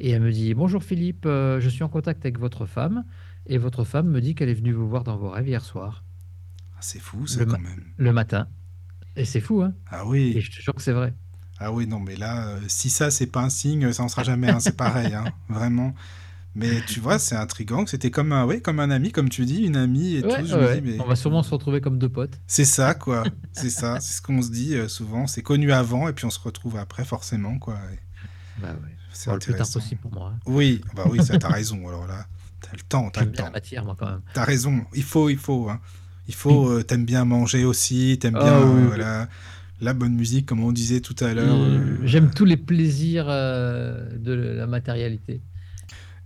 et 0.00 0.10
elle 0.10 0.22
me 0.22 0.32
dit 0.32 0.52
Bonjour 0.54 0.82
Philippe, 0.82 1.26
euh, 1.26 1.60
je 1.60 1.68
suis 1.68 1.84
en 1.84 1.88
contact 1.88 2.24
avec 2.24 2.40
votre 2.40 2.66
femme 2.66 3.04
et 3.46 3.56
votre 3.56 3.84
femme 3.84 4.08
me 4.08 4.20
dit 4.20 4.34
qu'elle 4.34 4.48
est 4.48 4.54
venue 4.54 4.72
vous 4.72 4.88
voir 4.88 5.04
dans 5.04 5.16
vos 5.16 5.30
rêves 5.30 5.46
hier 5.48 5.64
soir, 5.64 6.02
Ah, 6.74 6.78
c'est 6.80 6.98
fou, 6.98 7.24
ça, 7.28 7.40
Le 7.40 7.46
quand 7.46 7.60
même. 7.60 7.84
le 7.98 8.12
matin. 8.12 8.48
Et 9.14 9.24
c'est 9.24 9.40
fou, 9.40 9.62
hein 9.62 9.74
Ah 9.90 10.02
Et 10.04 10.08
oui, 10.08 10.40
je 10.40 10.50
te 10.50 10.60
jure 10.60 10.74
que 10.74 10.82
c'est 10.82 10.92
vrai. 10.92 11.14
ah 11.60 11.72
oui, 11.72 11.86
non, 11.86 12.00
mais 12.00 12.16
là, 12.16 12.56
si 12.66 12.90
ça, 12.90 13.12
c'est 13.12 13.26
pas 13.28 13.42
un 13.42 13.48
signe, 13.48 13.92
ça 13.92 14.02
en 14.02 14.08
sera 14.08 14.24
jamais 14.24 14.48
un, 14.50 14.58
c'est 14.58 14.76
pareil, 14.76 15.14
hein, 15.14 15.24
vraiment. 15.48 15.94
Mais 16.58 16.80
tu 16.86 17.00
vois, 17.00 17.18
c'est 17.18 17.36
intriguant, 17.36 17.84
que 17.84 17.90
c'était 17.90 18.10
comme 18.10 18.32
un, 18.32 18.44
ouais, 18.44 18.60
comme 18.60 18.80
un 18.80 18.90
ami, 18.90 19.12
comme 19.12 19.28
tu 19.28 19.44
dis, 19.44 19.62
une 19.64 19.76
amie 19.76 20.16
et 20.16 20.24
Ouais, 20.24 20.40
tout. 20.40 20.46
Je 20.46 20.54
ouais, 20.54 20.60
me 20.60 20.66
ouais. 20.66 20.80
dis, 20.80 20.90
mais 20.96 21.00
On 21.00 21.06
va 21.06 21.16
sûrement 21.16 21.42
se 21.42 21.50
retrouver 21.50 21.80
comme 21.80 21.98
deux 21.98 22.08
potes. 22.08 22.38
c'est 22.46 22.64
ça, 22.64 22.94
quoi. 22.94 23.24
C'est 23.52 23.70
ça, 23.70 24.00
c'est 24.00 24.14
ce 24.18 24.22
qu'on 24.22 24.42
se 24.42 24.50
dit 24.50 24.74
euh, 24.74 24.88
souvent. 24.88 25.26
C'est 25.26 25.42
connu 25.42 25.72
avant 25.72 26.08
et 26.08 26.12
puis 26.12 26.24
on 26.24 26.30
se 26.30 26.40
retrouve 26.40 26.76
après, 26.76 27.04
forcément, 27.04 27.58
quoi. 27.58 27.78
Et 27.92 27.98
Bah 28.60 28.68
ouais. 28.72 28.88
C'est 29.12 29.30
Bon, 29.30 29.34
le 29.34 29.38
plus 29.40 29.46
tard 29.52 29.60
intéressant. 29.62 29.80
possible 29.80 30.00
pour 30.00 30.12
moi. 30.12 30.32
hein. 30.34 30.40
Oui, 30.46 30.80
bah 30.94 31.04
oui, 31.10 31.24
ça, 31.24 31.38
t'as 31.38 31.48
raison. 31.48 31.88
Alors 31.88 32.06
là, 32.06 32.26
t'as 32.60 32.72
le 32.72 32.82
temps, 32.88 33.10
t'as 33.10 33.20
J'aime 33.20 33.28
le 33.28 33.32
bien 33.32 33.40
temps. 33.42 33.46
la 33.46 33.52
matière, 33.52 33.84
moi, 33.84 33.96
quand 33.98 34.06
même. 34.06 34.20
T'as 34.34 34.44
raison, 34.44 34.84
il 34.94 35.02
faut, 35.02 35.28
il 35.30 35.38
faut. 35.38 35.68
Hein. 35.70 35.80
Il 36.28 36.34
faut, 36.34 36.68
euh, 36.70 36.82
t'aimes 36.82 37.06
bien 37.06 37.24
manger 37.24 37.64
aussi, 37.64 38.18
t'aimes 38.20 38.36
Ah 38.36 38.44
bien, 38.44 38.58
oui, 38.60 38.64
euh, 38.66 38.80
oui. 38.80 38.86
voilà, 38.88 39.28
la 39.80 39.94
bonne 39.94 40.14
musique, 40.14 40.44
comme 40.46 40.60
on 40.62 40.72
disait 40.72 41.00
tout 41.00 41.16
à 41.20 41.32
l'heure. 41.34 41.56
Euh, 41.56 41.96
J'aime 42.04 42.30
tous 42.30 42.44
les 42.44 42.56
plaisirs 42.58 43.26
euh, 43.28 44.08
de 44.18 44.32
la 44.34 44.66
matérialité. 44.66 45.40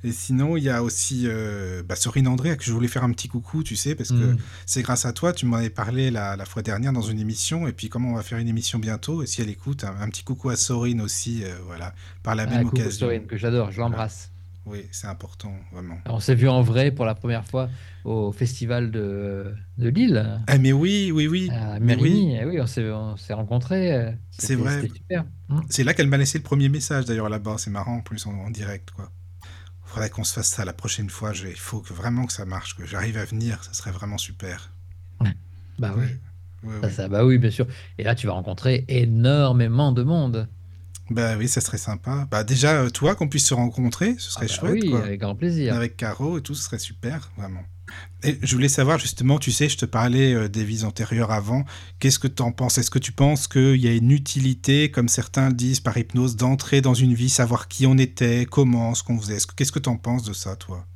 Et 0.05 0.11
sinon, 0.13 0.57
il 0.57 0.65
y 0.65 0.69
a 0.71 0.83
aussi 0.83 1.23
euh, 1.27 1.83
bah, 1.89 1.95
Sorine 1.97 2.27
André, 2.27 2.51
à 2.51 2.57
qui 2.57 2.67
je 2.67 2.73
voulais 2.73 2.89
faire 2.89 3.05
un 3.05 3.13
petit 3.13 3.29
coucou, 3.29 3.63
tu 3.63 3.77
sais, 3.77 3.95
parce 3.95 4.11
que 4.11 4.15
Mm. 4.33 4.39
c'est 4.67 4.83
grâce 4.83 5.05
à 5.07 5.13
toi, 5.13 5.33
tu 5.33 5.47
m'en 5.47 5.57
avais 5.59 5.71
parlé 5.71 6.11
la, 6.11 6.37
la 6.37 6.45
fois 6.45 6.63
dernière 6.63 6.93
dans 6.93 7.03
une 7.03 7.21
émission, 7.21 7.69
et 7.69 7.73
puis 7.73 7.89
comment 7.89 8.11
on 8.11 8.15
va 8.15 8.23
faire 8.23 8.39
une 8.39 8.49
émission 8.49 8.79
bientôt, 8.79 9.23
et 9.23 9.27
si 9.27 9.41
elle 9.43 9.49
écoute, 9.51 9.85
un, 9.85 9.95
un 10.01 10.09
petit 10.09 10.25
coucou 10.25 10.51
à 10.51 10.57
Sorine 10.57 11.01
aussi, 11.01 11.45
euh, 11.45 11.55
voilà, 11.67 11.95
par 12.23 12.35
la 12.35 12.45
Ah, 12.45 12.47
même 12.47 12.65
coucou 12.65 12.77
occasion. 12.81 13.07
Sorine, 13.07 13.27
que 13.27 13.37
j'adore, 13.37 13.71
je 13.71 13.81
l'embrasse. 13.81 14.31
Oui, 14.65 14.87
c'est 14.93 15.09
important, 15.09 15.53
vraiment. 15.73 15.99
On 16.07 16.21
s'est 16.21 16.37
vu 16.37 16.49
en 16.49 16.63
vrai 16.63 16.93
pour 16.93 17.05
la 17.05 17.17
première 17.17 17.45
fois 17.45 17.69
au 18.05 18.31
festival 18.31 18.93
de, 18.93 19.53
de 19.77 19.89
Lille. 19.89 20.41
Ah, 20.47 20.59
mais 20.59 20.73
oui, 20.73 21.11
oui, 21.13 21.27
oui, 21.27 21.51
À 21.51 21.81
mais 21.81 21.97
oui. 21.97 22.37
Eh 22.41 22.45
oui, 22.45 22.61
on 22.61 22.67
s'est, 22.69 22.89
on 22.91 23.17
s'est 23.17 23.33
rencontrés. 23.35 23.93
euh, 23.93 24.13
C'est 24.31 24.55
vrai. 24.55 24.89
Mm. 25.49 25.61
C'est 25.69 25.83
là 25.83 25.95
qu'elle 25.95 26.07
m'a 26.07 26.17
laissé 26.17 26.39
le 26.39 26.45
premier 26.45 26.69
message 26.69 27.07
d'ailleurs 27.07 27.29
là-bas. 27.29 27.57
C'est 27.59 27.71
marrant 27.71 27.97
en 27.97 28.01
plus 28.03 28.25
en, 28.27 28.35
en 28.35 28.51
direct 28.51 28.93
quoi. 28.93 29.11
Faudrait 29.93 30.11
qu'on 30.11 30.25
se 30.25 30.33
fasse 30.33 30.49
ça 30.49 30.65
la 30.65 30.73
prochaine 30.73 31.11
fois. 31.11 31.33
Je- 31.33 31.49
Il 31.49 31.55
faut 31.59 31.81
que 31.81 31.93
vraiment 31.93 32.25
que 32.27 32.33
ça 32.33 32.45
marche, 32.47 32.77
que 32.77 32.87
j'arrive 32.87 33.19
à 33.19 33.25
venir. 33.27 33.63
Ça 33.63 33.75
serait 33.75 33.91
vraiment 33.91 34.19
super. 34.19 34.73
Bah 35.79 35.95
oui. 35.97 36.07
Ça, 36.83 36.91
ça, 36.91 37.09
bah 37.09 37.25
oui, 37.25 37.39
bien 37.39 37.51
sûr. 37.51 37.67
Et 37.99 38.05
là, 38.05 38.15
tu 38.15 38.27
vas 38.27 38.35
rencontrer 38.35 38.85
énormément 38.89 39.93
de 39.93 40.03
monde. 40.03 40.49
Bah 41.11 41.35
oui, 41.37 41.49
ça 41.49 41.61
serait 41.61 41.77
sympa. 41.79 42.27
Bah 42.31 42.45
déjà, 42.45 42.83
euh, 42.83 42.89
toi, 42.91 43.15
qu'on 43.17 43.29
puisse 43.29 43.47
se 43.47 43.55
rencontrer, 43.55 44.15
ce 44.19 44.29
Ah 44.29 44.33
serait 44.35 44.47
bah 44.47 44.53
chouette, 44.55 44.73
oui, 44.83 44.91
quoi. 44.91 45.03
avec 45.05 45.21
grand 45.21 45.35
plaisir. 45.35 45.75
Avec 45.75 45.97
Caro 45.97 46.39
et 46.39 46.41
tout, 46.43 46.55
ce 46.55 46.63
serait 46.63 46.79
super, 46.79 47.31
vraiment. 47.37 47.63
Et 48.25 48.39
je 48.43 48.55
voulais 48.55 48.69
savoir 48.69 48.99
justement, 48.99 49.39
tu 49.39 49.51
sais, 49.53 49.69
je 49.69 49.77
te 49.77 49.85
parlais 49.87 50.33
euh, 50.35 50.49
des 50.49 50.65
vies 50.65 50.85
antérieures 50.85 51.31
avant. 51.33 51.65
Qu'est-ce 51.99 52.19
que 52.19 52.29
tu 52.29 52.43
en 52.43 52.53
penses? 52.53 52.79
Est-ce 52.79 52.91
que 52.91 52.99
tu 53.01 53.13
penses 53.13 53.49
qu'il 53.49 53.77
y 53.77 53.89
a 53.89 53.95
une 53.95 54.11
utilité, 54.13 54.91
comme 54.91 55.09
certains 55.09 55.49
le 55.49 55.55
disent 55.55 55.81
par 55.81 55.97
hypnose, 55.99 56.37
d'entrer 56.37 56.81
dans 56.81 56.95
une 56.95 57.15
vie, 57.15 57.29
savoir 57.31 57.69
qui 57.69 57.87
on 57.87 57.99
était, 57.99 58.47
comment, 58.49 58.95
ce 58.95 59.03
qu'on 59.03 59.19
faisait? 59.19 59.37
Est-ce 59.37 59.47
que- 59.49 59.55
Qu'est-ce 59.55 59.73
que 59.73 59.79
tu 59.81 59.89
en 59.89 59.97
penses 59.97 60.23
de 60.25 60.33
ça, 60.33 60.57
toi? 60.57 60.87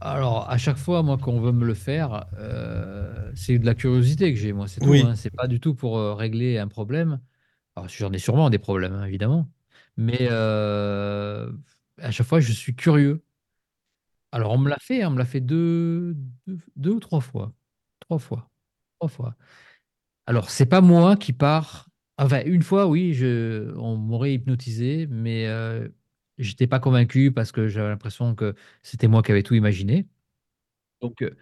Alors, 0.00 0.50
à 0.50 0.58
chaque 0.58 0.76
fois, 0.76 1.02
moi, 1.02 1.16
qu'on 1.18 1.40
veut 1.40 1.52
me 1.52 1.64
le 1.64 1.74
faire, 1.74 2.26
euh, 2.38 3.32
c'est 3.34 3.58
de 3.58 3.64
la 3.66 3.74
curiosité 3.74 4.32
que 4.34 4.38
j'ai, 4.38 4.52
moi, 4.52 4.68
c'est 4.68 4.82
tout, 4.82 4.90
Oui, 4.90 5.02
hein. 5.02 5.14
C'est 5.16 5.30
pas 5.30 5.46
du 5.48 5.60
tout 5.60 5.74
pour 5.74 5.96
euh, 5.98 6.14
régler 6.14 6.58
un 6.58 6.68
problème. 6.68 7.20
Alors, 7.76 7.90
j'en 7.90 8.12
ai 8.12 8.18
sûrement 8.20 8.50
des 8.50 8.58
problèmes, 8.60 8.94
hein, 8.94 9.06
évidemment. 9.06 9.50
Mais 9.98 10.18
euh, 10.22 11.52
à 12.00 12.12
chaque 12.12 12.26
fois, 12.28 12.40
je 12.40 12.52
suis 12.52 12.76
curieux. 12.76 13.23
Alors, 14.34 14.50
on 14.50 14.58
me 14.58 14.68
l'a 14.68 14.78
fait, 14.80 15.02
hein, 15.02 15.08
on 15.08 15.10
me 15.12 15.18
l'a 15.18 15.26
fait 15.26 15.40
deux, 15.40 16.16
ou 16.76 16.98
trois 17.00 17.20
fois. 17.20 17.52
Trois 18.00 18.18
fois. 18.18 18.50
Trois 18.98 19.08
fois. 19.08 19.36
Alors, 20.26 20.50
c'est 20.50 20.66
pas 20.66 20.80
moi 20.80 21.16
qui 21.16 21.32
pars. 21.32 21.88
Enfin, 22.18 22.42
une 22.44 22.62
fois, 22.62 22.88
oui, 22.88 23.16
on 23.76 23.96
m'aurait 23.96 24.34
hypnotisé, 24.34 25.06
mais 25.08 25.46
euh, 25.46 25.88
j'étais 26.38 26.66
pas 26.66 26.80
convaincu 26.80 27.32
parce 27.32 27.52
que 27.52 27.68
j'avais 27.68 27.90
l'impression 27.90 28.34
que 28.34 28.56
c'était 28.82 29.08
moi 29.08 29.22
qui 29.22 29.30
avais 29.32 29.44
tout 29.44 29.54
imaginé. 29.54 30.08
Donc, 31.00 31.22
euh, 31.22 31.36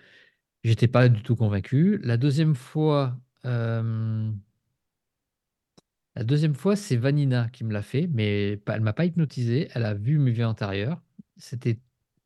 j'étais 0.65 0.89
pas 0.89 1.09
du 1.09 1.23
tout 1.23 1.37
convaincu. 1.37 1.99
La 2.05 2.19
deuxième 2.19 2.55
fois, 2.57 3.19
euh, 3.47 4.31
la 6.15 6.25
deuxième 6.25 6.55
fois, 6.55 6.77
c'est 6.77 6.97
Vanina 6.97 7.49
qui 7.51 7.65
me 7.65 7.73
l'a 7.73 7.83
fait, 7.83 8.07
mais 8.13 8.61
elle 8.67 8.81
m'a 8.83 8.93
pas 8.93 9.05
hypnotisé. 9.07 9.69
Elle 9.75 9.85
a 9.85 9.95
vu 9.95 10.19
mes 10.19 10.31
vies 10.33 10.45
antérieures. 10.45 11.01
C'était 11.37 11.79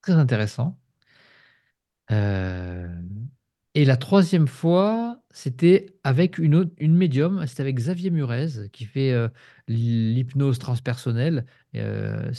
très 0.07 0.15
intéressant. 0.15 0.78
Euh, 2.12 2.89
et 3.74 3.85
la 3.85 3.97
troisième 3.97 4.47
fois, 4.47 5.20
c'était 5.31 5.87
avec 6.05 6.39
une 6.39 6.55
autre, 6.55 6.73
une 6.78 6.97
médium, 6.97 7.45
c'était 7.47 7.62
avec 7.62 7.77
Xavier 7.77 8.11
Murez, 8.11 8.70
qui 8.73 8.85
fait 8.87 9.12
euh, 9.12 9.28
l'hypnose 9.69 10.59
transpersonnelle. 10.59 11.45
Euh, 11.74 12.31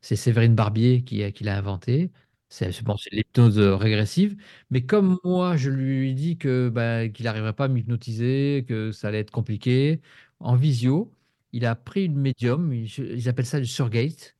c'est 0.00 0.16
Séverine 0.16 0.54
Barbier 0.54 1.02
qui, 1.02 1.30
qui 1.32 1.44
l'a 1.44 1.58
inventé. 1.58 2.12
C'est 2.48 2.82
bon, 2.84 2.96
l'hypnose 3.12 3.58
régressive. 3.58 4.36
Mais 4.70 4.86
comme 4.86 5.18
moi, 5.24 5.56
je 5.56 5.70
lui 5.70 6.10
ai 6.10 6.14
dit 6.14 6.38
que, 6.38 6.68
bah, 6.68 7.08
qu'il 7.08 7.24
n'arriverait 7.24 7.52
pas 7.54 7.64
à 7.64 7.68
m'hypnotiser, 7.68 8.64
que 8.68 8.92
ça 8.92 9.08
allait 9.08 9.20
être 9.20 9.32
compliqué, 9.32 10.00
en 10.40 10.54
visio, 10.54 11.12
il 11.52 11.66
a 11.66 11.74
pris 11.74 12.04
une 12.06 12.16
médium, 12.18 12.72
ils, 12.72 13.28
appellent 13.28 13.46
ça 13.46 13.60
du 13.60 13.66
surgate, 13.66 14.36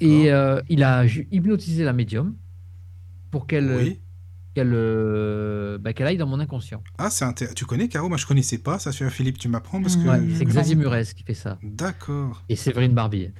et 0.00 0.32
euh, 0.32 0.60
il 0.68 0.82
a 0.82 1.04
hypnotisé 1.30 1.84
la 1.84 1.92
médium 1.92 2.36
pour 3.30 3.46
qu'elle 3.46 3.70
Oui. 3.72 4.00
qu'elle 4.54 4.72
euh, 4.74 5.78
bah, 5.78 5.92
qu'elle 5.92 6.06
aille 6.06 6.16
dans 6.16 6.26
mon 6.26 6.40
inconscient. 6.40 6.82
Ah, 6.98 7.10
c'est 7.10 7.54
Tu 7.54 7.64
connais, 7.66 7.88
Caro? 7.88 8.08
Moi, 8.08 8.18
je 8.18 8.26
connaissais 8.26 8.58
pas 8.58 8.78
ça. 8.78 8.92
sur 8.92 9.10
Philippe, 9.10 9.38
tu 9.38 9.48
m'apprends 9.48 9.80
parce 9.82 9.96
que 9.96 10.06
Ouais, 10.08 10.20
c'est 10.36 10.44
Xavier. 10.44 10.74
Murez 10.74 11.04
qui 11.16 11.22
fait 11.24 11.34
ça. 11.34 11.58
D'accord. 11.62 12.42
Et 12.48 12.56
Séverine 12.56 12.92
Barbier. 12.94 13.32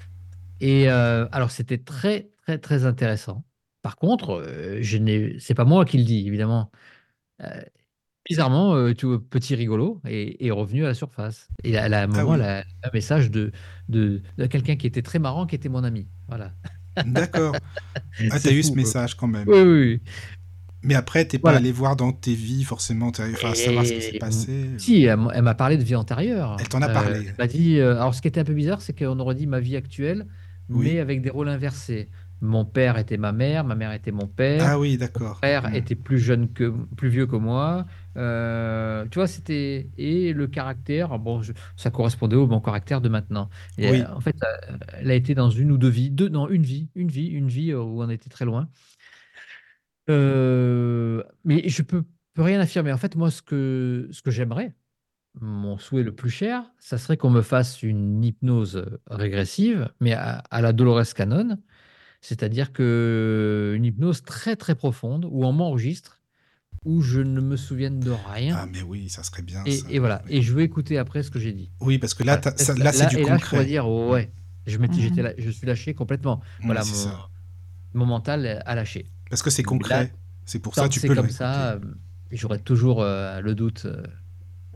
Et 0.61 0.89
euh, 0.89 1.27
alors, 1.33 1.51
c'était 1.51 1.79
très, 1.79 2.31
très, 2.45 2.59
très 2.59 2.85
intéressant. 2.87 3.45
Par 3.83 3.97
contre, 3.97 4.45
je 4.81 4.97
n'ai, 4.97 5.37
c'est 5.41 5.55
pas 5.55 5.65
moi 5.65 5.85
qui 5.85 5.99
le 5.99 6.05
dis, 6.05 6.27
évidemment. 6.27 6.71
Bizarrement, 8.29 8.75
euh, 8.77 8.95
tout 8.95 9.19
petit 9.21 9.55
rigolo 9.57 10.01
est, 10.07 10.37
est 10.45 10.51
revenu 10.53 10.85
à 10.85 10.89
la 10.89 10.95
surface. 10.95 11.53
Et 11.65 11.77
à, 11.77 11.85
à 11.85 12.05
un 12.05 12.09
Ah 12.15 12.25
moment, 12.25 12.35
elle 12.35 12.41
oui, 12.41 12.43
a 12.43 12.59
un 12.85 12.91
message 12.95 13.31
de, 13.31 13.51
de, 13.89 14.23
de 14.39 14.47
quelqu'un 14.47 14.77
qui 14.77 14.87
était 14.87 15.03
très 15.03 15.19
marrant, 15.19 15.47
qui 15.47 15.57
était 15.57 15.69
mon 15.69 15.83
ami. 15.85 16.09
Voilà. 16.29 16.53
d'accord. 17.05 17.57
Ah, 18.31 18.41
t'as 18.41 18.53
eu 18.53 18.63
ce 18.63 18.73
quoi. 18.73 18.77
message 18.77 19.17
quand 19.17 19.27
même. 19.29 19.49
Oui, 19.49 19.61
oui, 19.63 19.81
oui. 19.81 20.01
Mais 20.83 20.95
après, 20.95 21.25
t'es 21.27 21.39
pas 21.39 21.53
allé 21.57 21.73
voir 21.73 21.97
dans 21.97 22.13
tes 22.13 22.35
vies 22.35 22.65
forcément, 22.65 23.13
t'as- 23.13 23.31
enfin, 23.31 23.55
savoir 23.55 23.87
ce 23.87 23.93
qui 23.93 24.03
s'est 24.03 24.15
passé. 24.15 24.71
si, 24.79 25.03
elle, 25.05 25.17
m'a 25.43 25.55
parlé 25.55 25.77
de 25.77 25.85
vie 25.85 25.95
antérieure. 25.97 26.57
Elle 26.59 26.69
t'en 26.69 26.83
a 26.83 26.89
Euh, 26.89 26.93
parlé. 26.93 27.27
elle 27.29 27.35
m'a 27.39 27.47
dit. 27.47 27.79
euh, 27.79 27.93
alors, 27.97 28.15
ce 28.15 28.23
qui 28.23 28.29
était 28.29 28.41
un 28.41 28.45
peu 28.45 28.55
bizarre, 28.55 28.81
c'est 28.83 28.93
qu'on 28.99 29.19
aurait 29.21 29.35
dit 29.37 29.47
ma 29.47 29.61
vie 29.61 29.77
actuelle, 29.77 30.27
mais 30.69 30.99
avec 30.99 31.23
des 31.23 31.31
rôles 31.31 31.49
inversés. 31.49 32.11
Mon 32.41 32.65
père 32.65 32.99
était 32.99 33.17
ma 33.19 33.33
mère, 33.33 33.65
ma 33.65 33.77
mère 33.77 33.93
était 33.93 34.11
mon 34.11 34.27
père, 34.27 34.73
Ah 34.73 34.79
oui, 34.79 34.99
mon 34.99 34.99
d'accord. 34.99 35.39
frère 35.39 35.69
Hmm. 35.69 35.75
était 35.75 35.95
plus 35.95 36.19
jeune 36.19 36.53
que, 36.53 36.71
plus 36.97 37.09
vieux 37.09 37.27
que 37.27 37.37
moi. 37.37 37.87
Euh, 38.17 39.07
tu 39.11 39.17
vois, 39.19 39.27
c'était 39.27 39.91
et 39.97 40.33
le 40.33 40.47
caractère. 40.47 41.19
Bon, 41.19 41.43
je- 41.43 41.53
ça 41.77 41.91
correspondait 41.91 42.37
au 42.37 42.47
bon 42.47 42.61
caractère 42.61 43.01
de 43.01 43.09
maintenant. 43.09 43.49
Et 43.79 43.91
Oui, 43.91 44.01
euh, 44.01 44.15
en 44.15 44.21
fait, 44.21 44.37
euh, 44.45 44.77
elle 44.95 45.11
a 45.11 45.15
été 45.15 45.35
dans 45.35 45.51
une 45.51 45.73
ou 45.73 45.79
deux 45.79 45.89
vies, 45.89 46.11
deux, 46.11 46.29
non, 46.29 46.49
une 46.49 46.63
vie, 46.63 46.91
une 46.95 47.09
vie, 47.11 47.29
une 47.29 47.49
vie 47.49 47.75
où 47.75 48.03
on 48.03 48.11
était 48.11 48.31
très 48.31 48.45
loin. 48.45 48.69
Euh, 50.11 51.23
mais 51.45 51.69
je 51.69 51.83
peux, 51.83 52.05
peux 52.35 52.43
rien 52.43 52.61
affirmer. 52.61 52.93
En 52.93 52.99
fait, 52.99 53.17
moi, 53.17 53.31
ce 53.31 53.43
que, 53.43 54.09
ce 54.11 54.23
que 54.23 54.31
j'aimerais, 54.31 54.75
mon 55.41 55.79
souhait 55.79 56.05
le 56.05 56.15
plus 56.15 56.31
cher, 56.31 56.71
ça 56.79 56.99
serait 56.99 57.19
qu'on 57.19 57.31
me 57.31 57.43
fasse 57.43 57.83
une 57.85 58.25
hypnose 58.25 58.87
régressive, 59.09 59.91
mais 60.01 60.15
à, 60.15 60.39
à 60.51 60.63
la 60.63 60.73
Dolores 60.75 61.15
Cannon, 61.15 61.59
c'est-à-dire 62.23 62.73
que 62.73 63.75
une 63.77 63.87
hypnose 63.87 64.23
très 64.25 64.57
très 64.57 64.77
profonde 64.77 65.27
où 65.31 65.45
on 65.47 65.53
m'enregistre, 65.53 66.22
où 66.85 67.01
je 67.01 67.21
ne 67.21 67.41
me 67.41 67.57
souvienne 67.57 68.01
de 68.01 68.11
rien. 68.11 68.57
Ah, 68.59 68.67
mais 68.71 68.83
oui, 68.83 69.09
ça 69.09 69.23
serait 69.23 69.43
bien 69.43 69.63
Et, 69.65 69.73
ça. 69.79 69.87
et 69.91 69.99
voilà. 69.99 70.23
Oui, 70.27 70.37
Et 70.37 70.43
je 70.43 70.53
veux 70.53 70.63
écouter 70.63 70.99
après 70.99 71.23
ce 71.23 71.31
que 71.31 71.39
j'ai 71.39 71.53
dit. 71.53 71.71
Oui, 71.81 71.99
parce 71.99 72.15
que 72.15 72.25
là, 72.25 72.39
Voilà. 72.43 72.57
ça- 72.59 72.75
Là, 72.75 72.85
là, 72.85 72.93
c'est 72.93 72.99
là- 73.05 73.09
du 73.11 73.17
et 73.19 73.19
là, 73.25 73.25
je 73.25 73.45
pourrais 73.45 73.59
concret. 73.59 73.65
dire, 73.67 73.87
Hmm. 73.87 74.11
ouais, 74.11 74.31
je 74.67 74.79
m'étais, 74.79 74.95
Mhm. 74.97 75.01
j'étais 75.01 75.23
là- 75.23 75.33
je 75.39 75.51
suis 75.51 75.67
lâché 75.67 75.95
complètement. 75.95 76.41
Oui, 76.61 76.67
Voilà, 76.67 76.81
mon, 76.85 76.93
ça. 76.93 77.29
mon 77.95 78.07
mental 78.07 78.63
a 78.67 78.75
lâché. 78.75 79.07
Parce 79.31 79.43
que 79.43 79.51
c'est 79.51 79.63
concret. 79.63 80.13
C'est 80.45 80.59
pour 80.59 80.75
ça 80.75 80.89
que 80.89 80.93
tu 80.93 81.01
peux 81.01 81.09
le 81.09 81.15
comme 81.15 81.31
ça, 81.31 81.73
euh, 81.75 81.81
j'aurais 82.33 82.59
toujours 82.59 83.01
euh, 83.03 83.41
le 83.41 83.55
doute. 83.55 83.85
euh, 83.87 84.03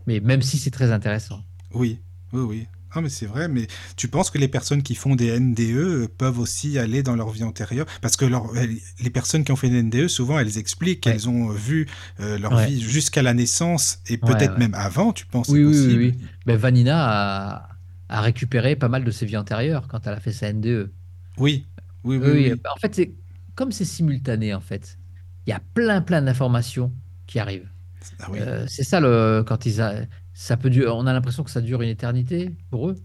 mais 0.06 0.20
même 0.20 0.42
si 0.42 0.58
c'est 0.58 0.70
très 0.70 0.92
intéressant. 0.92 1.42
Oui, 1.74 2.00
oui, 2.32 2.40
oui. 2.42 2.66
Ah, 2.96 3.02
mais 3.02 3.10
c'est 3.10 3.26
vrai, 3.26 3.48
mais 3.48 3.66
tu 3.96 4.08
penses 4.08 4.30
que 4.30 4.38
les 4.38 4.48
personnes 4.48 4.82
qui 4.82 4.94
font 4.94 5.14
des 5.16 5.26
NDE 5.28 6.04
euh, 6.04 6.08
peuvent 6.08 6.38
aussi 6.38 6.78
aller 6.78 7.02
dans 7.02 7.14
leur 7.14 7.28
vie 7.30 7.44
antérieure? 7.44 7.86
Parce 8.00 8.16
que 8.16 8.24
leur- 8.24 8.52
les 8.54 9.10
personnes 9.10 9.44
qui 9.44 9.52
ont 9.52 9.56
fait 9.56 9.68
des 9.68 9.78
NDE, 9.80 10.08
souvent, 10.08 10.38
elles 10.38 10.56
expliquent 10.58 11.02
Ouais, 11.06 11.16
qu'elles 11.16 11.28
ont 11.28 11.50
euh, 11.50 11.54
vu 11.54 11.86
euh, 12.20 12.38
leur 12.38 12.54
ouais, 12.54 12.56
vie 12.56 12.80
jusqu'à 12.80 13.22
la 13.22 13.34
naissance 13.34 13.98
et 14.08 14.16
ouais, 14.22 14.28
peut-être 14.34 14.56
même 14.56 14.74
avant, 14.74 15.12
tu 15.12 15.26
penses, 15.26 15.48
Oui, 15.48 15.64
oui, 15.64 15.96
oui. 15.96 16.18
Ben, 16.46 16.56
Vanina 16.56 17.56
a, 17.58 17.78
a 18.08 18.20
récupéré 18.22 18.76
pas 18.76 18.88
mal 18.88 19.04
de 19.04 19.10
ses 19.12 19.26
vies 19.26 19.36
antérieures 19.36 19.88
quand 19.88 20.06
elle 20.06 20.14
a 20.14 20.20
fait 20.20 20.32
sa 20.32 20.48
NDE. 20.48 20.94
Oui, 21.38 21.66
oui, 22.04 22.16
oui, 22.18 22.30
Oui, 22.30 22.30
oui. 22.32 22.52
oui. 22.52 22.62
En 22.74 22.76
fait, 22.80 22.94
c'est 22.94 23.14
comme 23.54 23.72
c'est 23.72 23.84
simultané, 23.84 24.54
en 24.54 24.60
fait. 24.60 24.98
Il 25.46 25.50
y 25.50 25.52
a 25.52 25.60
plein, 25.60 26.00
plein 26.02 26.22
d'informations 26.22 26.94
qui 27.26 27.38
arrivent. 27.38 27.70
Ah 28.18 28.28
oui, 28.30 28.40
Euh, 28.40 28.66
c'est 28.68 28.84
ça 28.84 29.00
le 29.00 29.44
quand 29.46 29.66
ils 29.66 29.80
a, 29.82 30.02
ça 30.38 30.58
peut 30.58 30.68
durer, 30.68 30.90
on 30.90 31.06
a 31.06 31.14
l'impression 31.14 31.42
que 31.44 31.50
ça 31.50 31.62
dure 31.62 31.80
une 31.80 31.88
éternité 31.88 32.52
pour 32.68 32.90
eux, 32.90 32.96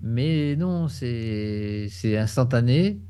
mais 0.00 0.54
non, 0.54 0.86
c'est 0.86 1.90
instantané 2.16 3.00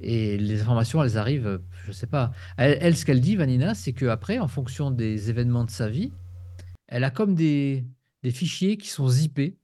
et 0.00 0.38
les 0.38 0.62
informations 0.62 1.02
elles 1.04 1.18
arrivent, 1.18 1.60
je 1.86 1.92
sais 1.92 2.06
pas. 2.06 2.32
Elle, 2.56 2.78
elle, 2.80 2.96
ce 2.96 3.04
qu'elle 3.04 3.20
dit, 3.20 3.36
Vanina, 3.36 3.74
c'est 3.74 3.92
que 3.92 4.06
après, 4.06 4.38
en 4.38 4.48
fonction 4.48 4.90
des 4.90 5.28
événements 5.28 5.64
de 5.64 5.70
sa 5.70 5.88
vie, 5.90 6.12
elle 6.88 7.04
a 7.04 7.10
comme 7.10 7.34
des 7.34 7.84
des 8.22 8.30
fichiers 8.30 8.76
qui 8.78 8.88
sont 8.88 9.06
zippés 9.08 9.56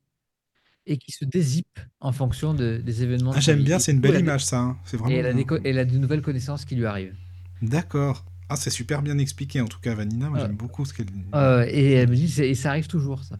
et 0.86 0.98
qui 0.98 1.12
se 1.12 1.24
dézippent 1.24 1.80
en 2.00 2.12
fonction 2.12 2.52
de- 2.54 2.80
des 2.84 3.02
événements 3.02 3.32
Ah, 3.34 3.40
j'aime 3.40 3.62
bien, 3.64 3.78
Et 3.78 3.80
c'est 3.80 3.92
une 3.92 4.00
belle 4.00 4.20
image, 4.20 4.44
ça. 4.44 4.60
hein. 4.60 4.76
C'est 4.84 4.96
et 4.96 5.00
vraiment 5.00 5.16
elle 5.16 5.26
a 5.26 5.32
des 5.32 5.46
elle 5.64 5.78
a 5.78 5.84
de 5.86 5.96
nouvelles 5.96 6.22
connaissances 6.22 6.64
qui 6.66 6.76
lui 6.76 6.84
arrivent. 6.86 7.14
D'accord. 7.62 8.24
Ah, 8.52 8.56
c'est 8.56 8.70
super 8.70 9.02
bien 9.02 9.18
expliqué, 9.18 9.60
en 9.60 9.66
tout 9.66 9.80
cas, 9.80 9.94
Vanina. 9.94 10.28
Moi, 10.28 10.38
j'aime 10.40 10.56
beaucoup 10.56 10.84
ce 10.84 10.92
qu'elle 10.92 11.06
dit. 11.06 11.24
euh, 11.34 11.64
et 11.68 11.92
elle 11.92 12.10
me 12.10 12.14
dit, 12.16 12.42
et 12.42 12.54
ça 12.54 12.70
arrive 12.70 12.86
toujours, 12.86 13.22
ça. 13.24 13.36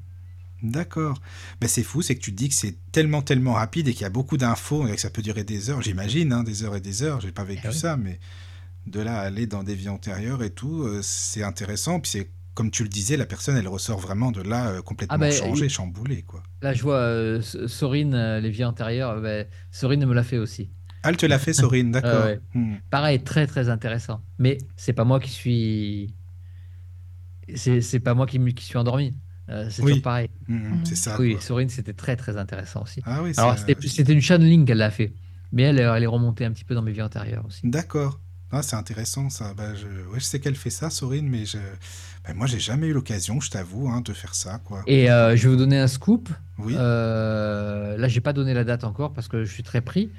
D'accord. 0.62 1.20
Ben, 1.60 1.66
c'est 1.68 1.82
fou, 1.82 2.02
c'est 2.02 2.14
que 2.14 2.20
tu 2.20 2.30
te 2.32 2.36
dis 2.36 2.48
que 2.48 2.54
c'est 2.54 2.76
tellement, 2.92 3.20
tellement 3.20 3.54
rapide 3.54 3.88
et 3.88 3.92
qu'il 3.92 4.02
y 4.02 4.06
a 4.06 4.10
beaucoup 4.10 4.36
d'infos 4.36 4.86
et 4.86 4.94
que 4.94 5.00
ça 5.00 5.10
peut 5.10 5.22
durer 5.22 5.44
des 5.44 5.70
heures. 5.70 5.82
J'imagine, 5.82 6.32
hein, 6.32 6.44
des 6.44 6.62
heures 6.62 6.76
et 6.76 6.80
des 6.80 7.02
heures. 7.02 7.20
J'ai 7.20 7.32
pas 7.32 7.44
vécu 7.44 7.66
Eh 7.70 7.72
ça, 7.72 7.96
mais 7.96 8.20
de 8.86 9.00
là 9.00 9.18
à 9.18 9.22
aller 9.22 9.46
dans 9.46 9.64
des 9.64 9.74
vies 9.74 9.88
antérieures 9.88 10.42
et 10.42 10.50
tout, 10.50 10.82
euh, 10.84 11.00
c'est 11.02 11.42
intéressant. 11.42 12.00
Puis 12.00 12.10
c'est 12.12 12.30
comme 12.54 12.70
tu 12.70 12.82
le 12.82 12.90
disais, 12.90 13.16
la 13.16 13.24
personne, 13.26 13.56
elle 13.56 13.66
ressort 13.66 13.98
vraiment 13.98 14.30
de 14.30 14.42
là 14.42 14.68
euh, 14.68 14.76
Ah 14.78 14.82
complètement 14.82 15.18
ben, 15.18 15.32
changée, 15.32 15.68
chamboulée, 15.68 16.22
quoi. 16.22 16.42
Là, 16.60 16.74
je 16.74 16.82
vois 16.82 16.96
euh, 16.96 17.40
Sorine, 17.40 18.14
les 18.38 18.50
vies 18.50 18.64
antérieures. 18.64 19.20
ben, 19.20 19.46
Sorine 19.70 20.04
me 20.04 20.14
l'a 20.14 20.22
fait 20.22 20.38
aussi. 20.38 20.70
Ah, 21.02 21.12
te 21.12 21.26
l'a 21.26 21.38
fait, 21.38 21.52
Sorine, 21.52 21.90
Ah 21.94 22.00
d'accord. 22.00 22.24
ouais. 22.26 22.40
Hmm. 22.54 22.74
Pareil, 22.90 23.22
très 23.22 23.46
très 23.46 23.68
intéressant. 23.68 24.20
Mais 24.38 24.58
c'est 24.76 24.92
pas 24.92 25.04
moi 25.04 25.20
qui 25.20 25.30
suis. 25.30 26.14
C'est 27.56 28.00
pas 28.00 28.14
moi 28.14 28.26
qui, 28.26 28.38
me- 28.38 28.50
qui 28.52 28.64
suis 28.64 28.78
endormi. 28.78 29.14
Euh, 29.48 29.66
c'est 29.68 29.82
toujours 29.82 30.00
pareil. 30.02 30.28
Hmm, 30.48 30.54
hmm, 30.56 30.84
c'est 30.84 30.94
ça, 30.96 31.16
Oui, 31.18 31.32
quoi. 31.32 31.40
Sorine, 31.40 31.68
c'était 31.68 31.92
très 31.92 32.16
très 32.16 32.36
intéressant 32.36 32.82
aussi. 32.82 33.02
Ah 33.04 33.22
oui, 33.22 33.32
Alors, 33.36 33.58
c'était 33.58 33.76
c'était 33.88 34.12
une 34.12 34.20
channeling 34.20 34.64
qu'elle 34.64 34.80
a 34.82 34.90
fait. 34.90 35.12
Mais 35.50 35.64
elle, 35.64 35.78
elle 35.80 36.02
est 36.02 36.06
remontée 36.06 36.44
un 36.44 36.52
petit 36.52 36.64
peu 36.64 36.74
dans 36.74 36.82
mes 36.82 36.92
vies 36.92 37.02
antérieures 37.02 37.44
aussi. 37.46 37.60
D'accord. 37.64 38.20
Ah, 38.52 38.62
c'est 38.62 38.76
intéressant 38.76 39.28
ça. 39.30 39.54
Bah, 39.54 39.74
je... 39.74 39.86
Ouais, 40.10 40.20
je 40.20 40.24
sais 40.24 40.38
qu'elle 40.38 40.54
fait 40.54 40.70
ça, 40.70 40.90
Sorine, 40.90 41.28
mais 41.28 41.44
je... 41.44 41.58
bah, 42.26 42.34
moi, 42.34 42.46
j'ai 42.46 42.60
jamais 42.60 42.86
eu 42.86 42.92
l'occasion, 42.92 43.40
je 43.40 43.50
t'avoue, 43.50 43.88
hein, 43.88 44.00
de 44.02 44.12
faire 44.12 44.34
ça, 44.34 44.60
quoi. 44.64 44.82
Et 44.86 45.10
euh, 45.10 45.36
je 45.36 45.42
vais 45.44 45.48
vous 45.48 45.56
donner 45.56 45.78
un 45.78 45.86
scoop. 45.88 46.28
Oui. 46.58 46.74
Euh, 46.76 47.96
là, 47.96 48.08
j'ai 48.08 48.20
pas 48.20 48.32
donné 48.32 48.54
la 48.54 48.64
date 48.64 48.84
encore 48.84 49.12
parce 49.12 49.26
que 49.28 49.44
je 49.44 49.52
suis 49.52 49.62
très 49.62 49.80
pris. 49.80 50.10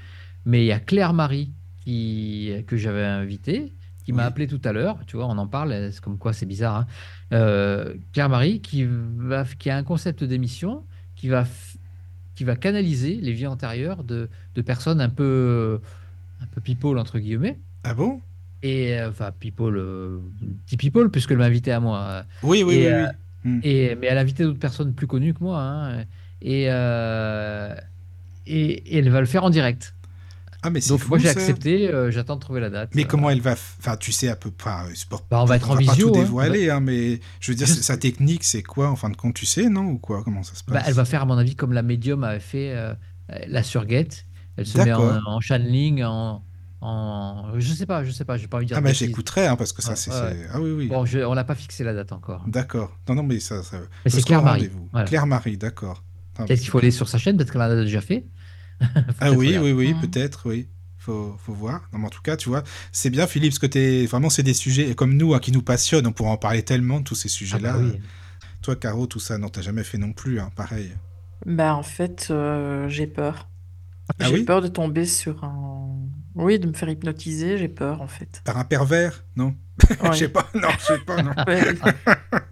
Mais 0.45 0.63
il 0.63 0.67
y 0.67 0.71
a 0.71 0.79
Claire 0.79 1.13
Marie 1.13 1.51
qui, 1.79 2.51
que 2.67 2.77
j'avais 2.77 3.03
invitée, 3.05 3.73
qui 4.05 4.11
m'a 4.13 4.25
appelé 4.25 4.47
tout 4.47 4.61
à 4.65 4.71
l'heure. 4.73 4.99
Tu 5.07 5.15
vois, 5.15 5.25
on 5.27 5.37
en 5.37 5.47
parle, 5.47 5.91
c'est 5.91 6.01
comme 6.01 6.17
quoi 6.17 6.33
c'est 6.33 6.45
bizarre. 6.45 6.75
hein. 6.77 6.87
Euh, 7.33 7.93
Claire 8.13 8.29
Marie 8.29 8.61
qui, 8.61 8.85
va, 8.85 9.45
qui 9.45 9.69
a 9.69 9.77
un 9.77 9.83
concept 9.83 10.23
d'émission 10.23 10.83
qui 11.15 11.29
va, 11.29 11.45
qui 12.35 12.43
va 12.43 12.55
canaliser 12.55 13.15
les 13.21 13.31
vies 13.31 13.47
antérieures 13.47 14.03
de, 14.03 14.29
de 14.55 14.61
personnes 14.61 14.99
un 15.01 15.09
peu, 15.09 15.79
un 16.41 16.45
peu 16.47 16.61
people, 16.61 16.97
entre 16.97 17.19
guillemets. 17.19 17.59
Ah 17.83 17.93
bon? 17.93 18.21
Et 18.61 18.97
euh, 18.99 19.09
enfin, 19.09 19.31
people, 19.31 19.75
euh, 19.77 20.19
petit 20.65 20.77
people, 20.77 21.09
puisqu'elle 21.09 21.37
m'a 21.37 21.45
invité 21.45 21.71
à 21.71 21.79
moi. 21.79 22.23
Oui, 22.43 22.63
oui, 22.63 22.75
Et, 22.75 22.87
oui, 22.87 22.87
euh, 22.87 23.07
oui. 23.45 23.51
Hmm. 23.51 23.59
Et, 23.63 23.95
mais 23.95 24.07
elle 24.07 24.17
a 24.17 24.21
invité 24.21 24.43
d'autres 24.43 24.59
personnes 24.59 24.93
plus 24.93 25.07
connues 25.07 25.33
que 25.33 25.43
moi. 25.43 25.59
hein. 25.61 26.05
et, 26.41 26.65
euh, 26.69 27.75
et, 28.45 28.95
et 28.95 28.97
elle 28.99 29.09
va 29.09 29.19
le 29.19 29.25
faire 29.27 29.43
en 29.43 29.49
direct. 29.49 29.95
Ah, 30.63 30.69
mais 30.69 30.79
Donc 30.87 30.99
fou, 31.01 31.09
moi 31.09 31.17
j'ai 31.19 31.29
accepté, 31.29 31.89
euh, 31.93 32.09
j'attends 32.09 32.35
de 32.35 32.41
trouver 32.41 32.61
la 32.61 32.69
date. 32.69 32.89
Mais 32.95 33.03
Euh, 33.03 33.07
comment 33.07 33.29
elle 33.29 33.41
va... 33.41 33.51
Enfin, 33.51 33.97
tu 33.97 34.11
sais 34.11 34.29
à 34.29 34.35
peu 34.35 34.49
près... 34.49 34.71
pour- 35.09 35.25
Bah, 35.29 35.41
on 35.41 35.45
va 35.45 35.57
être 35.57 35.69
en 35.69 35.73
pas 35.75 35.79
visio, 35.81 36.09
tout 36.09 36.15
hein. 36.17 36.21
dévoiler, 36.23 36.69
hein, 36.69 36.79
mais 36.79 37.19
je 37.41 37.51
veux 37.51 37.55
dire, 37.55 37.67
sa 37.67 37.97
technique, 37.97 38.43
c'est 38.43 38.63
quoi, 38.63 38.89
en 38.89 38.95
fin 38.95 39.09
de 39.09 39.17
compte, 39.17 39.33
tu 39.35 39.45
sais, 39.45 39.69
non? 39.69 39.85
Ou 39.87 39.97
quoi? 39.99 40.23
Comment 40.23 40.41
ça 40.43 40.55
se 40.55 40.63
passe? 40.63 40.73
bah, 40.73 40.81
elle 40.87 40.93
va 40.93 41.05
faire 41.05 41.21
à 41.21 41.25
mon 41.25 41.37
avis 41.37 41.55
comme 41.55 41.73
la 41.73 41.81
médium 41.83 42.23
avait 42.23 42.39
fait 42.39 42.71
euh, 42.73 42.93
la 43.47 43.61
surguette. 43.63 44.25
Elle 44.57 44.65
se 44.65 44.77
met 44.77 44.93
en, 44.93 45.19
en 45.25 45.39
channeling, 45.41 46.03
en, 46.03 46.43
en... 46.81 47.53
Je 47.57 47.73
sais 47.73 47.85
pas, 47.85 48.03
je 48.03 48.11
sais 48.11 48.23
pas, 48.25 48.37
j'ai 48.37 48.47
pas 48.47 48.57
envie 48.57 48.65
de 48.65 48.69
dire 48.69 48.77
Ah, 48.77 48.81
de 48.81 48.85
bah, 48.85 48.91
bêtises. 48.91 49.07
j'écoute,rais 49.07 49.47
hein, 49.47 49.55
parce 49.55 49.73
que 49.73 49.81
ça, 49.81 49.95
c'est... 49.95 50.11
Ah 50.11 50.59
oui, 50.61 50.71
oui. 50.71 50.87
Bon, 50.87 51.05
je- 51.05 51.19
on 51.19 51.35
n'a 51.35 51.43
pas 51.43 51.55
fixé 51.55 51.83
la 51.83 51.93
date 51.93 52.11
encore. 52.11 52.43
D'accord. 52.47 52.97
Non, 53.09 53.15
non, 53.15 53.23
mais 53.23 53.39
ça... 53.39 53.61
Mais 54.05 54.11
c'est 54.11 54.11
serai 54.11 54.21
au 54.21 54.25
Claire 54.25 54.43
Marie. 54.43 54.59
rendez-vous. 54.61 54.89
Voilà. 54.91 55.07
Claire 55.07 55.25
Marie, 55.27 55.57
d'accord. 55.57 56.03
Peut-être 56.35 56.59
qu'il 56.59 56.69
faut 56.69 56.79
aller 56.79 56.89
sur 56.91 57.07
sa 57.09 57.17
chaîne, 57.19 57.37
peut-être 57.37 57.51
qu'elle 57.51 57.61
en 57.61 57.65
a 57.65 57.75
déjà 57.83 58.01
fait. 58.01 58.25
Ah 59.19 59.31
oui, 59.33 59.57
oui, 59.57 59.71
oui, 59.71 59.93
Mhm. 59.93 59.95
peut-être, 59.95 60.47
oui. 60.49 60.69
Faut, 60.97 61.35
faut 61.37 61.53
voir. 61.53 61.87
Non, 61.91 61.99
mais 61.99 62.05
en 62.07 62.09
tout 62.09 62.21
cas, 62.21 62.37
tu 62.37 62.49
vois, 62.49 62.63
c'est 62.91 63.09
bien, 63.09 63.27
Philippe, 63.27 63.51
parce 63.51 63.59
que 63.59 63.65
t'es... 63.67 64.05
vraiment, 64.05 64.29
c'est 64.29 64.43
des 64.43 64.53
sujets 64.53 64.95
comme 64.95 65.15
nous 65.15 65.33
hein, 65.33 65.39
qui 65.39 65.51
nous 65.51 65.61
passionnent. 65.61 66.07
On 66.07 66.13
pourra 66.13 66.31
en 66.31 66.37
parler 66.37 66.63
tellement 66.63 66.99
de 66.99 67.03
tous 67.03 67.15
ces 67.15 67.29
Ah 67.49 67.59
sujets-là. 67.59 67.77
bah 67.77 67.79
oui. 67.79 68.01
Toi, 68.61 68.75
Caro, 68.77 69.07
tout 69.07 69.19
ça, 69.19 69.37
non, 69.37 69.49
t'as 69.49 69.61
jamais 69.61 69.83
fait 69.83 69.97
non 69.99 70.13
plus, 70.13 70.39
hein, 70.39 70.51
pareil. 70.55 70.93
Bah, 71.45 71.75
en 71.75 71.83
fait, 71.83 72.27
euh, 72.31 72.87
j'ai 72.89 73.07
peur. 73.07 73.49
Ah 74.19 74.29
J'ai 74.29 74.31
oui 74.31 74.45
peur 74.45 74.61
de 74.61 74.67
tomber 74.69 75.05
sur 75.05 75.43
un... 75.45 76.09
Oui, 76.35 76.59
de 76.59 76.67
me 76.67 76.73
faire 76.73 76.89
hypnotiser, 76.89 77.57
j'ai 77.59 77.69
peur, 77.69 78.01
en 78.01 78.07
fait. 78.07 78.45
Par 78.45 78.57
un 78.57 78.65
pervers 78.65 79.25
Non 79.35 79.55
Je 80.11 80.17
Ouais. 80.17 80.17
sais 80.17 80.29
pas, 80.29 80.49
non, 80.55 80.75
je 80.79 80.83
sais 80.85 80.99
pas, 80.99 81.21
non. 81.21 81.35
Ouais, 81.47 81.75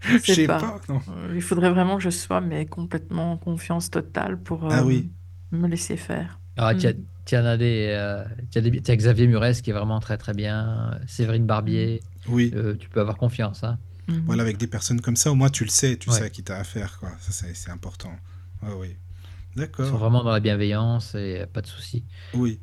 Je 0.04 0.18
sais 0.18 0.36
sais 0.36 0.48
pas. 0.48 0.74
pas, 0.74 0.80
non. 0.90 1.02
Euh, 1.10 1.32
Il 1.36 1.42
faudrait 1.42 1.72
vraiment 1.72 1.98
que 1.98 2.04
je 2.04 2.10
sois 2.10 2.42
mais 2.42 2.66
complètement 2.66 3.34
en 3.34 3.38
confiance 3.38 3.90
totale 3.90 4.42
pour 4.42 4.66
Ah 4.70 4.84
euh, 4.84 4.84
oui. 4.84 5.12
Me 5.52 5.68
laisser 5.68 5.98
faire. 5.98 6.40
Ah, 6.58 6.76
tu 6.76 6.88
as, 6.88 6.94
Mm. 6.94 7.04
tu 7.26 7.38
en 7.38 7.46
as 7.46 7.58
des, 7.58 7.88
euh, 7.90 8.24
des- 8.56 8.82
Xavier 8.98 9.28
Murès 9.28 9.62
qui 9.62 9.70
est 9.70 9.74
vraiment 9.74 10.00
très 10.00 10.18
très 10.18 10.34
bien, 10.34 11.00
Séverine 11.08 11.46
Barbier, 11.46 12.02
Oui, 12.28 12.52
euh, 12.56 12.76
tu 12.78 12.90
peux 12.90 13.00
avoir 13.02 13.18
confiance. 13.18 13.64
Hein. 13.64 13.78
Mhm. 14.08 14.24
voilà, 14.26 14.44
avec 14.44 14.58
des 14.58 14.68
personnes 14.68 15.00
comme 15.00 15.16
ça, 15.16 15.32
au 15.32 15.36
moins 15.36 15.50
tu 15.50 15.64
le 15.64 15.70
sais, 15.70 15.96
tu 15.98 16.10
Ouais. 16.10 16.18
sais 16.18 16.24
à 16.24 16.30
qui 16.30 16.44
t'as 16.44 16.58
affaire, 16.58 16.98
quoi. 17.00 17.12
Ça, 17.22 17.46
c'est 17.54 17.72
important. 17.72 18.12
Ouais, 18.64 18.74
oui. 18.78 18.88
Ils 18.90 19.54
sont 19.56 19.60
D'accord. 19.62 19.98
vraiment 19.98 20.24
dans 20.24 20.32
la 20.32 20.40
bienveillance 20.40 21.14
et 21.16 21.46
pas 21.52 21.62
de 21.62 21.68
souci. 21.68 22.04
Oui. 22.34 22.60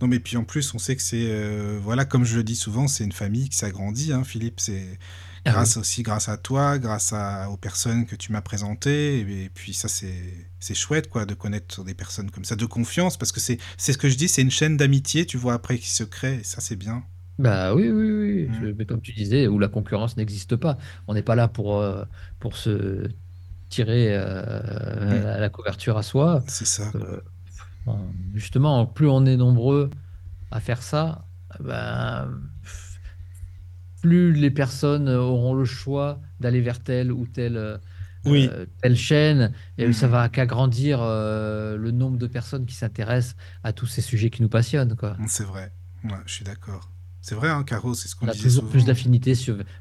Non, 0.00 0.08
mais 0.08 0.18
puis 0.20 0.36
en 0.36 0.44
plus, 0.44 0.74
on 0.74 0.78
sait 0.78 0.94
que 0.96 1.02
c'est. 1.02 1.28
euh, 1.30 1.78
voilà, 1.82 2.04
comme 2.04 2.24
je 2.24 2.36
le 2.36 2.44
dis 2.44 2.56
souvent, 2.56 2.86
c'est 2.88 3.04
une 3.04 3.12
famille 3.12 3.48
qui 3.48 3.56
s'agrandit, 3.56 4.12
hein, 4.12 4.24
Philippe. 4.24 4.60
C'est 4.60 4.98
grâce 5.46 5.76
aussi 5.76 6.02
grâce 6.02 6.28
à 6.28 6.36
toi, 6.36 6.78
grâce 6.78 7.12
à, 7.12 7.50
aux 7.50 7.56
personnes 7.56 8.06
que 8.06 8.16
tu 8.16 8.32
m'as 8.32 8.42
présentées. 8.42 9.20
Et, 9.20 9.44
et 9.44 9.48
puis 9.50 9.74
ça, 9.74 9.88
c'est 9.88 10.74
chouette, 10.74 11.08
quoi, 11.08 11.26
de 11.26 11.34
connaître 11.34 11.84
des 11.84 11.94
personnes 11.94 12.30
comme 12.30 12.44
ça, 12.44 12.56
de 12.56 12.66
confiance, 12.66 13.16
parce 13.16 13.32
que 13.32 13.40
c'est 13.40 13.58
ce 13.78 13.96
que 13.98 14.08
je 14.08 14.16
dis, 14.16 14.28
c'est 14.28 14.42
une 14.42 14.50
chaîne 14.50 14.76
d'amitié, 14.76 15.26
tu 15.26 15.36
vois, 15.36 15.54
après, 15.54 15.78
qui 15.78 15.90
se 15.90 16.04
crée. 16.04 16.36
Et 16.36 16.44
ça, 16.44 16.60
c'est 16.60 16.76
bien. 16.76 17.02
Bah 17.38 17.74
oui, 17.74 17.90
oui, 17.90 18.10
oui. 18.10 18.48
Mm. 18.48 18.60
Je- 18.60 18.72
mais 18.72 18.86
comme 18.86 19.00
tu 19.00 19.12
disais, 19.12 19.46
où 19.46 19.58
la 19.58 19.68
concurrence 19.68 20.16
n'existe 20.16 20.56
pas. 20.56 20.78
On 21.06 21.14
n'est 21.14 21.22
pas 21.22 21.34
là 21.34 21.48
pour, 21.48 21.80
euh, 21.80 22.04
pour 22.40 22.56
se 22.56 23.08
tirer 23.68 24.16
euh, 24.16 25.22
la, 25.22 25.40
la 25.40 25.48
couverture 25.50 25.98
à 25.98 26.02
soi. 26.02 26.42
C'est 26.48 26.66
ça. 26.66 26.90
Euh, 26.94 27.20
justement, 28.34 28.86
plus 28.86 29.08
on 29.08 29.26
est 29.26 29.36
nombreux 29.36 29.90
à 30.50 30.60
faire 30.60 30.82
ça, 30.82 31.26
ben, 31.60 32.28
plus 34.06 34.32
les 34.32 34.50
personnes 34.50 35.08
auront 35.08 35.54
le 35.54 35.64
choix 35.64 36.20
d'aller 36.40 36.60
vers 36.60 36.82
telle 36.82 37.12
ou 37.12 37.26
telle, 37.26 37.56
euh, 37.56 37.78
Oui. 38.24 38.48
euh, 38.48 38.66
telle 38.82 38.96
chaîne, 38.96 39.52
et 39.78 39.86
Mhm. 39.86 39.92
ça 39.92 40.08
va 40.08 40.28
qu'agrandir 40.28 41.00
euh, 41.02 41.76
le 41.76 41.90
nombre 41.90 42.18
de 42.18 42.26
personnes 42.26 42.66
qui 42.66 42.74
s'intéressent 42.74 43.36
à 43.62 43.72
tous 43.72 43.86
ces 43.86 44.02
sujets 44.02 44.30
qui 44.30 44.42
nous 44.42 44.48
passionnent. 44.48 44.96
C'est 45.28 45.44
vrai. 45.44 45.72
Ouais, 46.04 46.10
je 46.26 46.32
suis 46.32 46.44
d'accord. 46.44 46.90
C'est 47.20 47.34
vrai, 47.34 47.48
hein, 47.50 47.64
Caro, 47.64 47.94
c'est 47.94 48.08
ce 48.08 48.14
qu'on 48.14 48.26
On 48.26 48.28
a 48.28 48.32
disait 48.32 48.44
toujours 48.44 48.62
souvent. 48.62 48.70
plus 48.70 48.84
d'affinité 48.84 49.34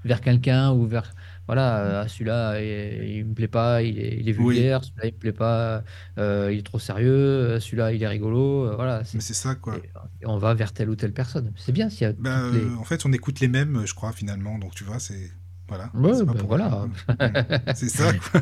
vers 0.04 0.22
quelqu'un 0.22 0.72
ou 0.72 0.86
vers 0.88 1.14
voilà 1.48 1.80
euh, 1.80 2.02
ah, 2.04 2.08
celui-là 2.08 2.62
il, 2.62 3.10
il 3.18 3.26
me 3.26 3.34
plaît 3.34 3.48
pas 3.48 3.82
il 3.82 4.00
est, 4.00 4.18
il 4.20 4.30
est 4.30 4.34
Oui. 4.40 4.56
vulgaire 4.56 4.84
celui-là 4.84 5.08
il 5.08 5.14
me 5.14 5.20
plaît 5.20 5.34
pas 5.34 5.84
euh, 6.18 6.50
il 6.52 6.60
est 6.60 6.64
trop 6.64 6.80
sérieux 6.80 7.12
euh, 7.12 7.60
celui-là 7.60 7.94
il 7.94 8.02
est 8.04 8.08
rigolo 8.08 8.66
euh, 8.68 8.76
voilà 8.76 9.04
c'est- 9.04 9.18
Mais 9.18 9.22
c'est 9.22 9.34
ça, 9.34 9.56
quoi. 9.56 9.78
et, 9.78 9.90
on 10.26 10.38
va 10.38 10.54
vers 10.54 10.74
telle 10.74 10.90
ou 10.90 10.96
telle 10.96 11.14
personne 11.14 11.52
c'est 11.58 11.72
bien 11.72 11.90
s'il 11.90 12.02
y 12.02 12.06
a 12.06 12.14
Bah, 12.14 12.42
toutes 12.44 12.54
les 12.54 12.62
euh, 12.62 12.76
en 12.78 12.84
fait, 12.84 13.06
on 13.06 13.12
écoute 13.14 13.40
les 13.40 13.48
mêmes, 13.48 13.86
je 13.86 13.94
crois, 13.94 14.12
finalement. 14.12 14.58
Donc, 14.58 14.74
tu 14.76 14.84
vois, 14.84 15.00
c'est. 15.00 15.32
Voilà. 15.68 15.92
Ouais, 15.94 16.24
bah, 16.24 16.34
pour 16.38 16.48
voilà. 16.48 16.88
c'est 17.76 17.90
ça, 17.90 18.14
quoi. 18.14 18.42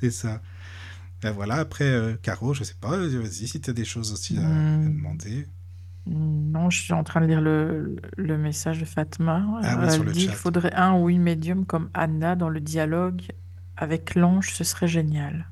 C'est 0.00 0.10
ça. 0.10 0.42
Ben 1.22 1.32
voilà, 1.32 1.56
après, 1.56 2.16
Caro, 2.22 2.54
je 2.54 2.64
sais 2.64 2.74
pas, 2.80 2.96
vas-y, 2.96 3.48
si 3.48 3.60
tu 3.60 3.70
as 3.70 3.72
des 3.72 3.84
choses 3.84 4.12
aussi 4.12 4.38
à, 4.38 4.42
à 4.42 4.88
Mm. 4.88 4.96
demander. 4.96 5.46
Non, 6.06 6.68
je 6.70 6.80
suis 6.82 6.92
en 6.92 7.04
train 7.04 7.20
de 7.20 7.26
lire 7.26 7.40
le, 7.40 7.96
le 8.16 8.36
message 8.38 8.80
de 8.80 8.84
Fatma. 8.84 9.44
Ah 9.62 9.76
oui, 9.78 9.86
Elle 9.88 10.02
le 10.04 10.12
dit 10.12 10.20
chat. 10.20 10.32
il 10.32 10.34
faudrait 10.34 10.72
un 10.74 10.94
ou 10.98 11.08
une 11.08 11.22
médium 11.22 11.64
comme 11.64 11.90
Anna 11.94 12.34
dans 12.36 12.48
le 12.48 12.60
dialogue 12.60 13.22
avec 13.76 14.14
l'ange, 14.16 14.50
ce 14.52 14.64
serait 14.64 14.88
génial. 14.88 15.48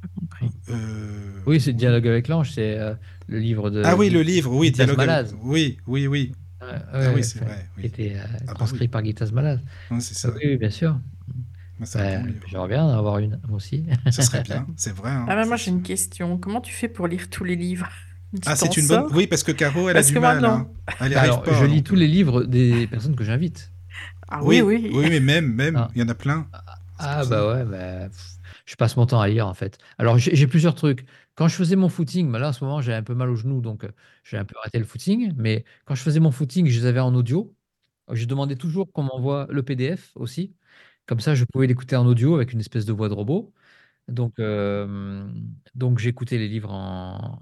Pas 0.00 0.08
compris. 0.14 0.50
Euh, 0.70 1.40
oui 1.46 1.60
c'est 1.60 1.72
Dialogue 1.72 2.06
avec 2.06 2.28
l'ange 2.28 2.52
c'est 2.52 2.78
euh, 2.78 2.94
le 3.26 3.38
livre 3.38 3.70
de 3.70 3.82
Ah 3.84 3.96
oui, 3.96 4.10
le 4.10 4.22
livre, 4.22 4.52
oui, 4.54 4.70
Guitaz 4.70 4.86
dialogue. 4.86 5.00
avec- 5.00 5.08
Malaz. 5.08 5.34
Oui, 5.42 5.78
oui, 5.86 6.06
oui. 6.06 6.32
Ouais, 6.60 6.68
Ah 6.92 6.98
ouais, 6.98 7.08
oui, 7.14 7.24
c'est 7.24 7.40
vrai. 7.40 7.68
qui 7.74 7.80
Oui. 7.80 7.86
était 7.86 8.16
euh, 8.16 8.24
bah 8.46 8.54
transcrit 8.54 8.80
oui. 8.82 8.88
par 8.88 9.02
Guitaz 9.02 9.32
Malaz 9.32 9.60
Ouais, 9.90 10.00
c'est 10.00 10.14
ça. 10.14 10.30
oui, 10.30 10.40
oui, 10.44 10.56
bien 10.56 10.70
sûr 10.70 10.98
Ouais, 11.80 11.86
c'est 11.86 11.98
un 12.00 12.04
Ouais, 12.04 12.18
bon 12.20 12.24
livre. 12.26 12.46
j'aimerais 12.48 12.68
bien 12.68 12.84
en 12.84 12.90
avoir 12.98 13.18
une 13.18 13.40
moi 13.48 13.56
aussi 13.56 13.86
Ça 14.10 14.22
serait 14.22 14.42
bien, 14.42 14.66
c'est 14.76 14.92
vrai. 14.92 15.10
hein. 15.10 15.26
Ah, 15.28 15.36
mais 15.36 15.46
moi 15.46 15.56
j'ai 15.56 15.70
une 15.70 15.82
question. 15.82 16.38
Comment 16.38 16.60
tu 16.60 16.72
fais 16.72 16.88
pour 16.88 17.06
lire 17.08 17.30
tous 17.30 17.44
les 17.44 17.56
livres? 17.56 17.88
Ah, 18.46 18.56
c'est 18.56 18.76
une 18.76 18.86
bonne. 18.86 19.06
Oui, 19.12 19.26
parce 19.26 19.42
que 19.42 19.52
Caro, 19.52 19.88
elle 19.88 19.94
Parce 19.94 20.08
a 20.08 20.12
du 20.12 20.18
mal. 20.18 20.44
hein. 20.44 20.68
Elle 21.00 21.14
Bah 21.14 21.20
alors 21.22 21.42
pas. 21.42 21.52
je 21.54 21.64
lis 21.64 21.76
donc, 21.76 21.84
tous 21.84 21.94
euh, 21.94 21.98
les 21.98 22.06
livres 22.08 22.44
des 22.44 22.86
personnes 22.86 23.16
que 23.16 23.24
j'invite 23.24 23.72
Ah 24.28 24.40
Oui, 24.44 24.60
oui, 24.60 24.80
oui. 24.84 24.90
oui, 24.94 25.06
mais 25.10 25.20
même, 25.20 25.52
même, 25.52 25.76
Ah. 25.76 25.88
il 25.94 26.00
y 26.00 26.04
en 26.04 26.08
a 26.08 26.14
plein. 26.14 26.46
Ah 26.98 27.20
pour 27.20 27.30
bah 27.30 27.36
ça. 27.38 27.48
ouais, 27.54 27.64
bah, 27.64 28.08
je 28.66 28.74
passe 28.76 28.96
mon 28.96 29.06
temps 29.06 29.20
à 29.20 29.28
lire 29.28 29.46
en 29.46 29.54
fait. 29.54 29.78
Alors 29.98 30.18
j'ai 30.18 30.46
plusieurs 30.46 30.74
trucs. 30.74 31.06
Quand 31.36 31.48
je 31.48 31.54
faisais 31.54 31.76
mon 31.76 31.88
footing, 31.88 32.30
bah 32.30 32.38
là 32.40 32.48
en 32.48 32.52
ce 32.52 32.64
moment 32.64 32.80
j'ai 32.82 32.92
un 32.92 33.02
peu 33.04 33.14
mal 33.14 33.30
au 33.30 33.36
genou 33.36 33.60
donc 33.60 33.84
euh, 33.84 33.88
j'ai 34.24 34.36
un 34.36 34.44
peu 34.44 34.56
arrêté 34.60 34.78
le 34.78 34.84
footing. 34.84 35.32
Mais 35.36 35.64
quand 35.86 35.94
je 35.94 36.02
faisais 36.02 36.20
mon 36.20 36.30
footing, 36.32 36.66
je 36.66 36.80
les 36.80 36.86
avais 36.86 37.00
en 37.00 37.14
audio. 37.14 37.54
Je 38.12 38.24
demandais 38.26 38.56
toujours 38.56 38.90
qu'on 38.92 39.04
m'envoie 39.04 39.46
le 39.50 39.62
PDF 39.62 40.10
aussi. 40.16 40.54
Comme 41.06 41.20
ça, 41.20 41.34
je 41.34 41.44
pouvais 41.44 41.66
l'écouter 41.66 41.96
en 41.96 42.06
audio 42.06 42.34
avec 42.36 42.52
une 42.52 42.60
espèce 42.60 42.84
de 42.84 42.92
voix 42.92 43.08
de 43.08 43.14
robot. 43.14 43.52
Donc, 44.08 44.34
euh, 44.38 45.26
donc 45.74 45.98
j'écoutais 45.98 46.38
les 46.38 46.48
livres 46.48 46.70
en, 46.72 47.38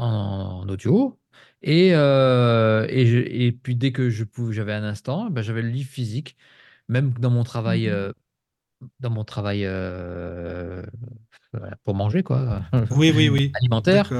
en 0.00 0.68
audio. 0.68 1.18
Et, 1.62 1.90
euh, 1.94 2.86
et, 2.88 3.06
je- 3.06 3.18
et 3.18 3.52
puis 3.52 3.76
dès 3.76 3.92
que 3.92 4.10
je 4.10 4.24
pouvais, 4.24 4.54
j'avais 4.54 4.72
un 4.74 4.84
instant, 4.84 5.30
bah, 5.30 5.42
j'avais 5.42 5.62
le 5.62 5.68
livre 5.70 5.90
physique. 5.90 6.36
Même 6.88 7.12
dans 7.18 7.30
mon 7.30 7.44
travail, 7.44 7.86
Mhm. 7.88 7.92
euh, 7.94 8.12
dans 9.00 9.10
mon 9.10 9.24
travail 9.24 9.62
euh, 9.64 10.82
pour 11.84 11.94
manger, 11.94 12.22
quoi, 12.22 12.62
Oui, 12.90 13.12
oui, 13.14 13.28
oui. 13.28 13.52
alimentaire. 13.60 14.10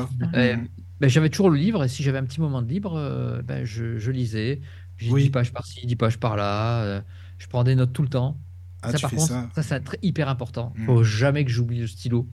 Ben, 0.98 1.08
j'avais 1.08 1.28
toujours 1.28 1.50
le 1.50 1.58
livre 1.58 1.84
et 1.84 1.88
si 1.88 2.02
j'avais 2.02 2.18
un 2.18 2.24
petit 2.24 2.40
moment 2.40 2.62
de 2.62 2.68
libre, 2.68 3.42
ben, 3.44 3.64
je, 3.64 3.98
je 3.98 4.10
lisais. 4.10 4.60
J'ai 4.96 5.10
Oui. 5.10 5.24
10 5.24 5.30
pages 5.30 5.52
par-ci, 5.52 5.86
10 5.86 5.96
pages 5.96 6.18
par-là. 6.18 7.02
je 7.38 7.46
prends 7.48 7.64
des 7.64 7.74
notes 7.74 7.92
tout 7.92 8.02
le 8.02 8.08
temps. 8.08 8.38
Ah, 8.82 8.92
ça, 8.92 8.98
par 8.98 9.10
contre, 9.10 9.26
ça. 9.26 9.48
ça, 9.54 9.62
c'est 9.62 9.98
hyper 10.02 10.28
important. 10.28 10.72
Mm. 10.76 10.86
faut 10.86 11.02
jamais 11.02 11.44
que 11.44 11.50
j'oublie 11.50 11.80
le 11.80 11.86
stylo 11.86 12.26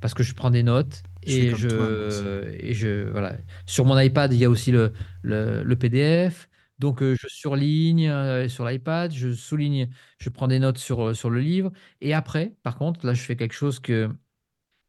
parce 0.00 0.14
que 0.14 0.22
je 0.22 0.34
prends 0.34 0.50
des 0.50 0.62
notes 0.62 1.02
et 1.26 1.54
je, 1.54 2.44
et 2.60 2.74
je 2.74 3.08
voilà. 3.10 3.36
Sur 3.66 3.84
mon 3.84 3.98
iPad, 3.98 4.32
il 4.32 4.38
y 4.38 4.44
a 4.44 4.50
aussi 4.50 4.70
le, 4.72 4.92
le, 5.22 5.62
le 5.62 5.76
PDF. 5.76 6.48
Donc, 6.78 7.02
euh, 7.02 7.14
je 7.20 7.28
surligne 7.28 8.08
euh, 8.08 8.48
sur 8.48 8.64
l'iPad, 8.66 9.12
je 9.12 9.32
souligne, 9.32 9.88
je 10.18 10.28
prends 10.28 10.48
des 10.48 10.58
notes 10.58 10.78
sur, 10.78 11.08
euh, 11.08 11.14
sur 11.14 11.30
le 11.30 11.40
livre. 11.40 11.72
Et 12.00 12.14
après, 12.14 12.54
par 12.62 12.76
contre, 12.76 13.06
là, 13.06 13.14
je 13.14 13.22
fais 13.22 13.36
quelque 13.36 13.52
chose 13.54 13.78
que, 13.80 14.10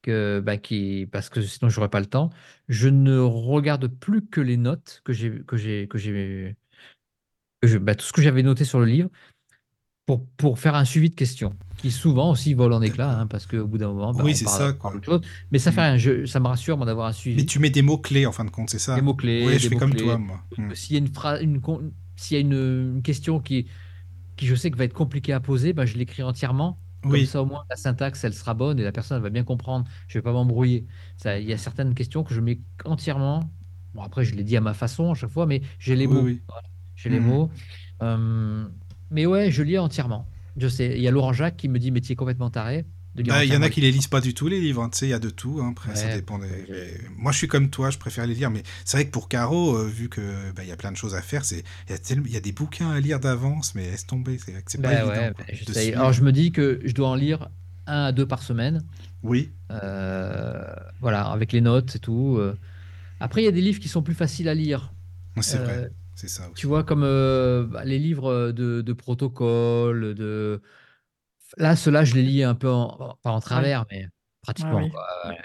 que, 0.04 0.42
bah, 0.44 0.58
qui, 0.58 1.08
parce 1.12 1.30
que 1.30 1.42
sinon 1.42 1.70
j'aurais 1.70 1.90
pas 1.90 2.00
le 2.00 2.06
temps. 2.08 2.30
Je 2.70 2.90
ne 2.90 3.20
regarde 3.20 3.88
plus 3.88 4.26
que 4.28 4.42
les 4.42 4.58
notes 4.58 5.02
que 5.06 5.14
j'ai, 5.14 5.44
que 5.46 5.58
j'ai, 5.58 5.88
que 5.88 5.98
j'ai, 5.98 6.56
je- 7.64 7.78
bah, 7.78 7.96
tout 7.96 8.06
ce 8.06 8.14
que 8.14 8.22
j'avais 8.22 8.44
noté 8.44 8.66
sur 8.66 8.80
le 8.80 8.86
livre 8.86 9.10
pour, 10.06 10.26
pour 10.38 10.60
faire 10.60 10.76
un 10.76 10.86
suivi 10.86 11.10
de 11.10 11.16
questions, 11.16 11.56
qui 11.78 11.90
souvent 11.92 12.32
aussi 12.32 12.54
volent 12.54 12.78
en 12.78 12.82
éclats, 12.82 13.20
hein, 13.20 13.28
parce 13.28 13.48
qu'au 13.48 13.66
bout 13.66 13.78
d'un 13.78 13.88
moment, 13.92 14.14
bah, 14.14 14.24
Oui, 14.24 14.36
c'est 14.36 14.46
ça, 14.48 14.74
quoi. 14.74 14.94
chose. 15.04 15.22
Mais 15.52 15.58
ça 15.60 15.72
fait 15.72 15.82
Mm. 15.82 15.84
rien, 15.84 15.98
je- 15.98 16.26
ça 16.26 16.40
me 16.40 16.48
rassure 16.48 16.78
d'avoir 16.86 17.08
un 17.08 17.12
suivi. 17.14 17.38
Mais 17.38 17.46
tu 17.46 17.60
mets 17.60 17.72
des 17.72 17.82
mots-clés 17.82 18.26
en 18.26 18.32
fin 18.32 18.46
de 18.46 18.52
compte, 18.52 18.70
c'est 18.70 18.80
ça 18.80 18.96
Des 18.96 19.02
mots-clés, 19.02 19.44
Oui, 19.46 19.54
des 19.54 19.60
je 19.60 19.70
fais 19.70 19.76
comme 19.76 19.96
toi, 19.96 20.18
moi. 20.18 20.44
Mm. 20.58 20.74
S'il 20.76 20.94
y 20.94 20.96
a 20.98 21.00
une 21.00 21.08
phrase, 21.14 21.42
une, 21.42 21.60
s'il 22.16 22.36
y 22.36 22.38
a 22.38 22.42
une, 22.42 22.54
une 22.96 23.02
question 23.02 23.40
qui, 23.40 23.66
qui 24.38 24.46
je 24.46 24.56
sais 24.56 24.70
que 24.72 24.78
va 24.78 24.84
être 24.84 24.94
compliquée 24.94 25.34
à 25.34 25.40
poser, 25.40 25.74
bah, 25.74 25.86
je 25.86 25.98
l'écris 25.98 26.24
entièrement. 26.24 26.80
Comme 27.02 27.12
Oui, 27.12 27.26
ça, 27.28 27.42
au 27.42 27.46
moins, 27.46 27.64
la 27.70 27.76
syntaxe, 27.76 28.24
elle 28.24 28.34
sera 28.34 28.54
bonne 28.56 28.80
et 28.80 28.84
la 28.84 28.92
personne 28.92 29.18
elle 29.18 29.24
va 29.24 29.30
bien 29.30 29.44
comprendre. 29.44 29.86
Je 30.08 30.18
vais 30.18 30.24
pas 30.24 30.34
m'embrouiller. 30.34 30.88
Il 31.26 31.44
y 31.44 31.54
a 31.54 31.58
certaines 31.58 31.94
questions 31.96 32.24
que 32.24 32.34
je 32.34 32.42
mets 32.42 32.60
entièrement. 32.84 33.50
Bon, 33.94 34.02
après, 34.04 34.26
je 34.26 34.36
l'ai 34.36 34.44
dit 34.44 34.58
à 34.58 34.62
ma 34.62 34.74
façon 34.74 35.12
à 35.12 35.16
chaque 35.16 35.30
fois, 35.30 35.46
mais 35.46 35.62
j'ai 35.80 35.96
les 35.96 36.08
Oui, 36.08 36.14
mots. 36.16 36.22
oui. 36.24 36.42
Voilà, 36.48 36.68
j'ai 36.96 37.10
les 37.10 37.20
Mhm. 37.20 37.28
mots. 37.28 37.52
Euh, 38.02 38.68
mais 39.12 39.26
ouais, 39.26 39.52
je 39.52 39.64
lis 39.64 39.78
entièrement. 39.78 40.28
Je 40.58 40.68
sais. 40.68 40.94
Il 40.96 41.02
y 41.02 41.08
a 41.08 41.12
Laurent 41.12 41.34
Jacques 41.34 41.58
qui 41.58 41.68
me 41.68 41.80
dit, 41.80 41.92
mais 41.92 42.02
tu 42.02 42.12
es 42.14 42.16
complètement 42.16 42.50
taré 42.50 42.86
de 43.16 43.24
lire 43.24 43.34
Bah, 43.34 43.46
il 43.46 43.54
y 43.54 43.58
en 43.58 43.62
a 43.62 43.70
qui 43.70 43.82
les 43.82 43.92
lisent 43.92 44.08
pas 44.08 44.22
du 44.22 44.34
tout 44.34 44.48
les 44.48 44.60
livres, 44.60 44.82
hein. 44.84 44.90
tu 44.90 45.00
sais, 45.00 45.06
il 45.08 45.10
y 45.10 45.14
a 45.14 45.20
de 45.20 45.30
tout. 45.30 45.60
hein. 45.62 45.70
Après, 45.72 45.96
ça 45.96 46.14
dépend 46.16 46.38
des. 46.40 46.48
Moi, 47.18 47.32
je 47.32 47.38
suis 47.38 47.48
comme 47.48 47.70
toi, 47.70 47.90
je 47.90 47.98
préfère 47.98 48.26
les 48.28 48.34
lire, 48.36 48.50
mais 48.52 48.64
c'est 48.86 48.98
vrai 48.98 49.06
que 49.06 49.12
pour 49.12 49.28
Caro, 49.30 49.76
euh, 49.78 49.88
vu 49.88 50.10
que 50.10 50.52
bah, 50.54 50.64
il 50.64 50.70
y 50.70 50.72
a 50.72 50.78
plein 50.78 50.92
de 50.92 50.98
choses 50.98 51.16
à 51.16 51.22
faire, 51.22 51.44
c'est 51.46 51.64
il 51.90 51.92
y 51.92 51.94
a 51.94 52.32
y 52.34 52.38
a 52.38 52.42
des 52.42 52.52
bouquins 52.52 52.92
à 52.92 53.00
lire 53.00 53.20
d'avance, 53.20 53.76
mais 53.76 53.84
laisse 53.90 54.06
tomber, 54.06 54.38
c'est 54.38 54.54
c'est 54.68 54.82
pas 54.82 54.94
évident. 54.94 55.10
ouais, 55.10 55.34
quoi, 55.36 55.46
j'essaye. 55.52 55.84
suivre. 55.88 56.00
Alors, 56.00 56.14
je 56.14 56.24
me 56.24 56.32
dis 56.32 56.52
que 56.52 56.80
je 56.86 56.94
dois 56.94 57.10
en 57.10 57.16
lire 57.16 57.50
un 57.88 58.04
à 58.06 58.12
deux 58.12 58.26
par 58.28 58.42
semaine. 58.44 58.84
Oui, 59.24 59.52
Euh, 59.72 60.64
voilà, 61.02 61.24
avec 61.28 61.52
les 61.52 61.62
notes 61.62 61.96
et 61.96 62.00
tout. 62.00 62.38
euh. 62.40 62.56
Après, 63.20 63.42
il 63.42 63.46
y 63.46 63.48
a 63.48 63.52
des 63.52 63.62
livres 63.62 63.80
qui 63.80 63.88
sont 63.88 64.02
plus 64.04 64.14
faciles 64.14 64.50
à 64.50 64.54
lire. 64.54 64.94
c'est 65.42 65.58
Euh, 65.58 65.64
vrai, 65.64 65.90
c'est 66.16 66.28
ça 66.28 66.50
aussi. 66.50 66.62
Tu 66.62 66.68
vois, 66.68 66.84
comme 66.84 67.04
euh, 67.04 67.66
bah, 67.66 67.84
les 67.84 68.00
livres 68.00 68.52
de, 68.52 68.82
de 68.82 68.94
protocole, 68.94 70.16
de... 70.16 70.62
Là, 71.58 71.76
ceux-là, 71.76 72.04
je 72.04 72.16
les 72.16 72.24
lis 72.24 72.44
un 72.44 72.56
peu, 72.56 72.70
en- 72.70 73.18
pas 73.22 73.32
en 73.32 73.40
travers, 73.40 73.86
mais 73.92 74.08
pratiquement. 74.42 74.80
Ah 74.80 74.84
oui. 74.84 74.90
quoi, 74.90 75.06
ouais. 75.30 75.38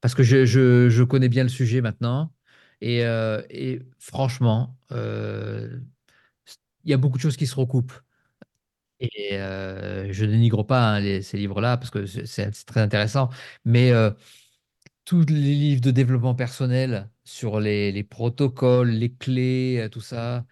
Parce 0.00 0.14
que 0.14 0.22
je, 0.22 0.44
je- 0.44 0.88
je 0.88 1.02
connais 1.02 1.28
bien 1.28 1.42
le 1.42 1.48
sujet 1.48 1.80
maintenant. 1.80 2.32
Et, 2.80 3.04
euh, 3.04 3.42
et 3.50 3.80
franchement, 3.98 4.76
euh, 4.92 5.80
il 6.84 6.90
y 6.90 6.94
a 6.94 6.96
beaucoup 6.96 7.16
de 7.18 7.22
choses 7.22 7.36
qui 7.36 7.46
se 7.46 7.54
recoupent. 7.54 7.92
Et 9.00 9.38
euh, 9.38 10.12
je 10.12 10.24
dénigre 10.24 10.64
pas 10.66 10.94
hein, 10.96 11.00
les- 11.00 11.22
ces 11.22 11.36
livres-là 11.38 11.76
parce 11.76 11.90
que 11.90 12.06
c'est 12.06 12.50
très 12.66 12.80
intéressant. 12.80 13.30
Mais 13.64 13.92
euh, 13.92 14.10
tous 15.04 15.24
les 15.26 15.34
livres 15.54 15.80
de 15.82 15.90
développement 15.90 16.34
personnel 16.34 17.10
sur 17.28 17.60
les, 17.60 17.92
les 17.92 18.02
protocoles, 18.02 18.90
les 18.90 19.12
clés, 19.12 19.78
euh, 19.80 19.88
tout 19.88 20.00
ça, 20.00 20.44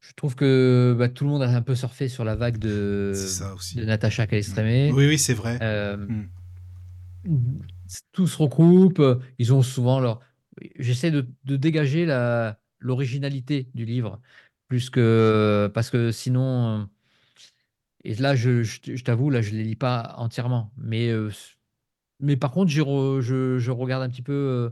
je 0.00 0.12
trouve 0.14 0.34
que 0.34 0.94
bah, 0.98 1.08
tout 1.08 1.24
le 1.24 1.30
monde 1.30 1.42
a 1.42 1.48
un 1.48 1.62
peu 1.62 1.74
surfé 1.76 2.08
sur 2.08 2.24
la 2.24 2.34
vague 2.34 2.58
de, 2.58 3.12
de 3.76 3.84
Natacha 3.84 4.26
Calestrémé. 4.26 4.90
Oui, 4.92 5.06
oui, 5.06 5.18
c'est 5.18 5.34
vrai. 5.34 5.58
Euh, 5.62 5.96
Mm. 7.24 7.60
tout 8.12 8.26
se 8.26 8.36
regroupe. 8.36 8.98
euh, 8.98 9.16
Ils 9.38 9.52
ont 9.54 9.62
souvent 9.62 10.00
leur. 10.00 10.20
J'essaie 10.78 11.10
de, 11.12 11.28
de 11.44 11.56
dégager 11.56 12.04
la 12.04 12.58
l'originalité 12.80 13.68
du 13.74 13.84
livre 13.84 14.20
plus 14.68 14.90
que 14.90 15.70
parce 15.72 15.88
que 15.90 16.10
sinon. 16.10 16.80
euh, 16.80 16.84
Et 18.04 18.14
là, 18.16 18.34
je, 18.34 18.62
je, 18.64 18.78
je 18.96 19.04
t'avoue, 19.04 19.30
là, 19.30 19.40
je 19.42 19.52
les 19.52 19.62
lis 19.62 19.76
pas 19.76 20.14
entièrement, 20.18 20.72
mais 20.76 21.08
euh, 21.10 21.30
mais 22.20 22.36
par 22.36 22.50
contre, 22.50 22.70
je, 22.70 22.82
je 23.58 23.70
regarde 23.70 24.02
un 24.02 24.08
petit 24.10 24.22
peu 24.22 24.32
euh, 24.32 24.70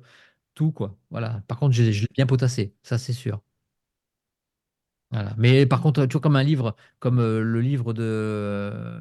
quoi. 0.73 0.97
Voilà. 1.11 1.43
Par 1.49 1.59
contre, 1.59 1.74
j'ai- 1.74 1.93
je 1.93 2.03
l'ai 2.03 2.09
bien 2.15 2.27
potassé, 2.27 2.74
ça 2.82 2.99
c'est 2.99 3.12
sûr. 3.12 3.41
Mais 5.39 5.66
par 5.66 5.81
contre, 5.82 6.07
tu 6.07 6.20
comme 6.20 6.37
un 6.37 6.43
livre, 6.45 6.77
comme 7.01 7.19
euh, 7.20 7.41
le 7.43 7.61
livre 7.61 7.93
de 7.93 9.01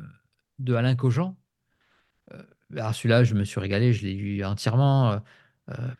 de 0.59 0.73
Alain 0.75 0.95
Cogent. 0.95 1.37
Euh, 2.33 2.43
alors 2.77 2.95
celui-là, 2.95 3.23
je 3.23 3.35
me 3.35 3.43
suis 3.45 3.59
régalé, 3.59 3.93
je 3.93 4.05
l'ai 4.05 4.13
lu 4.15 4.43
entièrement. 4.45 5.11
euh, 5.13 5.19
euh, 5.71 5.91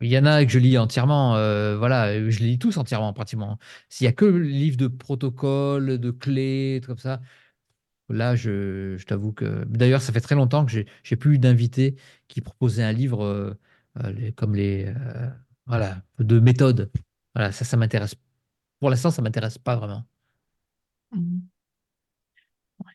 il 0.00 0.08
y 0.10 0.18
en 0.18 0.26
a 0.26 0.44
que 0.44 0.50
je 0.52 0.58
lis 0.60 0.78
entièrement, 0.78 1.36
euh, 1.36 1.76
voilà, 1.78 2.08
euh, 2.10 2.30
je 2.30 2.40
lis 2.40 2.58
tous 2.58 2.76
entièrement 2.78 3.12
pratiquement. 3.14 3.58
S'il 3.88 4.04
y 4.06 4.08
a 4.08 4.12
que 4.12 4.24
le 4.26 4.40
livre 4.42 4.76
de 4.78 4.88
protocole, 4.88 5.98
de 5.98 6.10
clés, 6.12 6.80
comme 6.86 6.98
ça, 6.98 7.20
là, 8.08 8.36
je, 8.36 8.96
je 8.98 9.04
t'avoue 9.06 9.32
que. 9.32 9.64
D'ailleurs, 9.66 10.02
ça 10.02 10.12
fait 10.12 10.20
très 10.20 10.34
longtemps 10.34 10.64
que 10.66 10.72
j'ai 11.04 11.16
plus 11.16 11.38
d'invités 11.38 11.96
qui 12.28 12.40
proposaient 12.40 12.84
un 12.84 12.92
livre 12.92 13.22
euh, 13.24 13.54
euh, 13.54 13.54
les- 14.14 14.32
comme 14.32 14.54
les, 14.54 14.86
euh, 14.86 15.28
voilà, 15.66 15.98
de 16.18 16.40
méthode. 16.40 16.90
Voilà, 17.34 17.52
ça, 17.52 17.64
ça 17.64 17.76
m'intéresse. 17.76 18.14
Pour 18.80 18.90
l'instant, 18.90 19.10
ça 19.10 19.22
m'intéresse 19.22 19.58
pas 19.58 19.76
vraiment. 19.76 20.04
Ouais. 21.14 22.92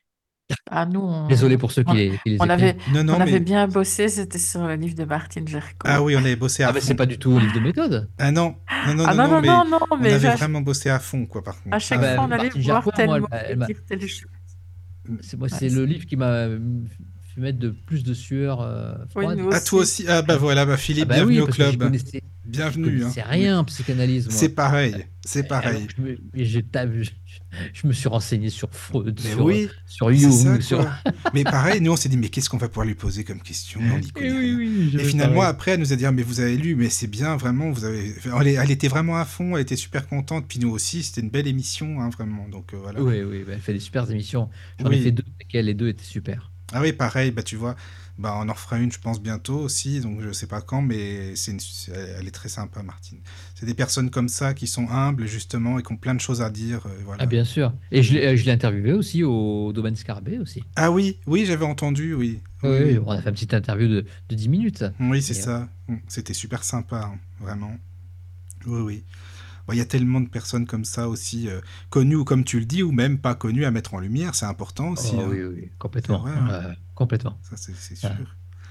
Ah, 0.70 0.86
nous, 0.86 1.00
on, 1.02 1.28
Désolé 1.28 1.58
pour 1.58 1.72
ceux 1.72 1.84
qui 1.84 1.92
on, 1.92 1.94
les, 1.94 2.20
qui 2.24 2.30
les 2.32 2.38
on 2.40 2.50
avait. 2.50 2.76
Non, 2.94 3.04
non, 3.04 3.14
on 3.16 3.20
avait 3.22 3.34
mais. 3.34 3.40
bien 3.40 3.68
bossé, 3.68 4.08
c'était 4.10 4.38
sur 4.40 4.66
le 4.68 4.76
livre 4.76 4.96
de 4.96 5.04
Martine 5.06 5.48
Gerco. 5.48 5.86
Ah 5.86 6.02
oui, 6.02 6.16
on 6.16 6.20
avait 6.20 6.36
bossé 6.36 6.64
à 6.64 6.70
Ah, 6.70 6.74
mais 6.74 6.80
fond. 6.82 6.88
c'est 6.88 6.96
pas 6.96 7.06
du 7.06 7.18
tout 7.18 7.32
un 7.32 7.40
livre 7.40 7.54
de 7.56 7.60
méthode. 7.60 8.10
Ah 8.18 8.32
non, 8.32 8.56
non, 8.88 8.94
non, 8.96 9.06
Ah 9.08 9.14
non, 9.16 9.24
non, 9.24 9.30
non, 9.36 9.42
mais 9.42 9.48
non, 9.48 9.70
non, 9.70 9.80
on 9.92 9.98
mais 9.98 10.14
avait 10.14 10.36
vraiment 10.36 10.62
bossé 10.62 10.90
à 10.90 11.00
fond, 11.00 11.26
quoi, 11.26 11.44
par 11.44 11.62
contre. 11.62 11.76
à 11.76 11.80
chaque 11.80 12.00
Ah, 12.04 12.16
fois, 12.16 12.26
on 12.26 12.32
allait 12.32 12.44
Martine 12.46 12.62
voir 12.62 12.76
Gercourt, 12.78 12.94
tel 12.94 13.06
moi, 13.08 13.20
mot, 13.20 13.28
elle 13.32 13.66
elle. 13.90 14.00
C'est 15.22 15.38
Ouais, 15.38 15.70
le 15.70 15.86
livre 15.86 16.06
qui 16.06 16.16
m'a 16.16 16.28
euh, 16.28 16.60
fait 17.34 17.42
mettre 17.42 17.60
de 17.60 17.70
plus 17.70 18.04
de 18.04 18.14
sueur 18.14 18.62
euh, 18.62 18.94
froide. 19.10 19.40
Ah, 19.52 19.62
toi 19.62 19.82
aussi 19.82 20.06
Ah, 20.08 20.22
bah 20.22 20.38
voilà, 20.38 20.66
bah 20.66 20.74
Ah 20.74 20.78
Philippe, 20.78 21.08
bah 21.08 21.16
bienvenue 21.16 21.38
oui, 21.38 21.42
au 21.42 21.48
club. 21.48 21.78
Bienvenue. 22.46 23.00
connaissais 23.00 23.22
hein. 23.22 23.26
rien 23.30 23.60
en 23.60 23.64
psychanalyse. 23.64 24.28
C'est 24.30 24.50
pareil, 24.50 25.06
c'est 25.24 25.48
pareil. 25.48 25.88
je, 25.96 26.02
me, 26.02 26.12
et 26.36 26.46
je, 26.46 26.60
je 27.74 27.88
me 27.88 27.94
suis 27.94 28.10
renseigné 28.10 28.50
sur 28.50 28.70
Freud, 28.72 29.18
Mais 29.24 29.32
sur, 29.32 29.46
oui, 29.46 29.70
sur 29.86 30.10
c'est 30.10 30.16
Jung, 30.18 30.60
ça, 30.60 30.62
sur... 30.62 30.86
mais 31.34 31.46
pareil, 31.46 31.80
nous, 31.80 31.94
on 31.94 31.96
s'est 31.96 32.10
dit, 32.10 32.18
mais 32.18 32.28
qu'est-ce 32.28 32.50
qu'on 32.50 32.58
va 32.58 32.68
pouvoir 32.68 32.86
lui 32.86 32.96
poser 32.96 33.24
comme 33.24 33.42
question 33.42 33.80
Et 34.20 34.32
oui, 34.32 34.56
oui, 34.58 34.92
Et 35.00 35.04
finalement, 35.06 35.38
pareil. 35.38 35.52
après, 35.52 35.72
elle 35.72 35.80
nous 35.80 35.94
a 35.94 35.96
dit, 35.96 36.06
Ah, 36.06 36.12
mais 36.12 36.24
vous 36.24 36.42
avez 36.42 36.58
lu, 36.58 36.76
mais 36.76 36.90
c'est 36.90 37.08
bien, 37.08 37.38
vraiment, 37.38 37.72
vous 37.72 37.86
avez... 37.86 38.14
Elle, 38.42 38.72
était 38.72 38.90
vraiment 38.90 39.16
à 39.18 39.26
fond, 39.26 39.56
elle 39.56 39.62
était 39.62 39.78
super 39.78 40.08
contente, 40.08 40.46
puis 40.48 40.60
nous 40.60 40.70
aussi, 40.70 41.02
c'était 41.04 41.22
une 41.22 41.30
belle 41.30 41.48
émission, 41.48 42.02
hein, 42.02 42.10
vraiment, 42.10 42.50
donc 42.50 42.74
euh, 42.74 42.78
voilà. 42.78 43.02
Oui, 43.02 43.22
oui, 43.22 43.44
bah, 43.48 43.54
elle 43.54 43.62
fait 43.62 43.74
des 43.74 43.80
super 43.80 44.10
émissions. 44.12 44.50
J'en 44.80 44.92
ai 44.92 45.02
fait 45.02 45.12
deux 45.12 45.24
elle, 45.54 45.66
les 45.66 45.74
deux 45.74 45.88
étaient 45.88 46.04
super. 46.04 46.52
Ah 46.72 46.82
oui, 46.82 46.94
pareil, 46.94 47.32
bah 47.32 47.44
tu 47.44 47.56
vois, 47.56 47.76
bah 48.18 48.36
on 48.40 48.48
en 48.48 48.54
refera 48.54 48.78
une, 48.80 48.92
je 48.92 49.00
pense, 49.00 49.22
bientôt 49.22 49.58
aussi, 49.60 50.00
donc 50.00 50.22
je 50.22 50.32
sais 50.32 50.48
pas 50.48 50.62
quand, 50.62 50.82
mais 50.82 51.36
c'est 51.36 51.52
une... 51.52 51.60
elle 52.18 52.28
est 52.28 52.32
très 52.32 52.50
sympa, 52.50 52.82
Martine. 52.84 53.20
C'est 53.56 53.66
des 53.66 53.74
personnes 53.74 54.10
comme 54.10 54.30
ça 54.30 54.54
qui 54.54 54.68
sont 54.68 54.88
humbles, 54.90 55.26
justement, 55.28 55.78
et 55.80 55.84
qui 55.84 55.92
ont 55.92 55.98
plein 55.98 56.16
de 56.16 56.22
choses 56.22 56.42
à 56.42 56.50
dire, 56.50 56.86
euh, 56.86 56.90
voilà. 57.06 57.24
Ah, 57.24 57.26
bien 57.26 57.44
sûr. 57.44 57.74
Et 57.92 58.02
je 58.02 58.14
l'ai 58.14 58.26
euh, 58.28 58.36
je 58.38 58.46
l'ai 58.46 58.52
interviewé 58.52 58.94
aussi 58.94 59.24
au 59.24 59.72
domaine 59.74 59.96
Scarabée 59.96 60.40
aussi. 60.40 60.64
Ah 60.76 60.92
oui, 60.92 61.20
oui, 61.26 61.46
j'avais 61.46 61.66
entendu, 61.66 62.14
oui. 62.14 62.40
Oui, 62.64 62.70
Oui, 62.70 62.78
oui. 62.94 63.00
on 63.06 63.12
a 63.12 63.22
fait 63.22 63.30
une 63.30 63.36
petite 63.36 63.54
interview 63.54 63.88
de, 63.88 64.06
de 64.30 64.36
10 64.36 64.48
minutes. 64.48 64.86
Oui, 65.00 65.22
c'est 65.22 65.38
euh, 65.40 65.42
ça. 65.42 65.70
C'était 66.08 66.34
super 66.34 66.64
sympa, 66.64 67.12
hein, 67.14 67.20
vraiment. 67.42 67.76
Oui, 68.66 68.82
oui. 68.82 69.04
Bon, 69.68 69.74
Il 69.74 69.78
y 69.78 69.82
a 69.82 69.86
tellement 69.86 70.20
de 70.22 70.28
personnes 70.30 70.66
comme 70.66 70.86
ça 70.86 71.08
aussi, 71.10 71.48
euh, 71.50 71.62
connues 71.90 72.16
ou 72.18 72.26
comme 72.26 72.44
tu 72.44 72.60
le 72.60 72.66
dis, 72.66 72.84
ou 72.84 72.92
même 72.92 73.18
pas 73.20 73.34
connues 73.36 73.66
à 73.66 73.72
mettre 73.72 73.94
en 73.94 74.00
lumière, 74.00 74.36
c'est 74.36 74.46
important 74.46 74.90
aussi. 74.90 75.14
Oh, 75.18 75.22
hein. 75.22 75.28
oui, 75.30 75.44
oui, 75.44 75.70
complètement. 75.80 76.26
Hein. 76.28 76.74
complètement. 76.96 77.38
Ça, 77.44 77.56
c'est 77.58 77.96
sûr. 77.96 78.10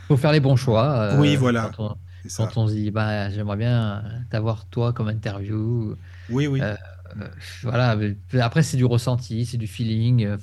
Faut 0.08 0.16
faire 0.16 0.32
les 0.32 0.40
bons 0.40 0.56
choix. 0.56 0.90
euh, 1.14 1.20
Oui, 1.20 1.36
voilà. 1.36 1.70
Quand 1.76 1.92
on, 1.92 1.96
C'est 2.22 2.28
ça. 2.30 2.46
quand 2.52 2.60
on 2.62 2.68
se 2.68 2.74
dit, 2.74 2.90
bah, 2.90 3.30
j'aimerais 3.30 3.56
bien 3.56 4.04
t'avoir 4.30 4.66
toi 4.66 4.92
comme 4.92 5.08
interview. 5.08 5.96
Oui, 6.28 6.46
oui. 6.46 6.60
Euh, 6.60 6.76
voilà. 7.62 7.96
Après, 8.40 8.62
c'est 8.62 8.76
du 8.76 8.84
ressenti, 8.84 9.46
c'est 9.46 9.56
du 9.58 9.66
feeling. 9.66 10.36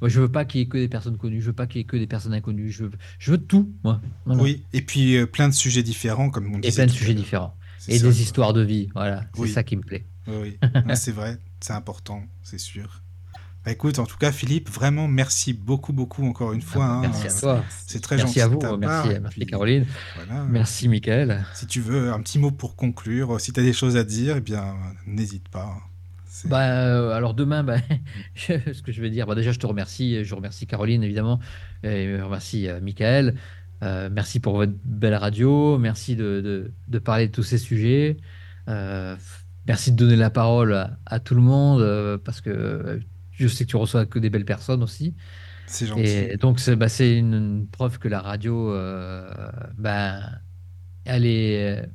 Moi, 0.00 0.08
je 0.10 0.20
veux 0.20 0.30
pas 0.30 0.44
qu'il 0.44 0.60
y 0.60 0.62
ait 0.62 0.68
que 0.68 0.76
des 0.78 0.88
personnes 0.88 1.16
connues. 1.16 1.40
Je 1.40 1.46
veux 1.46 1.52
pas 1.54 1.66
qu'il 1.66 1.78
y 1.78 1.80
ait 1.80 1.86
que 1.86 1.96
des 1.96 2.06
personnes 2.06 2.34
inconnues. 2.34 2.70
Je 2.70 2.84
veux, 2.84 2.90
je 3.18 3.30
veux 3.32 3.38
tout, 3.38 3.72
moi. 3.82 4.00
Voilà. 4.26 4.42
Oui, 4.42 4.62
et 4.72 4.82
puis 4.82 5.16
euh, 5.16 5.26
plein 5.26 5.48
de 5.48 5.54
sujets 5.54 5.82
différents, 5.82 6.30
comme 6.30 6.52
on 6.54 6.58
Et 6.58 6.60
disait. 6.60 6.82
plein 6.84 6.86
de 6.92 6.96
sujets 6.96 7.14
différents. 7.14 7.56
Et 7.88 7.98
ça, 7.98 8.06
des 8.06 8.22
histoires 8.22 8.52
de 8.52 8.62
vie. 8.62 8.88
Voilà. 8.94 9.24
C'est 9.34 9.46
ça 9.48 9.62
qui 9.62 9.76
me 9.76 9.82
plaît. 9.82 10.04
Oui, 10.26 10.34
oui. 10.42 10.58
Ouais, 10.86 10.96
c'est 10.96 11.12
vrai, 11.12 11.38
c'est 11.60 11.72
important, 11.72 12.22
c'est 12.42 12.58
sûr. 12.58 13.02
Bah, 13.64 13.72
écoute, 13.72 13.98
en 13.98 14.06
tout 14.06 14.16
cas, 14.16 14.30
Philippe, 14.30 14.68
vraiment 14.70 15.08
merci 15.08 15.52
beaucoup, 15.52 15.92
beaucoup 15.92 16.24
encore 16.26 16.52
une 16.52 16.62
fois. 16.62 16.84
hein. 16.84 17.00
Merci 17.02 17.26
à 17.26 17.40
toi. 17.40 17.64
C'est 17.86 18.00
très 18.00 18.16
Merci 18.16 18.28
gentil 18.34 18.40
à 18.40 18.48
de 18.48 18.52
vous. 18.52 18.58
ta 18.60 18.76
Merci, 18.76 19.08
part, 19.08 19.10
et 19.16 19.20
merci 19.20 19.46
Caroline. 19.46 19.86
Voilà. 20.14 20.44
Merci 20.44 20.88
Michael. 20.88 21.44
Si 21.54 21.66
tu 21.66 21.80
veux 21.80 22.12
un 22.12 22.20
petit 22.20 22.38
mot 22.38 22.52
pour 22.52 22.76
conclure, 22.76 23.40
si 23.40 23.52
tu 23.52 23.58
as 23.58 23.64
des 23.64 23.72
choses 23.72 23.96
à 23.96 24.04
dire, 24.04 24.36
eh 24.36 24.40
bien, 24.40 24.74
n'hésite 25.06 25.48
pas. 25.48 25.78
Bah, 26.44 26.68
euh, 26.84 27.10
alors 27.12 27.34
demain, 27.34 27.64
bah, 27.64 27.78
je- 28.34 28.72
ce 28.72 28.82
que 28.82 28.92
je 28.92 29.00
vais 29.00 29.10
dire, 29.10 29.26
bah, 29.26 29.34
déjà 29.34 29.50
je 29.52 29.58
te 29.58 29.66
remercie, 29.66 30.22
je 30.22 30.34
remercie 30.34 30.66
Caroline 30.66 31.02
évidemment, 31.02 31.40
et 31.82 32.14
je 32.18 32.22
remercie 32.22 32.68
euh, 32.68 32.78
Michael, 32.80 33.34
Euh, 33.82 34.08
merci 34.10 34.40
pour 34.40 34.54
votre 34.56 34.72
belle 34.84 35.14
radio, 35.14 35.78
merci 35.78 36.16
de, 36.16 36.40
de- 36.40 36.72
de 36.88 36.98
parler 36.98 37.28
de 37.28 37.32
tous 37.32 37.42
ces 37.42 37.58
sujets, 37.58 38.16
Euh, 38.68 39.16
merci 39.66 39.92
de 39.92 39.96
donner 39.96 40.16
la 40.16 40.30
parole 40.30 40.74
à, 40.74 40.98
à 41.06 41.20
tout 41.20 41.34
le 41.36 41.40
monde, 41.42 41.80
euh, 41.82 42.18
parce 42.18 42.40
que 42.40 43.00
je 43.30 43.46
sais 43.48 43.64
que 43.64 43.70
tu 43.70 43.76
reçois 43.76 44.06
que 44.06 44.18
des 44.18 44.30
belles 44.30 44.44
personnes 44.44 44.82
aussi. 44.82 45.14
C'est 45.66 45.86
gentil. 45.86 46.02
Et 46.02 46.36
donc, 46.36 46.58
c'est 46.58 46.74
bah, 46.76 46.86
une, 47.00 47.34
une 47.34 47.68
preuve 47.68 47.98
que 47.98 48.08
la 48.08 48.20
radio, 48.20 48.72
ben, 49.78 50.40
elle 51.04 51.26
est, 51.26 51.88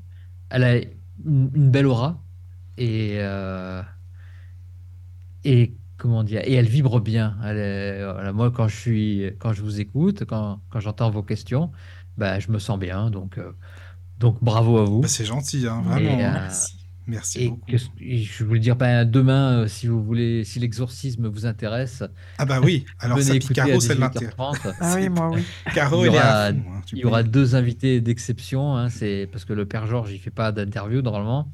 elle 0.49 0.63
a 0.63 0.77
une, 0.77 1.51
une 1.55 1.71
belle 1.71 1.87
aura 1.87 2.23
et, 2.77 3.19
et 5.43 5.73
comment 6.01 6.23
dire, 6.23 6.41
et 6.43 6.53
elle 6.53 6.67
vibre 6.67 6.99
bien. 6.99 7.37
Elle 7.45 7.57
est- 7.57 8.03
voilà, 8.03 8.33
moi, 8.33 8.49
quand 8.51 8.67
je 8.67 8.75
suis, 8.75 9.31
quand 9.39 9.53
je 9.53 9.61
vous 9.61 9.79
écoute, 9.79 10.23
quand, 10.25 10.59
quand 10.69 10.79
j'entends 10.79 11.09
vos 11.11 11.23
questions, 11.23 11.71
ben, 12.17 12.39
je 12.39 12.51
me 12.51 12.59
sens 12.59 12.79
bien. 12.79 13.09
Donc, 13.11 13.37
euh, 13.37 13.51
donc 14.19 14.37
bravo 14.43 14.77
à 14.79 14.85
vous. 14.85 15.01
Bah, 15.01 15.07
c'est 15.07 15.25
gentil, 15.25 15.67
hein, 15.67 15.81
vraiment. 15.85 15.99
Et, 16.19 16.23
hein. 16.23 16.33
euh, 16.35 16.39
Merci. 16.41 16.77
Merci 17.07 17.39
Et 17.43 17.49
beaucoup. 17.49 17.65
que- 17.71 17.75
et 17.99 18.17
je 18.23 18.43
voulais 18.43 18.59
dire, 18.59 18.75
ben, 18.75 19.05
demain, 19.05 19.61
euh, 19.63 19.67
si 19.67 19.87
vous 19.87 20.01
voulez, 20.03 20.43
si 20.43 20.59
l'exorcisme 20.59 21.27
vous 21.27 21.45
intéresse, 21.47 22.03
Ah 22.37 22.45
bah 22.45 22.59
oui, 22.63 22.85
alors 22.99 23.17
venez 23.17 23.29
ça, 23.29 23.35
écouter 23.35 23.53
Caro, 23.55 23.69
l'intéresse. 23.71 24.09
18h30. 24.13 24.73
Ah 24.79 24.93
oui, 24.97 25.09
moi 25.09 25.31
oui. 25.33 25.41
Caro, 25.73 26.05
Il 26.05 26.05
y 26.05 26.07
elle 26.09 26.13
est 26.15 26.17
aura- 26.17 26.41
à 26.43 26.53
fond. 26.53 26.59
hein, 26.75 26.81
tu 26.85 26.95
Il 26.95 27.01
y 27.01 27.05
aura 27.05 27.23
deux 27.23 27.55
invités 27.55 28.01
d'exception, 28.01 28.77
hein, 28.77 28.89
c'est 28.89 29.27
parce 29.31 29.45
que 29.45 29.53
le 29.53 29.65
père 29.65 29.87
Georges, 29.87 30.11
il 30.13 30.19
fait 30.19 30.29
pas 30.29 30.51
d'interview 30.51 31.01
normalement, 31.01 31.51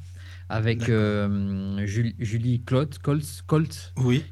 avec 0.50 0.88
euh, 0.90 1.84
Julie, 1.86 2.14
Julie 2.18 2.60
Colt, 2.62 2.98
Colt, 2.98 3.24
Colt, 3.46 3.94
Oui, 3.96 4.24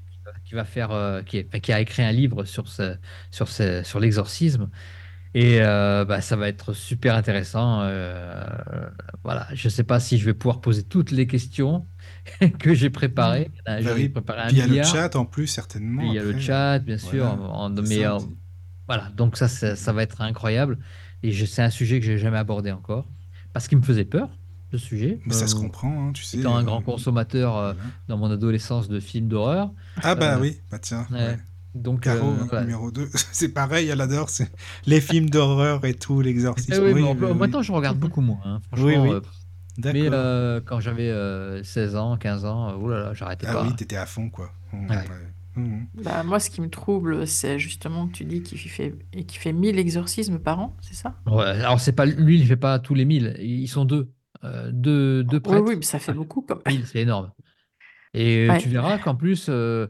qui 0.46 0.54
va 0.56 0.64
faire, 0.64 0.92
euh, 0.92 1.22
qui, 1.22 1.38
est- 1.38 1.48
enfin, 1.48 1.60
qui 1.60 1.72
a 1.72 1.80
écrit 1.80 2.02
un 2.04 2.12
livre 2.12 2.44
sur 2.44 2.68
ce, 2.68 2.96
sur 3.32 3.48
ce, 3.48 3.82
sur 3.84 4.00
l'exorcisme. 4.00 4.70
Et 5.34 5.60
euh, 5.62 6.04
bah, 6.06 6.20
ça 6.22 6.36
va 6.36 6.48
être 6.48 6.72
super 6.74 7.14
intéressant. 7.16 7.82
euh, 7.82 8.44
voilà, 9.24 9.48
je 9.54 9.68
sais 9.68 9.84
pas 9.84 10.00
si 10.00 10.18
je 10.18 10.24
vais 10.24 10.34
pouvoir 10.34 10.60
poser 10.60 10.82
toutes 10.84 11.10
les 11.10 11.26
questions 11.26 11.86
que 12.60 12.74
j'ai 12.74 12.90
préparées. 12.90 13.50
Bah 13.66 13.80
J'ai 13.82 13.92
oui. 13.92 14.08
préparé 14.08 14.40
un 14.42 14.46
puis 14.48 14.56
il 14.56 14.58
y 14.58 14.62
a 14.62 14.66
le 14.66 14.82
chat 14.82 15.16
en 15.16 15.24
plus, 15.26 15.46
certainement. 15.46 16.00
Puis 16.00 16.08
il 16.08 16.14
y 16.14 16.18
a 16.18 16.24
le 16.24 16.38
chat, 16.38 16.78
bien 16.78 16.98
sûr. 16.98 17.24
Voilà, 17.24 17.42
en- 17.42 17.70
mais 17.70 18.04
voilà, 18.86 19.10
donc 19.10 19.36
ça, 19.36 19.48
ça, 19.48 19.76
ça 19.76 19.92
va 19.92 20.02
être 20.02 20.20
incroyable. 20.20 20.78
Et 21.22 21.32
c'est 21.46 21.62
un 21.62 21.70
sujet 21.70 22.00
que 22.00 22.06
j'ai 22.06 22.18
jamais 22.18 22.38
abordé 22.38 22.70
encore. 22.72 23.10
Parce 23.52 23.68
qu'il 23.68 23.78
me 23.78 23.82
faisait 23.82 24.04
peur, 24.04 24.30
ce 24.78 24.86
sujet. 24.86 25.20
Mais 25.26 25.34
ça 25.34 25.46
se 25.46 25.56
Euh, 25.56 25.60
comprend, 25.60 26.08
hein, 26.08 26.12
tu 26.12 26.22
sais. 26.24 26.38
Étant 26.38 26.56
un 26.56 26.60
euh, 26.62 26.64
grand 26.64 26.80
consommateur 26.82 27.56
euh, 27.56 27.72
voilà. 27.72 27.90
dans 28.08 28.18
mon 28.18 28.30
adolescence 28.30 28.88
de 28.88 29.00
films 29.00 29.28
d'horreur. 29.28 29.70
Ah 30.02 30.14
bah 30.14 30.36
euh, 30.36 30.40
oui, 30.40 30.58
bah 30.70 30.78
tiens. 30.78 31.06
ouais. 31.10 31.18
ouais. 31.18 31.38
Donc, 31.74 32.00
Caro, 32.00 32.28
euh, 32.30 32.32
hein, 32.40 32.46
voilà. 32.48 32.64
numéro 32.64 32.90
2. 32.90 33.08
c'est 33.32 33.50
pareil, 33.50 33.88
elle 33.88 34.00
adore. 34.00 34.30
C'est 34.30 34.50
les 34.86 35.00
films 35.00 35.28
d'horreur 35.28 35.84
et 35.84 35.92
tout, 35.94 36.22
l'exorcisme. 36.22 36.72
Eh 36.74 36.78
oui, 36.78 36.94
mais 36.94 37.02
Oui, 37.02 37.08
en- 37.08 37.14
oui, 37.14 37.26
oui. 37.32 37.34
maintenant, 37.38 37.60
je 37.62 37.72
regarde 37.72 37.98
beaucoup 37.98 38.22
moins. 38.22 38.40
hein, 38.44 38.60
franchement, 38.68 38.86
Oui, 39.02 39.10
euh, 39.12 39.20
mais 39.84 40.08
euh, 40.10 40.60
quand 40.64 40.80
j'avais 40.80 41.10
euh, 41.10 41.62
16 41.62 41.96
ans, 41.96 42.16
15 42.16 42.44
ans, 42.46 42.74
oh 42.80 42.88
là 42.88 43.00
là, 43.00 43.14
j'arrêtais 43.14 43.46
ah 43.46 43.52
pas. 43.52 43.62
oui, 43.64 43.74
t'étais 43.76 43.96
à 43.96 44.06
fond, 44.06 44.30
quoi. 44.30 44.50
Mmh, 44.72 44.88
Ouais. 44.90 44.96
ouais. 44.96 45.04
Mmh. 45.62 45.86
Bah, 46.02 46.22
moi, 46.22 46.38
ce 46.40 46.50
qui 46.50 46.60
me 46.60 46.68
trouble, 46.68 47.26
c'est 47.26 47.58
justement 47.58 48.06
que 48.08 48.12
tu 48.12 48.24
dis 48.24 48.42
qu'il 48.42 48.58
fait, 48.58 48.94
et 49.14 49.24
qu'il 49.24 49.38
fait 49.40 49.52
1000 49.54 49.78
exorcismes 49.78 50.38
par 50.38 50.60
an, 50.60 50.76
c'est 50.82 50.94
ça? 50.94 51.14
Ouais, 51.26 51.44
alors, 51.44 51.80
c'est 51.80 51.92
pas 51.92 52.04
lui, 52.06 52.38
il 52.40 52.46
fait 52.46 52.56
pas 52.56 52.78
tous 52.78 52.94
les 52.94 53.04
1000. 53.06 53.36
Ils 53.40 53.68
sont 53.68 53.84
deux. 53.86 54.10
Euh, 54.44 54.70
deux, 54.72 55.24
deux 55.24 55.40
Oui, 55.44 55.58
prêtres. 55.58 55.68
oui, 55.68 55.76
mais 55.76 55.82
ça 55.82 55.98
fait 55.98 56.12
beaucoup 56.12 56.42
quand 56.42 56.56
même. 56.56 56.64
1000, 56.78 56.86
c'est 56.86 57.00
énorme. 57.00 57.32
Et 58.14 58.50
euh, 58.50 58.54
Ouais. 58.54 58.58
tu 58.58 58.68
verras 58.70 58.98
qu'en 58.98 59.16
plus, 59.16 59.46
euh, 59.48 59.88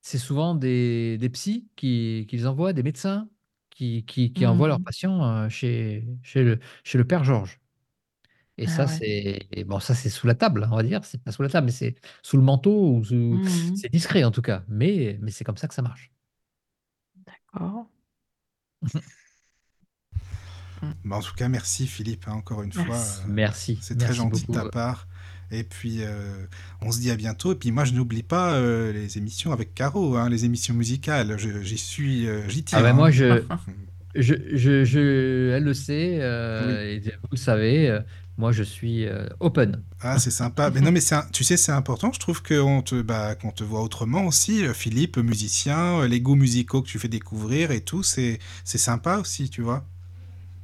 c'est 0.00 0.18
souvent 0.18 0.54
des, 0.54 1.18
des 1.18 1.28
psys 1.30 1.68
qui, 1.76 2.26
qui 2.28 2.36
les 2.36 2.46
envoient, 2.46 2.72
des 2.72 2.82
médecins 2.82 3.28
qui, 3.70 4.04
qui, 4.04 4.32
qui 4.32 4.46
envoient 4.46 4.68
leurs 4.68 4.80
patients 4.80 5.24
euh, 5.24 5.48
chez, 5.48 6.04
chez, 6.22 6.42
le, 6.44 6.58
chez 6.84 6.98
le 6.98 7.06
père 7.06 7.24
Georges. 7.24 7.60
Et 8.58 8.66
Ah 8.66 8.68
ça, 8.68 8.86
ouais. 8.86 8.98
c'est 8.98 9.48
bon, 9.66 9.80
ça 9.80 9.94
c'est 9.94 10.10
sous 10.10 10.26
la 10.26 10.34
table, 10.34 10.68
on 10.72 10.76
va 10.76 10.82
dire. 10.82 11.04
C'est 11.04 11.22
pas 11.22 11.32
sous 11.32 11.42
la 11.42 11.48
table, 11.50 11.66
mais 11.66 11.72
c'est 11.72 11.96
sous 12.22 12.36
le 12.36 12.42
manteau 12.42 12.96
ou 12.98 13.04
sous... 13.04 13.40
Mhm. 13.42 13.74
c'est 13.74 13.90
discret 13.92 14.24
en 14.24 14.30
tout 14.30 14.42
cas. 14.42 14.64
Mais, 14.68 15.18
mais 15.22 15.30
c'est 15.30 15.44
comme 15.44 15.56
ça 15.56 15.68
que 15.68 15.74
ça 15.74 15.82
marche. 15.82 16.12
D'accord. 17.26 17.86
Bah, 21.04 21.16
en 21.16 21.20
tout 21.20 21.34
cas, 21.34 21.48
merci 21.48 21.86
Philippe, 21.86 22.24
hein, 22.28 22.32
encore 22.32 22.62
une 22.62 22.72
fois. 22.72 22.98
Merci. 23.28 23.78
C'est 23.80 23.96
très 23.98 24.14
gentil 24.14 24.42
de 24.46 24.52
ta 24.52 24.64
part. 24.70 25.06
Et 25.50 25.64
puis, 25.64 25.98
euh, 26.00 26.46
on 26.80 26.90
se 26.92 26.98
dit 27.00 27.10
à 27.10 27.16
bientôt. 27.16 27.52
Et 27.52 27.56
puis, 27.56 27.70
moi, 27.72 27.84
je 27.84 27.92
n'oublie 27.92 28.22
pas 28.22 28.54
euh, 28.54 28.90
les 28.92 29.18
émissions 29.18 29.52
avec 29.52 29.74
Caro, 29.74 30.16
hein, 30.16 30.28
les 30.30 30.44
émissions 30.46 30.72
musicales. 30.74 31.36
J'y 31.62 31.76
suis, 31.78 32.26
euh, 32.26 32.48
j'y 32.48 32.64
tiens. 32.64 32.78
Ah 32.78 32.82
ben 32.82 32.88
hein. 32.90 32.92
moi, 32.94 33.10
je, 33.10 33.42
je, 34.14 34.34
je, 34.54 34.84
je- 34.84 35.50
elle 35.54 35.64
le 35.64 35.74
sait, 35.74 36.14
et 36.14 37.00
vous 37.00 37.28
le 37.32 37.36
savez, 37.36 37.98
moi 38.38 38.50
je 38.50 38.62
suis 38.62 39.06
open. 39.40 39.82
Ah, 40.00 40.18
c'est 40.18 40.30
sympa. 40.30 40.70
mais 40.70 40.80
non, 40.80 40.90
mais 40.90 41.12
un- 41.12 41.26
tu 41.32 41.44
sais, 41.44 41.58
c'est 41.58 41.72
important. 41.72 42.12
Je 42.14 42.18
trouve 42.18 42.42
qu'on 42.42 42.80
te, 42.80 43.02
bah, 43.02 43.34
qu'on 43.34 43.50
te 43.50 43.62
voit 43.62 43.82
autrement 43.82 44.24
aussi. 44.26 44.64
Philippe, 44.72 45.18
musicien, 45.18 46.06
les 46.08 46.22
goûts 46.22 46.34
musicaux 46.34 46.80
que 46.80 46.88
tu 46.88 46.98
fais 46.98 47.08
découvrir 47.08 47.70
et 47.72 47.82
tout, 47.82 48.02
c'est 48.02 48.38
sympa 48.64 49.18
aussi, 49.18 49.50
tu 49.50 49.60
vois. 49.60 49.86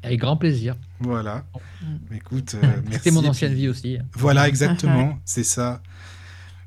Avec 0.02 0.20
grand 0.20 0.36
plaisir. 0.36 0.76
Voilà. 1.00 1.44
Mm. 1.82 2.14
Écoute, 2.14 2.54
euh, 2.54 2.60
merci. 2.84 2.92
C'était 2.98 3.10
mon 3.10 3.24
ancienne 3.26 3.52
puis- 3.52 3.62
vie 3.62 3.68
aussi. 3.68 3.98
Voilà, 4.14 4.48
exactement. 4.48 5.18
c'est 5.24 5.44
ça. 5.44 5.80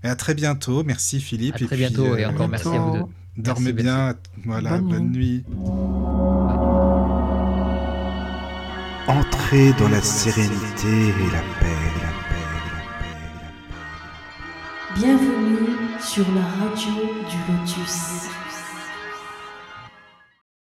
Et 0.03 0.07
à 0.07 0.15
très 0.15 0.33
bientôt. 0.33 0.83
Merci 0.83 1.19
Philippe. 1.21 1.55
À 1.55 1.57
et 1.63 1.65
très 1.67 1.75
puis, 1.75 1.85
bientôt 1.87 2.15
et 2.15 2.25
euh, 2.25 2.29
encore 2.29 2.47
merci 2.49 2.67
à 2.67 2.79
vous 2.79 2.93
deux. 2.97 3.03
Dormez 3.37 3.71
Merci, 3.71 3.83
bien. 3.83 4.15
Voilà, 4.45 4.71
Bonne 4.79 4.89
bonne, 4.89 5.11
nuit. 5.11 5.43
nuit. 5.47 5.55
Entrez 9.07 9.73
dans 9.79 9.89
la 9.89 10.01
sérénité 10.01 10.87
et 10.87 11.31
la 11.31 11.41
paix, 11.59 11.77
la 12.01 12.01
paix, 12.01 12.01
la 12.01 12.11
paix, 12.29 13.15
la 13.21 13.99
paix. 14.95 14.99
Bienvenue 14.99 15.67
sur 15.99 16.25
la 16.33 16.41
radio 16.41 16.91
du 17.29 17.51
Lotus. 17.51 18.27